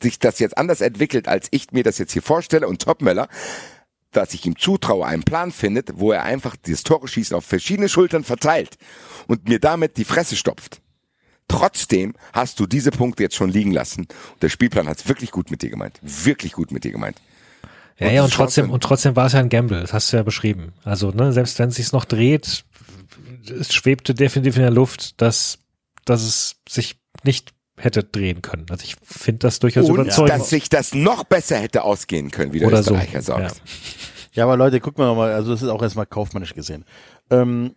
sich 0.00 0.18
das 0.18 0.38
jetzt 0.38 0.56
anders 0.56 0.80
entwickelt, 0.80 1.28
als 1.28 1.48
ich 1.50 1.72
mir 1.72 1.82
das 1.82 1.98
jetzt 1.98 2.12
hier 2.12 2.22
vorstelle 2.22 2.68
und 2.68 2.82
Topmöller, 2.82 3.28
dass 4.12 4.34
ich 4.34 4.46
ihm 4.46 4.58
zutraue, 4.58 5.06
einen 5.06 5.24
Plan 5.24 5.50
findet, 5.50 5.98
wo 5.98 6.12
er 6.12 6.22
einfach 6.22 6.56
dieses 6.56 6.84
Tore 6.84 7.08
schießen 7.08 7.36
auf 7.36 7.44
verschiedene 7.44 7.88
Schultern 7.88 8.24
verteilt 8.24 8.76
und 9.26 9.48
mir 9.48 9.58
damit 9.58 9.96
die 9.96 10.04
Fresse 10.04 10.36
stopft 10.36 10.82
Trotzdem 11.52 12.14
hast 12.32 12.60
du 12.60 12.66
diese 12.66 12.90
Punkte 12.90 13.22
jetzt 13.22 13.36
schon 13.36 13.50
liegen 13.50 13.72
lassen. 13.72 14.06
Und 14.32 14.42
der 14.42 14.48
Spielplan 14.48 14.88
hat 14.88 15.00
es 15.00 15.08
wirklich 15.08 15.30
gut 15.30 15.50
mit 15.50 15.60
dir 15.60 15.68
gemeint. 15.68 16.00
Wirklich 16.00 16.52
gut 16.52 16.72
mit 16.72 16.84
dir 16.84 16.92
gemeint. 16.92 17.20
Ja, 18.02 18.08
und 18.08 18.14
ja, 18.14 18.24
und 18.24 18.32
trotzdem, 18.32 18.70
und 18.70 18.82
trotzdem 18.82 19.16
war 19.16 19.26
es 19.26 19.32
ja 19.32 19.40
ein 19.40 19.48
Gamble, 19.48 19.80
das 19.80 19.92
hast 19.92 20.12
du 20.12 20.16
ja 20.16 20.22
beschrieben. 20.22 20.72
Also, 20.84 21.10
ne, 21.10 21.32
selbst 21.32 21.58
wenn 21.58 21.68
es 21.68 21.76
sich 21.76 21.92
noch 21.92 22.04
dreht, 22.04 22.64
es 23.48 23.74
schwebte 23.74 24.14
definitiv 24.14 24.56
in 24.56 24.62
der 24.62 24.70
Luft, 24.70 25.20
dass, 25.20 25.58
dass 26.04 26.22
es 26.22 26.56
sich 26.68 26.96
nicht 27.24 27.52
hätte 27.76 28.04
drehen 28.04 28.42
können. 28.42 28.66
Also 28.70 28.84
ich 28.84 28.96
finde 29.02 29.40
das 29.40 29.58
durchaus 29.58 29.88
und 29.88 29.94
überzeugend. 29.94 30.30
dass 30.30 30.50
sich 30.50 30.68
das 30.68 30.94
noch 30.94 31.24
besser 31.24 31.56
hätte 31.56 31.82
ausgehen 31.82 32.30
können, 32.30 32.52
wie 32.52 32.60
der 32.60 32.68
Oder 32.68 32.80
Österreicher 32.80 33.22
so. 33.22 33.32
sagt. 33.32 33.56
Ja. 33.56 33.62
Ja, 34.34 34.44
aber 34.44 34.56
Leute, 34.56 34.80
guck 34.80 34.96
mal 34.96 35.14
mal, 35.14 35.32
also 35.32 35.52
das 35.52 35.62
ist 35.62 35.68
auch 35.68 35.82
erstmal 35.82 36.06
kaufmännisch 36.06 36.54
gesehen. 36.54 36.84
Ähm, 37.30 37.74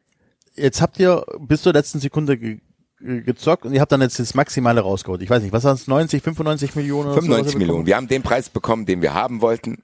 jetzt 0.55 0.81
habt 0.81 0.99
ihr 0.99 1.25
bis 1.39 1.61
zur 1.61 1.73
letzten 1.73 1.99
Sekunde 1.99 2.37
ge 2.37 2.59
gezockt 2.97 3.65
und 3.65 3.73
ihr 3.73 3.81
habt 3.81 3.91
dann 3.91 4.01
jetzt 4.01 4.19
das 4.19 4.33
Maximale 4.35 4.79
rausgeholt. 4.79 5.21
Ich 5.21 5.29
weiß 5.29 5.43
nicht, 5.43 5.51
was 5.51 5.65
waren 5.65 5.75
es, 5.75 5.85
90, 5.85 6.23
95 6.23 6.75
Millionen? 6.75 7.09
oder 7.09 7.15
so, 7.15 7.17
was 7.17 7.25
95 7.25 7.53
ihr 7.53 7.59
Millionen. 7.59 7.85
Wir 7.85 7.97
haben 7.97 8.07
den 8.07 8.23
Preis 8.23 8.49
bekommen, 8.49 8.85
den 8.85 9.01
wir 9.01 9.13
haben 9.13 9.41
wollten. 9.41 9.83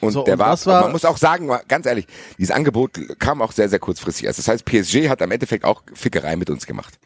Und 0.00 0.12
So, 0.12 0.24
der 0.24 0.34
und 0.34 0.40
war, 0.40 0.50
was 0.52 0.66
war- 0.66 0.82
man 0.82 0.92
muss 0.92 1.04
auch 1.04 1.16
sagen, 1.16 1.50
ganz 1.68 1.86
ehrlich, 1.86 2.06
dieses 2.38 2.54
Angebot 2.54 3.00
kam 3.18 3.40
auch 3.42 3.52
sehr, 3.52 3.68
sehr 3.68 3.78
kurzfristig. 3.78 4.26
Also 4.28 4.40
das 4.40 4.48
heißt, 4.48 4.64
PSG 4.64 5.08
hat 5.08 5.22
am 5.22 5.30
Endeffekt 5.30 5.64
auch 5.64 5.82
Fickerei 5.94 6.36
mit 6.36 6.50
uns 6.50 6.66
gemacht. 6.66 6.98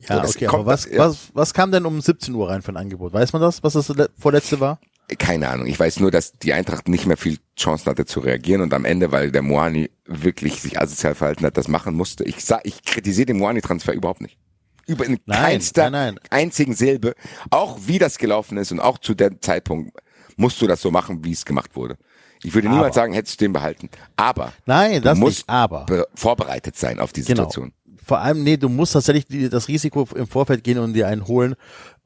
Ja, 0.00 0.16
So, 0.16 0.22
das 0.22 0.36
okay, 0.36 0.46
aber 0.46 0.66
was, 0.66 0.82
das- 0.84 0.92
ja. 0.92 0.98
was, 0.98 1.18
was 1.34 1.54
kam 1.54 1.72
denn 1.72 1.86
um 1.86 2.00
17 2.00 2.34
Uhr 2.34 2.48
rein 2.48 2.62
für 2.62 2.72
ein 2.72 2.76
Angebot? 2.76 3.12
Weiß 3.12 3.32
man 3.32 3.40
das, 3.42 3.62
was 3.62 3.72
das 3.74 3.88
le- 3.88 4.10
vorletzte 4.18 4.60
war? 4.60 4.78
Keine 5.18 5.48
Ahnung. 5.48 5.66
Ich 5.66 5.78
weiß 5.80 5.98
nur, 6.00 6.10
dass 6.12 6.32
die 6.32 6.52
Eintracht 6.52 6.86
nicht 6.88 7.04
mehr 7.04 7.16
viel 7.16 7.38
Chancen 7.58 7.86
hatte 7.90 8.06
zu 8.06 8.20
reagieren 8.20 8.60
und 8.62 8.72
am 8.72 8.84
Ende, 8.84 9.10
weil 9.12 9.32
der 9.32 9.42
Moani 9.42 9.90
wirklich 10.06 10.60
sich 10.62 10.80
asozial 10.80 11.14
verhalten 11.16 11.44
hat, 11.44 11.56
das 11.56 11.66
machen 11.68 11.94
musste. 11.96 12.22
Ich 12.24 12.44
sag, 12.44 12.60
ich 12.64 12.82
kritisiere 12.84 13.26
den 13.26 13.38
Moani-Transfer 13.38 13.92
überhaupt 13.92 14.20
nicht. 14.20 14.38
Über 14.86 15.04
in 15.04 15.18
Nein, 15.26 15.38
keinster 15.42 15.90
nein, 15.90 16.14
nein. 16.14 16.24
einzigen 16.30 16.74
Silbe. 16.74 17.14
Auch 17.50 17.78
wie 17.86 17.98
das 17.98 18.18
gelaufen 18.18 18.56
ist 18.56 18.70
und 18.72 18.78
auch 18.80 18.98
zu 18.98 19.14
dem 19.14 19.40
Zeitpunkt 19.40 19.92
musst 20.36 20.62
du 20.62 20.66
das 20.68 20.80
so 20.80 20.90
machen, 20.90 21.24
wie 21.24 21.32
es 21.32 21.44
gemacht 21.44 21.74
wurde. 21.76 21.96
Ich 22.42 22.54
würde 22.54 22.68
niemals 22.68 22.86
Aber- 22.88 22.94
sagen, 22.94 23.12
hättest 23.12 23.40
du 23.40 23.44
den 23.44 23.52
behalten. 23.52 23.90
Aber 24.16 24.52
Nein, 24.66 25.02
das 25.02 25.14
du 25.18 25.20
musst 25.24 25.38
nicht, 25.40 25.48
aber. 25.50 25.84
be- 25.86 26.06
vorbereitet 26.14 26.76
sein 26.76 26.98
auf 27.00 27.12
die 27.12 27.20
Genau. 27.22 27.42
Situation. 27.42 27.72
Vor 28.04 28.18
allem, 28.18 28.42
nee, 28.42 28.56
du 28.56 28.68
musst 28.68 28.94
tatsächlich 28.94 29.50
das 29.50 29.68
Risiko 29.68 30.08
im 30.14 30.26
Vorfeld 30.26 30.64
gehen 30.64 30.78
und 30.78 30.94
dir 30.94 31.06
einen 31.06 31.26
holen, 31.28 31.54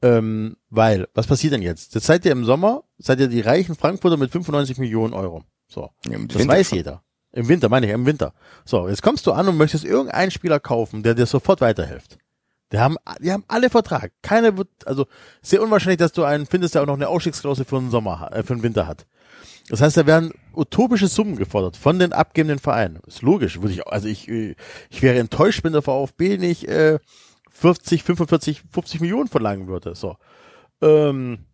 ähm, 0.01 0.55
weil, 0.69 1.07
was 1.13 1.25
passiert 1.25 1.53
denn 1.53 1.61
jetzt? 1.61 1.95
Jetzt 1.95 2.05
seid 2.05 2.25
ihr 2.25 2.31
im 2.31 2.45
Sommer, 2.45 2.83
seid 2.97 3.19
ihr 3.19 3.27
die 3.27 3.41
reichen 3.41 3.75
Frankfurter 3.75 4.17
mit 4.17 4.31
95 4.31 4.77
Millionen 4.77 5.13
Euro. 5.13 5.43
So. 5.67 5.89
Ja, 6.07 6.17
Das 6.27 6.37
Winter 6.37 6.47
weiß 6.53 6.69
schon. 6.69 6.77
jeder. 6.77 7.01
Im 7.31 7.47
Winter, 7.47 7.69
meine 7.69 7.87
ich, 7.87 7.91
im 7.93 8.05
Winter. 8.05 8.33
So, 8.65 8.87
jetzt 8.87 9.01
kommst 9.01 9.25
du 9.27 9.31
an 9.31 9.47
und 9.47 9.57
möchtest 9.57 9.83
irgendeinen 9.83 10.31
Spieler 10.31 10.59
kaufen, 10.59 11.01
der 11.03 11.15
dir 11.15 11.25
sofort 11.25 11.59
weiterhilft. 11.61 12.17
Die 12.71 12.77
haben, 12.79 12.97
die 13.19 13.31
haben 13.31 13.43
alle 13.47 13.69
Vertrag. 13.69 14.11
Keiner 14.21 14.57
wird, 14.57 14.69
also 14.85 15.05
sehr 15.41 15.61
unwahrscheinlich, 15.61 15.97
dass 15.97 16.11
du 16.13 16.23
einen 16.23 16.45
findest, 16.45 16.75
der 16.75 16.81
auch 16.83 16.87
noch 16.87 16.93
eine 16.95 17.07
Ausstiegsklausel 17.09 17.65
für 17.65 17.79
den 17.79 17.89
Sommer, 17.91 18.29
äh, 18.31 18.43
für 18.43 18.53
den 18.55 18.63
Winter 18.63 18.87
hat. 18.87 19.05
Das 19.69 19.81
heißt, 19.81 19.97
da 19.97 20.05
werden 20.05 20.31
utopische 20.55 21.07
Summen 21.07 21.37
gefordert 21.37 21.75
von 21.75 21.97
den 21.97 22.13
abgebenden 22.13 22.59
Vereinen. 22.59 22.99
Ist 23.07 23.21
logisch, 23.21 23.61
würde 23.61 23.73
ich, 23.73 23.87
also 23.87 24.07
ich, 24.07 24.27
ich 24.27 25.01
wäre 25.01 25.17
enttäuscht, 25.17 25.63
wenn 25.63 25.73
der 25.73 25.81
VfB 25.81 26.37
nicht 26.37 26.67
äh, 26.67 26.99
40, 27.49 28.03
45, 28.03 28.63
50 28.71 29.01
Millionen 29.01 29.27
verlangen 29.27 29.67
würde. 29.67 29.95
So. 29.95 30.17
Ähm, 30.81 31.45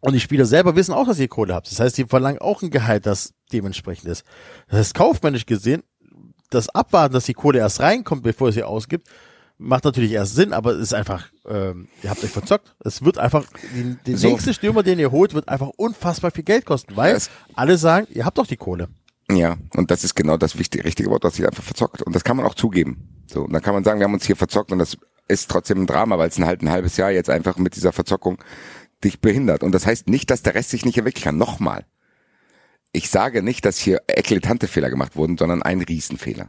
und 0.00 0.12
die 0.12 0.20
Spieler 0.20 0.44
selber 0.44 0.76
wissen 0.76 0.92
auch, 0.92 1.06
dass 1.06 1.18
ihr 1.18 1.28
Kohle 1.28 1.54
habt. 1.54 1.70
Das 1.70 1.80
heißt, 1.80 1.96
die 1.96 2.04
verlangen 2.04 2.38
auch 2.38 2.62
ein 2.62 2.70
Gehalt, 2.70 3.06
das 3.06 3.32
dementsprechend 3.52 4.08
ist. 4.08 4.24
Das 4.68 4.78
heißt, 4.78 4.94
kaufmännisch 4.94 5.46
gesehen, 5.46 5.82
das 6.50 6.68
Abwarten, 6.68 7.14
dass 7.14 7.24
die 7.24 7.34
Kohle 7.34 7.58
erst 7.58 7.80
reinkommt, 7.80 8.22
bevor 8.22 8.52
sie 8.52 8.62
ausgibt, 8.62 9.08
macht 9.58 9.84
natürlich 9.84 10.12
erst 10.12 10.34
Sinn, 10.36 10.52
aber 10.52 10.72
es 10.72 10.80
ist 10.80 10.94
einfach, 10.94 11.28
ähm, 11.46 11.88
ihr 12.02 12.10
habt 12.10 12.22
euch 12.24 12.30
verzockt. 12.30 12.74
Es 12.84 13.04
wird 13.04 13.18
einfach, 13.18 13.44
die, 13.74 13.96
der 14.06 14.16
So. 14.16 14.28
nächste 14.28 14.54
Stürmer, 14.54 14.82
den 14.82 14.98
ihr 14.98 15.10
holt, 15.10 15.34
wird 15.34 15.48
einfach 15.48 15.68
unfassbar 15.76 16.30
viel 16.30 16.44
Geld 16.44 16.64
kosten, 16.64 16.96
weil 16.96 17.14
Das- 17.14 17.30
alle 17.54 17.76
sagen, 17.78 18.06
ihr 18.10 18.24
habt 18.24 18.38
doch 18.38 18.46
die 18.46 18.56
Kohle. 18.56 18.88
Ja, 19.30 19.56
und 19.76 19.90
das 19.90 20.04
ist 20.04 20.14
genau 20.14 20.36
das 20.38 20.58
wichtige, 20.58 20.84
richtige 20.84 21.10
Wort, 21.10 21.22
das 21.24 21.34
sich 21.36 21.46
einfach 21.46 21.62
verzockt. 21.62 22.00
Und 22.02 22.14
das 22.14 22.24
kann 22.24 22.36
man 22.38 22.46
auch 22.46 22.54
zugeben. 22.54 23.24
So, 23.26 23.42
und 23.44 23.52
dann 23.52 23.60
kann 23.60 23.74
man 23.74 23.84
sagen, 23.84 24.00
wir 24.00 24.04
haben 24.04 24.14
uns 24.14 24.24
hier 24.24 24.36
verzockt 24.36 24.72
und 24.72 24.78
das 24.78 24.96
ist 25.28 25.50
trotzdem 25.50 25.82
ein 25.82 25.86
Drama, 25.86 26.16
weil 26.16 26.28
es 26.28 26.38
ein 26.38 26.46
halt 26.46 26.62
ein 26.62 26.70
halbes 26.70 26.96
Jahr 26.96 27.10
jetzt 27.10 27.28
einfach 27.28 27.58
mit 27.58 27.76
dieser 27.76 27.92
Verzockung 27.92 28.38
dich 29.04 29.20
behindert. 29.20 29.62
Und 29.62 29.72
das 29.72 29.84
heißt 29.84 30.08
nicht, 30.08 30.30
dass 30.30 30.42
der 30.42 30.54
Rest 30.54 30.70
sich 30.70 30.86
nicht 30.86 30.96
entwickeln 30.96 31.22
kann. 31.24 31.36
Nochmal. 31.36 31.84
Ich 32.92 33.10
sage 33.10 33.42
nicht, 33.42 33.66
dass 33.66 33.76
hier 33.78 34.00
eklatante 34.06 34.66
Fehler 34.66 34.88
gemacht 34.88 35.14
wurden, 35.14 35.36
sondern 35.36 35.62
ein 35.62 35.82
Riesenfehler. 35.82 36.48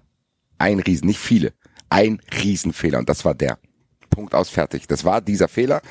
Ein 0.58 0.80
Riesen, 0.80 1.06
nicht 1.08 1.20
viele. 1.20 1.52
Ein 1.90 2.22
Riesenfehler. 2.44 3.00
Und 3.00 3.10
das 3.10 3.26
war 3.26 3.36
der. 3.36 3.58
Punkt 4.10 4.34
aus, 4.34 4.50
fertig. 4.50 4.88
Das 4.88 5.06
war 5.06 5.22
dieser 5.22 5.48
Fehler. 5.48 5.82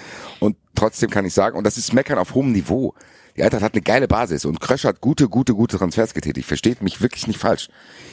Und 0.40 0.56
trotzdem 0.78 1.10
kann 1.10 1.24
ich 1.24 1.34
sagen, 1.34 1.58
und 1.58 1.64
das 1.64 1.76
ist 1.76 1.92
Meckern 1.92 2.18
auf 2.18 2.34
hohem 2.34 2.52
Niveau. 2.52 2.94
Die 3.38 3.44
Eintracht 3.44 3.62
hat 3.62 3.74
eine 3.74 3.82
geile 3.82 4.08
Basis 4.08 4.44
und 4.44 4.60
Krösch 4.60 4.82
hat 4.82 5.00
gute, 5.00 5.28
gute, 5.28 5.54
gute 5.54 5.78
Transfers 5.78 6.12
getätigt. 6.12 6.48
Versteht 6.48 6.82
mich 6.82 7.00
wirklich 7.00 7.28
nicht 7.28 7.38
falsch. 7.38 7.68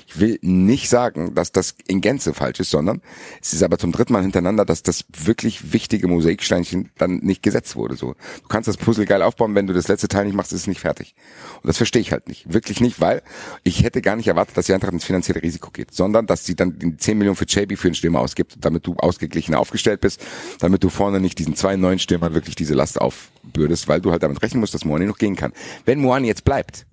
Ich 0.05 0.19
will 0.19 0.37
nicht 0.43 0.87
sagen, 0.87 1.33
dass 1.33 1.51
das 1.51 1.73
in 1.87 1.99
Gänze 1.99 2.35
falsch 2.35 2.59
ist, 2.59 2.69
sondern 2.69 3.01
es 3.41 3.51
ist 3.51 3.63
aber 3.63 3.79
zum 3.79 3.91
dritten 3.91 4.13
Mal 4.13 4.21
hintereinander, 4.21 4.65
dass 4.65 4.83
das 4.83 5.05
wirklich 5.17 5.73
wichtige 5.73 6.07
Mosaiksteinchen 6.07 6.91
dann 6.99 7.17
nicht 7.23 7.41
gesetzt 7.41 7.75
wurde. 7.75 7.95
So, 7.95 8.13
du 8.13 8.47
kannst 8.49 8.67
das 8.67 8.77
Puzzle 8.77 9.05
geil 9.05 9.23
aufbauen, 9.23 9.55
wenn 9.55 9.65
du 9.65 9.73
das 9.73 9.87
letzte 9.87 10.07
Teil 10.07 10.25
nicht 10.25 10.35
machst, 10.35 10.53
ist 10.53 10.61
es 10.61 10.67
nicht 10.67 10.81
fertig. 10.81 11.15
Und 11.63 11.67
das 11.67 11.77
verstehe 11.77 12.03
ich 12.03 12.11
halt 12.11 12.27
nicht, 12.27 12.53
wirklich 12.53 12.79
nicht, 12.79 13.01
weil 13.01 13.23
ich 13.63 13.83
hätte 13.83 14.03
gar 14.03 14.15
nicht 14.15 14.27
erwartet, 14.27 14.55
dass 14.55 14.67
die 14.67 14.75
Eintracht 14.75 14.93
ins 14.93 15.05
finanzielle 15.05 15.41
Risiko 15.41 15.71
geht, 15.71 15.91
sondern 15.91 16.27
dass 16.27 16.45
sie 16.45 16.55
dann 16.55 16.77
die 16.77 16.97
10 16.97 17.17
Millionen 17.17 17.35
für 17.35 17.45
JB 17.45 17.79
für 17.79 17.89
den 17.89 17.95
Stürmer 17.95 18.19
ausgibt, 18.19 18.57
damit 18.59 18.85
du 18.85 18.95
ausgeglichener 18.97 19.59
aufgestellt 19.59 20.01
bist, 20.01 20.23
damit 20.59 20.83
du 20.83 20.89
vorne 20.89 21.19
nicht 21.19 21.39
diesen 21.39 21.55
zwei 21.55 21.77
neuen 21.77 21.97
Stürmern 21.97 22.35
wirklich 22.35 22.54
diese 22.55 22.73
Last 22.73 22.99
aufbürdest, 22.99 23.87
weil 23.87 24.01
du 24.01 24.11
halt 24.11 24.23
damit 24.23 24.41
rechnen 24.41 24.59
musst, 24.59 24.73
dass 24.73 24.85
Moani 24.85 25.05
noch 25.05 25.17
gehen 25.17 25.35
kann. 25.35 25.53
Wenn 25.85 25.99
Moani 25.99 26.27
jetzt 26.27 26.43
bleibt, 26.43 26.85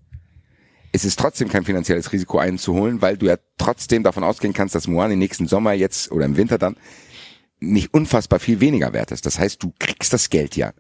ist 0.93 1.05
es 1.05 1.17
trotzdem 1.17 1.49
kein 1.49 1.65
finanzielles 1.65 2.13
Risiko 2.13 2.39
einzuholen, 2.39 3.01
weil 3.01 3.17
du 3.17 3.27
ja 3.27 3.37
trotzdem 3.57 4.03
davon 4.03 4.25
ausgehen 4.25 4.53
kannst, 4.53 4.75
dass 4.75 4.87
Moani 4.87 5.17
nächsten 5.17 5.49
Sommer 5.49 5.73
jetzt 5.73 6.13
oder 6.13 6.27
im 6.27 6.37
Winter 6.37 6.59
dann 6.59 6.77
nicht 7.61 7.95
unfassbar 7.95 8.41
viel 8.41 8.61
weniger 8.61 8.93
wert 8.93 9.11
ist. 9.11 9.25
Das 9.25 9.39
heißt, 9.39 9.63
du 9.63 9.73
kriegst 9.79 10.13
das 10.13 10.29
Geld 10.29 10.57
ja. 10.57 10.73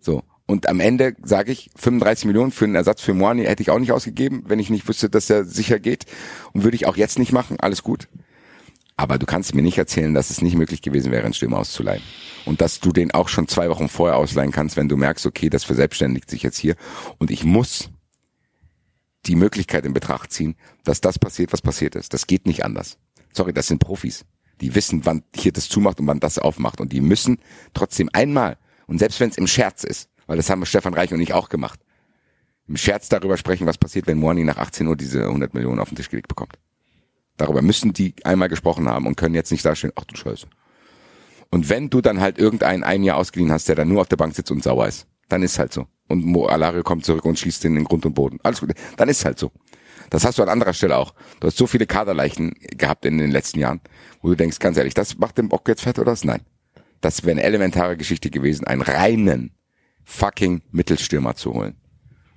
So. 0.00 0.22
Und 0.46 0.68
am 0.68 0.80
Ende 0.80 1.14
sage 1.22 1.50
ich, 1.50 1.70
35 1.76 2.26
Millionen 2.26 2.52
für 2.52 2.66
einen 2.66 2.74
Ersatz 2.74 3.00
für 3.00 3.14
Moani 3.14 3.44
hätte 3.44 3.62
ich 3.62 3.70
auch 3.70 3.78
nicht 3.78 3.92
ausgegeben, 3.92 4.44
wenn 4.46 4.58
ich 4.58 4.70
nicht 4.70 4.86
wüsste, 4.86 5.08
dass 5.08 5.30
er 5.30 5.44
sicher 5.44 5.78
geht. 5.78 6.04
Und 6.52 6.62
würde 6.64 6.74
ich 6.74 6.86
auch 6.86 6.96
jetzt 6.96 7.18
nicht 7.18 7.32
machen. 7.32 7.58
Alles 7.58 7.82
gut. 7.82 8.08
Aber 9.02 9.18
du 9.18 9.26
kannst 9.26 9.52
mir 9.56 9.62
nicht 9.62 9.78
erzählen, 9.78 10.14
dass 10.14 10.30
es 10.30 10.42
nicht 10.42 10.54
möglich 10.54 10.80
gewesen 10.80 11.10
wäre, 11.10 11.24
einen 11.24 11.34
Stürmer 11.34 11.58
auszuleihen. 11.58 12.04
Und 12.44 12.60
dass 12.60 12.78
du 12.78 12.92
den 12.92 13.10
auch 13.10 13.26
schon 13.26 13.48
zwei 13.48 13.68
Wochen 13.68 13.88
vorher 13.88 14.16
ausleihen 14.16 14.52
kannst, 14.52 14.76
wenn 14.76 14.88
du 14.88 14.96
merkst, 14.96 15.26
okay, 15.26 15.50
das 15.50 15.64
verselbstständigt 15.64 16.30
sich 16.30 16.44
jetzt 16.44 16.56
hier. 16.56 16.76
Und 17.18 17.32
ich 17.32 17.42
muss 17.42 17.90
die 19.26 19.34
Möglichkeit 19.34 19.86
in 19.86 19.92
Betracht 19.92 20.32
ziehen, 20.32 20.54
dass 20.84 21.00
das 21.00 21.18
passiert, 21.18 21.52
was 21.52 21.60
passiert 21.60 21.96
ist. 21.96 22.14
Das 22.14 22.28
geht 22.28 22.46
nicht 22.46 22.64
anders. 22.64 22.96
Sorry, 23.32 23.52
das 23.52 23.66
sind 23.66 23.80
Profis. 23.80 24.24
Die 24.60 24.76
wissen, 24.76 25.04
wann 25.04 25.24
hier 25.34 25.50
das 25.50 25.68
zumacht 25.68 25.98
und 25.98 26.06
wann 26.06 26.20
das 26.20 26.38
aufmacht. 26.38 26.80
Und 26.80 26.92
die 26.92 27.00
müssen 27.00 27.38
trotzdem 27.74 28.08
einmal, 28.12 28.56
und 28.86 28.98
selbst 28.98 29.18
wenn 29.18 29.30
es 29.30 29.36
im 29.36 29.48
Scherz 29.48 29.82
ist, 29.82 30.10
weil 30.28 30.36
das 30.36 30.48
haben 30.48 30.64
Stefan 30.64 30.94
Reich 30.94 31.12
und 31.12 31.20
ich 31.20 31.34
auch 31.34 31.48
gemacht, 31.48 31.80
im 32.68 32.76
Scherz 32.76 33.08
darüber 33.08 33.36
sprechen, 33.36 33.66
was 33.66 33.78
passiert, 33.78 34.06
wenn 34.06 34.18
Moani 34.18 34.44
nach 34.44 34.58
18 34.58 34.86
Uhr 34.86 34.94
diese 34.94 35.24
100 35.24 35.54
Millionen 35.54 35.80
auf 35.80 35.88
den 35.88 35.96
Tisch 35.96 36.08
gelegt 36.08 36.28
bekommt. 36.28 36.56
Darüber 37.36 37.62
müssen 37.62 37.92
die 37.92 38.14
einmal 38.24 38.48
gesprochen 38.48 38.88
haben 38.88 39.06
und 39.06 39.16
können 39.16 39.34
jetzt 39.34 39.50
nicht 39.50 39.64
dastehen, 39.64 39.92
ach 39.96 40.04
du 40.04 40.16
Scheiße. 40.16 40.46
Und 41.50 41.68
wenn 41.68 41.90
du 41.90 42.00
dann 42.00 42.20
halt 42.20 42.38
irgendeinen 42.38 42.82
ein 42.82 43.02
Jahr 43.02 43.18
ausgeliehen 43.18 43.52
hast, 43.52 43.68
der 43.68 43.76
dann 43.76 43.88
nur 43.88 44.00
auf 44.00 44.08
der 44.08 44.16
Bank 44.16 44.34
sitzt 44.34 44.50
und 44.50 44.62
sauer 44.62 44.86
ist, 44.86 45.06
dann 45.28 45.42
ist 45.42 45.58
halt 45.58 45.72
so. 45.72 45.86
Und 46.08 46.24
Mo 46.24 46.46
Alario 46.46 46.82
kommt 46.82 47.04
zurück 47.04 47.24
und 47.24 47.38
schießt 47.38 47.64
den 47.64 47.76
in 47.76 47.84
Grund 47.84 48.04
und 48.06 48.14
Boden. 48.14 48.38
Alles 48.42 48.60
gut. 48.60 48.72
Dann 48.96 49.08
ist 49.08 49.24
halt 49.24 49.38
so. 49.38 49.50
Das 50.10 50.24
hast 50.24 50.38
du 50.38 50.42
an 50.42 50.48
anderer 50.48 50.74
Stelle 50.74 50.96
auch. 50.96 51.14
Du 51.40 51.46
hast 51.46 51.56
so 51.56 51.66
viele 51.66 51.86
Kaderleichen 51.86 52.52
gehabt 52.76 53.06
in 53.06 53.18
den 53.18 53.30
letzten 53.30 53.60
Jahren, 53.60 53.80
wo 54.20 54.28
du 54.28 54.34
denkst, 54.34 54.58
ganz 54.58 54.76
ehrlich, 54.76 54.94
das 54.94 55.18
macht 55.18 55.38
den 55.38 55.48
Bock 55.48 55.66
jetzt 55.68 55.82
fett 55.82 55.98
oder 55.98 56.12
was? 56.12 56.24
Nein. 56.24 56.42
Das 57.00 57.22
wäre 57.24 57.32
eine 57.32 57.42
elementare 57.42 57.96
Geschichte 57.96 58.30
gewesen, 58.30 58.66
einen 58.66 58.82
reinen 58.82 59.54
fucking 60.04 60.62
Mittelstürmer 60.70 61.34
zu 61.34 61.54
holen. 61.54 61.76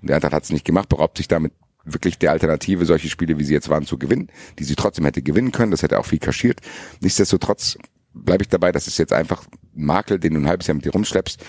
Und 0.01 0.09
der 0.09 0.15
Eintracht 0.15 0.34
hat 0.34 0.43
es 0.43 0.51
nicht 0.51 0.65
gemacht, 0.65 0.89
beraubt 0.89 1.17
sich 1.17 1.27
damit 1.27 1.53
wirklich 1.86 2.18
der 2.18 2.32
Alternative, 2.32 2.86
solche 2.86 3.10
Spiele, 3.10 3.38
wie 3.40 3.44
sie 3.44 3.53
jetzt 3.53 3.70
waren, 3.70 3.86
zu 3.86 3.98
gewinnen, 3.98 4.30
die 4.60 4.64
sie 4.64 4.76
trotzdem 4.76 5.06
hätte 5.06 5.22
gewinnen 5.22 5.52
können. 5.52 5.72
Das 5.72 5.84
hätte 5.84 5.99
auch 5.99 6.06
viel 6.06 6.20
kaschiert. 6.20 6.60
Nichtsdestotrotz 7.02 7.78
bleibe 8.14 8.44
ich 8.44 8.49
dabei, 8.49 8.72
das 8.72 8.88
ist 8.88 8.98
jetzt 8.98 9.14
einfach 9.14 9.44
ein 9.76 9.86
Makel, 9.86 10.20
den 10.20 10.34
du 10.34 10.40
ein 10.40 10.48
halbes 10.48 10.68
Jahr 10.68 10.76
mit 10.76 10.86
dir 10.86 10.91
rumschleppst. 10.91 11.44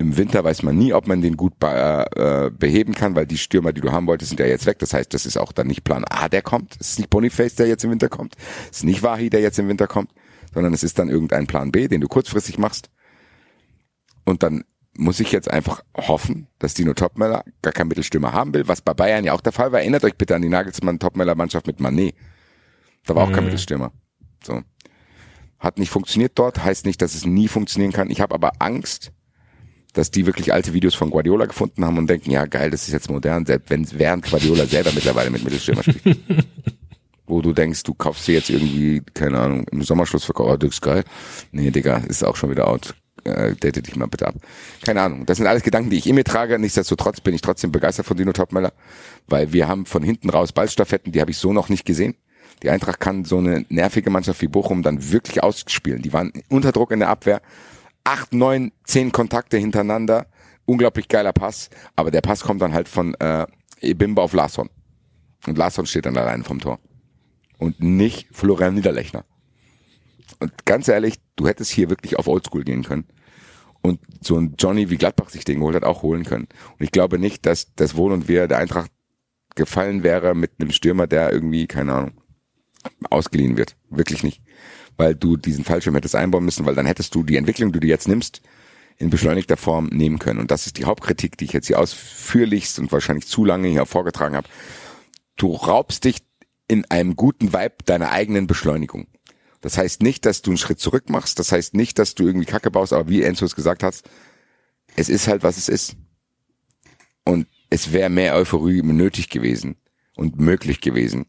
Im 0.00 0.16
Winter 0.16 0.44
weiß 0.44 0.62
man 0.62 0.76
nie, 0.78 0.92
ob 0.92 1.08
man 1.08 1.22
den 1.22 1.36
gut 1.36 1.54
äh, 1.60 2.50
beheben 2.56 2.94
kann, 2.94 3.16
weil 3.16 3.26
die 3.26 3.38
Stürmer, 3.38 3.72
die 3.72 3.80
du 3.80 3.90
haben 3.90 4.06
wolltest, 4.06 4.28
sind 4.28 4.38
ja 4.38 4.46
jetzt 4.46 4.66
weg. 4.66 4.78
Das 4.78 4.94
heißt, 4.94 5.12
das 5.12 5.26
ist 5.26 5.36
auch 5.36 5.50
dann 5.50 5.66
nicht 5.66 5.82
Plan 5.82 6.04
A, 6.08 6.28
der 6.28 6.42
kommt. 6.42 6.76
Es 6.78 6.90
ist 6.90 6.98
nicht 6.98 7.10
Boniface, 7.10 7.56
der 7.56 7.66
jetzt 7.66 7.82
im 7.84 7.90
Winter 7.90 8.08
kommt. 8.08 8.36
Es 8.70 8.78
ist 8.78 8.84
nicht 8.84 9.02
Wahi, 9.02 9.28
der 9.28 9.40
jetzt 9.40 9.58
im 9.58 9.66
Winter 9.68 9.88
kommt, 9.88 10.12
sondern 10.54 10.72
es 10.72 10.84
ist 10.84 11.00
dann 11.00 11.08
irgendein 11.08 11.48
Plan 11.48 11.72
B, 11.72 11.88
den 11.88 12.00
du 12.00 12.06
kurzfristig 12.06 12.58
machst. 12.58 12.90
Und 14.24 14.44
dann 14.44 14.64
muss 14.98 15.20
ich 15.20 15.30
jetzt 15.30 15.50
einfach 15.50 15.82
hoffen, 15.96 16.48
dass 16.58 16.74
Dino 16.74 16.92
Topmeller 16.92 17.44
gar 17.62 17.72
keinen 17.72 17.88
Mittelstürmer 17.88 18.32
haben 18.32 18.52
will, 18.52 18.66
was 18.66 18.82
bei 18.82 18.94
Bayern 18.94 19.24
ja 19.24 19.32
auch 19.32 19.40
der 19.40 19.52
Fall 19.52 19.70
war. 19.70 19.80
Erinnert 19.80 20.04
euch 20.04 20.16
bitte 20.16 20.34
an 20.34 20.42
die 20.42 20.48
Nagelsmann 20.48 20.98
Topmeller 20.98 21.36
Mannschaft 21.36 21.68
mit 21.68 21.78
Manet. 21.80 22.14
Da 23.06 23.14
war 23.14 23.22
auch 23.22 23.30
kein 23.30 23.44
Mhm. 23.44 23.44
Mittelstürmer. 23.44 23.92
So. 24.44 24.62
Hat 25.60 25.78
nicht 25.78 25.90
funktioniert 25.90 26.32
dort, 26.34 26.62
heißt 26.64 26.84
nicht, 26.84 27.00
dass 27.00 27.14
es 27.14 27.24
nie 27.24 27.48
funktionieren 27.48 27.92
kann. 27.92 28.10
Ich 28.10 28.20
habe 28.20 28.34
aber 28.34 28.52
Angst, 28.58 29.12
dass 29.92 30.10
die 30.10 30.26
wirklich 30.26 30.52
alte 30.52 30.72
Videos 30.74 30.94
von 30.94 31.10
Guardiola 31.10 31.46
gefunden 31.46 31.84
haben 31.84 31.96
und 31.96 32.08
denken, 32.10 32.30
ja 32.30 32.46
geil, 32.46 32.70
das 32.70 32.82
ist 32.88 32.92
jetzt 32.92 33.08
modern, 33.08 33.46
selbst 33.46 33.70
wenn 33.70 33.86
während 33.92 34.28
Guardiola 34.28 34.66
selber 34.66 34.90
mittlerweile 34.92 35.30
mit 35.30 35.44
Mittelstürmer 35.44 35.84
spielt. 35.84 36.18
Wo 37.26 37.40
du 37.42 37.52
denkst, 37.52 37.82
du 37.82 37.94
kaufst 37.94 38.26
dir 38.26 38.34
jetzt 38.34 38.50
irgendwie, 38.50 39.02
keine 39.14 39.38
Ahnung, 39.38 39.66
im 39.70 39.82
Sommerschlussverkauf, 39.82 40.50
oh, 40.50 40.56
das 40.56 40.70
ist 40.70 40.80
geil. 40.82 41.04
Nee, 41.52 41.70
Digga, 41.70 41.98
ist 41.98 42.24
auch 42.24 42.36
schon 42.36 42.50
wieder 42.50 42.66
out. 42.68 42.94
Äh, 43.28 43.54
date 43.56 43.86
dich 43.86 43.96
mal 43.96 44.06
bitte 44.06 44.26
ab. 44.26 44.34
Keine 44.84 45.02
Ahnung. 45.02 45.26
Das 45.26 45.38
sind 45.38 45.46
alles 45.46 45.62
Gedanken, 45.62 45.90
die 45.90 45.96
ich 45.96 46.06
in 46.06 46.14
mir 46.14 46.24
trage. 46.24 46.58
Nichtsdestotrotz 46.58 47.20
bin 47.20 47.34
ich 47.34 47.40
trotzdem 47.40 47.72
begeistert 47.72 48.06
von 48.06 48.16
Dino 48.16 48.32
Topmeller, 48.32 48.72
weil 49.26 49.52
wir 49.52 49.68
haben 49.68 49.86
von 49.86 50.02
hinten 50.02 50.30
raus 50.30 50.52
Ballstaffetten, 50.52 51.12
die 51.12 51.20
habe 51.20 51.30
ich 51.30 51.38
so 51.38 51.52
noch 51.52 51.68
nicht 51.68 51.84
gesehen. 51.84 52.14
Die 52.62 52.70
Eintracht 52.70 53.00
kann 53.00 53.24
so 53.24 53.38
eine 53.38 53.64
nervige 53.68 54.10
Mannschaft 54.10 54.42
wie 54.42 54.48
Bochum 54.48 54.82
dann 54.82 55.12
wirklich 55.12 55.42
ausspielen. 55.42 56.02
Die 56.02 56.12
waren 56.12 56.32
unter 56.48 56.72
Druck 56.72 56.90
in 56.90 56.98
der 56.98 57.08
Abwehr. 57.08 57.40
Acht, 58.04 58.32
neun, 58.32 58.72
zehn 58.84 59.12
Kontakte 59.12 59.58
hintereinander. 59.58 60.26
Unglaublich 60.64 61.08
geiler 61.08 61.32
Pass. 61.32 61.70
Aber 61.94 62.10
der 62.10 62.20
Pass 62.20 62.40
kommt 62.40 62.60
dann 62.60 62.72
halt 62.72 62.88
von 62.88 63.14
äh, 63.14 63.46
Ebimba 63.80 64.22
auf 64.22 64.32
Larsson. 64.32 64.68
Und 65.46 65.56
Larsson 65.56 65.86
steht 65.86 66.06
dann 66.06 66.16
allein 66.16 66.42
vom 66.42 66.60
Tor. 66.60 66.80
Und 67.58 67.80
nicht 67.80 68.28
Florian 68.32 68.74
Niederlechner. 68.74 69.24
Und 70.40 70.64
ganz 70.64 70.88
ehrlich, 70.88 71.14
du 71.36 71.46
hättest 71.46 71.70
hier 71.70 71.90
wirklich 71.90 72.18
auf 72.18 72.28
Oldschool 72.28 72.64
gehen 72.64 72.84
können. 72.84 73.06
Und 73.80 74.00
so 74.20 74.36
ein 74.36 74.54
Johnny 74.58 74.90
wie 74.90 74.96
Gladbach 74.96 75.30
sich 75.30 75.44
den 75.44 75.60
geholt 75.60 75.76
hat, 75.76 75.84
auch 75.84 76.02
holen 76.02 76.24
können. 76.24 76.48
Und 76.78 76.84
ich 76.84 76.90
glaube 76.90 77.18
nicht, 77.18 77.46
dass 77.46 77.74
das 77.74 77.96
Wohl 77.96 78.12
und 78.12 78.28
Wehe 78.28 78.48
der 78.48 78.58
Eintracht 78.58 78.90
gefallen 79.54 80.02
wäre 80.02 80.34
mit 80.34 80.52
einem 80.58 80.72
Stürmer, 80.72 81.06
der 81.06 81.32
irgendwie, 81.32 81.66
keine 81.66 81.92
Ahnung, 81.92 82.12
ausgeliehen 83.10 83.56
wird. 83.56 83.76
Wirklich 83.90 84.22
nicht. 84.22 84.42
Weil 84.96 85.14
du 85.14 85.36
diesen 85.36 85.64
Fallschirm 85.64 85.94
hättest 85.94 86.16
einbauen 86.16 86.44
müssen, 86.44 86.66
weil 86.66 86.74
dann 86.74 86.86
hättest 86.86 87.14
du 87.14 87.22
die 87.22 87.36
Entwicklung, 87.36 87.72
die 87.72 87.80
du 87.80 87.86
jetzt 87.86 88.08
nimmst, 88.08 88.42
in 88.96 89.10
beschleunigter 89.10 89.56
Form 89.56 89.86
nehmen 89.86 90.18
können. 90.18 90.40
Und 90.40 90.50
das 90.50 90.66
ist 90.66 90.78
die 90.78 90.84
Hauptkritik, 90.84 91.36
die 91.36 91.44
ich 91.44 91.52
jetzt 91.52 91.68
hier 91.68 91.78
ausführlichst 91.78 92.78
und 92.78 92.90
wahrscheinlich 92.90 93.26
zu 93.26 93.44
lange 93.44 93.68
hier 93.68 93.86
vorgetragen 93.86 94.36
habe. 94.36 94.48
Du 95.36 95.52
raubst 95.52 96.04
dich 96.04 96.18
in 96.66 96.84
einem 96.90 97.16
guten 97.16 97.52
Vibe 97.52 97.76
deiner 97.84 98.10
eigenen 98.10 98.46
Beschleunigung. 98.46 99.06
Das 99.60 99.76
heißt 99.76 100.02
nicht, 100.02 100.24
dass 100.24 100.42
du 100.42 100.50
einen 100.50 100.58
Schritt 100.58 100.80
zurück 100.80 101.10
machst. 101.10 101.38
Das 101.38 101.52
heißt 101.52 101.74
nicht, 101.74 101.98
dass 101.98 102.14
du 102.14 102.26
irgendwie 102.26 102.46
Kacke 102.46 102.70
baust, 102.70 102.92
aber 102.92 103.08
wie 103.08 103.22
Enzo 103.22 103.44
es 103.44 103.56
gesagt 103.56 103.82
hat, 103.82 104.02
es 104.96 105.08
ist 105.08 105.28
halt, 105.28 105.42
was 105.42 105.56
es 105.56 105.68
ist. 105.68 105.96
Und 107.24 107.46
es 107.70 107.92
wäre 107.92 108.08
mehr 108.08 108.34
Euphorie 108.34 108.82
nötig 108.82 109.28
gewesen 109.28 109.76
und 110.16 110.38
möglich 110.38 110.80
gewesen 110.80 111.26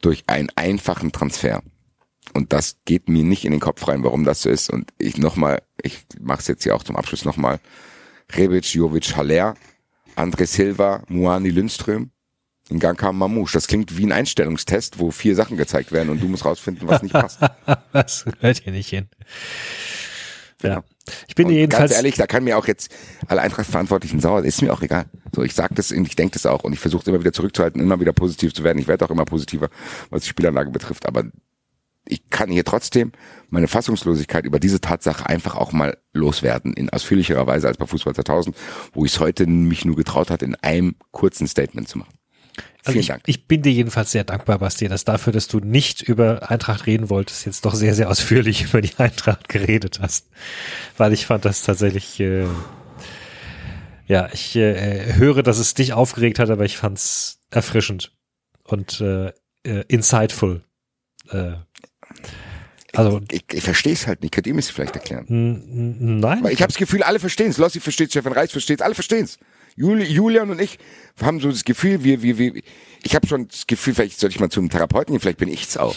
durch 0.00 0.24
einen 0.26 0.50
einfachen 0.54 1.12
Transfer. 1.12 1.62
Und 2.34 2.52
das 2.52 2.76
geht 2.84 3.08
mir 3.08 3.24
nicht 3.24 3.44
in 3.44 3.52
den 3.52 3.60
Kopf 3.60 3.88
rein, 3.88 4.04
warum 4.04 4.24
das 4.24 4.42
so 4.42 4.50
ist. 4.50 4.70
Und 4.70 4.92
ich 4.98 5.16
nochmal, 5.16 5.62
ich 5.82 6.04
mache 6.20 6.40
es 6.40 6.46
jetzt 6.46 6.62
hier 6.62 6.76
auch 6.76 6.84
zum 6.84 6.96
Abschluss 6.96 7.24
nochmal. 7.24 7.58
Rebic, 8.30 8.74
Jovic, 8.74 9.16
Haller, 9.16 9.54
André 10.14 10.46
Silva, 10.46 11.02
Muani 11.08 11.50
Lindström. 11.50 12.10
In 12.70 12.78
Gang 12.78 12.98
kam 12.98 13.16
Mamouche. 13.18 13.54
Das 13.54 13.66
klingt 13.66 13.96
wie 13.96 14.04
ein 14.06 14.12
Einstellungstest, 14.12 14.98
wo 14.98 15.10
vier 15.10 15.34
Sachen 15.34 15.56
gezeigt 15.56 15.92
werden 15.92 16.10
und 16.10 16.22
du 16.22 16.28
musst 16.28 16.44
rausfinden, 16.44 16.86
was 16.88 17.02
nicht 17.02 17.12
passt. 17.12 17.40
Das 17.92 18.24
gehört 18.24 18.58
hier 18.58 18.72
nicht 18.72 18.88
hin. 18.90 19.08
Ja. 20.62 20.84
Ich 21.26 21.34
bin 21.34 21.46
Und 21.46 21.52
jedenfalls. 21.52 21.90
ganz 21.90 21.96
ehrlich, 21.96 22.16
da 22.16 22.26
kann 22.26 22.44
mir 22.44 22.58
auch 22.58 22.66
jetzt 22.66 22.90
alle 23.26 23.40
Eintracht-Verantwortlichen 23.40 24.20
sauer, 24.20 24.44
ist 24.44 24.60
mir 24.60 24.72
auch 24.72 24.82
egal. 24.82 25.06
So, 25.34 25.42
ich 25.42 25.54
sag 25.54 25.74
das 25.74 25.90
und 25.92 26.06
ich 26.06 26.16
denke 26.16 26.32
das 26.32 26.44
auch 26.46 26.64
und 26.64 26.72
ich 26.72 26.78
versuche 26.80 27.02
es 27.02 27.08
immer 27.08 27.20
wieder 27.20 27.32
zurückzuhalten, 27.32 27.80
immer 27.80 28.00
wieder 28.00 28.12
positiv 28.12 28.52
zu 28.52 28.64
werden. 28.64 28.78
Ich 28.78 28.88
werde 28.88 29.04
auch 29.04 29.10
immer 29.10 29.24
positiver, 29.24 29.70
was 30.10 30.22
die 30.22 30.28
Spielanlage 30.28 30.70
betrifft, 30.70 31.06
aber 31.06 31.24
ich 32.06 32.28
kann 32.30 32.50
hier 32.50 32.64
trotzdem 32.64 33.12
meine 33.50 33.68
Fassungslosigkeit 33.68 34.44
über 34.44 34.58
diese 34.58 34.80
Tatsache 34.80 35.26
einfach 35.26 35.56
auch 35.56 35.72
mal 35.72 35.98
loswerden, 36.12 36.72
in 36.72 36.90
ausführlicherer 36.90 37.46
Weise 37.46 37.68
als 37.68 37.76
bei 37.76 37.86
Fußball 37.86 38.14
2000, 38.14 38.56
wo 38.92 39.04
ich 39.04 39.12
es 39.12 39.20
heute 39.20 39.46
mich 39.46 39.84
nur 39.84 39.96
getraut 39.96 40.30
hat, 40.30 40.42
in 40.42 40.54
einem 40.56 40.96
kurzen 41.10 41.46
Statement 41.46 41.88
zu 41.88 41.98
machen. 41.98 42.17
Also 42.88 42.92
Vielen 42.94 43.02
ich, 43.02 43.08
Dank. 43.08 43.22
ich 43.26 43.46
bin 43.46 43.60
dir 43.60 43.70
jedenfalls 43.70 44.12
sehr 44.12 44.24
dankbar, 44.24 44.60
Basti, 44.60 44.88
dass 44.88 45.04
dafür, 45.04 45.30
dass 45.30 45.46
du 45.46 45.58
nicht 45.58 46.00
über 46.00 46.50
Eintracht 46.50 46.86
reden 46.86 47.10
wolltest, 47.10 47.44
jetzt 47.44 47.66
doch 47.66 47.74
sehr, 47.74 47.94
sehr 47.94 48.08
ausführlich 48.08 48.62
über 48.68 48.80
die 48.80 48.96
Eintracht 48.96 49.50
geredet 49.50 49.98
hast. 50.00 50.30
Weil 50.96 51.12
ich 51.12 51.26
fand 51.26 51.44
das 51.44 51.62
tatsächlich, 51.62 52.18
äh, 52.18 52.46
ja, 54.06 54.30
ich 54.32 54.56
äh, 54.56 55.16
höre, 55.16 55.42
dass 55.42 55.58
es 55.58 55.74
dich 55.74 55.92
aufgeregt 55.92 56.38
hat, 56.38 56.48
aber 56.48 56.64
ich 56.64 56.78
fand's 56.78 57.40
erfrischend 57.50 58.12
und 58.64 59.02
äh, 59.02 59.32
äh, 59.64 59.84
insightful. 59.88 60.62
Äh, 61.30 61.52
also, 62.94 63.20
Ich, 63.30 63.44
ich 63.52 63.62
verstehe 63.62 63.92
es 63.92 64.06
halt 64.06 64.22
nicht. 64.22 64.32
Könnt 64.32 64.46
ihr 64.46 64.54
mir 64.54 64.60
es 64.60 64.70
vielleicht 64.70 64.96
erklären? 64.96 65.26
nein. 65.28 66.42
Weil 66.42 66.52
ich 66.52 66.62
habe 66.62 66.72
das 66.72 66.78
Gefühl, 66.78 67.02
alle 67.02 67.20
verstehen 67.20 67.50
es. 67.50 67.58
Lossi 67.58 67.80
versteht 67.80 68.12
Stefan 68.12 68.32
Reis 68.32 68.50
versteht 68.50 68.80
alle 68.80 68.94
verstehen 68.94 69.24
es. 69.24 69.38
Juli, 69.78 70.04
Julian 70.04 70.50
und 70.50 70.60
ich 70.60 70.78
haben 71.22 71.38
so 71.40 71.50
das 71.50 71.64
Gefühl, 71.64 72.02
wir, 72.02 72.20
wir, 72.22 72.36
wir, 72.38 72.62
ich 73.02 73.14
habe 73.14 73.26
schon 73.28 73.46
das 73.48 73.66
Gefühl, 73.66 73.94
vielleicht 73.94 74.18
sollte 74.18 74.34
ich 74.34 74.40
mal 74.40 74.50
zum 74.50 74.68
Therapeuten 74.70 75.12
gehen, 75.14 75.20
vielleicht 75.20 75.38
bin 75.38 75.48
ich's 75.48 75.76
auch. 75.76 75.94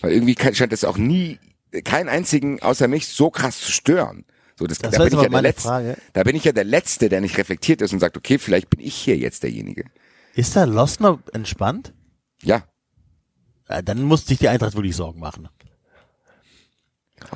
Weil 0.00 0.12
irgendwie 0.12 0.34
kann- 0.34 0.54
scheint 0.54 0.72
das 0.72 0.84
auch 0.84 0.96
nie, 0.98 1.38
keinen 1.84 2.08
einzigen 2.08 2.60
außer 2.60 2.88
mich 2.88 3.06
so 3.06 3.30
krass 3.30 3.60
zu 3.60 3.70
stören. 3.70 4.24
So, 4.58 4.66
das, 4.66 4.78
Das 4.78 4.92
da 4.92 5.04
bin 5.04 5.12
ich 5.14 5.22
ja 5.22 5.28
der 5.28 5.42
Letzte. 5.42 5.62
Frage. 5.68 5.96
Da 6.12 6.22
bin 6.24 6.36
ich 6.36 6.44
ja 6.44 6.52
der 6.52 6.64
Letzte, 6.64 7.08
der 7.08 7.20
nicht 7.20 7.38
reflektiert 7.38 7.82
ist 7.82 7.92
und 7.92 8.00
sagt, 8.00 8.16
okay, 8.16 8.38
vielleicht 8.38 8.70
bin 8.70 8.80
ich 8.80 8.94
hier 8.94 9.16
jetzt 9.16 9.42
derjenige. 9.42 9.84
Ist 10.34 10.56
da 10.56 10.64
Losner 10.64 11.18
entspannt? 11.32 11.92
Ja, 12.42 12.64
Ja, 13.68 13.80
dann 13.82 14.02
muss 14.02 14.26
sich 14.26 14.38
die 14.38 14.48
Eintracht 14.48 14.74
wirklich 14.74 14.94
Sorgen 14.96 15.20
machen. 15.20 15.48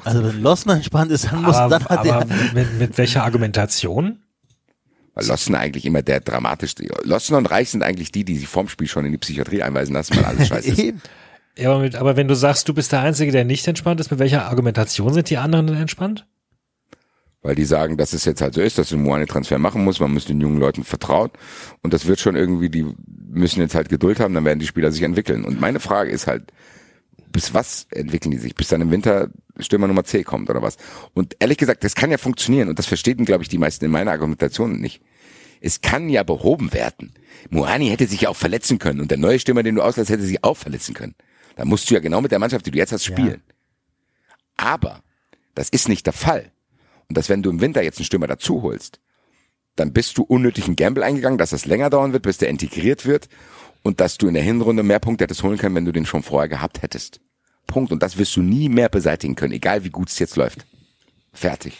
Also 0.04 0.22
wenn 0.24 0.42
Losner 0.42 0.74
entspannt 0.74 1.10
ist, 1.12 1.26
dann 1.26 1.42
muss 1.42 1.56
aber, 1.56 1.78
dann 1.78 1.84
hat 1.88 1.98
aber 2.06 2.24
der 2.24 2.54
mit, 2.54 2.78
mit 2.78 2.98
welcher 2.98 3.24
Argumentation? 3.24 4.22
Weil 5.18 5.26
Lossner 5.26 5.58
eigentlich 5.58 5.84
immer 5.84 6.02
der 6.02 6.20
dramatischste. 6.20 6.86
Lossner 7.02 7.38
und 7.38 7.46
Reich 7.46 7.70
sind 7.70 7.82
eigentlich 7.82 8.12
die, 8.12 8.24
die 8.24 8.36
sich 8.36 8.46
vorm 8.46 8.68
Spiel 8.68 8.86
schon 8.86 9.04
in 9.04 9.10
die 9.10 9.18
Psychiatrie 9.18 9.64
einweisen 9.64 9.92
lassen, 9.92 10.16
weil 10.16 10.24
alles 10.24 10.46
scheiße 10.48 10.70
ist. 10.70 10.94
Ja, 11.56 11.70
aber, 11.72 11.80
mit, 11.80 11.96
aber 11.96 12.16
wenn 12.16 12.28
du 12.28 12.36
sagst, 12.36 12.68
du 12.68 12.74
bist 12.74 12.92
der 12.92 13.00
Einzige, 13.00 13.32
der 13.32 13.44
nicht 13.44 13.66
entspannt 13.66 13.98
ist, 13.98 14.12
mit 14.12 14.20
welcher 14.20 14.46
Argumentation 14.46 15.12
sind 15.12 15.28
die 15.28 15.36
anderen 15.36 15.66
denn 15.66 15.76
entspannt? 15.76 16.24
Weil 17.42 17.56
die 17.56 17.64
sagen, 17.64 17.96
dass 17.96 18.12
es 18.12 18.24
jetzt 18.26 18.40
halt 18.40 18.54
so 18.54 18.60
ist, 18.60 18.78
dass 18.78 18.90
du 18.90 19.12
einen 19.12 19.26
Transfer 19.26 19.58
machen 19.58 19.82
muss, 19.82 19.98
man 19.98 20.12
muss 20.12 20.24
den 20.24 20.40
jungen 20.40 20.60
Leuten 20.60 20.84
vertrauen 20.84 21.30
und 21.82 21.92
das 21.92 22.06
wird 22.06 22.20
schon 22.20 22.36
irgendwie, 22.36 22.70
die 22.70 22.86
müssen 23.28 23.60
jetzt 23.60 23.74
halt 23.74 23.88
Geduld 23.88 24.20
haben, 24.20 24.34
dann 24.34 24.44
werden 24.44 24.60
die 24.60 24.66
Spieler 24.68 24.92
sich 24.92 25.02
entwickeln. 25.02 25.44
Und 25.44 25.60
meine 25.60 25.80
Frage 25.80 26.12
ist 26.12 26.28
halt, 26.28 26.52
bis 27.32 27.54
was 27.54 27.88
entwickeln 27.90 28.30
die 28.30 28.38
sich? 28.38 28.54
Bis 28.54 28.68
dann 28.68 28.80
im 28.80 28.90
Winter 28.92 29.30
Stürmer 29.58 29.88
Nummer 29.88 30.04
C 30.04 30.22
kommt 30.22 30.50
oder 30.50 30.62
was? 30.62 30.76
Und 31.14 31.36
ehrlich 31.40 31.58
gesagt, 31.58 31.84
das 31.84 31.94
kann 31.94 32.10
ja 32.10 32.18
funktionieren 32.18 32.68
und 32.68 32.78
das 32.78 32.86
verstehen, 32.86 33.24
glaube 33.24 33.42
ich, 33.42 33.48
die 33.48 33.58
meisten 33.58 33.84
in 33.84 33.90
meiner 33.90 34.12
Argumentation 34.12 34.80
nicht. 34.80 35.02
Es 35.60 35.80
kann 35.80 36.08
ja 36.08 36.22
behoben 36.22 36.72
werden. 36.72 37.12
Moani 37.50 37.88
hätte 37.88 38.06
sich 38.06 38.22
ja 38.22 38.28
auch 38.28 38.36
verletzen 38.36 38.78
können 38.78 39.00
und 39.00 39.10
der 39.10 39.18
neue 39.18 39.38
Stürmer, 39.38 39.62
den 39.62 39.74
du 39.74 39.82
auslässt, 39.82 40.10
hätte 40.10 40.22
sich 40.22 40.44
auch 40.44 40.56
verletzen 40.56 40.94
können. 40.94 41.14
Da 41.56 41.64
musst 41.64 41.90
du 41.90 41.94
ja 41.94 42.00
genau 42.00 42.20
mit 42.20 42.30
der 42.30 42.38
Mannschaft, 42.38 42.66
die 42.66 42.70
du 42.70 42.78
jetzt 42.78 42.92
hast, 42.92 43.04
spielen. 43.04 43.42
Aber 44.56 45.02
das 45.54 45.68
ist 45.68 45.88
nicht 45.88 46.06
der 46.06 46.12
Fall. 46.12 46.52
Und 47.08 47.16
dass 47.16 47.28
wenn 47.28 47.42
du 47.42 47.50
im 47.50 47.60
Winter 47.60 47.82
jetzt 47.82 47.98
einen 47.98 48.04
Stürmer 48.04 48.26
dazu 48.26 48.62
holst, 48.62 49.00
dann 49.76 49.92
bist 49.92 50.18
du 50.18 50.22
unnötig 50.22 50.66
einen 50.66 50.76
Gamble 50.76 51.04
eingegangen, 51.04 51.38
dass 51.38 51.50
das 51.50 51.64
länger 51.64 51.90
dauern 51.90 52.12
wird, 52.12 52.24
bis 52.24 52.38
der 52.38 52.48
integriert 52.48 53.06
wird 53.06 53.28
und 53.82 54.00
dass 54.00 54.18
du 54.18 54.28
in 54.28 54.34
der 54.34 54.42
Hinrunde 54.42 54.82
mehr 54.82 54.98
Punkte 54.98 55.24
hättest 55.24 55.42
holen 55.42 55.58
können, 55.58 55.74
wenn 55.74 55.84
du 55.84 55.92
den 55.92 56.06
schon 56.06 56.22
vorher 56.22 56.48
gehabt 56.48 56.82
hättest. 56.82 57.20
Punkt. 57.66 57.92
Und 57.92 58.02
das 58.02 58.18
wirst 58.18 58.36
du 58.36 58.42
nie 58.42 58.68
mehr 58.68 58.88
beseitigen 58.88 59.34
können, 59.34 59.52
egal 59.52 59.84
wie 59.84 59.90
gut 59.90 60.10
es 60.10 60.18
jetzt 60.18 60.36
läuft. 60.36 60.66
Fertig. 61.32 61.78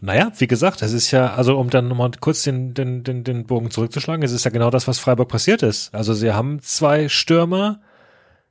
Naja, 0.00 0.30
wie 0.38 0.46
gesagt, 0.46 0.82
es 0.82 0.92
ist 0.92 1.10
ja, 1.10 1.34
also 1.34 1.58
um 1.58 1.70
dann 1.70 1.88
nochmal 1.88 2.10
kurz 2.20 2.42
den, 2.42 2.72
den, 2.72 3.02
den, 3.02 3.24
den 3.24 3.46
Bogen 3.46 3.70
zurückzuschlagen, 3.70 4.22
es 4.24 4.32
ist 4.32 4.44
ja 4.44 4.50
genau 4.50 4.70
das, 4.70 4.86
was 4.86 4.98
Freiburg 4.98 5.28
passiert 5.28 5.62
ist. 5.62 5.92
Also 5.94 6.14
sie 6.14 6.32
haben 6.32 6.60
zwei 6.62 7.08
Stürmer, 7.08 7.80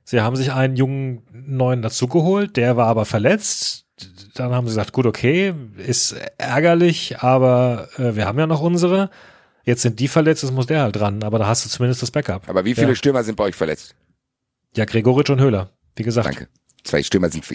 sie 0.04 0.20
haben 0.22 0.36
sich 0.36 0.52
einen 0.52 0.76
jungen 0.76 1.22
neuen 1.32 1.82
dazugeholt, 1.82 2.58
der 2.58 2.76
war 2.76 2.88
aber 2.88 3.06
verletzt. 3.06 3.86
Dann 4.36 4.52
haben 4.52 4.68
sie 4.68 4.72
gesagt, 4.72 4.92
gut, 4.92 5.06
okay, 5.06 5.54
ist 5.78 6.16
ärgerlich, 6.38 7.20
aber 7.20 7.88
äh, 7.98 8.16
wir 8.16 8.26
haben 8.26 8.38
ja 8.38 8.46
noch 8.46 8.62
unsere. 8.62 9.10
Jetzt 9.64 9.82
sind 9.82 10.00
die 10.00 10.08
verletzt, 10.08 10.44
jetzt 10.44 10.52
muss 10.52 10.68
der 10.68 10.82
halt 10.82 10.96
dran, 10.96 11.24
aber 11.24 11.40
da 11.40 11.48
hast 11.48 11.66
du 11.66 11.70
zumindest 11.70 12.02
das 12.02 12.12
Backup. 12.12 12.48
Aber 12.48 12.64
wie 12.66 12.76
viele 12.76 12.90
Ja. 12.90 12.96
Stürmer 12.96 13.24
sind 13.24 13.36
bei 13.36 13.46
euch 13.46 13.56
verletzt? 13.56 13.96
Ja, 14.76 14.86
Gregoritsch 14.86 15.30
und 15.30 15.40
Höhler, 15.42 15.72
wie 15.96 16.04
gesagt. 16.04 16.28
Danke. 16.28 16.48
Zwei 16.88 17.04
Stürmer 17.04 17.30
sind 17.30 17.46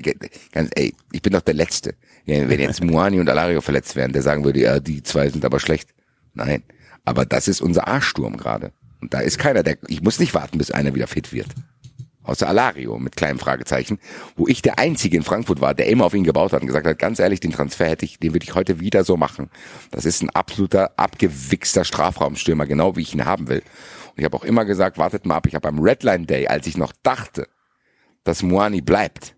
ganz, 0.53 0.71
ey, 0.75 0.95
ich 1.11 1.23
bin 1.23 1.33
doch 1.33 1.41
der 1.41 1.55
Letzte. 1.55 1.95
Wenn 2.27 2.61
jetzt 2.61 2.85
Muani 2.85 3.19
und 3.19 3.31
Alario 3.31 3.63
verletzt 3.63 3.97
wären, 3.97 4.13
der 4.13 4.21
sagen 4.21 4.45
würde, 4.45 4.61
ja, 4.61 4.79
die 4.79 5.03
zwei 5.03 5.31
sind 5.31 5.43
aber 5.47 5.59
schlecht. 5.59 5.89
Nein. 6.35 6.63
Aber 7.07 7.25
das 7.25 7.49
ist 7.49 7.63
unser 7.63 7.89
A-Sturm 7.89 8.37
gerade. 8.37 8.73
Und 9.01 9.15
da 9.15 9.21
ist 9.21 9.39
keiner, 9.39 9.63
der, 9.63 9.79
ich 9.89 10.03
muss 10.03 10.21
nicht 10.21 10.35
warten, 10.35 10.59
bis 10.59 10.71
einer 10.71 10.95
wieder 10.95 11.07
fit 11.07 11.33
wird. 11.33 11.49
Außer 12.25 12.47
Alario 12.47 12.99
mit 12.99 13.17
kleinem 13.17 13.39
Fragezeichen, 13.39 13.99
wo 14.37 14.47
ich 14.47 14.61
der 14.61 14.79
Einzige 14.79 15.17
in 15.17 15.23
Frankfurt 15.23 15.63
war, 15.63 15.75
der 15.75 15.87
immer 15.87 16.05
auf 16.05 16.15
ihn 16.15 16.25
gebaut 16.25 16.53
hat 16.53 16.61
und 16.61 16.67
gesagt 16.67 16.87
hat, 16.87 16.99
ganz 16.99 17.19
ehrlich, 17.19 17.41
den 17.41 17.53
Transfer 17.53 17.89
hätte 17.89 18.05
ich, 18.05 18.19
den 18.19 18.35
würde 18.35 18.45
ich 18.45 18.55
heute 18.55 18.81
wieder 18.81 19.03
so 19.03 19.17
machen. 19.17 19.49
Das 19.91 20.05
ist 20.05 20.23
ein 20.23 20.31
absoluter, 20.31 20.93
abgewichster 20.99 21.85
Strafraumstürmer, 21.85 22.67
genau 22.67 22.97
wie 22.97 23.01
ich 23.03 23.15
ihn 23.15 23.25
haben 23.25 23.49
will. 23.49 23.63
Und 24.11 24.19
ich 24.19 24.25
habe 24.25 24.37
auch 24.37 24.45
immer 24.45 24.67
gesagt, 24.67 24.99
wartet 24.99 25.25
mal 25.25 25.37
ab, 25.37 25.47
ich 25.47 25.55
habe 25.55 25.67
am 25.67 25.81
Redline 25.81 26.27
Day, 26.27 26.47
als 26.49 26.67
ich 26.67 26.77
noch 26.77 26.93
dachte, 27.03 27.49
dass 28.25 28.43
Moani 28.43 28.81
bleibt, 28.81 29.35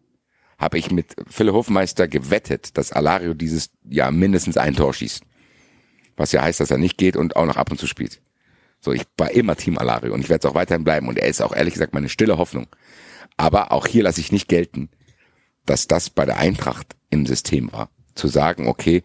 habe 0.58 0.78
ich 0.78 0.90
mit 0.90 1.14
Phil 1.28 1.52
Hofmeister 1.52 2.08
gewettet, 2.08 2.76
dass 2.78 2.92
Alario 2.92 3.34
dieses 3.34 3.70
Jahr 3.88 4.12
mindestens 4.12 4.56
ein 4.56 4.76
Tor 4.76 4.94
schießt. 4.94 5.22
Was 6.16 6.32
ja 6.32 6.42
heißt, 6.42 6.60
dass 6.60 6.70
er 6.70 6.78
nicht 6.78 6.96
geht 6.96 7.16
und 7.16 7.36
auch 7.36 7.46
noch 7.46 7.56
ab 7.56 7.70
und 7.70 7.78
zu 7.78 7.86
spielt. 7.86 8.22
So, 8.80 8.92
ich 8.92 9.02
war 9.16 9.30
immer 9.32 9.56
Team 9.56 9.78
Alario 9.78 10.14
und 10.14 10.20
ich 10.20 10.28
werde 10.28 10.46
es 10.46 10.50
auch 10.50 10.54
weiterhin 10.54 10.84
bleiben 10.84 11.08
und 11.08 11.18
er 11.18 11.28
ist 11.28 11.40
auch 11.40 11.54
ehrlich 11.54 11.74
gesagt 11.74 11.94
meine 11.94 12.08
stille 12.08 12.38
Hoffnung. 12.38 12.66
Aber 13.36 13.72
auch 13.72 13.86
hier 13.86 14.04
lasse 14.04 14.20
ich 14.20 14.30
nicht 14.30 14.48
gelten, 14.48 14.90
dass 15.66 15.88
das 15.88 16.10
bei 16.10 16.24
der 16.24 16.36
Eintracht 16.36 16.94
im 17.10 17.26
System 17.26 17.72
war. 17.72 17.90
Zu 18.14 18.28
sagen, 18.28 18.68
okay, 18.68 19.02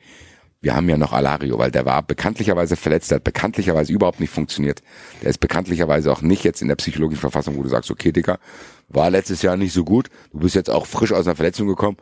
wir 0.61 0.75
haben 0.75 0.89
ja 0.89 0.97
noch 0.97 1.13
Alario, 1.13 1.57
weil 1.57 1.71
der 1.71 1.85
war 1.85 2.03
bekanntlicherweise 2.03 2.75
verletzt, 2.75 3.11
der 3.11 3.17
hat 3.17 3.23
bekanntlicherweise 3.23 3.93
überhaupt 3.93 4.19
nicht 4.19 4.31
funktioniert. 4.31 4.81
Der 5.21 5.29
ist 5.29 5.39
bekanntlicherweise 5.39 6.11
auch 6.11 6.21
nicht 6.21 6.43
jetzt 6.43 6.61
in 6.61 6.67
der 6.67 6.75
psychologischen 6.75 7.21
Verfassung, 7.21 7.57
wo 7.57 7.63
du 7.63 7.69
sagst, 7.69 7.89
okay, 7.91 8.11
Dicker, 8.11 8.39
war 8.89 9.09
letztes 9.09 9.41
Jahr 9.41 9.55
nicht 9.55 9.73
so 9.73 9.85
gut, 9.85 10.09
du 10.31 10.39
bist 10.39 10.55
jetzt 10.55 10.69
auch 10.69 10.85
frisch 10.85 11.13
aus 11.13 11.27
einer 11.27 11.35
Verletzung 11.35 11.67
gekommen. 11.67 11.97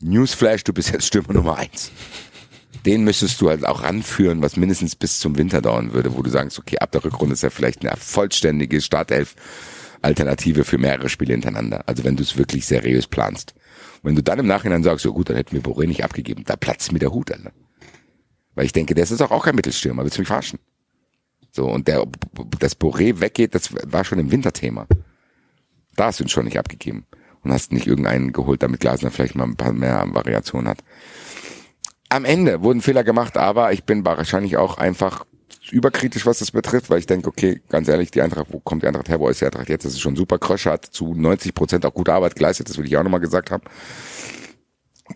Newsflash, 0.00 0.64
du 0.64 0.72
bist 0.72 0.92
jetzt 0.92 1.06
Stürmer 1.06 1.32
Nummer 1.32 1.56
eins. 1.56 1.90
Den 2.84 3.04
müsstest 3.04 3.40
du 3.40 3.48
halt 3.48 3.64
auch 3.64 3.82
ranführen, 3.82 4.42
was 4.42 4.56
mindestens 4.56 4.96
bis 4.96 5.18
zum 5.18 5.38
Winter 5.38 5.62
dauern 5.62 5.94
würde, 5.94 6.14
wo 6.14 6.20
du 6.20 6.28
sagst, 6.28 6.58
okay, 6.58 6.78
ab 6.78 6.92
der 6.92 7.04
Rückrunde 7.04 7.32
ist 7.32 7.42
ja 7.42 7.48
vielleicht 7.48 7.86
eine 7.86 7.96
vollständige 7.96 8.82
Startelf 8.82 9.34
Alternative 10.02 10.64
für 10.64 10.76
mehrere 10.76 11.08
Spiele 11.08 11.32
hintereinander. 11.32 11.84
Also 11.86 12.04
wenn 12.04 12.16
du 12.16 12.22
es 12.22 12.36
wirklich 12.36 12.66
seriös 12.66 13.06
planst. 13.06 13.54
Wenn 14.02 14.14
du 14.14 14.22
dann 14.22 14.38
im 14.38 14.46
Nachhinein 14.46 14.82
sagst, 14.82 15.06
ja 15.06 15.10
gut, 15.10 15.30
dann 15.30 15.36
hätten 15.36 15.52
wir 15.52 15.62
Boré 15.62 15.86
nicht 15.86 16.04
abgegeben, 16.04 16.44
da 16.44 16.56
platzt 16.56 16.92
mir 16.92 16.98
der 16.98 17.12
Hut, 17.12 17.32
Alter. 17.32 17.52
Weil 18.54 18.66
ich 18.66 18.72
denke, 18.72 18.94
das 18.94 19.10
ist 19.10 19.20
auch, 19.20 19.30
auch 19.30 19.44
kein 19.44 19.54
Mittelstürmer, 19.56 20.02
willst 20.02 20.16
du 20.16 20.20
mich 20.20 20.28
verarschen? 20.28 20.58
So, 21.50 21.66
und 21.66 21.86
der, 21.86 22.04
das 22.58 22.78
Boré 22.78 23.20
weggeht, 23.20 23.54
das 23.54 23.70
war 23.72 24.04
schon 24.04 24.18
im 24.18 24.30
Winterthema. 24.30 24.86
Da 25.96 26.06
hast 26.06 26.20
du 26.20 26.24
ihn 26.24 26.28
schon 26.28 26.44
nicht 26.44 26.58
abgegeben. 26.58 27.06
Und 27.42 27.52
hast 27.52 27.72
nicht 27.72 27.86
irgendeinen 27.86 28.32
geholt, 28.32 28.62
damit 28.62 28.80
Glasner 28.80 29.10
vielleicht 29.10 29.34
mal 29.34 29.44
ein 29.44 29.56
paar 29.56 29.72
mehr 29.72 30.04
Variationen 30.08 30.66
hat. 30.66 30.78
Am 32.08 32.24
Ende 32.24 32.62
wurden 32.62 32.80
Fehler 32.80 33.04
gemacht, 33.04 33.36
aber 33.36 33.72
ich 33.72 33.84
bin 33.84 34.04
wahrscheinlich 34.04 34.56
auch 34.56 34.78
einfach 34.78 35.26
überkritisch, 35.70 36.26
was 36.26 36.38
das 36.38 36.50
betrifft, 36.50 36.90
weil 36.90 36.98
ich 36.98 37.06
denke, 37.06 37.28
okay, 37.28 37.60
ganz 37.68 37.88
ehrlich, 37.88 38.10
die 38.10 38.22
Eintracht, 38.22 38.46
wo 38.50 38.60
kommt 38.60 38.82
die 38.82 38.86
Eintracht 38.86 39.08
her, 39.08 39.20
wo 39.20 39.28
ist 39.28 39.40
die 39.40 39.46
Eintracht 39.46 39.68
jetzt? 39.68 39.84
Das 39.84 39.92
ist 39.92 40.00
schon 40.00 40.16
super. 40.16 40.38
Krösche 40.38 40.70
hat 40.70 40.86
zu 40.86 41.14
90 41.14 41.54
Prozent 41.54 41.86
auch 41.86 41.94
gute 41.94 42.12
Arbeit 42.12 42.34
geleistet, 42.34 42.68
das 42.68 42.78
will 42.78 42.86
ich 42.86 42.96
auch 42.96 43.02
nochmal 43.02 43.20
gesagt 43.20 43.50
haben. 43.50 43.62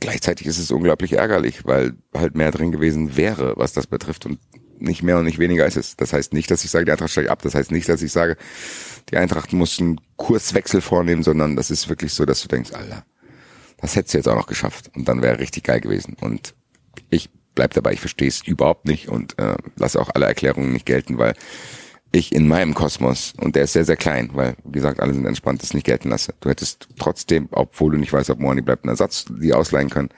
Gleichzeitig 0.01 0.47
ist 0.47 0.59
es 0.59 0.70
unglaublich 0.70 1.15
ärgerlich, 1.15 1.65
weil 1.65 1.95
halt 2.15 2.37
mehr 2.37 2.51
drin 2.51 2.73
gewesen 2.73 3.16
wäre, 3.16 3.55
was 3.57 3.73
das 3.73 3.87
betrifft 3.87 4.27
und 4.27 4.39
nicht 4.81 5.03
mehr 5.03 5.19
und 5.19 5.25
nicht 5.25 5.39
weniger 5.39 5.66
ist 5.66 5.77
es. 5.77 5.97
Das 5.97 6.12
heißt 6.12 6.33
nicht, 6.33 6.51
dass 6.51 6.65
ich 6.65 6.70
sage, 6.70 6.85
die 6.85 6.93
Eintracht 6.93 7.11
steigt 7.11 7.31
ab. 7.31 7.43
Das 7.43 7.55
heißt 7.55 7.73
nicht, 7.73 7.89
dass 7.89 8.03
ich 8.03 8.12
sage, 8.12 8.37
die 9.11 9.16
Eintracht 9.16 9.53
muss 9.53 9.81
einen 9.81 10.01
Kurswechsel 10.16 10.81
vornehmen, 10.81 11.23
sondern 11.23 11.57
das 11.57 11.70
ist 11.70 11.89
wirklich 11.89 12.12
so, 12.12 12.25
dass 12.25 12.43
du 12.43 12.49
denkst, 12.49 12.73
Alter, 12.73 13.05
das 13.79 13.97
hättest 13.97 14.15
du 14.15 14.19
jetzt 14.19 14.29
auch 14.29 14.37
noch 14.37 14.47
geschafft 14.47 14.91
und 14.95 15.09
dann 15.09 15.23
wäre 15.23 15.39
richtig 15.39 15.65
geil 15.65 15.81
gewesen. 15.81 16.16
Und 16.20 16.55
ich 17.11 17.31
bleib 17.55 17.75
dabei, 17.75 17.93
ich 17.93 18.01
verstehe 18.01 18.29
es 18.29 18.47
überhaupt 18.47 18.87
nicht 18.87 19.09
und 19.09 19.39
äh, 19.39 19.57
lasse 19.77 20.01
auch 20.01 20.11
alle 20.15 20.27
Erklärungen 20.27 20.73
nicht 20.73 20.87
gelten, 20.87 21.19
weil 21.19 21.35
ich 22.11 22.33
in 22.33 22.49
meinem 22.49 22.75
Kosmos, 22.75 23.35
und 23.39 23.55
der 23.55 23.65
ist 23.65 23.75
sehr, 23.75 23.85
sehr 23.85 23.97
klein, 23.97 24.31
weil, 24.33 24.57
wie 24.65 24.73
gesagt, 24.73 25.01
alle 25.01 25.13
sind 25.13 25.27
entspannt, 25.27 25.63
das 25.63 25.75
nicht 25.75 25.85
gelten 25.85 26.09
lasse. 26.09 26.35
Du 26.41 26.49
hättest 26.49 26.89
trotzdem, 26.99 27.49
obwohl 27.51 27.93
du 27.93 27.99
nicht 27.99 28.13
weißt, 28.13 28.31
ob 28.31 28.39
Moani 28.39 28.63
bleibt, 28.63 28.85
einen 28.85 28.91
Ersatz 28.91 29.27
die 29.29 29.53
ausleihen 29.53 29.91
können, 29.91 30.09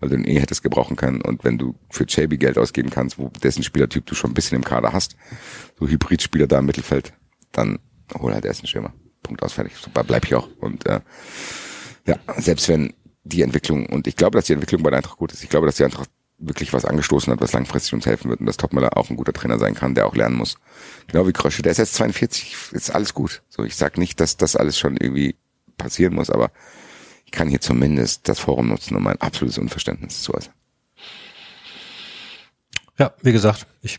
weil 0.00 0.10
du 0.10 0.16
ihn 0.16 0.24
eh 0.24 0.40
hättest 0.40 0.62
gebrauchen 0.62 0.96
können. 0.96 1.22
Und 1.22 1.44
wenn 1.44 1.56
du 1.56 1.74
für 1.90 2.04
JB 2.04 2.38
Geld 2.38 2.58
ausgeben 2.58 2.90
kannst, 2.90 3.18
wo 3.18 3.30
dessen 3.42 3.62
Spielertyp 3.62 4.04
du 4.04 4.14
schon 4.14 4.30
ein 4.30 4.34
bisschen 4.34 4.56
im 4.56 4.64
Kader 4.64 4.92
hast, 4.92 5.16
so 5.78 5.86
Hybridspieler 5.86 6.46
da 6.46 6.58
im 6.58 6.66
Mittelfeld, 6.66 7.14
dann 7.52 7.78
hol 8.18 8.34
halt 8.34 8.44
erst 8.44 8.60
einen 8.60 8.68
Schirmer. 8.68 8.92
Punkt 9.22 9.42
aus, 9.42 9.54
fertig. 9.54 9.74
Super, 9.76 10.04
bleib 10.04 10.26
ich 10.26 10.34
auch. 10.34 10.48
Und 10.60 10.86
äh, 10.86 11.00
ja, 12.06 12.16
selbst 12.36 12.68
wenn 12.68 12.92
die 13.24 13.42
Entwicklung, 13.42 13.86
und 13.86 14.06
ich 14.06 14.16
glaube, 14.16 14.36
dass 14.36 14.46
die 14.46 14.52
Entwicklung 14.52 14.82
bei 14.82 14.90
der 14.90 14.98
Eintracht 14.98 15.18
gut 15.18 15.32
ist, 15.32 15.42
ich 15.42 15.50
glaube, 15.50 15.66
dass 15.66 15.76
die 15.76 15.84
Eintracht 15.84 16.10
wirklich 16.38 16.72
was 16.72 16.84
angestoßen 16.84 17.32
hat, 17.32 17.40
was 17.40 17.52
langfristig 17.52 17.94
uns 17.94 18.06
helfen 18.06 18.30
wird 18.30 18.40
und 18.40 18.46
dass 18.46 18.56
Topmüller 18.56 18.96
auch 18.96 19.10
ein 19.10 19.16
guter 19.16 19.32
Trainer 19.32 19.58
sein 19.58 19.74
kann, 19.74 19.94
der 19.94 20.06
auch 20.06 20.14
lernen 20.14 20.36
muss. 20.36 20.56
Genau 21.08 21.26
wie 21.26 21.32
Krösche, 21.32 21.62
der 21.62 21.72
ist 21.72 21.78
jetzt 21.78 21.94
42, 21.94 22.54
ist 22.72 22.90
alles 22.90 23.12
gut. 23.14 23.42
So, 23.48 23.64
ich 23.64 23.74
sag 23.76 23.98
nicht, 23.98 24.20
dass 24.20 24.36
das 24.36 24.54
alles 24.56 24.78
schon 24.78 24.96
irgendwie 24.96 25.34
passieren 25.76 26.14
muss, 26.14 26.30
aber 26.30 26.50
ich 27.24 27.32
kann 27.32 27.48
hier 27.48 27.60
zumindest 27.60 28.28
das 28.28 28.38
Forum 28.38 28.68
nutzen, 28.68 28.96
um 28.96 29.02
mein 29.02 29.20
absolutes 29.20 29.58
Unverständnis 29.58 30.22
zu 30.22 30.32
äußern. 30.34 30.52
Ja, 32.98 33.12
wie 33.22 33.32
gesagt, 33.32 33.66
ich 33.82 33.98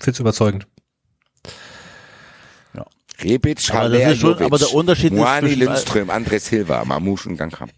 find's 0.00 0.20
überzeugend. 0.20 0.66
Rebic, 3.20 3.58
Aber 3.70 3.88
das 3.88 3.98
Haller, 3.98 4.12
ist 4.12 4.20
schon- 4.20 4.40
aber 4.42 4.58
der 4.58 4.72
Unterschied 4.74 5.12
ist 5.12 5.18
Moani, 5.18 5.48
zwischen- 5.48 5.58
Lindström, 5.58 6.08
André 6.10 6.38
Silva, 6.38 6.84
Mamouche 6.84 7.28
und 7.28 7.36
Gankram. 7.36 7.68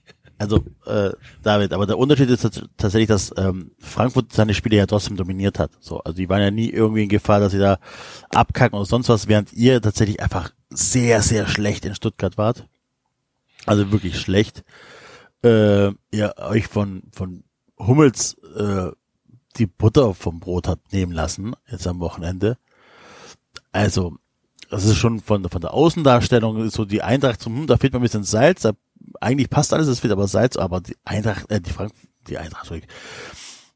Also, 0.40 0.64
äh, 0.86 1.10
David, 1.42 1.74
aber 1.74 1.84
der 1.86 1.98
Unterschied 1.98 2.30
ist 2.30 2.46
tats- 2.46 2.64
tatsächlich, 2.78 3.08
dass 3.08 3.30
ähm, 3.36 3.72
Frankfurt 3.78 4.32
seine 4.32 4.54
Spiele 4.54 4.78
ja 4.78 4.86
trotzdem 4.86 5.18
dominiert 5.18 5.58
hat. 5.58 5.70
So, 5.80 6.00
also 6.00 6.16
die 6.16 6.30
waren 6.30 6.40
ja 6.40 6.50
nie 6.50 6.70
irgendwie 6.70 7.02
in 7.02 7.10
Gefahr, 7.10 7.40
dass 7.40 7.52
sie 7.52 7.58
da 7.58 7.78
abkacken 8.30 8.74
oder 8.74 8.86
sonst 8.86 9.10
was, 9.10 9.28
während 9.28 9.52
ihr 9.52 9.82
tatsächlich 9.82 10.22
einfach 10.22 10.50
sehr, 10.70 11.20
sehr 11.20 11.46
schlecht 11.46 11.84
in 11.84 11.94
Stuttgart 11.94 12.38
wart. 12.38 12.66
Also 13.66 13.92
wirklich 13.92 14.18
schlecht. 14.18 14.64
Äh, 15.44 15.88
ihr 16.10 16.34
euch 16.38 16.68
von, 16.68 17.02
von 17.12 17.44
Hummels 17.78 18.38
äh, 18.56 18.92
die 19.58 19.66
Butter 19.66 20.14
vom 20.14 20.40
Brot 20.40 20.68
habt 20.68 20.90
nehmen 20.90 21.12
lassen, 21.12 21.54
jetzt 21.70 21.86
am 21.86 22.00
Wochenende. 22.00 22.56
Also, 23.72 24.16
das 24.70 24.86
ist 24.86 24.96
schon 24.96 25.20
von, 25.20 25.46
von 25.50 25.60
der 25.60 25.74
Außendarstellung 25.74 26.70
so 26.70 26.86
die 26.86 27.02
Eintracht 27.02 27.42
zum, 27.42 27.58
hm, 27.58 27.66
da 27.66 27.76
fehlt 27.76 27.92
mir 27.92 27.98
ein 27.98 28.02
bisschen 28.02 28.24
Salz, 28.24 28.62
da, 28.62 28.72
eigentlich 29.20 29.50
passt 29.50 29.72
alles, 29.72 29.88
es 29.88 30.00
fehlt 30.00 30.12
aber 30.12 30.28
Salz, 30.28 30.56
aber 30.56 30.80
die 30.80 30.96
Eintracht, 31.04 31.50
äh, 31.50 31.60
die 31.60 31.70
Frank, 31.70 31.92
die 32.28 32.38
Eintracht, 32.38 32.66
sorry. 32.66 32.82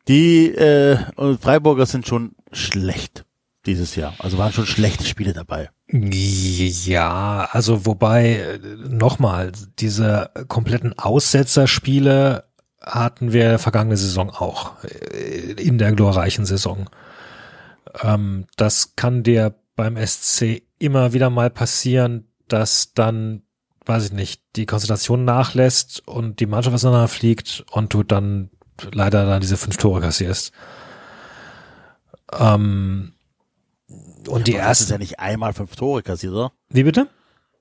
Die 0.08 0.54
äh, 0.54 0.98
Freiburger 1.40 1.86
sind 1.86 2.06
schon 2.06 2.34
schlecht 2.52 3.24
dieses 3.66 3.96
Jahr. 3.96 4.14
Also 4.18 4.36
waren 4.38 4.52
schon 4.52 4.66
schlechte 4.66 5.04
Spiele 5.04 5.32
dabei. 5.32 5.70
Ja, 5.88 7.48
also 7.50 7.86
wobei, 7.86 8.58
nochmal, 8.76 9.52
diese 9.78 10.30
kompletten 10.48 10.98
Aussetzerspiele 10.98 12.44
hatten 12.80 13.32
wir 13.32 13.58
vergangene 13.58 13.96
Saison 13.96 14.30
auch, 14.30 14.84
äh, 14.84 15.52
in 15.52 15.78
der 15.78 15.92
glorreichen 15.92 16.44
Saison. 16.44 16.90
Ähm, 18.02 18.46
das 18.56 18.96
kann 18.96 19.22
dir 19.22 19.54
beim 19.76 19.96
SC 19.96 20.62
immer 20.78 21.12
wieder 21.12 21.30
mal 21.30 21.50
passieren, 21.50 22.28
dass 22.48 22.92
dann, 22.92 23.42
weiß 23.86 24.06
ich 24.06 24.12
nicht, 24.12 24.42
die 24.56 24.66
Konzentration 24.66 25.24
nachlässt 25.24 26.06
und 26.06 26.40
die 26.40 26.46
Mannschaft 26.46 26.74
auseinanderfliegt 26.74 27.64
und 27.70 27.92
du 27.92 28.02
dann 28.02 28.50
leider 28.92 29.26
dann 29.26 29.40
diese 29.40 29.56
fünf 29.56 29.76
Tore 29.76 30.00
kassierst. 30.00 30.52
Ähm, 32.32 33.12
und 34.26 34.46
die 34.46 34.54
das 34.54 34.80
ist 34.80 34.90
ja 34.90 34.98
nicht 34.98 35.20
einmal 35.20 35.52
fünf 35.52 35.76
Tore 35.76 36.02
kassiert, 36.02 36.32
oder? 36.32 36.52
wie 36.70 36.84
bitte? 36.84 37.08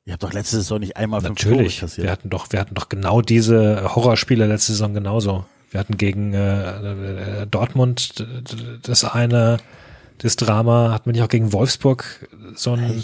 Ihr 0.05 0.13
habt 0.13 0.23
doch 0.23 0.33
letzte 0.33 0.57
Saison 0.57 0.79
nicht 0.79 0.97
einmal 0.97 1.21
fünf 1.21 1.39
Natürlich. 1.41 1.75
Tore 1.75 1.87
kassiert. 1.87 2.05
Wir 2.05 2.11
hatten 2.11 2.29
doch, 2.29 2.51
wir 2.51 2.59
hatten 2.59 2.75
doch 2.75 2.89
genau 2.89 3.21
diese 3.21 3.95
Horrorspiele 3.95 4.47
letzte 4.47 4.73
Saison 4.73 4.93
genauso. 4.93 5.45
Wir 5.71 5.79
hatten 5.79 5.97
gegen 5.97 6.33
äh, 6.33 7.41
äh, 7.41 7.47
Dortmund 7.47 8.25
das 8.83 9.05
eine, 9.05 9.57
das 10.19 10.35
Drama, 10.35 10.91
hatten 10.91 11.07
wir 11.07 11.13
nicht 11.13 11.21
auch 11.21 11.29
gegen 11.29 11.53
Wolfsburg 11.53 12.29
so 12.55 12.73
ein, 12.73 13.03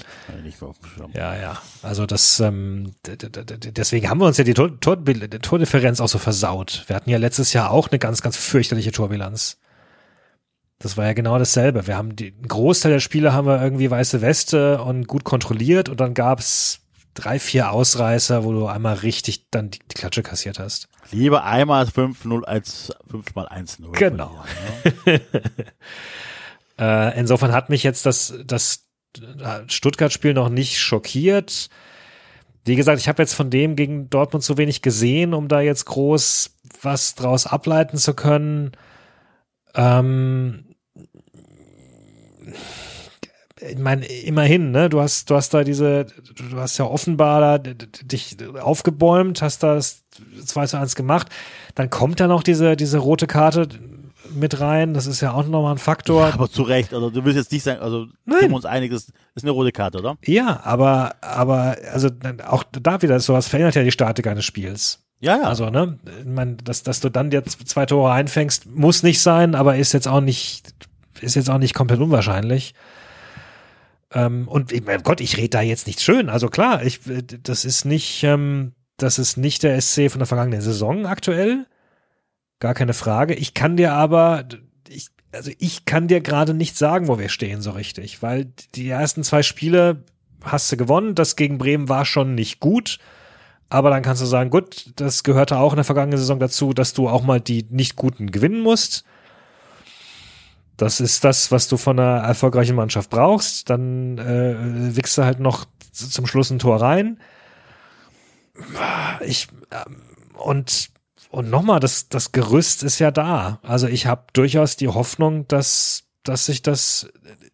ja, 1.14 1.36
ja. 1.36 1.62
Also 1.82 2.06
das, 2.06 2.40
ähm, 2.40 2.94
deswegen 3.06 4.10
haben 4.10 4.20
wir 4.20 4.28
uns 4.28 4.38
ja 4.38 4.44
die 4.44 4.54
Tor, 4.54 4.80
Tor, 4.80 4.98
Tordifferenz 5.42 6.00
auch 6.02 6.08
so 6.08 6.18
versaut. 6.18 6.84
Wir 6.88 6.96
hatten 6.96 7.10
ja 7.10 7.18
letztes 7.18 7.54
Jahr 7.54 7.72
auch 7.72 7.90
eine 7.90 8.00
ganz, 8.00 8.22
ganz 8.22 8.38
fürchterliche 8.38 8.92
Torbilanz. 8.92 9.58
Das 10.78 10.96
war 10.96 11.06
ja 11.06 11.14
genau 11.14 11.38
dasselbe. 11.38 11.88
Wir 11.88 11.98
haben 11.98 12.16
die, 12.16 12.34
einen 12.34 12.48
Großteil 12.48 12.94
der 12.94 13.00
Spiele 13.00 13.34
haben 13.34 13.48
wir 13.48 13.62
irgendwie 13.62 13.92
weiße 13.92 14.22
Weste 14.22 14.82
und 14.82 15.08
gut 15.08 15.26
kontrolliert 15.26 15.90
und 15.90 16.00
dann 16.00 16.14
gab's 16.14 16.82
drei, 17.16 17.38
vier 17.40 17.72
Ausreißer, 17.72 18.44
wo 18.46 18.54
du 18.54 18.68
einmal 18.68 18.96
richtig 18.96 19.50
dann 19.52 19.72
die, 19.72 19.80
die 19.80 19.96
Klatsche 19.96 20.24
kassiert 20.24 20.58
hast. 20.58 20.88
Lieber 21.12 21.44
einmal 21.44 21.86
5-0 21.86 22.44
als 22.44 22.94
fünfmal 23.10 23.48
1-0. 23.48 23.92
Genau. 23.92 24.44
Äh, 26.80 27.20
insofern 27.20 27.52
hat 27.52 27.70
mich 27.70 27.84
jetzt 27.84 28.06
das, 28.06 28.34
das 28.46 28.88
Stuttgart-Spiel 29.68 30.34
noch 30.34 30.50
nicht 30.50 30.80
schockiert. 30.80 31.70
Wie 32.66 32.76
gesagt, 32.76 33.00
ich 33.00 33.08
habe 33.08 33.22
jetzt 33.22 33.34
von 33.34 33.50
dem 33.50 33.76
gegen 33.76 34.10
Dortmund 34.10 34.44
zu 34.44 34.58
wenig 34.58 34.82
gesehen, 34.82 35.34
um 35.34 35.48
da 35.48 35.62
jetzt 35.62 35.86
groß 35.86 36.56
was 36.82 37.16
draus 37.16 37.48
ableiten 37.48 37.98
zu 37.98 38.14
können. 38.14 38.72
Ähm, 39.76 40.76
ich 43.62 43.78
meine, 43.78 44.06
immerhin, 44.06 44.72
ne? 44.72 44.90
Du 44.90 45.02
hast, 45.02 45.30
du 45.30 45.36
hast 45.36 45.54
da 45.54 45.64
diese, 45.64 46.06
du 46.06 46.58
hast 46.58 46.78
ja 46.78 46.86
offenbar 46.86 47.60
da 47.60 47.74
dich 48.04 48.38
aufgebäumt, 48.60 49.42
hast 49.42 49.64
da 49.64 49.76
das 49.76 50.04
2 50.46 50.68
zu 50.68 50.78
1 50.78 50.96
gemacht. 50.96 51.28
Dann 51.76 51.90
kommt 51.90 52.20
da 52.20 52.28
noch 52.28 52.44
diese, 52.44 52.76
diese 52.76 53.00
rote 53.00 53.28
Karte 53.28 53.68
mit 54.34 54.60
rein. 54.60 54.94
Das 54.94 55.08
ist 55.08 55.22
ja 55.22 55.34
auch 55.34 55.46
nochmal 55.46 55.74
ein 55.74 55.78
Faktor. 55.78 56.28
Ja, 56.28 56.34
aber 56.34 56.50
zu 56.50 56.64
Recht. 56.64 56.94
Also 56.94 57.10
du 57.10 57.26
willst 57.26 57.38
jetzt 57.38 57.52
nicht 57.52 57.64
sagen, 57.64 57.82
also 57.82 58.08
Nein. 58.26 58.52
uns 58.52 58.66
einig, 58.66 58.92
das 58.92 59.12
ist 59.36 59.44
eine 59.44 59.52
rote 59.52 59.72
Karte, 59.72 60.00
oder? 60.00 60.18
Ja, 60.26 60.62
aber, 60.64 61.16
aber, 61.22 61.78
also 61.92 62.10
auch 62.48 62.64
da 62.72 63.02
wieder, 63.02 63.20
sowas 63.20 63.48
verändert 63.48 63.76
ja 63.76 63.84
die 63.84 63.92
Statik 63.92 64.28
eines 64.28 64.46
Spiels. 64.46 65.00
Ja, 65.20 65.38
ja. 65.38 65.44
Also, 65.44 65.70
ne, 65.70 66.00
ich 66.20 66.26
meine, 66.26 66.56
dass, 66.56 66.84
dass 66.84 67.02
du 67.02 67.10
dann 67.10 67.32
jetzt 67.32 67.68
zwei 67.68 67.86
Tore 67.86 68.12
einfängst, 68.12 68.68
muss 68.68 69.04
nicht 69.04 69.22
sein, 69.22 69.54
aber 69.54 69.76
ist 69.76 69.94
jetzt 69.94 70.08
auch 70.08 70.22
nicht, 70.22 70.74
ist 71.20 71.36
jetzt 71.36 71.50
auch 71.50 71.58
nicht 71.58 71.74
komplett 71.74 72.00
unwahrscheinlich. 72.00 72.74
Ähm, 74.14 74.48
und 74.48 74.72
ich, 74.72 74.84
mein 74.86 75.04
Gott, 75.04 75.22
ich 75.22 75.38
rede 75.38 75.50
da 75.50 75.62
jetzt 75.62 75.88
nicht 75.88 76.02
schön. 76.02 76.30
Also 76.30 76.48
klar, 76.48 76.84
ich, 76.84 77.02
das 77.44 77.66
ist 77.66 77.86
nicht, 77.86 78.24
ähm, 78.24 78.74
das 78.98 79.20
ist 79.20 79.38
nicht 79.38 79.64
der 79.64 79.80
SC 79.80 80.10
von 80.10 80.20
der 80.20 80.26
vergangenen 80.26 80.62
Saison 80.62 81.06
aktuell. 81.06 81.66
Gar 82.60 82.74
keine 82.74 82.94
Frage. 82.94 83.34
Ich 83.34 83.54
kann 83.54 83.78
dir 83.78 83.94
aber, 83.94 84.46
ich, 84.88 85.08
also 85.32 85.52
ich 85.60 85.86
kann 85.86 86.08
dir 86.08 86.22
gerade 86.22 86.54
nicht 86.54 86.78
sagen, 86.78 87.08
wo 87.08 87.18
wir 87.18 87.30
stehen 87.30 87.62
so 87.62 87.72
richtig, 87.72 88.22
weil 88.22 88.52
die 88.76 88.90
ersten 88.90 89.24
zwei 89.24 89.44
Spiele 89.44 90.04
hast 90.44 90.72
du 90.72 90.78
gewonnen. 90.78 91.16
Das 91.16 91.36
gegen 91.36 91.58
Bremen 91.58 91.90
war 91.90 92.06
schon 92.06 92.36
nicht 92.36 92.60
gut. 92.60 93.00
Aber 93.70 93.92
dann 93.92 94.02
kannst 94.02 94.22
du 94.22 94.26
sagen, 94.26 94.50
gut, 94.50 94.92
das 94.96 95.24
gehörte 95.24 95.58
auch 95.58 95.74
in 95.74 95.78
der 95.78 95.86
vergangenen 95.86 96.18
Saison 96.18 96.40
dazu, 96.40 96.74
dass 96.74 96.94
du 96.94 97.08
auch 97.08 97.24
mal 97.24 97.40
die 97.40 97.66
nicht 97.70 97.96
guten 97.96 98.32
gewinnen 98.32 98.62
musst. 98.62 99.06
Das 100.76 101.00
ist 101.00 101.24
das, 101.24 101.52
was 101.52 101.68
du 101.68 101.78
von 101.78 102.00
einer 102.00 102.24
erfolgreichen 102.24 102.76
Mannschaft 102.76 103.10
brauchst. 103.10 103.70
Dann 103.70 104.18
äh, 104.18 104.96
wickst 104.96 105.18
du 105.18 105.24
halt 105.24 105.40
noch 105.40 105.66
zum 105.92 106.26
Schluss 106.26 106.50
ein 106.50 106.60
Tor 106.60 106.82
rein. 106.82 107.20
Ich 109.22 109.50
ähm, 109.72 110.02
und 110.34 110.90
und 111.30 111.50
nochmal, 111.50 111.80
das 111.80 112.10
das 112.10 112.32
Gerüst 112.32 112.84
ist 112.84 113.00
ja 113.00 113.12
da. 113.12 113.60
Also 113.64 113.88
ich 113.88 114.08
habe 114.08 114.24
durchaus 114.34 114.76
die 114.76 114.88
Hoffnung, 114.88 115.48
dass 115.48 116.04
dass 116.24 116.46
sich 116.46 116.62
das 116.62 117.10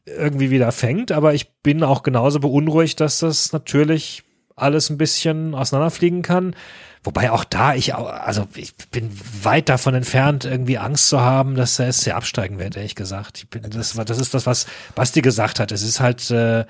irgendwie 0.06 0.49
wieder 0.49 0.72
fängt, 0.72 1.11
aber 1.11 1.34
ich 1.34 1.53
bin 1.61 1.84
auch 1.84 2.03
genauso 2.03 2.39
beunruhigt, 2.39 2.99
dass 2.99 3.19
das 3.19 3.53
natürlich 3.53 4.23
alles 4.56 4.89
ein 4.89 4.97
bisschen 4.97 5.53
auseinanderfliegen 5.53 6.22
kann. 6.22 6.56
Wobei 7.03 7.30
auch 7.31 7.43
da 7.43 7.76
ich 7.76 7.93
auch, 7.93 8.07
also 8.07 8.47
ich 8.56 8.73
bin 8.91 9.11
weit 9.43 9.69
davon 9.69 9.93
entfernt, 9.93 10.45
irgendwie 10.45 10.80
Angst 10.80 11.10
zu 11.10 11.22
haben, 11.22 11.56
dass 11.56 11.77
der 11.77 11.91
SC 11.91 12.14
absteigen 12.14 12.57
wird, 12.57 12.76
ehrlich 12.76 12.95
gesagt. 12.95 13.38
Ich 13.38 13.49
bin, 13.49 13.61
das, 13.69 13.93
das 13.93 14.19
ist 14.19 14.34
das, 14.34 14.47
was 14.47 14.65
Basti 14.95 15.22
gesagt 15.22 15.60
hat. 15.60 15.72
Es 15.72 15.84
ist 15.84 15.99
halt, 15.99 16.31
äh, 16.31 16.65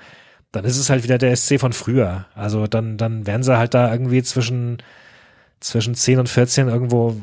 dann 0.52 0.64
ist 0.64 0.76
es 0.76 0.90
halt 0.90 1.04
wieder 1.04 1.16
der 1.16 1.34
SC 1.34 1.58
von 1.58 1.72
früher. 1.72 2.26
Also 2.34 2.66
dann, 2.66 2.98
dann 2.98 3.26
werden 3.26 3.42
sie 3.42 3.56
halt 3.56 3.72
da 3.72 3.90
irgendwie 3.90 4.22
zwischen, 4.22 4.78
zwischen 5.60 5.94
10 5.94 6.18
und 6.20 6.28
14 6.28 6.68
irgendwo 6.68 7.16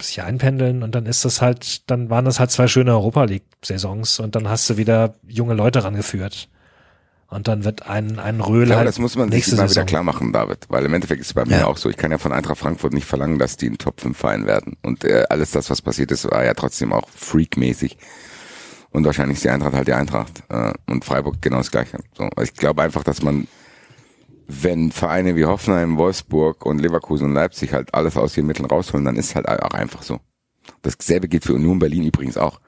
sich 0.00 0.22
einpendeln 0.22 0.82
und 0.82 0.94
dann 0.94 1.06
ist 1.06 1.24
das 1.24 1.42
halt, 1.42 1.90
dann 1.90 2.08
waren 2.08 2.24
das 2.24 2.38
halt 2.40 2.50
zwei 2.50 2.68
schöne 2.68 2.92
Europa 2.92 3.24
League-Saisons 3.24 4.20
und 4.20 4.34
dann 4.36 4.48
hast 4.48 4.70
du 4.70 4.76
wieder 4.76 5.14
junge 5.26 5.54
Leute 5.54 5.82
rangeführt. 5.84 6.48
Und 7.28 7.48
dann 7.48 7.64
wird 7.64 7.88
ein, 7.88 8.20
ein 8.20 8.40
Röhl 8.40 8.66
glaube, 8.66 8.78
halt 8.78 8.88
das 8.88 9.00
muss 9.00 9.16
man 9.16 9.24
sich 9.28 9.34
nächste 9.38 9.56
immer 9.56 9.62
wieder 9.64 9.68
Saison. 9.70 9.86
klar 9.86 10.02
machen, 10.04 10.32
David. 10.32 10.66
Weil 10.68 10.84
im 10.84 10.94
Endeffekt 10.94 11.20
ist 11.20 11.26
es 11.26 11.34
bei 11.34 11.44
mir 11.44 11.58
Ja. 11.58 11.66
auch 11.66 11.76
so. 11.76 11.90
Ich 11.90 11.96
kann 11.96 12.12
ja 12.12 12.18
von 12.18 12.30
Eintracht 12.32 12.58
Frankfurt 12.58 12.92
nicht 12.94 13.04
verlangen, 13.04 13.40
dass 13.40 13.56
die 13.56 13.68
ein 13.68 13.78
Top 13.78 14.00
5 14.00 14.16
Verein 14.16 14.46
werden. 14.46 14.76
Und 14.84 15.02
äh, 15.04 15.24
alles 15.28 15.50
das, 15.50 15.68
was 15.68 15.82
passiert 15.82 16.12
ist, 16.12 16.30
war 16.30 16.44
ja 16.44 16.54
trotzdem 16.54 16.92
auch 16.92 17.08
freakmäßig. 17.08 17.98
Und 18.90 19.04
wahrscheinlich 19.04 19.38
ist 19.38 19.44
die 19.44 19.50
Eintracht 19.50 19.74
halt 19.74 19.88
die 19.88 19.92
Eintracht. 19.94 20.44
Äh, 20.48 20.72
und 20.86 21.04
Freiburg 21.04 21.42
genau 21.42 21.56
das 21.58 21.72
Gleiche. 21.72 21.98
So, 22.16 22.30
ich 22.40 22.54
glaube 22.54 22.82
einfach, 22.82 23.02
dass 23.02 23.20
man, 23.22 23.48
wenn 24.46 24.92
Vereine 24.92 25.36
wie 25.36 25.44
Hoffenheim, 25.44 25.96
Wolfsburg 25.98 26.64
und 26.64 26.78
Leverkusen 26.78 27.28
und 27.28 27.34
Leipzig 27.34 27.72
halt 27.72 27.94
alles 27.94 28.16
aus 28.16 28.36
ihren 28.36 28.46
Mitteln 28.46 28.66
rausholen, 28.66 29.04
dann 29.04 29.16
ist 29.16 29.34
halt 29.34 29.48
auch 29.48 29.74
einfach 29.74 30.02
so. 30.02 30.20
Dasselbe 30.82 31.28
gilt 31.28 31.44
für 31.44 31.54
Union 31.54 31.78
Berlin 31.78 32.04
übrigens 32.04 32.36
auch. 32.36 32.60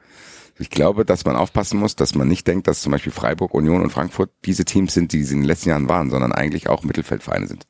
Ich 0.58 0.70
glaube, 0.70 1.04
dass 1.04 1.24
man 1.24 1.36
aufpassen 1.36 1.78
muss, 1.78 1.94
dass 1.94 2.16
man 2.16 2.26
nicht 2.26 2.46
denkt, 2.46 2.66
dass 2.66 2.82
zum 2.82 2.90
Beispiel 2.90 3.12
Freiburg, 3.12 3.54
Union 3.54 3.80
und 3.80 3.90
Frankfurt 3.90 4.30
diese 4.44 4.64
Teams 4.64 4.92
sind, 4.92 5.12
die 5.12 5.22
sie 5.22 5.34
in 5.34 5.42
den 5.42 5.46
letzten 5.46 5.68
Jahren 5.68 5.88
waren, 5.88 6.10
sondern 6.10 6.32
eigentlich 6.32 6.68
auch 6.68 6.82
Mittelfeldvereine 6.82 7.46
sind. 7.46 7.66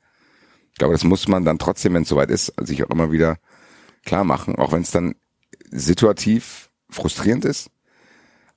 Ich 0.73 0.79
glaube, 0.79 0.95
das 0.95 1.05
muss 1.05 1.29
man 1.29 1.45
dann 1.45 1.59
trotzdem, 1.59 1.93
wenn 1.93 2.03
es 2.03 2.09
soweit 2.09 2.31
ist, 2.31 2.55
sich 2.63 2.83
auch 2.85 2.91
immer 2.91 3.13
wieder 3.13 3.37
klar 4.07 4.25
machen, 4.25 4.57
auch 4.57 4.73
wenn 4.73 4.83
es 4.83 4.91
dann 4.91 5.17
situativ 5.71 6.71
frustrierend 6.89 7.45
ist. 7.45 7.71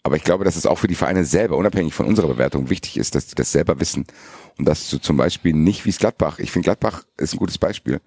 Aber 0.04 0.16
ich 0.16 0.24
glaube, 0.24 0.46
dass 0.46 0.56
es 0.56 0.66
auch 0.66 0.80
für 0.80 0.88
die 0.88 0.96
Vereine 0.96 1.26
selber, 1.26 1.58
unabhängig 1.58 1.94
von 1.94 2.08
unserer 2.08 2.28
Bewertung, 2.28 2.70
wichtig 2.70 2.98
ist, 2.98 3.16
dass 3.16 3.28
die 3.28 3.36
das 3.36 3.52
selber 3.52 3.80
wissen. 3.80 4.06
Und 4.62 4.66
dass 4.66 4.92
du 4.92 5.00
zum 5.00 5.18
Beispiel 5.18 5.54
nicht 5.54 5.88
wie 5.88 5.90
es 5.90 5.98
Gladbach, 5.98 6.38
ich 6.38 6.52
finde 6.52 6.66
Gladbach 6.66 7.04
ist 7.18 7.34
ein 7.34 7.40
gutes 7.40 7.58
Beispiel. 7.58 8.00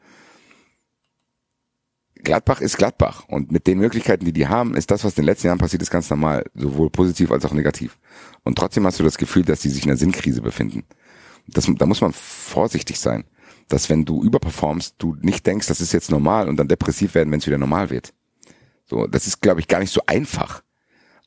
Gladbach 2.22 2.60
ist 2.60 2.78
Gladbach 2.78 3.24
und 3.26 3.50
mit 3.50 3.66
den 3.66 3.80
Möglichkeiten, 3.80 4.24
die 4.24 4.32
die 4.32 4.46
haben, 4.46 4.76
ist 4.76 4.92
das, 4.92 5.02
was 5.02 5.14
in 5.14 5.22
den 5.22 5.24
letzten 5.24 5.48
Jahren 5.48 5.58
passiert 5.58 5.82
ist, 5.82 5.90
ganz 5.90 6.08
normal, 6.10 6.44
sowohl 6.54 6.90
positiv 6.90 7.32
als 7.32 7.44
auch 7.44 7.52
negativ. 7.52 7.98
Und 8.44 8.56
trotzdem 8.56 8.86
hast 8.86 9.00
du 9.00 9.02
das 9.02 9.18
Gefühl, 9.18 9.44
dass 9.44 9.62
die 9.62 9.68
sich 9.68 9.82
in 9.82 9.90
einer 9.90 9.96
Sinnkrise 9.96 10.42
befinden. 10.42 10.84
Das, 11.48 11.68
da 11.76 11.86
muss 11.86 12.00
man 12.00 12.12
vorsichtig 12.12 13.00
sein, 13.00 13.24
dass 13.66 13.90
wenn 13.90 14.04
du 14.04 14.22
überperformst, 14.22 14.94
du 14.98 15.16
nicht 15.22 15.44
denkst, 15.48 15.66
das 15.66 15.80
ist 15.80 15.92
jetzt 15.92 16.12
normal 16.12 16.48
und 16.48 16.56
dann 16.56 16.68
depressiv 16.68 17.16
werden, 17.16 17.32
wenn 17.32 17.40
es 17.40 17.48
wieder 17.48 17.58
normal 17.58 17.90
wird. 17.90 18.14
So, 18.86 19.08
das 19.08 19.26
ist, 19.26 19.42
glaube 19.42 19.58
ich, 19.58 19.66
gar 19.66 19.80
nicht 19.80 19.92
so 19.92 20.02
einfach 20.06 20.62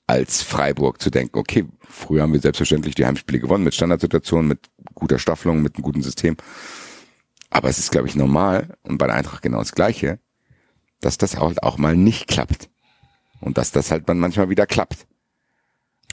als 0.08 0.42
Freiburg 0.42 1.02
zu 1.02 1.10
denken, 1.10 1.38
okay, 1.38 1.66
früher 1.88 2.24
haben 2.24 2.34
wir 2.34 2.40
selbstverständlich 2.40 2.96
die 2.96 3.06
Heimspiele 3.06 3.40
gewonnen 3.40 3.66
mit 3.66 3.76
Standardsituationen, 3.76 4.48
mit 4.48 4.60
guter 4.96 5.20
Staffelung, 5.20 5.62
mit 5.62 5.76
einem 5.76 5.84
guten 5.84 6.02
System. 6.02 6.38
Aber 7.50 7.70
es 7.70 7.78
ist, 7.78 7.92
glaube 7.92 8.08
ich, 8.08 8.16
normal 8.16 8.78
und 8.84 8.98
bei 8.98 9.08
der 9.08 9.18
Eintracht 9.18 9.42
genau 9.42 9.60
das 9.60 9.74
Gleiche, 9.74 10.20
dass 11.02 11.18
das 11.18 11.38
halt 11.38 11.62
auch 11.62 11.78
mal 11.78 11.96
nicht 11.96 12.28
klappt. 12.28 12.70
Und 13.40 13.58
dass 13.58 13.72
das 13.72 13.92
halt 13.92 14.10
dann 14.10 14.18
manchmal 14.18 14.50
wieder 14.50 14.66
klappt. 14.66 15.06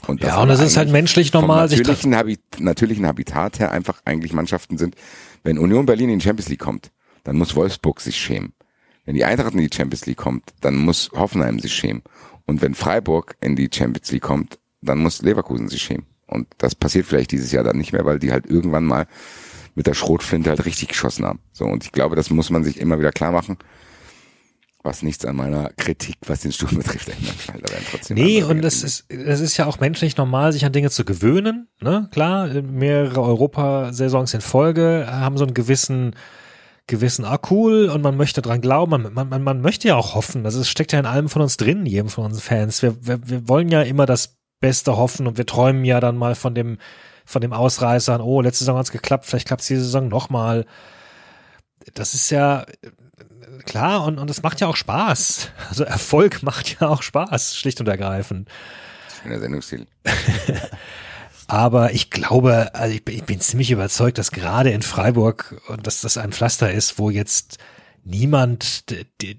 Und 0.05 0.21
ja, 0.21 0.41
und 0.41 0.49
es 0.51 0.59
ist 0.59 0.77
halt 0.77 0.91
menschlich 0.91 1.33
normal, 1.33 1.67
sich 1.69 1.79
natürlichen, 1.79 2.15
Habit 2.15 2.41
natürlichen 2.59 3.07
Habitat 3.07 3.59
her 3.59 3.71
einfach 3.71 4.01
eigentlich 4.05 4.33
Mannschaften 4.33 4.77
sind. 4.77 4.95
Wenn 5.43 5.57
Union 5.57 5.87
Berlin 5.87 6.09
in 6.09 6.19
die 6.19 6.25
Champions 6.25 6.49
League 6.49 6.59
kommt, 6.59 6.91
dann 7.23 7.37
muss 7.37 7.55
Wolfsburg 7.55 8.01
sich 8.01 8.17
schämen. 8.17 8.53
Wenn 9.05 9.15
die 9.15 9.25
Eintracht 9.25 9.53
in 9.53 9.59
die 9.59 9.75
Champions 9.75 10.05
League 10.05 10.17
kommt, 10.17 10.53
dann 10.61 10.75
muss 10.75 11.09
Hoffenheim 11.13 11.59
sich 11.59 11.73
schämen. 11.73 12.03
Und 12.45 12.61
wenn 12.61 12.75
Freiburg 12.75 13.35
in 13.41 13.55
die 13.55 13.69
Champions 13.73 14.11
League 14.11 14.23
kommt, 14.23 14.59
dann 14.81 14.99
muss 14.99 15.21
Leverkusen 15.21 15.67
sich 15.67 15.81
schämen. 15.81 16.05
Und 16.27 16.47
das 16.57 16.75
passiert 16.75 17.05
vielleicht 17.05 17.31
dieses 17.31 17.51
Jahr 17.51 17.63
dann 17.63 17.77
nicht 17.77 17.93
mehr, 17.93 18.05
weil 18.05 18.19
die 18.19 18.31
halt 18.31 18.45
irgendwann 18.45 18.85
mal 18.85 19.07
mit 19.75 19.87
der 19.87 19.93
Schrotflinte 19.93 20.49
halt 20.49 20.65
richtig 20.65 20.89
geschossen 20.89 21.25
haben. 21.25 21.39
So, 21.51 21.65
und 21.65 21.83
ich 21.83 21.91
glaube, 21.91 22.15
das 22.15 22.29
muss 22.29 22.49
man 22.49 22.63
sich 22.63 22.79
immer 22.79 22.99
wieder 22.99 23.11
klar 23.11 23.31
machen 23.31 23.57
was 24.85 25.01
nichts 25.01 25.25
an 25.25 25.35
meiner 25.35 25.71
Kritik, 25.75 26.15
was 26.27 26.41
den 26.41 26.51
Stuhl 26.51 26.69
betrifft, 26.77 27.09
ändert. 27.09 27.47
Weil 27.47 27.61
da 27.61 27.73
werden 27.73 27.85
trotzdem 27.89 28.15
nee, 28.15 28.43
und 28.43 28.63
es 28.63 28.83
ist, 28.83 29.11
es 29.11 29.41
ist 29.41 29.57
ja 29.57 29.65
auch 29.65 29.79
menschlich 29.79 30.15
normal, 30.15 30.53
sich 30.53 30.63
an 30.63 30.71
Dinge 30.71 30.91
zu 30.91 31.03
gewöhnen. 31.03 31.67
Ne? 31.81 32.07
Klar, 32.11 32.47
mehrere 32.47 33.21
Europasaisons 33.21 34.33
in 34.33 34.41
Folge 34.41 35.07
haben 35.09 35.37
so 35.37 35.43
einen 35.43 35.55
gewissen 35.55 36.15
gewissen, 36.87 37.25
ah 37.25 37.39
cool, 37.49 37.89
und 37.89 38.01
man 38.01 38.15
möchte 38.15 38.41
dran 38.41 38.61
glauben, 38.61 38.91
man, 38.91 39.13
man, 39.13 39.29
man, 39.29 39.43
man 39.43 39.61
möchte 39.61 39.87
ja 39.87 39.95
auch 39.95 40.13
hoffen. 40.15 40.43
Das 40.43 40.55
ist, 40.55 40.69
steckt 40.69 40.91
ja 40.91 40.99
in 40.99 41.05
allem 41.05 41.29
von 41.29 41.41
uns 41.41 41.57
drin, 41.57 41.85
jedem 41.85 42.09
von 42.09 42.25
uns 42.25 42.41
Fans. 42.41 42.81
Wir, 42.81 42.95
wir, 43.05 43.27
wir 43.27 43.47
wollen 43.47 43.69
ja 43.69 43.81
immer 43.81 44.05
das 44.05 44.37
Beste 44.59 44.95
hoffen 44.97 45.27
und 45.27 45.37
wir 45.37 45.45
träumen 45.45 45.83
ja 45.83 45.99
dann 45.99 46.17
mal 46.17 46.35
von 46.35 46.53
dem, 46.53 46.77
von 47.25 47.41
dem 47.41 47.53
Ausreißern, 47.53 48.21
oh, 48.21 48.41
letzte 48.41 48.65
Saison 48.65 48.77
hat's 48.77 48.91
geklappt, 48.91 49.25
vielleicht 49.25 49.47
klappt's 49.47 49.67
diese 49.67 49.83
Saison 49.83 50.07
nochmal. 50.07 50.65
Das 51.93 52.13
ist 52.13 52.29
ja, 52.29 52.65
klar, 53.65 54.05
und, 54.05 54.19
und 54.19 54.29
es 54.29 54.43
macht 54.43 54.61
ja 54.61 54.67
auch 54.67 54.75
Spaß. 54.75 55.49
Also 55.69 55.83
Erfolg 55.83 56.43
macht 56.43 56.79
ja 56.79 56.87
auch 56.87 57.01
Spaß, 57.01 57.57
schlicht 57.57 57.79
und 57.79 57.87
ergreifend. 57.87 58.49
Schöner 59.21 59.39
Sendungsstil. 59.39 59.87
Aber 61.47 61.93
ich 61.93 62.09
glaube, 62.09 62.73
also 62.73 62.95
ich 62.95 63.05
bin, 63.05 63.15
ich 63.15 63.23
bin 63.23 63.39
ziemlich 63.39 63.71
überzeugt, 63.71 64.17
dass 64.17 64.31
gerade 64.31 64.71
in 64.71 64.81
Freiburg, 64.81 65.61
und 65.67 65.85
dass 65.85 66.01
das 66.01 66.17
ein 66.17 66.31
Pflaster 66.31 66.71
ist, 66.71 66.97
wo 66.97 67.09
jetzt 67.09 67.59
niemand 68.03 68.85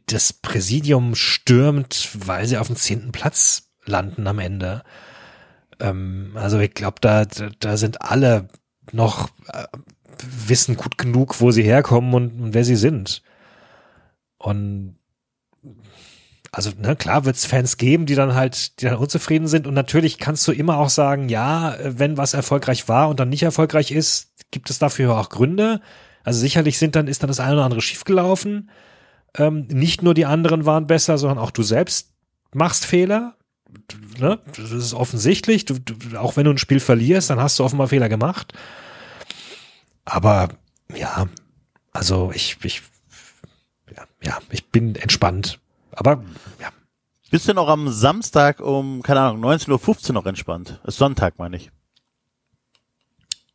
das 0.07 0.33
Präsidium 0.33 1.15
stürmt, 1.15 2.11
weil 2.27 2.47
sie 2.47 2.59
auf 2.59 2.66
dem 2.69 2.77
zehnten 2.77 3.12
Platz 3.12 3.70
landen 3.85 4.27
am 4.27 4.39
Ende. 4.39 4.83
Ähm, 5.81 6.33
also 6.35 6.59
ich 6.59 6.74
glaube, 6.74 6.97
da, 7.01 7.24
da 7.24 7.77
sind 7.77 8.03
alle 8.03 8.49
noch 8.93 9.31
äh, 9.53 9.66
wissen 10.47 10.77
gut 10.77 10.99
genug, 10.99 11.41
wo 11.41 11.51
sie 11.51 11.62
herkommen 11.62 12.15
und, 12.15 12.41
und 12.41 12.55
wer 12.55 12.65
sie 12.65 12.77
sind. 12.77 13.23
Und 14.39 14.99
also 16.52 16.70
ne, 16.78 16.97
klar 16.97 17.24
wird 17.24 17.36
es 17.36 17.47
Fans 17.47 17.77
geben, 17.77 18.06
die 18.06 18.14
dann 18.14 18.35
halt, 18.35 18.81
die 18.81 18.86
dann 18.86 18.97
unzufrieden 18.97 19.48
sind. 19.48 19.66
Und 19.66 19.74
natürlich 19.74 20.18
kannst 20.18 20.47
du 20.48 20.52
immer 20.52 20.78
auch 20.78 20.89
sagen, 20.89 21.28
ja, 21.28 21.77
wenn 21.82 22.16
was 22.16 22.35
erfolgreich 22.35 22.89
war 22.89 23.09
und 23.09 23.20
dann 23.20 23.28
nicht 23.28 23.43
erfolgreich 23.43 23.90
ist, 23.90 24.32
gibt 24.51 24.70
es 24.70 24.78
dafür 24.78 25.16
auch 25.18 25.28
Gründe. 25.28 25.81
Also 26.24 26.40
sicherlich 26.40 26.78
sind 26.78 26.97
dann, 26.97 27.09
ist 27.09 27.23
dann 27.23 27.28
das 27.28 27.40
eine 27.40 27.55
oder 27.55 27.64
andere 27.64 27.81
schiefgelaufen. 27.81 28.70
Ähm, 29.36 29.66
nicht 29.68 30.02
nur 30.02 30.14
die 30.14 30.27
anderen 30.27 30.64
waren 30.64 30.86
besser, 30.86 31.18
sondern 31.18 31.39
auch 31.39 31.51
du 31.51 31.62
selbst 31.62 32.12
machst 32.52 32.85
Fehler. 32.86 33.36
Ne? 34.18 34.39
Das 34.56 34.70
ist 34.70 34.94
offensichtlich. 34.94 35.64
Du, 35.64 35.78
du, 35.78 36.18
auch 36.18 36.36
wenn 36.36 36.44
du 36.44 36.51
ein 36.51 36.59
Spiel 36.59 36.81
verlierst, 36.81 37.31
dann 37.31 37.40
hast 37.40 37.59
du 37.59 37.64
offenbar 37.64 37.89
Fehler 37.89 38.09
gemacht. 38.09 38.52
Aber 40.05 40.48
ja, 40.94 41.27
also 41.93 42.31
ich, 42.35 42.56
ich 42.62 42.82
ja, 43.94 44.05
ja, 44.23 44.39
ich 44.51 44.66
bin 44.66 44.94
entspannt. 44.94 45.60
Aber 45.97 46.23
ja. 46.60 46.68
Bist 47.31 47.48
du 47.48 47.55
noch 47.55 47.68
am 47.68 47.90
Samstag 47.90 48.60
um, 48.60 49.02
keine 49.02 49.20
Ahnung, 49.20 49.44
19.15 49.44 50.09
Uhr 50.09 50.14
noch 50.14 50.27
entspannt? 50.27 50.81
Ist 50.85 50.98
Sonntag, 50.98 51.39
meine 51.39 51.56
ich. 51.56 51.73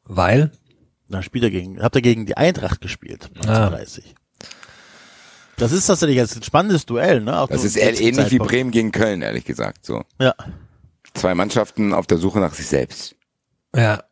Weil? 0.04 0.52
Dann 1.08 1.24
spielt 1.24 1.46
er 1.46 1.50
gegen, 1.50 1.82
habt 1.82 1.96
ihr 1.96 2.02
gegen 2.02 2.26
die 2.26 2.36
Eintracht 2.36 2.82
gespielt, 2.82 3.30
1930. 3.36 4.14
Ah. 4.14 4.22
Das 5.58 5.72
ist 5.72 5.86
tatsächlich 5.86 6.20
ein 6.20 6.44
spannendes 6.44 6.86
Duell, 6.86 7.22
ne? 7.22 7.40
Auch 7.40 7.48
das 7.48 7.64
ist 7.64 7.78
ähnlich 7.78 8.16
Zeitpunkt. 8.16 8.32
wie 8.32 8.38
Bremen 8.40 8.72
gegen 8.72 8.92
Köln, 8.92 9.22
ehrlich 9.22 9.46
gesagt, 9.46 9.86
so. 9.86 10.04
Ja. 10.20 10.34
Zwei 11.14 11.36
Mannschaften 11.36 11.94
auf 11.94 12.08
der 12.08 12.18
Suche 12.18 12.40
nach 12.40 12.54
sich 12.54 12.68
selbst. 12.68 13.16
Ja. 13.76 14.04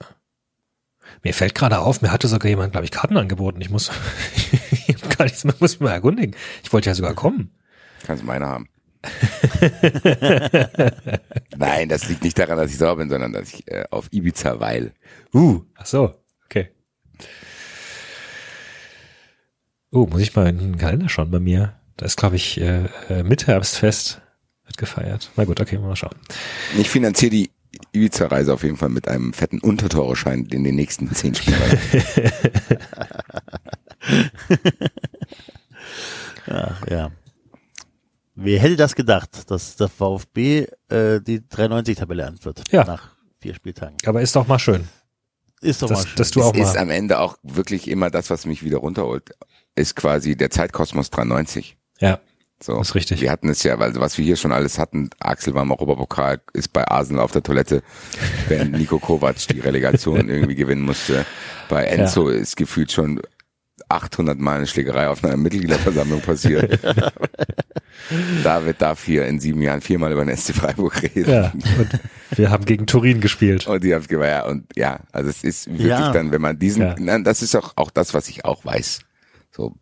Mir 1.23 1.34
fällt 1.34 1.56
gerade 1.56 1.80
auf, 1.80 2.01
mir 2.01 2.11
hatte 2.11 2.27
sogar 2.27 2.49
jemand, 2.49 2.72
glaube 2.72 2.85
ich, 2.85 2.91
Karten 2.91 3.18
angeboten. 3.18 3.60
Ich 3.61 3.69
muss, 3.69 3.91
ich 4.88 5.01
gar 5.18 5.26
nichts, 5.26 5.43
man 5.43 5.56
muss 5.60 5.80
mich 5.80 5.81
mal 5.81 5.93
erkundigen. 5.93 6.35
Ich 6.64 6.72
wollte 6.72 6.89
ja 6.89 6.95
sogar 6.95 7.14
kommen. 7.14 7.51
Kannst 8.06 8.24
meine 8.24 8.48
haben. 8.48 8.70
Nein, 11.58 11.90
das 11.90 12.10
liegt 12.10 12.24
nicht 12.24 12.38
daran, 12.38 12.58
dass 12.58 12.72
ich 12.72 12.78
sauer 12.78 12.98
bin, 12.98 13.10
sondern 13.10 13.34
dass 13.34 13.54
ich 13.54 13.70
äh, 13.72 13.86
auf 13.92 14.08
Ibiza 14.12 14.60
weil. 14.60 14.94
Uh, 15.34 15.62
ach 15.76 15.86
so, 15.86 16.16
okay. 16.46 16.70
Oh, 19.92 20.06
muss 20.06 20.22
ich 20.22 20.36
mal 20.36 20.48
in 20.48 20.60
den 20.60 20.78
Kalender 20.78 21.10
schauen 21.10 21.32
bei 21.32 21.40
mir. 21.40 21.74
Da 21.98 22.06
ist, 22.06 22.18
glaube 22.18 22.36
ich, 22.36 22.60
äh, 22.60 22.86
äh, 23.10 23.24
Mitherbstfest 23.24 24.22
wird 24.66 24.78
gefeiert. 24.78 25.32
Na 25.36 25.46
gut, 25.46 25.60
okay, 25.60 25.78
mal 25.78 25.96
schauen. 25.96 26.16
Ich 26.78 26.90
finanziere 26.90 27.32
die 27.32 27.50
Ibiza-Reise 27.94 28.54
auf 28.54 28.64
jeden 28.64 28.78
Fall 28.78 28.90
mit 28.90 29.08
einem 29.08 29.34
fetten 29.34 29.60
Untertoreschein 29.60 30.46
in 30.46 30.64
den 30.64 30.76
nächsten 30.76 31.12
zehn 31.14 31.34
Spielen. 31.34 31.58
ja, 36.48 36.78
ja. 36.90 37.12
Wer 38.41 38.60
hätte 38.61 38.78
das 38.78 38.95
gedacht, 38.95 39.52
dass 39.52 39.76
der 39.76 39.90
VfB 39.90 40.68
äh, 40.88 41.20
die 41.20 41.41
93-Tabelle 41.41 42.26
anführt 42.26 42.64
ja. 42.72 42.86
nach 42.86 43.10
vier 43.41 43.53
Spieltagen? 43.53 43.98
Aber 44.06 44.22
ist 44.22 44.34
doch 44.34 44.48
mal 44.48 44.60
schön. 44.60 44.88
Ist 45.60 45.82
doch 45.82 45.90
dass, 45.90 45.99
mal 45.99 46.07
schön. 46.07 46.16
Dass 46.16 46.32
du 46.32 46.44
auch 46.44 46.53
es 46.53 46.60
mal 46.60 46.64
ist 46.64 46.78
am 46.78 46.90
Ende 46.90 47.20
auch 47.20 47.38
wirklich 47.44 47.90
immer 47.90 48.10
das, 48.10 48.30
was 48.30 48.45
mich 48.45 48.64
wieder 48.64 48.78
runterholt, 48.78 49.32
ist 49.76 49.98
quasi 49.98 50.38
der 50.38 50.52
Zeitkosmos 50.52 51.10
93. 51.10 51.76
Ja. 51.99 52.22
So. 52.64 52.78
Das 52.78 52.90
ist 52.90 52.95
richtig. 52.95 53.20
Wir 53.20 53.30
hatten 53.30 53.49
es 53.49 53.64
ja, 53.64 53.78
weil 53.78 53.94
was 53.95 54.18
wir 54.18 54.24
hier 54.24 54.38
schon 54.38 54.53
alles 54.53 54.80
hatten, 54.80 55.10
Axel 55.20 55.53
war 55.53 55.64
im 55.64 55.72
Europapokal, 55.72 56.40
ist 56.53 56.72
bei 56.72 56.88
Arsenal 56.88 57.26
auf 57.26 57.32
der 57.32 57.44
Toilette, 57.44 57.84
während 58.48 58.72
Nico 58.78 58.99
Kovac 58.99 59.36
die 59.49 59.60
Relegation 59.60 60.30
irgendwie 60.30 60.56
gewinnen 60.56 60.84
musste. 60.84 61.26
Bei 61.68 61.84
Enzo 61.84 62.30
ja. 62.30 62.38
ist 62.38 62.56
gefühlt 62.56 62.94
schon 62.94 63.22
800 63.90 64.40
Mal 64.40 64.57
eine 64.57 64.68
Schlägerei 64.68 65.10
auf 65.10 65.24
einer 65.24 65.38
Mitgliederversammlung 65.38 66.22
passiert. 66.22 66.80
David 68.44 68.82
darf 68.82 69.03
hier 69.03 69.26
in 69.26 69.40
sieben 69.40 69.61
Jahren 69.61 69.82
viermal 69.82 70.11
über 70.11 70.24
den 70.24 70.36
SC 70.36 70.56
Freiburg 70.56 71.03
reden. 71.03 71.30
Ja, 71.30 71.52
und 71.78 71.99
wir 72.38 72.49
haben 72.49 72.66
gegen 72.66 72.86
Turin 72.86 73.20
gespielt. 73.20 73.68
Und 73.68 73.84
die 73.84 73.94
haben 73.94 74.06
ja, 74.10 74.45
und 74.45 74.66
ja, 74.76 75.02
also 75.11 75.30
es 75.30 75.44
ist 75.44 75.68
wirklich 75.68 75.88
ja. 75.88 76.11
dann, 76.11 76.32
wenn 76.32 76.41
man 76.41 76.57
diesen, 76.57 76.82
ja. 76.84 76.95
nein, 76.99 77.24
das 77.24 77.41
ist 77.41 77.56
auch, 77.56 77.74
auch 77.76 77.91
das, 77.91 78.14
was 78.14 78.30
ich 78.30 78.45
auch 78.45 78.64
weiß. 78.64 78.99
So, 79.52 79.76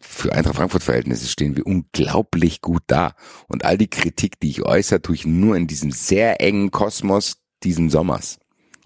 für 0.00 0.32
Eintracht 0.32 0.56
Frankfurt 0.56 0.82
Verhältnisse 0.82 1.28
stehen 1.28 1.56
wir 1.56 1.66
unglaublich 1.66 2.60
gut 2.60 2.82
da. 2.86 3.14
Und 3.48 3.64
all 3.64 3.78
die 3.78 3.88
Kritik, 3.88 4.38
die 4.40 4.50
ich 4.50 4.62
äußere, 4.62 5.00
tue 5.00 5.14
ich 5.14 5.26
nur 5.26 5.56
in 5.56 5.66
diesem 5.66 5.90
sehr 5.90 6.40
engen 6.40 6.70
Kosmos 6.70 7.38
diesen 7.62 7.90
Sommers. 7.90 8.38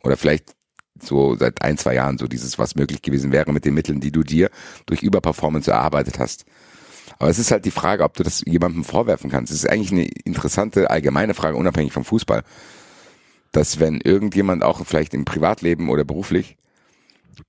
Oder 0.03 0.17
vielleicht 0.17 0.56
so 1.03 1.37
seit 1.37 1.63
ein, 1.63 1.79
zwei 1.79 1.95
Jahren 1.95 2.19
so 2.19 2.27
dieses, 2.27 2.59
was 2.59 2.75
möglich 2.75 3.03
gewesen 3.03 3.33
wäre 3.33 3.53
mit 3.53 3.65
den 3.65 3.75
Mitteln, 3.75 4.01
die 4.01 4.13
du 4.13 4.23
dir 4.23 4.51
durch 4.87 5.03
Überperformance 5.03 5.71
erarbeitet 5.71 6.19
hast. 6.19 6.45
Aber 7.19 7.31
es 7.31 7.39
ist 7.39 7.51
halt 7.51 7.65
die 7.65 7.71
Frage, 7.71 8.05
ob 8.05 8.15
du 8.15 8.23
das 8.23 8.43
jemandem 8.45 8.85
vorwerfen 8.85 9.31
kannst. 9.31 9.53
Es 9.53 9.65
ist 9.65 9.71
eigentlich 9.71 9.93
eine 9.93 10.07
interessante 10.25 10.91
allgemeine 10.91 11.35
Frage, 11.35 11.57
unabhängig 11.57 11.93
vom 11.93 12.05
Fußball. 12.05 12.43
Dass 13.53 13.81
wenn 13.81 14.01
irgendjemand 14.01 14.63
auch 14.63 14.85
vielleicht 14.85 15.15
im 15.15 15.25
Privatleben 15.25 15.89
oder 15.89 16.05
beruflich 16.05 16.57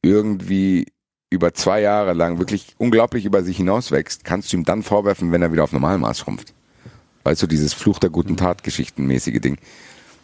irgendwie 0.01 0.85
über 1.29 1.53
zwei 1.53 1.81
Jahre 1.81 2.13
lang 2.13 2.39
wirklich 2.39 2.75
unglaublich 2.77 3.25
über 3.25 3.43
sich 3.43 3.57
hinauswächst, 3.57 4.23
kannst 4.23 4.53
du 4.53 4.57
ihm 4.57 4.63
dann 4.63 4.83
vorwerfen, 4.83 5.31
wenn 5.31 5.41
er 5.41 5.51
wieder 5.51 5.63
auf 5.63 5.73
Normalmaß 5.73 6.19
schrumpft. 6.19 6.53
Weißt 7.23 7.41
du, 7.41 7.47
dieses 7.47 7.73
Fluch 7.73 7.99
der 7.99 8.09
guten 8.09 8.37
Tat 8.37 8.63
Geschichtenmäßige 8.63 9.41
Ding. 9.41 9.57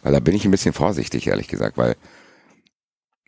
Weil 0.02 0.12
da 0.12 0.20
bin 0.20 0.34
ich 0.34 0.46
ein 0.46 0.50
bisschen 0.50 0.72
vorsichtig, 0.72 1.26
ehrlich 1.26 1.48
gesagt, 1.48 1.76
weil 1.76 1.96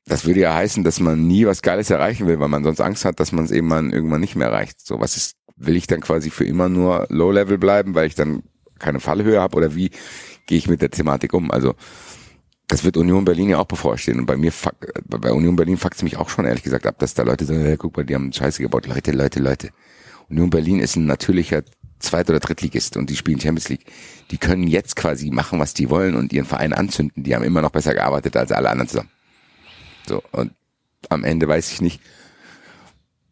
das 0.07 0.25
würde 0.25 0.41
ja 0.41 0.55
heißen, 0.55 0.85
dass 0.85 1.01
man 1.01 1.27
nie 1.27 1.47
was 1.47 1.63
Geiles 1.63 1.91
erreichen 1.91 2.27
will, 2.27 2.39
weil 2.39 2.49
man 2.49 2.63
sonst 2.63 2.81
Angst 2.81 3.05
hat, 3.05 3.19
dass 3.19 3.33
man 3.33 3.45
es 3.45 3.51
eben 3.51 3.67
mal 3.67 3.93
irgendwann 3.93 4.21
nicht 4.21 4.37
mehr 4.37 4.49
erreicht. 4.49 4.87
So, 4.87 5.01
was 5.01 5.17
ist, 5.17 5.37
will 5.57 5.77
ich 5.77 5.89
dann 5.89 6.01
quasi 6.01 6.31
für 6.31 6.45
immer 6.45 6.69
nur 6.69 7.07
Low-Level 7.11 7.59
bleiben, 7.59 7.95
weil 7.95 8.07
ich 8.07 8.15
dann 8.15 8.45
keine 8.79 9.01
Fallhöhe 9.01 9.41
habe 9.41 9.57
oder 9.57 9.75
wie 9.75 9.91
gehe 10.47 10.59
ich 10.59 10.69
mit 10.69 10.81
der 10.81 10.91
Thematik 10.91 11.35
um? 11.35 11.51
Also 11.51 11.75
das 12.69 12.85
wird 12.85 12.97
Union 12.97 13.25
Berlin 13.25 13.51
ja 13.51 13.59
auch 13.59 13.67
bevorstehen. 13.67 14.21
Und 14.21 14.27
bei 14.27 14.37
mir, 14.37 14.53
bei 15.07 15.33
Union 15.33 15.57
Berlin 15.57 15.77
fuckt 15.77 15.97
es 15.97 16.03
mich 16.03 16.17
auch 16.17 16.29
schon 16.29 16.45
ehrlich 16.45 16.63
gesagt 16.63 16.87
ab, 16.87 16.99
dass 16.99 17.15
da 17.15 17.23
Leute 17.23 17.45
sagen, 17.45 17.61
hey, 17.61 17.77
guck 17.77 17.97
mal, 17.97 18.05
die 18.05 18.15
haben 18.15 18.33
Scheiße 18.33 18.63
gebaut. 18.63 18.87
Leute, 18.87 19.13
Leute, 19.13 19.41
Leute. 19.41 19.71
Union 20.29 20.51
Berlin 20.51 20.81
ist 20.81 20.97
ein 20.97 21.07
natürlicher 21.07 21.63
Zweit- 21.99 22.29
oder 22.29 22.41
Drittligist 22.41 22.97
und 22.97 23.09
die 23.09 23.17
spielen 23.17 23.41
Champions 23.41 23.69
League. 23.69 23.87
Die 24.31 24.39
können 24.39 24.67
jetzt 24.67 24.97
quasi 24.97 25.31
machen, 25.31 25.59
was 25.59 25.75
die 25.75 25.89
wollen 25.91 26.15
und 26.15 26.33
ihren 26.33 26.45
Verein 26.45 26.73
anzünden. 26.73 27.23
Die 27.23 27.35
haben 27.35 27.45
immer 27.45 27.63
noch 27.63 27.71
besser 27.71 27.95
gearbeitet 27.95 28.37
als 28.37 28.53
alle 28.53 28.69
anderen 28.69 28.89
zusammen. 28.89 29.11
So, 30.07 30.23
und 30.33 30.53
am 31.09 31.25
Ende 31.25 31.49
weiß 31.49 31.73
ich 31.73 31.81
nicht. 31.81 32.01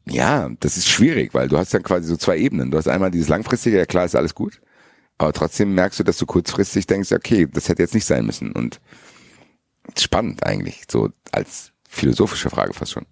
Ja, 0.06 0.50
das 0.60 0.76
ist 0.76 0.88
schwierig, 0.88 1.32
weil 1.32 1.48
du 1.48 1.56
hast 1.56 1.72
dann 1.72 1.82
quasi 1.82 2.06
so 2.08 2.16
zwei 2.16 2.36
Ebenen. 2.38 2.70
Du 2.70 2.76
hast 2.76 2.88
einmal 2.88 3.10
dieses 3.10 3.28
langfristige, 3.28 3.78
ja 3.78 3.86
klar, 3.86 4.04
ist 4.04 4.14
alles 4.14 4.34
gut. 4.34 4.60
Aber 5.16 5.32
trotzdem 5.32 5.74
merkst 5.74 6.00
du, 6.00 6.04
dass 6.04 6.18
du 6.18 6.26
kurzfristig 6.26 6.86
denkst, 6.86 7.12
okay, 7.12 7.46
das 7.50 7.68
hätte 7.68 7.82
jetzt 7.82 7.94
nicht 7.94 8.04
sein 8.04 8.26
müssen. 8.26 8.52
Und 8.52 8.80
spannend 9.98 10.44
eigentlich, 10.44 10.84
so 10.90 11.10
als 11.32 11.72
philosophische 11.88 12.50
Frage 12.50 12.74
fast 12.74 12.92
schon. 12.92 13.06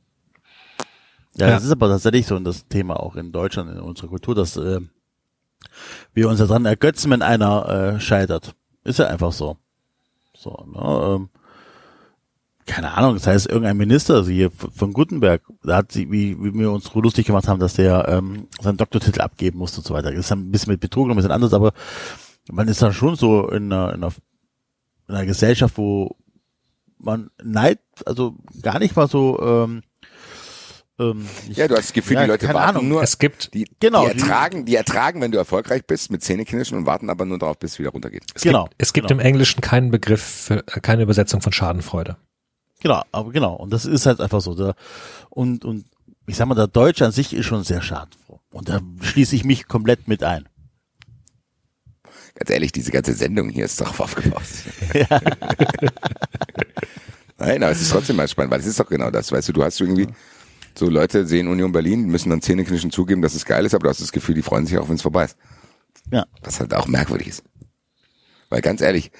Ja, 1.37 1.49
ja, 1.49 1.55
das 1.55 1.65
ist 1.65 1.71
aber 1.71 1.89
tatsächlich 1.89 2.27
so 2.27 2.39
das 2.41 2.69
Thema 2.69 3.01
auch 3.01 3.17
in 3.17 3.33
Deutschland, 3.33 3.71
in 3.71 3.81
unserer 3.81 4.09
Kultur, 4.09 4.35
dass 4.35 4.57
äh, 4.57 4.81
wir 6.13 6.29
uns 6.29 6.41
daran 6.41 6.67
ergötzen, 6.67 7.11
wenn 7.11 7.23
einer 7.23 7.95
äh, 7.97 8.01
scheitert. 8.01 8.55
Ist 8.85 8.99
ja 8.99 9.07
einfach 9.07 9.33
so. 9.33 9.57
So, 10.37 10.67
ne, 10.67 11.15
ähm, 11.15 11.31
keine 12.73 12.95
Ahnung, 12.95 13.15
das 13.15 13.27
heißt, 13.27 13.49
irgendein 13.49 13.77
Minister, 13.77 14.15
also 14.15 14.31
hier 14.31 14.51
von 14.51 14.95
Gutenberg, 14.95 15.43
da 15.63 15.77
hat 15.77 15.93
sie, 15.93 16.11
wie, 16.11 16.43
wie 16.43 16.55
wir 16.55 16.73
uns 16.73 16.93
lustig 16.95 17.27
gemacht 17.27 17.47
haben, 17.47 17.61
dass 17.61 17.75
der 17.75 18.09
ähm, 18.09 18.49
seinen 18.63 18.79
Doktortitel 18.79 19.21
abgeben 19.21 19.59
musste 19.59 19.81
und 19.81 19.87
so 19.87 19.93
weiter. 19.93 20.11
Das 20.11 20.21
ist 20.21 20.33
ein 20.33 20.51
bisschen 20.51 20.73
mit 20.73 20.81
Betrug 20.81 21.05
und 21.05 21.11
ein 21.11 21.17
bisschen 21.17 21.33
anders, 21.33 21.53
aber 21.53 21.75
man 22.51 22.69
ist 22.69 22.81
dann 22.81 22.95
schon 22.95 23.15
so 23.15 23.49
in 23.51 23.71
einer, 23.71 23.93
in 23.93 24.03
einer, 24.03 24.13
in 25.07 25.15
einer 25.15 25.27
Gesellschaft, 25.27 25.77
wo 25.77 26.17
man 26.99 27.31
Neid, 27.43 27.81
also 28.07 28.37
gar 28.63 28.79
nicht 28.79 28.97
mal 28.97 29.07
so 29.07 29.39
ähm, 29.43 29.83
ähm, 30.99 31.27
ich, 31.51 31.57
ja, 31.57 31.69
du 31.69 31.75
hast 31.75 31.89
das 31.89 31.93
Gefühl, 31.93 32.15
ja, 32.15 32.25
die 32.25 32.31
Leute 32.31 32.49
warten 32.49 32.77
Ahnung. 32.77 32.89
nur. 32.89 33.03
Es 33.03 33.19
gibt 33.19 33.53
die, 33.55 33.67
genau, 33.81 34.09
die 34.09 34.19
ertragen, 34.19 34.65
die 34.65 34.77
ertragen, 34.77 35.21
wenn 35.21 35.31
du 35.31 35.39
erfolgreich 35.39 35.87
bist 35.87 36.11
mit 36.11 36.23
Zähneknirschen 36.23 36.79
und 36.79 36.87
warten 36.87 37.11
aber 37.11 37.25
nur 37.25 37.39
darauf, 37.39 37.59
bis 37.59 37.73
es 37.73 37.79
wieder 37.79 37.91
runtergeht. 37.91 38.25
Es 38.35 38.43
genau. 38.43 38.65
Gibt, 38.65 38.75
es 38.79 38.93
gibt 38.93 39.09
genau. 39.09 39.21
im 39.21 39.27
Englischen 39.27 39.61
keinen 39.61 39.91
Begriff, 39.91 40.23
für, 40.23 40.63
keine 40.63 41.03
Übersetzung 41.03 41.41
von 41.41 41.53
Schadenfreude. 41.53 42.17
Genau, 42.83 43.03
aber 43.13 43.31
genau. 43.31 43.55
Und 43.55 43.73
das 43.73 43.87
ist 43.87 44.07
halt 44.07 44.21
einfach 44.21 44.41
so. 44.41 44.55
Der, 44.55 44.75
und, 45.31 45.65
und 45.65 45.87
ich 46.27 46.37
sag 46.37 46.47
mal, 46.47 46.55
der 46.55 46.67
Deutsche 46.67 47.07
an 47.07 47.13
sich 47.13 47.33
ist 47.33 47.47
schon 47.47 47.63
sehr 47.63 47.81
schadenfroh. 47.81 48.41
Und 48.51 48.69
da 48.69 48.81
schließe 49.01 49.37
ich 49.37 49.45
mich 49.45 49.69
komplett 49.69 50.09
mit 50.09 50.25
ein. 50.25 50.49
Ganz 52.35 52.51
ehrlich, 52.51 52.73
diese 52.73 52.91
ganze 52.91 53.15
Sendung 53.15 53.51
hier 53.51 53.67
ist 53.67 53.81
darauf 53.81 54.01
aufgebaut. 54.01 54.43
Ja. 54.95 55.07
Nein, 57.39 57.63
aber 57.63 57.73
es 57.73 57.81
ist 57.83 57.91
trotzdem 57.91 58.17
mal 58.17 58.29
spannend, 58.29 58.53
weil 58.53 58.61
es 58.61 58.67
ist 58.67 58.81
doch 58.81 58.89
genau 58.89 59.11
das. 59.11 59.31
Weißt 59.31 59.49
du, 59.49 59.53
du 59.53 59.63
hast 59.63 59.81
irgendwie, 59.81 60.09
so 60.75 60.89
Leute 60.89 61.27
sehen 61.27 61.49
Union 61.49 61.73
Berlin, 61.73 62.07
müssen 62.07 62.31
dann 62.31 62.43
zähneknirschen 62.43 62.91
zugeben, 62.91 63.23
dass 63.23 63.35
es 63.35 63.45
geil 63.45 63.65
ist, 63.65 63.75
aber 63.75 63.85
du 63.85 63.91
hast 63.91 64.01
das 64.01 64.13
Gefühl, 64.13 64.35
die 64.35 64.43
freuen 64.43 64.67
sich 64.67 64.79
auch, 64.79 64.89
wenn 64.89 64.97
es 64.97 65.03
vorbei 65.03 65.27
ist. 65.27 65.37
Ja. 66.11 66.27
Was 66.43 66.59
halt 66.61 66.75
auch 66.75 66.87
merkwürdig 66.87 67.29
ist. 67.29 67.45
Weil 68.49 68.61
ganz 68.61 68.81
ehrlich, 68.81 69.13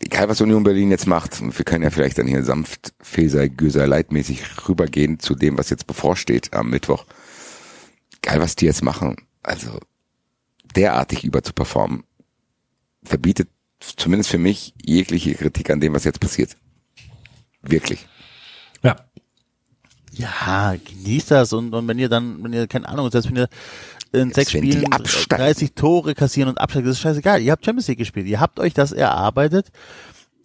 egal 0.00 0.28
was 0.28 0.40
Union 0.40 0.62
Berlin 0.62 0.90
jetzt 0.90 1.06
macht, 1.06 1.40
und 1.40 1.56
wir 1.56 1.64
können 1.64 1.84
ja 1.84 1.90
vielleicht 1.90 2.18
dann 2.18 2.26
hier 2.26 2.44
sanft, 2.44 2.92
feser, 3.00 3.48
göser, 3.48 3.86
leitmäßig 3.86 4.68
rübergehen 4.68 5.18
zu 5.18 5.34
dem, 5.34 5.58
was 5.58 5.70
jetzt 5.70 5.86
bevorsteht 5.86 6.52
am 6.54 6.70
Mittwoch. 6.70 7.04
Egal 8.22 8.40
was 8.40 8.56
die 8.56 8.66
jetzt 8.66 8.82
machen, 8.82 9.16
also 9.42 9.78
derartig 10.74 11.24
überzuperformen, 11.24 12.04
verbietet 13.02 13.48
zumindest 13.80 14.30
für 14.30 14.38
mich 14.38 14.74
jegliche 14.82 15.34
Kritik 15.34 15.70
an 15.70 15.80
dem, 15.80 15.94
was 15.94 16.04
jetzt 16.04 16.20
passiert. 16.20 16.56
Wirklich. 17.62 18.06
Ja. 18.82 18.96
Ja, 20.12 20.74
genießt 20.74 21.30
das 21.30 21.52
und, 21.52 21.72
und 21.74 21.86
wenn 21.86 21.98
ihr 21.98 22.08
dann, 22.08 22.42
wenn 22.42 22.52
ihr, 22.52 22.66
keine 22.66 22.88
Ahnung, 22.88 23.10
selbst 23.10 23.28
wenn 23.28 23.36
ihr 23.36 23.48
in 24.12 24.32
sechs 24.32 24.50
Spielen 24.50 24.84
30 25.28 25.74
Tore 25.74 26.14
kassieren 26.14 26.48
und 26.48 26.58
absteigen, 26.58 26.86
das 26.86 26.96
ist 26.96 27.02
scheißegal. 27.02 27.40
Ihr 27.40 27.52
habt 27.52 27.64
Champions 27.64 27.88
League 27.88 27.98
gespielt. 27.98 28.26
Ihr 28.26 28.40
habt 28.40 28.58
euch 28.58 28.74
das 28.74 28.92
erarbeitet. 28.92 29.68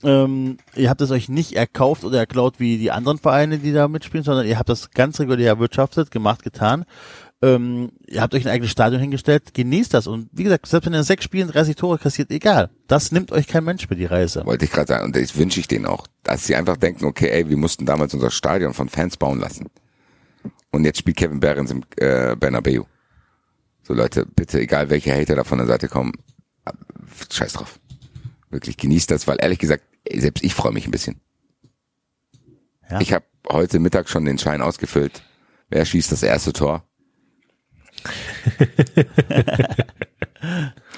Ähm, 0.04 0.58
ihr 0.76 0.90
habt 0.90 1.02
es 1.02 1.12
euch 1.12 1.30
nicht 1.30 1.54
erkauft 1.54 2.04
oder 2.04 2.20
erklaut 2.20 2.60
wie 2.60 2.78
die 2.78 2.92
anderen 2.92 3.18
Vereine, 3.18 3.58
die 3.60 3.72
da 3.72 3.88
mitspielen, 3.88 4.24
sondern 4.24 4.46
ihr 4.46 4.60
habt 4.60 4.68
das 4.68 4.92
ganz 4.92 5.20
regulär 5.20 5.48
erwirtschaftet, 5.48 6.12
gemacht, 6.12 6.44
getan. 6.44 6.84
Ähm, 7.42 7.92
ihr 8.08 8.22
habt 8.22 8.34
euch 8.36 8.46
ein 8.46 8.52
eigenes 8.52 8.72
Stadion 8.72 9.02
hingestellt, 9.02 9.54
genießt 9.54 9.94
das. 9.94 10.08
Und 10.08 10.30
wie 10.32 10.44
gesagt, 10.44 10.66
selbst 10.66 10.86
wenn 10.86 10.94
ihr 10.94 11.00
in 11.00 11.04
sechs 11.04 11.24
Spielen 11.24 11.48
30 11.50 11.76
Tore 11.76 11.98
kassiert, 11.98 12.32
egal. 12.32 12.70
Das 12.88 13.12
nimmt 13.12 13.32
euch 13.32 13.48
kein 13.48 13.64
Mensch 13.64 13.88
für 13.88 13.96
die 13.96 14.06
Reise. 14.06 14.46
Wollte 14.46 14.66
ich 14.66 14.72
gerade 14.72 14.88
sagen. 14.88 15.06
Und 15.06 15.16
das 15.16 15.38
wünsche 15.38 15.60
ich 15.60 15.68
denen 15.68 15.86
auch. 15.86 16.06
Dass 16.24 16.46
sie 16.46 16.56
einfach 16.56 16.78
denken, 16.78 17.06
okay, 17.06 17.30
ey, 17.30 17.50
wir 17.50 17.58
mussten 17.58 17.86
damals 17.86 18.14
unser 18.14 18.32
Stadion 18.32 18.74
von 18.74 18.88
Fans 18.88 19.18
bauen 19.18 19.40
lassen. 19.40 19.68
Und 20.72 20.86
jetzt 20.86 21.00
spielt 21.00 21.18
Kevin 21.18 21.40
Behrens 21.40 21.72
im 21.72 21.84
äh, 21.98 22.36
Bernabeu. 22.36 22.84
So 23.84 23.94
Leute, 23.94 24.26
bitte, 24.26 24.60
egal 24.60 24.90
welche 24.90 25.14
Hater 25.14 25.36
da 25.36 25.44
von 25.44 25.58
der 25.58 25.68
Seite 25.68 25.90
kommen, 25.90 26.14
scheiß 27.32 27.54
drauf. 27.54 27.80
Wirklich 28.50 28.78
genießt 28.78 29.12
das, 29.12 29.28
weil 29.28 29.38
ehrlich 29.42 29.60
gesagt, 29.60 29.84
selbst 30.12 30.44
ich 30.44 30.54
freue 30.54 30.72
mich 30.72 30.88
ein 30.88 30.92
bisschen. 30.92 31.20
Ja. 32.90 33.02
Ich 33.02 33.14
habe 33.14 33.26
heute 33.50 33.80
Mittag 33.80 34.10
schon 34.10 34.26
den 34.26 34.38
Schein 34.38 34.62
ausgefüllt. 34.62 35.24
Wer 35.70 35.86
schießt 35.86 36.12
das 36.12 36.24
erste 36.24 36.54
Tor? 36.54 36.88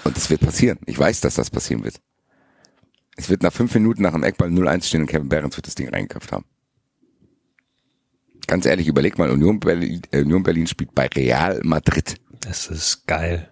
und 0.03 0.17
es 0.17 0.29
wird 0.29 0.41
passieren. 0.41 0.79
Ich 0.85 0.97
weiß, 0.97 1.21
dass 1.21 1.35
das 1.35 1.49
passieren 1.49 1.83
wird. 1.83 2.01
Es 3.15 3.29
wird 3.29 3.43
nach 3.43 3.53
fünf 3.53 3.73
Minuten 3.73 4.01
nach 4.01 4.11
dem 4.11 4.23
Eckball 4.23 4.49
0-1 4.49 4.83
stehen 4.83 5.01
und 5.01 5.07
Kevin 5.07 5.29
Behrens 5.29 5.55
wird 5.55 5.67
das 5.67 5.75
Ding 5.75 5.87
reingeköpft 5.89 6.31
haben. 6.31 6.45
Ganz 8.47 8.65
ehrlich, 8.65 8.87
überleg 8.87 9.17
mal, 9.17 9.31
Union 9.31 9.59
Berlin, 9.59 10.01
äh, 10.11 10.21
Union 10.21 10.43
Berlin 10.43 10.67
spielt 10.67 10.93
bei 10.93 11.07
Real 11.07 11.61
Madrid. 11.63 12.15
Das 12.45 12.67
ist 12.67 13.07
geil. 13.07 13.51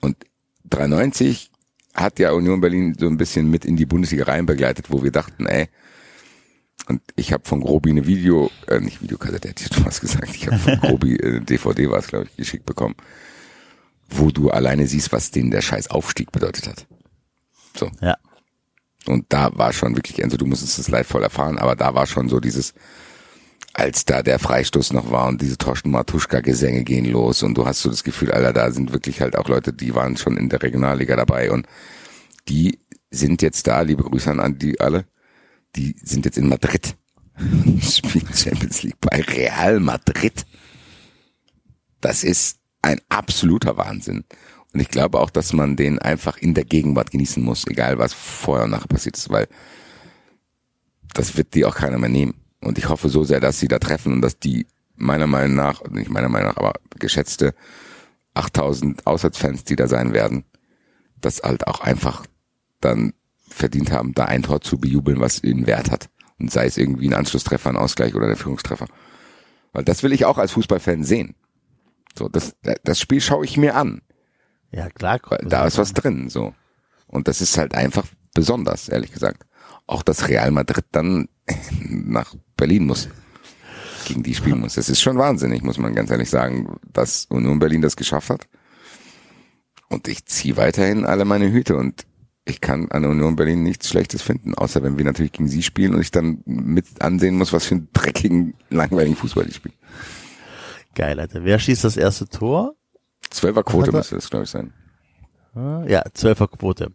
Und 0.00 0.16
93 0.64 1.50
hat 1.94 2.18
ja 2.18 2.32
Union 2.32 2.60
Berlin 2.60 2.96
so 2.98 3.06
ein 3.06 3.18
bisschen 3.18 3.50
mit 3.50 3.64
in 3.66 3.76
die 3.76 3.84
Bundesliga 3.84 4.24
rein 4.24 4.46
begleitet, 4.46 4.90
wo 4.90 5.02
wir 5.02 5.10
dachten, 5.10 5.46
ey, 5.46 5.68
und 6.86 7.02
ich 7.14 7.32
habe 7.32 7.46
von 7.46 7.60
Grobi 7.60 7.90
eine 7.90 8.06
Video, 8.06 8.50
äh, 8.66 8.80
nicht 8.80 9.02
Videokassette, 9.02 9.48
hätte 9.48 9.64
ich 9.70 9.84
was 9.84 10.00
gesagt, 10.00 10.34
ich 10.34 10.46
habe 10.46 10.58
von 10.58 10.76
Grobi 10.80 11.20
eine 11.22 11.42
DVD 11.42 11.90
war 11.90 11.98
es, 11.98 12.08
glaube 12.08 12.26
ich, 12.26 12.36
geschickt 12.36 12.64
bekommen, 12.64 12.96
wo 14.08 14.30
du 14.30 14.50
alleine 14.50 14.86
siehst, 14.86 15.12
was 15.12 15.30
denen 15.30 15.50
der 15.50 15.60
scheiß 15.60 15.88
Aufstieg 15.90 16.32
bedeutet 16.32 16.68
hat. 16.68 16.86
So. 17.76 17.90
Ja. 18.00 18.16
Und 19.06 19.26
da 19.28 19.56
war 19.56 19.72
schon 19.72 19.94
wirklich, 19.94 20.24
also 20.24 20.36
du 20.36 20.46
musstest 20.46 20.78
es 20.78 20.88
live 20.88 21.06
voll 21.06 21.22
erfahren, 21.22 21.58
aber 21.58 21.76
da 21.76 21.94
war 21.94 22.06
schon 22.06 22.28
so 22.28 22.40
dieses, 22.40 22.72
als 23.72 24.04
da 24.04 24.22
der 24.22 24.38
Freistoß 24.38 24.92
noch 24.92 25.10
war 25.10 25.28
und 25.28 25.40
diese 25.40 25.56
Torsten 25.56 25.92
Matuschka-Gesänge 25.92 26.84
gehen 26.84 27.04
los 27.04 27.42
und 27.42 27.54
du 27.54 27.66
hast 27.66 27.80
so 27.80 27.90
das 27.90 28.04
Gefühl, 28.04 28.32
Alter, 28.32 28.52
da 28.52 28.70
sind 28.70 28.92
wirklich 28.92 29.20
halt 29.20 29.36
auch 29.36 29.48
Leute, 29.48 29.72
die 29.72 29.94
waren 29.94 30.16
schon 30.16 30.36
in 30.36 30.48
der 30.48 30.62
Regionalliga 30.62 31.16
dabei 31.16 31.50
und 31.50 31.66
die 32.48 32.80
sind 33.10 33.42
jetzt 33.42 33.66
da, 33.66 33.80
liebe 33.82 34.02
Grüße 34.02 34.30
an 34.30 34.58
die 34.58 34.80
alle, 34.80 35.04
die 35.76 35.94
sind 36.02 36.24
jetzt 36.24 36.38
in 36.38 36.48
Madrid, 36.48 36.96
spielen 37.80 38.32
Champions 38.34 38.82
League 38.82 39.00
bei 39.00 39.20
Real 39.20 39.80
Madrid. 39.80 40.44
Das 42.00 42.24
ist 42.24 42.58
ein 42.82 43.00
absoluter 43.08 43.76
Wahnsinn. 43.76 44.24
Und 44.72 44.80
ich 44.80 44.88
glaube 44.88 45.18
auch, 45.18 45.30
dass 45.30 45.52
man 45.52 45.76
den 45.76 45.98
einfach 45.98 46.38
in 46.38 46.54
der 46.54 46.64
Gegenwart 46.64 47.10
genießen 47.10 47.42
muss, 47.42 47.66
egal 47.66 47.98
was 47.98 48.14
vorher 48.14 48.64
und 48.64 48.70
nachher 48.70 48.88
passiert 48.88 49.16
ist, 49.16 49.30
weil 49.30 49.48
das 51.12 51.36
wird 51.36 51.54
die 51.54 51.64
auch 51.64 51.74
keiner 51.74 51.98
mehr 51.98 52.08
nehmen. 52.08 52.39
Und 52.60 52.78
ich 52.78 52.88
hoffe 52.88 53.08
so 53.08 53.24
sehr, 53.24 53.40
dass 53.40 53.58
sie 53.58 53.68
da 53.68 53.78
treffen 53.78 54.12
und 54.12 54.22
dass 54.22 54.38
die 54.38 54.66
meiner 54.96 55.26
Meinung 55.26 55.56
nach, 55.56 55.82
nicht 55.90 56.10
meiner 56.10 56.28
Meinung 56.28 56.50
nach, 56.50 56.56
aber 56.58 56.74
geschätzte 56.98 57.54
8000 58.34 59.06
Auswärtsfans, 59.06 59.64
die 59.64 59.76
da 59.76 59.88
sein 59.88 60.12
werden, 60.12 60.44
das 61.20 61.42
halt 61.42 61.66
auch 61.66 61.80
einfach 61.80 62.26
dann 62.80 63.14
verdient 63.48 63.90
haben, 63.90 64.14
da 64.14 64.26
ein 64.26 64.42
Tor 64.42 64.60
zu 64.60 64.78
bejubeln, 64.78 65.20
was 65.20 65.42
ihnen 65.42 65.66
Wert 65.66 65.90
hat. 65.90 66.08
Und 66.38 66.50
sei 66.50 66.66
es 66.66 66.78
irgendwie 66.78 67.08
ein 67.08 67.14
Anschlusstreffer, 67.14 67.70
ein 67.70 67.76
Ausgleich 67.76 68.14
oder 68.14 68.26
der 68.26 68.36
Führungstreffer. 68.36 68.86
Weil 69.72 69.84
das 69.84 70.02
will 70.02 70.12
ich 70.12 70.24
auch 70.24 70.38
als 70.38 70.52
Fußballfan 70.52 71.04
sehen. 71.04 71.34
So, 72.16 72.28
das, 72.28 72.56
das 72.82 72.98
Spiel 72.98 73.20
schaue 73.20 73.44
ich 73.44 73.56
mir 73.56 73.76
an. 73.76 74.02
Ja, 74.70 74.88
klar. 74.88 75.20
Weil 75.28 75.46
da 75.46 75.66
ist 75.66 75.78
was 75.78 75.92
drin, 75.92 76.28
so. 76.28 76.54
Und 77.06 77.28
das 77.28 77.40
ist 77.40 77.58
halt 77.58 77.74
einfach 77.74 78.06
besonders, 78.34 78.88
ehrlich 78.88 79.12
gesagt. 79.12 79.44
Auch 79.90 80.04
dass 80.04 80.28
Real 80.28 80.52
Madrid 80.52 80.84
dann 80.92 81.28
nach 81.80 82.34
Berlin 82.56 82.86
muss, 82.86 83.08
gegen 84.06 84.22
die 84.22 84.36
spielen 84.36 84.60
muss. 84.60 84.74
Das 84.76 84.88
ist 84.88 85.00
schon 85.00 85.18
wahnsinnig, 85.18 85.62
muss 85.64 85.78
man 85.78 85.94
ganz 85.96 86.10
ehrlich 86.10 86.30
sagen, 86.30 86.76
dass 86.92 87.24
Union 87.26 87.58
Berlin 87.58 87.82
das 87.82 87.96
geschafft 87.96 88.30
hat. 88.30 88.46
Und 89.88 90.06
ich 90.06 90.24
ziehe 90.26 90.56
weiterhin 90.56 91.04
alle 91.04 91.24
meine 91.24 91.50
Hüte 91.50 91.76
und 91.76 92.06
ich 92.44 92.60
kann 92.60 92.88
an 92.92 93.04
Union 93.04 93.34
Berlin 93.34 93.64
nichts 93.64 93.88
Schlechtes 93.88 94.22
finden, 94.22 94.54
außer 94.54 94.80
wenn 94.84 94.96
wir 94.96 95.04
natürlich 95.04 95.32
gegen 95.32 95.48
sie 95.48 95.62
spielen 95.64 95.94
und 95.94 96.00
ich 96.00 96.12
dann 96.12 96.42
mit 96.46 97.02
ansehen 97.02 97.36
muss, 97.36 97.52
was 97.52 97.66
für 97.66 97.74
einen 97.74 97.88
dreckigen, 97.92 98.54
langweiligen 98.70 99.16
Fußball 99.16 99.44
die 99.44 99.52
spielen. 99.52 99.74
Geil, 100.94 101.18
Alter. 101.18 101.42
Wer 101.44 101.58
schießt 101.58 101.82
das 101.82 101.96
erste 101.96 102.28
Tor? 102.28 102.74
Zwölferquote 103.28 103.88
Hat 103.88 103.94
er- 103.94 103.98
müsste 103.98 104.14
das, 104.14 104.30
glaube 104.30 104.44
ich, 104.44 104.50
sein. 104.50 104.72
Ja, 105.88 106.04
Zwölferquote. 106.14 106.92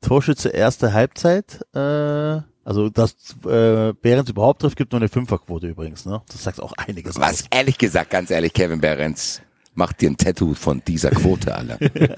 Torschütze 0.00 0.50
erste 0.50 0.92
Halbzeit. 0.92 1.60
Äh, 1.74 2.40
also, 2.64 2.90
dass 2.90 3.14
äh, 3.44 3.94
Behrens 3.94 4.28
überhaupt 4.30 4.60
trifft, 4.60 4.76
gibt 4.76 4.92
nur 4.92 5.00
eine 5.00 5.08
Fünferquote 5.08 5.68
übrigens. 5.68 6.04
Ne? 6.04 6.20
Das 6.28 6.44
sagt 6.44 6.60
auch 6.60 6.72
einiges 6.74 7.16
Was 7.16 7.42
aus. 7.42 7.48
ehrlich 7.50 7.78
gesagt, 7.78 8.10
ganz 8.10 8.30
ehrlich, 8.30 8.52
Kevin 8.52 8.80
Behrens, 8.80 9.40
macht 9.74 10.00
dir 10.00 10.10
ein 10.10 10.16
Tattoo 10.16 10.54
von 10.54 10.82
dieser 10.86 11.10
Quote, 11.10 11.54
alle. 11.54 11.78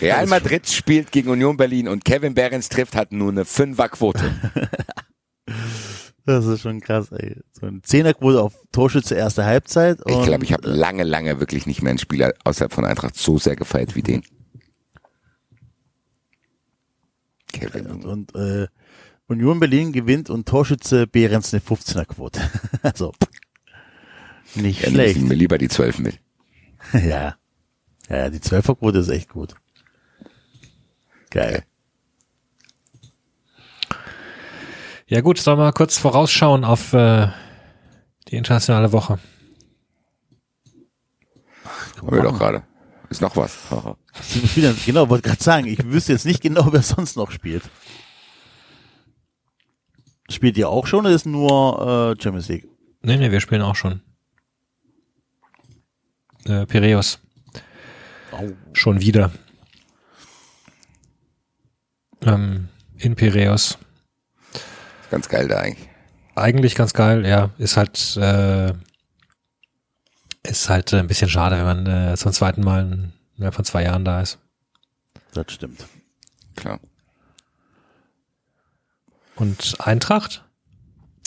Real 0.00 0.26
Madrid 0.26 0.66
spielt 0.68 1.12
gegen 1.12 1.28
Union 1.28 1.56
Berlin 1.56 1.86
und 1.86 2.04
Kevin 2.04 2.34
Behrens 2.34 2.68
trifft, 2.68 2.96
hat 2.96 3.12
nur 3.12 3.30
eine 3.30 3.44
Fünferquote. 3.44 4.34
Das 6.26 6.46
ist 6.46 6.60
schon 6.60 6.80
krass, 6.80 7.10
ey. 7.12 7.36
So 7.58 7.66
eine 7.66 7.82
Zehnerquote 7.82 8.40
auf 8.40 8.54
Torschütze 8.70 9.14
erste 9.16 9.44
Halbzeit. 9.46 9.98
Ich 10.06 10.22
glaube, 10.22 10.44
ich 10.44 10.52
habe 10.52 10.68
äh, 10.68 10.70
lange, 10.70 11.02
lange 11.02 11.40
wirklich 11.40 11.66
nicht 11.66 11.82
mehr 11.82 11.90
einen 11.90 11.98
Spieler 11.98 12.34
außerhalb 12.44 12.72
von 12.72 12.84
Eintracht 12.84 13.16
so 13.16 13.38
sehr 13.38 13.56
gefeiert 13.56 13.96
wie 13.96 14.02
den. 14.02 14.22
Kevin. 17.52 17.86
und, 17.86 18.04
und 18.04 18.34
äh, 18.34 18.66
Union 19.26 19.60
Berlin 19.60 19.92
gewinnt 19.92 20.28
und 20.30 20.48
Torschütze 20.48 21.06
Behrens 21.06 21.52
eine 21.54 21.62
15er 21.62 22.04
Quote. 22.04 22.40
also 22.82 23.12
nicht 24.54 24.82
Ja, 24.82 24.88
schlecht. 24.90 25.20
mir 25.20 25.34
lieber 25.34 25.58
die 25.58 25.68
zwölf 25.68 25.98
mit. 25.98 26.18
ja. 26.92 27.36
Ja, 28.08 28.28
die 28.28 28.40
Zwölferquote 28.40 28.98
ist 28.98 29.08
echt 29.08 29.28
gut. 29.28 29.54
Geil. 31.30 31.62
Ja 35.06 35.20
gut, 35.20 35.38
sollen 35.38 35.58
wir 35.58 35.64
mal 35.64 35.72
kurz 35.72 35.96
vorausschauen 35.96 36.64
auf 36.64 36.92
äh, 36.92 37.28
die 38.28 38.36
internationale 38.36 38.90
Woche. 38.92 39.18
Haben 42.00 42.10
wir 42.16 42.22
doch 42.22 42.36
gerade. 42.38 42.62
Ist 43.10 43.20
noch 43.20 43.36
was. 43.36 43.58
Wieder, 44.54 44.72
genau, 44.86 45.08
wollte 45.08 45.28
gerade 45.28 45.42
sagen, 45.42 45.66
ich 45.66 45.84
wüsste 45.84 46.12
jetzt 46.12 46.24
nicht 46.24 46.40
genau, 46.40 46.72
wer 46.72 46.82
sonst 46.82 47.16
noch 47.16 47.30
spielt. 47.30 47.64
Spielt 50.30 50.56
ihr 50.56 50.68
auch 50.68 50.86
schon 50.86 51.00
oder 51.00 51.14
ist 51.14 51.26
nur 51.26 52.14
äh, 52.16 52.22
Champions 52.22 52.48
League? 52.48 52.68
Nee, 53.02 53.16
nee, 53.16 53.32
wir 53.32 53.40
spielen 53.40 53.62
auch 53.62 53.74
schon. 53.74 54.00
Äh, 56.44 56.66
Piräus. 56.66 57.18
Schon 58.74 59.00
wieder. 59.00 59.32
Ähm, 62.22 62.68
in 62.96 63.16
Piräus. 63.16 63.76
Ganz 65.10 65.28
geil 65.28 65.48
da 65.48 65.58
eigentlich. 65.58 65.88
Eigentlich 66.36 66.74
ganz 66.76 66.92
geil, 66.92 67.26
ja. 67.26 67.50
Ist 67.58 67.76
halt, 67.76 68.16
äh, 68.16 68.72
ist 70.42 70.68
halt 70.68 70.92
äh, 70.92 70.98
ein 70.98 71.06
bisschen 71.06 71.28
schade, 71.28 71.56
wenn 71.56 71.84
man 71.84 71.86
äh, 72.12 72.16
zum 72.16 72.32
zweiten 72.32 72.62
Mal 72.62 72.82
in, 72.92 73.12
ja, 73.36 73.50
von 73.52 73.64
zwei 73.64 73.82
Jahren 73.84 74.04
da 74.04 74.20
ist. 74.20 74.38
Das 75.34 75.46
stimmt. 75.52 75.86
Klar. 76.56 76.80
Und 79.36 79.76
Eintracht? 79.78 80.44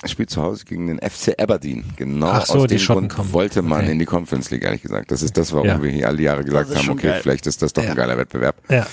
Er 0.01 0.09
spielt 0.09 0.29
zu 0.29 0.41
Hause 0.41 0.65
gegen 0.65 0.87
den 0.87 0.97
FC 0.99 1.39
Aberdeen. 1.41 1.85
Genau 1.95 2.27
Ach 2.29 2.45
so, 2.45 2.55
aus 2.55 2.61
die 2.63 2.75
dem 2.75 2.79
Schotten 2.79 3.07
Grund 3.07 3.13
kommen. 3.15 3.33
wollte 3.33 3.61
man 3.61 3.83
Okay. 3.83 3.91
in 3.93 3.99
die 3.99 4.05
Conference 4.05 4.51
League, 4.51 4.63
ehrlich 4.63 4.81
gesagt. 4.81 5.11
Das 5.11 5.21
ist 5.23 5.37
das, 5.37 5.53
warum 5.53 5.65
Ja. 5.67 5.81
wir 5.81 5.89
hier 5.91 6.07
alle 6.09 6.21
Jahre 6.21 6.43
gesagt 6.43 6.75
haben, 6.75 6.89
okay, 6.89 7.07
geil. 7.07 7.21
vielleicht 7.23 7.47
ist 7.47 7.61
das 7.61 7.71
doch 7.71 7.83
Ja. 7.83 7.91
ein 7.91 7.95
geiler 7.95 8.17
Wettbewerb. 8.17 8.57
Ja. 8.69 8.85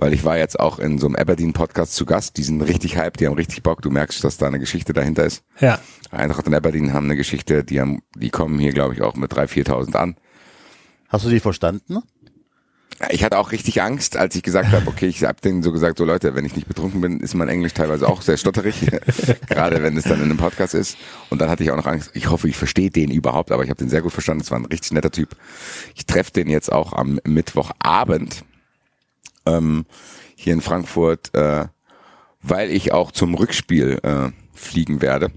Weil 0.00 0.14
ich 0.14 0.24
war 0.24 0.38
jetzt 0.38 0.58
auch 0.58 0.78
in 0.78 0.96
so 0.96 1.06
einem 1.06 1.16
Aberdeen-Podcast 1.16 1.94
zu 1.94 2.06
Gast. 2.06 2.38
Die 2.38 2.42
sind 2.42 2.62
richtig 2.62 2.96
hype, 2.96 3.18
die 3.18 3.26
haben 3.26 3.34
richtig 3.34 3.62
Bock. 3.62 3.82
Du 3.82 3.90
merkst, 3.90 4.24
dass 4.24 4.38
da 4.38 4.46
eine 4.46 4.58
Geschichte 4.58 4.94
dahinter 4.94 5.26
ist. 5.26 5.44
Ja. 5.60 5.78
Eintracht 6.10 6.46
und 6.46 6.54
Aberdeen 6.54 6.94
haben 6.94 7.04
eine 7.04 7.16
Geschichte, 7.16 7.64
die 7.64 7.82
haben, 7.82 8.00
die 8.16 8.30
kommen 8.30 8.58
hier, 8.58 8.72
glaube 8.72 8.94
ich, 8.94 9.02
auch 9.02 9.14
mit 9.14 9.30
3.000, 9.30 9.66
4.000 9.68 9.96
an. 9.96 10.16
Hast 11.10 11.26
du 11.26 11.28
die 11.28 11.38
verstanden? 11.38 11.98
Ich 13.10 13.24
hatte 13.24 13.36
auch 13.36 13.52
richtig 13.52 13.82
Angst, 13.82 14.16
als 14.16 14.34
ich 14.34 14.42
gesagt 14.42 14.72
habe, 14.72 14.86
okay, 14.86 15.06
ich 15.06 15.22
habe 15.22 15.38
denen 15.42 15.62
so 15.62 15.70
gesagt, 15.70 15.98
so 15.98 16.06
Leute, 16.06 16.34
wenn 16.34 16.46
ich 16.46 16.56
nicht 16.56 16.66
betrunken 16.66 17.02
bin, 17.02 17.20
ist 17.20 17.34
mein 17.34 17.48
Englisch 17.48 17.74
teilweise 17.74 18.08
auch 18.08 18.22
sehr 18.22 18.38
stotterig, 18.38 18.86
gerade 19.48 19.82
wenn 19.82 19.98
es 19.98 20.04
dann 20.04 20.18
in 20.18 20.24
einem 20.24 20.38
Podcast 20.38 20.74
ist. 20.74 20.96
Und 21.28 21.42
dann 21.42 21.50
hatte 21.50 21.62
ich 21.62 21.70
auch 21.70 21.76
noch 21.76 21.86
Angst, 21.86 22.10
ich 22.14 22.30
hoffe, 22.30 22.48
ich 22.48 22.56
verstehe 22.56 22.90
den 22.90 23.10
überhaupt, 23.10 23.52
aber 23.52 23.64
ich 23.64 23.70
habe 23.70 23.78
den 23.78 23.90
sehr 23.90 24.00
gut 24.00 24.12
verstanden, 24.12 24.42
es 24.42 24.50
war 24.50 24.58
ein 24.58 24.64
richtig 24.64 24.92
netter 24.92 25.10
Typ. 25.10 25.36
Ich 25.94 26.06
treffe 26.06 26.32
den 26.32 26.48
jetzt 26.48 26.72
auch 26.72 26.94
am 26.94 27.20
Mittwochabend 27.24 28.44
ähm, 29.46 29.86
hier 30.36 30.52
in 30.52 30.60
Frankfurt, 30.60 31.34
äh, 31.34 31.66
weil 32.42 32.70
ich 32.70 32.92
auch 32.92 33.12
zum 33.12 33.34
Rückspiel 33.34 33.98
äh, 34.02 34.30
fliegen 34.54 35.02
werde. 35.02 35.30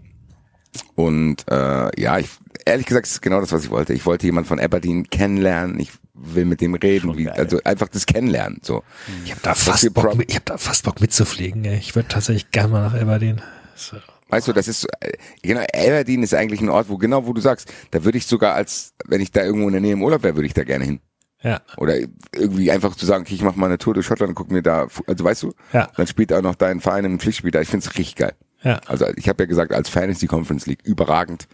Und 0.96 1.46
äh, 1.52 2.02
ja, 2.02 2.20
ich, 2.20 2.30
ehrlich 2.66 2.86
gesagt, 2.86 3.06
ist 3.08 3.22
genau 3.22 3.42
das, 3.42 3.52
was 3.52 3.64
ich 3.64 3.70
wollte. 3.70 3.94
Ich 3.94 4.06
wollte 4.06 4.26
jemanden 4.26 4.48
von 4.48 4.60
Aberdeen 4.60 5.10
kennenlernen. 5.10 5.80
Ich 5.80 5.92
will 6.14 6.46
mit 6.46 6.62
dem 6.62 6.76
reden, 6.76 7.18
wie, 7.18 7.30
also 7.30 7.60
einfach 7.64 7.90
das 7.90 8.06
Kennenlernen. 8.06 8.60
So. 8.64 8.84
Ich 9.26 9.32
habe 9.32 9.42
da 9.44 9.56
fast 9.56 9.94
Bock, 9.94 10.12
Pro- 10.12 10.24
ich 10.26 10.36
hab 10.36 10.46
da 10.46 10.58
fast 10.58 10.84
Bock 10.86 11.02
mitzufliegen. 11.02 11.66
Ey. 11.66 11.78
Ich 11.78 11.96
würde 11.96 12.08
tatsächlich 12.08 12.52
gerne 12.52 12.72
mal 12.72 12.82
nach 12.84 13.00
Aberdeen. 13.00 13.42
So. 13.76 13.98
Weißt 14.30 14.48
du, 14.48 14.54
das 14.54 14.68
ist 14.68 14.86
äh, 15.02 15.14
genau, 15.42 15.62
Aberdeen 15.74 16.24
ist 16.24 16.34
eigentlich 16.34 16.62
ein 16.62 16.70
Ort, 16.70 16.90
wo 16.90 16.98
genau, 16.98 17.28
wo 17.28 17.34
du 17.34 17.42
sagst, 17.42 17.72
da 17.92 18.04
würde 18.04 18.18
ich 18.18 18.26
sogar 18.26 18.56
als, 18.56 18.94
wenn 19.06 19.22
ich 19.22 19.32
da 19.32 19.44
irgendwo 19.44 19.68
in 19.68 19.74
der 19.74 19.82
Nähe 19.82 19.94
im 19.94 20.02
Urlaub 20.02 20.24
wäre, 20.24 20.36
würde 20.36 20.48
ich 20.48 20.54
da 20.54 20.64
gerne 20.64 20.86
hin. 20.86 21.00
Ja. 21.44 21.62
Oder 21.78 21.98
irgendwie 22.34 22.72
einfach 22.72 22.96
zu 22.96 23.06
sagen, 23.06 23.24
okay, 23.26 23.36
ich 23.36 23.44
mache 23.44 23.60
mal 23.60 23.66
eine 23.68 23.78
Tour 23.78 23.94
durch 23.94 24.06
Schottland 24.06 24.34
guck 24.34 24.50
mir 24.52 24.62
da, 24.64 24.88
also 25.08 25.24
weißt 25.24 25.44
du, 25.44 25.54
Ja. 25.74 25.90
dann 25.96 26.08
spielt 26.08 26.32
auch 26.34 26.42
noch 26.42 26.56
dein 26.56 26.80
Verein 26.80 27.06
im 27.06 27.20
Pflichtspiel 27.20 27.52
da. 27.52 27.60
Ich 27.62 27.68
find's 27.68 27.90
richtig 27.98 28.16
geil. 28.16 28.34
Ja. 28.64 28.80
Also 28.88 29.06
ich 29.18 29.28
habe 29.28 29.44
ja 29.44 29.48
gesagt, 29.48 29.74
als 29.74 29.90
Fan 29.90 30.10
ist 30.10 30.22
die 30.22 30.28
Conference 30.28 30.66
League 30.68 30.80
überragend. 30.86 31.48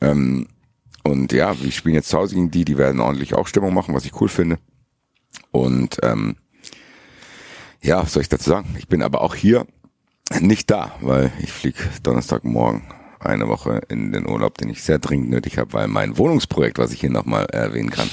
Ähm, 0.00 0.46
und 1.02 1.32
ja, 1.32 1.60
wir 1.60 1.70
spielen 1.72 1.94
jetzt 1.96 2.08
zu 2.08 2.16
Hause 2.18 2.34
gegen 2.36 2.50
die, 2.50 2.64
die 2.64 2.78
werden 2.78 3.00
ordentlich 3.00 3.34
auch 3.34 3.46
Stimmung 3.48 3.74
machen, 3.74 3.94
was 3.94 4.04
ich 4.04 4.20
cool 4.20 4.28
finde. 4.28 4.58
Und 5.50 5.98
ähm, 6.02 6.36
ja, 7.82 8.02
was 8.02 8.12
soll 8.12 8.22
ich 8.22 8.28
dazu 8.28 8.50
sagen? 8.50 8.74
Ich 8.78 8.88
bin 8.88 9.02
aber 9.02 9.20
auch 9.20 9.34
hier 9.34 9.66
nicht 10.40 10.70
da, 10.70 10.92
weil 11.00 11.32
ich 11.40 11.52
fliege 11.52 11.78
Donnerstagmorgen 12.02 12.82
eine 13.20 13.48
Woche 13.48 13.80
in 13.88 14.12
den 14.12 14.28
Urlaub, 14.28 14.58
den 14.58 14.68
ich 14.68 14.82
sehr 14.82 14.98
dringend 14.98 15.30
nötig 15.30 15.58
habe, 15.58 15.72
weil 15.72 15.88
mein 15.88 16.18
Wohnungsprojekt, 16.18 16.78
was 16.78 16.92
ich 16.92 17.00
hier 17.00 17.10
nochmal 17.10 17.46
erwähnen 17.46 17.90
kann, 17.90 18.08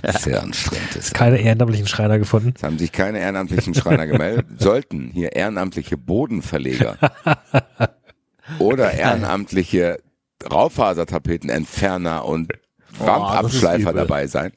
sehr 0.20 0.42
anstrengend 0.42 0.96
ist. 0.96 1.14
Keine 1.14 1.38
ehrenamtlichen 1.38 1.86
Schreiner 1.86 2.18
gefunden. 2.18 2.54
Es 2.56 2.62
haben 2.62 2.78
sich 2.78 2.92
keine 2.92 3.18
ehrenamtlichen 3.18 3.74
Schreiner 3.74 4.06
gemeldet. 4.06 4.46
Sollten 4.58 5.10
hier 5.12 5.32
ehrenamtliche 5.32 5.96
Bodenverleger 5.96 6.96
oder 8.58 8.92
ehrenamtliche 8.92 9.98
Raufasertapetenentferner 10.50 12.24
und 12.24 12.52
Wandabschleifer 12.98 13.90
übel. 13.90 13.94
dabei 13.94 14.26
sein, 14.26 14.52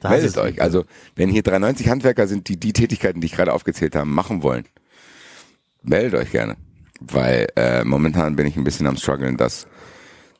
Das 0.00 0.10
meldet 0.10 0.38
euch. 0.38 0.60
Also, 0.62 0.84
wenn 1.16 1.28
hier 1.28 1.42
93 1.42 1.88
Handwerker 1.88 2.28
sind, 2.28 2.48
die 2.48 2.58
die 2.58 2.72
Tätigkeiten, 2.72 3.20
die 3.20 3.26
ich 3.26 3.32
gerade 3.32 3.52
aufgezählt 3.52 3.96
habe, 3.96 4.06
machen 4.06 4.42
wollen, 4.42 4.64
meldet 5.82 6.20
euch 6.20 6.30
gerne. 6.30 6.56
Weil 7.00 7.46
äh, 7.56 7.84
momentan 7.84 8.36
bin 8.36 8.46
ich 8.46 8.56
ein 8.56 8.64
bisschen 8.64 8.86
am 8.86 8.96
struggeln, 8.96 9.36
dass 9.36 9.66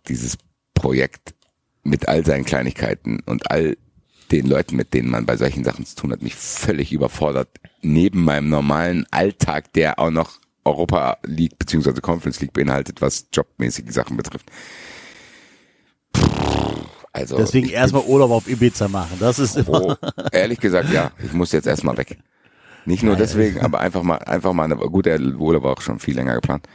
dieses 0.09 0.37
Projekt 0.75 1.35
mit 1.83 2.09
all 2.09 2.25
seinen 2.25 2.45
Kleinigkeiten 2.45 3.21
und 3.27 3.51
all 3.51 3.77
den 4.33 4.47
Leuten, 4.47 4.77
mit 4.77 4.95
denen 4.95 5.11
man 5.11 5.27
bei 5.27 5.37
solchen 5.37 5.65
Sachen 5.65 5.87
zu 5.87 5.97
tun 5.97 6.13
hat, 6.13 6.23
mich 6.23 6.35
völlig 6.35 6.93
überfordert. 6.93 7.49
Neben 7.83 8.25
meinem 8.25 8.49
normalen 8.49 9.07
Alltag, 9.11 9.73
der 9.73 9.99
auch 9.99 10.11
noch 10.11 10.39
Europa 10.65 11.19
League 11.25 11.59
bzw. 11.59 12.01
Conference 12.01 12.41
League 12.41 12.53
beinhaltet, 12.53 13.01
was 13.01 13.27
jobmäßige 13.33 13.91
Sachen 13.93 14.17
betrifft. 14.17 14.51
Also 17.13 17.37
Deswegen 17.37 17.69
erstmal 17.71 18.05
Urlaub 18.05 18.31
auf 18.31 18.49
Ibiza 18.49 18.87
machen. 18.87 19.17
Das 19.19 19.39
ist. 19.39 19.69
Oh, 19.69 19.95
ehrlich 20.33 20.61
gesagt, 20.61 20.93
ja. 20.93 21.11
Ich 21.25 21.33
muss 21.33 21.53
jetzt 21.53 21.67
erstmal 21.67 21.97
weg. 21.97 22.19
Nicht 22.85 23.03
nur 23.03 23.17
deswegen, 23.17 23.61
aber 23.61 23.81
einfach 23.81 24.03
mal, 24.03 24.17
einfach 24.17 24.53
mal, 24.53 24.65
eine, 24.65 24.77
gut, 24.77 25.07
der 25.07 25.21
Urlaub 25.21 25.63
war 25.65 25.73
auch 25.73 25.81
schon 25.83 25.99
viel 25.99 26.15
länger 26.15 26.37
geplant, 26.37 26.67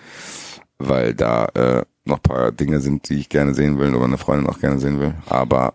weil 0.77 1.15
da 1.15 1.45
äh, 1.55 1.83
noch 2.05 2.21
paar 2.21 2.51
Dinge 2.51 2.81
sind, 2.81 3.09
die 3.09 3.15
ich 3.15 3.29
gerne 3.29 3.55
sehen 3.55 3.79
will 3.79 3.95
oder 3.95 4.05
eine 4.05 4.19
Freundin 4.19 4.47
auch 4.47 4.59
gerne 4.59 4.79
sehen 4.79 4.99
will. 4.99 5.15
Aber 5.27 5.73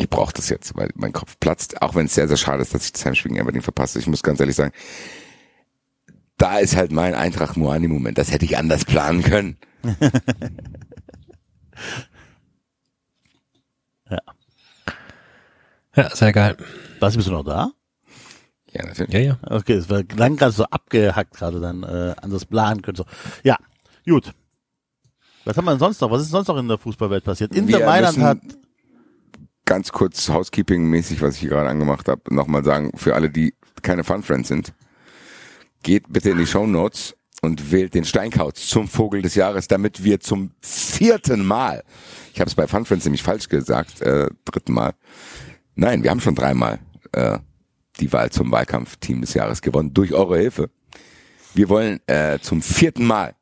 ich 0.00 0.08
brauche 0.08 0.32
das 0.32 0.48
jetzt, 0.48 0.76
weil 0.76 0.90
mein 0.94 1.12
Kopf 1.12 1.36
platzt, 1.40 1.82
auch 1.82 1.94
wenn 1.94 2.06
es 2.06 2.14
sehr, 2.14 2.26
sehr 2.26 2.36
schade 2.36 2.62
ist, 2.62 2.74
dass 2.74 2.86
ich 2.86 2.92
das 2.92 3.04
Heimspiel 3.04 3.30
gegen 3.30 3.40
Aberdeen 3.40 3.62
verpasse. 3.62 3.98
Ich 3.98 4.06
muss 4.06 4.22
ganz 4.22 4.40
ehrlich 4.40 4.56
sagen, 4.56 4.72
da 6.38 6.58
ist 6.58 6.74
halt 6.74 6.90
mein 6.90 7.14
Eintracht 7.14 7.56
Moani-Moment. 7.58 8.16
Das 8.16 8.32
hätte 8.32 8.46
ich 8.46 8.56
anders 8.56 8.84
planen 8.84 9.22
können. 9.22 9.58
Ja, 15.96 16.14
sehr 16.14 16.32
geil. 16.32 16.56
Was, 17.00 17.16
bist 17.16 17.26
du 17.26 17.32
noch 17.32 17.44
da? 17.44 17.72
Ja, 18.72 18.86
natürlich. 18.86 19.12
Ja, 19.12 19.20
ja. 19.20 19.38
Okay, 19.42 19.72
es 19.72 19.90
war 19.90 20.02
lang 20.16 20.36
gerade 20.36 20.52
so 20.52 20.64
abgehackt 20.64 21.34
gerade 21.34 21.60
dann 21.60 21.82
äh, 21.82 22.14
an 22.22 22.30
das 22.30 22.44
Plan 22.44 22.80
können. 22.80 22.96
So. 22.96 23.04
Ja, 23.42 23.56
gut. 24.06 24.32
Was 25.44 25.56
haben 25.56 25.64
wir 25.64 25.72
denn 25.72 25.80
sonst 25.80 26.00
noch? 26.00 26.10
Was 26.10 26.22
ist 26.22 26.30
sonst 26.30 26.46
noch 26.46 26.56
in 26.58 26.68
der 26.68 26.78
Fußballwelt 26.78 27.24
passiert? 27.24 27.54
Inter 27.54 27.80
Wir 27.80 27.86
Mailand 27.86 28.16
müssen 28.16 28.28
hat 28.28 28.38
ganz 29.70 29.92
kurz 29.92 30.28
Housekeeping-mäßig, 30.28 31.22
was 31.22 31.34
ich 31.34 31.42
hier 31.42 31.50
gerade 31.50 31.68
angemacht 31.68 32.08
habe, 32.08 32.34
nochmal 32.34 32.64
sagen, 32.64 32.90
für 32.96 33.14
alle, 33.14 33.30
die 33.30 33.54
keine 33.82 34.02
Fun 34.02 34.24
Friends 34.24 34.48
sind, 34.48 34.74
geht 35.84 36.12
bitte 36.12 36.30
in 36.30 36.38
die 36.38 36.46
Show 36.46 36.66
Notes 36.66 37.14
und 37.40 37.70
wählt 37.70 37.94
den 37.94 38.04
Steinkauz 38.04 38.66
zum 38.66 38.88
Vogel 38.88 39.22
des 39.22 39.36
Jahres, 39.36 39.68
damit 39.68 40.02
wir 40.02 40.18
zum 40.18 40.50
vierten 40.60 41.46
Mal, 41.46 41.84
ich 42.34 42.40
habe 42.40 42.48
es 42.48 42.56
bei 42.56 42.66
Fun 42.66 42.84
Friends 42.84 43.04
nämlich 43.04 43.22
falsch 43.22 43.48
gesagt, 43.48 44.00
äh, 44.00 44.26
dritten 44.44 44.72
Mal, 44.72 44.94
nein, 45.76 46.02
wir 46.02 46.10
haben 46.10 46.20
schon 46.20 46.34
dreimal 46.34 46.80
äh, 47.12 47.38
die 48.00 48.12
Wahl 48.12 48.30
zum 48.30 48.50
Wahlkampfteam 48.50 49.20
des 49.20 49.34
Jahres 49.34 49.62
gewonnen, 49.62 49.94
durch 49.94 50.12
eure 50.12 50.36
Hilfe. 50.36 50.70
Wir 51.54 51.68
wollen 51.68 52.00
äh, 52.08 52.40
zum 52.40 52.60
vierten 52.60 53.06
Mal 53.06 53.36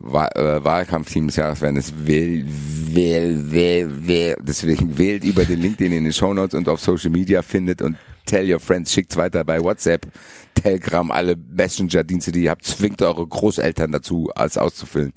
Wahlkampfteam 0.00 1.26
des 1.26 1.36
Jahres 1.36 1.60
werden. 1.60 1.76
Es 1.76 1.92
wähl, 2.06 2.44
wähl, 2.46 3.52
wähl, 3.52 4.06
wähl. 4.08 4.36
Deswegen 4.42 4.98
wählt 4.98 5.24
über 5.24 5.44
den 5.44 5.60
Link, 5.60 5.78
den 5.78 5.92
ihr 5.92 5.98
in 5.98 6.04
den 6.04 6.12
Show 6.12 6.32
Notes 6.32 6.54
und 6.54 6.68
auf 6.68 6.80
Social 6.80 7.10
Media 7.10 7.42
findet 7.42 7.82
und 7.82 7.96
tell 8.26 8.50
your 8.50 8.60
friends, 8.60 8.92
schickt's 8.92 9.16
weiter 9.16 9.44
bei 9.44 9.62
WhatsApp, 9.62 10.06
Telegram, 10.54 11.10
alle 11.10 11.36
Messenger-Dienste, 11.36 12.32
die 12.32 12.44
ihr 12.44 12.50
habt, 12.50 12.64
zwingt 12.64 13.02
eure 13.02 13.26
Großeltern 13.26 13.92
dazu, 13.92 14.30
alles 14.34 14.56
auszufüllen. 14.58 15.12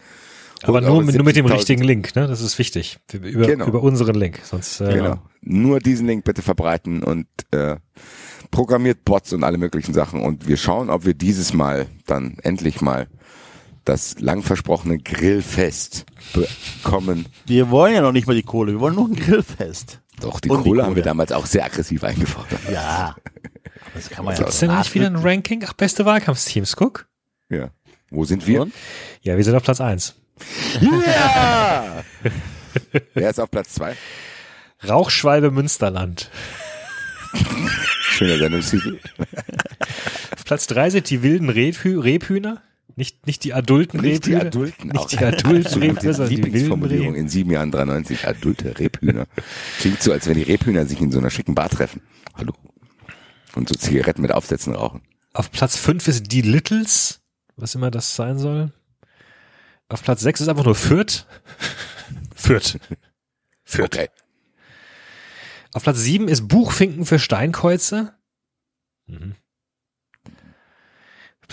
Aber 0.64 0.80
nur, 0.82 1.04
nur 1.04 1.24
mit 1.24 1.36
dem 1.36 1.46
70.000 1.46 1.54
richtigen 1.54 1.84
Link, 1.84 2.16
ne? 2.16 2.28
Das 2.28 2.42
ist 2.42 2.58
wichtig. 2.58 2.98
Über, 3.12 3.46
Genau. 3.48 3.68
über 3.68 3.84
unseren 3.84 4.16
Link. 4.16 4.40
Sonst 4.44 4.80
äh, 4.80 4.94
Genau. 4.94 5.20
Nur 5.42 5.80
diesen 5.80 6.08
Link 6.08 6.24
bitte 6.24 6.42
verbreiten 6.42 7.04
und 7.04 7.28
äh, 7.52 7.76
programmiert 8.50 9.04
Bots 9.04 9.34
und 9.34 9.44
alle 9.44 9.58
möglichen 9.58 9.94
Sachen 9.94 10.22
und 10.22 10.48
wir 10.48 10.56
schauen, 10.58 10.90
ob 10.90 11.06
wir 11.06 11.14
dieses 11.14 11.54
Mal 11.54 11.88
dann 12.06 12.38
endlich 12.44 12.80
mal 12.80 13.08
das 13.86 14.20
lang 14.20 14.44
versprochene 14.44 14.98
Grillfest 15.00 16.06
bekommen. 16.34 17.26
Wir 17.46 17.70
wollen 17.70 17.94
ja 17.94 18.02
noch 18.02 18.12
nicht 18.12 18.28
mal 18.28 18.36
die 18.36 18.44
Kohle, 18.44 18.74
wir 18.74 18.80
wollen 18.80 18.96
nur 18.96 19.08
ein 19.10 19.16
Grillfest. 19.16 20.00
Doch, 20.22 20.40
die 20.40 20.50
Und 20.50 20.64
die 20.64 20.70
Kohle 20.70 20.84
haben 20.84 20.96
wir 20.96 21.02
Kohle. 21.02 21.10
damals 21.12 21.32
auch 21.32 21.46
sehr 21.46 21.66
aggressiv 21.66 22.04
eingefordert. 22.04 22.60
Ja. 22.72 23.16
Das 23.94 24.10
kann 24.10 24.26
man 24.26 24.36
ja. 24.36 24.40
Gibt's 24.42 24.60
denn 24.60 24.76
nicht 24.78 24.94
wieder 24.96 25.08
ein 25.08 25.18
Ranking? 25.18 25.64
Ach, 25.68 25.74
beste 25.74 26.06
Wahlkampfteams, 26.06 26.76
guck. 26.76 27.08
Ja. 27.50 27.70
Wo 28.10 28.24
sind 28.26 28.48
wir? 28.48 28.68
Ja, 29.22 29.36
wir 29.38 29.44
sind 29.44 29.56
auf 29.56 29.64
Platz 29.64 29.82
eins. 29.82 30.16
Ja! 30.80 32.04
Wer 33.14 33.30
ist 33.30 33.40
auf 33.40 33.52
Platz 33.52 33.74
zwei? 33.74 33.96
Rauchschwalbe 34.88 35.52
Münsterland. 35.52 36.30
Schöner 38.02 38.38
Sendungstitel. 38.38 39.00
Auf 40.36 40.44
Platz 40.46 40.68
drei 40.68 40.90
sind 40.90 41.10
die 41.10 41.24
wilden 41.24 41.50
Rebhü 41.50 42.00
Rebhühner. 42.00 42.62
Nicht, 42.96 43.26
nicht 43.26 43.44
die 43.44 43.54
adulten 43.54 44.02
Nicht 44.02 44.26
die. 44.28 44.36
Adulten. 44.36 44.90
Nicht 44.90 45.00
auch 45.00 45.08
die 45.08 45.18
adulten 45.18 45.82
Rebhühner, 45.82 46.14
sondern 46.14 46.30
die 46.30 46.36
Lieblingsformulierung 46.36 47.16
in 47.16 47.28
sieben 47.28 47.52
Jahren 47.52 47.72
93. 47.72 48.28
Adulte 48.28 48.78
Rebhühner. 48.78 49.26
Klingt 49.80 50.02
so, 50.02 50.12
als 50.12 50.28
wenn 50.28 50.36
die 50.36 50.44
Rebhühner 50.44 50.86
sich 50.86 51.02
in 51.02 51.12
so 51.12 51.18
einer 51.20 51.32
schicken 51.32 51.56
Bar 51.56 51.70
treffen. 51.70 52.02
Hallo. 52.36 52.54
Und 53.56 53.70
so 53.70 53.76
Zigaretten 53.76 54.22
mit 54.22 54.32
Aufsätzen 54.32 54.76
rauchen. 54.76 55.02
Auf 55.34 55.52
Platz 55.52 55.78
fünf 55.78 56.08
ist 56.08 56.32
die 56.32 56.42
Littles. 56.42 57.22
Was 57.56 57.76
immer 57.76 57.90
das 57.92 58.16
sein 58.16 58.38
soll. 58.38 58.72
Auf 59.90 60.04
Platz 60.04 60.22
sechs 60.22 60.42
ist 60.42 60.48
einfach 60.48 60.66
nur 60.66 60.76
Fürth. 60.76 61.26
Fürth. 62.36 62.80
Fürth. 63.64 63.86
Okay. 63.96 64.10
Auf 65.74 65.84
Platz 65.84 66.00
sieben 66.00 66.28
ist 66.28 66.48
Buchfinken 66.48 67.06
für 67.06 67.18
Steinkreuze. 67.18 68.14
Mhm. 69.08 69.36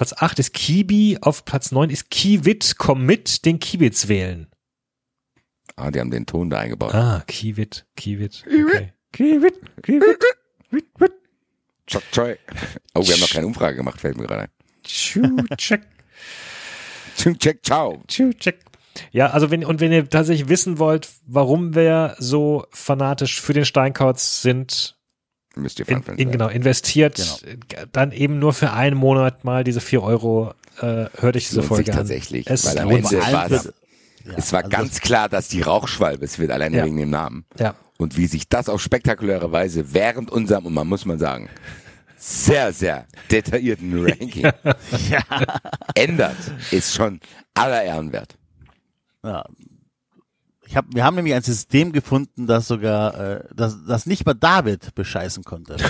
Platz 0.00 0.14
acht 0.14 0.38
ist 0.38 0.54
Kibi. 0.54 1.18
Auf 1.20 1.44
Platz 1.44 1.72
neun 1.72 1.90
ist 1.90 2.08
Kiwit. 2.08 2.76
Komm 2.78 3.04
mit, 3.04 3.44
den 3.44 3.58
Kiebitz 3.58 4.08
wählen. 4.08 4.46
Ah, 5.76 5.90
die 5.90 6.00
haben 6.00 6.10
den 6.10 6.24
Ton 6.24 6.48
da 6.48 6.60
eingebaut. 6.60 6.94
Ah, 6.94 7.22
Kiwit, 7.26 7.84
Kiwit. 7.96 8.42
Okay. 8.46 8.94
Kiwit, 9.12 9.60
Kiwit. 9.82 10.24
Wit, 10.70 10.86
wit. 10.98 11.12
Chok 11.86 12.02
Choi. 12.12 12.36
Oh, 12.94 13.06
wir 13.06 13.12
haben 13.12 13.20
noch 13.20 13.28
keine 13.28 13.46
Umfrage 13.46 13.76
gemacht, 13.76 14.00
fällt 14.00 14.16
mir 14.16 14.26
gerade 14.26 14.44
ein. 14.44 14.48
Tschu, 14.84 15.20
check, 15.58 15.82
Tschung, 17.14 17.38
Check, 17.38 17.62
ciao. 17.62 18.02
tschu, 18.08 18.32
check. 18.32 18.64
Ja, 19.12 19.26
also 19.26 19.50
wenn, 19.50 19.66
und 19.66 19.80
wenn 19.80 19.92
ihr 19.92 20.08
tatsächlich 20.08 20.48
wissen 20.48 20.78
wollt, 20.78 21.10
warum 21.26 21.74
wir 21.74 22.16
so 22.18 22.64
fanatisch 22.70 23.38
für 23.38 23.52
den 23.52 23.66
Steinkauz 23.66 24.40
sind, 24.40 24.98
Müsst 25.56 25.78
ihr 25.80 25.88
in, 25.88 26.02
in, 26.16 26.30
genau, 26.30 26.48
investiert, 26.48 27.42
äh, 27.44 27.86
dann 27.92 28.12
eben 28.12 28.38
nur 28.38 28.52
für 28.52 28.72
einen 28.72 28.96
Monat 28.96 29.44
mal 29.44 29.64
diese 29.64 29.80
vier 29.80 30.02
Euro, 30.02 30.54
äh, 30.80 31.06
hört 31.18 31.36
euch 31.36 31.48
diese 31.48 31.56
lohnt 31.56 31.68
Folge 31.68 31.84
sich 31.86 31.92
an. 31.92 31.98
tatsächlich, 31.98 32.46
Es 32.48 32.64
weil 32.66 32.78
am 32.78 32.90
Ende 32.90 33.10
war 33.10 33.50
es, 33.50 33.64
ja, 34.24 34.32
es 34.36 34.52
war 34.52 34.60
also 34.64 34.70
ganz 34.76 35.00
klar, 35.00 35.28
dass 35.28 35.48
die 35.48 35.62
Rauchschwalbe 35.62 36.24
es 36.24 36.38
wird, 36.38 36.50
alleine 36.52 36.76
Ja. 36.78 36.84
wegen 36.84 36.96
dem 36.98 37.10
Namen. 37.10 37.44
Ja. 37.58 37.74
Und 37.98 38.16
wie 38.16 38.26
sich 38.26 38.48
das 38.48 38.68
auf 38.68 38.80
spektakuläre 38.80 39.50
Weise 39.52 39.92
während 39.92 40.30
unserem, 40.30 40.66
und 40.66 40.74
man 40.74 40.86
muss 40.86 41.04
mal 41.04 41.18
sagen, 41.18 41.48
sehr, 42.16 42.72
sehr 42.72 43.06
detaillierten 43.30 44.04
Ranking 44.04 44.50
ändert, 45.94 46.36
ist 46.70 46.94
schon 46.94 47.20
aller 47.54 47.82
Ehren 47.82 48.12
wert. 48.12 48.36
Ja. 49.24 49.44
Ich 50.70 50.76
hab, 50.76 50.84
wir 50.94 51.02
haben 51.02 51.16
nämlich 51.16 51.34
ein 51.34 51.42
System 51.42 51.90
gefunden, 51.90 52.46
das 52.46 52.68
sogar, 52.68 53.18
äh, 53.18 53.44
das, 53.52 53.76
das 53.88 54.06
nicht 54.06 54.24
mal 54.24 54.34
David 54.34 54.94
bescheißen 54.94 55.42
konnte. 55.42 55.74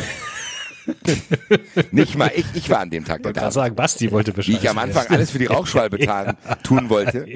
Nicht 1.93 2.17
mal 2.17 2.33
ich, 2.35 2.47
ich 2.55 2.71
war 2.71 2.81
an 2.81 2.89
dem 2.89 3.05
Tag 3.05 3.23
der 3.23 3.33
Ich 3.33 3.35
kann 3.35 3.45
Tag. 3.45 3.53
sagen, 3.53 3.77
Basti 3.77 4.11
wollte 4.11 4.33
Wie 4.33 4.37
Bescheid. 4.37 4.59
ich 4.63 4.71
am 4.71 4.79
Anfang 4.79 5.07
alles 5.09 5.31
für 5.31 5.39
die 5.39 5.45
Rauchschwalbe 5.47 5.99
tan, 6.07 6.37
tun 6.63 6.89
wollte, 6.89 7.27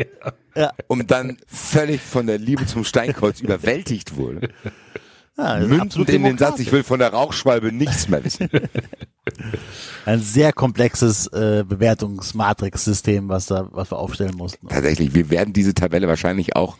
Ja. 0.56 0.72
um 0.88 1.06
dann 1.06 1.36
völlig 1.46 2.00
von 2.00 2.26
der 2.26 2.38
Liebe 2.38 2.64
zum 2.66 2.84
Steinkreuz 2.84 3.40
überwältigt 3.40 4.16
wurde. 4.16 4.48
Ja, 5.36 5.58
Mündend 5.58 6.08
in 6.10 6.22
den 6.22 6.38
Satz, 6.38 6.60
ich 6.60 6.70
will 6.70 6.84
von 6.84 7.00
der 7.00 7.12
Rauchschwalbe 7.12 7.72
nichts 7.72 8.08
mehr 8.08 8.24
wissen. 8.24 8.48
Ein 10.06 10.20
sehr 10.20 10.52
komplexes 10.52 11.26
äh, 11.26 11.64
Bewertungsmatrix-System, 11.66 13.28
was 13.28 13.46
da, 13.46 13.66
was 13.72 13.90
wir 13.90 13.98
aufstellen 13.98 14.36
mussten. 14.36 14.68
Tatsächlich, 14.68 15.12
wir 15.12 15.30
werden 15.30 15.52
diese 15.52 15.74
Tabelle 15.74 16.06
wahrscheinlich 16.06 16.54
auch 16.54 16.76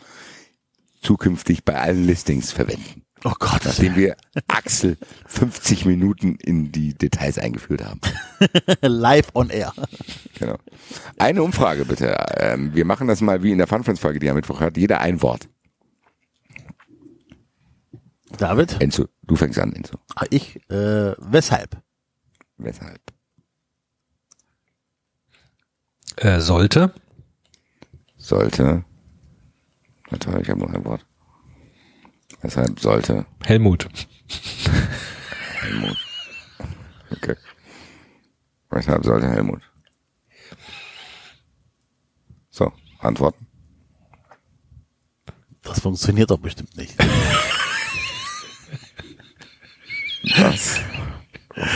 zukünftig 1.05 1.63
bei 1.63 1.79
allen 1.79 2.05
Listings 2.05 2.51
verwenden. 2.51 3.03
Oh 3.23 3.33
Gott, 3.39 3.65
das 3.65 3.79
Nachdem 3.79 3.95
wir 3.95 4.15
Axel 4.47 4.97
50 5.25 5.85
Minuten 5.85 6.35
in 6.35 6.71
die 6.71 6.93
Details 6.93 7.39
eingeführt 7.39 7.83
haben. 7.83 7.99
live 8.81 9.29
on 9.33 9.49
air. 9.49 9.73
Genau. 10.37 10.57
Eine 11.17 11.41
Umfrage 11.41 11.85
bitte. 11.85 12.15
Ähm, 12.37 12.75
wir 12.75 12.85
machen 12.85 13.07
das 13.07 13.21
mal 13.21 13.41
wie 13.41 13.51
in 13.51 13.57
der 13.57 13.65
Fun 13.67 13.83
Friends 13.83 13.99
Folge, 13.99 14.19
die 14.19 14.29
am 14.29 14.35
Mittwoch 14.35 14.59
hat. 14.59 14.77
Jeder 14.77 14.99
ein 14.99 15.21
Wort. 15.23 15.47
David? 18.37 18.79
Enzo, 18.79 19.07
du 19.23 19.35
fängst 19.35 19.57
an, 19.57 19.73
Enzo. 19.73 19.97
Ah, 20.15 20.25
Ich, 20.29 20.57
äh, 20.69 21.13
weshalb? 21.17 21.81
Weshalb? 22.57 23.01
Äh, 26.17 26.39
sollte. 26.41 26.93
Sollte. 28.17 28.83
Warte, 30.09 30.39
ich 30.41 30.49
habe 30.49 30.59
noch 30.59 30.73
ein 30.73 30.85
Wort. 30.85 31.05
Weshalb 32.41 32.79
sollte 32.79 33.25
Helmut. 33.43 33.87
Helmut. 35.61 35.97
Okay. 37.11 37.35
Weshalb 38.69 39.03
sollte 39.03 39.29
Helmut? 39.29 39.61
So, 42.49 42.71
Antworten. 42.99 43.47
Das 45.61 45.79
funktioniert 45.79 46.29
doch 46.29 46.37
bestimmt 46.37 46.75
nicht. 46.77 46.95
Das 50.37 50.79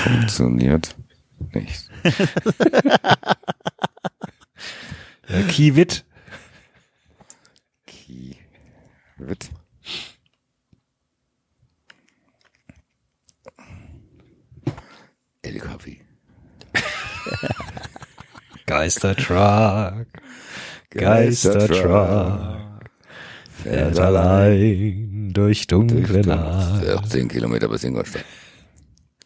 funktioniert 0.04 0.96
nicht. 1.54 1.90
Kiewit. 5.50 6.06
Wird. 9.30 9.52
Coffee. 15.60 16.02
Geistertruck. 18.66 20.08
Geistertruck. 20.90 22.82
Fährt 23.62 24.00
allein 24.00 25.30
durch 25.32 25.68
dunkle 25.68 26.22
Nacht. 26.22 26.84
14 26.84 27.28
Kilometer 27.28 27.68
bis 27.68 27.84
Ingolstadt. 27.84 28.26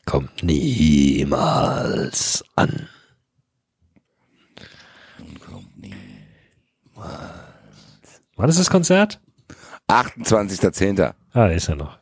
Kommt 0.05 0.43
niemals 0.43 2.43
an. 2.57 2.89
Wann 8.35 8.49
ist 8.49 8.59
das 8.59 8.69
Konzert? 8.69 9.22
28.10. 9.89 11.13
Ah, 11.33 11.47
ist 11.47 11.67
ja 11.67 11.75
noch. 11.75 11.97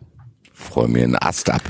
Freu 0.53 0.87
mir 0.87 1.03
einen 1.03 1.15
Ast 1.15 1.49
ab. 1.49 1.61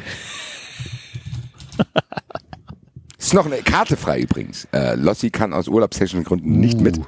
Ist 3.18 3.34
noch 3.34 3.46
eine 3.46 3.62
Karte 3.62 3.98
frei 3.98 4.22
übrigens. 4.22 4.68
Äh, 4.74 4.96
Lossi 4.96 5.30
kann 5.30 5.54
aus 5.54 5.68
urlaubstechnischen 5.68 6.24
Gründen 6.24 6.60
nicht 6.60 6.80
mit. 6.82 7.00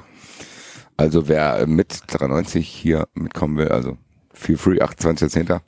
Also 0.96 1.28
wer 1.28 1.58
äh, 1.58 1.66
mit 1.66 2.02
93 2.06 2.68
hier 2.68 3.08
mitkommen 3.14 3.56
will, 3.56 3.68
also 3.68 3.98
feel 4.32 4.56
free, 4.56 4.80
28.10. 4.80 5.60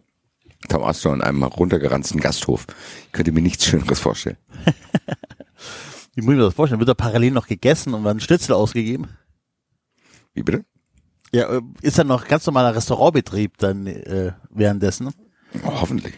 Tom 0.69 0.83
Astor 0.85 1.15
in 1.15 1.21
einem 1.21 1.43
runtergeranzten 1.43 2.21
Gasthof. 2.21 2.67
Ich 3.07 3.13
könnte 3.13 3.33
mir 3.33 3.43
nichts 3.43 3.67
Schöneres 3.67 4.01
vorstellen. 4.01 4.37
Wie 6.15 6.23
muss 6.23 6.33
ich 6.33 6.39
mir 6.39 6.45
das 6.45 6.55
vorstellen? 6.55 6.81
Wird 6.81 6.89
da 6.89 6.95
parallel 6.95 7.33
noch 7.33 7.47
gegessen 7.47 7.93
und 7.93 8.05
dann 8.05 8.21
Schnitzel 8.21 8.55
ausgegeben? 8.55 9.09
Wie 10.33 10.43
bitte? 10.43 10.65
Ja, 11.37 11.57
äh, 11.57 11.61
ist 11.83 11.99
dann 11.99 12.07
noch 12.07 12.27
ganz 12.27 12.47
normaler 12.47 12.75
Restaurantbetrieb 12.75 13.59
dann 13.59 13.87
äh, 13.87 14.33
währenddessen? 14.51 15.09
Oh, 15.65 15.81
hoffentlich. 15.81 16.15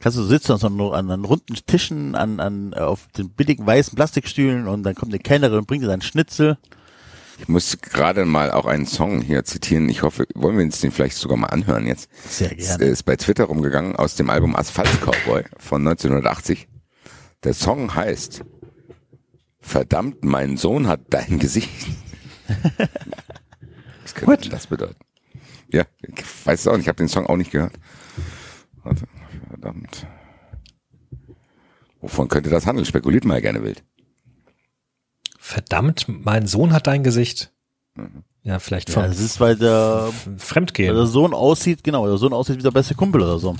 Kannst 0.00 0.16
du 0.18 0.22
sitzen 0.22 0.52
an, 0.52 0.58
so 0.58 0.66
einem- 0.68 0.80
an, 0.92 1.10
an 1.10 1.24
runden 1.24 1.54
Tischen, 1.66 2.14
an, 2.14 2.40
an, 2.40 2.72
auf 2.74 3.06
den 3.16 3.30
billigen 3.30 3.66
weißen 3.66 3.94
Plastikstühlen 3.96 4.66
und 4.68 4.82
dann 4.82 4.94
kommt 4.94 5.12
eine 5.12 5.18
Kellnerin 5.18 5.58
und 5.58 5.66
bringt 5.66 5.82
dir 5.84 5.88
dann 5.88 6.00
Schnitzel. 6.02 6.56
Ich 7.38 7.48
muss 7.48 7.78
gerade 7.80 8.24
mal 8.26 8.50
auch 8.50 8.66
einen 8.66 8.86
Song 8.86 9.22
hier 9.22 9.44
zitieren. 9.44 9.88
Ich 9.88 10.02
hoffe, 10.02 10.26
wollen 10.34 10.56
wir 10.58 10.64
uns 10.64 10.80
den 10.80 10.90
vielleicht 10.92 11.16
sogar 11.16 11.38
mal 11.38 11.46
anhören 11.48 11.86
jetzt? 11.86 12.10
Sehr 12.28 12.52
Es 12.58 12.66
gerne. 12.68 12.84
ist 12.84 13.04
bei 13.04 13.16
Twitter 13.16 13.44
rumgegangen 13.44 13.96
aus 13.96 14.14
dem 14.14 14.28
Album 14.30 14.54
Asphalt 14.56 14.90
Cowboy 15.00 15.44
von 15.58 15.86
1980. 15.86 16.68
Der 17.44 17.54
Song 17.54 17.94
heißt 17.94 18.42
Verdammt, 19.62 20.24
mein 20.24 20.56
Sohn 20.56 20.86
hat 20.86 21.00
dein 21.10 21.38
Gesicht. 21.38 21.70
Was 24.14 24.26
könnte 24.26 24.42
denn 24.42 24.50
das 24.52 24.66
bedeuten? 24.66 24.96
Ja, 25.72 25.84
ich 26.02 26.46
weiß 26.46 26.60
es 26.60 26.66
auch 26.66 26.72
nicht. 26.72 26.82
Ich 26.82 26.88
habe 26.88 26.96
den 26.98 27.08
Song 27.08 27.26
auch 27.26 27.36
nicht 27.36 27.50
gehört. 27.52 27.72
Warte, 28.82 29.04
verdammt. 29.48 30.06
Wovon 32.00 32.28
könnte 32.28 32.50
das 32.50 32.66
handeln? 32.66 32.86
Spekuliert 32.86 33.24
mal 33.24 33.40
gerne 33.40 33.62
wild. 33.62 33.84
Verdammt, 35.38 36.06
mein 36.08 36.46
Sohn 36.46 36.72
hat 36.72 36.86
dein 36.86 37.02
Gesicht. 37.02 37.52
Ja, 38.42 38.58
vielleicht 38.58 38.88
Ja, 38.88 38.94
vom 38.94 39.02
das 39.04 39.20
ist, 39.20 39.38
weil 39.40 39.56
der, 39.56 40.06
F- 40.08 40.26
weil 40.26 40.38
Fremdgehen. 40.38 40.94
der 40.94 41.06
Sohn 41.06 41.34
aussieht, 41.34 41.84
genau, 41.84 42.06
der 42.06 42.16
Sohn 42.16 42.32
aussieht 42.32 42.58
wie 42.58 42.62
der 42.62 42.70
beste 42.70 42.94
Kumpel 42.94 43.20
oder 43.20 43.38
so. 43.38 43.54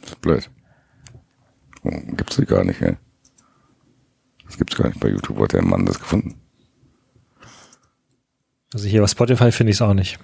Das 0.00 0.10
ist 0.10 0.20
blöd. 0.20 0.50
Oh, 1.84 1.90
gibt's 2.16 2.36
die 2.36 2.44
gar 2.44 2.64
nicht, 2.64 2.80
ey. 2.82 2.96
Das 4.44 4.58
gibt's 4.58 4.76
gar 4.76 4.88
nicht. 4.88 5.00
Bei 5.00 5.08
YouTube 5.08 5.38
hat 5.38 5.52
der 5.54 5.62
Mann 5.64 5.86
das 5.86 5.98
gefunden. 5.98 6.40
Also 8.72 8.88
hier 8.88 9.04
auf 9.04 9.10
Spotify 9.10 9.52
finde 9.52 9.70
ich 9.70 9.76
es 9.76 9.82
auch 9.82 9.94
nicht. 9.94 10.18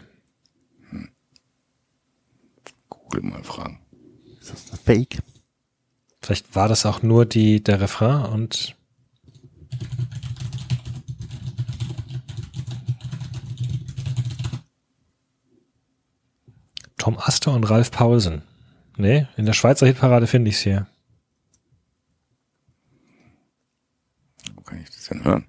Google 2.88 3.22
mal 3.22 3.44
fragen. 3.44 3.80
Ist 4.40 4.52
das 4.52 4.72
ein 4.72 4.78
Fake? 4.78 5.18
Vielleicht 6.22 6.54
war 6.54 6.68
das 6.68 6.86
auch 6.86 7.02
nur 7.02 7.26
die, 7.26 7.62
der 7.62 7.80
Refrain 7.80 8.24
und 8.26 8.74
Tom 16.96 17.18
Astor 17.18 17.54
und 17.54 17.64
Ralf 17.64 17.90
Paulsen. 17.90 18.42
Nee, 18.96 19.26
in 19.36 19.46
der 19.46 19.52
Schweizer 19.52 19.86
Hitparade 19.86 20.26
finde 20.26 20.50
ich 20.50 20.56
es 20.56 20.62
hier. 20.62 20.86
Wo 24.54 24.60
kann 24.62 24.80
ich 24.80 24.90
das 24.90 25.04
denn 25.04 25.24
hören? 25.24 25.46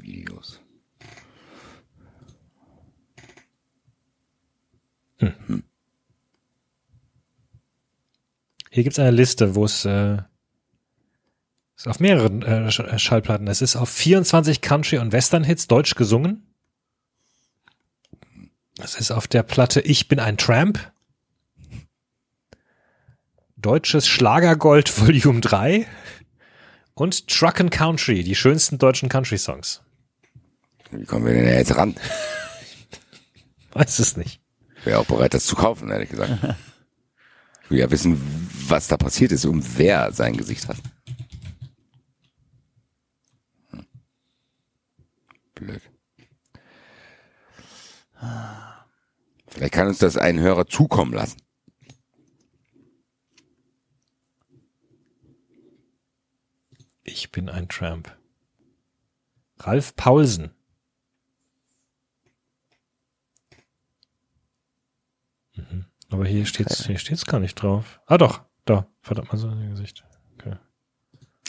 Videos. 0.00 0.60
Hier 5.18 5.32
gibt 8.70 8.92
es 8.92 8.98
eine 8.98 9.10
Liste, 9.10 9.54
wo 9.54 9.64
es 9.64 9.84
äh, 9.84 10.18
ist 11.76 11.88
auf 11.88 12.00
mehreren 12.00 12.42
äh, 12.42 12.66
äh, 12.66 12.98
Schallplatten. 12.98 13.46
Es 13.46 13.62
ist 13.62 13.76
auf 13.76 13.88
24 13.88 14.60
Country- 14.60 14.98
und 14.98 15.12
Western-Hits 15.12 15.68
deutsch 15.68 15.94
gesungen. 15.94 16.44
Es 18.78 18.96
ist 18.96 19.10
auf 19.10 19.26
der 19.26 19.42
Platte 19.42 19.80
Ich 19.80 20.08
bin 20.08 20.20
ein 20.20 20.36
Tramp. 20.36 20.92
Deutsches 23.56 24.06
Schlagergold 24.06 25.00
Volume 25.06 25.40
3 25.40 25.86
und 26.94 27.28
Truck 27.28 27.60
and 27.60 27.70
Country, 27.70 28.22
die 28.24 28.34
schönsten 28.34 28.78
deutschen 28.78 29.08
Country-Songs. 29.08 29.82
Wie 30.90 31.04
kommen 31.04 31.26
wir 31.26 31.32
denn 31.32 31.46
jetzt 31.46 31.76
ran? 31.76 31.94
Weiß 33.72 33.98
es 33.98 34.16
nicht. 34.16 34.40
Wäre 34.84 34.98
auch 34.98 35.06
bereit, 35.06 35.34
das 35.34 35.46
zu 35.46 35.56
kaufen, 35.56 35.90
ehrlich 35.90 36.10
gesagt. 36.10 36.56
Ich 37.64 37.70
will 37.70 37.78
ja 37.80 37.90
wissen, 37.90 38.18
was 38.68 38.88
da 38.88 38.96
passiert 38.96 39.32
ist 39.32 39.44
und 39.44 39.78
wer 39.78 40.12
sein 40.12 40.36
Gesicht 40.36 40.68
hat. 40.68 40.78
Hm. 43.70 43.86
Blöd. 45.54 45.82
Vielleicht 49.48 49.74
kann 49.74 49.88
uns 49.88 49.98
das 49.98 50.16
ein 50.16 50.38
Hörer 50.38 50.66
zukommen 50.66 51.12
lassen. 51.12 51.42
Ich 57.02 57.30
bin 57.32 57.48
ein 57.48 57.68
Tramp. 57.68 58.16
Ralf 59.58 59.96
Paulsen. 59.96 60.54
Mhm. 65.58 65.84
Aber 66.10 66.26
hier 66.26 66.46
steht's, 66.46 66.86
hier 66.86 66.98
steht's 66.98 67.26
gar 67.26 67.40
nicht 67.40 67.54
drauf. 67.56 68.00
Ah 68.06 68.16
doch, 68.18 68.42
da. 68.64 68.86
Verdammt 69.02 69.32
mal 69.32 69.38
so 69.38 69.48
in 69.50 69.70
Gesicht. 69.70 70.04
Okay. 70.38 70.56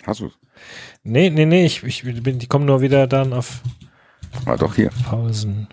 Hast 0.05 0.19
du's? 0.21 0.33
Nee, 1.03 1.29
nee, 1.29 1.45
nee, 1.45 1.65
ich, 1.65 1.83
ich 1.83 2.03
bin, 2.03 2.39
die 2.39 2.47
kommen 2.47 2.65
nur 2.65 2.81
wieder 2.81 3.07
dann 3.07 3.31
auf 3.33 3.61
Ah, 4.45 4.57
doch 4.57 4.75
hier. 4.75 4.89
Pausen. 5.05 5.67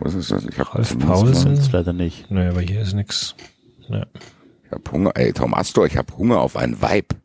Was 0.00 0.14
ist 0.14 0.30
das? 0.30 0.44
Ich 0.44 0.58
hab 0.58 0.74
Ralf 0.74 0.94
mal- 0.96 1.24
Das 1.32 1.72
leider 1.72 1.92
nicht. 1.92 2.30
Nee, 2.30 2.46
aber 2.46 2.60
hier 2.60 2.80
ist 2.82 2.94
nix. 2.94 3.34
Nee. 3.88 4.04
Ich 4.64 4.70
hab 4.70 4.90
Hunger, 4.92 5.12
ey, 5.16 5.32
Tom 5.32 5.54
Astor, 5.54 5.86
ich 5.86 5.96
hab 5.96 6.16
Hunger 6.16 6.40
auf 6.40 6.56
ein 6.56 6.80
Vibe. 6.80 7.16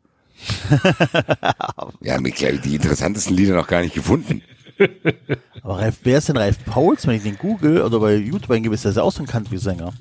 Wir 2.00 2.14
haben 2.14 2.24
die 2.24 2.32
die 2.60 2.74
interessantesten 2.74 3.36
Lieder 3.36 3.54
noch 3.54 3.66
gar 3.68 3.82
nicht 3.82 3.94
gefunden. 3.94 4.42
Aber 5.62 5.78
Ralf, 5.78 6.00
wer 6.02 6.18
ist 6.18 6.28
denn 6.28 6.36
Ralf 6.36 6.64
Pauls? 6.64 7.06
Wenn 7.06 7.16
ich 7.16 7.22
den 7.22 7.38
Google 7.38 7.82
oder 7.82 8.00
bei 8.00 8.14
YouTube 8.16 8.50
eingebe, 8.50 8.74
ist 8.74 8.84
der 8.84 8.92
sehr 8.92 9.04
auch 9.04 9.12
so 9.12 9.22
ein 9.22 9.26
Country-Sänger. 9.26 9.92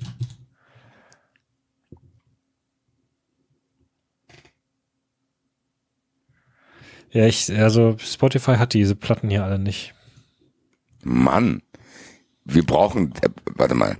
Ja, 7.11 7.27
ich, 7.27 7.51
also 7.55 7.95
Spotify 7.99 8.55
hat 8.55 8.73
diese 8.73 8.95
Platten 8.95 9.29
hier 9.29 9.43
alle 9.43 9.59
nicht. 9.59 9.93
Mann, 11.03 11.61
wir 12.43 12.65
brauchen, 12.65 13.13
äh, 13.21 13.29
warte 13.55 13.75
mal, 13.75 13.97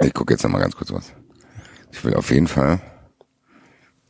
ich 0.00 0.14
gucke 0.14 0.34
jetzt 0.34 0.44
noch 0.44 0.50
mal 0.50 0.60
ganz 0.60 0.76
kurz 0.76 0.92
was. 0.92 1.12
Ich 1.90 2.04
will 2.04 2.14
auf 2.14 2.30
jeden 2.30 2.46
Fall, 2.46 2.80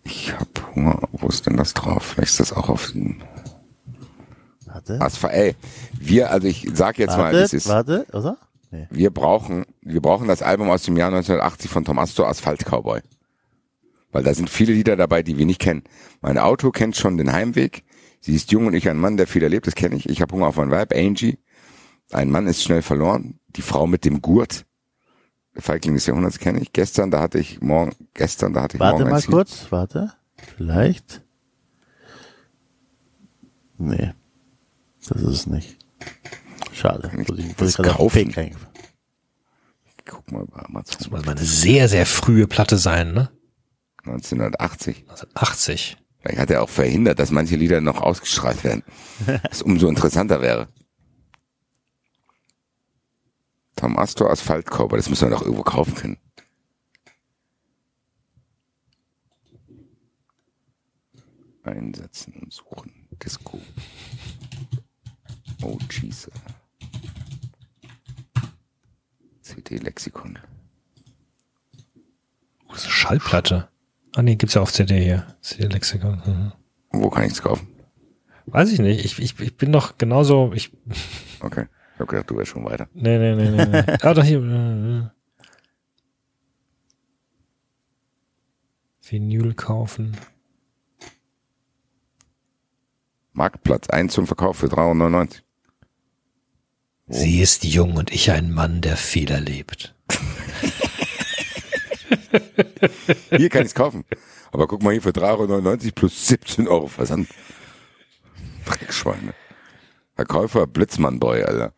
ich 0.05 0.33
hab 0.39 0.75
Hunger, 0.75 1.01
wo 1.13 1.29
ist 1.29 1.47
denn 1.47 1.57
das 1.57 1.73
drauf? 1.73 2.05
Vielleicht 2.05 2.33
ist 2.33 2.41
das 2.41 2.53
auch 2.53 2.69
auf 2.69 2.93
dem 2.93 3.23
Warte. 4.79 5.01
Asphalt. 5.01 5.35
Ey, 5.35 5.57
wir, 5.99 6.31
also 6.31 6.47
ich 6.47 6.69
sag 6.73 6.99
jetzt 6.99 7.17
mal, 7.17 7.33
Warte, 7.33 7.39
es 7.39 7.53
ist, 7.53 7.69
warte, 7.69 8.07
oder? 8.13 8.39
Nee. 8.71 8.87
wir 8.91 9.11
brauchen, 9.11 9.65
wir 9.81 10.01
brauchen 10.01 10.29
das 10.29 10.43
Album 10.43 10.71
aus 10.71 10.83
dem 10.83 10.97
Jahr 10.97 11.09
1980 11.09 11.71
von 11.71 11.85
Tom 11.85 11.99
Astor, 11.99 12.29
Asphalt 12.29 12.65
Cowboy. 12.65 13.01
Weil 14.13 14.23
da 14.23 14.35
sind 14.35 14.51
viele 14.51 14.73
Lieder 14.73 14.97
dabei, 14.97 15.23
die 15.23 15.37
wir 15.37 15.47
nicht 15.47 15.61
kennen. 15.61 15.85
Mein 16.21 16.39
Auto 16.39 16.71
kennt 16.71 16.97
schon 16.97 17.17
den 17.17 17.33
Heimweg. 17.33 17.85
Sie 18.21 18.35
ist 18.35 18.53
jung 18.53 18.67
und 18.67 18.75
ich 18.75 18.89
ein 18.89 18.99
Mann, 18.99 19.17
der 19.17 19.27
viel 19.27 19.43
erlebt, 19.43 19.67
das 19.67 19.75
kenne 19.75 19.97
ich. 19.97 20.09
Ich 20.09 20.23
habe 20.23 20.35
Hunger 20.35 20.47
auf 20.49 20.59
ein 20.59 20.71
Weib, 20.71 20.95
Angie. 20.95 21.39
Ein 22.13 22.31
Mann 22.31 22.47
ist 22.47 22.63
schnell 22.63 22.83
verloren. 22.83 23.39
Die 23.57 23.63
Frau 23.63 23.87
mit 23.87 24.05
dem 24.05 24.23
Gurt. 24.23 24.65
Der 25.55 25.63
Feigling 25.63 25.95
des 25.95 26.07
Jahrhunderts 26.07 26.39
kenne 26.39 26.61
ich. 26.61 26.73
Gestern, 26.73 27.11
da 27.11 27.21
hatte 27.21 27.39
ich 27.39 27.61
morgen, 27.61 27.93
gestern, 28.15 28.53
da 28.53 28.63
hatte 28.63 28.77
ich 28.77 28.81
Warte 28.81 28.99
morgen 28.99 29.07
ein 29.07 29.11
mal 29.11 29.23
kurz, 29.23 29.67
warte. 29.71 30.13
Vielleicht. 30.57 31.23
Nee. 33.77 34.13
Das 35.09 35.23
ist 35.23 35.29
es 35.29 35.47
nicht. 35.47 35.77
Schade. 36.73 37.09
Kann 37.09 37.21
ich 37.21 37.29
Muss 37.29 37.39
ich, 37.39 37.79
ich 37.79 37.85
kaufen? 37.85 38.11
Fake 38.33 38.37
rein- 38.37 38.57
Guck 40.05 40.31
mal 40.33 40.45
bei 40.47 40.63
Amazon. 40.65 40.97
Das 40.99 41.11
muss 41.11 41.25
mal 41.25 41.33
eine 41.33 41.45
sehr, 41.45 41.89
sehr 41.89 42.07
frühe 42.07 42.47
Platte 42.47 42.79
sein, 42.79 43.13
ne? 43.13 43.31
1980. 44.05 45.01
1980. 45.09 45.97
Vielleicht 46.21 46.39
hat 46.39 46.51
er 46.51 46.63
auch 46.63 46.69
verhindert, 46.69 47.19
dass 47.19 47.31
manche 47.31 47.57
Lieder 47.57 47.81
noch 47.81 48.01
ausgestrahlt 48.01 48.65
werden. 48.65 48.83
Was 49.51 49.63
umso 49.63 49.89
interessanter 49.89 50.41
wäre. 50.41 50.69
Tom 53.77 53.99
Astor 53.99 54.31
Asphalt 54.31 54.67
Cowboy, 54.67 54.99
das 54.99 55.09
müssen 55.11 55.29
wir 55.29 55.37
doch 55.37 55.43
irgendwo 55.43 55.63
kaufen 55.63 55.95
können. 55.95 56.17
Einsetzen 61.63 62.35
und 62.35 62.53
suchen. 62.53 63.09
Disco. 63.23 63.61
Oh, 65.63 65.79
Jesus. 65.91 66.31
CD 69.43 69.77
Lexikon. 69.79 70.39
Oh, 72.67 72.73
das 72.73 72.81
ist 72.81 72.85
eine 72.87 72.93
Schallplatte. 72.93 73.69
Ah 74.15 74.23
nee, 74.23 74.37
gibt's 74.37 74.55
ja 74.55 74.63
auf 74.63 74.73
CD 74.73 75.03
hier. 75.03 75.27
CD 75.41 75.67
Lexikon. 75.69 76.23
Mhm. 76.25 76.53
Wo 76.91 77.11
kann 77.11 77.25
ich's 77.25 77.43
kaufen? 77.43 77.69
Weiß 78.47 78.73
ich 78.73 78.79
nicht. 78.79 79.05
Ich, 79.05 79.19
ich, 79.19 79.39
ich 79.41 79.57
bin 79.57 79.73
doch 79.73 79.99
genauso. 79.99 80.53
Ich, 80.55 80.73
Okay. 81.41 81.67
Ich 81.95 82.01
hab 82.01 82.09
gedacht, 82.09 82.31
du 82.31 82.37
wärst 82.37 82.53
schon 82.53 82.65
weiter. 82.65 82.89
nee, 82.95 83.19
nee, 83.19 83.35
nee, 83.35 83.51
nee. 83.51 83.67
nee. 83.67 83.97
Ah, 84.03 84.15
doch 84.15 84.23
hier. 84.25 84.41
äh, 84.43 84.99
äh. 84.99 85.09
Vinyl 89.03 89.55
kaufen. 89.55 90.17
Marktplatz, 93.33 93.89
ein 93.89 94.09
zum 94.09 94.27
Verkauf 94.27 94.59
für 94.59 94.69
399. 94.69 95.43
Sie 97.09 97.41
ist 97.41 97.65
jung 97.65 97.95
und 97.97 98.13
ich 98.13 98.31
ein 98.31 98.53
Mann, 98.53 98.81
der 98.81 98.97
viel 98.97 99.31
erlebt. 99.31 99.95
Hier 103.31 103.49
kann 103.49 103.65
ich's 103.65 103.75
kaufen. 103.75 104.05
Aber 104.53 104.67
guck 104.67 104.83
mal 104.83 104.93
hier 104.93 105.03
für 105.03 105.11
3,99 105.11 105.85
Euro 105.85 105.93
plus 105.95 106.27
17 106.29 106.69
Euro 106.69 106.89
Versand. 106.89 107.29
Dreckschweine. 108.67 109.33
Verkäufer 110.15 110.67
Blitzmann-Boy, 110.67 111.45
Alter. 111.45 111.73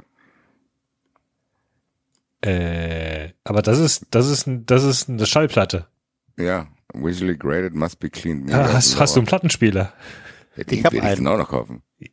Äh, 2.42 3.30
aber 3.44 3.62
das 3.62 3.78
ist, 3.78 4.06
das 4.10 4.28
ist, 4.28 4.46
das 4.48 4.82
ist 4.82 5.08
eine 5.08 5.26
Schallplatte. 5.26 5.86
Ja, 6.38 6.68
visually 6.94 7.36
graded 7.36 7.74
must 7.74 8.00
be 8.00 8.08
cleaned. 8.08 8.48
Ja, 8.48 8.72
hast, 8.72 8.98
hast 8.98 9.14
du 9.14 9.20
einen 9.20 9.26
Plattenspieler? 9.26 9.92
Ja, 10.56 10.64
den 10.64 10.78
Ich 10.78 10.84
hab 10.84 10.92
will 10.92 11.00
ich 11.00 11.04
einen. 11.04 11.24
dann 11.24 11.34
auch 11.34 11.38
noch 11.38 11.50
kaufen. 11.50 11.82
Ich 11.98 12.12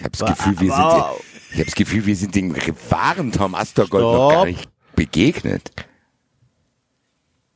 habe 0.00 0.10
das 0.16 0.28
Gefühl, 0.36 0.60
wir 0.60 0.72
sind, 0.72 1.31
ich 1.52 1.58
habe 1.58 1.64
das 1.66 1.74
Gefühl, 1.74 2.06
wir 2.06 2.16
sind 2.16 2.34
dem 2.34 2.56
wahren 2.88 3.30
Tom 3.30 3.54
Astorgold 3.54 4.02
noch 4.02 4.30
gar 4.30 4.46
nicht 4.46 4.70
begegnet. 4.96 5.70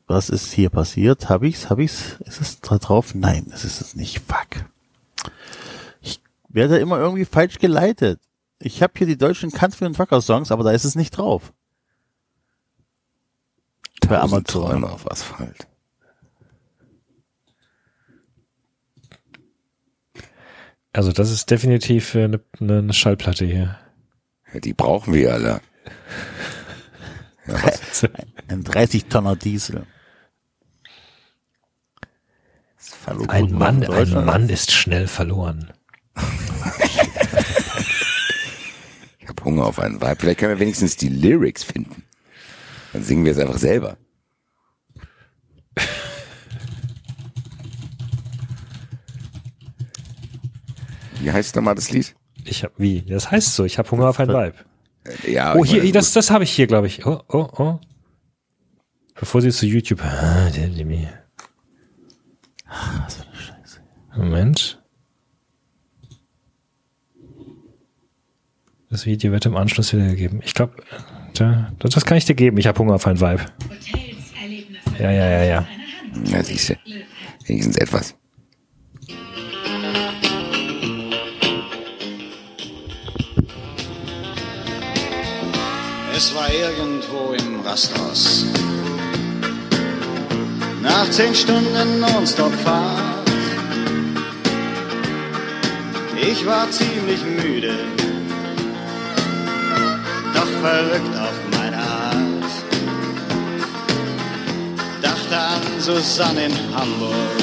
Was 0.07 0.29
ist 0.29 0.53
hier 0.53 0.69
passiert? 0.69 1.31
Hab 1.31 1.43
ich's? 1.43 1.71
Hab 1.71 1.79
ich's? 1.79 2.19
Ist 2.21 2.41
es 2.41 2.61
da 2.61 2.79
drauf? 2.79 3.15
Nein, 3.15 3.51
es 3.53 3.65
ist 3.65 3.81
es 3.81 3.97
nicht. 3.97 4.21
Fuck. 4.21 4.67
Ich 6.01 6.21
werde 6.49 6.79
immer 6.79 6.99
irgendwie 6.99 7.25
falsch 7.25 7.59
geleitet. 7.59 8.21
Ich 8.59 8.83
habe 8.83 8.93
hier 8.97 9.07
die 9.07 9.19
deutschen 9.19 9.51
Country 9.51 9.87
und 9.87 9.99
Rocker 9.99 10.21
Songs, 10.21 10.53
aber 10.53 10.63
da 10.63 10.73
ist 10.73 10.85
es 10.85 10.95
nicht 10.95 11.17
drauf. 11.17 11.53
Bei 14.07 14.21
Amazon. 14.21 14.45
Träume 14.45 14.91
auf 14.91 15.11
Asphalt. 15.11 15.67
Also 20.93 21.13
das 21.13 21.31
ist 21.31 21.51
definitiv 21.51 22.15
äh, 22.15 22.25
eine, 22.25 22.41
eine 22.61 22.93
Schallplatte 22.93 23.45
hier. 23.45 23.79
Die 24.61 24.75
brauchen 24.75 25.15
wir 25.15 25.33
alle. 25.35 25.61
Ja? 27.47 27.57
Ein 28.49 28.65
30-Tonner 28.65 29.37
Diesel. 29.37 29.87
Ein 33.29 33.53
Mann, 33.53 33.85
ein. 33.85 34.25
Mann 34.25 34.49
ist 34.49 34.73
schnell 34.73 35.07
verloren. 35.07 35.73
Ich 39.19 39.31
habe 39.31 39.43
Hunger 39.43 39.65
auf 39.67 39.81
einen 39.81 40.01
Vibe. 40.01 40.17
Vielleicht 40.21 40.39
können 40.39 40.53
wir 40.53 40.61
wenigstens 40.61 40.97
die 40.97 41.09
Lyrics 41.09 41.65
finden. 41.65 42.05
Dann 42.93 43.03
singen 43.03 43.25
wir 43.25 43.33
es 43.33 43.41
einfach 43.41 43.59
selber. 43.59 43.97
Wie 51.19 51.33
heißt 51.33 51.57
nochmal 51.57 51.75
das 51.75 51.91
Lied? 51.91 52.15
Ich 52.49 52.65
hab, 52.65 52.73
wie? 52.79 53.03
Das 53.03 53.31
heißt 53.31 53.55
so, 53.55 53.65
ich 53.65 53.79
habe 53.79 53.91
Hunger 53.91 54.09
auf 54.09 54.21
ein 54.21 54.29
Vibe. 54.29 54.55
Äh, 55.25 55.33
Ja, 55.33 55.55
Oh, 55.57 55.65
hier, 55.65 55.79
meine, 55.79 55.93
das, 55.93 56.13
das 56.13 56.31
habe 56.31 56.45
ich 56.45 56.51
hier, 56.53 56.67
glaube 56.67 56.87
ich. 56.87 57.05
Oh, 57.07 57.21
oh, 57.29 57.49
oh. 57.59 57.81
Bevor 59.15 59.41
sie 59.43 59.51
zu 59.51 59.67
YouTube. 59.67 60.01
Ah, 60.03 60.51
der, 60.51 60.69
der, 60.69 60.85
der. 60.85 61.23
Was 63.05 63.17
für 63.17 63.23
eine 63.27 63.35
Scheiße. 63.37 63.81
Moment. 64.17 64.83
Das 68.91 69.07
Video 69.07 69.33
wird 69.33 69.47
im 69.47 69.57
Anschluss 69.57 69.93
wiedergegeben. 69.93 70.41
Ich 70.45 70.55
glaube, 70.55 70.75
das, 71.35 71.91
das 71.93 72.05
kann 72.05 72.17
ich 72.19 72.25
dir 72.25 72.35
geben. 72.35 72.57
Ich 72.59 72.67
habe 72.67 72.79
Hunger 72.79 72.95
auf 72.95 73.07
ein 73.07 73.21
Vibe. 73.21 73.45
Hotels, 73.65 74.33
Erlebnisse. 74.41 75.03
Ja, 75.03 75.11
ja, 75.11 75.29
ja, 75.29 75.43
ja. 75.45 75.69
Ja, 76.25 76.43
siehst 76.43 76.71
du. 76.71 76.75
Wenigstens 77.47 77.77
etwas. 77.77 78.15
Es 86.17 86.35
war 86.35 86.51
irgendwo 86.51 87.35
im 87.35 87.61
Rasthaus. 87.61 88.47
Nach 90.81 91.11
zehn 91.11 91.35
Stunden 91.35 92.01
Nonstop-Fahrt. 92.01 93.31
Ich 96.19 96.47
war 96.47 96.71
ziemlich 96.71 97.21
müde, 97.23 97.75
doch 100.33 100.53
verrückt 100.63 101.15
auf 101.21 101.59
meine 101.59 101.77
Art. 101.77 102.53
Dachte 105.03 105.37
an 105.37 105.81
Susanne 105.81 106.47
in 106.47 106.55
Hamburg, 106.75 107.37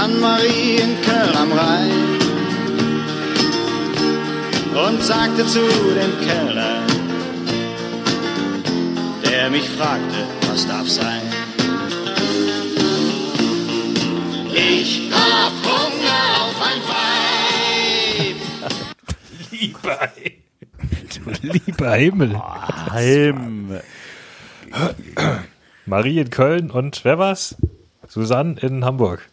an 0.00 0.20
Marie 0.20 0.76
in 0.76 1.02
Köln 1.02 1.36
am 1.36 1.52
Rhein 1.52 2.19
und 4.74 5.02
sagte 5.02 5.46
zu 5.46 5.60
dem 5.60 6.20
Kellner, 6.20 6.82
der 9.24 9.50
mich 9.50 9.68
fragte, 9.68 10.26
was 10.48 10.66
darf 10.66 10.88
sein. 10.88 11.22
Ich 14.54 15.10
hab 15.12 15.52
Hunger 15.64 16.44
auf 16.44 16.60
ein 16.70 16.80
Weib. 16.90 18.36
Lieber, 19.50 20.08
lieber 21.42 21.92
Himmel. 21.94 22.40
Heim. 22.90 23.80
Marie 25.86 26.18
in 26.20 26.30
Köln 26.30 26.70
und 26.70 27.04
wer 27.04 27.18
war's? 27.18 27.56
Susanne 28.08 28.58
in 28.60 28.84
Hamburg. 28.84 29.28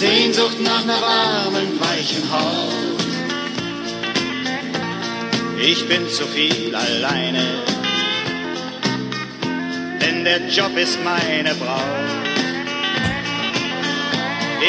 Sehnsucht 0.00 0.58
nach 0.62 0.82
einer 0.82 0.98
warmen, 1.02 1.78
weichen 1.78 2.24
Haut. 2.32 3.04
Ich 5.60 5.86
bin 5.88 6.08
zu 6.08 6.24
viel 6.24 6.74
alleine, 6.74 7.44
denn 10.00 10.24
der 10.24 10.48
Job 10.48 10.74
ist 10.78 10.98
meine 11.04 11.54
Braut. 11.54 12.08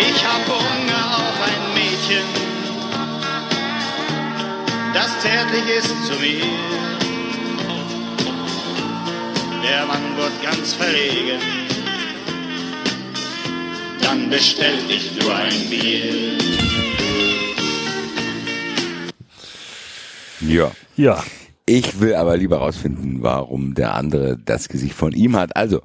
Ich 0.06 0.20
hab 0.26 0.45
Hunger 0.49 1.03
auf 1.24 1.38
ein 1.49 1.64
Mädchen, 1.76 2.28
das 4.94 5.18
zärtlich 5.22 5.78
ist 5.78 5.95
zu 6.08 6.20
mir. 6.20 6.44
Der 9.64 9.86
Mann 9.86 10.18
wird 10.18 10.44
ganz 10.44 10.74
verlegen 10.74 11.60
dann 14.11 14.29
bestell 14.29 14.75
ich 14.89 15.17
nur 15.21 15.33
ein 15.33 15.69
Bier. 15.69 16.38
Ja. 20.41 20.71
Ja, 20.97 21.23
Ich 21.65 22.01
will 22.01 22.15
aber 22.15 22.35
lieber 22.35 22.57
rausfinden, 22.57 23.23
warum 23.23 23.73
der 23.73 23.95
andere 23.95 24.38
das 24.38 24.67
Gesicht 24.67 24.95
von 24.95 25.13
ihm 25.13 25.38
hat. 25.38 25.55
Also, 25.55 25.81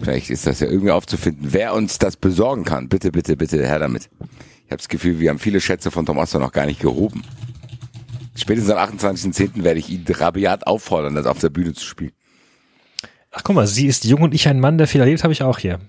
vielleicht 0.00 0.30
ist 0.30 0.46
das 0.46 0.60
ja 0.60 0.68
irgendwie 0.68 0.92
aufzufinden, 0.92 1.48
wer 1.52 1.74
uns 1.74 1.98
das 1.98 2.16
besorgen 2.16 2.64
kann. 2.64 2.88
Bitte, 2.88 3.10
bitte, 3.10 3.36
bitte, 3.36 3.56
her 3.56 3.80
damit. 3.80 4.08
Ich 4.64 4.70
habe 4.70 4.76
das 4.76 4.88
Gefühl, 4.88 5.18
wir 5.18 5.30
haben 5.30 5.40
viele 5.40 5.60
Schätze 5.60 5.90
von 5.90 6.06
Tom 6.06 6.18
Oster 6.18 6.38
noch 6.38 6.52
gar 6.52 6.66
nicht 6.66 6.80
gehoben. 6.80 7.24
Spätestens 8.36 8.72
am 8.72 8.96
28.10. 8.96 9.64
werde 9.64 9.80
ich 9.80 9.90
ihn 9.90 10.04
rabiat 10.08 10.68
auffordern, 10.68 11.16
das 11.16 11.26
auf 11.26 11.40
der 11.40 11.48
Bühne 11.48 11.72
zu 11.72 11.84
spielen. 11.84 12.12
ach 13.32 13.42
guck 13.42 13.56
mal, 13.56 13.66
sie 13.66 13.88
ist 13.88 14.04
jung 14.04 14.22
und 14.22 14.34
ich 14.34 14.46
ein 14.46 14.60
Mann, 14.60 14.78
der 14.78 14.86
viel 14.86 15.00
erlebt, 15.00 15.24
habe 15.24 15.32
ich 15.32 15.42
auch 15.42 15.58
hier. 15.58 15.80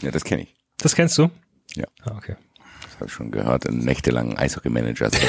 Ja, 0.00 0.10
das 0.10 0.24
kenne 0.24 0.44
ich. 0.44 0.63
Das 0.78 0.94
kennst 0.94 1.18
du? 1.18 1.30
Ja. 1.74 1.86
Ah, 2.02 2.16
okay. 2.16 2.36
Das 2.82 2.94
habe 2.96 3.06
ich 3.06 3.12
schon 3.12 3.30
gehört 3.30 3.64
in 3.64 3.78
nächtelangen 3.78 4.36
Eishockey-Manager. 4.36 5.10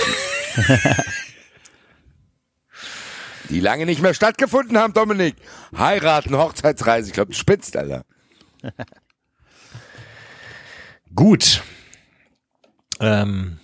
Die 3.50 3.60
lange 3.60 3.86
nicht 3.86 4.02
mehr 4.02 4.14
stattgefunden 4.14 4.78
haben, 4.78 4.94
Dominik. 4.94 5.36
Heiraten, 5.78 6.38
Hochzeitsreise. 6.38 7.08
Ich 7.08 7.14
glaube, 7.14 7.32
du 7.32 7.38
spitzt, 7.38 7.78
Alter. 7.78 8.04
Gut. 11.16 11.62
Ähm, 13.00 13.60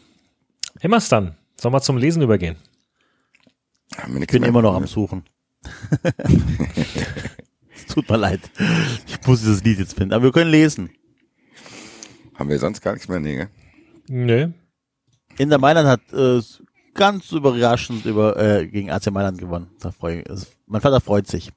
immer 0.81 0.99
dann. 0.99 1.35
Sollen 1.59 1.73
wir 1.73 1.81
zum 1.81 1.97
Lesen 1.97 2.21
übergehen? 2.21 2.57
Ich 4.19 4.27
bin 4.27 4.43
immer 4.43 4.61
noch 4.61 4.75
am 4.75 4.87
Suchen. 4.87 5.25
es 7.75 7.85
tut 7.87 8.09
mir 8.09 8.17
leid. 8.17 8.39
Ich 9.07 9.27
muss 9.27 9.41
dieses 9.41 9.63
Lied 9.63 9.79
jetzt 9.79 9.95
finden. 9.97 10.13
Aber 10.13 10.23
wir 10.25 10.31
können 10.31 10.51
lesen. 10.51 10.91
Haben 12.41 12.49
wir 12.49 12.57
sonst 12.57 12.81
gar 12.81 12.93
nichts 12.93 13.07
mehr? 13.07 13.19
Nee, 13.19 13.35
gell? 13.35 13.49
Nö. 14.07 14.47
Inter 15.37 15.59
Mailand 15.59 15.87
hat 15.87 16.01
äh, 16.11 16.41
ganz 16.95 17.31
überraschend 17.31 18.03
über 18.07 18.35
äh, 18.35 18.65
gegen 18.65 18.89
AC 18.89 19.11
Mailand 19.11 19.37
gewonnen. 19.37 19.69
Da 19.79 19.91
freu 19.91 20.21
ich, 20.21 20.27
also, 20.27 20.47
mein 20.65 20.81
Vater 20.81 21.01
freut 21.01 21.27
sich. 21.27 21.51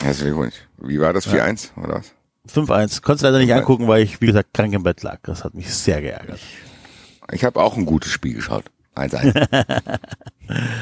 Herzlichen 0.00 0.34
Glückwunsch. 0.34 0.56
Wie 0.82 1.00
war 1.00 1.14
das? 1.14 1.26
4-1 1.26 1.70
oder 1.82 1.94
was? 1.94 2.12
5-1. 2.52 3.00
Konntest 3.00 3.22
leider 3.22 3.38
nicht 3.38 3.54
angucken, 3.54 3.88
weil 3.88 4.02
ich, 4.02 4.20
wie 4.20 4.26
gesagt, 4.26 4.52
krank 4.52 4.74
im 4.74 4.82
Bett 4.82 5.02
lag. 5.02 5.20
Das 5.22 5.44
hat 5.44 5.54
mich 5.54 5.74
sehr 5.74 6.02
geärgert. 6.02 6.40
Ich 7.32 7.42
habe 7.42 7.58
auch 7.58 7.78
ein 7.78 7.86
gutes 7.86 8.12
Spiel 8.12 8.34
geschaut. 8.34 8.64
1-1. 8.96 9.98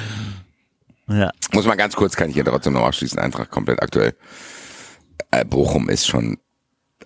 Ja. 1.07 1.31
Muss 1.53 1.67
man 1.67 1.77
ganz 1.77 1.95
kurz, 1.95 2.17
kann 2.17 2.31
ich 2.31 2.35
hier 2.35 2.47
trotzdem 2.47 2.73
noch 2.73 2.87
abschließen, 2.87 3.19
Eintracht 3.19 3.51
komplett 3.51 3.83
aktuell. 3.83 4.15
Äh, 5.31 5.45
Bochum 5.45 5.91
ist 5.91 6.07
schon 6.07 6.39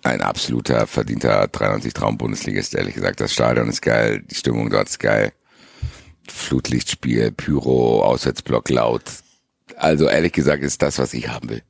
ein 0.03 0.21
absoluter 0.21 0.87
verdienter 0.87 1.43
93-Traum-Bundesligist, 1.45 2.75
ehrlich 2.75 2.95
gesagt. 2.95 3.19
Das 3.19 3.33
Stadion 3.33 3.69
ist 3.69 3.81
geil, 3.81 4.23
die 4.29 4.35
Stimmung 4.35 4.69
dort 4.69 4.89
ist 4.89 4.99
geil. 4.99 5.33
Flutlichtspiel, 6.27 7.31
Pyro, 7.31 8.03
Auswärtsblock 8.03 8.69
laut. 8.69 9.03
Also 9.75 10.07
ehrlich 10.07 10.33
gesagt 10.33 10.63
ist 10.63 10.81
das, 10.81 10.99
was 10.99 11.13
ich 11.13 11.27
haben 11.27 11.49
will. 11.49 11.63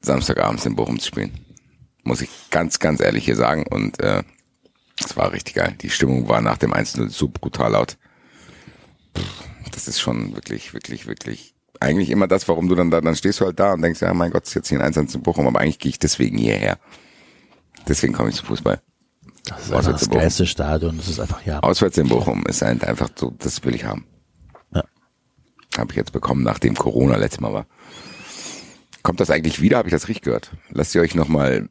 Samstagabends 0.00 0.66
in 0.66 0.76
Bochum 0.76 1.00
zu 1.00 1.08
spielen. 1.08 1.32
Muss 2.04 2.20
ich 2.20 2.30
ganz, 2.50 2.78
ganz 2.78 3.00
ehrlich 3.00 3.24
hier 3.24 3.36
sagen. 3.36 3.66
Und 3.66 4.00
äh, 4.00 4.22
es 5.04 5.16
war 5.16 5.32
richtig 5.32 5.54
geil. 5.54 5.74
Die 5.80 5.90
Stimmung 5.90 6.28
war 6.28 6.40
nach 6.40 6.58
dem 6.58 6.72
1-0 6.72 7.08
so 7.08 7.28
brutal 7.28 7.72
laut. 7.72 7.96
Pff, 9.16 9.44
Das 9.72 9.88
ist 9.88 10.00
schon 10.00 10.34
wirklich, 10.34 10.72
wirklich, 10.72 11.06
wirklich 11.06 11.55
eigentlich 11.80 12.10
immer 12.10 12.26
das, 12.26 12.48
warum 12.48 12.68
du 12.68 12.74
dann 12.74 12.90
da, 12.90 13.00
dann 13.00 13.16
stehst 13.16 13.40
du 13.40 13.46
halt 13.46 13.58
da 13.58 13.72
und 13.72 13.82
denkst, 13.82 14.00
ja 14.00 14.12
mein 14.14 14.30
Gott, 14.30 14.44
ist 14.44 14.54
jetzt 14.54 14.68
hier 14.68 14.80
ein 14.80 14.94
1 14.94 15.14
in 15.14 15.22
Bochum, 15.22 15.46
aber 15.46 15.60
eigentlich 15.60 15.78
gehe 15.78 15.90
ich 15.90 15.98
deswegen 15.98 16.38
hierher. 16.38 16.78
Deswegen 17.88 18.12
komme 18.12 18.30
ich 18.30 18.36
zum 18.36 18.46
Fußball. 18.46 18.80
Das 19.44 19.66
ist 19.66 19.72
einfach 19.72 19.92
das 19.92 20.10
geilste 20.10 20.46
Stadion. 20.46 20.96
Das 20.96 21.08
ist 21.08 21.20
einfach, 21.20 21.44
ja. 21.46 21.60
Auswärts 21.60 21.98
in 21.98 22.08
Bochum 22.08 22.44
ist 22.46 22.62
halt 22.62 22.84
einfach 22.84 23.10
so, 23.14 23.32
das 23.38 23.64
will 23.64 23.74
ich 23.74 23.84
haben. 23.84 24.06
Ja. 24.74 24.82
Habe 25.78 25.92
ich 25.92 25.96
jetzt 25.96 26.12
bekommen, 26.12 26.42
nachdem 26.42 26.74
Corona 26.74 27.16
letztes 27.16 27.40
Mal 27.40 27.52
war. 27.52 27.66
Kommt 29.02 29.20
das 29.20 29.30
eigentlich 29.30 29.60
wieder? 29.60 29.78
Habe 29.78 29.88
ich 29.88 29.94
das 29.94 30.08
richtig 30.08 30.24
gehört? 30.24 30.50
Lasst 30.70 30.94
ihr 30.96 31.00
euch 31.00 31.14
nochmal 31.14 31.68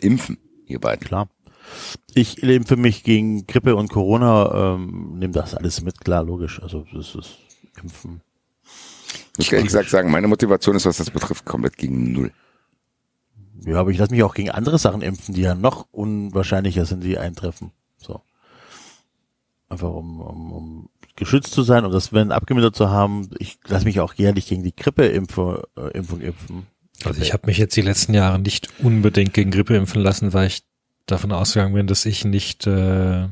impfen, 0.00 0.36
ihr 0.66 0.80
beiden? 0.80 1.06
Klar. 1.06 1.28
Ich 2.14 2.42
lebe 2.42 2.66
für 2.66 2.76
mich 2.76 3.04
gegen 3.04 3.46
Grippe 3.46 3.74
und 3.74 3.88
Corona, 3.88 4.74
ähm, 4.74 5.18
nehme 5.18 5.32
das 5.32 5.54
alles 5.54 5.80
mit, 5.80 6.00
klar, 6.02 6.22
logisch. 6.22 6.62
Also 6.62 6.84
das 6.92 7.14
ist 7.14 7.38
Impfen. 7.82 8.20
Ich 9.36 9.48
kann 9.48 9.58
ehrlich 9.58 9.72
gesagt 9.72 9.90
sagen, 9.90 10.10
meine 10.10 10.28
Motivation 10.28 10.76
ist, 10.76 10.86
was 10.86 10.98
das 10.98 11.10
betrifft, 11.10 11.44
komplett 11.44 11.76
gegen 11.76 12.12
null. 12.12 12.32
Ja, 13.64 13.80
aber 13.80 13.90
ich 13.90 13.98
lasse 13.98 14.12
mich 14.12 14.22
auch 14.22 14.34
gegen 14.34 14.50
andere 14.50 14.78
Sachen 14.78 15.02
impfen, 15.02 15.34
die 15.34 15.42
ja 15.42 15.54
noch 15.54 15.86
unwahrscheinlicher 15.90 16.84
sind, 16.84 17.02
die 17.02 17.18
eintreffen. 17.18 17.70
So. 17.96 18.20
Einfach 19.68 19.90
um, 19.90 20.20
um, 20.20 20.52
um 20.52 20.88
geschützt 21.16 21.52
zu 21.52 21.62
sein 21.62 21.84
und 21.84 21.92
das 21.92 22.12
Wenn 22.12 22.32
abgemildert 22.32 22.76
zu 22.76 22.90
haben. 22.90 23.30
Ich 23.38 23.58
lasse 23.66 23.84
mich 23.84 24.00
auch 24.00 24.14
jährlich 24.14 24.46
gegen 24.48 24.62
die 24.62 24.74
Grippeimpfung 24.74 25.58
äh, 25.76 25.88
Impfung 25.96 26.20
impfen. 26.20 26.66
Also 27.04 27.22
ich 27.22 27.32
habe 27.32 27.46
mich 27.46 27.58
jetzt 27.58 27.76
die 27.76 27.82
letzten 27.82 28.14
Jahre 28.14 28.38
nicht 28.38 28.68
unbedingt 28.80 29.34
gegen 29.34 29.50
Grippe 29.50 29.76
impfen 29.76 30.02
lassen, 30.02 30.32
weil 30.32 30.46
ich 30.46 30.62
davon 31.06 31.32
ausgegangen 31.32 31.74
bin, 31.74 31.86
dass 31.86 32.06
ich 32.06 32.24
nicht, 32.24 32.66
äh, 32.66 33.28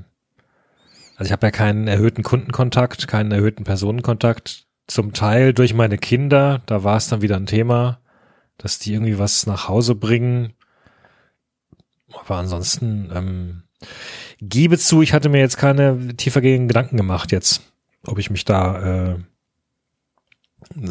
also 1.16 1.24
ich 1.24 1.32
habe 1.32 1.46
ja 1.46 1.50
keinen 1.50 1.88
erhöhten 1.88 2.22
Kundenkontakt, 2.22 3.08
keinen 3.08 3.32
erhöhten 3.32 3.64
Personenkontakt. 3.64 4.66
Zum 4.86 5.12
Teil 5.12 5.54
durch 5.54 5.74
meine 5.74 5.98
Kinder, 5.98 6.62
da 6.66 6.84
war 6.84 6.96
es 6.96 7.08
dann 7.08 7.22
wieder 7.22 7.36
ein 7.36 7.46
Thema, 7.46 8.00
dass 8.58 8.78
die 8.78 8.92
irgendwie 8.92 9.18
was 9.18 9.46
nach 9.46 9.68
Hause 9.68 9.94
bringen. 9.94 10.54
Aber 12.12 12.36
ansonsten 12.36 13.10
ähm, 13.14 13.62
gebe 14.40 14.78
zu, 14.78 15.02
ich 15.02 15.12
hatte 15.12 15.28
mir 15.28 15.38
jetzt 15.38 15.56
keine 15.56 16.16
tiefergehenden 16.16 16.68
Gedanken 16.68 16.96
gemacht 16.96 17.32
jetzt, 17.32 17.62
ob 18.04 18.18
ich 18.18 18.30
mich 18.30 18.44
da 18.44 19.14
äh, 19.14 19.18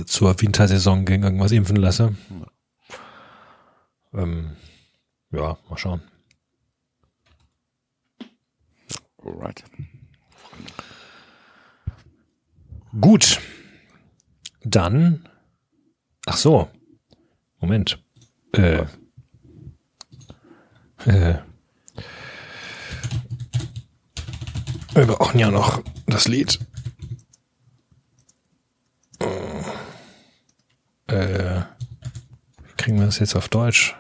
zur 0.05 0.39
Wintersaison 0.41 1.05
gegen 1.05 1.23
irgendwas 1.23 1.51
impfen 1.51 1.75
lasse. 1.75 2.15
Ähm, 4.13 4.55
ja, 5.31 5.57
mal 5.69 5.77
schauen. 5.77 6.01
Alright. 9.23 9.63
Gut. 12.99 13.39
Dann. 14.63 15.27
Ach 16.25 16.37
so. 16.37 16.69
Moment. 17.59 18.01
Äh. 18.53 18.85
Äh. 21.05 21.39
Wir 24.93 25.05
brauchen 25.05 25.39
ja 25.39 25.49
noch 25.49 25.81
das 26.05 26.27
Lied. 26.27 26.59
Äh. 31.07 31.61
Wie 32.63 32.73
kriegen 32.77 32.99
wir 32.99 33.05
das 33.05 33.19
jetzt 33.19 33.35
auf 33.35 33.49
Deutsch? 33.49 33.95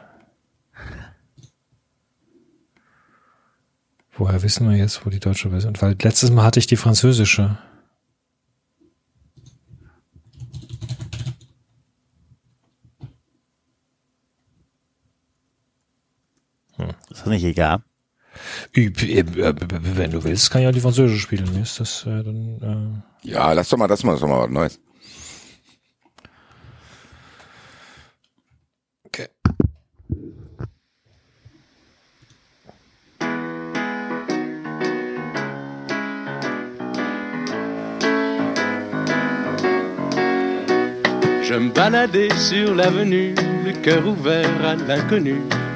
Woher 4.13 4.43
wissen 4.43 4.69
wir 4.69 4.77
jetzt, 4.77 5.05
wo 5.05 5.09
die 5.09 5.19
deutsche 5.19 5.49
Version 5.49 5.73
ist? 5.73 5.81
Weil 5.81 5.95
letztes 5.99 6.29
Mal 6.29 6.43
hatte 6.43 6.59
ich 6.59 6.67
die 6.67 6.77
französische. 6.77 7.57
Nicht 17.31 17.43
egal? 17.43 17.79
Üb- 18.75 19.03
äh, 19.03 19.19
äh, 19.19 19.53
Wenn 19.97 20.11
du 20.11 20.23
willst, 20.23 20.51
kann 20.51 20.61
ich 20.61 20.65
ja 20.65 20.71
die 20.71 20.79
französische 20.79 21.19
spielen. 21.19 21.51
Mir 21.53 21.63
ist 21.63 21.79
das 21.79 22.05
äh, 22.05 22.23
dann. 22.23 23.03
Ja, 23.23 23.51
lass 23.53 23.69
doch 23.69 23.77
mal 23.77 23.87
das 23.87 24.03
mal, 24.03 24.13
das 24.13 24.21
doch 24.21 24.27
mal 24.27 24.41
was 24.43 24.49
Neues. 24.49 24.75
Äh, 24.75 24.79
okay. 29.05 29.27
Je 41.43 41.57
me 41.59 41.69
baladais 41.71 42.29
sur 42.37 42.73
l'avenue, 42.75 43.33
le 43.65 43.73
cœur 43.83 44.05
ouvert 44.07 44.63
à 44.65 44.75
l'inconnu. 44.75 45.41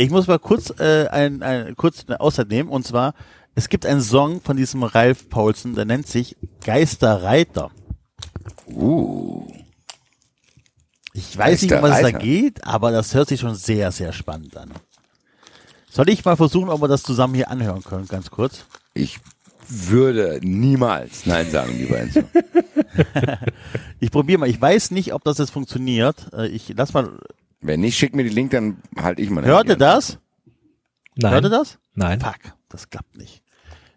Ich 0.00 0.10
muss 0.10 0.26
mal 0.26 0.38
kurz 0.38 0.70
äh, 0.78 1.08
ein, 1.08 1.42
ein 1.42 1.76
kurz 1.76 2.04
eine 2.06 2.20
Auszeit 2.20 2.48
nehmen 2.48 2.68
und 2.68 2.86
zwar 2.86 3.14
es 3.54 3.68
gibt 3.68 3.84
einen 3.84 4.00
Song 4.00 4.40
von 4.40 4.56
diesem 4.56 4.82
Ralf 4.82 5.28
Paulsen, 5.28 5.74
der 5.74 5.84
nennt 5.84 6.06
sich 6.06 6.36
Geisterreiter. 6.64 7.70
Uh. 8.68 9.46
Ich 11.12 11.36
weiß 11.36 11.62
nicht, 11.62 11.72
um 11.72 11.82
was 11.82 11.96
es 11.96 12.02
da 12.02 12.10
geht, 12.12 12.64
aber 12.64 12.92
das 12.92 13.12
hört 13.14 13.28
sich 13.28 13.40
schon 13.40 13.56
sehr, 13.56 13.90
sehr 13.90 14.12
spannend 14.12 14.56
an. 14.56 14.70
Soll 15.90 16.08
ich 16.08 16.24
mal 16.24 16.36
versuchen, 16.36 16.68
ob 16.68 16.80
wir 16.80 16.88
das 16.88 17.02
zusammen 17.02 17.34
hier 17.34 17.50
anhören 17.50 17.82
können, 17.82 18.06
ganz 18.06 18.30
kurz? 18.30 18.64
Ich 18.94 19.18
würde 19.68 20.38
niemals 20.42 21.26
Nein 21.26 21.50
sagen, 21.50 21.76
lieber 21.76 21.98
Enzo. 21.98 22.22
Ich 24.00 24.10
probiere 24.10 24.38
mal. 24.38 24.48
Ich 24.48 24.60
weiß 24.60 24.90
nicht, 24.90 25.12
ob 25.12 25.24
das 25.24 25.38
jetzt 25.38 25.50
funktioniert. 25.50 26.32
Äh, 26.32 26.48
Ich 26.48 26.72
lass 26.76 26.92
mal. 26.92 27.18
Wenn 27.60 27.80
nicht, 27.80 27.98
schick 27.98 28.14
mir 28.14 28.24
die 28.24 28.30
Link, 28.30 28.52
dann 28.52 28.82
halte 28.96 29.22
ich 29.22 29.30
mal. 29.30 29.44
Hört 29.44 29.68
ihr 29.68 29.76
das? 29.76 30.18
Nein. 31.16 31.32
Hört 31.32 31.44
ihr 31.44 31.50
das? 31.50 31.78
Nein. 31.94 32.20
Fuck, 32.20 32.54
das 32.68 32.88
klappt 32.90 33.16
nicht. 33.16 33.42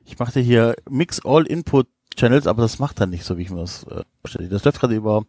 Ich 0.05 0.19
machte 0.19 0.39
hier 0.39 0.75
Mix 0.89 1.23
All 1.23 1.45
Input 1.45 1.87
Channels, 2.15 2.47
aber 2.47 2.61
das 2.61 2.79
macht 2.79 2.99
dann 2.99 3.09
nicht 3.09 3.23
so, 3.23 3.37
wie 3.37 3.43
ich 3.43 3.49
mir 3.49 3.61
das 3.61 3.83
äh. 3.85 4.03
Das 4.49 4.63
läuft 4.63 4.79
gerade 4.79 4.95
über. 4.95 5.25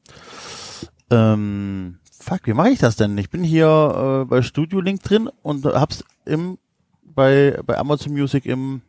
Ähm, 1.10 1.98
fuck, 2.20 2.40
wie 2.44 2.54
mache 2.54 2.70
ich 2.70 2.78
das 2.78 2.96
denn? 2.96 3.16
Ich 3.18 3.30
bin 3.30 3.44
hier 3.44 4.22
äh, 4.22 4.24
bei 4.24 4.42
Studio 4.42 4.80
Link 4.80 5.02
drin 5.02 5.30
und 5.42 5.64
hab's 5.64 6.04
im 6.24 6.58
bei 7.02 7.60
bei 7.64 7.78
Amazon 7.78 8.12
Music 8.12 8.46
im 8.46 8.82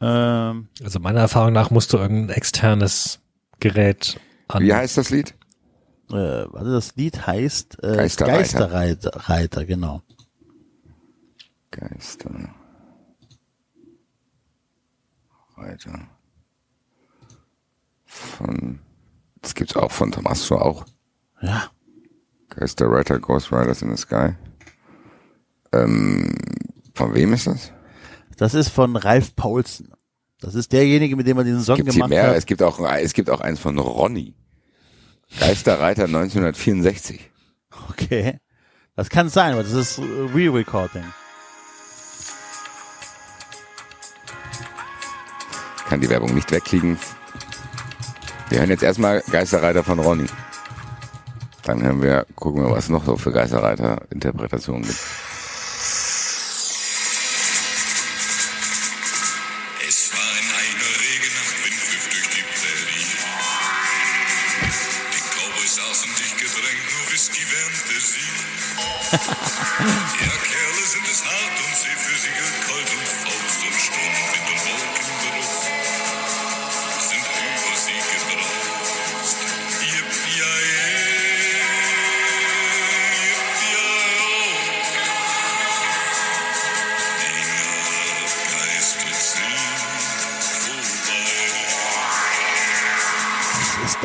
ähm, 0.00 0.68
Also 0.82 1.00
meiner 1.00 1.20
Erfahrung 1.20 1.52
nach 1.52 1.70
musst 1.70 1.92
du 1.92 1.98
irgendein 1.98 2.36
externes 2.36 3.20
Gerät 3.60 4.20
an. 4.48 4.62
Wie 4.62 4.72
heißt 4.72 4.96
das 4.98 5.10
Lied? 5.10 5.34
Äh, 6.10 6.46
warte, 6.52 6.70
das 6.70 6.96
Lied 6.96 7.26
heißt 7.26 7.82
äh, 7.82 7.96
Geisterreiter. 7.96 8.38
Geisterreiter, 8.38 9.10
Reiter, 9.28 9.64
genau. 9.64 10.02
Geister. 11.70 12.54
Reiter. 15.56 16.08
Von. 18.04 18.80
Das 19.42 19.54
gibt's 19.54 19.76
auch 19.76 19.90
von 19.90 20.12
Tommaso 20.12 20.56
auch. 20.56 20.84
Ja. 21.40 21.70
Geisterreiter, 22.48 23.18
Ghost 23.20 23.52
Riders 23.52 23.82
in 23.82 23.94
the 23.94 24.00
Sky. 24.00 24.34
Ähm, 25.72 26.34
von 26.94 27.14
wem 27.14 27.32
ist 27.32 27.46
das? 27.46 27.72
Das 28.36 28.54
ist 28.54 28.68
von 28.68 28.96
Ralf 28.96 29.34
Paulsen. 29.36 29.92
Das 30.40 30.54
ist 30.54 30.72
derjenige, 30.72 31.16
mit 31.16 31.26
dem 31.26 31.38
er 31.38 31.44
diesen 31.44 31.62
Song 31.62 31.76
Gibt's 31.76 31.94
hier 31.94 32.00
gemacht 32.00 32.10
mehr? 32.10 32.28
hat. 32.28 32.36
Es 32.36 32.46
gibt 32.46 32.62
auch, 32.62 32.78
es 32.80 33.12
gibt 33.12 33.30
auch 33.30 33.40
eins 33.40 33.58
von 33.58 33.78
Ronny. 33.78 34.34
Geisterreiter 35.38 36.04
1964. 36.04 37.30
Okay. 37.90 38.38
Das 38.94 39.10
kann 39.10 39.28
sein, 39.28 39.52
aber 39.52 39.62
das 39.62 39.72
ist 39.72 39.98
äh, 39.98 40.02
Re-Recording. 40.02 41.04
Kann 45.88 46.00
die 46.00 46.08
Werbung 46.08 46.34
nicht 46.34 46.50
wegkriegen. 46.50 46.98
Wir 48.48 48.60
hören 48.60 48.70
jetzt 48.70 48.82
erstmal 48.82 49.22
Geisterreiter 49.30 49.84
von 49.84 49.98
Ronny. 49.98 50.26
Dann 51.62 51.82
hören 51.82 52.00
wir, 52.00 52.26
gucken 52.34 52.62
wir, 52.62 52.70
was 52.70 52.84
es 52.84 52.90
noch 52.90 53.04
so 53.04 53.16
für 53.16 53.32
Geisterreiter-Interpretationen 53.32 54.82
gibt. 54.82 54.98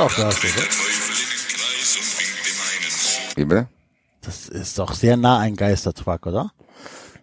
Einen 0.09 0.31
zu. 0.31 0.47
Wie 3.35 3.45
bitte? 3.45 3.67
Das 4.21 4.49
ist 4.49 4.77
doch 4.77 4.93
sehr 4.93 5.17
nah 5.17 5.39
ein 5.39 5.55
Geistertruck, 5.55 6.27
oder? 6.27 6.51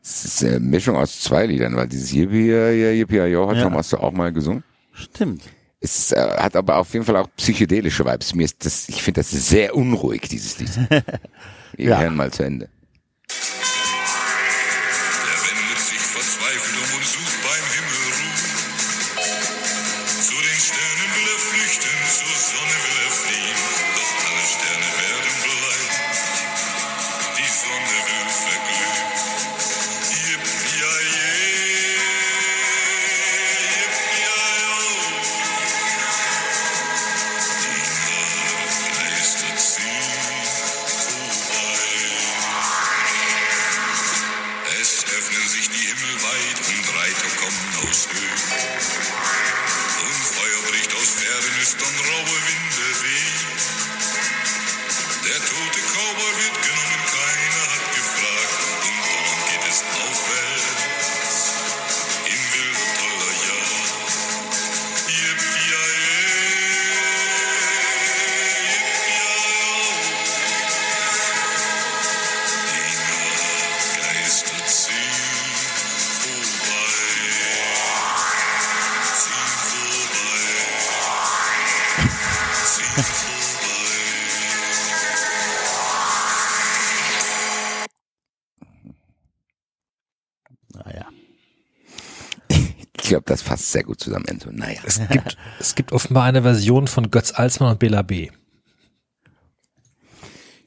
Es 0.02 0.24
ist 0.24 0.44
eine 0.44 0.59
Mischung 0.60 0.96
aus 0.96 1.20
zwei 1.20 1.46
Liedern, 1.46 1.76
weil 1.76 1.86
dieses 1.88 2.12
Yippie, 2.12 2.50
Yippie, 2.50 3.16
Yo 3.26 3.48
hat 3.48 3.56
Ja. 3.56 3.64
Du 3.64 3.70
auch 4.00 4.12
mal 4.12 4.32
gesungen. 4.32 4.64
Stimmt. 4.92 5.42
Es 5.80 6.10
äh, 6.12 6.36
hat 6.38 6.56
aber 6.56 6.78
auf 6.78 6.92
jeden 6.92 7.05
Fall 7.05 7.16
auch 7.16 7.28
psychedelische 7.36 8.05
Vibes. 8.05 8.34
Mir 8.34 8.44
ist 8.44 8.64
das, 8.64 8.88
ich 8.88 9.02
finde 9.02 9.20
das 9.20 9.30
sehr 9.30 9.76
unruhig, 9.76 10.22
dieses 10.28 10.59
Lied. 10.59 10.70
Wir 11.76 11.90
Ja. 11.90 12.00
hören 12.00 12.16
mal 12.16 12.32
zu 12.32 12.42
Ende. 12.42 12.68
Ich 93.09 93.11
glaube, 93.11 93.25
das 93.25 93.41
fasst 93.41 93.73
sehr 93.73 93.85
gut 93.85 93.99
zusammen, 94.01 94.27
Enzo. 94.27 94.51
Naja. 94.53 94.81
Es 94.85 95.01
gibt, 95.09 95.39
es 95.59 95.75
gibt 95.75 95.93
offenbar 95.93 96.25
eine 96.25 96.43
Version 96.43 96.87
von 96.87 97.11
Götz 97.11 97.33
Alsmann 97.33 97.70
und 97.73 97.78
Bela 97.78 98.03
B. 98.03 98.28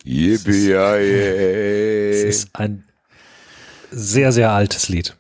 Yippie, 0.03 0.71
Es 0.71 2.23
ist 2.23 2.49
ein 2.53 2.83
sehr, 3.91 4.31
sehr 4.31 4.51
altes 4.51 4.89
Lied. 4.89 5.15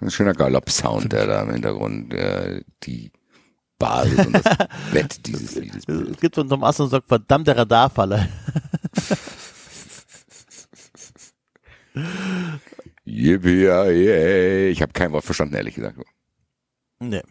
Ein 0.00 0.12
schöner 0.12 0.34
Galopp-Sound, 0.34 1.12
der 1.12 1.26
da 1.26 1.42
im 1.42 1.50
Hintergrund 1.50 2.14
äh, 2.14 2.62
die 2.84 3.10
Basis 3.76 4.24
und 4.24 4.32
das 4.34 4.44
Bett 4.92 5.26
dieses 5.26 5.56
Liedes 5.56 5.84
bildet. 5.84 6.14
Es 6.14 6.20
gibt 6.20 6.36
von 6.36 6.48
Tom 6.48 6.62
Asson 6.62 6.88
sagt, 6.88 7.08
verdammte 7.08 7.56
Radarfalle. 7.56 8.28
Yippie, 13.20 13.64
yay. 13.64 14.70
Ich 14.70 14.82
habe 14.82 14.92
kein 14.92 15.12
Wort 15.12 15.24
verstanden, 15.24 15.54
ehrlich 15.54 15.74
gesagt. 15.74 15.98
Nee. 17.00 17.22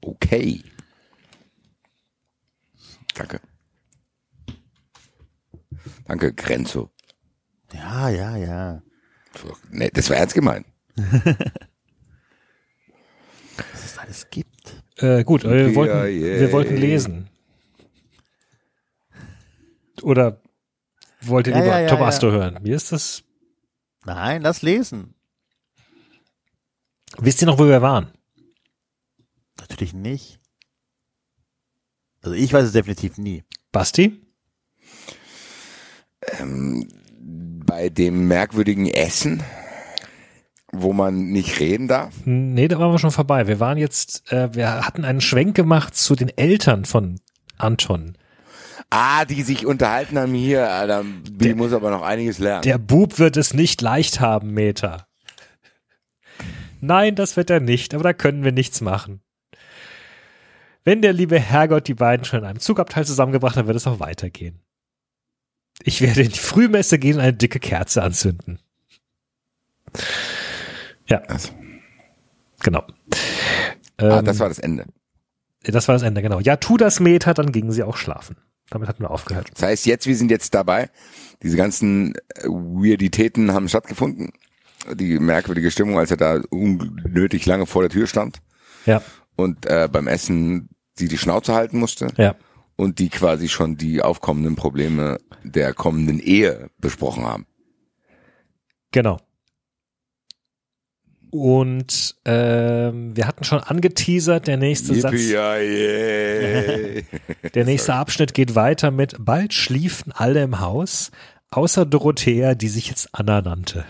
Okay. 0.00 0.62
Danke. 3.14 3.40
Danke, 6.06 6.32
Grenzo. 6.32 6.90
Ja, 7.72 8.08
ja, 8.08 8.36
ja. 8.36 8.82
Nee, 9.70 9.90
das 9.92 10.10
war 10.10 10.16
ernst 10.16 10.34
gemeint. 10.34 10.66
Was 10.96 11.36
es 13.84 13.98
alles 13.98 14.30
gibt. 14.30 14.82
Äh, 14.96 15.24
gut, 15.24 15.44
aber 15.44 15.56
wir 15.56 15.74
wollten, 15.74 15.94
yeah. 15.94 16.40
wir 16.40 16.52
wollten 16.52 16.76
lesen. 16.76 17.28
Oder 20.04 20.40
wollt 21.22 21.46
ihr 21.46 21.54
Ja, 21.54 21.60
lieber 21.60 21.72
ja, 21.72 21.80
ja, 21.80 21.88
Tom 21.88 22.00
ja. 22.00 22.06
Astor 22.06 22.32
hören? 22.32 22.58
Mir 22.62 22.76
ist 22.76 22.92
das. 22.92 23.24
Nein, 24.04 24.42
lass 24.42 24.62
lesen. 24.62 25.14
Wisst 27.18 27.40
ihr 27.42 27.46
noch, 27.46 27.58
wo 27.58 27.66
wir 27.66 27.80
waren? 27.80 28.10
Natürlich 29.58 29.94
nicht. 29.94 30.40
Also 32.22 32.36
ich 32.36 32.52
weiß 32.52 32.64
es 32.64 32.72
definitiv 32.72 33.18
nie. 33.18 33.44
Basti? 33.72 34.20
Bei 37.66 37.88
dem 37.88 38.28
merkwürdigen 38.28 38.86
Essen, 38.86 39.42
wo 40.72 40.92
man 40.92 41.30
nicht 41.30 41.60
reden 41.60 41.88
darf. 41.88 42.14
Nee, 42.24 42.68
da 42.68 42.78
waren 42.78 42.92
wir 42.92 42.98
schon 42.98 43.10
vorbei. 43.10 43.46
Wir 43.46 43.60
waren 43.60 43.78
jetzt, 43.78 44.30
äh, 44.32 44.54
wir 44.54 44.86
hatten 44.86 45.04
einen 45.04 45.20
Schwenk 45.20 45.54
gemacht 45.54 45.94
zu 45.94 46.14
den 46.14 46.30
Eltern 46.36 46.84
von 46.84 47.20
Anton. 47.56 48.16
Ah, 48.90 49.24
die 49.24 49.42
sich 49.42 49.66
unterhalten 49.66 50.18
haben 50.18 50.34
hier. 50.34 50.70
Alter, 50.70 51.04
die 51.24 51.38
Der- 51.38 51.56
muss 51.56 51.72
aber 51.72 51.90
noch 51.90 52.02
einiges 52.02 52.38
lernen. 52.38 52.62
Der 52.62 52.78
Bub 52.78 53.18
wird 53.18 53.36
es 53.36 53.52
nicht 53.54 53.80
leicht 53.82 54.20
haben, 54.20 54.52
Meta. 54.52 55.06
Nein, 56.80 57.14
das 57.16 57.36
wird 57.36 57.50
er 57.50 57.60
nicht, 57.60 57.94
aber 57.94 58.04
da 58.04 58.12
können 58.12 58.44
wir 58.44 58.52
nichts 58.52 58.80
machen. 58.80 59.20
Wenn 60.84 61.00
der 61.00 61.14
liebe 61.14 61.40
Herrgott 61.40 61.88
die 61.88 61.94
beiden 61.94 62.26
schon 62.26 62.40
in 62.40 62.44
einem 62.44 62.60
Zugabteil 62.60 63.06
zusammengebracht 63.06 63.56
hat, 63.56 63.66
wird 63.66 63.76
es 63.76 63.86
auch 63.86 64.00
weitergehen. 64.00 64.60
Ich 65.82 66.00
werde 66.02 66.22
in 66.22 66.28
die 66.30 66.38
Frühmesse 66.38 66.98
gehen 66.98 67.14
und 67.16 67.22
eine 67.22 67.32
dicke 67.32 67.58
Kerze 67.58 68.02
anzünden. 68.02 68.58
Ja, 71.08 71.18
Also, 71.22 71.50
genau. 72.60 72.84
ah, 73.98 74.18
Ähm, 74.18 74.24
das 74.24 74.38
war 74.38 74.48
das 74.48 74.58
Ende. 74.58 74.86
das 75.62 75.88
war 75.88 75.94
das 75.94 76.02
Ende, 76.02 76.22
genau. 76.22 76.40
Ja, 76.40 76.56
tu 76.56 76.76
das 76.76 77.00
Meta, 77.00 77.34
dann 77.34 77.50
gingen 77.52 77.72
sie 77.72 77.82
auch 77.82 77.96
schlafen. 77.96 78.36
Damit 78.70 78.88
hatten 78.88 79.02
wir 79.02 79.10
aufgehört. 79.10 79.50
Das 79.54 79.62
heißt, 79.62 79.86
jetzt, 79.86 80.06
wir 80.06 80.16
sind 80.16 80.30
jetzt 80.30 80.54
dabei. 80.54 80.90
Diese 81.42 81.56
ganzen 81.56 82.14
äh, 82.14 82.44
Weirditäten 82.46 83.52
haben 83.52 83.68
stattgefunden. 83.68 84.32
die 84.94 85.18
merkwürdige 85.18 85.70
Stimmung, 85.70 85.98
als 85.98 86.10
er 86.10 86.16
da 86.16 86.40
unnötig 86.50 87.46
lange 87.46 87.66
vor 87.66 87.82
der 87.82 87.90
Tür 87.90 88.06
stand 88.06 88.40
Ja, 88.86 89.02
und 89.36 89.66
äh, 89.66 89.88
beim 89.90 90.06
Essen 90.06 90.68
sie 90.94 91.08
die 91.08 91.18
Schnauze 91.18 91.54
halten 91.54 91.78
musste 91.78 92.08
ja. 92.16 92.36
und 92.76 92.98
die 92.98 93.08
quasi 93.08 93.48
schon 93.48 93.76
die 93.76 94.02
aufkommenden 94.02 94.56
Probleme 94.56 95.18
der 95.42 95.74
kommenden 95.74 96.20
Ehe 96.20 96.70
besprochen 96.78 97.24
haben. 97.24 97.46
Genau. 98.92 99.18
Und 101.34 102.14
ähm, 102.26 103.16
wir 103.16 103.26
hatten 103.26 103.42
schon 103.42 103.58
angeteasert, 103.58 104.46
der 104.46 104.56
nächste 104.56 104.94
Satz, 104.94 105.14
der 105.32 107.04
nächste 107.64 107.94
Abschnitt 107.94 108.34
geht 108.34 108.54
weiter 108.54 108.92
mit 108.92 109.16
bald 109.18 109.52
schliefen 109.52 110.12
alle 110.12 110.44
im 110.44 110.60
Haus, 110.60 111.10
außer 111.50 111.86
Dorothea, 111.86 112.54
die 112.54 112.68
sich 112.68 112.88
jetzt 112.88 113.08
Anna 113.10 113.40
nannte. 113.40 113.84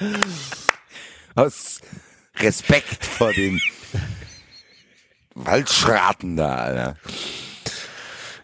Aus 1.36 1.80
Respekt 2.40 3.06
vor 3.06 3.32
den 3.32 3.60
Waldschraten 5.36 6.36
da, 6.36 6.56
Alter. 6.56 6.96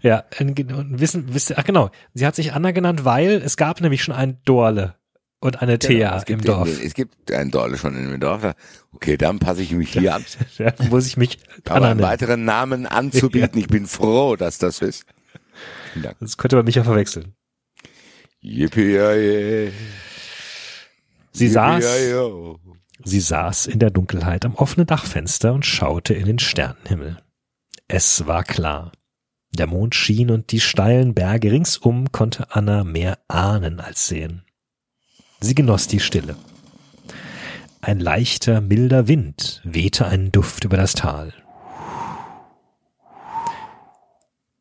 Ja, 0.03 0.23
und 0.39 1.01
wissen, 1.01 1.35
wisst 1.35 1.51
ihr, 1.51 1.59
ach 1.59 1.65
genau, 1.65 1.91
sie 2.15 2.25
hat 2.25 2.37
sich 2.37 2.53
Anna 2.53 2.71
genannt, 2.71 3.05
weil 3.05 3.43
es 3.45 3.57
gab 3.57 3.81
nämlich 3.81 4.05
schon 4.05 4.15
einen 4.15 4.39
Dorle 4.45 4.95
und 5.41 5.63
eine 5.63 5.79
Thea 5.79 6.11
Genau, 6.11 6.17
es 6.17 6.25
im 6.29 6.41
Dorf. 6.43 6.69
Den, 6.69 6.87
es 6.87 6.95
gibt 6.95 7.33
einen 7.33 7.51
Dorle 7.51 7.79
schon 7.79 7.97
in 7.97 8.11
dem 8.11 8.21
Dorf. 8.21 8.55
Okay, 8.93 9.17
dann 9.17 9.39
passe 9.39 9.63
ich 9.63 9.73
mich 9.73 9.93
hier 9.93 10.15
an. 10.15 10.25
Ja, 10.59 10.73
muss 10.91 11.07
ich 11.07 11.17
mich 11.17 11.39
Aber 11.69 11.89
einen 11.89 12.01
weiteren 12.01 12.45
Namen 12.45 12.87
anzubieten, 12.87 13.59
ich 13.61 13.69
bin 13.69 13.87
froh, 13.87 14.37
dass 14.37 14.59
das 14.59 14.81
ist. 14.81 15.05
Vielen 15.93 16.05
Dank. 16.05 16.17
Das 16.21 16.37
könnte 16.37 16.57
man 16.57 16.65
mich 16.65 16.75
ja 16.77 16.85
verwechseln. 16.85 17.35
Yippie 18.41 19.73
Sie 21.33 21.49
saß, 21.49 21.85
sie 23.05 23.21
saß 23.21 23.67
in 23.67 23.79
der 23.79 23.91
Dunkelheit 23.91 24.47
am 24.47 24.55
offenen 24.55 24.87
Dachfenster 24.87 25.53
und 25.53 25.67
schaute 25.67 26.15
in 26.15 26.25
den 26.25 26.39
Sternenhimmel. 26.39 27.19
Es 27.89 28.27
war 28.27 28.43
klar. 28.43 28.93
Der 29.53 29.67
Mond 29.67 29.95
schien 29.95 30.31
und 30.31 30.51
die 30.53 30.61
steilen 30.61 31.13
Berge 31.15 31.53
ringsum 31.53 32.11
konnte 32.11 32.55
Anna 32.55 32.85
mehr 32.85 33.19
ahnen 33.29 33.81
als 33.81 34.07
sehen. 34.07 34.46
Sie 35.41 35.55
genoss 35.55 35.87
die 35.87 36.01
Stille. 36.01 36.37
Ein 37.81 38.01
leichter, 38.01 38.61
milder 38.61 39.07
Wind 39.07 39.61
wehte 39.65 40.07
einen 40.07 40.33
Duft 40.33 40.65
über 40.65 40.77
das 40.77 40.95
Tal. 40.95 41.33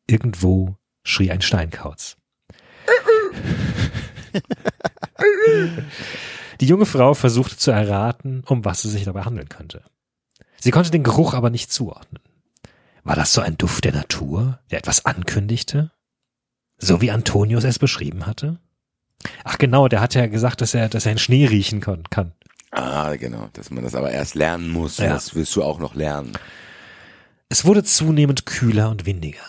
Irgendwo 0.06 0.76
schrie 1.02 1.30
ein 1.30 1.40
Steinkauz. 1.40 2.16
Die 6.60 6.66
junge 6.66 6.86
Frau 6.86 7.14
versuchte 7.14 7.56
zu 7.56 7.70
erraten, 7.70 8.44
um 8.46 8.64
was 8.64 8.84
es 8.84 8.92
sich 8.92 9.04
dabei 9.04 9.22
handeln 9.22 9.48
könnte. 9.48 9.82
Sie 10.58 10.70
konnte 10.70 10.90
den 10.90 11.02
Geruch 11.02 11.34
aber 11.34 11.50
nicht 11.50 11.72
zuordnen. 11.72 12.22
War 13.02 13.16
das 13.16 13.32
so 13.32 13.40
ein 13.40 13.58
Duft 13.58 13.84
der 13.84 13.92
Natur, 13.92 14.58
der 14.70 14.78
etwas 14.78 15.04
ankündigte? 15.04 15.90
So 16.78 17.00
wie 17.00 17.10
Antonius 17.10 17.64
es 17.64 17.78
beschrieben 17.78 18.26
hatte? 18.26 18.58
Ach 19.44 19.58
genau, 19.58 19.88
der 19.88 20.00
hatte 20.00 20.18
ja 20.18 20.26
gesagt, 20.26 20.60
dass 20.60 20.74
er, 20.74 20.88
dass 20.88 21.06
er 21.06 21.12
in 21.12 21.18
Schnee 21.18 21.46
riechen 21.46 21.80
kon- 21.80 22.04
kann. 22.10 22.32
Ah, 22.72 23.14
genau, 23.16 23.48
dass 23.52 23.70
man 23.70 23.84
das 23.84 23.94
aber 23.94 24.10
erst 24.10 24.34
lernen 24.34 24.70
muss. 24.70 24.98
Ja. 24.98 25.08
Das 25.08 25.34
wirst 25.34 25.54
du 25.56 25.62
auch 25.62 25.78
noch 25.78 25.94
lernen. 25.94 26.32
Es 27.48 27.64
wurde 27.64 27.84
zunehmend 27.84 28.44
kühler 28.44 28.90
und 28.90 29.06
windiger. 29.06 29.42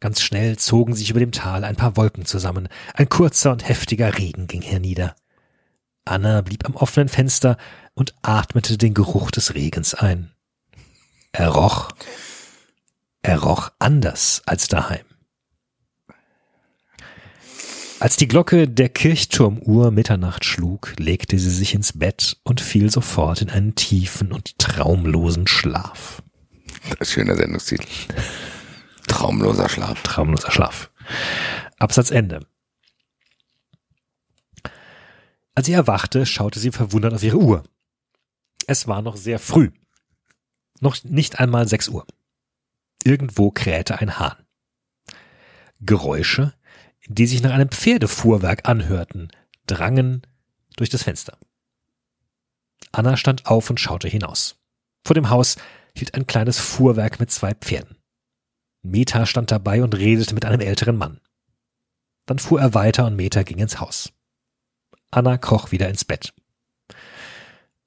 Ganz 0.00 0.22
schnell 0.22 0.56
zogen 0.56 0.94
sich 0.94 1.10
über 1.10 1.20
dem 1.20 1.32
Tal 1.32 1.64
ein 1.64 1.76
paar 1.76 1.96
Wolken 1.96 2.24
zusammen. 2.24 2.68
Ein 2.94 3.08
kurzer 3.08 3.52
und 3.52 3.68
heftiger 3.68 4.16
Regen 4.16 4.46
ging 4.46 4.62
hernieder. 4.62 5.14
Anna 6.04 6.40
blieb 6.40 6.64
am 6.66 6.74
offenen 6.76 7.08
Fenster 7.08 7.56
und 7.94 8.14
atmete 8.22 8.78
den 8.78 8.94
Geruch 8.94 9.30
des 9.30 9.54
Regens 9.54 9.94
ein. 9.94 10.32
Er 11.32 11.48
roch, 11.48 11.90
er 13.22 13.38
roch 13.40 13.70
anders 13.78 14.42
als 14.46 14.68
daheim. 14.68 15.04
Als 18.00 18.16
die 18.16 18.28
Glocke 18.28 18.68
der 18.68 18.88
Kirchturmuhr 18.88 19.90
Mitternacht 19.90 20.44
schlug, 20.44 20.94
legte 20.98 21.36
sie 21.36 21.50
sich 21.50 21.74
ins 21.74 21.98
Bett 21.98 22.36
und 22.44 22.60
fiel 22.60 22.90
sofort 22.90 23.42
in 23.42 23.50
einen 23.50 23.74
tiefen 23.74 24.30
und 24.30 24.56
traumlosen 24.58 25.48
Schlaf. 25.48 26.22
Das 26.90 27.08
ist 27.08 27.12
schöner 27.12 27.34
Sendungstitel. 27.34 27.86
Traumloser 29.08 29.68
Schlaf. 29.68 30.00
Traumloser 30.04 30.52
Schlaf. 30.52 30.92
Absatz 31.78 32.12
Ende. 32.12 32.46
Als 35.56 35.66
sie 35.66 35.72
erwachte, 35.72 36.24
schaute 36.24 36.60
sie 36.60 36.70
verwundert 36.70 37.14
auf 37.14 37.24
ihre 37.24 37.38
Uhr. 37.38 37.64
Es 38.68 38.86
war 38.86 39.02
noch 39.02 39.16
sehr 39.16 39.40
früh. 39.40 39.72
Noch 40.80 41.02
nicht 41.02 41.40
einmal 41.40 41.66
sechs 41.66 41.88
Uhr. 41.88 42.06
Irgendwo 43.02 43.50
krähte 43.50 43.98
ein 43.98 44.20
Hahn. 44.20 44.36
Geräusche, 45.80 46.54
die 47.08 47.26
sich 47.26 47.42
nach 47.42 47.52
einem 47.52 47.70
Pferdefuhrwerk 47.70 48.68
anhörten, 48.68 49.28
drangen 49.66 50.22
durch 50.76 50.90
das 50.90 51.02
Fenster. 51.02 51.38
Anna 52.92 53.16
stand 53.16 53.46
auf 53.46 53.68
und 53.70 53.80
schaute 53.80 54.08
hinaus. 54.08 54.56
Vor 55.04 55.14
dem 55.14 55.30
Haus 55.30 55.56
hielt 55.96 56.14
ein 56.14 56.26
kleines 56.26 56.58
Fuhrwerk 56.58 57.18
mit 57.18 57.30
zwei 57.30 57.54
Pferden. 57.54 57.96
Meta 58.82 59.26
stand 59.26 59.50
dabei 59.50 59.82
und 59.82 59.96
redete 59.96 60.34
mit 60.34 60.44
einem 60.44 60.60
älteren 60.60 60.96
Mann. 60.96 61.20
Dann 62.26 62.38
fuhr 62.38 62.60
er 62.60 62.74
weiter 62.74 63.06
und 63.06 63.16
Meta 63.16 63.42
ging 63.42 63.58
ins 63.58 63.80
Haus. 63.80 64.12
Anna 65.10 65.38
kroch 65.38 65.72
wieder 65.72 65.88
ins 65.88 66.04
Bett. 66.04 66.34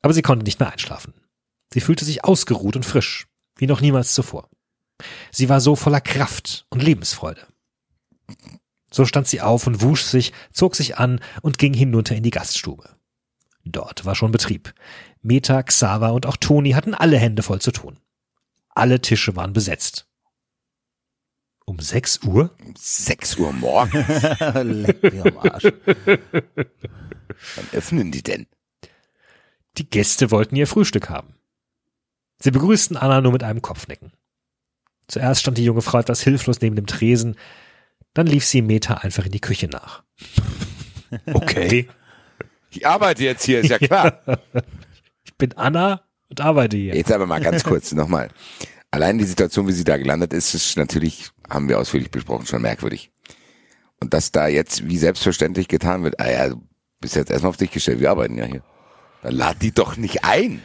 Aber 0.01 0.13
sie 0.13 0.23
konnte 0.23 0.43
nicht 0.43 0.59
mehr 0.59 0.71
einschlafen. 0.71 1.13
Sie 1.73 1.79
fühlte 1.79 2.05
sich 2.05 2.25
ausgeruht 2.25 2.75
und 2.75 2.85
frisch, 2.85 3.27
wie 3.55 3.67
noch 3.67 3.81
niemals 3.81 4.13
zuvor. 4.13 4.49
Sie 5.31 5.47
war 5.47 5.61
so 5.61 5.75
voller 5.75 6.01
Kraft 6.01 6.65
und 6.69 6.83
Lebensfreude. 6.83 7.47
So 8.93 9.05
stand 9.05 9.27
sie 9.27 9.41
auf 9.41 9.67
und 9.67 9.81
wusch 9.81 10.03
sich, 10.03 10.33
zog 10.51 10.75
sich 10.75 10.97
an 10.97 11.21
und 11.41 11.57
ging 11.57 11.73
hinunter 11.73 12.15
in 12.15 12.23
die 12.23 12.29
Gaststube. 12.29 12.89
Dort 13.63 14.05
war 14.05 14.15
schon 14.15 14.31
Betrieb. 14.31 14.73
Meta, 15.21 15.63
Xaver 15.63 16.13
und 16.13 16.25
auch 16.25 16.37
Toni 16.37 16.71
hatten 16.71 16.93
alle 16.93 17.17
Hände 17.17 17.43
voll 17.43 17.61
zu 17.61 17.71
tun. 17.71 17.97
Alle 18.69 19.01
Tische 19.01 19.35
waren 19.35 19.53
besetzt. 19.53 20.07
Um 21.65 21.79
sechs 21.79 22.21
Uhr? 22.23 22.55
Um 22.65 22.73
6 22.75 23.37
Uhr 23.37 23.53
morgens. 23.53 24.23
Leck 24.63 25.03
mir 25.03 25.25
am 25.25 25.37
Arsch. 25.37 25.71
Wann 27.55 27.67
öffnen 27.71 28.11
die 28.11 28.23
denn? 28.23 28.47
Die 29.77 29.89
Gäste 29.89 30.31
wollten 30.31 30.55
ihr 30.55 30.67
Frühstück 30.67 31.09
haben. 31.09 31.35
Sie 32.39 32.51
begrüßten 32.51 32.97
Anna 32.97 33.21
nur 33.21 33.31
mit 33.31 33.43
einem 33.43 33.61
Kopfnicken. 33.61 34.11
Zuerst 35.07 35.41
stand 35.41 35.57
die 35.57 35.63
junge 35.63 35.81
Frau 35.81 35.99
etwas 35.99 36.21
hilflos 36.21 36.61
neben 36.61 36.75
dem 36.75 36.87
Tresen, 36.87 37.35
dann 38.13 38.27
lief 38.27 38.45
sie 38.45 38.61
Meta 38.61 38.95
einfach 38.95 39.25
in 39.25 39.31
die 39.31 39.41
Küche 39.41 39.67
nach. 39.67 40.03
Okay, 41.33 41.89
Ich 42.69 42.87
arbeite 42.87 43.25
jetzt 43.25 43.43
hier, 43.43 43.59
ist 43.59 43.69
ja 43.69 43.77
klar. 43.77 44.21
ich 45.25 45.35
bin 45.35 45.51
Anna 45.57 46.03
und 46.29 46.39
arbeite 46.39 46.77
hier. 46.77 46.95
Jetzt 46.95 47.11
aber 47.11 47.25
mal 47.25 47.41
ganz 47.41 47.65
kurz 47.65 47.91
nochmal. 47.91 48.29
Allein 48.91 49.17
die 49.17 49.25
Situation, 49.25 49.67
wie 49.67 49.73
sie 49.73 49.83
da 49.83 49.97
gelandet 49.97 50.31
ist, 50.31 50.53
ist 50.53 50.77
natürlich, 50.77 51.31
haben 51.49 51.67
wir 51.67 51.79
ausführlich 51.79 52.11
besprochen, 52.11 52.45
schon 52.45 52.61
merkwürdig. 52.61 53.11
Und 53.99 54.13
dass 54.13 54.31
da 54.31 54.47
jetzt 54.47 54.87
wie 54.87 54.97
selbstverständlich 54.97 55.67
getan 55.67 56.03
wird, 56.03 56.19
ah 56.19 56.29
ja, 56.29 56.49
du 56.49 56.61
bist 57.01 57.15
jetzt 57.15 57.29
erstmal 57.29 57.49
auf 57.49 57.57
dich 57.57 57.71
gestellt, 57.71 57.99
wir 57.99 58.09
arbeiten 58.09 58.37
ja 58.37 58.45
hier. 58.45 58.63
Dann 59.21 59.35
lad 59.35 59.61
die 59.61 59.73
doch 59.73 59.97
nicht 59.97 60.23
ein. 60.23 60.61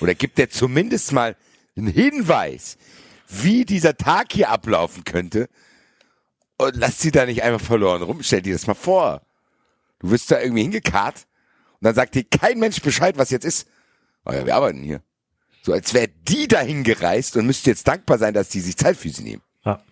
Oder 0.00 0.14
gibt 0.14 0.38
der 0.38 0.50
zumindest 0.50 1.12
mal 1.12 1.36
einen 1.76 1.86
Hinweis, 1.86 2.76
wie 3.28 3.64
dieser 3.64 3.96
Tag 3.96 4.32
hier 4.32 4.50
ablaufen 4.50 5.04
könnte. 5.04 5.48
Und 6.58 6.76
lass 6.76 7.00
sie 7.00 7.10
da 7.10 7.26
nicht 7.26 7.42
einfach 7.42 7.64
verloren 7.64 8.02
rum. 8.02 8.22
Stell 8.22 8.42
dir 8.42 8.54
das 8.54 8.66
mal 8.66 8.74
vor. 8.74 9.22
Du 9.98 10.10
wirst 10.10 10.30
da 10.30 10.40
irgendwie 10.40 10.62
hingekarrt 10.62 11.26
und 11.74 11.84
dann 11.84 11.94
sagt 11.94 12.14
dir 12.14 12.24
kein 12.24 12.58
Mensch 12.58 12.80
Bescheid, 12.80 13.18
was 13.18 13.30
jetzt 13.30 13.44
ist. 13.44 13.68
Oh 14.24 14.32
ja, 14.32 14.44
wir 14.46 14.54
arbeiten 14.54 14.82
hier. 14.82 15.02
So 15.62 15.72
als 15.72 15.92
wäre 15.94 16.08
die 16.08 16.48
dahin 16.48 16.84
gereist 16.84 17.36
und 17.36 17.46
müsste 17.46 17.70
jetzt 17.70 17.88
dankbar 17.88 18.18
sein, 18.18 18.34
dass 18.34 18.48
die 18.48 18.60
sich 18.60 18.76
Zeit 18.76 18.96
für 18.96 19.08
sie 19.08 19.22
nehmen. 19.22 19.42
Ja. 19.64 19.82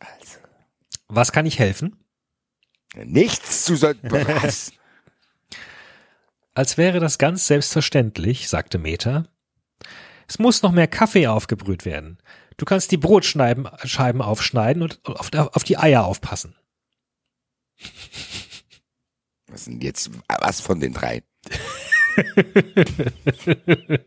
Also, 0.00 0.38
Was 1.08 1.32
kann 1.32 1.46
ich 1.46 1.58
helfen? 1.58 1.96
nichts 2.94 3.64
zu 3.64 3.76
soll. 3.76 3.96
Was? 4.02 4.72
Als 6.54 6.76
wäre 6.76 6.98
das 7.00 7.18
ganz 7.18 7.46
selbstverständlich, 7.46 8.48
sagte 8.48 8.78
Meta. 8.78 9.26
Es 10.26 10.38
muss 10.38 10.62
noch 10.62 10.72
mehr 10.72 10.88
Kaffee 10.88 11.28
aufgebrüht 11.28 11.84
werden. 11.84 12.18
Du 12.58 12.66
kannst 12.66 12.90
die 12.90 12.98
Brotscheiben 12.98 13.66
Scheiben 13.84 14.20
aufschneiden 14.20 14.82
und 14.82 15.00
auf, 15.06 15.32
auf 15.32 15.64
die 15.64 15.78
Eier 15.78 16.04
aufpassen. 16.04 16.54
Was 19.46 19.64
denn 19.64 19.80
jetzt? 19.80 20.10
Was 20.40 20.60
von 20.60 20.80
den 20.80 20.92
drei? 20.92 21.22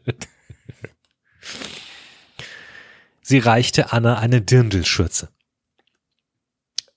Sie 3.22 3.40
reichte 3.40 3.94
Anna 3.94 4.20
eine 4.20 4.42
Dirndlschürze. 4.42 5.30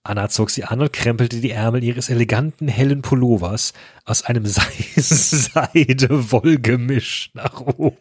Anna 0.03 0.29
zog 0.29 0.51
sie 0.51 0.65
an 0.65 0.81
und 0.81 0.93
krempelte 0.93 1.41
die 1.41 1.53
Ärmel 1.53 1.85
ihres 1.85 2.11
eleganten 2.11 2.67
hellen 2.67 3.03
Pullovers 3.03 3.73
aus 4.05 4.23
einem 4.23 4.45
Se 4.47 4.61
Seide-Wollgemisch 4.97 7.31
nach 7.35 7.61
oben. 7.61 8.01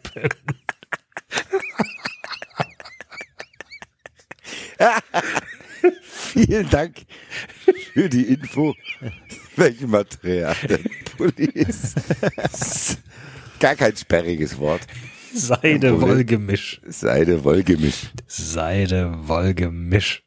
Vielen 6.02 6.68
Dank 6.70 6.96
für 7.92 8.08
die 8.08 8.22
Info, 8.22 8.74
welches 9.56 9.86
Material 9.86 10.56
der 10.68 10.78
Pulli 11.16 11.46
ist. 11.46 11.96
Gar 13.60 13.76
kein 13.76 13.96
sperriges 13.96 14.58
Wort. 14.58 14.82
Seide-Wollgemisch. 15.34 16.80
Seide-Wollgemisch. 16.86 18.12
Seide-Wollgemisch. 18.26 20.22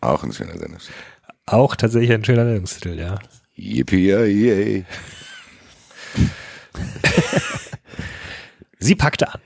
Auch 0.00 0.24
ein 0.24 0.32
schöner 0.32 0.58
Sender. 0.58 0.78
Auch 1.46 1.76
tatsächlich 1.76 2.12
ein 2.12 2.24
schöner 2.24 2.44
Nennungstitel, 2.44 2.98
ja. 2.98 3.18
Yippie 3.54 4.84
Sie 8.78 8.94
packte 8.94 9.32
an. 9.32 9.40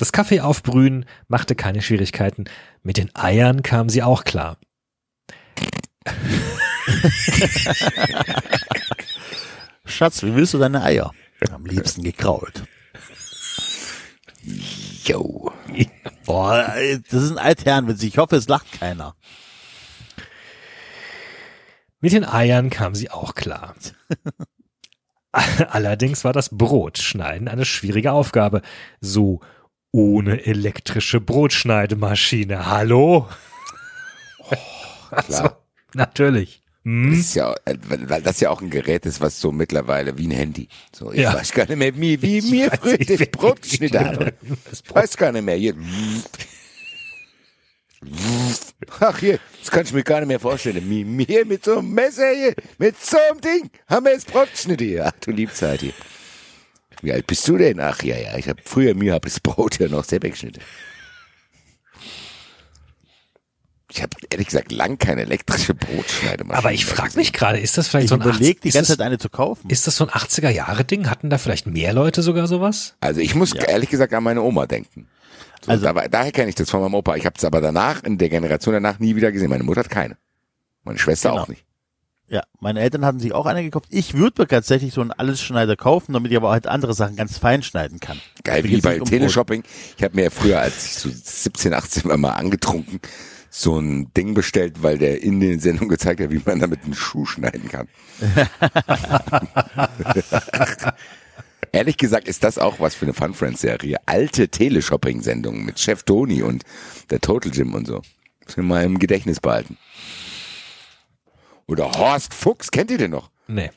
Das 0.00 0.12
Kaffee 0.12 0.40
aufbrühen 0.40 1.04
machte 1.28 1.54
keine 1.54 1.82
Schwierigkeiten. 1.82 2.44
Mit 2.82 2.96
den 2.96 3.14
Eiern 3.14 3.62
kam 3.62 3.90
sie 3.90 4.02
auch 4.02 4.24
klar. 4.24 4.56
Schatz, 9.84 10.22
wie 10.22 10.34
willst 10.34 10.54
du 10.54 10.58
deine 10.58 10.82
Eier? 10.82 11.12
Am 11.52 11.66
liebsten 11.66 12.02
gekrault. 12.02 12.64
Yo. 15.04 15.52
Boah, 16.24 16.74
das 17.10 17.22
ist 17.22 17.32
ein 17.32 17.38
Altherrenwitz. 17.38 18.02
Ich 18.02 18.16
hoffe, 18.16 18.36
es 18.36 18.48
lacht 18.48 18.72
keiner. 18.80 19.14
Mit 22.00 22.14
den 22.14 22.24
Eiern 22.24 22.70
kam 22.70 22.94
sie 22.94 23.10
auch 23.10 23.34
klar. 23.34 23.74
Allerdings 25.32 26.24
war 26.24 26.32
das 26.32 26.48
Brotschneiden 26.48 27.48
eine 27.48 27.66
schwierige 27.66 28.12
Aufgabe. 28.12 28.62
So 29.02 29.40
ohne 29.92 30.44
elektrische 30.46 31.20
Brotschneidemaschine. 31.20 32.66
Hallo? 32.66 33.28
Klar. 35.26 35.58
Natürlich. 35.94 36.62
Das 36.82 36.92
Hm? 36.92 37.12
ist 37.12 37.34
ja, 37.34 37.54
äh, 37.66 37.74
weil 38.06 38.22
das 38.22 38.40
ja 38.40 38.48
auch 38.48 38.62
ein 38.62 38.70
Gerät 38.70 39.04
ist, 39.04 39.20
was 39.20 39.38
so 39.38 39.52
mittlerweile 39.52 40.16
wie 40.16 40.26
ein 40.26 40.30
Handy. 40.30 40.68
So, 40.92 41.12
ich 41.12 41.20
Ja. 41.20 41.34
weiß 41.34 41.52
gar 41.52 41.66
nicht 41.66 41.76
mehr, 41.76 41.94
wie, 41.96 42.22
wie 42.22 42.38
Ich 42.38 42.50
mir 42.50 42.70
früher 42.70 42.96
nicht, 42.96 43.10
das 43.10 43.20
wie- 43.20 43.26
Brot 43.26 43.60
geschnitten 43.62 43.98
hat. 44.00 44.18
Das 44.70 44.80
Ich 44.86 44.94
weiß 44.94 45.16
gar 45.18 45.30
nicht 45.32 45.44
mehr. 45.44 45.56
Hier. 45.56 45.74
Ach 49.00 49.18
hier, 49.18 49.38
das 49.60 49.70
kann 49.70 49.84
ich 49.84 49.92
mir 49.92 50.02
gar 50.02 50.20
nicht 50.20 50.28
mehr 50.28 50.40
vorstellen. 50.40 50.82
Mi- 50.88 51.04
Mir 51.04 51.44
mit 51.44 51.64
so 51.66 51.78
einem 51.78 51.92
Messer 51.92 52.30
hier, 52.34 52.54
mit 52.78 52.98
so 53.04 53.18
einem 53.30 53.40
Ding, 53.42 53.70
haben 53.86 54.06
wir 54.06 54.12
jetzt 54.12 54.26
Brot 54.32 54.50
geschnitten 54.50 54.84
hier. 54.84 55.06
Ach 55.06 55.12
du 55.20 55.32
Liebzeit 55.32 55.80
hier. 55.80 55.92
Wie 57.02 57.12
alt 57.12 57.26
bist 57.26 57.46
du 57.48 57.56
denn? 57.56 57.80
Ach 57.80 58.02
ja, 58.02 58.16
ja, 58.16 58.36
ich 58.36 58.48
habe 58.48 58.60
früher 58.64 58.94
mir 58.94 59.14
hab 59.14 59.22
das 59.22 59.40
Brot 59.40 59.78
ja 59.78 59.88
noch 59.88 60.04
selber 60.04 60.28
geschnitten. 60.28 60.60
Ich 63.92 64.00
habe 64.02 64.16
ehrlich 64.30 64.46
gesagt 64.46 64.70
lang 64.70 64.98
keine 64.98 65.22
elektrische 65.22 65.74
Brotschneidemaschine. 65.74 66.58
Aber 66.58 66.72
ich 66.72 66.86
frage 66.86 67.16
mich 67.16 67.32
gerade, 67.32 67.58
ist 67.58 67.76
das 67.76 67.88
vielleicht 67.88 68.04
Ich 68.04 68.08
so 68.10 68.14
ein 68.14 68.20
überlege 68.20 68.60
die 68.60 68.68
80 68.68 68.72
ganze 68.74 68.92
ist, 68.92 68.98
Zeit 68.98 69.06
eine 69.06 69.18
zu 69.18 69.28
kaufen. 69.28 69.66
das, 69.68 69.78
ist 69.80 69.86
das 69.88 69.96
so 69.96 70.04
ein 70.06 70.10
80er-Jahre-Ding? 70.10 71.10
Hatten 71.10 71.28
da 71.28 71.38
vielleicht 71.38 71.66
mehr 71.66 71.92
Leute 71.92 72.22
sogar 72.22 72.46
sowas? 72.46 72.94
Also 73.00 73.20
ich 73.20 73.34
muss 73.34 73.52
ehrlich 73.52 73.90
gesagt 73.90 74.14
an 74.14 74.22
meine 74.22 74.42
Oma 74.42 74.66
denken. 74.66 75.08
So, 75.64 75.72
Also- 75.72 75.84
da, 75.84 75.94
war- 75.96 76.08
daher 76.08 76.30
kenne 76.30 76.50
ich 76.50 76.54
das 76.54 76.70
von 76.70 76.80
meinem 76.82 76.94
Opa. 76.94 77.16
Ich 77.16 77.26
habe 77.26 77.34
es 77.36 77.44
aber 77.44 77.60
danach, 77.60 78.04
in 78.04 78.16
der 78.16 78.28
Generation 78.28 78.74
danach 78.74 79.00
nie 79.00 79.16
wieder 79.16 79.32
gesehen. 79.32 79.50
Meine 79.50 79.64
Mutter 79.64 79.80
hat 79.80 79.90
keine. 79.90 80.16
Meine 80.84 80.98
Schwester 81.00 81.30
Genau. 81.30 81.42
auch 81.42 81.48
nicht. 81.48 81.64
Ja, 82.30 82.44
meine 82.60 82.78
Eltern 82.78 83.04
hatten 83.04 83.18
sich 83.18 83.32
auch 83.32 83.46
eine 83.46 83.64
gekauft. 83.64 83.88
Ich 83.90 84.14
würde 84.14 84.42
mir 84.42 84.46
tatsächlich 84.46 84.94
so 84.94 85.00
einen 85.00 85.10
Allesschneider 85.10 85.74
kaufen, 85.74 86.12
damit 86.12 86.30
ich 86.30 86.36
aber 86.36 86.52
halt 86.52 86.68
andere 86.68 86.94
Sachen 86.94 87.16
ganz 87.16 87.38
fein 87.38 87.64
schneiden 87.64 87.98
kann. 87.98 88.20
Geil, 88.44 88.62
wie 88.62 88.80
bei 88.80 89.00
um 89.00 89.08
Teleshopping. 89.08 89.64
Ich 89.96 90.04
habe 90.04 90.14
mir 90.14 90.24
ja 90.24 90.30
früher, 90.30 90.60
als 90.60 90.86
ich 90.86 90.94
so 90.94 91.10
17, 91.12 91.74
18 91.74 92.04
war, 92.04 92.16
mal 92.18 92.30
angetrunken, 92.30 93.00
so 93.50 93.80
ein 93.80 94.12
Ding 94.16 94.34
bestellt, 94.34 94.80
weil 94.80 94.96
der 94.96 95.24
in 95.24 95.40
den 95.40 95.58
Sendungen 95.58 95.88
gezeigt 95.88 96.20
hat, 96.20 96.30
wie 96.30 96.40
man 96.44 96.60
damit 96.60 96.84
einen 96.84 96.94
Schuh 96.94 97.26
schneiden 97.26 97.68
kann. 97.68 97.88
Ehrlich 101.72 101.96
gesagt 101.96 102.28
ist 102.28 102.44
das 102.44 102.58
auch 102.58 102.78
was 102.78 102.94
für 102.94 103.06
eine 103.06 103.12
Fun 103.12 103.34
Friends 103.34 103.60
Serie. 103.60 103.96
Alte 104.06 104.48
Teleshopping-Sendungen 104.48 105.64
mit 105.64 105.80
Chef 105.80 106.04
Toni 106.04 106.44
und 106.44 106.62
der 107.10 107.20
Total 107.20 107.50
Gym 107.50 107.74
und 107.74 107.88
so. 107.88 108.02
Muss 108.44 108.56
ich 108.56 108.58
mal 108.58 108.84
im 108.84 109.00
Gedächtnis 109.00 109.40
behalten. 109.40 109.76
Oder 111.70 111.92
Horst 111.92 112.34
Fuchs, 112.34 112.72
kennt 112.72 112.90
ihr 112.90 112.98
den 112.98 113.12
noch? 113.12 113.30
Nee. 113.46 113.70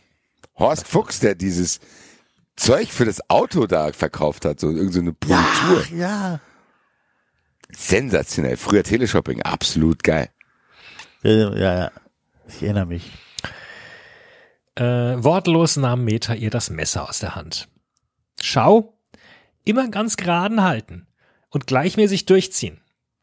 Horst 0.58 0.88
Fuchs, 0.88 1.20
der 1.20 1.36
dieses 1.36 1.80
Zeug 2.56 2.92
für 2.92 3.06
das 3.06 3.30
Auto 3.30 3.68
da 3.68 3.94
verkauft 3.94 4.46
hat, 4.46 4.60
so 4.60 4.70
irgendeine 4.70 4.92
so 4.94 5.00
eine 5.02 5.14
Politur. 5.14 5.84
Ach 5.86 5.90
ja. 5.92 6.40
Sensationell. 7.70 8.58
Früher 8.58 8.84
Teleshopping, 8.84 9.44
absolut 9.44 10.04
geil. 10.04 10.30
Ja, 11.22 11.32
ja, 11.32 11.56
ja. 11.56 11.92
Ich 12.48 12.64
erinnere 12.64 12.88
mich. 12.88 13.12
Äh, 14.74 14.84
wortlos 14.84 15.78
nahm 15.78 16.04
Meta 16.04 16.34
ihr 16.34 16.50
das 16.50 16.72
Messer 16.72 17.08
aus 17.08 17.20
der 17.20 17.36
Hand. 17.36 17.68
Schau, 18.42 18.98
immer 19.66 19.88
ganz 19.90 20.18
geraden 20.18 20.64
halten 20.64 21.06
und 21.50 21.68
gleichmäßig 21.68 22.26
durchziehen. 22.26 22.82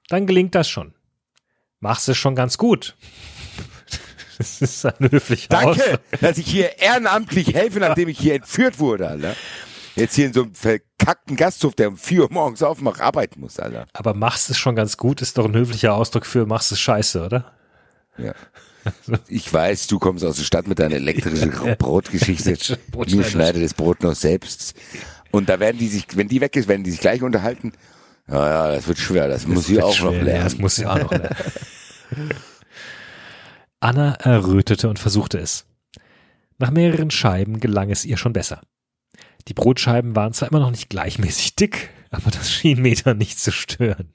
Dann 0.09 0.29
gelingt 0.29 0.55
das 0.55 0.69
schon. 0.69 0.95
Machst 1.81 2.09
es 2.09 2.17
schon 2.17 2.37
ganz 2.37 2.57
gut. 2.57 2.97
Das 4.41 4.63
ist 4.63 4.87
ein 4.87 5.11
höflicher 5.11 5.49
Danke, 5.51 6.01
dass 6.23 6.39
ich 6.39 6.47
hier 6.47 6.79
ehrenamtlich 6.79 7.53
helfe, 7.53 7.79
nachdem 7.79 8.09
ich 8.09 8.19
hier 8.19 8.35
entführt 8.35 8.79
wurde, 8.79 9.07
Alter. 9.07 9.37
Jetzt 9.97 10.15
hier 10.15 10.29
in 10.29 10.33
so 10.33 10.45
einem 10.45 10.55
verkackten 10.55 11.37
Gasthof, 11.37 11.75
der 11.75 11.89
um 11.89 11.99
4 11.99 12.23
Uhr 12.23 12.29
morgens 12.33 12.63
aufmacht, 12.63 13.03
arbeiten 13.03 13.41
muss, 13.41 13.61
Alter. 13.61 13.87
Aber 13.93 14.15
machst 14.15 14.49
es 14.49 14.57
schon 14.57 14.77
ganz 14.77 14.97
gut, 14.97 15.21
ist 15.21 15.37
doch 15.37 15.45
ein 15.45 15.55
höflicher 15.55 15.93
Ausdruck 15.93 16.25
für 16.25 16.47
machst 16.47 16.73
es 16.73 16.81
scheiße, 16.81 17.23
oder? 17.23 17.53
Ja. 18.17 18.33
Ich 19.29 19.53
weiß, 19.53 19.89
du 19.89 19.99
kommst 19.99 20.25
aus 20.25 20.37
der 20.37 20.45
Stadt 20.45 20.67
mit 20.67 20.79
deiner 20.79 20.95
elektrischen 20.95 21.51
Brotgeschichte. 21.79 22.79
Mir 22.97 23.25
schneide 23.25 23.61
das 23.61 23.75
Brot 23.75 24.03
noch 24.03 24.15
selbst. 24.15 24.73
Und 25.33 25.51
da 25.51 25.61
werden 25.61 25.77
die 25.77 25.89
sich, 25.89 26.07
wenn 26.15 26.29
die 26.29 26.41
weg 26.41 26.57
ist, 26.57 26.67
werden 26.67 26.83
die 26.83 26.93
sich 26.93 27.01
gleich 27.01 27.23
unterhalten. 27.23 27.73
Ja, 28.27 28.49
ja, 28.49 28.73
das 28.73 28.89
wird 28.89 28.97
schwer, 28.97 29.29
das, 29.29 29.47
muss 29.47 29.69
ich 29.69 29.83
auch 29.83 29.89
noch 30.01 30.13
schwer, 30.13 30.23
lernen. 30.23 30.45
Das 30.45 30.57
muss 30.57 30.77
sie 30.77 30.87
auch 30.87 30.99
noch 30.99 31.11
lernen. 31.11 31.37
Anna 33.81 34.13
errötete 34.15 34.89
und 34.89 34.99
versuchte 34.99 35.39
es. 35.39 35.67
Nach 36.59 36.71
mehreren 36.71 37.11
Scheiben 37.11 37.61
gelang 37.61 37.91
es 37.91 38.05
ihr 38.05 38.19
schon 38.19 38.35
besser. 38.35 38.61
Die 39.49 39.55
Brotscheiben 39.55 40.15
waren 40.15 40.35
zwar 40.35 40.51
immer 40.51 40.61
noch 40.61 40.71
nicht 40.71 40.91
gleichmäßig 40.91 41.57
dick, 41.57 41.89
aber 42.11 42.31
das 42.31 42.53
schien 42.53 42.83
Meter 42.83 43.15
nicht 43.15 43.39
zu 43.39 43.51
stören. 43.51 44.13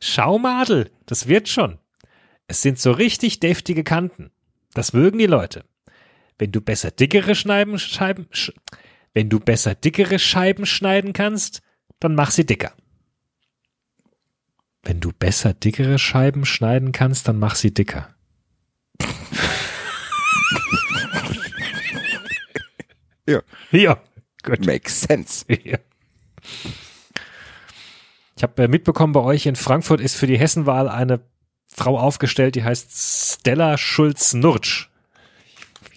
Schau, 0.00 0.38
Madel, 0.38 0.90
das 1.06 1.28
wird 1.28 1.48
schon. 1.48 1.78
Es 2.46 2.62
sind 2.62 2.78
so 2.78 2.92
richtig 2.92 3.40
deftige 3.40 3.84
Kanten. 3.84 4.30
Das 4.72 4.94
mögen 4.94 5.18
die 5.18 5.26
Leute. 5.26 5.64
Wenn 6.38 6.52
du 6.52 6.60
besser 6.62 6.90
dickere 6.90 7.34
Scheiben, 7.34 7.78
Scheiben, 7.78 8.28
sch 8.30 8.52
wenn 9.12 9.28
du 9.28 9.40
besser 9.40 9.74
dickere 9.74 10.18
Scheiben 10.18 10.64
schneiden 10.64 11.12
kannst, 11.12 11.60
dann 11.98 12.14
mach 12.14 12.30
sie 12.30 12.46
dicker. 12.46 12.72
Wenn 14.88 15.00
du 15.00 15.12
besser 15.12 15.52
dickere 15.52 15.98
Scheiben 15.98 16.46
schneiden 16.46 16.92
kannst, 16.92 17.28
dann 17.28 17.38
mach 17.38 17.56
sie 17.56 17.74
dicker. 17.74 18.08
Ja. 23.26 23.42
Ja, 23.70 24.02
gut. 24.42 24.64
Makes 24.64 25.02
sense. 25.02 25.44
Ja. 25.62 25.78
Ich 28.34 28.42
habe 28.42 28.62
äh, 28.62 28.68
mitbekommen, 28.68 29.12
bei 29.12 29.20
euch 29.20 29.44
in 29.44 29.56
Frankfurt 29.56 30.00
ist 30.00 30.14
für 30.14 30.26
die 30.26 30.38
Hessenwahl 30.38 30.88
eine 30.88 31.20
Frau 31.66 31.98
aufgestellt, 31.98 32.54
die 32.54 32.64
heißt 32.64 33.40
Stella 33.40 33.76
Schulz-Nurtsch. 33.76 34.88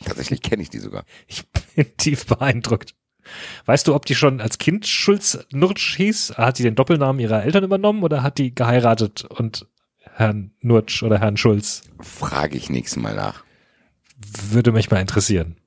Tatsächlich 0.03 0.41
kenne 0.41 0.63
ich 0.63 0.69
die 0.69 0.79
sogar. 0.79 1.05
Ich 1.27 1.47
bin 1.47 1.95
tief 1.95 2.25
beeindruckt. 2.25 2.93
Weißt 3.65 3.87
du, 3.87 3.95
ob 3.95 4.05
die 4.05 4.15
schon 4.15 4.41
als 4.41 4.57
Kind 4.57 4.87
Schulz-Nurtsch 4.87 5.95
hieß? 5.95 6.35
Hat 6.37 6.59
die 6.59 6.63
den 6.63 6.75
Doppelnamen 6.75 7.19
ihrer 7.19 7.43
Eltern 7.43 7.63
übernommen 7.63 8.03
oder 8.03 8.23
hat 8.23 8.37
die 8.37 8.53
geheiratet 8.53 9.25
und 9.25 9.67
Herrn 9.99 10.51
Nurtsch 10.61 11.03
oder 11.03 11.19
Herrn 11.19 11.37
Schulz? 11.37 11.83
Frage 11.99 12.57
ich 12.57 12.69
nächstes 12.69 13.01
Mal 13.01 13.15
nach. 13.15 13.43
Würde 14.49 14.71
mich 14.71 14.91
mal 14.91 14.99
interessieren. 14.99 15.57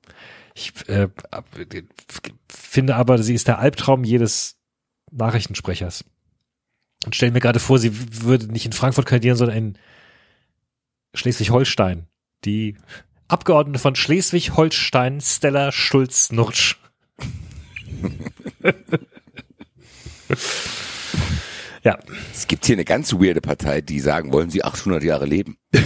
Ich 0.53 0.71
äh, 0.87 1.09
finde 2.47 2.95
aber, 2.95 3.21
sie 3.21 3.33
ist 3.33 3.47
der 3.47 3.59
Albtraum 3.59 4.03
jedes 4.03 4.57
Nachrichtensprechers. 5.11 6.05
Und 7.05 7.15
stell 7.15 7.31
mir 7.31 7.41
gerade 7.41 7.59
vor, 7.59 7.77
sie 7.77 8.23
würde 8.23 8.47
nicht 8.47 8.65
in 8.65 8.71
Frankfurt 8.71 9.05
kandidieren, 9.05 9.37
sondern 9.37 9.57
in 9.57 9.77
Schleswig-Holstein. 11.13 12.07
Die 12.45 12.77
Abgeordnete 13.27 13.79
von 13.79 13.95
Schleswig-Holstein, 13.95 15.19
Stella 15.19 15.71
Schulz-Nurtsch. 15.71 16.77
Ja, 21.83 21.99
Es 22.33 22.47
gibt 22.47 22.65
hier 22.65 22.75
eine 22.75 22.85
ganz 22.85 23.13
weirde 23.13 23.41
Partei, 23.41 23.81
die 23.81 23.99
sagen, 23.99 24.33
wollen 24.33 24.49
sie 24.49 24.63
800 24.63 25.03
Jahre 25.03 25.25
leben? 25.27 25.57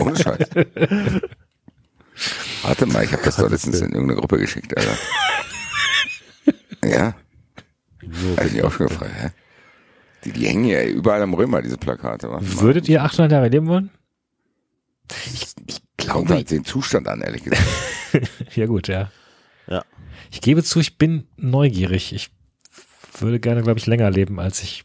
Ohne 0.00 0.16
Scheiß. 0.16 0.48
Warte 2.62 2.86
mal, 2.86 3.04
ich 3.04 3.12
habe 3.12 3.22
das 3.22 3.36
doch 3.36 3.48
letztens 3.48 3.80
in 3.80 3.92
irgendeine 3.92 4.16
Gruppe 4.18 4.38
geschickt, 4.38 4.76
Alter. 4.76 4.96
Ja? 6.84 7.14
Hab 8.36 8.46
ich 8.46 8.52
mich 8.54 8.64
auch 8.64 8.72
schon 8.72 8.88
gefragt, 8.88 9.12
hä? 9.20 9.28
Die, 10.24 10.32
die 10.32 10.46
hängen 10.48 10.64
ja 10.64 10.82
überall 10.82 11.22
am 11.22 11.32
Römer, 11.34 11.62
diese 11.62 11.78
Plakate. 11.78 12.28
Würdet 12.40 12.88
ihr 12.88 13.04
800 13.04 13.30
Jahre 13.30 13.48
leben 13.48 13.68
wollen? 13.68 13.90
Kommt 16.08 16.30
halt 16.30 16.50
den 16.50 16.64
Zustand 16.64 17.06
an, 17.06 17.20
ehrlich 17.20 17.44
gesagt. 17.44 17.62
Ja 18.54 18.64
gut, 18.66 18.88
ja. 18.88 19.12
Ja. 19.68 19.84
Ich 20.30 20.40
gebe 20.40 20.62
zu, 20.62 20.80
ich 20.80 20.98
bin 20.98 21.26
neugierig. 21.36 22.12
Ich 22.12 22.30
würde 23.18 23.40
gerne, 23.40 23.62
glaube 23.62 23.78
ich, 23.78 23.86
länger 23.86 24.10
leben, 24.10 24.38
als 24.40 24.62
ich 24.62 24.84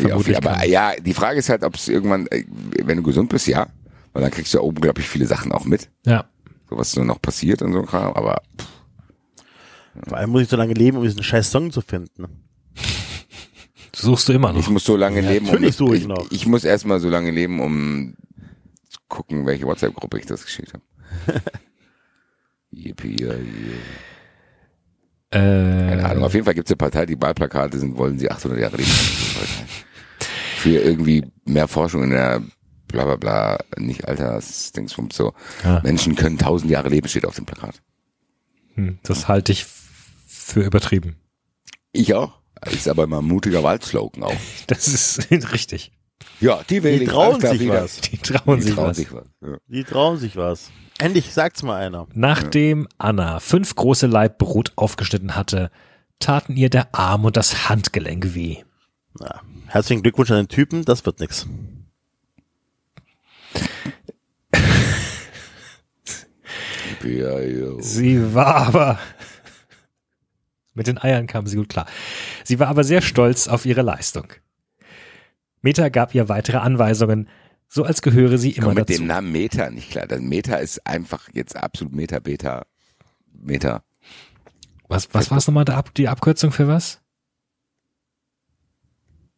Ja, 0.00 0.08
vermutlich 0.08 0.36
aber 0.36 0.52
kann. 0.54 0.68
ja, 0.70 0.92
die 1.00 1.14
Frage 1.14 1.38
ist 1.38 1.48
halt, 1.48 1.62
ob 1.64 1.74
es 1.74 1.88
irgendwann, 1.88 2.26
äh, 2.28 2.44
wenn 2.84 2.96
du 2.98 3.02
gesund 3.02 3.28
bist, 3.30 3.46
ja. 3.46 3.68
Weil 4.12 4.22
dann 4.22 4.30
kriegst 4.30 4.52
du 4.54 4.58
ja 4.58 4.62
unglaublich 4.64 5.08
viele 5.08 5.26
Sachen 5.26 5.52
auch 5.52 5.64
mit. 5.64 5.88
Ja, 6.04 6.24
So 6.68 6.76
was 6.76 6.92
so 6.92 7.02
noch 7.04 7.20
passiert 7.22 7.62
und 7.62 7.72
so 7.72 7.80
ein 7.80 7.86
Kram. 7.86 8.12
Aber 8.14 8.42
Vor 10.08 10.16
allem 10.18 10.30
muss 10.30 10.42
ich 10.42 10.48
so 10.48 10.56
lange 10.56 10.74
leben, 10.74 10.98
um 10.98 11.02
diesen 11.04 11.22
scheiß 11.22 11.50
Song 11.50 11.70
zu 11.70 11.80
finden. 11.80 12.26
suchst 13.94 14.28
du 14.28 14.32
immer 14.32 14.54
ich 14.56 14.66
noch. 14.66 14.72
muss 14.72 14.84
so 14.84 14.96
lange 14.96 15.20
leben, 15.20 15.46
um, 15.46 15.52
natürlich 15.52 15.76
suche 15.76 15.96
ich 15.96 16.02
ich, 16.02 16.08
noch. 16.08 16.30
ich 16.30 16.46
muss 16.46 16.64
erstmal 16.64 17.00
so 17.00 17.08
lange 17.08 17.30
leben, 17.30 17.60
um 17.60 18.14
zu 18.88 18.98
gucken, 19.08 19.46
welche 19.46 19.64
WhatsApp-Gruppe 19.66 20.18
ich 20.18 20.26
das 20.26 20.44
geschickt 20.44 20.72
habe. 20.74 20.82
Yippie, 22.72 23.22
ja. 23.22 23.34
Keine 25.30 26.00
Äh, 26.00 26.04
Ahnung. 26.04 26.24
Auf 26.24 26.34
jeden 26.34 26.44
Fall 26.44 26.54
gibt 26.54 26.68
es 26.68 26.72
eine 26.72 26.76
Partei, 26.76 27.06
die 27.06 27.20
Wahlplakate 27.20 27.78
sind, 27.78 27.96
wollen 27.96 28.18
sie 28.18 28.30
800 28.30 28.58
Jahre 28.60 28.76
leben. 28.76 28.90
Für 30.56 30.78
irgendwie 30.78 31.24
mehr 31.44 31.68
Forschung 31.68 32.04
in 32.04 32.10
der 32.10 32.42
bla 32.88 33.04
bla 33.04 33.16
bla, 33.16 33.58
nicht 33.78 34.06
Altersdingsbums 34.06 35.16
so. 35.16 35.32
Ja. 35.64 35.80
Menschen 35.82 36.14
können 36.14 36.38
1000 36.38 36.70
Jahre 36.70 36.88
leben, 36.90 37.08
steht 37.08 37.24
auf 37.24 37.34
dem 37.36 37.46
Plakat. 37.46 37.80
hm, 38.74 38.98
das 39.02 39.28
halte 39.28 39.52
ich 39.52 39.64
für 40.26 40.60
übertrieben. 40.62 41.16
Ich 41.92 42.14
auch. 42.14 42.38
Ist 42.70 42.88
aber 42.88 43.06
mal 43.06 43.18
ein 43.18 43.24
mutiger 43.24 43.62
Wahlslogan 43.62 44.22
auch. 44.22 44.34
Das 44.66 44.86
ist 44.86 45.30
richtig. 45.52 45.92
Ja, 46.40 46.60
die 46.68 46.80
Die 46.80 47.04
trauen 47.06 47.40
sich 47.40 47.58
wieder. 47.60 47.82
was. 47.84 48.00
Die 48.02 48.18
trauen 48.18 48.58
Die 48.58 48.62
sich 48.62 48.74
trauen 48.74 48.88
was. 48.90 48.96
sich 48.96 49.12
was. 49.12 49.26
Ja. 49.40 49.56
Die 49.68 49.84
trauen 49.84 50.18
sich 50.18 50.36
was. 50.36 50.70
Endlich 50.98 51.32
sagt's 51.32 51.62
mal 51.62 51.76
einer. 51.76 52.06
Nachdem 52.14 52.86
Anna 52.98 53.40
fünf 53.40 53.74
große 53.74 54.06
Laib 54.06 54.38
Brot 54.38 54.72
aufgeschnitten 54.76 55.34
hatte, 55.34 55.70
taten 56.18 56.56
ihr 56.56 56.70
der 56.70 56.94
Arm 56.94 57.24
und 57.24 57.36
das 57.36 57.68
Handgelenk 57.68 58.34
weh. 58.34 58.58
Na, 59.18 59.42
herzlichen 59.66 60.02
Glückwunsch 60.02 60.30
an 60.30 60.38
den 60.38 60.48
Typen, 60.48 60.84
das 60.84 61.04
wird 61.04 61.20
nix. 61.20 61.46
Sie 67.80 68.34
war 68.34 68.56
aber, 68.56 68.98
mit 70.74 70.86
den 70.86 70.98
Eiern 70.98 71.26
kam 71.26 71.46
sie 71.46 71.56
gut 71.56 71.68
klar. 71.68 71.86
Sie 72.44 72.60
war 72.60 72.68
aber 72.68 72.84
sehr 72.84 73.02
stolz 73.02 73.48
auf 73.48 73.66
ihre 73.66 73.82
Leistung. 73.82 74.28
Meta 75.62 75.88
gab 75.88 76.14
ihr 76.14 76.28
weitere 76.28 76.58
Anweisungen, 76.58 77.28
so 77.74 77.84
als 77.84 78.02
gehöre 78.02 78.36
sie 78.36 78.50
immer 78.50 78.66
Komm 78.66 78.74
mit 78.74 78.90
dazu. 78.90 79.00
dem 79.00 79.06
Namen 79.06 79.32
Meta 79.32 79.70
nicht 79.70 79.90
klar. 79.90 80.06
Das 80.06 80.20
Meta 80.20 80.56
ist 80.56 80.86
einfach 80.86 81.30
jetzt 81.32 81.56
absolut 81.56 81.94
Meta, 81.94 82.18
Beta, 82.18 82.66
Meta. 83.32 83.82
Was, 84.88 85.14
was 85.14 85.30
war 85.30 85.38
es 85.38 85.46
nochmal, 85.46 85.66
Ab 85.70 85.94
die 85.94 86.06
Abkürzung 86.06 86.52
für 86.52 86.68
was? 86.68 87.00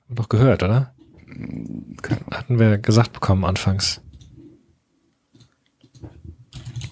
Haben 0.08 0.16
Doch 0.16 0.28
gehört, 0.28 0.64
oder? 0.64 0.96
Hatten 2.32 2.58
wir 2.58 2.78
gesagt 2.78 3.12
bekommen 3.12 3.44
anfangs. 3.44 4.00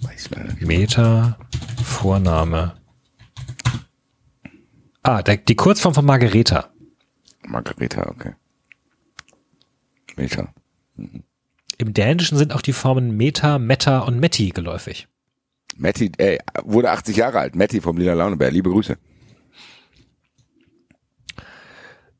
weiß 0.03 0.27
ich 0.27 0.31
leider 0.31 0.53
nicht. 0.53 0.63
Meta, 0.63 1.39
Vorname. 1.83 2.81
Ah, 5.03 5.23
der, 5.23 5.39
die 5.39 5.57
Kurzform 5.57 5.93
von 5.93 6.05
Margareta. 6.05 6.73
Margareta, 7.45 8.09
okay. 8.09 8.35
Meta. 10.15 10.55
Im 11.83 11.95
Dänischen 11.95 12.39
sind 12.39 12.53
auch 12.55 12.63
die 12.63 12.73
Formen 12.73 13.17
Meta, 13.17 13.59
Meta 13.59 13.99
und 14.03 14.21
Metti 14.21 14.51
geläufig. 14.51 15.09
Matti, 15.77 16.13
ey, 16.17 16.39
wurde 16.63 16.93
80 16.93 17.17
Jahre 17.17 17.41
alt. 17.41 17.57
Matti 17.57 17.81
vom 17.81 17.97
Lila 17.97 18.15
Launebär. 18.15 18.53
Liebe 18.53 18.71
Grüße. 18.71 18.97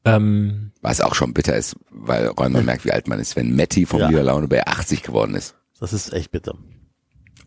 Ähm, 0.05 0.73
Was 0.81 1.01
auch 1.01 1.15
schon 1.15 1.33
bitter 1.33 1.57
ist, 1.57 1.77
weil 1.91 2.27
Räumer 2.27 2.61
merkt, 2.63 2.85
wie 2.85 2.91
alt 2.91 3.07
man 3.07 3.21
ist, 3.21 3.37
wenn 3.37 3.55
Matti 3.55 3.87
vom 3.87 4.01
Ja. 4.01 4.09
Lila 4.09 4.23
Launebär 4.23 4.67
80 4.67 5.05
geworden 5.05 5.37
ist. 5.37 5.55
Das 5.79 5.93
ist 5.93 6.13
echt 6.13 6.33
bitter. 6.33 6.59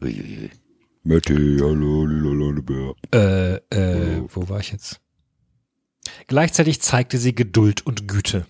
Uiuiui. 0.02 0.52
Matti, 1.04 1.34
hallo, 1.60 2.06
Lila 2.06 2.34
Launebär. 2.46 2.94
äh, 3.14 3.56
äh, 3.76 4.24
wo 4.34 4.48
war 4.48 4.62
ich 4.62 4.72
jetzt? 4.72 5.02
Gleichzeitig 6.28 6.82
zeigte 6.82 7.18
sie 7.18 7.36
Geduld 7.36 7.86
und 7.86 8.08
Güte. 8.08 8.46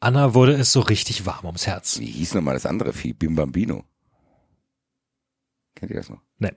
Anna 0.00 0.34
wurde 0.34 0.52
es 0.52 0.72
so 0.72 0.80
richtig 0.80 1.26
warm 1.26 1.46
ums 1.46 1.66
Herz. 1.66 1.98
Wie 1.98 2.06
hieß 2.06 2.34
nochmal 2.34 2.54
das 2.54 2.66
andere 2.66 2.92
Vieh? 2.92 3.12
Bim 3.12 3.34
Bambino. 3.34 3.84
Kennt 5.74 5.90
ihr 5.90 5.96
das 5.96 6.08
noch? 6.08 6.20
Nee. 6.38 6.52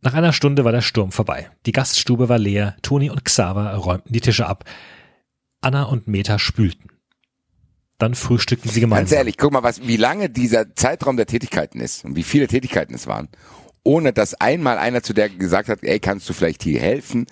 Nach 0.00 0.14
einer 0.14 0.32
Stunde 0.32 0.64
war 0.64 0.72
der 0.72 0.80
Sturm 0.80 1.12
vorbei. 1.12 1.50
Die 1.64 1.72
Gaststube 1.72 2.28
war 2.28 2.38
leer, 2.38 2.76
Toni 2.82 3.08
und 3.08 3.24
Xaver 3.24 3.74
räumten 3.74 4.12
die 4.12 4.20
Tische 4.20 4.46
ab. 4.46 4.64
Anna 5.60 5.84
und 5.84 6.08
Meta 6.08 6.40
spülten. 6.40 6.90
Dann 7.98 8.16
frühstückten 8.16 8.68
sie 8.68 8.80
gemeinsam. 8.80 9.04
Ganz 9.04 9.12
ehrlich, 9.12 9.38
guck 9.38 9.52
mal, 9.52 9.62
was, 9.62 9.86
wie 9.86 9.96
lange 9.96 10.28
dieser 10.28 10.74
Zeitraum 10.74 11.16
der 11.16 11.26
Tätigkeiten 11.26 11.78
ist 11.78 12.04
und 12.04 12.16
wie 12.16 12.24
viele 12.24 12.48
Tätigkeiten 12.48 12.94
es 12.94 13.06
waren, 13.06 13.28
ohne 13.84 14.12
dass 14.12 14.34
einmal 14.34 14.78
einer 14.78 15.04
zu 15.04 15.12
der 15.12 15.28
gesagt 15.28 15.68
hat, 15.68 15.84
ey, 15.84 16.00
kannst 16.00 16.28
du 16.28 16.32
vielleicht 16.32 16.64
hier 16.64 16.80
helfen? 16.80 17.26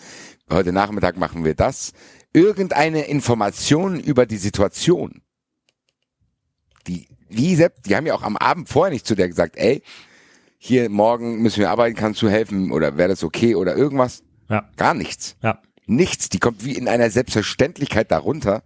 Heute 0.53 0.73
Nachmittag 0.73 1.17
machen 1.17 1.45
wir 1.45 1.55
das. 1.55 1.93
Irgendeine 2.33 3.03
Information 3.07 4.01
über 4.01 4.27
die 4.27 4.37
Situation. 4.37 5.23
Die, 6.87 7.09
wie 7.29 7.55
Sepp, 7.55 7.83
die 7.85 7.95
haben 7.97 8.07
ja 8.07 8.15
auch 8.15 8.23
am 8.23 8.37
Abend 8.37 8.69
vorher 8.69 8.93
nicht 8.93 9.07
zu 9.07 9.15
der 9.15 9.29
gesagt, 9.29 9.57
ey, 9.57 9.83
hier 10.59 10.91
morgen 10.91 11.41
müssen 11.43 11.61
wir 11.61 11.71
arbeiten, 11.71 11.97
kannst 11.97 12.21
du 12.23 12.29
helfen 12.29 12.73
oder 12.73 12.97
wäre 12.97 13.09
das 13.09 13.23
okay 13.25 13.55
oder 13.55 13.77
irgendwas? 13.77 14.23
Ja, 14.49 14.69
Gar 14.77 14.95
nichts. 14.95 15.37
ja. 15.43 15.61
Nichts. 15.87 16.29
Die 16.29 16.39
kommt 16.39 16.65
wie 16.65 16.77
in 16.77 16.87
einer 16.87 17.11
Selbstverständlichkeit 17.11 18.11
darunter, 18.13 18.63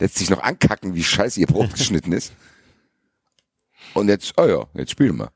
lässt 0.00 0.16
sich 0.16 0.28
noch 0.30 0.42
ankacken, 0.42 0.94
wie 0.96 1.04
scheiße 1.04 1.38
ihr 1.40 1.46
Brot 1.46 1.72
geschnitten 1.74 2.12
ist. 2.12 2.32
Und 3.94 4.08
jetzt, 4.08 4.34
oh 4.38 4.46
ja, 4.46 4.66
jetzt 4.74 4.90
spielen 4.90 5.16
wir. 5.18 5.30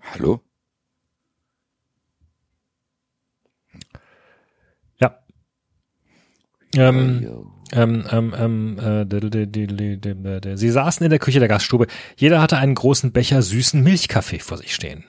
Hallo? 0.00 0.40
Ähm, 6.74 7.46
ähm, 7.72 8.04
ähm, 8.10 8.78
ähm, 8.78 8.78
äh, 8.78 10.56
sie 10.56 10.70
saßen 10.70 11.04
in 11.04 11.10
der 11.10 11.18
Küche 11.18 11.38
der 11.38 11.48
Gaststube. 11.48 11.86
Jeder 12.16 12.40
hatte 12.40 12.58
einen 12.58 12.74
großen 12.74 13.12
Becher 13.12 13.42
süßen 13.42 13.82
Milchkaffee 13.82 14.38
vor 14.38 14.58
sich 14.58 14.74
stehen. 14.74 15.04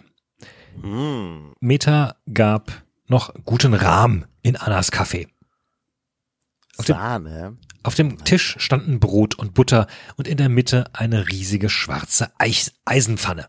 Hm. 0.82 1.54
Meta 1.60 2.16
gab 2.34 2.84
noch 3.08 3.34
guten 3.46 3.74
Rahm 3.74 4.26
in 4.42 4.56
Annas 4.56 4.92
Kaffee. 4.92 5.28
Auf 6.78 6.86
dem- 6.86 6.96
Sahne. 6.96 7.58
Auf 7.82 7.96
dem 7.96 8.24
Tisch 8.26 8.56
standen 8.60 9.00
Brot 9.00 9.36
und 9.36 9.54
Butter 9.54 9.88
und 10.18 10.28
in 10.28 10.38
der 10.38 10.50
Mitte 10.50 10.86
eine 10.94 11.30
riesige 11.30 11.70
schwarze 11.70 12.30
Eich 12.38 12.72
Eisenpfanne. 12.84 13.48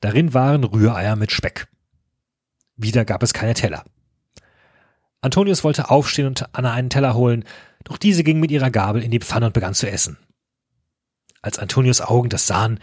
Darin 0.00 0.32
waren 0.34 0.64
Rühreier 0.64 1.14
mit 1.16 1.32
Speck. 1.32 1.68
Wieder 2.76 3.04
gab 3.04 3.22
es 3.22 3.34
keine 3.34 3.54
Teller. 3.54 3.84
Antonius 5.22 5.64
wollte 5.64 5.88
aufstehen 5.88 6.26
und 6.26 6.54
Anna 6.54 6.72
einen 6.72 6.90
Teller 6.90 7.14
holen, 7.14 7.44
doch 7.84 7.96
diese 7.96 8.24
ging 8.24 8.40
mit 8.40 8.50
ihrer 8.50 8.70
Gabel 8.70 9.02
in 9.02 9.10
die 9.12 9.20
Pfanne 9.20 9.46
und 9.46 9.54
begann 9.54 9.72
zu 9.72 9.88
essen. 9.88 10.18
Als 11.40 11.58
Antonius 11.58 12.00
Augen 12.00 12.28
das 12.28 12.46
sahen, 12.46 12.80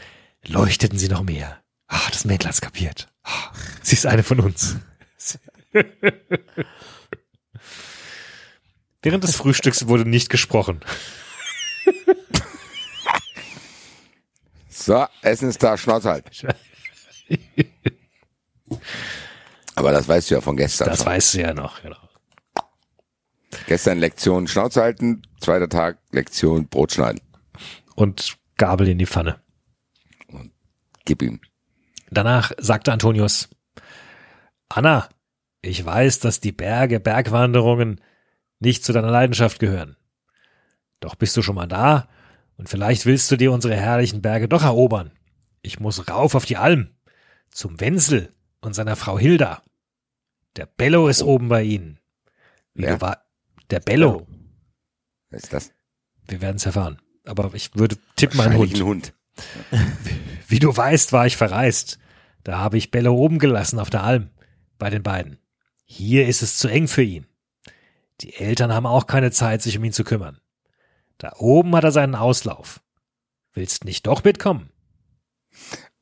leuchteten 0.47 0.97
sie 0.97 1.09
noch 1.09 1.21
mehr. 1.21 1.59
Ah, 1.87 2.09
das 2.11 2.25
Mädel 2.25 2.47
hat's 2.47 2.61
kapiert. 2.61 3.07
Ah, 3.23 3.51
sie 3.83 3.95
ist 3.95 4.05
eine 4.05 4.23
von 4.23 4.39
uns. 4.39 4.77
Während 9.01 9.23
des 9.23 9.35
Frühstücks 9.35 9.87
wurde 9.87 10.07
nicht 10.07 10.29
gesprochen. 10.29 10.81
So, 14.69 15.05
Essen 15.21 15.49
ist 15.49 15.61
da, 15.61 15.77
Schnauze 15.77 16.09
halt. 16.09 16.25
Aber 19.75 19.91
das 19.91 20.07
weißt 20.07 20.31
du 20.31 20.35
ja 20.35 20.41
von 20.41 20.55
gestern. 20.55 20.87
Das 20.89 20.99
schon. 20.99 21.07
weißt 21.07 21.33
du 21.33 21.41
ja 21.41 21.53
noch, 21.53 21.81
genau. 21.81 22.08
Gestern 23.67 23.99
Lektion 23.99 24.47
Schnauze 24.47 24.81
halten, 24.81 25.21
zweiter 25.39 25.69
Tag 25.69 25.99
Lektion 26.11 26.67
Brot 26.67 26.91
schneiden. 26.91 27.21
Und 27.95 28.37
Gabel 28.57 28.87
in 28.87 28.97
die 28.97 29.05
Pfanne. 29.05 29.39
Gib 31.05 31.21
ihm. 31.21 31.39
Danach 32.11 32.51
sagte 32.57 32.91
Antonius, 32.91 33.49
Anna, 34.69 35.09
Ich 35.61 35.83
weiß, 35.83 36.19
dass 36.19 36.39
die 36.39 36.51
Berge, 36.51 36.99
Bergwanderungen 36.99 38.01
nicht 38.59 38.85
zu 38.85 38.93
deiner 38.93 39.11
Leidenschaft 39.11 39.59
gehören. 39.59 39.97
Doch 40.99 41.15
bist 41.15 41.35
du 41.35 41.41
schon 41.41 41.55
mal 41.55 41.67
da 41.67 42.07
und 42.57 42.69
vielleicht 42.69 43.05
willst 43.05 43.29
du 43.31 43.35
dir 43.37 43.51
unsere 43.51 43.75
herrlichen 43.75 44.21
Berge 44.21 44.47
doch 44.47 44.63
erobern. 44.63 45.11
Ich 45.61 45.79
muss 45.79 46.07
rauf 46.09 46.35
auf 46.35 46.45
die 46.45 46.57
Alm, 46.57 46.91
zum 47.49 47.79
Wenzel 47.79 48.33
und 48.61 48.73
seiner 48.73 48.95
Frau 48.95 49.17
Hilda. 49.19 49.61
Der 50.55 50.65
Bello 50.65 51.07
ist 51.07 51.23
oben 51.23 51.49
bei 51.49 51.63
ihnen. 51.63 51.99
Wie 52.73 52.83
Wer? 52.83 52.97
du 52.97 53.01
der 53.71 53.79
Bello. 53.79 54.27
Was 55.29 55.43
ist 55.43 55.53
das? 55.53 55.71
Wir 56.27 56.41
werden 56.41 56.57
es 56.57 56.65
erfahren. 56.65 56.99
Aber 57.25 57.53
ich 57.53 57.75
würde 57.75 57.97
tippen, 58.15 58.39
ein 58.39 58.47
Wahrscheinlich 58.53 58.81
Hund. 58.81 59.13
ein 59.71 59.79
Hund. 59.81 59.89
Wie 60.47 60.59
du 60.59 60.75
weißt, 60.75 61.13
war 61.13 61.27
ich 61.27 61.37
verreist. 61.37 61.99
Da 62.43 62.57
habe 62.57 62.77
ich 62.77 62.91
Bello 62.91 63.13
oben 63.15 63.39
gelassen 63.39 63.79
auf 63.79 63.89
der 63.89 64.03
Alm. 64.03 64.29
Bei 64.77 64.89
den 64.89 65.03
beiden. 65.03 65.39
Hier 65.85 66.27
ist 66.27 66.41
es 66.41 66.57
zu 66.57 66.67
eng 66.67 66.87
für 66.87 67.03
ihn. 67.03 67.25
Die 68.21 68.33
Eltern 68.35 68.73
haben 68.73 68.85
auch 68.85 69.07
keine 69.07 69.31
Zeit, 69.31 69.61
sich 69.61 69.77
um 69.77 69.83
ihn 69.83 69.93
zu 69.93 70.03
kümmern. 70.03 70.39
Da 71.17 71.33
oben 71.37 71.75
hat 71.75 71.83
er 71.83 71.91
seinen 71.91 72.15
Auslauf. 72.15 72.81
Willst 73.53 73.85
nicht 73.85 74.07
doch 74.07 74.23
mitkommen? 74.23 74.69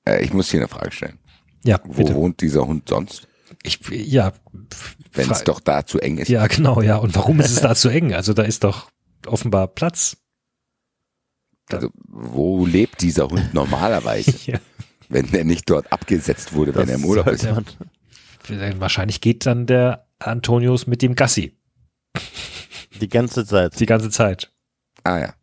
Äh, 0.06 0.24
ich 0.24 0.34
muss 0.34 0.52
hier 0.52 0.60
eine 0.60 0.68
Frage 0.68 0.92
stellen. 0.92 1.20
Ja, 1.64 1.80
Wo 1.84 1.94
bitte. 1.94 2.16
wohnt 2.16 2.42
dieser 2.42 2.66
Hund 2.66 2.88
sonst? 2.90 3.27
Ich, 3.64 3.80
ja, 3.90 4.34
Wenn 5.14 5.30
es 5.32 5.44
doch 5.44 5.60
da 5.60 5.86
zu 5.86 6.00
eng 6.00 6.18
ist. 6.20 6.30
ja, 6.30 6.46
genau, 6.48 6.82
ja. 6.82 6.98
Und 6.98 7.16
warum 7.16 7.40
ist 7.40 7.52
es 7.52 7.62
da 7.62 7.76
zu 7.76 7.90
eng? 7.90 8.14
Also 8.14 8.34
da 8.34 8.44
ist 8.44 8.64
doch 8.64 8.90
offenbar 9.26 9.68
Platz. 9.68 10.18
Also, 11.70 11.90
wo 12.08 12.66
lebt 12.66 13.02
dieser 13.02 13.28
Hund 13.28 13.54
normalerweise, 13.54 14.34
Ja. 14.52 14.60
wenn 15.10 15.34
er 15.34 15.44
nicht 15.44 15.70
dort 15.70 15.92
abgesetzt 15.92 16.54
wurde, 16.54 16.74
wenn 16.76 16.88
er 16.88 16.96
im 16.96 17.06
Urlaub 17.06 17.28
ist? 17.28 17.44
man 17.44 17.66
Wahrscheinlich 18.80 19.20
geht 19.20 19.46
dann 19.46 19.66
der 19.66 20.08
Antonius 20.20 20.88
mit 20.88 21.02
dem 21.02 21.16
Gassi 21.16 21.58
die 23.02 23.10
ganze 23.10 23.46
Zeit. 23.46 23.78
die 23.80 23.86
ganze 23.86 24.10
Zeit. 24.10 24.52
Ah 25.04 25.20
ja. 25.20 25.34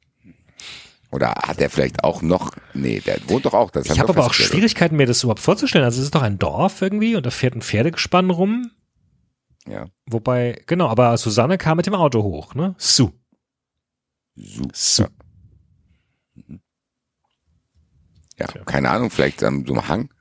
Oder 1.15 1.29
hat 1.31 1.61
er 1.61 1.71
vielleicht 1.71 2.03
auch 2.03 2.23
noch? 2.23 2.51
Nee, 2.75 2.99
der 2.99 3.19
wohnt 3.29 3.45
doch 3.45 3.55
auch. 3.55 3.71
Das 3.71 3.87
Ich 3.87 4.01
habe 4.01 4.09
aber 4.09 4.27
auch. 4.27 4.35
Schwierigkeiten, 4.35 4.97
mir 4.97 5.07
das 5.07 5.23
überhaupt 5.23 5.39
vorzustellen. 5.39 5.85
Also 5.85 6.01
es 6.01 6.07
ist 6.07 6.15
doch 6.17 6.23
ein 6.23 6.41
Dorf 6.41 6.83
irgendwie 6.83 7.15
und 7.15 7.25
da 7.25 7.31
fährt 7.31 7.55
ein 7.55 7.63
Pferdegespann 7.63 8.31
rum. 8.31 8.73
Ja. 9.69 9.87
Wobei, 10.07 10.61
genau, 10.67 10.89
aber 10.89 11.17
Susanne 11.17 11.57
kam 11.57 11.77
mit 11.77 11.87
dem 11.87 11.95
Auto 11.95 12.25
hoch, 12.25 12.57
ne? 12.57 12.75
Su. 12.79 13.13
So. 14.35 14.65
Su. 14.73 15.05
Ja, 18.37 18.47
keine 18.67 18.91
Ahnung, 18.91 19.11
vielleicht 19.11 19.45
am 19.45 19.65
so 19.65 19.73
einem 19.75 19.87
Hang. 19.87 20.15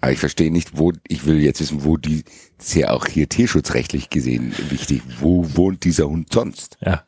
Aber 0.00 0.12
ich 0.12 0.20
verstehe 0.20 0.52
nicht, 0.52 0.78
wo, 0.78 0.92
ich 1.08 1.26
will 1.26 1.40
jetzt 1.40 1.60
wissen, 1.60 1.82
wo 1.82 1.96
die, 1.96 2.22
das 2.56 2.68
ist 2.68 2.74
ja 2.76 2.90
auch 2.90 3.06
hier 3.06 3.28
tierschutzrechtlich 3.28 4.10
gesehen 4.10 4.54
wichtig, 4.70 5.02
wo 5.18 5.56
wohnt 5.56 5.82
dieser 5.82 6.08
Hund 6.08 6.32
sonst? 6.32 6.78
Ja. 6.80 7.04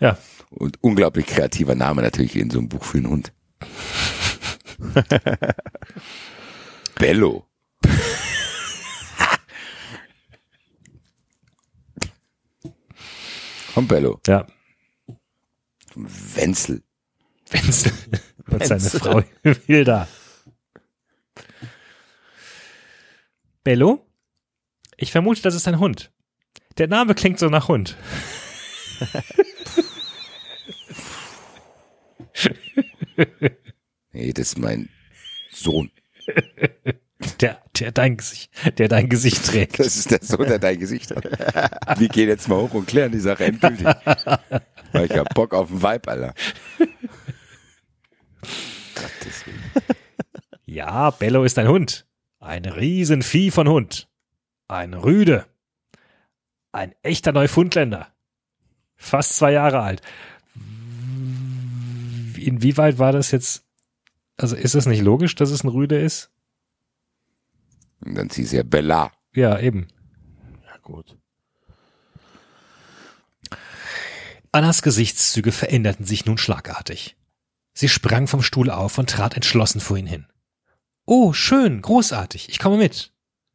Ja. 0.00 0.16
Und 0.50 0.82
unglaublich 0.82 1.26
kreativer 1.26 1.74
Name 1.74 2.02
natürlich 2.02 2.36
in 2.36 2.50
so 2.50 2.58
einem 2.58 2.68
Buch 2.68 2.84
für 2.84 2.98
einen 2.98 3.08
Hund. 3.08 3.32
Bello. 6.98 7.46
Komm, 13.74 13.88
Bello. 13.88 14.20
Ja. 14.26 14.46
Wenzel. 15.94 16.82
Wenzel 17.50 17.92
und 18.50 18.66
seine. 18.66 18.80
Frau 18.80 19.22
Hilda. 19.66 20.08
Bello? 23.64 24.06
Ich 24.96 25.12
vermute, 25.12 25.42
das 25.42 25.54
ist 25.54 25.68
ein 25.68 25.78
Hund. 25.78 26.10
Der 26.78 26.88
Name 26.88 27.14
klingt 27.14 27.38
so 27.38 27.48
nach 27.48 27.68
Hund. 27.68 27.96
Nee, 34.12 34.32
das 34.32 34.48
ist 34.48 34.58
mein 34.58 34.88
Sohn. 35.52 35.90
Der, 37.40 37.62
der 37.78 37.92
dein 37.92 38.16
Gesicht, 38.16 38.50
der 38.78 38.88
dein 38.88 39.08
Gesicht 39.08 39.44
trägt. 39.44 39.78
Das 39.78 39.96
ist 39.96 40.10
der 40.10 40.20
Sohn, 40.22 40.46
der 40.46 40.58
dein 40.58 40.78
Gesicht 40.78 41.10
hat. 41.10 41.24
Wir 42.00 42.08
gehen 42.08 42.28
jetzt 42.28 42.48
mal 42.48 42.56
hoch 42.56 42.72
und 42.74 42.86
klären 42.86 43.12
die 43.12 43.18
Sache 43.20 43.44
endgültig. 43.44 43.86
Weil 44.92 45.04
ich 45.04 45.16
hab 45.16 45.34
Bock 45.34 45.52
auf 45.52 45.68
den 45.68 45.82
Vibe, 45.82 46.08
Alter. 46.08 46.34
Gottes 48.94 49.46
Willen. 49.46 49.62
Ja, 50.64 51.10
Bello 51.10 51.44
ist 51.44 51.58
ein 51.58 51.68
Hund. 51.68 52.06
Ein 52.40 52.64
Riesenvieh 52.64 53.50
von 53.50 53.68
Hund. 53.68 54.08
Ein 54.68 54.94
Rüde. 54.94 55.46
Ein 56.72 56.94
echter 57.02 57.32
Neufundländer. 57.32 58.08
Fast 58.96 59.36
zwei 59.36 59.52
Jahre 59.52 59.80
alt. 59.80 60.02
Inwieweit 62.48 62.98
war 62.98 63.12
das 63.12 63.30
jetzt? 63.30 63.66
Also 64.38 64.56
ist 64.56 64.74
es 64.74 64.86
nicht 64.86 65.02
logisch, 65.02 65.34
dass 65.34 65.50
es 65.50 65.64
ein 65.64 65.68
Rüde 65.68 66.00
ist? 66.00 66.30
Und 68.00 68.14
dann 68.14 68.30
hieß 68.30 68.54
er 68.54 68.64
Bella. 68.64 69.12
Ja, 69.34 69.58
eben. 69.58 69.88
Ja, 70.64 70.78
gut. 70.80 71.18
Annas 74.50 74.80
Gesichtszüge 74.80 75.52
veränderten 75.52 76.06
sich 76.06 76.24
nun 76.24 76.38
schlagartig. 76.38 77.16
Sie 77.74 77.90
sprang 77.90 78.26
vom 78.26 78.40
Stuhl 78.40 78.70
auf 78.70 78.96
und 78.96 79.10
trat 79.10 79.34
entschlossen 79.34 79.80
vor 79.80 79.98
ihn 79.98 80.06
hin. 80.06 80.26
Oh, 81.04 81.34
schön, 81.34 81.82
großartig, 81.82 82.48
ich 82.48 82.58
komme 82.58 82.78
mit. 82.78 83.12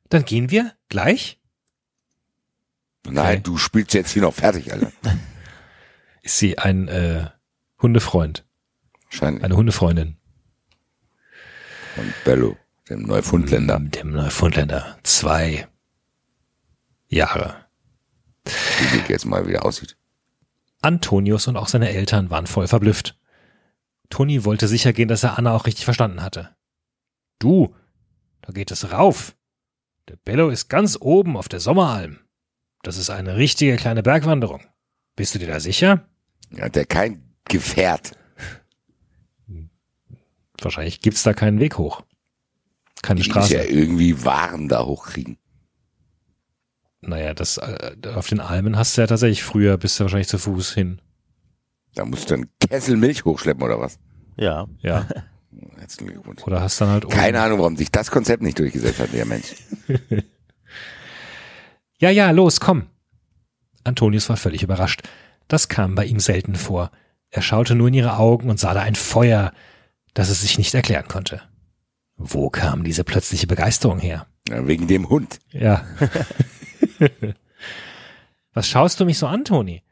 Dann 0.10 0.24
gehen 0.24 0.52
wir 0.52 0.74
gleich? 0.88 1.40
Nein, 3.08 3.42
du 3.42 3.58
spielst 3.58 3.96
jetzt 3.96 4.12
hier 4.12 4.22
noch 4.22 4.36
fertig, 4.36 4.72
Alter. 4.72 4.92
Ist 6.22 6.38
sie 6.38 6.60
ein 6.60 6.88
äh, 6.88 7.32
Hundefreund, 7.82 8.46
Wahrscheinlich. 9.14 9.43
eine 9.43 9.56
Hundefreundin? 9.56 10.17
Von 11.95 12.14
Bello, 12.25 12.58
dem 12.90 13.03
Neufundländer. 13.03 13.80
Dem 13.80 14.11
Neufundländer. 14.11 14.98
Zwei 15.03 15.67
Jahre. 17.08 17.56
Wie 18.45 18.98
die 18.98 19.11
jetzt 19.11 19.25
mal 19.25 19.48
wieder 19.48 19.66
aussieht. 19.66 19.98
Antonius 20.82 21.48
und 21.48 21.58
auch 21.58 21.67
seine 21.67 21.90
Eltern 21.90 22.32
waren 22.32 22.48
voll 22.48 22.67
verblüfft. 22.67 23.17
Toni 24.09 24.43
wollte 24.45 24.67
sicher 24.67 24.93
gehen, 24.93 25.08
dass 25.08 25.24
er 25.24 25.38
Anna 25.38 25.53
auch 25.53 25.66
richtig 25.67 25.85
verstanden 25.85 26.22
hatte. 26.22 26.56
Du, 27.40 27.75
da 28.42 28.51
geht 28.51 28.72
es 28.72 28.92
rauf. 28.92 29.35
Der 30.09 30.17
Bello 30.17 30.50
ist 30.50 30.69
ganz 30.69 30.98
oben 31.00 31.38
auf 31.38 31.48
der 31.48 31.59
Sommeralm. 31.59 32.19
Das 32.82 32.98
ist 32.98 33.09
eine 33.09 33.38
richtige 33.38 33.77
kleine 33.77 34.03
Bergwanderung. 34.03 34.61
Bist 35.16 35.35
du 35.35 35.40
dir 35.40 35.48
da 35.48 35.59
sicher? 35.59 36.06
Ja, 36.50 36.67
der 36.67 36.85
kein 36.85 37.35
Gefährt. 37.45 38.17
Wahrscheinlich 40.64 41.01
gibt's 41.01 41.24
da 41.24 41.33
keinen 41.33 41.59
Weg 41.59 41.77
hoch. 41.77 42.03
Keine 43.01 43.22
Die 43.22 43.27
muss 43.27 43.35
Straße. 43.48 43.56
ja 43.56 43.64
irgendwie 43.64 44.24
Waren 44.24 44.69
da 44.69 44.85
hochkriegen. 44.85 45.38
Naja, 47.01 47.33
das, 47.33 47.58
äh, 47.58 47.92
auf 48.16 48.27
den 48.27 48.40
Almen 48.40 48.77
hast 48.77 48.95
du 48.98 49.01
ja 49.01 49.08
tatsächlich 49.08 49.43
früher, 49.43 49.77
bist 49.77 50.00
du 50.00 50.06
wahrscheinlich 50.06 50.30
zu 50.30 50.38
Fuß 50.38 50.74
hin. 50.74 51.01
Da 51.95 52.06
musst 52.06 52.30
du 52.30 52.35
einen 52.35 52.50
Kessel 52.59 52.95
Milch 52.95 53.25
hochschleppen 53.25 53.61
oder 53.64 53.80
was? 53.80 54.00
Ja. 54.38 54.67
Ja. 54.80 55.06
Herzlichen 55.77 56.14
Glückwunsch. 56.14 56.42
Oder 56.43 56.61
hast 56.61 56.80
dann 56.80 56.90
halt 56.90 57.06
oben- 57.06 57.14
Keine 57.14 57.42
Ahnung, 57.42 57.59
warum 57.59 57.75
sich 57.75 57.92
das 57.92 58.09
Konzept 58.09 58.42
nicht 58.42 58.58
durchgesetzt 58.58 59.00
hat, 59.00 59.11
der 59.14 59.25
Mensch. 59.25 59.53
Ja, 62.00 62.09
ja, 62.09 62.32
los, 62.32 62.59
komm. 62.59 62.88
Antonius 63.83 64.27
war 64.27 64.38
völlig 64.38 64.64
überrascht. 64.64 65.03
Das 65.48 65.69
kam 65.69 65.95
bei 65.95 66.06
ihm 66.06 66.19
selten 66.19 66.56
vor. 66.56 66.92
Er 67.30 67.42
schaute 67.42 67.75
nur 67.75 67.88
in 67.88 67.93
ihre 67.93 68.17
Augen 68.17 68.50
und 68.50 68.59
sah 68.59 68.74
da 68.74 68.82
ein 68.82 68.95
Feuer, 68.95 69.53
das 70.14 70.30
es 70.30 70.42
sich 70.42 70.58
nicht 70.58 70.74
erklären 70.74 71.08
konnte. 71.08 71.42
Wo 72.16 72.50
kam 72.50 72.83
diese 72.83 73.03
plötzliche 73.03 73.48
Begeisterung 73.48 74.00
her? 74.00 74.27
Ja, 74.48 74.67
wegen 74.67 74.88
dem 74.88 75.09
Hund. 75.09 75.40
Ja. 75.51 75.85
Was 78.53 78.67
schaust 78.67 79.00
du 79.00 79.06
mich 79.06 79.17
so 79.17 79.27
an, 79.27 79.45
Toni? 79.45 79.83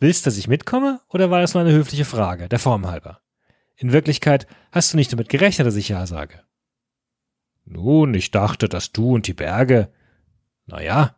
Willst, 0.00 0.26
dass 0.26 0.38
ich 0.38 0.48
mitkomme, 0.48 1.00
oder 1.08 1.30
war 1.30 1.40
das 1.40 1.54
nur 1.54 1.62
eine 1.62 1.72
höfliche 1.72 2.04
Frage, 2.04 2.48
der 2.48 2.58
Form 2.58 2.86
halber? 2.86 3.20
In 3.76 3.92
Wirklichkeit 3.92 4.46
hast 4.72 4.92
du 4.92 4.96
nicht 4.96 5.12
damit 5.12 5.28
gerechnet, 5.28 5.66
dass 5.66 5.76
ich 5.76 5.88
ja 5.88 6.06
sage. 6.06 6.42
Nun, 7.64 8.14
ich 8.14 8.30
dachte, 8.30 8.68
dass 8.68 8.92
du 8.92 9.14
und 9.14 9.26
die 9.26 9.34
Berge. 9.34 9.92
Na 10.66 10.80
ja, 10.80 11.16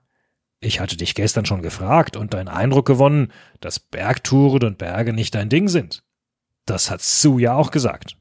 ich 0.60 0.80
hatte 0.80 0.96
dich 0.96 1.14
gestern 1.14 1.46
schon 1.46 1.62
gefragt 1.62 2.16
und 2.16 2.34
deinen 2.34 2.48
Eindruck 2.48 2.86
gewonnen, 2.86 3.32
dass 3.60 3.78
Bergtouren 3.78 4.64
und 4.64 4.78
Berge 4.78 5.12
nicht 5.12 5.34
dein 5.34 5.48
Ding 5.48 5.68
sind. 5.68 6.02
Das 6.66 6.90
hat 6.90 7.02
Sue 7.02 7.40
ja 7.40 7.54
auch 7.54 7.70
gesagt. 7.70 8.16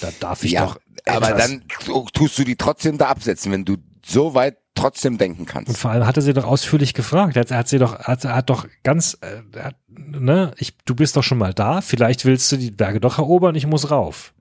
Da 0.00 0.10
darf 0.20 0.44
ich 0.44 0.52
ja, 0.52 0.66
doch. 0.66 0.80
aber 1.06 1.32
dann 1.32 1.62
so 1.84 2.06
tust 2.12 2.38
du 2.38 2.44
die 2.44 2.56
trotzdem 2.56 2.98
da 2.98 3.08
absetzen, 3.08 3.52
wenn 3.52 3.64
du 3.64 3.76
so 4.04 4.34
weit 4.34 4.58
trotzdem 4.74 5.18
denken 5.18 5.40
Und 5.40 5.46
kannst. 5.46 5.76
vor 5.76 5.90
allem 5.90 6.06
hat 6.06 6.16
er 6.16 6.22
sie 6.22 6.32
doch 6.32 6.44
ausführlich 6.44 6.94
gefragt. 6.94 7.36
Er 7.36 7.40
hat, 7.40 7.50
er 7.50 7.58
hat 7.58 7.68
sie 7.68 7.78
doch, 7.78 7.94
er 7.94 8.06
hat, 8.06 8.24
er 8.24 8.34
hat 8.34 8.50
doch 8.50 8.66
ganz, 8.82 9.18
äh, 9.20 9.58
hat, 9.58 9.76
ne, 9.88 10.52
ich, 10.58 10.76
du 10.84 10.94
bist 10.94 11.16
doch 11.16 11.22
schon 11.22 11.38
mal 11.38 11.52
da. 11.52 11.80
Vielleicht 11.80 12.24
willst 12.24 12.50
du 12.52 12.56
die 12.56 12.70
Berge 12.70 13.00
doch 13.00 13.18
erobern. 13.18 13.54
Ich 13.54 13.66
muss 13.66 13.90
rauf. 13.90 14.32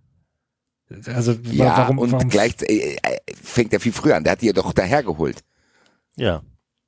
Also 1.05 1.33
Ja, 1.43 1.77
warum, 1.77 1.99
und 1.99 2.11
warum 2.11 2.29
gleich 2.29 2.55
äh, 2.61 2.95
äh, 2.95 3.17
fängt 3.41 3.73
er 3.73 3.79
viel 3.79 3.91
früher 3.93 4.15
an. 4.15 4.23
Der 4.23 4.31
hat 4.31 4.41
die 4.41 4.47
ja 4.47 4.53
doch 4.53 4.73
dahergeholt. 4.73 5.43
Ja. 6.15 6.41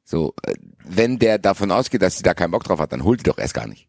So, 0.04 0.34
äh, 0.44 0.56
wenn 0.84 1.20
der 1.20 1.38
davon 1.38 1.72
ausgeht, 1.72 2.02
dass 2.02 2.18
sie 2.18 2.24
da 2.24 2.34
keinen 2.34 2.52
Bock 2.52 2.64
drauf 2.64 2.80
hat, 2.80 2.92
dann 2.94 3.04
holt 3.04 3.20
die 3.20 3.24
doch 3.26 3.38
erst 3.38 3.54
gar 3.54 3.68
nicht. 3.68 3.88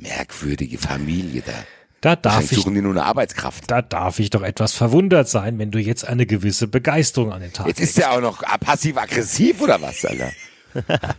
Merkwürdige 0.00 0.78
Familie 0.78 1.42
da. 1.42 1.52
da 2.00 2.16
darf 2.16 2.50
ich 2.52 2.58
suchen 2.58 2.74
die 2.74 2.82
nur 2.82 2.92
eine 2.92 3.04
Arbeitskraft. 3.04 3.70
da 3.70 3.82
darf 3.82 4.18
ich 4.18 4.30
doch 4.30 4.42
etwas 4.42 4.72
verwundert 4.72 5.28
sein, 5.28 5.58
wenn 5.58 5.70
du 5.70 5.78
jetzt 5.78 6.04
eine 6.04 6.26
gewisse 6.26 6.68
Begeisterung 6.68 7.32
an 7.32 7.40
den 7.40 7.52
Tag 7.52 7.66
Jetzt 7.66 7.80
ist 7.80 7.98
der 7.98 8.12
auch 8.12 8.20
noch 8.20 8.42
passiv-aggressiv 8.60 9.60
oder 9.60 9.80
was, 9.82 10.04
Alter? 10.04 10.32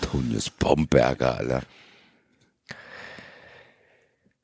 Tonius 0.00 0.50
Bomberger, 0.50 1.38
Alter. 1.38 1.62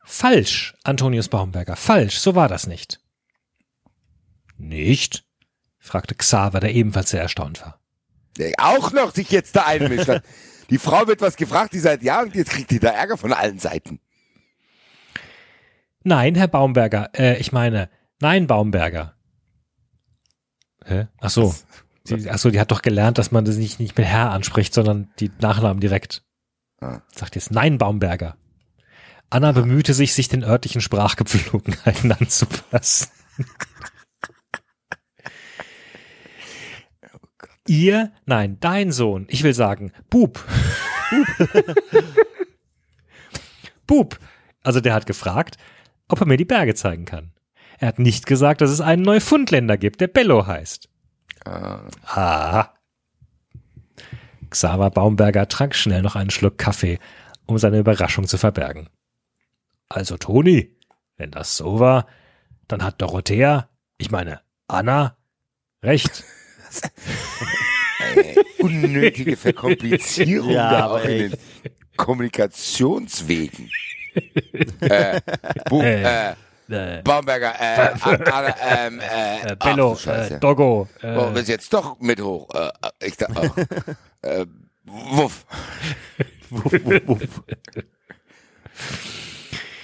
Falsch, 0.05 0.75
Antonius 0.85 1.29
Baumberger, 1.29 1.77
falsch, 1.77 2.19
so 2.19 2.35
war 2.35 2.49
das 2.49 2.67
nicht. 2.67 3.01
Nicht? 4.57 5.25
fragte 5.79 6.15
Xaver, 6.15 6.61
der 6.61 6.75
ebenfalls 6.75 7.11
sehr 7.11 7.23
erstaunt 7.23 7.61
war. 7.63 7.81
Der 8.39 8.53
auch 8.59 8.93
noch 8.93 9.15
sich 9.15 9.31
jetzt 9.31 9.57
da 9.57 9.65
einmischt. 9.67 10.09
Die 10.71 10.79
Frau 10.79 11.07
wird 11.07 11.21
was 11.21 11.37
gefragt, 11.37 11.73
die 11.73 11.79
seit 11.79 12.03
Jahren, 12.03 12.27
und 12.27 12.35
jetzt 12.35 12.51
kriegt 12.51 12.71
die 12.71 12.79
da 12.79 12.91
Ärger 12.91 13.17
von 13.17 13.33
allen 13.33 13.59
Seiten. 13.59 14.01
Nein, 16.03 16.35
Herr 16.35 16.49
Baumberger, 16.49 17.11
äh, 17.17 17.39
ich 17.39 17.53
meine, 17.53 17.89
nein, 18.21 18.47
Baumberger. 18.47 19.15
Hä? 20.85 21.09
Ach 21.21 21.31
so. 21.31 21.55
Sie, 22.05 22.29
ach 22.29 22.39
so, 22.39 22.51
die 22.51 22.61
hat 22.61 22.71
doch 22.71 22.83
gelernt, 22.83 23.17
dass 23.17 23.33
man 23.33 23.47
das 23.47 23.57
nicht, 23.57 23.81
nicht 23.81 23.97
mit 23.97 24.07
Herr 24.07 24.31
anspricht, 24.31 24.75
sondern 24.75 25.11
die 25.19 25.31
Nachnamen 25.41 25.81
direkt. 25.81 26.23
Ah. 26.81 27.01
Sagt 27.15 27.35
jetzt 27.35 27.51
nein, 27.51 27.79
Baumberger. 27.79 28.37
Anna 29.31 29.53
bemühte 29.53 29.95
sich, 29.95 30.13
sich 30.13 30.29
den 30.29 30.45
örtlichen 30.45 30.83
Sprachgepflogenheiten 30.83 32.13
anzupassen. 32.21 33.09
Ihr, 37.67 38.13
nein, 38.27 38.59
dein 38.61 38.93
Sohn, 38.93 39.27
ich 39.29 39.43
will 39.43 39.55
sagen, 39.55 39.93
Bub. 40.11 40.45
Bub. 43.87 44.19
Also 44.63 44.81
der 44.81 44.95
hat 44.95 45.07
gefragt, 45.07 45.57
ob 46.09 46.21
er 46.21 46.27
mir 46.27 46.37
die 46.37 46.45
Berge 46.45 46.75
zeigen 46.75 47.05
kann. 47.05 47.33
Er 47.79 47.89
hat 47.89 47.99
nicht 47.99 48.27
gesagt, 48.27 48.61
dass 48.61 48.71
es 48.71 48.81
einen 48.81 49.03
Neufundländer 49.03 49.77
gibt, 49.77 50.01
der 50.01 50.09
Bello 50.09 50.47
heißt. 50.47 50.89
Ah, 51.45 51.81
Ah. 52.07 52.71
Xaver 54.51 54.91
Baumberger 54.91 55.49
trank 55.49 55.75
schnell 55.75 56.03
noch 56.03 56.15
einen 56.17 56.31
Schluck 56.31 56.59
Kaffee, 56.59 56.99
um 57.47 57.59
seine 57.59 57.79
Überraschung 57.79 58.27
zu 58.27 58.39
verbergen. 58.39 58.89
Also 59.89 60.17
Toni, 60.17 60.77
wenn 61.17 61.31
das 61.33 61.57
so 61.57 61.81
war, 61.81 62.07
dann 62.69 62.83
hat 62.83 63.03
Dorothea, 63.03 63.69
ich 63.99 64.11
meine 64.11 64.41
Anna, 64.69 65.17
recht. 65.83 66.25
Unnötige 68.59 69.37
Verkomplizierung 69.37 70.51
Ja, 70.51 70.71
da 70.71 70.87
auch 70.91 71.05
in 71.05 71.31
den 71.31 71.39
Kommunikationswegen. 71.97 73.71
äh, 74.81 75.21
Bu, 75.69 75.83
Äh, 75.83 76.31
äh, 76.31 76.35
Äh, 76.67 77.03
Baumberger, 77.03 77.53
äh, 77.61 77.91
A- 78.01 78.55
ähm, 78.87 78.99
äh, 78.99 79.03
äh, 79.05 79.57
ach 79.59 79.67
Bello, 79.67 79.93
du 79.95 80.01
Scheiße. 80.01 80.35
äh, 80.37 80.41
Doggo, 80.41 80.89
Oh, 81.03 81.07
äh, 81.07 81.31
bist 81.35 81.49
jetzt 81.49 81.71
doch 81.75 82.01
mit 82.01 82.21
hoch. 82.23 82.49
Äh, 82.55 82.71
ich 83.07 83.17
da, 83.19 83.27
oh. 83.35 83.51
äh, 84.27 84.47
wuff. 84.87 85.45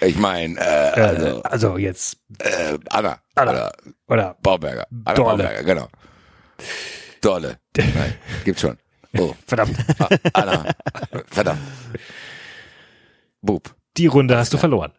Ich 0.00 0.16
meine, 0.16 0.58
äh, 0.58 0.62
äh, 0.62 1.00
also, 1.02 1.42
also 1.42 1.76
jetzt, 1.78 2.16
äh, 2.38 2.78
Anna, 2.88 3.18
Anna. 3.34 3.50
oder 3.50 3.72
oder 4.08 4.36
Baumberger. 4.42 4.86
Anna 5.04 5.14
Dolle. 5.14 5.28
Baumberger, 5.44 5.62
genau. 5.64 5.88
Dolle. 7.20 7.58
Nein, 7.76 8.14
gibt's 8.44 8.62
schon. 8.62 8.78
Oh, 9.18 9.34
verdammt, 9.46 9.76
ah, 9.98 10.08
Anna. 10.32 10.74
Verdammt. 11.26 11.60
Bub. 13.42 13.74
die 13.96 14.06
Runde 14.06 14.36
hast 14.36 14.52
du 14.52 14.58
verloren. 14.58 14.92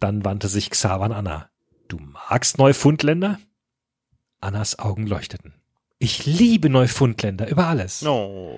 Dann 0.00 0.24
wandte 0.24 0.48
sich 0.48 0.70
Xaver 0.70 1.04
an 1.04 1.12
Anna. 1.12 1.50
Du 1.88 1.98
magst 1.98 2.58
Neufundländer? 2.58 3.38
Annas 4.40 4.78
Augen 4.78 5.06
leuchteten. 5.06 5.54
Ich 5.98 6.26
liebe 6.26 6.68
Neufundländer 6.68 7.48
über 7.48 7.66
alles. 7.66 8.02
No. 8.02 8.52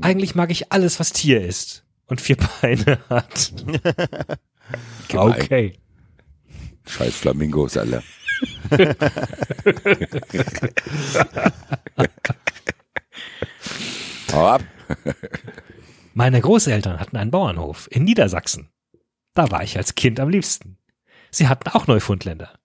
Eigentlich 0.00 0.34
mag 0.34 0.50
ich 0.50 0.72
alles, 0.72 0.98
was 0.98 1.12
Tier 1.12 1.44
ist 1.44 1.84
und 2.06 2.20
vier 2.20 2.36
Beine 2.36 2.98
hat. 3.08 3.52
Okay. 5.12 5.79
Scheiß 6.86 7.16
Flamingos, 7.16 7.76
Alter. 7.76 8.02
Hau 14.32 14.46
ab. 14.46 14.62
Meine 16.14 16.40
Großeltern 16.40 16.98
hatten 16.98 17.16
einen 17.16 17.30
Bauernhof 17.30 17.88
in 17.90 18.04
Niedersachsen. 18.04 18.70
Da 19.34 19.50
war 19.50 19.62
ich 19.62 19.76
als 19.76 19.94
Kind 19.94 20.20
am 20.20 20.28
liebsten. 20.28 20.78
Sie 21.30 21.48
hatten 21.48 21.68
auch 21.70 21.86
Neufundländer. 21.86 22.58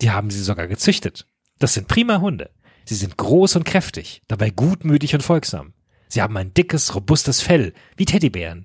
Die 0.00 0.10
haben 0.10 0.30
sie 0.30 0.42
sogar 0.42 0.66
gezüchtet. 0.66 1.26
Das 1.58 1.74
sind 1.74 1.88
prima 1.88 2.20
Hunde. 2.20 2.50
Sie 2.84 2.94
sind 2.94 3.16
groß 3.16 3.56
und 3.56 3.64
kräftig, 3.64 4.22
dabei 4.26 4.50
gutmütig 4.50 5.14
und 5.14 5.22
folgsam. 5.22 5.74
Sie 6.08 6.22
haben 6.22 6.36
ein 6.36 6.54
dickes, 6.54 6.94
robustes 6.94 7.40
Fell, 7.40 7.72
wie 7.96 8.04
Teddybären. 8.04 8.64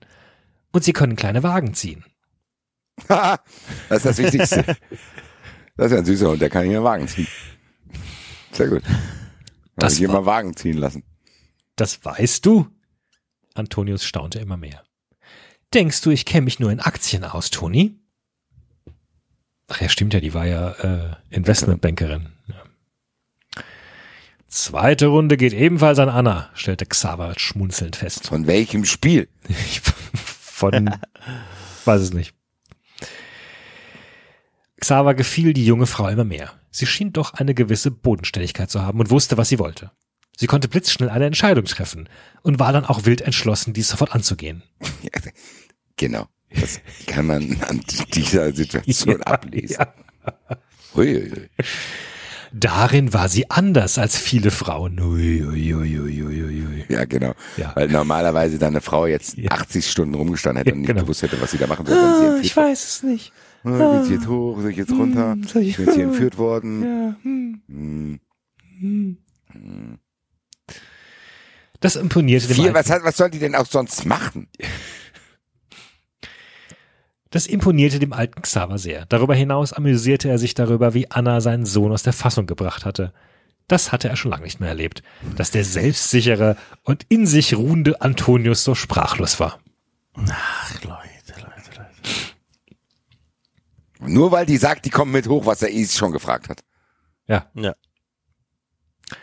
Und 0.71 0.83
sie 0.83 0.93
können 0.93 1.15
kleine 1.15 1.43
Wagen 1.43 1.73
ziehen. 1.73 2.05
das 3.07 3.39
ist 3.89 4.05
das 4.05 4.17
Wichtigste. 4.17 4.77
Das 5.77 5.87
ist 5.87 5.91
ja 5.91 5.97
ein 5.97 6.05
süßer 6.05 6.29
Hund, 6.29 6.41
der 6.41 6.49
kann 6.49 6.65
hier 6.65 6.77
einen 6.77 6.85
Wagen 6.85 7.07
ziehen. 7.07 7.27
Sehr 8.51 8.69
gut. 8.69 8.83
Das 8.83 8.93
Das 9.75 9.93
ich 9.93 9.99
hier 9.99 10.09
mal 10.09 10.25
Wagen 10.25 10.55
ziehen 10.55 10.77
lassen. 10.77 11.03
Das 11.75 12.03
weißt 12.05 12.45
du? 12.45 12.67
Antonius 13.53 14.05
staunte 14.05 14.39
immer 14.39 14.57
mehr. 14.57 14.83
Denkst 15.73 16.01
du, 16.01 16.11
ich 16.11 16.25
kenne 16.25 16.45
mich 16.45 16.59
nur 16.59 16.71
in 16.71 16.79
Aktien 16.79 17.25
aus, 17.25 17.49
Toni? 17.49 17.99
Ach 19.67 19.81
ja, 19.81 19.89
stimmt 19.89 20.13
ja, 20.13 20.19
die 20.19 20.33
war 20.33 20.45
ja 20.45 20.71
äh, 20.71 21.15
Investmentbankerin. 21.29 22.29
Ja. 22.47 23.61
Zweite 24.47 25.07
Runde 25.07 25.37
geht 25.37 25.53
ebenfalls 25.53 25.99
an 25.99 26.07
Anna, 26.07 26.49
stellte 26.53 26.85
Xaver 26.85 27.33
schmunzelnd 27.37 27.95
fest. 27.95 28.27
Von 28.27 28.47
welchem 28.47 28.85
Spiel? 28.85 29.27
Ich, 29.49 29.81
von, 29.81 30.89
weiß 31.83 32.01
es 32.01 32.13
nicht. 32.13 32.33
Xaver 34.79 35.13
gefiel 35.13 35.53
die 35.53 35.65
junge 35.65 35.85
Frau 35.85 36.07
immer 36.07 36.25
mehr. 36.25 36.51
Sie 36.71 36.85
schien 36.85 37.13
doch 37.13 37.33
eine 37.33 37.53
gewisse 37.53 37.91
Bodenständigkeit 37.91 38.69
zu 38.69 38.81
haben 38.81 38.99
und 38.99 39.09
wusste, 39.09 39.37
was 39.37 39.49
sie 39.49 39.59
wollte. 39.59 39.91
Sie 40.37 40.47
konnte 40.47 40.67
blitzschnell 40.67 41.09
eine 41.09 41.25
Entscheidung 41.25 41.63
treffen 41.65 42.09
und 42.41 42.59
war 42.59 42.73
dann 42.73 42.85
auch 42.85 43.05
wild 43.05 43.21
entschlossen, 43.21 43.73
dies 43.73 43.87
sofort 43.89 44.13
anzugehen. 44.13 44.63
Genau. 45.97 46.27
Das 46.49 46.81
kann 47.07 47.25
man 47.27 47.57
an 47.69 47.79
dieser 48.13 48.51
Situation 48.51 49.21
ablesen. 49.23 49.77
Ja. 49.79 49.93
Huiuiui. 50.93 51.49
Darin 52.51 53.13
war 53.13 53.29
sie 53.29 53.49
anders 53.49 53.97
als 53.97 54.17
viele 54.17 54.51
Frauen. 54.51 54.99
Ui, 54.99 55.41
ui, 55.41 55.73
ui, 55.73 55.99
ui, 55.99 56.21
ui, 56.23 56.43
ui, 56.43 56.65
ui. 56.65 56.85
Ja, 56.89 57.05
genau. 57.05 57.33
Ja. 57.55 57.71
Weil 57.75 57.87
normalerweise 57.87 58.57
dann 58.59 58.73
eine 58.73 58.81
Frau 58.81 59.05
jetzt 59.07 59.37
Ja. 59.37 59.51
80 59.51 59.89
Stunden 59.89 60.15
rumgestanden 60.15 60.59
hätte 60.63 60.73
und 60.73 60.79
nicht 60.81 60.87
genau. 60.87 61.01
gewusst 61.01 61.21
hätte, 61.21 61.39
was 61.41 61.51
sie 61.51 61.57
da 61.57 61.67
machen 61.67 61.87
wenn 61.87 61.95
sie 61.95 62.25
entführt 62.25 62.57
weiß 62.57 62.85
es 62.85 63.03
nicht. 63.03 63.33
Wurde. 63.65 63.79
Will 63.99 64.03
ich 64.05 64.09
jetzt 64.11 64.27
hoch, 64.27 64.61
soll 64.61 64.71
ich 64.71 64.77
jetzt 64.77 64.91
runter? 64.91 65.35
soll 65.47 65.61
ich- 65.63 65.69
Ich 65.69 65.77
bin 65.77 65.85
jetzt 65.87 65.95
hier 65.95 66.05
entführt 66.05 66.37
worden. 66.37 66.83
Ja, 66.83 67.15
hm. 67.23 68.19
Hm. 68.79 69.97
Das 71.79 71.95
imponierte 71.95 72.47
dem 72.47 72.55
Vier, 72.55 72.65
alten 72.65 72.75
was, 72.75 72.89
hat- 72.89 73.03
was 73.03 73.17
soll 73.17 73.29
die 73.29 73.39
denn 73.39 73.55
auch 73.55 73.65
sonst 73.65 74.05
machen? 74.05 74.47
Das 77.29 77.47
imponierte 77.47 77.99
dem 77.99 78.13
alten 78.13 78.41
Xaver 78.41 78.77
sehr. 78.77 79.05
Darüber 79.07 79.35
hinaus 79.35 79.73
amüsierte 79.73 80.29
er 80.29 80.37
sich 80.37 80.53
darüber, 80.53 80.93
wie 80.93 81.11
Anna 81.11 81.41
seinen 81.41 81.65
Sohn 81.65 81.91
aus 81.91 82.03
der 82.03 82.13
Fassung 82.13 82.45
gebracht 82.45 82.85
hatte. 82.85 83.11
Das 83.67 83.91
hatte 83.91 84.07
er 84.07 84.15
schon 84.15 84.31
lange 84.31 84.43
nicht 84.43 84.59
mehr 84.59 84.69
erlebt, 84.69 85.01
dass 85.35 85.51
der 85.51 85.63
selbstsichere 85.65 86.55
und 86.83 87.03
in 87.09 87.25
sich 87.25 87.55
ruhende 87.55 87.99
Antonius 88.01 88.63
so 88.63 88.75
sprachlos 88.75 89.39
war. 89.39 89.59
Ach, 90.29 90.83
Leute. 90.83 91.14
Nur 93.99 94.31
weil 94.31 94.45
die 94.45 94.57
sagt, 94.57 94.85
die 94.85 94.89
kommen 94.89 95.11
mit 95.11 95.27
hoch, 95.27 95.45
was 95.45 95.61
er 95.61 95.71
eh 95.71 95.85
schon 95.85 96.11
gefragt 96.11 96.49
hat. 96.49 96.63
Ja. 97.27 97.49
Ja. 97.55 97.75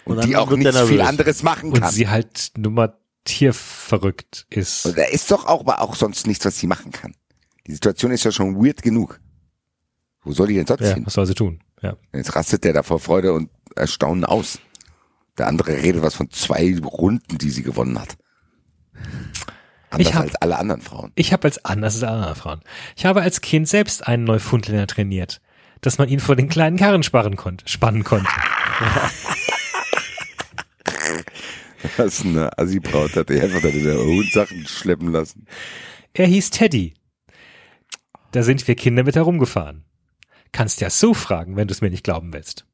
Und, 0.04 0.16
dann 0.16 0.26
die 0.26 0.36
auch 0.36 0.50
nicht 0.50 0.72
der 0.72 0.86
viel 0.86 1.00
anderes 1.00 1.42
machen 1.42 1.72
Und 1.72 1.80
kann. 1.80 1.90
sie 1.92 2.08
halt 2.08 2.52
nur 2.56 2.72
mal 2.72 2.96
tierverrückt 3.24 4.46
ist. 4.50 4.86
Und 4.86 4.98
da 4.98 5.04
ist 5.04 5.30
doch 5.30 5.46
auch, 5.46 5.60
aber 5.60 5.80
auch 5.80 5.94
sonst 5.94 6.26
nichts, 6.26 6.44
was 6.44 6.58
sie 6.58 6.66
machen 6.66 6.90
kann. 6.92 7.14
Die 7.66 7.72
Situation 7.72 8.10
ist 8.12 8.24
ja 8.24 8.32
schon 8.32 8.56
weird 8.64 8.82
genug. 8.82 9.20
Wo 10.22 10.32
soll 10.32 10.48
die 10.48 10.54
denn 10.54 10.66
sonst 10.66 10.80
Ja, 10.82 10.94
hin? 10.94 11.06
was 11.06 11.14
soll 11.14 11.26
sie 11.26 11.34
tun? 11.34 11.62
Ja. 11.80 11.96
Jetzt 12.12 12.34
rastet 12.34 12.64
der 12.64 12.72
da 12.72 12.82
vor 12.82 13.00
Freude 13.00 13.32
und 13.32 13.50
Erstaunen 13.74 14.24
aus. 14.24 14.58
Der 15.38 15.46
andere 15.48 15.72
redet 15.76 16.02
was 16.02 16.14
von 16.14 16.30
zwei 16.30 16.76
Runden, 16.78 17.38
die 17.38 17.50
sie 17.50 17.62
gewonnen 17.62 17.98
hat. 17.98 18.16
Anders 19.92 20.08
Ich 20.08 20.14
hab- 20.14 20.22
als 20.22 20.34
alle 20.36 20.58
anderen 20.58 20.80
Frauen. 20.80 21.12
Ich 21.14 21.32
habe 21.32 21.44
als 21.44 21.64
anders 21.64 21.94
als 21.96 22.04
andere 22.12 22.34
Frauen. 22.34 22.60
Ich 22.96 23.04
habe 23.04 23.22
als 23.22 23.40
Kind 23.40 23.68
selbst 23.68 24.06
einen 24.06 24.24
Neufundländer 24.24 24.86
trainiert, 24.86 25.40
dass 25.80 25.98
man 25.98 26.08
ihn 26.08 26.20
vor 26.20 26.36
den 26.36 26.48
kleinen 26.48 26.76
Karren 26.78 27.02
sparen 27.02 27.36
konnte, 27.36 27.68
spannen 27.68 28.04
konnte. 28.04 28.28
Was 31.96 32.22
eine 32.22 32.56
Assi-Braut 32.58 33.16
hat. 33.16 33.28
Die 33.28 33.40
einfach 33.40 33.60
dann 33.60 33.82
der 33.82 33.98
Hund 33.98 34.30
Sachen 34.32 34.66
schleppen 34.66 35.10
lassen. 35.10 35.46
Er 36.14 36.26
hieß 36.26 36.50
Teddy. 36.50 36.94
Da 38.30 38.42
sind 38.42 38.66
wir 38.68 38.76
Kinder 38.76 39.02
mit 39.04 39.16
herumgefahren. 39.16 39.84
Kannst 40.52 40.80
ja 40.80 40.90
so 40.90 41.14
fragen, 41.14 41.56
wenn 41.56 41.68
du 41.68 41.72
es 41.72 41.80
mir 41.80 41.90
nicht 41.90 42.04
glauben 42.04 42.32
willst. 42.32 42.66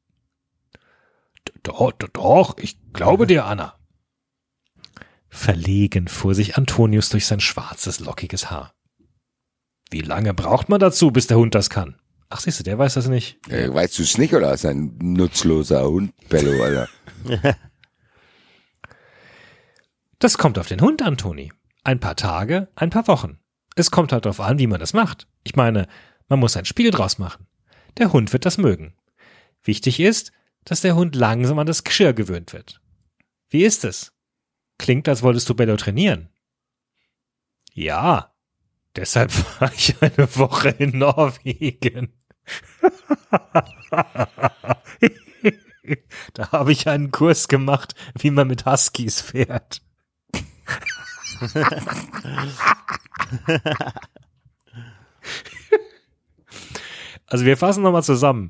Doch, 1.63 1.91
doch, 1.93 2.09
doch, 2.09 2.57
ich 2.59 2.77
glaube 2.93 3.25
dir, 3.27 3.45
Anna. 3.45 3.75
Verlegen 5.29 6.07
fuhr 6.07 6.33
sich 6.33 6.57
Antonius 6.57 7.09
durch 7.09 7.25
sein 7.25 7.39
schwarzes, 7.39 7.99
lockiges 7.99 8.49
Haar. 8.49 8.73
Wie 9.91 10.01
lange 10.01 10.33
braucht 10.33 10.69
man 10.69 10.79
dazu, 10.79 11.11
bis 11.11 11.27
der 11.27 11.37
Hund 11.37 11.55
das 11.55 11.69
kann? 11.69 11.95
Ach, 12.29 12.39
siehst 12.39 12.59
du, 12.59 12.63
der 12.63 12.77
weiß 12.77 12.93
das 12.93 13.07
nicht. 13.07 13.39
Äh, 13.49 13.73
weißt 13.73 13.97
du 13.97 14.03
es 14.03 14.17
nicht 14.17 14.33
oder 14.33 14.53
ist 14.53 14.65
ein 14.65 14.97
nutzloser 15.01 15.83
Hund, 15.87 16.13
Bello, 16.29 16.63
Alter? 16.63 16.89
Das 20.21 20.37
kommt 20.37 20.59
auf 20.59 20.67
den 20.67 20.81
Hund 20.81 21.01
an, 21.01 21.15
Toni. 21.15 21.53
Ein 21.85 22.01
paar 22.01 22.17
Tage, 22.17 22.67
ein 22.75 22.89
paar 22.89 23.07
Wochen. 23.07 23.39
Es 23.75 23.89
kommt 23.89 24.11
halt 24.11 24.25
darauf 24.25 24.41
an, 24.41 24.59
wie 24.59 24.67
man 24.67 24.81
das 24.81 24.91
macht. 24.91 25.29
Ich 25.43 25.55
meine, 25.55 25.87
man 26.27 26.39
muss 26.39 26.57
ein 26.57 26.65
Spiel 26.65 26.91
draus 26.91 27.17
machen. 27.17 27.47
Der 27.97 28.11
Hund 28.11 28.33
wird 28.33 28.45
das 28.45 28.57
mögen. 28.57 28.93
Wichtig 29.63 30.01
ist, 30.01 30.33
dass 30.65 30.81
der 30.81 30.95
Hund 30.95 31.15
langsam 31.15 31.57
an 31.57 31.67
das 31.67 31.85
Geschirr 31.85 32.11
gewöhnt 32.11 32.51
wird. 32.51 32.81
Wie 33.49 33.63
ist 33.63 33.85
es? 33.85 34.11
Klingt, 34.79 35.07
als 35.07 35.21
wolltest 35.21 35.47
du 35.47 35.53
Bello 35.53 35.77
trainieren. 35.77 36.29
Ja, 37.73 38.33
deshalb 38.95 39.31
war 39.61 39.71
ich 39.71 40.01
eine 40.01 40.35
Woche 40.35 40.69
in 40.69 40.97
Norwegen. 40.97 42.13
da 46.33 46.51
habe 46.51 46.71
ich 46.71 46.87
einen 46.87 47.11
Kurs 47.11 47.47
gemacht, 47.47 47.93
wie 48.17 48.31
man 48.31 48.47
mit 48.47 48.65
Huskies 48.65 49.21
fährt. 49.21 49.83
Also 57.31 57.45
wir 57.45 57.57
fassen 57.57 57.83
nochmal 57.83 58.03
zusammen. 58.03 58.49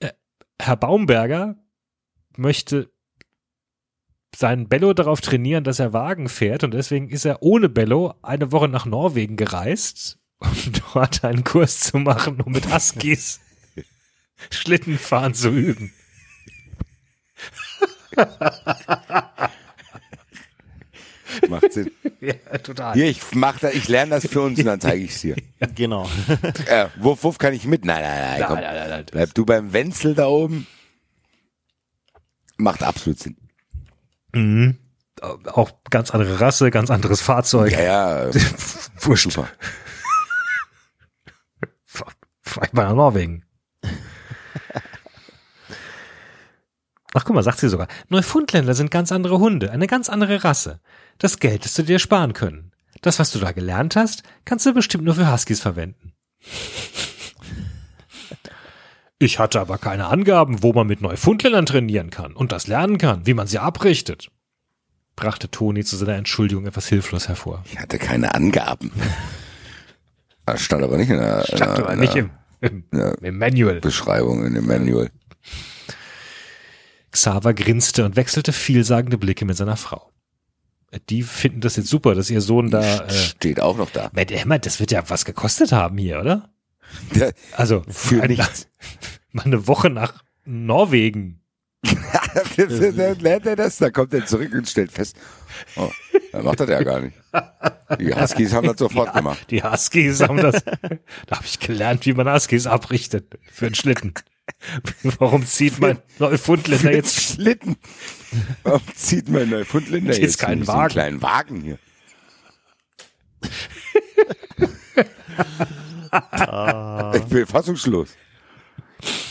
Äh, 0.00 0.12
Herr 0.58 0.76
Baumberger 0.76 1.56
möchte 2.36 2.90
seinen 4.36 4.68
Bello 4.68 4.92
darauf 4.92 5.20
trainieren, 5.20 5.64
dass 5.64 5.78
er 5.78 5.92
Wagen 5.92 6.28
fährt 6.28 6.64
und 6.64 6.72
deswegen 6.72 7.08
ist 7.08 7.24
er 7.24 7.42
ohne 7.42 7.68
Bello 7.68 8.14
eine 8.22 8.52
Woche 8.52 8.68
nach 8.68 8.86
Norwegen 8.86 9.36
gereist, 9.36 10.18
um 10.38 10.50
dort 10.92 11.24
einen 11.24 11.44
Kurs 11.44 11.80
zu 11.80 11.98
machen, 11.98 12.40
um 12.40 12.52
mit 12.52 12.72
Huskies 12.72 13.40
Schlittenfahren 14.50 15.34
zu 15.34 15.50
üben. 15.50 15.92
Macht 21.48 21.72
Sinn. 21.72 21.90
Ja, 22.20 22.34
total. 22.58 22.94
Hier, 22.94 23.06
ich 23.06 23.20
mach 23.32 23.58
da, 23.58 23.70
ich 23.70 23.88
lerne 23.88 24.12
das 24.12 24.28
für 24.28 24.40
uns 24.40 24.58
und 24.58 24.66
dann 24.66 24.80
zeige 24.80 25.02
ich 25.02 25.10
es 25.10 25.20
dir. 25.20 25.34
Genau. 25.74 26.08
Äh, 26.66 26.86
Wuff, 26.96 27.24
Wuff, 27.24 27.38
kann 27.38 27.54
ich 27.54 27.64
mit? 27.66 27.84
Nein, 27.84 28.02
nein, 28.02 28.38
nein, 28.38 28.44
komm. 28.46 28.56
nein, 28.60 28.74
nein, 28.74 28.88
nein. 28.88 29.06
Bleib 29.10 29.34
du 29.34 29.44
beim 29.44 29.72
Wenzel 29.72 30.14
da 30.14 30.26
oben. 30.28 30.68
Macht 32.56 32.84
absolut 32.84 33.18
Sinn. 33.18 33.36
Mhm. 34.34 34.78
Auch 35.46 35.70
ganz 35.90 36.10
andere 36.10 36.40
Rasse, 36.40 36.70
ganz 36.70 36.90
anderes 36.90 37.20
Fahrzeug. 37.22 37.72
Ja, 37.72 37.80
ja, 37.82 38.30
Wurscht. 39.00 39.24
super. 39.30 39.48
Ich 42.62 42.72
mal 42.72 42.84
nach 42.88 42.94
Norwegen. 42.94 43.44
Ach, 47.16 47.24
guck 47.24 47.34
mal, 47.34 47.42
sagt 47.44 47.60
sie 47.60 47.68
sogar. 47.68 47.86
Neufundländer 48.08 48.74
sind 48.74 48.90
ganz 48.90 49.12
andere 49.12 49.38
Hunde, 49.38 49.70
eine 49.70 49.86
ganz 49.86 50.08
andere 50.08 50.42
Rasse. 50.42 50.80
Das 51.18 51.38
Geld, 51.38 51.64
das 51.64 51.74
du 51.74 51.84
dir 51.84 52.00
sparen 52.00 52.32
können. 52.32 52.72
Das, 53.02 53.18
was 53.20 53.30
du 53.30 53.38
da 53.38 53.52
gelernt 53.52 53.94
hast, 53.96 54.24
kannst 54.44 54.66
du 54.66 54.74
bestimmt 54.74 55.04
nur 55.04 55.14
für 55.14 55.30
Huskies 55.30 55.60
verwenden. 55.60 56.12
Ich 59.24 59.38
hatte 59.38 59.58
aber 59.58 59.78
keine 59.78 60.08
Angaben, 60.08 60.62
wo 60.62 60.74
man 60.74 60.86
mit 60.86 61.00
Neufundländern 61.00 61.64
trainieren 61.64 62.10
kann 62.10 62.34
und 62.34 62.52
das 62.52 62.66
lernen 62.66 62.98
kann, 62.98 63.26
wie 63.26 63.32
man 63.32 63.46
sie 63.46 63.58
abrichtet. 63.58 64.30
Brachte 65.16 65.50
Toni 65.50 65.82
zu 65.82 65.96
seiner 65.96 66.16
Entschuldigung 66.16 66.66
etwas 66.66 66.88
hilflos 66.88 67.26
hervor. 67.26 67.64
Ich 67.64 67.78
hatte 67.78 67.98
keine 67.98 68.34
Angaben. 68.34 68.92
Das 70.46 70.60
stand 70.60 70.82
aber 70.82 70.98
nicht 70.98 71.08
in 71.08 71.16
der, 71.16 71.38
in 71.38 71.56
Stand 71.56 71.78
der, 71.78 71.84
aber 71.84 71.94
in 71.94 72.00
nicht 72.00 72.14
der 72.14 72.28
im, 72.60 72.84
im, 72.92 72.98
ja. 72.98 73.12
im 73.12 73.38
Manual. 73.38 73.80
Beschreibung, 73.80 74.44
in 74.44 74.52
dem 74.52 74.66
Manual. 74.66 75.08
Xaver 77.12 77.54
grinste 77.54 78.04
und 78.04 78.16
wechselte 78.16 78.52
vielsagende 78.52 79.16
Blicke 79.16 79.46
mit 79.46 79.56
seiner 79.56 79.78
Frau. 79.78 80.10
Die 81.08 81.22
finden 81.22 81.62
das 81.62 81.76
jetzt 81.76 81.88
super, 81.88 82.14
dass 82.14 82.28
ihr 82.28 82.42
Sohn 82.42 82.70
da. 82.70 83.06
Äh, 83.06 83.10
Steht 83.10 83.58
auch 83.58 83.78
noch 83.78 83.88
da. 83.88 84.10
Mensch, 84.12 84.34
das 84.60 84.80
wird 84.80 84.90
ja 84.90 85.02
was 85.08 85.24
gekostet 85.24 85.72
haben 85.72 85.96
hier, 85.96 86.20
oder? 86.20 86.50
Ja, 87.14 87.30
Also 87.52 87.82
Für 87.88 88.22
ein- 88.22 88.30
nichts. 88.30 88.68
Mal 89.32 89.44
eine 89.46 89.66
Woche 89.66 89.90
nach 89.90 90.22
Norwegen. 90.44 91.40
Dann 92.56 93.18
lernt 93.18 93.46
er 93.46 93.56
das, 93.56 93.76
dann 93.78 93.92
kommt 93.92 94.14
er 94.14 94.24
zurück 94.26 94.52
und 94.54 94.66
stellt 94.68 94.90
fest, 94.92 95.16
oh, 95.76 95.90
dann 96.32 96.44
macht 96.44 96.60
er 96.60 96.66
das 96.66 96.78
ja 96.78 96.82
gar 96.82 97.00
nicht. 97.00 97.16
Die 98.00 98.14
Huskies 98.14 98.52
haben 98.54 98.66
das 98.66 98.78
sofort 98.78 99.12
gemacht. 99.14 99.46
Die 99.50 99.62
Huskies 99.62 100.20
haben 100.22 100.38
das. 100.38 100.62
da 100.64 101.36
habe 101.36 101.44
ich 101.46 101.58
gelernt, 101.58 102.06
wie 102.06 102.14
man 102.14 102.30
Huskies 102.32 102.66
abrichtet 102.66 103.38
für 103.52 103.66
einen 103.66 103.74
Schlitten. 103.74 104.14
Warum 105.18 105.44
zieht 105.44 105.78
mein 105.80 105.98
Neufundländer 106.18 106.92
jetzt? 106.94 107.20
Schlitten. 107.20 107.76
Warum 108.62 108.82
zieht 108.94 109.28
mein 109.28 109.50
Neufundländer 109.50 110.12
Jetzt 110.12 110.22
jetzt 110.22 110.38
keinen 110.38 110.66
Wagen. 110.66 110.92
kleinen 110.92 111.20
Wagen 111.22 111.60
hier? 111.60 111.78
Ich 117.14 117.24
bin 117.24 117.46
fassungslos. 117.46 118.10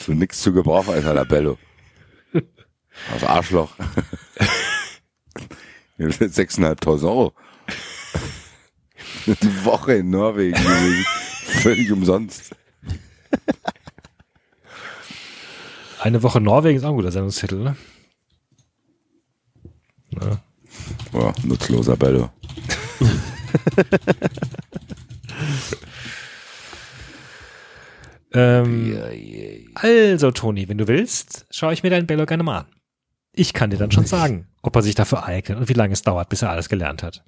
So 0.06 0.14
nix 0.14 0.42
zu 0.42 0.54
gebrauchen 0.54 0.94
als 0.94 1.06
Alabello. 1.06 1.58
Das 3.12 3.24
Arschloch. 3.24 3.72
6.500 6.00 7.06
Euro. 7.06 7.34
Die 9.26 9.66
Woche 9.66 9.96
in 9.96 10.10
Norwegen. 10.10 10.58
Völlig 11.62 11.92
umsonst. 11.92 12.56
Eine 16.00 16.22
Woche 16.22 16.42
Norwegen 16.42 16.78
ist 16.78 16.84
auch 16.84 16.90
ein 16.90 16.96
guter 16.96 17.12
Sendungstitel, 17.12 17.60
ne? 17.60 17.78
Ja. 20.10 20.44
Boah, 21.12 21.34
nutzloser 21.44 21.96
Bello. 21.96 22.30
Ähm, 28.34 29.70
Also, 29.76 30.32
Toni, 30.32 30.68
wenn 30.68 30.78
du 30.78 30.88
willst, 30.88 31.46
schaue 31.52 31.74
ich 31.74 31.84
mir 31.84 31.90
deinen 31.90 32.08
Bello 32.08 32.26
gerne 32.26 32.44
mal 32.44 32.60
an. 32.60 32.66
Ich 33.32 33.54
kann 33.54 33.70
dir 33.72 33.78
dann 33.78 33.92
schon 33.92 34.06
sagen, 34.06 34.48
ob 34.62 34.76
er 34.76 34.82
sich 34.82 34.96
dafür 34.96 35.24
eignet 35.24 35.58
und 35.58 35.70
wie 35.70 35.74
lange 35.74 35.94
es 35.94 36.02
dauert, 36.04 36.30
bis 36.30 36.42
er 36.42 36.52
alles 36.52 36.70
gelernt 36.70 37.02
hat. 37.04 37.24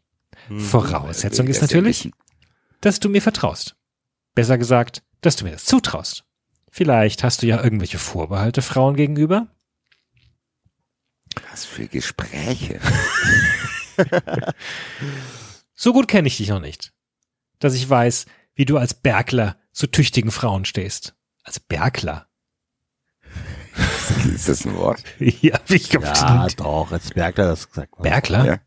Voraussetzung 0.58 1.48
ist 1.48 1.61
natürlich, 1.61 2.11
dass 2.82 3.00
du 3.00 3.09
mir 3.09 3.22
vertraust. 3.22 3.75
Besser 4.35 4.58
gesagt, 4.58 5.01
dass 5.22 5.35
du 5.35 5.45
mir 5.45 5.51
das 5.51 5.66
zutraust. 5.66 6.25
Vielleicht 6.69 7.24
hast 7.24 7.42
du 7.42 7.48
ja 7.48 7.64
irgendwelche 7.64 7.98
Vorbehalte 7.98 8.61
Frauen 8.61 8.95
gegenüber? 8.95 9.48
Was 11.50 11.66
für 11.66 11.88
Gespräche. 11.88 12.80
So 15.75 15.92
gut 15.92 16.08
kenne 16.08 16.27
ich 16.27 16.38
dich 16.38 16.50
noch 16.50 16.61
nicht. 16.61 16.93
Dass 17.59 17.75
ich 17.75 17.88
weiß, 17.88 18.25
wie 18.56 18.66
du 18.66 18.77
als 18.77 18.93
Bergler 18.93 19.58
zu 19.75 19.87
tüchtigen 19.87 20.31
Frauen 20.31 20.65
stehst. 20.65 21.15
Als 21.43 21.59
Bergler. 21.59 22.27
Ist 24.33 24.49
das 24.49 24.65
ein 24.65 24.75
Wort? 24.75 25.03
ja, 25.19 25.59
wie 25.67 25.75
ich 25.75 25.91
Ja, 25.91 26.47
doch, 26.57 26.91
als 26.91 27.09
Bergler 27.11 27.47
das 27.47 27.69
gesagt. 27.69 27.95
Bergler? 28.01 28.45
Ja. 28.45 28.59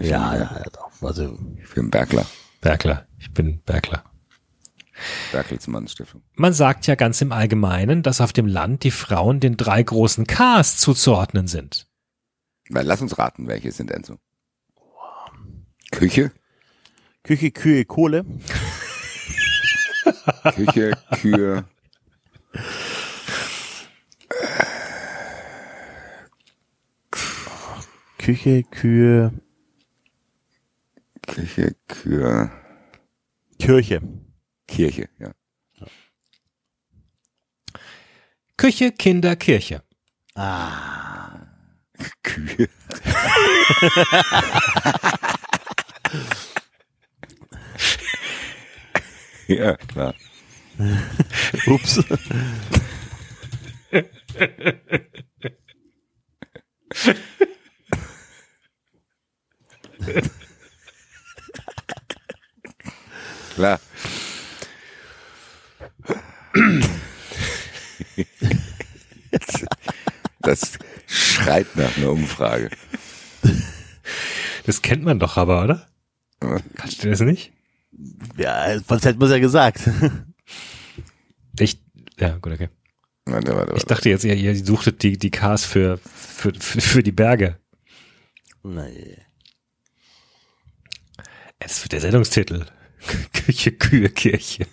Ja, 0.00 0.36
ja, 0.36 0.62
doch. 0.72 0.90
Also, 1.02 1.38
Ich 1.62 1.72
bin 1.74 1.88
Bergler. 1.90 2.26
Bergler. 2.60 3.06
Ich 3.18 3.32
bin 3.32 3.60
Bergler. 3.62 4.02
Bertelsmann 5.30 5.86
Stiftung. 5.86 6.22
Man 6.34 6.52
sagt 6.52 6.86
ja 6.86 6.94
ganz 6.96 7.20
im 7.20 7.30
Allgemeinen, 7.30 8.02
dass 8.02 8.20
auf 8.20 8.32
dem 8.32 8.46
Land 8.46 8.82
die 8.82 8.90
Frauen 8.90 9.38
den 9.38 9.56
drei 9.56 9.82
großen 9.82 10.26
Ks 10.26 10.78
zuzuordnen 10.78 11.46
sind. 11.46 11.86
Na, 12.70 12.80
lass 12.80 13.02
uns 13.02 13.18
raten, 13.18 13.46
welche 13.46 13.70
sind 13.70 13.90
denn 13.90 14.02
so? 14.02 14.18
Küche, 15.92 16.32
Küche, 17.22 17.50
Kühe, 17.52 17.84
Kohle. 17.84 18.24
Küche, 20.54 20.92
Kühe. 21.20 21.64
Küche, 28.18 28.62
Kühe. 28.70 29.30
Küche, 31.26 31.74
Kür, 31.88 32.50
Kirche. 33.58 34.00
Kirche, 34.66 35.08
ja. 35.18 35.32
Küche, 38.56 38.92
Kinder, 38.92 39.36
Kirche. 39.36 39.82
Kühe. 42.22 42.68
ja, 49.48 49.76
klar. 49.76 50.14
Ups. 51.66 52.00
Klar. 63.54 63.80
Das 70.40 70.78
schreit 71.06 71.76
nach 71.76 71.96
einer 71.96 72.10
Umfrage. 72.10 72.70
Das 74.66 74.82
kennt 74.82 75.04
man 75.04 75.18
doch 75.18 75.36
aber, 75.36 75.62
oder? 75.62 75.86
Kannst 76.74 77.04
du 77.04 77.10
das 77.10 77.20
nicht? 77.20 77.52
Ja, 78.36 78.78
sonst 78.80 79.04
hätten 79.04 79.20
wir 79.20 79.26
es 79.26 79.32
ja 79.32 79.38
gesagt. 79.38 79.80
Ich, 81.58 81.80
ja, 82.18 82.36
gut, 82.38 82.52
okay. 82.52 82.68
Warte, 83.26 83.54
warte, 83.54 83.70
Ich 83.70 83.82
warte. 83.82 83.86
dachte 83.86 84.10
jetzt, 84.10 84.24
ihr, 84.24 84.34
ihr 84.34 84.56
suchtet 84.56 85.02
die, 85.02 85.16
die 85.18 85.30
Cars 85.30 85.64
für, 85.64 85.98
für, 85.98 86.52
für, 86.54 86.80
für 86.80 87.02
die 87.02 87.12
Berge. 87.12 87.58
Nee. 88.62 89.18
Das 91.58 91.82
wird 91.82 91.92
der 91.92 92.00
Sendungstitel. 92.00 92.66
Küche, 93.32 93.72
Kühe, 93.72 94.08
Kirche. 94.10 94.66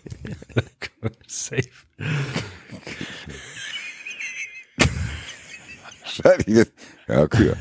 Safe. 1.27 1.61
Ja, 7.07 7.27
Kühe. 7.27 7.57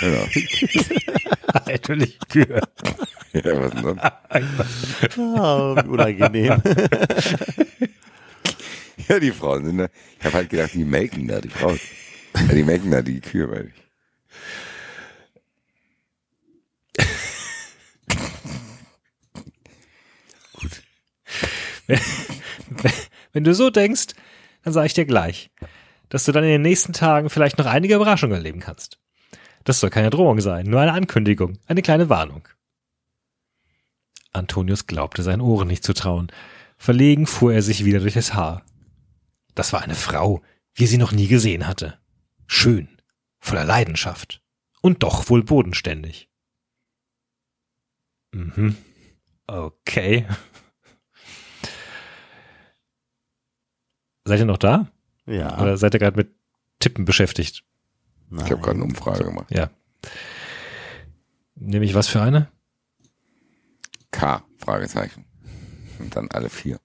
Genau. 0.00 0.26
Natürlich 1.66 2.18
Kühe. 2.28 2.60
Ja, 3.32 3.60
was 3.60 3.70
denn 3.72 3.82
sonst? 3.82 4.02
Wie 5.16 5.88
unangenehm. 5.88 6.62
Ja, 9.08 9.20
die 9.20 9.30
Frauen 9.30 9.64
sind 9.64 9.78
da. 9.78 9.88
Ich 10.18 10.24
habe 10.24 10.34
halt 10.34 10.50
gedacht, 10.50 10.70
die 10.74 10.84
melken 10.84 11.28
da, 11.28 11.40
die 11.40 11.48
Frauen. 11.48 11.78
Ja, 12.34 12.54
die 12.54 12.64
melken 12.64 12.90
da 12.90 13.02
die 13.02 13.20
Kühe, 13.20 13.48
weil 13.48 13.70
ich. 21.88 21.98
Wenn 23.32 23.44
du 23.44 23.54
so 23.54 23.70
denkst, 23.70 24.06
dann 24.64 24.72
sage 24.72 24.86
ich 24.86 24.94
dir 24.94 25.04
gleich, 25.04 25.50
dass 26.08 26.24
du 26.24 26.32
dann 26.32 26.44
in 26.44 26.50
den 26.50 26.62
nächsten 26.62 26.92
Tagen 26.92 27.30
vielleicht 27.30 27.58
noch 27.58 27.66
einige 27.66 27.94
Überraschungen 27.94 28.36
erleben 28.36 28.60
kannst. 28.60 28.98
Das 29.64 29.80
soll 29.80 29.90
keine 29.90 30.10
Drohung 30.10 30.40
sein, 30.40 30.66
nur 30.66 30.80
eine 30.80 30.92
Ankündigung, 30.92 31.58
eine 31.66 31.82
kleine 31.82 32.08
Warnung. 32.08 32.46
Antonius 34.32 34.86
glaubte 34.86 35.22
seinen 35.22 35.40
Ohren 35.40 35.68
nicht 35.68 35.82
zu 35.82 35.92
trauen. 35.94 36.30
Verlegen 36.78 37.26
fuhr 37.26 37.52
er 37.54 37.62
sich 37.62 37.84
wieder 37.84 38.00
durch 38.00 38.14
das 38.14 38.34
Haar. 38.34 38.64
Das 39.54 39.72
war 39.72 39.82
eine 39.82 39.94
Frau, 39.94 40.42
wie 40.74 40.84
er 40.84 40.88
sie 40.88 40.98
noch 40.98 41.12
nie 41.12 41.26
gesehen 41.26 41.66
hatte. 41.66 41.98
Schön, 42.46 42.88
voller 43.40 43.64
Leidenschaft 43.64 44.42
und 44.82 45.02
doch 45.02 45.28
wohl 45.30 45.42
bodenständig. 45.42 46.28
Mhm. 48.32 48.76
Okay. 49.46 50.26
Seid 54.24 54.40
ihr 54.40 54.44
noch 54.44 54.58
da? 54.58 54.92
Ja. 55.26 55.60
Oder 55.60 55.76
seid 55.76 55.94
ihr 55.94 56.00
gerade 56.00 56.16
mit 56.16 56.30
Tippen 56.78 57.04
beschäftigt? 57.04 57.64
Ich 58.30 58.50
habe 58.50 58.58
gerade 58.58 58.76
eine 58.76 58.84
Umfrage 58.84 59.24
gemacht. 59.24 59.50
Ja. 59.50 59.70
Nehme 61.54 61.84
ich 61.84 61.94
was 61.94 62.08
für 62.08 62.20
eine? 62.20 62.48
K, 64.10 64.42
Fragezeichen. 64.58 65.24
Und 65.98 66.16
dann 66.16 66.30
alle 66.30 66.48
vier. 66.48 66.80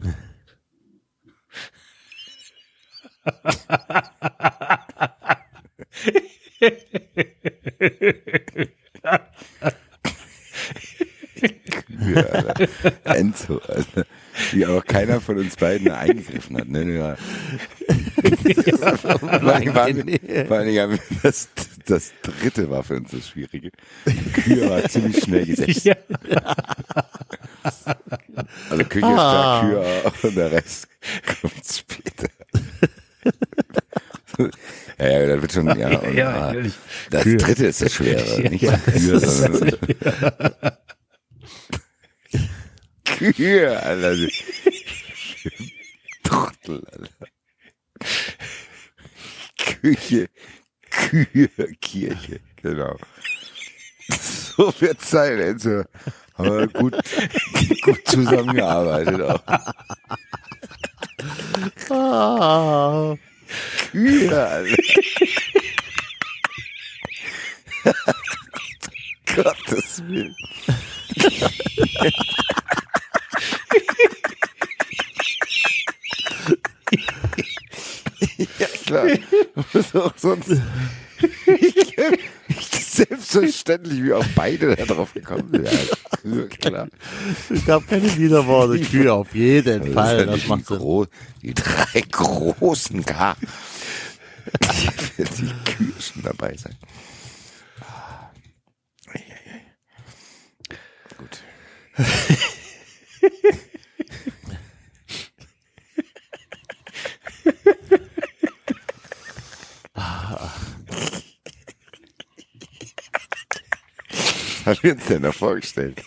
Kühe, 11.40 12.32
Alter. 12.32 12.68
Enzo, 13.04 13.58
Alter. 13.66 14.06
Wie 14.52 14.66
auch 14.66 14.84
keiner 14.84 15.20
von 15.20 15.38
uns 15.38 15.56
beiden 15.56 15.90
eingegriffen 15.90 16.56
hat. 16.56 16.68
Ne? 16.68 16.94
Ja. 16.94 17.16
vor 20.46 20.56
allem 20.56 20.78
haben 20.78 20.92
wir 20.92 20.98
das, 21.22 21.48
das 21.86 22.12
dritte 22.22 22.70
war 22.70 22.82
für 22.82 22.96
uns 22.96 23.10
das 23.10 23.28
Schwierige. 23.28 23.70
Kühe 24.44 24.68
war 24.70 24.88
ziemlich 24.88 25.22
schnell 25.22 25.46
gesetzt. 25.46 25.84
Ja. 25.84 25.96
Also 28.70 28.84
Küche 28.84 29.06
ist 29.06 29.12
klar, 29.12 29.62
Kühe 29.62 30.12
und 30.22 30.36
der 30.36 30.52
Rest 30.52 30.88
kommt 31.40 31.66
später. 31.66 32.28
ja, 34.98 35.08
ja, 35.08 35.26
das 35.26 35.42
wird 35.42 35.52
schon, 35.52 35.78
ja, 35.78 35.98
und, 35.98 36.14
Ja, 36.14 36.50
ah, 36.50 36.54
das 37.10 37.24
dritte 37.24 37.66
ist 37.66 37.82
das 37.82 37.92
Schwere, 37.92 38.40
nicht 38.48 38.62
Ja, 38.62 38.76
Kühe, 38.78 39.20
sondern 39.20 39.78
Kühe, 43.40 43.82
Alter. 43.82 44.16
Trottel, 46.24 46.82
Alter. 46.92 47.26
Küche, 49.56 50.28
Kühe, 50.90 51.48
Kirche, 51.80 52.40
genau. 52.56 52.96
So 54.10 54.74
wird 54.80 55.00
sein, 55.00 55.38
Enzo. 55.40 55.84
Haben 56.36 56.58
wir 56.58 56.66
gut, 56.66 56.92
gut 57.82 58.00
zusammengearbeitet 58.06 59.22
auch. 59.22 59.42
Ah, 61.88 63.16
Kühe, 63.90 64.46
Alter. 64.46 64.76
Gottes 69.34 70.02
Willen. 70.06 70.36
Ja, 78.58 78.66
klar. 78.84 79.06
Was 79.72 79.94
auch 79.94 80.12
sonst. 80.16 80.52
Ich, 81.46 81.96
selbstverständlich, 83.00 84.02
wie 84.02 84.12
auch 84.12 84.24
beide 84.34 84.74
da 84.76 84.84
drauf 84.84 85.12
gekommen 85.14 85.48
sind. 85.50 85.68
Ja, 86.24 86.46
klar. 86.46 86.88
es 87.48 87.64
gab 87.64 87.86
keine 87.88 88.14
Widerworte. 88.16 88.80
Kühe 88.80 89.12
auf 89.12 89.34
jeden 89.34 89.84
Das 89.84 89.94
Fall. 89.94 90.26
Das 90.26 90.46
macht 90.46 90.68
die, 90.70 90.74
gro 90.74 91.06
die 91.42 91.54
drei 91.54 92.00
großen 92.10 93.04
K. 93.04 93.36
Die, 94.62 95.24
die 95.24 95.54
Kühe 95.64 95.92
schon 96.00 96.22
dabei 96.22 96.56
sein. 96.56 96.76
Eieiei. 99.06 99.62
Gut. 101.16 101.42
Was 114.64 114.76
haben 114.76 114.82
wir 114.82 114.92
uns 114.92 115.06
denn 115.06 115.22
da 115.22 115.32
vorgestellt? 115.32 116.02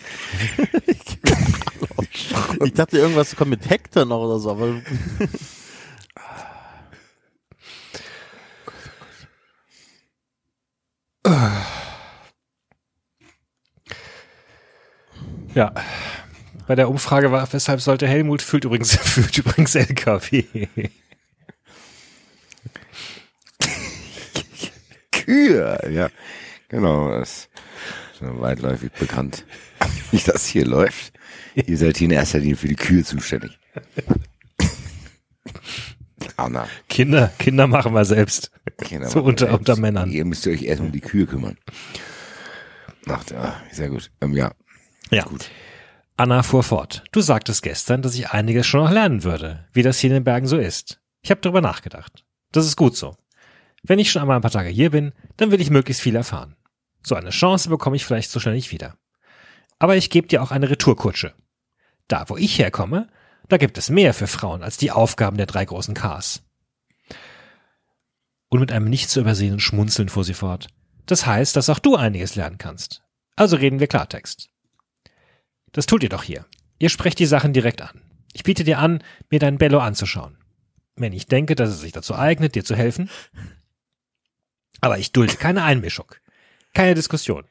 Ich 2.64 2.74
dachte, 2.74 2.98
irgendwas 2.98 3.36
kommt 3.36 3.52
mit 3.52 3.70
Hector 3.70 4.06
noch 4.06 4.22
oder 4.24 4.40
so, 4.40 4.52
aber 4.52 4.82
Ja. 15.56 15.72
Bei 16.68 16.76
der 16.76 16.90
Umfrage 16.90 17.32
war, 17.32 17.52
weshalb 17.52 17.82
sollte 17.82 18.08
Helmut 18.08 18.42
fühlt 18.42 18.64
übrigens, 18.66 18.96
fühlt 19.02 19.38
übrigens 19.38 19.76
LKW. 19.76 20.44
Kühe, 25.12 25.80
ja. 25.92 26.10
Genau, 26.70 27.10
das 27.12 27.30
ist 28.14 28.20
schon 28.20 28.40
weitläufig 28.42 28.92
bekannt. 28.94 29.46
Wie 30.12 30.18
das 30.20 30.46
hier 30.48 30.66
läuft. 30.66 31.14
Ihr 31.56 31.78
seid 31.78 31.98
hier 31.98 32.06
in 32.06 32.12
erster 32.12 32.40
Linie 32.40 32.56
für 32.56 32.68
die 32.68 32.76
Kühe 32.76 33.04
zuständig. 33.04 33.58
Anna. 36.36 36.68
Kinder, 36.90 37.32
Kinder 37.38 37.68
machen 37.68 37.94
wir 37.94 38.06
selbst. 38.06 38.52
Kinder 38.84 39.08
So 39.10 39.22
unter- 39.22 39.46
selbst. 39.48 39.60
unter 39.60 39.76
Männern. 39.76 40.10
Ihr 40.10 40.26
müsst 40.26 40.48
euch 40.48 40.64
erst 40.64 40.82
um 40.82 40.92
die 40.92 41.00
Kühe 41.02 41.28
kümmern. 41.28 41.58
Ach, 43.08 43.24
ja, 43.32 43.62
sehr 43.72 43.90
gut. 43.90 44.10
Ähm, 44.22 44.34
ja, 44.34 44.52
Ja. 45.12 45.26
Gut. 45.26 45.50
Anna 46.16 46.44
fuhr 46.44 46.64
fort. 46.64 47.04
Du 47.12 47.22
sagtest 47.22 47.64
gestern, 47.64 48.04
dass 48.04 48.16
ich 48.16 48.30
einiges 48.30 48.68
schon 48.68 48.84
noch 48.84 48.92
lernen 48.92 49.24
würde, 49.24 49.66
wie 49.74 49.82
das 49.82 49.98
hier 49.98 50.12
in 50.12 50.16
den 50.16 50.24
Bergen 50.24 50.46
so 50.46 50.58
ist. 50.58 51.02
Ich 51.22 51.32
habe 51.32 51.42
darüber 51.42 51.62
nachgedacht. 51.62 52.24
Das 52.52 52.68
ist 52.68 52.76
gut 52.76 52.96
so. 52.96 53.18
Wenn 53.82 54.00
ich 54.00 54.12
schon 54.12 54.22
einmal 54.22 54.38
ein 54.38 54.42
paar 54.44 54.52
Tage 54.52 54.70
hier 54.70 54.92
bin, 54.92 55.14
dann 55.38 55.52
will 55.52 55.60
ich 55.60 55.72
möglichst 55.72 56.04
viel 56.04 56.16
erfahren. 56.16 56.56
So 57.02 57.16
eine 57.16 57.32
Chance 57.32 57.70
bekomme 57.70 57.96
ich 57.96 58.06
vielleicht 58.06 58.30
so 58.30 58.40
schnell 58.40 58.54
nicht 58.54 58.72
wieder. 58.72 58.96
Aber 59.80 59.96
ich 59.96 60.12
gebe 60.12 60.28
dir 60.28 60.44
auch 60.44 60.52
eine 60.52 60.70
Retourkutsche. 60.70 61.34
Da, 62.08 62.30
wo 62.30 62.38
ich 62.38 62.60
herkomme, 62.60 63.10
da 63.50 63.58
gibt 63.58 63.78
es 63.78 63.90
mehr 63.90 64.14
für 64.14 64.28
Frauen 64.28 64.64
als 64.64 64.78
die 64.78 64.92
Aufgaben 64.92 65.38
der 65.38 65.48
drei 65.48 65.66
großen 65.66 65.96
Ks. 65.96 66.44
Und 68.50 68.60
mit 68.60 68.72
einem 68.72 68.90
nicht 68.90 69.10
zu 69.10 69.20
übersehenden 69.20 69.60
Schmunzeln 69.60 70.10
fuhr 70.10 70.24
sie 70.24 70.36
fort. 70.36 70.68
Das 71.08 71.26
heißt, 71.26 71.56
dass 71.56 71.70
auch 71.70 71.80
du 71.80 71.96
einiges 71.96 72.36
lernen 72.36 72.60
kannst. 72.60 73.02
Also 73.36 73.58
reden 73.58 73.80
wir 73.80 73.88
Klartext. 73.88 74.53
Das 75.74 75.86
tut 75.86 76.04
ihr 76.04 76.10
doch 76.10 76.24
hier. 76.24 76.46
Ihr 76.80 76.90
sprecht 76.90 77.20
die 77.20 77.26
Sachen 77.26 77.52
direkt 77.52 77.82
an. 77.82 78.02
Ich 78.32 78.44
biete 78.44 78.64
dir 78.64 78.80
an, 78.80 79.04
mir 79.30 79.40
dein 79.40 79.58
Bello 79.58 79.80
anzuschauen. 79.80 80.38
Wenn 80.96 81.14
ich 81.14 81.28
denke, 81.28 81.56
dass 81.56 81.70
es 81.70 81.82
sich 81.82 81.92
dazu 81.92 82.16
eignet, 82.16 82.56
dir 82.56 82.64
zu 82.64 82.76
helfen. 82.76 83.10
Aber 84.80 85.00
ich 85.00 85.12
dulde 85.12 85.36
keine 85.36 85.64
Einmischung. 85.64 86.14
Keine 86.74 86.94
Diskussion. 86.94 87.46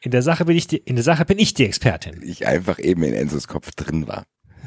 In 0.00 0.10
der 0.10 0.22
Sache 0.22 0.44
bin 0.44 0.56
ich 0.56 0.66
die, 0.66 0.76
in 0.76 0.96
der 0.96 1.02
Sache 1.02 1.24
bin 1.24 1.38
ich 1.38 1.54
die 1.54 1.64
Expertin. 1.64 2.22
ich 2.22 2.46
einfach 2.46 2.78
eben 2.78 3.02
in 3.02 3.14
Enzos 3.14 3.48
Kopf 3.48 3.70
drin 3.72 4.06
war. 4.06 4.24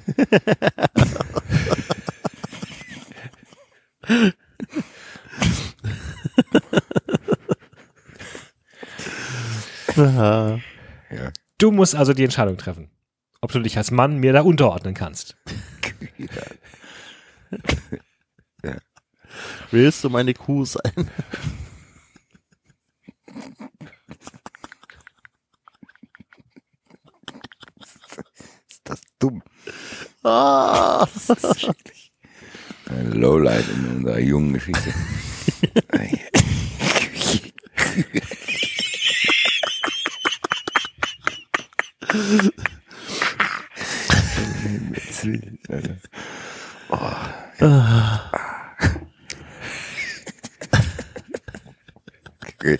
Ja. 11.11 11.31
Du 11.61 11.69
musst 11.69 11.93
also 11.93 12.13
die 12.13 12.23
Entscheidung 12.23 12.57
treffen. 12.57 12.89
Ob 13.39 13.51
du 13.51 13.59
dich 13.59 13.77
als 13.77 13.91
Mann 13.91 14.17
mir 14.17 14.33
da 14.33 14.41
unterordnen 14.41 14.95
kannst. 14.95 15.37
Willst 19.69 20.03
du 20.03 20.09
meine 20.09 20.33
Kuh 20.33 20.65
sein? 20.65 21.11
Ist 28.67 28.81
das 28.85 29.01
dumm? 29.19 29.43
Ah. 30.23 31.05
Ein 32.87 33.11
Lowlight 33.11 33.69
in 33.69 33.97
unserer 33.97 34.19
jungen 34.19 34.53
Geschichte. 34.53 34.91
Okay. 52.61 52.77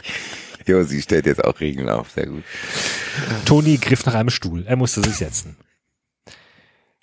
Jo, 0.68 0.84
sie 0.84 1.02
stellt 1.02 1.26
jetzt 1.26 1.44
auch 1.44 1.60
Regeln 1.60 1.90
auf, 1.90 2.12
sehr 2.12 2.28
gut. 2.28 2.44
Toni 3.46 3.78
griff 3.78 4.06
nach 4.06 4.14
einem 4.14 4.30
Stuhl. 4.30 4.66
Er 4.68 4.76
musste 4.76 5.02
sich 5.02 5.16
setzen. 5.16 5.58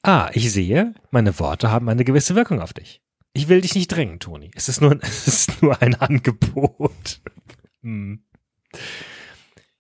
Ah, 0.03 0.31
ich 0.33 0.53
sehe, 0.53 0.95
meine 1.11 1.39
Worte 1.39 1.71
haben 1.71 1.89
eine 1.89 2.05
gewisse 2.05 2.35
Wirkung 2.35 2.61
auf 2.61 2.73
dich. 2.73 3.03
Ich 3.33 3.49
will 3.49 3.61
dich 3.61 3.75
nicht 3.75 3.89
drängen, 3.89 4.21
Toni. 4.21 4.51
Es 4.55 4.69
ist 4.69 4.81
nur, 4.81 4.99
es 5.03 5.29
ist 5.29 5.63
nur 5.63 5.81
ein 5.83 5.95
Angebot. 5.97 7.21
Hm. 7.83 8.23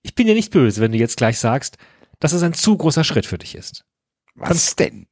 Ich 0.02 0.14
bin 0.14 0.26
dir 0.26 0.34
nicht 0.34 0.52
böse, 0.52 0.80
wenn 0.80 0.92
du 0.92 0.98
jetzt 0.98 1.16
gleich 1.16 1.38
sagst, 1.38 1.78
dass 2.20 2.32
es 2.32 2.42
ein 2.42 2.54
zu 2.54 2.76
großer 2.76 3.04
Schritt 3.04 3.26
für 3.26 3.38
dich 3.38 3.54
ist. 3.54 3.84
Was 4.34 4.76
denn? 4.76 5.06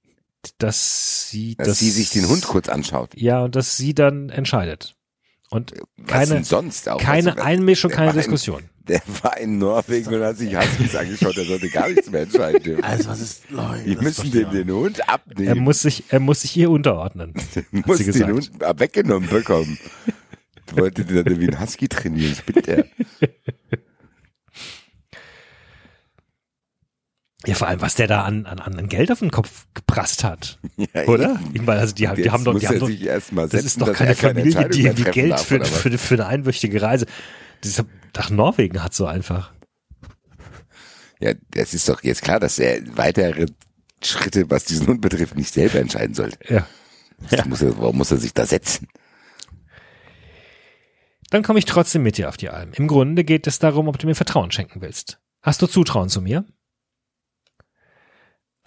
Dass 0.58 1.28
sie, 1.28 1.56
Dass 1.56 1.78
sie 1.80 1.90
sich 1.90 2.10
den 2.10 2.28
Hund 2.28 2.44
kurz 2.44 2.68
anschaut. 2.68 3.10
Ja, 3.16 3.42
und 3.42 3.56
dass 3.56 3.76
sie 3.76 3.94
dann 3.94 4.30
entscheidet. 4.30 4.94
Und 5.50 5.72
Was 5.96 6.06
keine, 6.06 6.34
denn 6.34 6.44
sonst 6.44 6.88
auch? 6.88 7.00
keine 7.00 7.32
Also, 7.32 7.42
Einmischung, 7.42 7.90
der 7.90 7.96
keine 7.98 8.12
Diskussion. 8.12 8.68
Der 8.88 9.02
war 9.22 9.36
in 9.38 9.58
Norwegen 9.58 10.14
und 10.14 10.22
hat 10.22 10.36
sich 10.36 10.56
Huskies 10.56 10.94
angeschaut, 10.94 11.36
der 11.36 11.44
sollte 11.44 11.68
gar 11.68 11.88
nichts 11.88 12.08
mehr 12.10 12.22
entscheiden. 12.22 12.62
dürfen. 12.62 12.84
Also 12.84 13.08
was 13.08 13.20
ist, 13.20 13.50
Leute, 13.50 13.82
Die 13.84 13.96
müssen 13.96 14.30
dem 14.30 14.50
den 14.50 14.70
Hund 14.70 14.98
Er 15.00 15.08
abnehmen. 15.08 15.60
muss 15.64 15.82
sich, 15.82 16.04
er 16.08 16.20
muss 16.20 16.42
sich 16.42 16.56
ihr 16.56 16.70
unterordnen. 16.70 17.34
muss 17.72 17.98
sie 17.98 18.12
den. 18.12 18.32
Hund 18.32 18.50
weggenommen 18.60 19.28
bekommen. 19.28 19.78
Du 20.66 20.76
wolltest 20.78 21.10
dann 21.10 21.40
wie 21.40 21.48
ein 21.48 21.60
Husky 21.60 21.88
trainieren, 21.88 22.34
spinnt 22.36 22.68
er. 22.68 22.84
Ja, 27.46 27.54
vor 27.54 27.68
allem, 27.68 27.80
was 27.80 27.94
der 27.94 28.06
da 28.08 28.22
an, 28.24 28.44
an, 28.46 28.58
an 28.58 28.88
Geld 28.88 29.10
auf 29.12 29.20
den 29.20 29.30
Kopf 29.30 29.66
geprasst 29.74 30.24
hat. 30.24 30.58
Ja, 30.76 31.04
Oder? 31.04 31.40
Ich 31.54 31.62
meine, 31.62 31.80
also 31.80 31.94
die, 31.94 32.06
haben- 32.08 32.22
die 32.22 32.30
haben 32.30 32.44
doch, 32.44 32.58
die 32.58 32.68
haben 32.68 32.78
doch, 32.80 32.88
mal 33.32 33.42
das 33.48 33.52
setzen, 33.52 33.66
ist 33.66 33.80
doch 33.80 33.92
keine 33.94 34.14
Familie, 34.14 34.68
die 34.68 34.82
irgendwie 34.82 35.04
Geld 35.10 35.32
darf, 35.32 35.46
für, 35.46 35.64
für, 35.64 35.96
für 35.96 36.14
eine 36.14 36.26
einwöchige 36.26 36.82
Reise 36.82 37.06
das 37.62 37.82
nach 38.14 38.30
Norwegen 38.30 38.82
hat 38.82 38.94
so 38.94 39.06
einfach. 39.06 39.52
Ja, 41.20 41.32
das 41.50 41.72
ist 41.74 41.88
doch 41.88 42.02
jetzt 42.02 42.22
klar, 42.22 42.40
dass 42.40 42.58
er 42.58 42.80
weitere 42.96 43.46
Schritte, 44.02 44.50
was 44.50 44.64
diesen 44.64 44.86
Hund 44.86 45.00
betrifft, 45.00 45.36
nicht 45.36 45.52
selber 45.52 45.78
entscheiden 45.80 46.14
sollte. 46.14 46.38
Ja. 46.52 46.66
Das 47.30 47.46
Muss 47.46 47.62
er, 47.62 47.76
warum 47.78 47.96
muss 47.96 48.10
er 48.10 48.18
sich 48.18 48.34
da 48.34 48.44
setzen? 48.44 48.88
Dann 51.30 51.42
komme 51.42 51.58
ich 51.58 51.64
trotzdem 51.64 52.02
mit 52.02 52.18
dir 52.18 52.28
auf 52.28 52.36
die 52.36 52.50
Alm. 52.50 52.72
Im 52.74 52.86
Grunde 52.86 53.24
geht 53.24 53.46
es 53.46 53.58
darum, 53.58 53.88
ob 53.88 53.98
du 53.98 54.06
mir 54.06 54.14
Vertrauen 54.14 54.52
schenken 54.52 54.80
willst. 54.80 55.18
Hast 55.42 55.60
du 55.62 55.66
Zutrauen 55.66 56.08
zu 56.08 56.20
mir? 56.20 56.44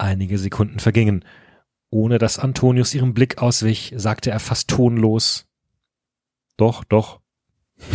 Einige 0.00 0.38
Sekunden 0.38 0.78
vergingen. 0.78 1.26
Ohne 1.90 2.16
dass 2.16 2.38
Antonius 2.38 2.94
ihrem 2.94 3.12
Blick 3.12 3.36
auswich, 3.36 3.92
sagte 3.94 4.30
er 4.30 4.40
fast 4.40 4.70
tonlos. 4.70 5.46
Doch, 6.56 6.84
doch. 6.84 7.20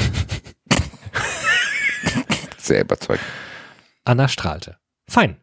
Sehr 2.60 2.82
überzeugt. 2.82 3.24
Anna 4.04 4.28
strahlte. 4.28 4.78
Fein. 5.10 5.38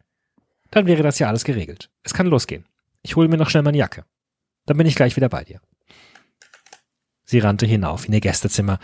Dann 0.71 0.85
wäre 0.85 1.03
das 1.03 1.19
ja 1.19 1.27
alles 1.27 1.43
geregelt. 1.43 1.89
Es 2.01 2.13
kann 2.13 2.27
losgehen. 2.27 2.65
Ich 3.01 3.17
hole 3.17 3.27
mir 3.27 3.35
noch 3.37 3.49
schnell 3.49 3.63
meine 3.63 3.77
Jacke. 3.77 4.05
Dann 4.65 4.77
bin 4.77 4.87
ich 4.87 4.95
gleich 4.95 5.17
wieder 5.17 5.27
bei 5.27 5.43
dir. 5.43 5.59
Sie 7.25 7.39
rannte 7.39 7.65
hinauf 7.65 8.07
in 8.07 8.13
ihr 8.13 8.21
Gästezimmer. 8.21 8.79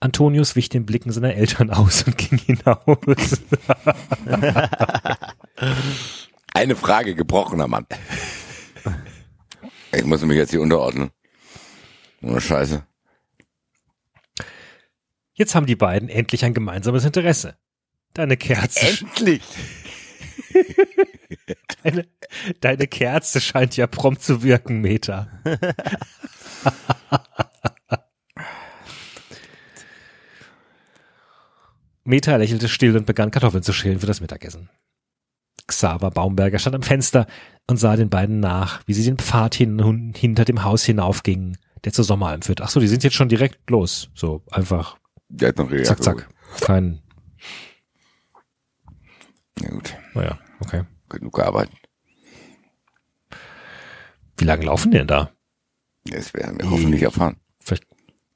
Antonius 0.00 0.56
wich 0.56 0.68
den 0.68 0.84
Blicken 0.84 1.12
seiner 1.12 1.34
Eltern 1.34 1.70
aus 1.70 2.02
und 2.02 2.18
ging 2.18 2.38
hinaus. 2.38 3.40
Eine 6.60 6.76
Frage, 6.76 7.14
gebrochener 7.14 7.68
Mann. 7.68 7.86
Ich 9.92 10.04
muss 10.04 10.20
mich 10.20 10.36
jetzt 10.36 10.50
hier 10.50 10.60
unterordnen. 10.60 11.10
Ohne 12.20 12.38
Scheiße. 12.38 12.84
Jetzt 15.32 15.54
haben 15.54 15.64
die 15.64 15.74
beiden 15.74 16.10
endlich 16.10 16.44
ein 16.44 16.52
gemeinsames 16.52 17.06
Interesse. 17.06 17.56
Deine 18.12 18.36
Kerze, 18.36 18.88
Endlich! 18.88 19.40
deine, 21.82 22.06
deine 22.60 22.86
Kerze 22.86 23.40
scheint 23.40 23.78
ja 23.78 23.86
prompt 23.86 24.20
zu 24.22 24.42
wirken, 24.42 24.82
Meta. 24.82 25.30
Meta 32.04 32.36
lächelte 32.36 32.68
still 32.68 32.98
und 32.98 33.06
begann 33.06 33.30
Kartoffeln 33.30 33.62
zu 33.62 33.72
schälen 33.72 33.98
für 33.98 34.06
das 34.06 34.20
Mittagessen. 34.20 34.68
Xaver 35.70 36.10
Baumberger 36.10 36.58
stand 36.58 36.76
am 36.76 36.82
Fenster 36.82 37.26
und 37.66 37.76
sah 37.76 37.96
den 37.96 38.10
beiden 38.10 38.40
nach, 38.40 38.82
wie 38.86 38.92
sie 38.92 39.04
den 39.04 39.18
Pfad 39.18 39.54
hin, 39.54 40.12
hinter 40.16 40.44
dem 40.44 40.64
Haus 40.64 40.84
hinaufgingen, 40.84 41.56
der 41.84 41.92
zur 41.92 42.04
Sommeralm 42.04 42.42
führt. 42.42 42.60
Ach 42.60 42.68
so, 42.68 42.80
die 42.80 42.88
sind 42.88 43.04
jetzt 43.04 43.14
schon 43.16 43.28
direkt 43.28 43.70
los. 43.70 44.10
So 44.14 44.42
einfach 44.50 44.98
Der 45.28 45.48
hat 45.48 45.58
noch 45.58 45.70
zack, 45.82 46.02
zack. 46.02 46.28
Kein, 46.60 47.00
Ja 49.60 49.68
gut, 49.70 49.94
naja, 50.14 50.38
okay. 50.60 50.82
genug 51.08 51.34
gearbeitet. 51.34 51.74
Wie 54.36 54.44
lange 54.44 54.64
laufen 54.64 54.90
die 54.90 54.98
denn 54.98 55.06
da? 55.06 55.30
Das 56.04 56.34
werden 56.34 56.58
wir 56.58 56.70
hoffentlich 56.70 57.02
erfahren. 57.02 57.36
Vielleicht 57.60 57.86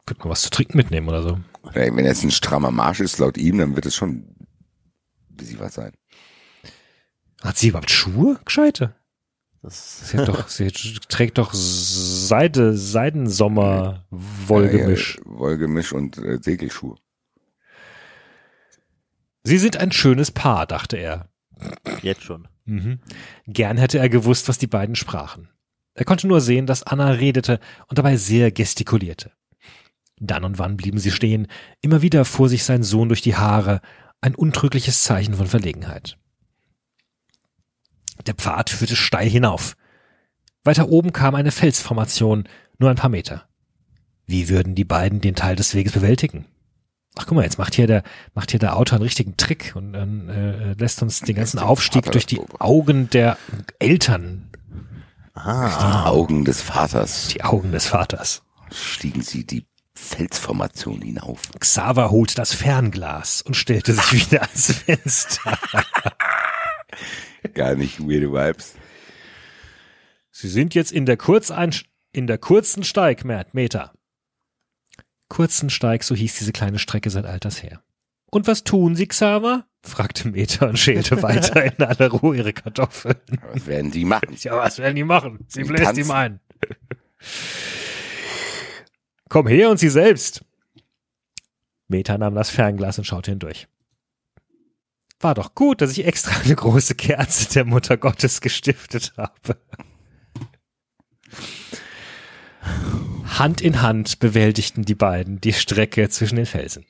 könnte 0.06 0.22
man 0.22 0.30
was 0.30 0.42
zu 0.42 0.50
trinken 0.50 0.76
mitnehmen 0.76 1.08
oder 1.08 1.22
so. 1.22 1.38
Wenn 1.72 2.04
jetzt 2.04 2.22
ein 2.22 2.30
strammer 2.30 2.70
Marsch 2.70 3.00
ist, 3.00 3.18
laut 3.18 3.38
ihm, 3.38 3.58
dann 3.58 3.74
wird 3.74 3.86
es 3.86 3.94
schon 3.96 4.10
ein 4.10 4.46
bisschen 5.30 5.58
was 5.60 5.74
sein. 5.74 5.92
Hat 7.44 7.58
sie 7.58 7.68
überhaupt 7.68 7.90
Schuhe? 7.90 8.40
Gescheite. 8.44 8.94
Das, 9.62 10.10
Sie, 10.10 10.18
hat 10.18 10.28
doch, 10.28 10.48
sie 10.48 10.70
trägt 10.70 11.38
doch 11.38 11.52
Seide, 11.54 12.76
Seidensommer, 12.76 14.04
Wollgemisch. 14.10 15.18
Ja, 15.24 15.30
ja, 15.32 15.38
Wollgemisch 15.38 15.92
und 15.92 16.18
äh, 16.18 16.38
Segelschuhe. 16.40 16.96
Sie 19.42 19.58
sind 19.58 19.76
ein 19.76 19.92
schönes 19.92 20.30
Paar, 20.30 20.66
dachte 20.66 20.96
er. 20.96 21.28
jetzt 22.02 22.22
schon. 22.22 22.48
Mhm. 22.64 22.98
Gern 23.46 23.76
hätte 23.76 23.98
er 23.98 24.08
gewusst, 24.08 24.48
was 24.48 24.56
die 24.58 24.66
beiden 24.66 24.96
sprachen. 24.96 25.50
Er 25.92 26.06
konnte 26.06 26.26
nur 26.26 26.40
sehen, 26.40 26.66
dass 26.66 26.82
Anna 26.82 27.10
redete 27.10 27.60
und 27.88 27.98
dabei 27.98 28.16
sehr 28.16 28.50
gestikulierte. 28.52 29.32
Dann 30.18 30.44
und 30.44 30.58
wann 30.58 30.76
blieben 30.78 30.98
sie 30.98 31.10
stehen. 31.10 31.46
Immer 31.82 32.00
wieder 32.00 32.24
fuhr 32.24 32.48
sich 32.48 32.64
sein 32.64 32.82
Sohn 32.82 33.08
durch 33.08 33.20
die 33.20 33.36
Haare, 33.36 33.82
ein 34.22 34.34
untrügliches 34.34 35.02
Zeichen 35.02 35.34
von 35.34 35.46
Verlegenheit. 35.46 36.16
Der 38.26 38.34
Pfad 38.34 38.70
führte 38.70 38.96
steil 38.96 39.28
hinauf. 39.28 39.76
Weiter 40.62 40.88
oben 40.88 41.12
kam 41.12 41.34
eine 41.34 41.50
Felsformation, 41.50 42.44
nur 42.78 42.90
ein 42.90 42.96
paar 42.96 43.10
Meter. 43.10 43.46
Wie 44.26 44.48
würden 44.48 44.74
die 44.74 44.84
beiden 44.84 45.20
den 45.20 45.34
Teil 45.34 45.56
des 45.56 45.74
Weges 45.74 45.92
bewältigen? 45.92 46.46
Ach 47.16 47.26
guck 47.26 47.36
mal, 47.36 47.44
jetzt 47.44 47.58
macht 47.58 47.74
hier 47.74 47.86
der 47.86 48.02
macht 48.34 48.50
hier 48.50 48.58
der 48.58 48.76
Autor 48.76 48.96
einen 48.96 49.04
richtigen 49.04 49.36
Trick 49.36 49.72
und 49.76 49.92
dann 49.92 50.28
äh, 50.28 50.72
lässt 50.72 51.00
uns 51.02 51.20
den 51.20 51.36
ganzen 51.36 51.58
Aufstieg 51.58 52.10
durch 52.10 52.26
die. 52.26 52.40
Augen 52.58 53.08
der 53.10 53.36
Eltern, 53.78 54.50
Ah, 55.34 56.06
Augen 56.06 56.44
des 56.44 56.60
Vaters 56.62 57.28
die 57.28 57.42
Augen 57.44 57.72
des 57.72 57.86
Vaters. 57.86 58.42
stiegen 58.72 59.20
sie 59.22 59.44
die 59.44 59.66
Felsformation 59.94 61.02
hinauf. 61.02 61.42
Xaver 61.58 62.10
holte 62.10 62.34
das 62.34 62.52
Fernglas 62.54 63.42
und 63.42 63.54
stellte 63.56 63.92
sich 63.92 64.12
wieder 64.12 64.42
ans 64.42 64.72
Fenster. 64.72 65.58
Gar 67.54 67.74
nicht 67.76 68.00
weirde 68.00 68.32
Vibes. 68.32 68.74
Sie 70.30 70.48
sind 70.48 70.74
jetzt 70.74 70.92
in 70.92 71.06
der 71.06 71.16
Kurzein 71.16 71.74
in 72.12 72.26
der 72.26 72.38
kurzen 72.38 72.84
Steig, 72.84 73.24
Meter. 73.52 73.92
Kurzen 75.28 75.70
Steig, 75.70 76.04
so 76.04 76.14
hieß 76.14 76.38
diese 76.38 76.52
kleine 76.52 76.78
Strecke 76.78 77.10
seit 77.10 77.24
alters 77.26 77.62
her. 77.62 77.82
Und 78.30 78.46
was 78.46 78.64
tun 78.64 78.94
Sie, 78.96 79.06
Xaver? 79.06 79.66
fragte 79.82 80.28
Meter 80.28 80.68
und 80.68 80.78
schälte 80.78 81.22
weiter 81.22 81.64
in 81.64 81.84
aller 81.84 82.08
Ruhe 82.10 82.36
ihre 82.36 82.52
Kartoffeln. 82.52 83.16
Was 83.52 83.66
werden 83.66 83.90
die 83.90 84.04
machen? 84.04 84.36
Ja, 84.40 84.56
was 84.56 84.78
werden 84.78 84.96
die 84.96 85.04
machen? 85.04 85.44
Sie 85.48 85.62
Die 85.62 85.68
bläst 85.68 85.84
tanzen. 85.84 86.00
ihm 86.04 86.10
ein. 86.10 86.40
Komm 89.28 89.46
her 89.46 89.70
und 89.70 89.78
Sie 89.78 89.88
selbst. 89.88 90.44
Meta 91.88 92.16
nahm 92.16 92.34
das 92.34 92.50
Fernglas 92.50 92.98
und 92.98 93.04
schaute 93.04 93.30
hindurch. 93.30 93.68
War 95.24 95.34
doch 95.34 95.54
gut, 95.54 95.80
dass 95.80 95.92
ich 95.92 96.04
extra 96.04 96.38
eine 96.42 96.54
große 96.54 96.96
Kerze 96.96 97.50
der 97.54 97.64
Mutter 97.64 97.96
Gottes 97.96 98.42
gestiftet 98.42 99.14
habe. 99.16 99.56
Hand 103.24 103.62
in 103.62 103.80
Hand 103.80 104.18
bewältigten 104.18 104.84
die 104.84 104.94
beiden 104.94 105.40
die 105.40 105.54
Strecke 105.54 106.10
zwischen 106.10 106.36
den 106.36 106.44
Felsen. 106.44 106.84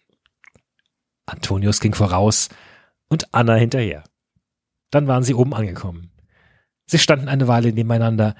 Antonius 1.26 1.78
ging 1.78 1.94
voraus 1.94 2.48
und 3.08 3.32
Anna 3.32 3.54
hinterher. 3.54 4.02
Dann 4.90 5.06
waren 5.06 5.22
sie 5.22 5.34
oben 5.34 5.54
angekommen. 5.54 6.10
Sie 6.86 6.98
standen 6.98 7.28
eine 7.28 7.46
Weile 7.46 7.72
nebeneinander, 7.72 8.34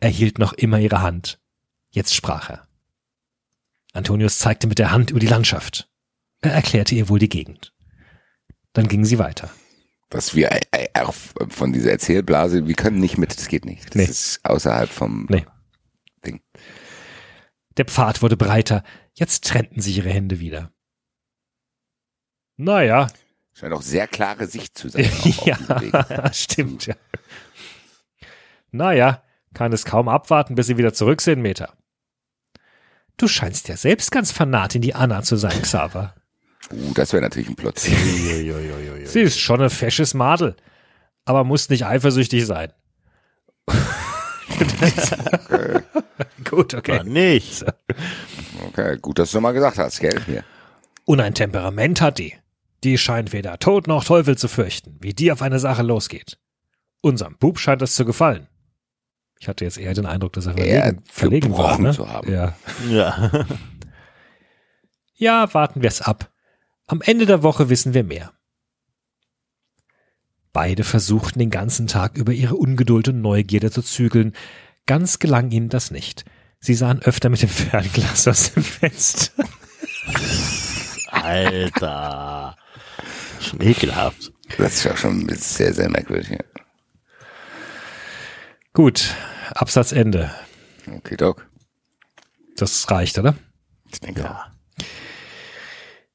er 0.00 0.08
hielt 0.08 0.38
noch 0.38 0.54
immer 0.54 0.78
ihre 0.78 1.02
Hand. 1.02 1.38
Jetzt 1.90 2.14
sprach 2.14 2.48
er. 2.48 2.66
Antonius 3.92 4.38
zeigte 4.38 4.68
mit 4.68 4.78
der 4.78 4.90
Hand 4.90 5.10
über 5.10 5.20
die 5.20 5.26
Landschaft. 5.26 5.90
Er 6.40 6.52
erklärte 6.52 6.94
ihr 6.94 7.10
wohl 7.10 7.18
die 7.18 7.28
Gegend. 7.28 7.73
Dann 8.74 8.86
gingen 8.88 9.04
sie 9.06 9.18
weiter. 9.18 9.50
Was 10.10 10.34
wir 10.34 10.52
äh, 10.52 10.60
äh, 10.72 10.88
auch 11.00 11.14
von 11.48 11.72
dieser 11.72 11.90
Erzählblase, 11.90 12.66
wir 12.68 12.74
können 12.74 13.00
nicht 13.00 13.16
mit, 13.18 13.36
das 13.36 13.48
geht 13.48 13.64
nicht. 13.64 13.86
Das 13.88 13.94
Nee. 13.94 14.04
ist 14.04 14.44
außerhalb 14.44 14.90
vom 14.90 15.26
Nee. 15.30 15.46
Ding. 16.26 16.40
Der 17.76 17.86
Pfad 17.86 18.20
wurde 18.22 18.36
breiter, 18.36 18.84
jetzt 19.14 19.44
trennten 19.44 19.80
sich 19.80 19.96
ihre 19.96 20.10
Hände 20.10 20.38
wieder. 20.40 20.70
Naja, 22.56 23.08
Scheint 23.56 23.72
auch 23.72 23.82
sehr 23.82 24.08
klare 24.08 24.46
Sicht 24.48 24.76
zu 24.76 24.88
sein. 24.90 25.08
Ja, 25.44 26.32
stimmt, 26.32 26.86
ja. 26.86 26.94
Naja, 28.72 29.22
kann 29.54 29.72
es 29.72 29.84
kaum 29.84 30.08
abwarten, 30.08 30.56
bis 30.56 30.66
sie 30.66 30.76
wieder 30.76 30.92
zurück 30.92 31.20
sind, 31.20 31.40
Meta. 31.40 31.72
Du 33.16 33.28
scheinst 33.28 33.68
ja 33.68 33.76
selbst 33.76 34.10
ganz 34.10 34.32
fanat 34.32 34.74
in 34.74 34.82
die 34.82 34.96
Anna 34.96 35.22
zu 35.22 35.36
sein, 35.36 35.62
Xaver. 35.62 36.16
Uh, 36.72 36.92
das 36.94 37.12
wäre 37.12 37.22
natürlich 37.22 37.48
ein 37.48 37.56
Plot. 37.56 37.78
Sie 37.78 39.20
ist 39.20 39.38
schon 39.38 39.60
ein 39.62 39.70
fesches 39.70 40.14
Madel, 40.14 40.56
aber 41.24 41.44
muss 41.44 41.68
nicht 41.68 41.84
eifersüchtig 41.86 42.46
sein. 42.46 42.72
Gut, 46.48 46.74
okay. 46.74 46.98
war 46.98 47.04
nicht. 47.04 47.64
Okay, 48.68 48.98
gut, 49.00 49.18
dass 49.18 49.30
du 49.32 49.40
mal 49.40 49.52
gesagt 49.52 49.78
hast, 49.78 50.00
gell? 50.00 50.20
Hier. 50.26 50.44
Und 51.04 51.20
ein 51.20 51.34
Temperament 51.34 52.00
hat 52.00 52.18
die. 52.18 52.34
Die 52.84 52.98
scheint 52.98 53.32
weder 53.32 53.58
Tod 53.58 53.86
noch 53.86 54.04
Teufel 54.04 54.36
zu 54.36 54.46
fürchten, 54.48 54.96
wie 55.00 55.14
die 55.14 55.32
auf 55.32 55.42
eine 55.42 55.58
Sache 55.58 55.82
losgeht. 55.82 56.38
Unserem 57.00 57.36
Bub 57.38 57.58
scheint 57.58 57.82
das 57.82 57.94
zu 57.94 58.04
gefallen. 58.04 58.46
Ich 59.40 59.48
hatte 59.48 59.64
jetzt 59.64 59.78
eher 59.78 59.94
den 59.94 60.06
Eindruck, 60.06 60.34
dass 60.34 60.46
er 60.46 60.54
verlegen, 60.54 61.02
verlegen 61.04 61.50
war. 61.52 61.76
gebrochen 61.78 61.82
Ne? 61.84 61.92
zu 61.92 62.08
haben. 62.08 62.32
Ja. 62.32 62.54
Ja. 62.88 63.46
ja, 65.14 65.52
warten 65.54 65.82
wir 65.82 65.88
es 65.88 66.00
ab. 66.00 66.30
Am 66.86 67.00
Ende 67.00 67.26
der 67.26 67.42
Woche 67.42 67.68
wissen 67.70 67.94
wir 67.94 68.04
mehr. 68.04 68.32
Beide 70.52 70.84
versuchten 70.84 71.38
den 71.38 71.50
ganzen 71.50 71.86
Tag 71.86 72.16
über 72.16 72.32
ihre 72.32 72.54
Ungeduld 72.54 73.08
und 73.08 73.20
Neugierde 73.20 73.70
zu 73.70 73.82
zügeln. 73.82 74.34
Ganz 74.86 75.18
gelang 75.18 75.50
ihnen 75.50 75.68
das 75.68 75.90
nicht. 75.90 76.24
Sie 76.60 76.74
sahen 76.74 77.02
öfter 77.02 77.28
mit 77.28 77.42
dem 77.42 77.48
Fernglas 77.48 78.28
aus 78.28 78.52
dem 78.52 78.62
Fenster. 78.62 79.44
Alter. 81.10 82.56
Schon 83.40 83.60
ekelhaft. 83.62 84.32
Das 84.58 84.74
ist 84.74 84.84
ja 84.84 84.96
schon 84.96 85.28
sehr, 85.30 85.72
sehr 85.74 85.90
merkwürdig. 85.90 86.30
Ja. 86.30 86.38
Gut, 88.72 89.14
Absatzende. 89.54 90.30
Okay, 90.96 91.16
Doc. 91.16 91.48
Das 92.56 92.90
reicht, 92.90 93.18
oder? 93.18 93.34
Ich 93.90 94.00
denke 94.00 94.24
auch. 94.24 94.34
Ja. 94.34 94.53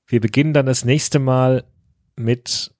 Wir 0.09 0.19
beginnen 0.19 0.53
dann 0.53 0.65
das 0.65 0.83
nächste 0.85 1.19
Mal 1.19 1.63
mit. 2.15 2.73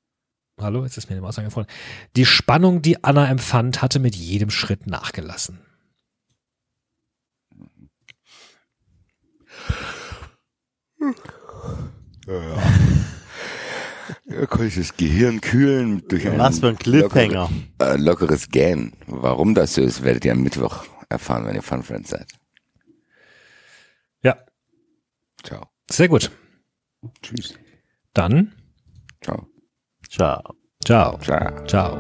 Hallo, 0.60 0.84
jetzt 0.84 0.98
ist 0.98 1.10
mir 1.10 1.16
die 1.16 1.22
Maus 1.22 1.38
angefallen. 1.38 1.68
Die 2.16 2.26
Spannung, 2.26 2.82
die 2.82 3.04
Anna 3.04 3.30
empfand, 3.30 3.82
hatte 3.84 4.00
mit 4.00 4.16
jedem 4.16 4.50
Schritt 4.50 4.88
nachgelassen. 4.88 5.60
Ja, 14.26 14.46
kann 14.48 14.68
ich 14.68 14.76
das 14.76 14.98
Gehirn 14.98 15.40
kühlen 15.40 16.08
durch 16.08 16.28
ein 16.28 16.38
Was 16.38 16.60
für 16.60 16.70
ein 16.70 16.78
Cliffhanger. 16.78 17.50
Lockere, 17.80 17.94
äh, 17.94 17.98
lockeres 17.98 18.50
Gähnen. 18.50 18.94
Warum 19.06 19.54
das 19.54 19.76
so 19.76 19.82
ist, 19.82 20.04
werdet 20.04 20.26
ihr 20.26 20.34
am 20.34 20.42
Mittwoch 20.42 20.86
erfahren, 21.10 21.46
wenn 21.46 21.56
ihr 21.56 21.64
Fun 21.64 21.84
Friends 21.84 22.10
seid. 22.10 22.28
Ja, 24.24 24.38
Ciao. 25.44 25.68
sehr 25.90 26.08
gut. 26.08 26.32
Tschüss. 27.22 27.56
Dann, 28.14 28.54
Ciao. 29.22 29.48
Ciao. 30.10 30.42
ciao. 30.84 31.18
Ciao. 31.20 31.66
Ciao. 31.66 31.98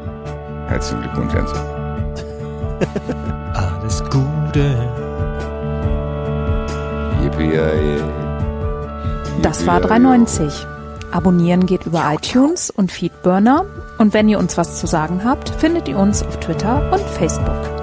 Herzlichen 0.68 1.02
Glückwunsch, 1.02 1.34
Enzo. 1.34 1.56
Alles 3.54 4.04
Gute. 4.06 5.10
Yippie. 7.22 8.02
Das 9.42 9.66
war 9.66 9.78
Yippie, 9.78 9.88
yay. 9.88 9.88
390. 9.88 10.66
Abonnieren 11.12 11.66
geht 11.66 11.86
über 11.86 12.04
iTunes 12.14 12.70
und 12.70 12.92
Feedburner. 12.92 13.66
Und 13.98 14.14
wenn 14.14 14.30
ihr 14.30 14.40
uns 14.40 14.58
was 14.58 14.80
zu 14.80 14.88
sagen 14.88 15.24
habt, 15.26 15.50
findet 15.50 15.88
ihr 15.88 15.98
uns 15.98 16.24
auf 16.24 16.40
Twitter 16.40 16.92
und 16.92 17.02
Facebook. 17.02 17.79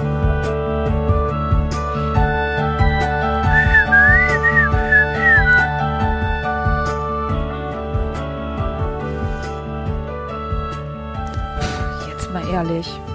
Jetzt 12.65 13.06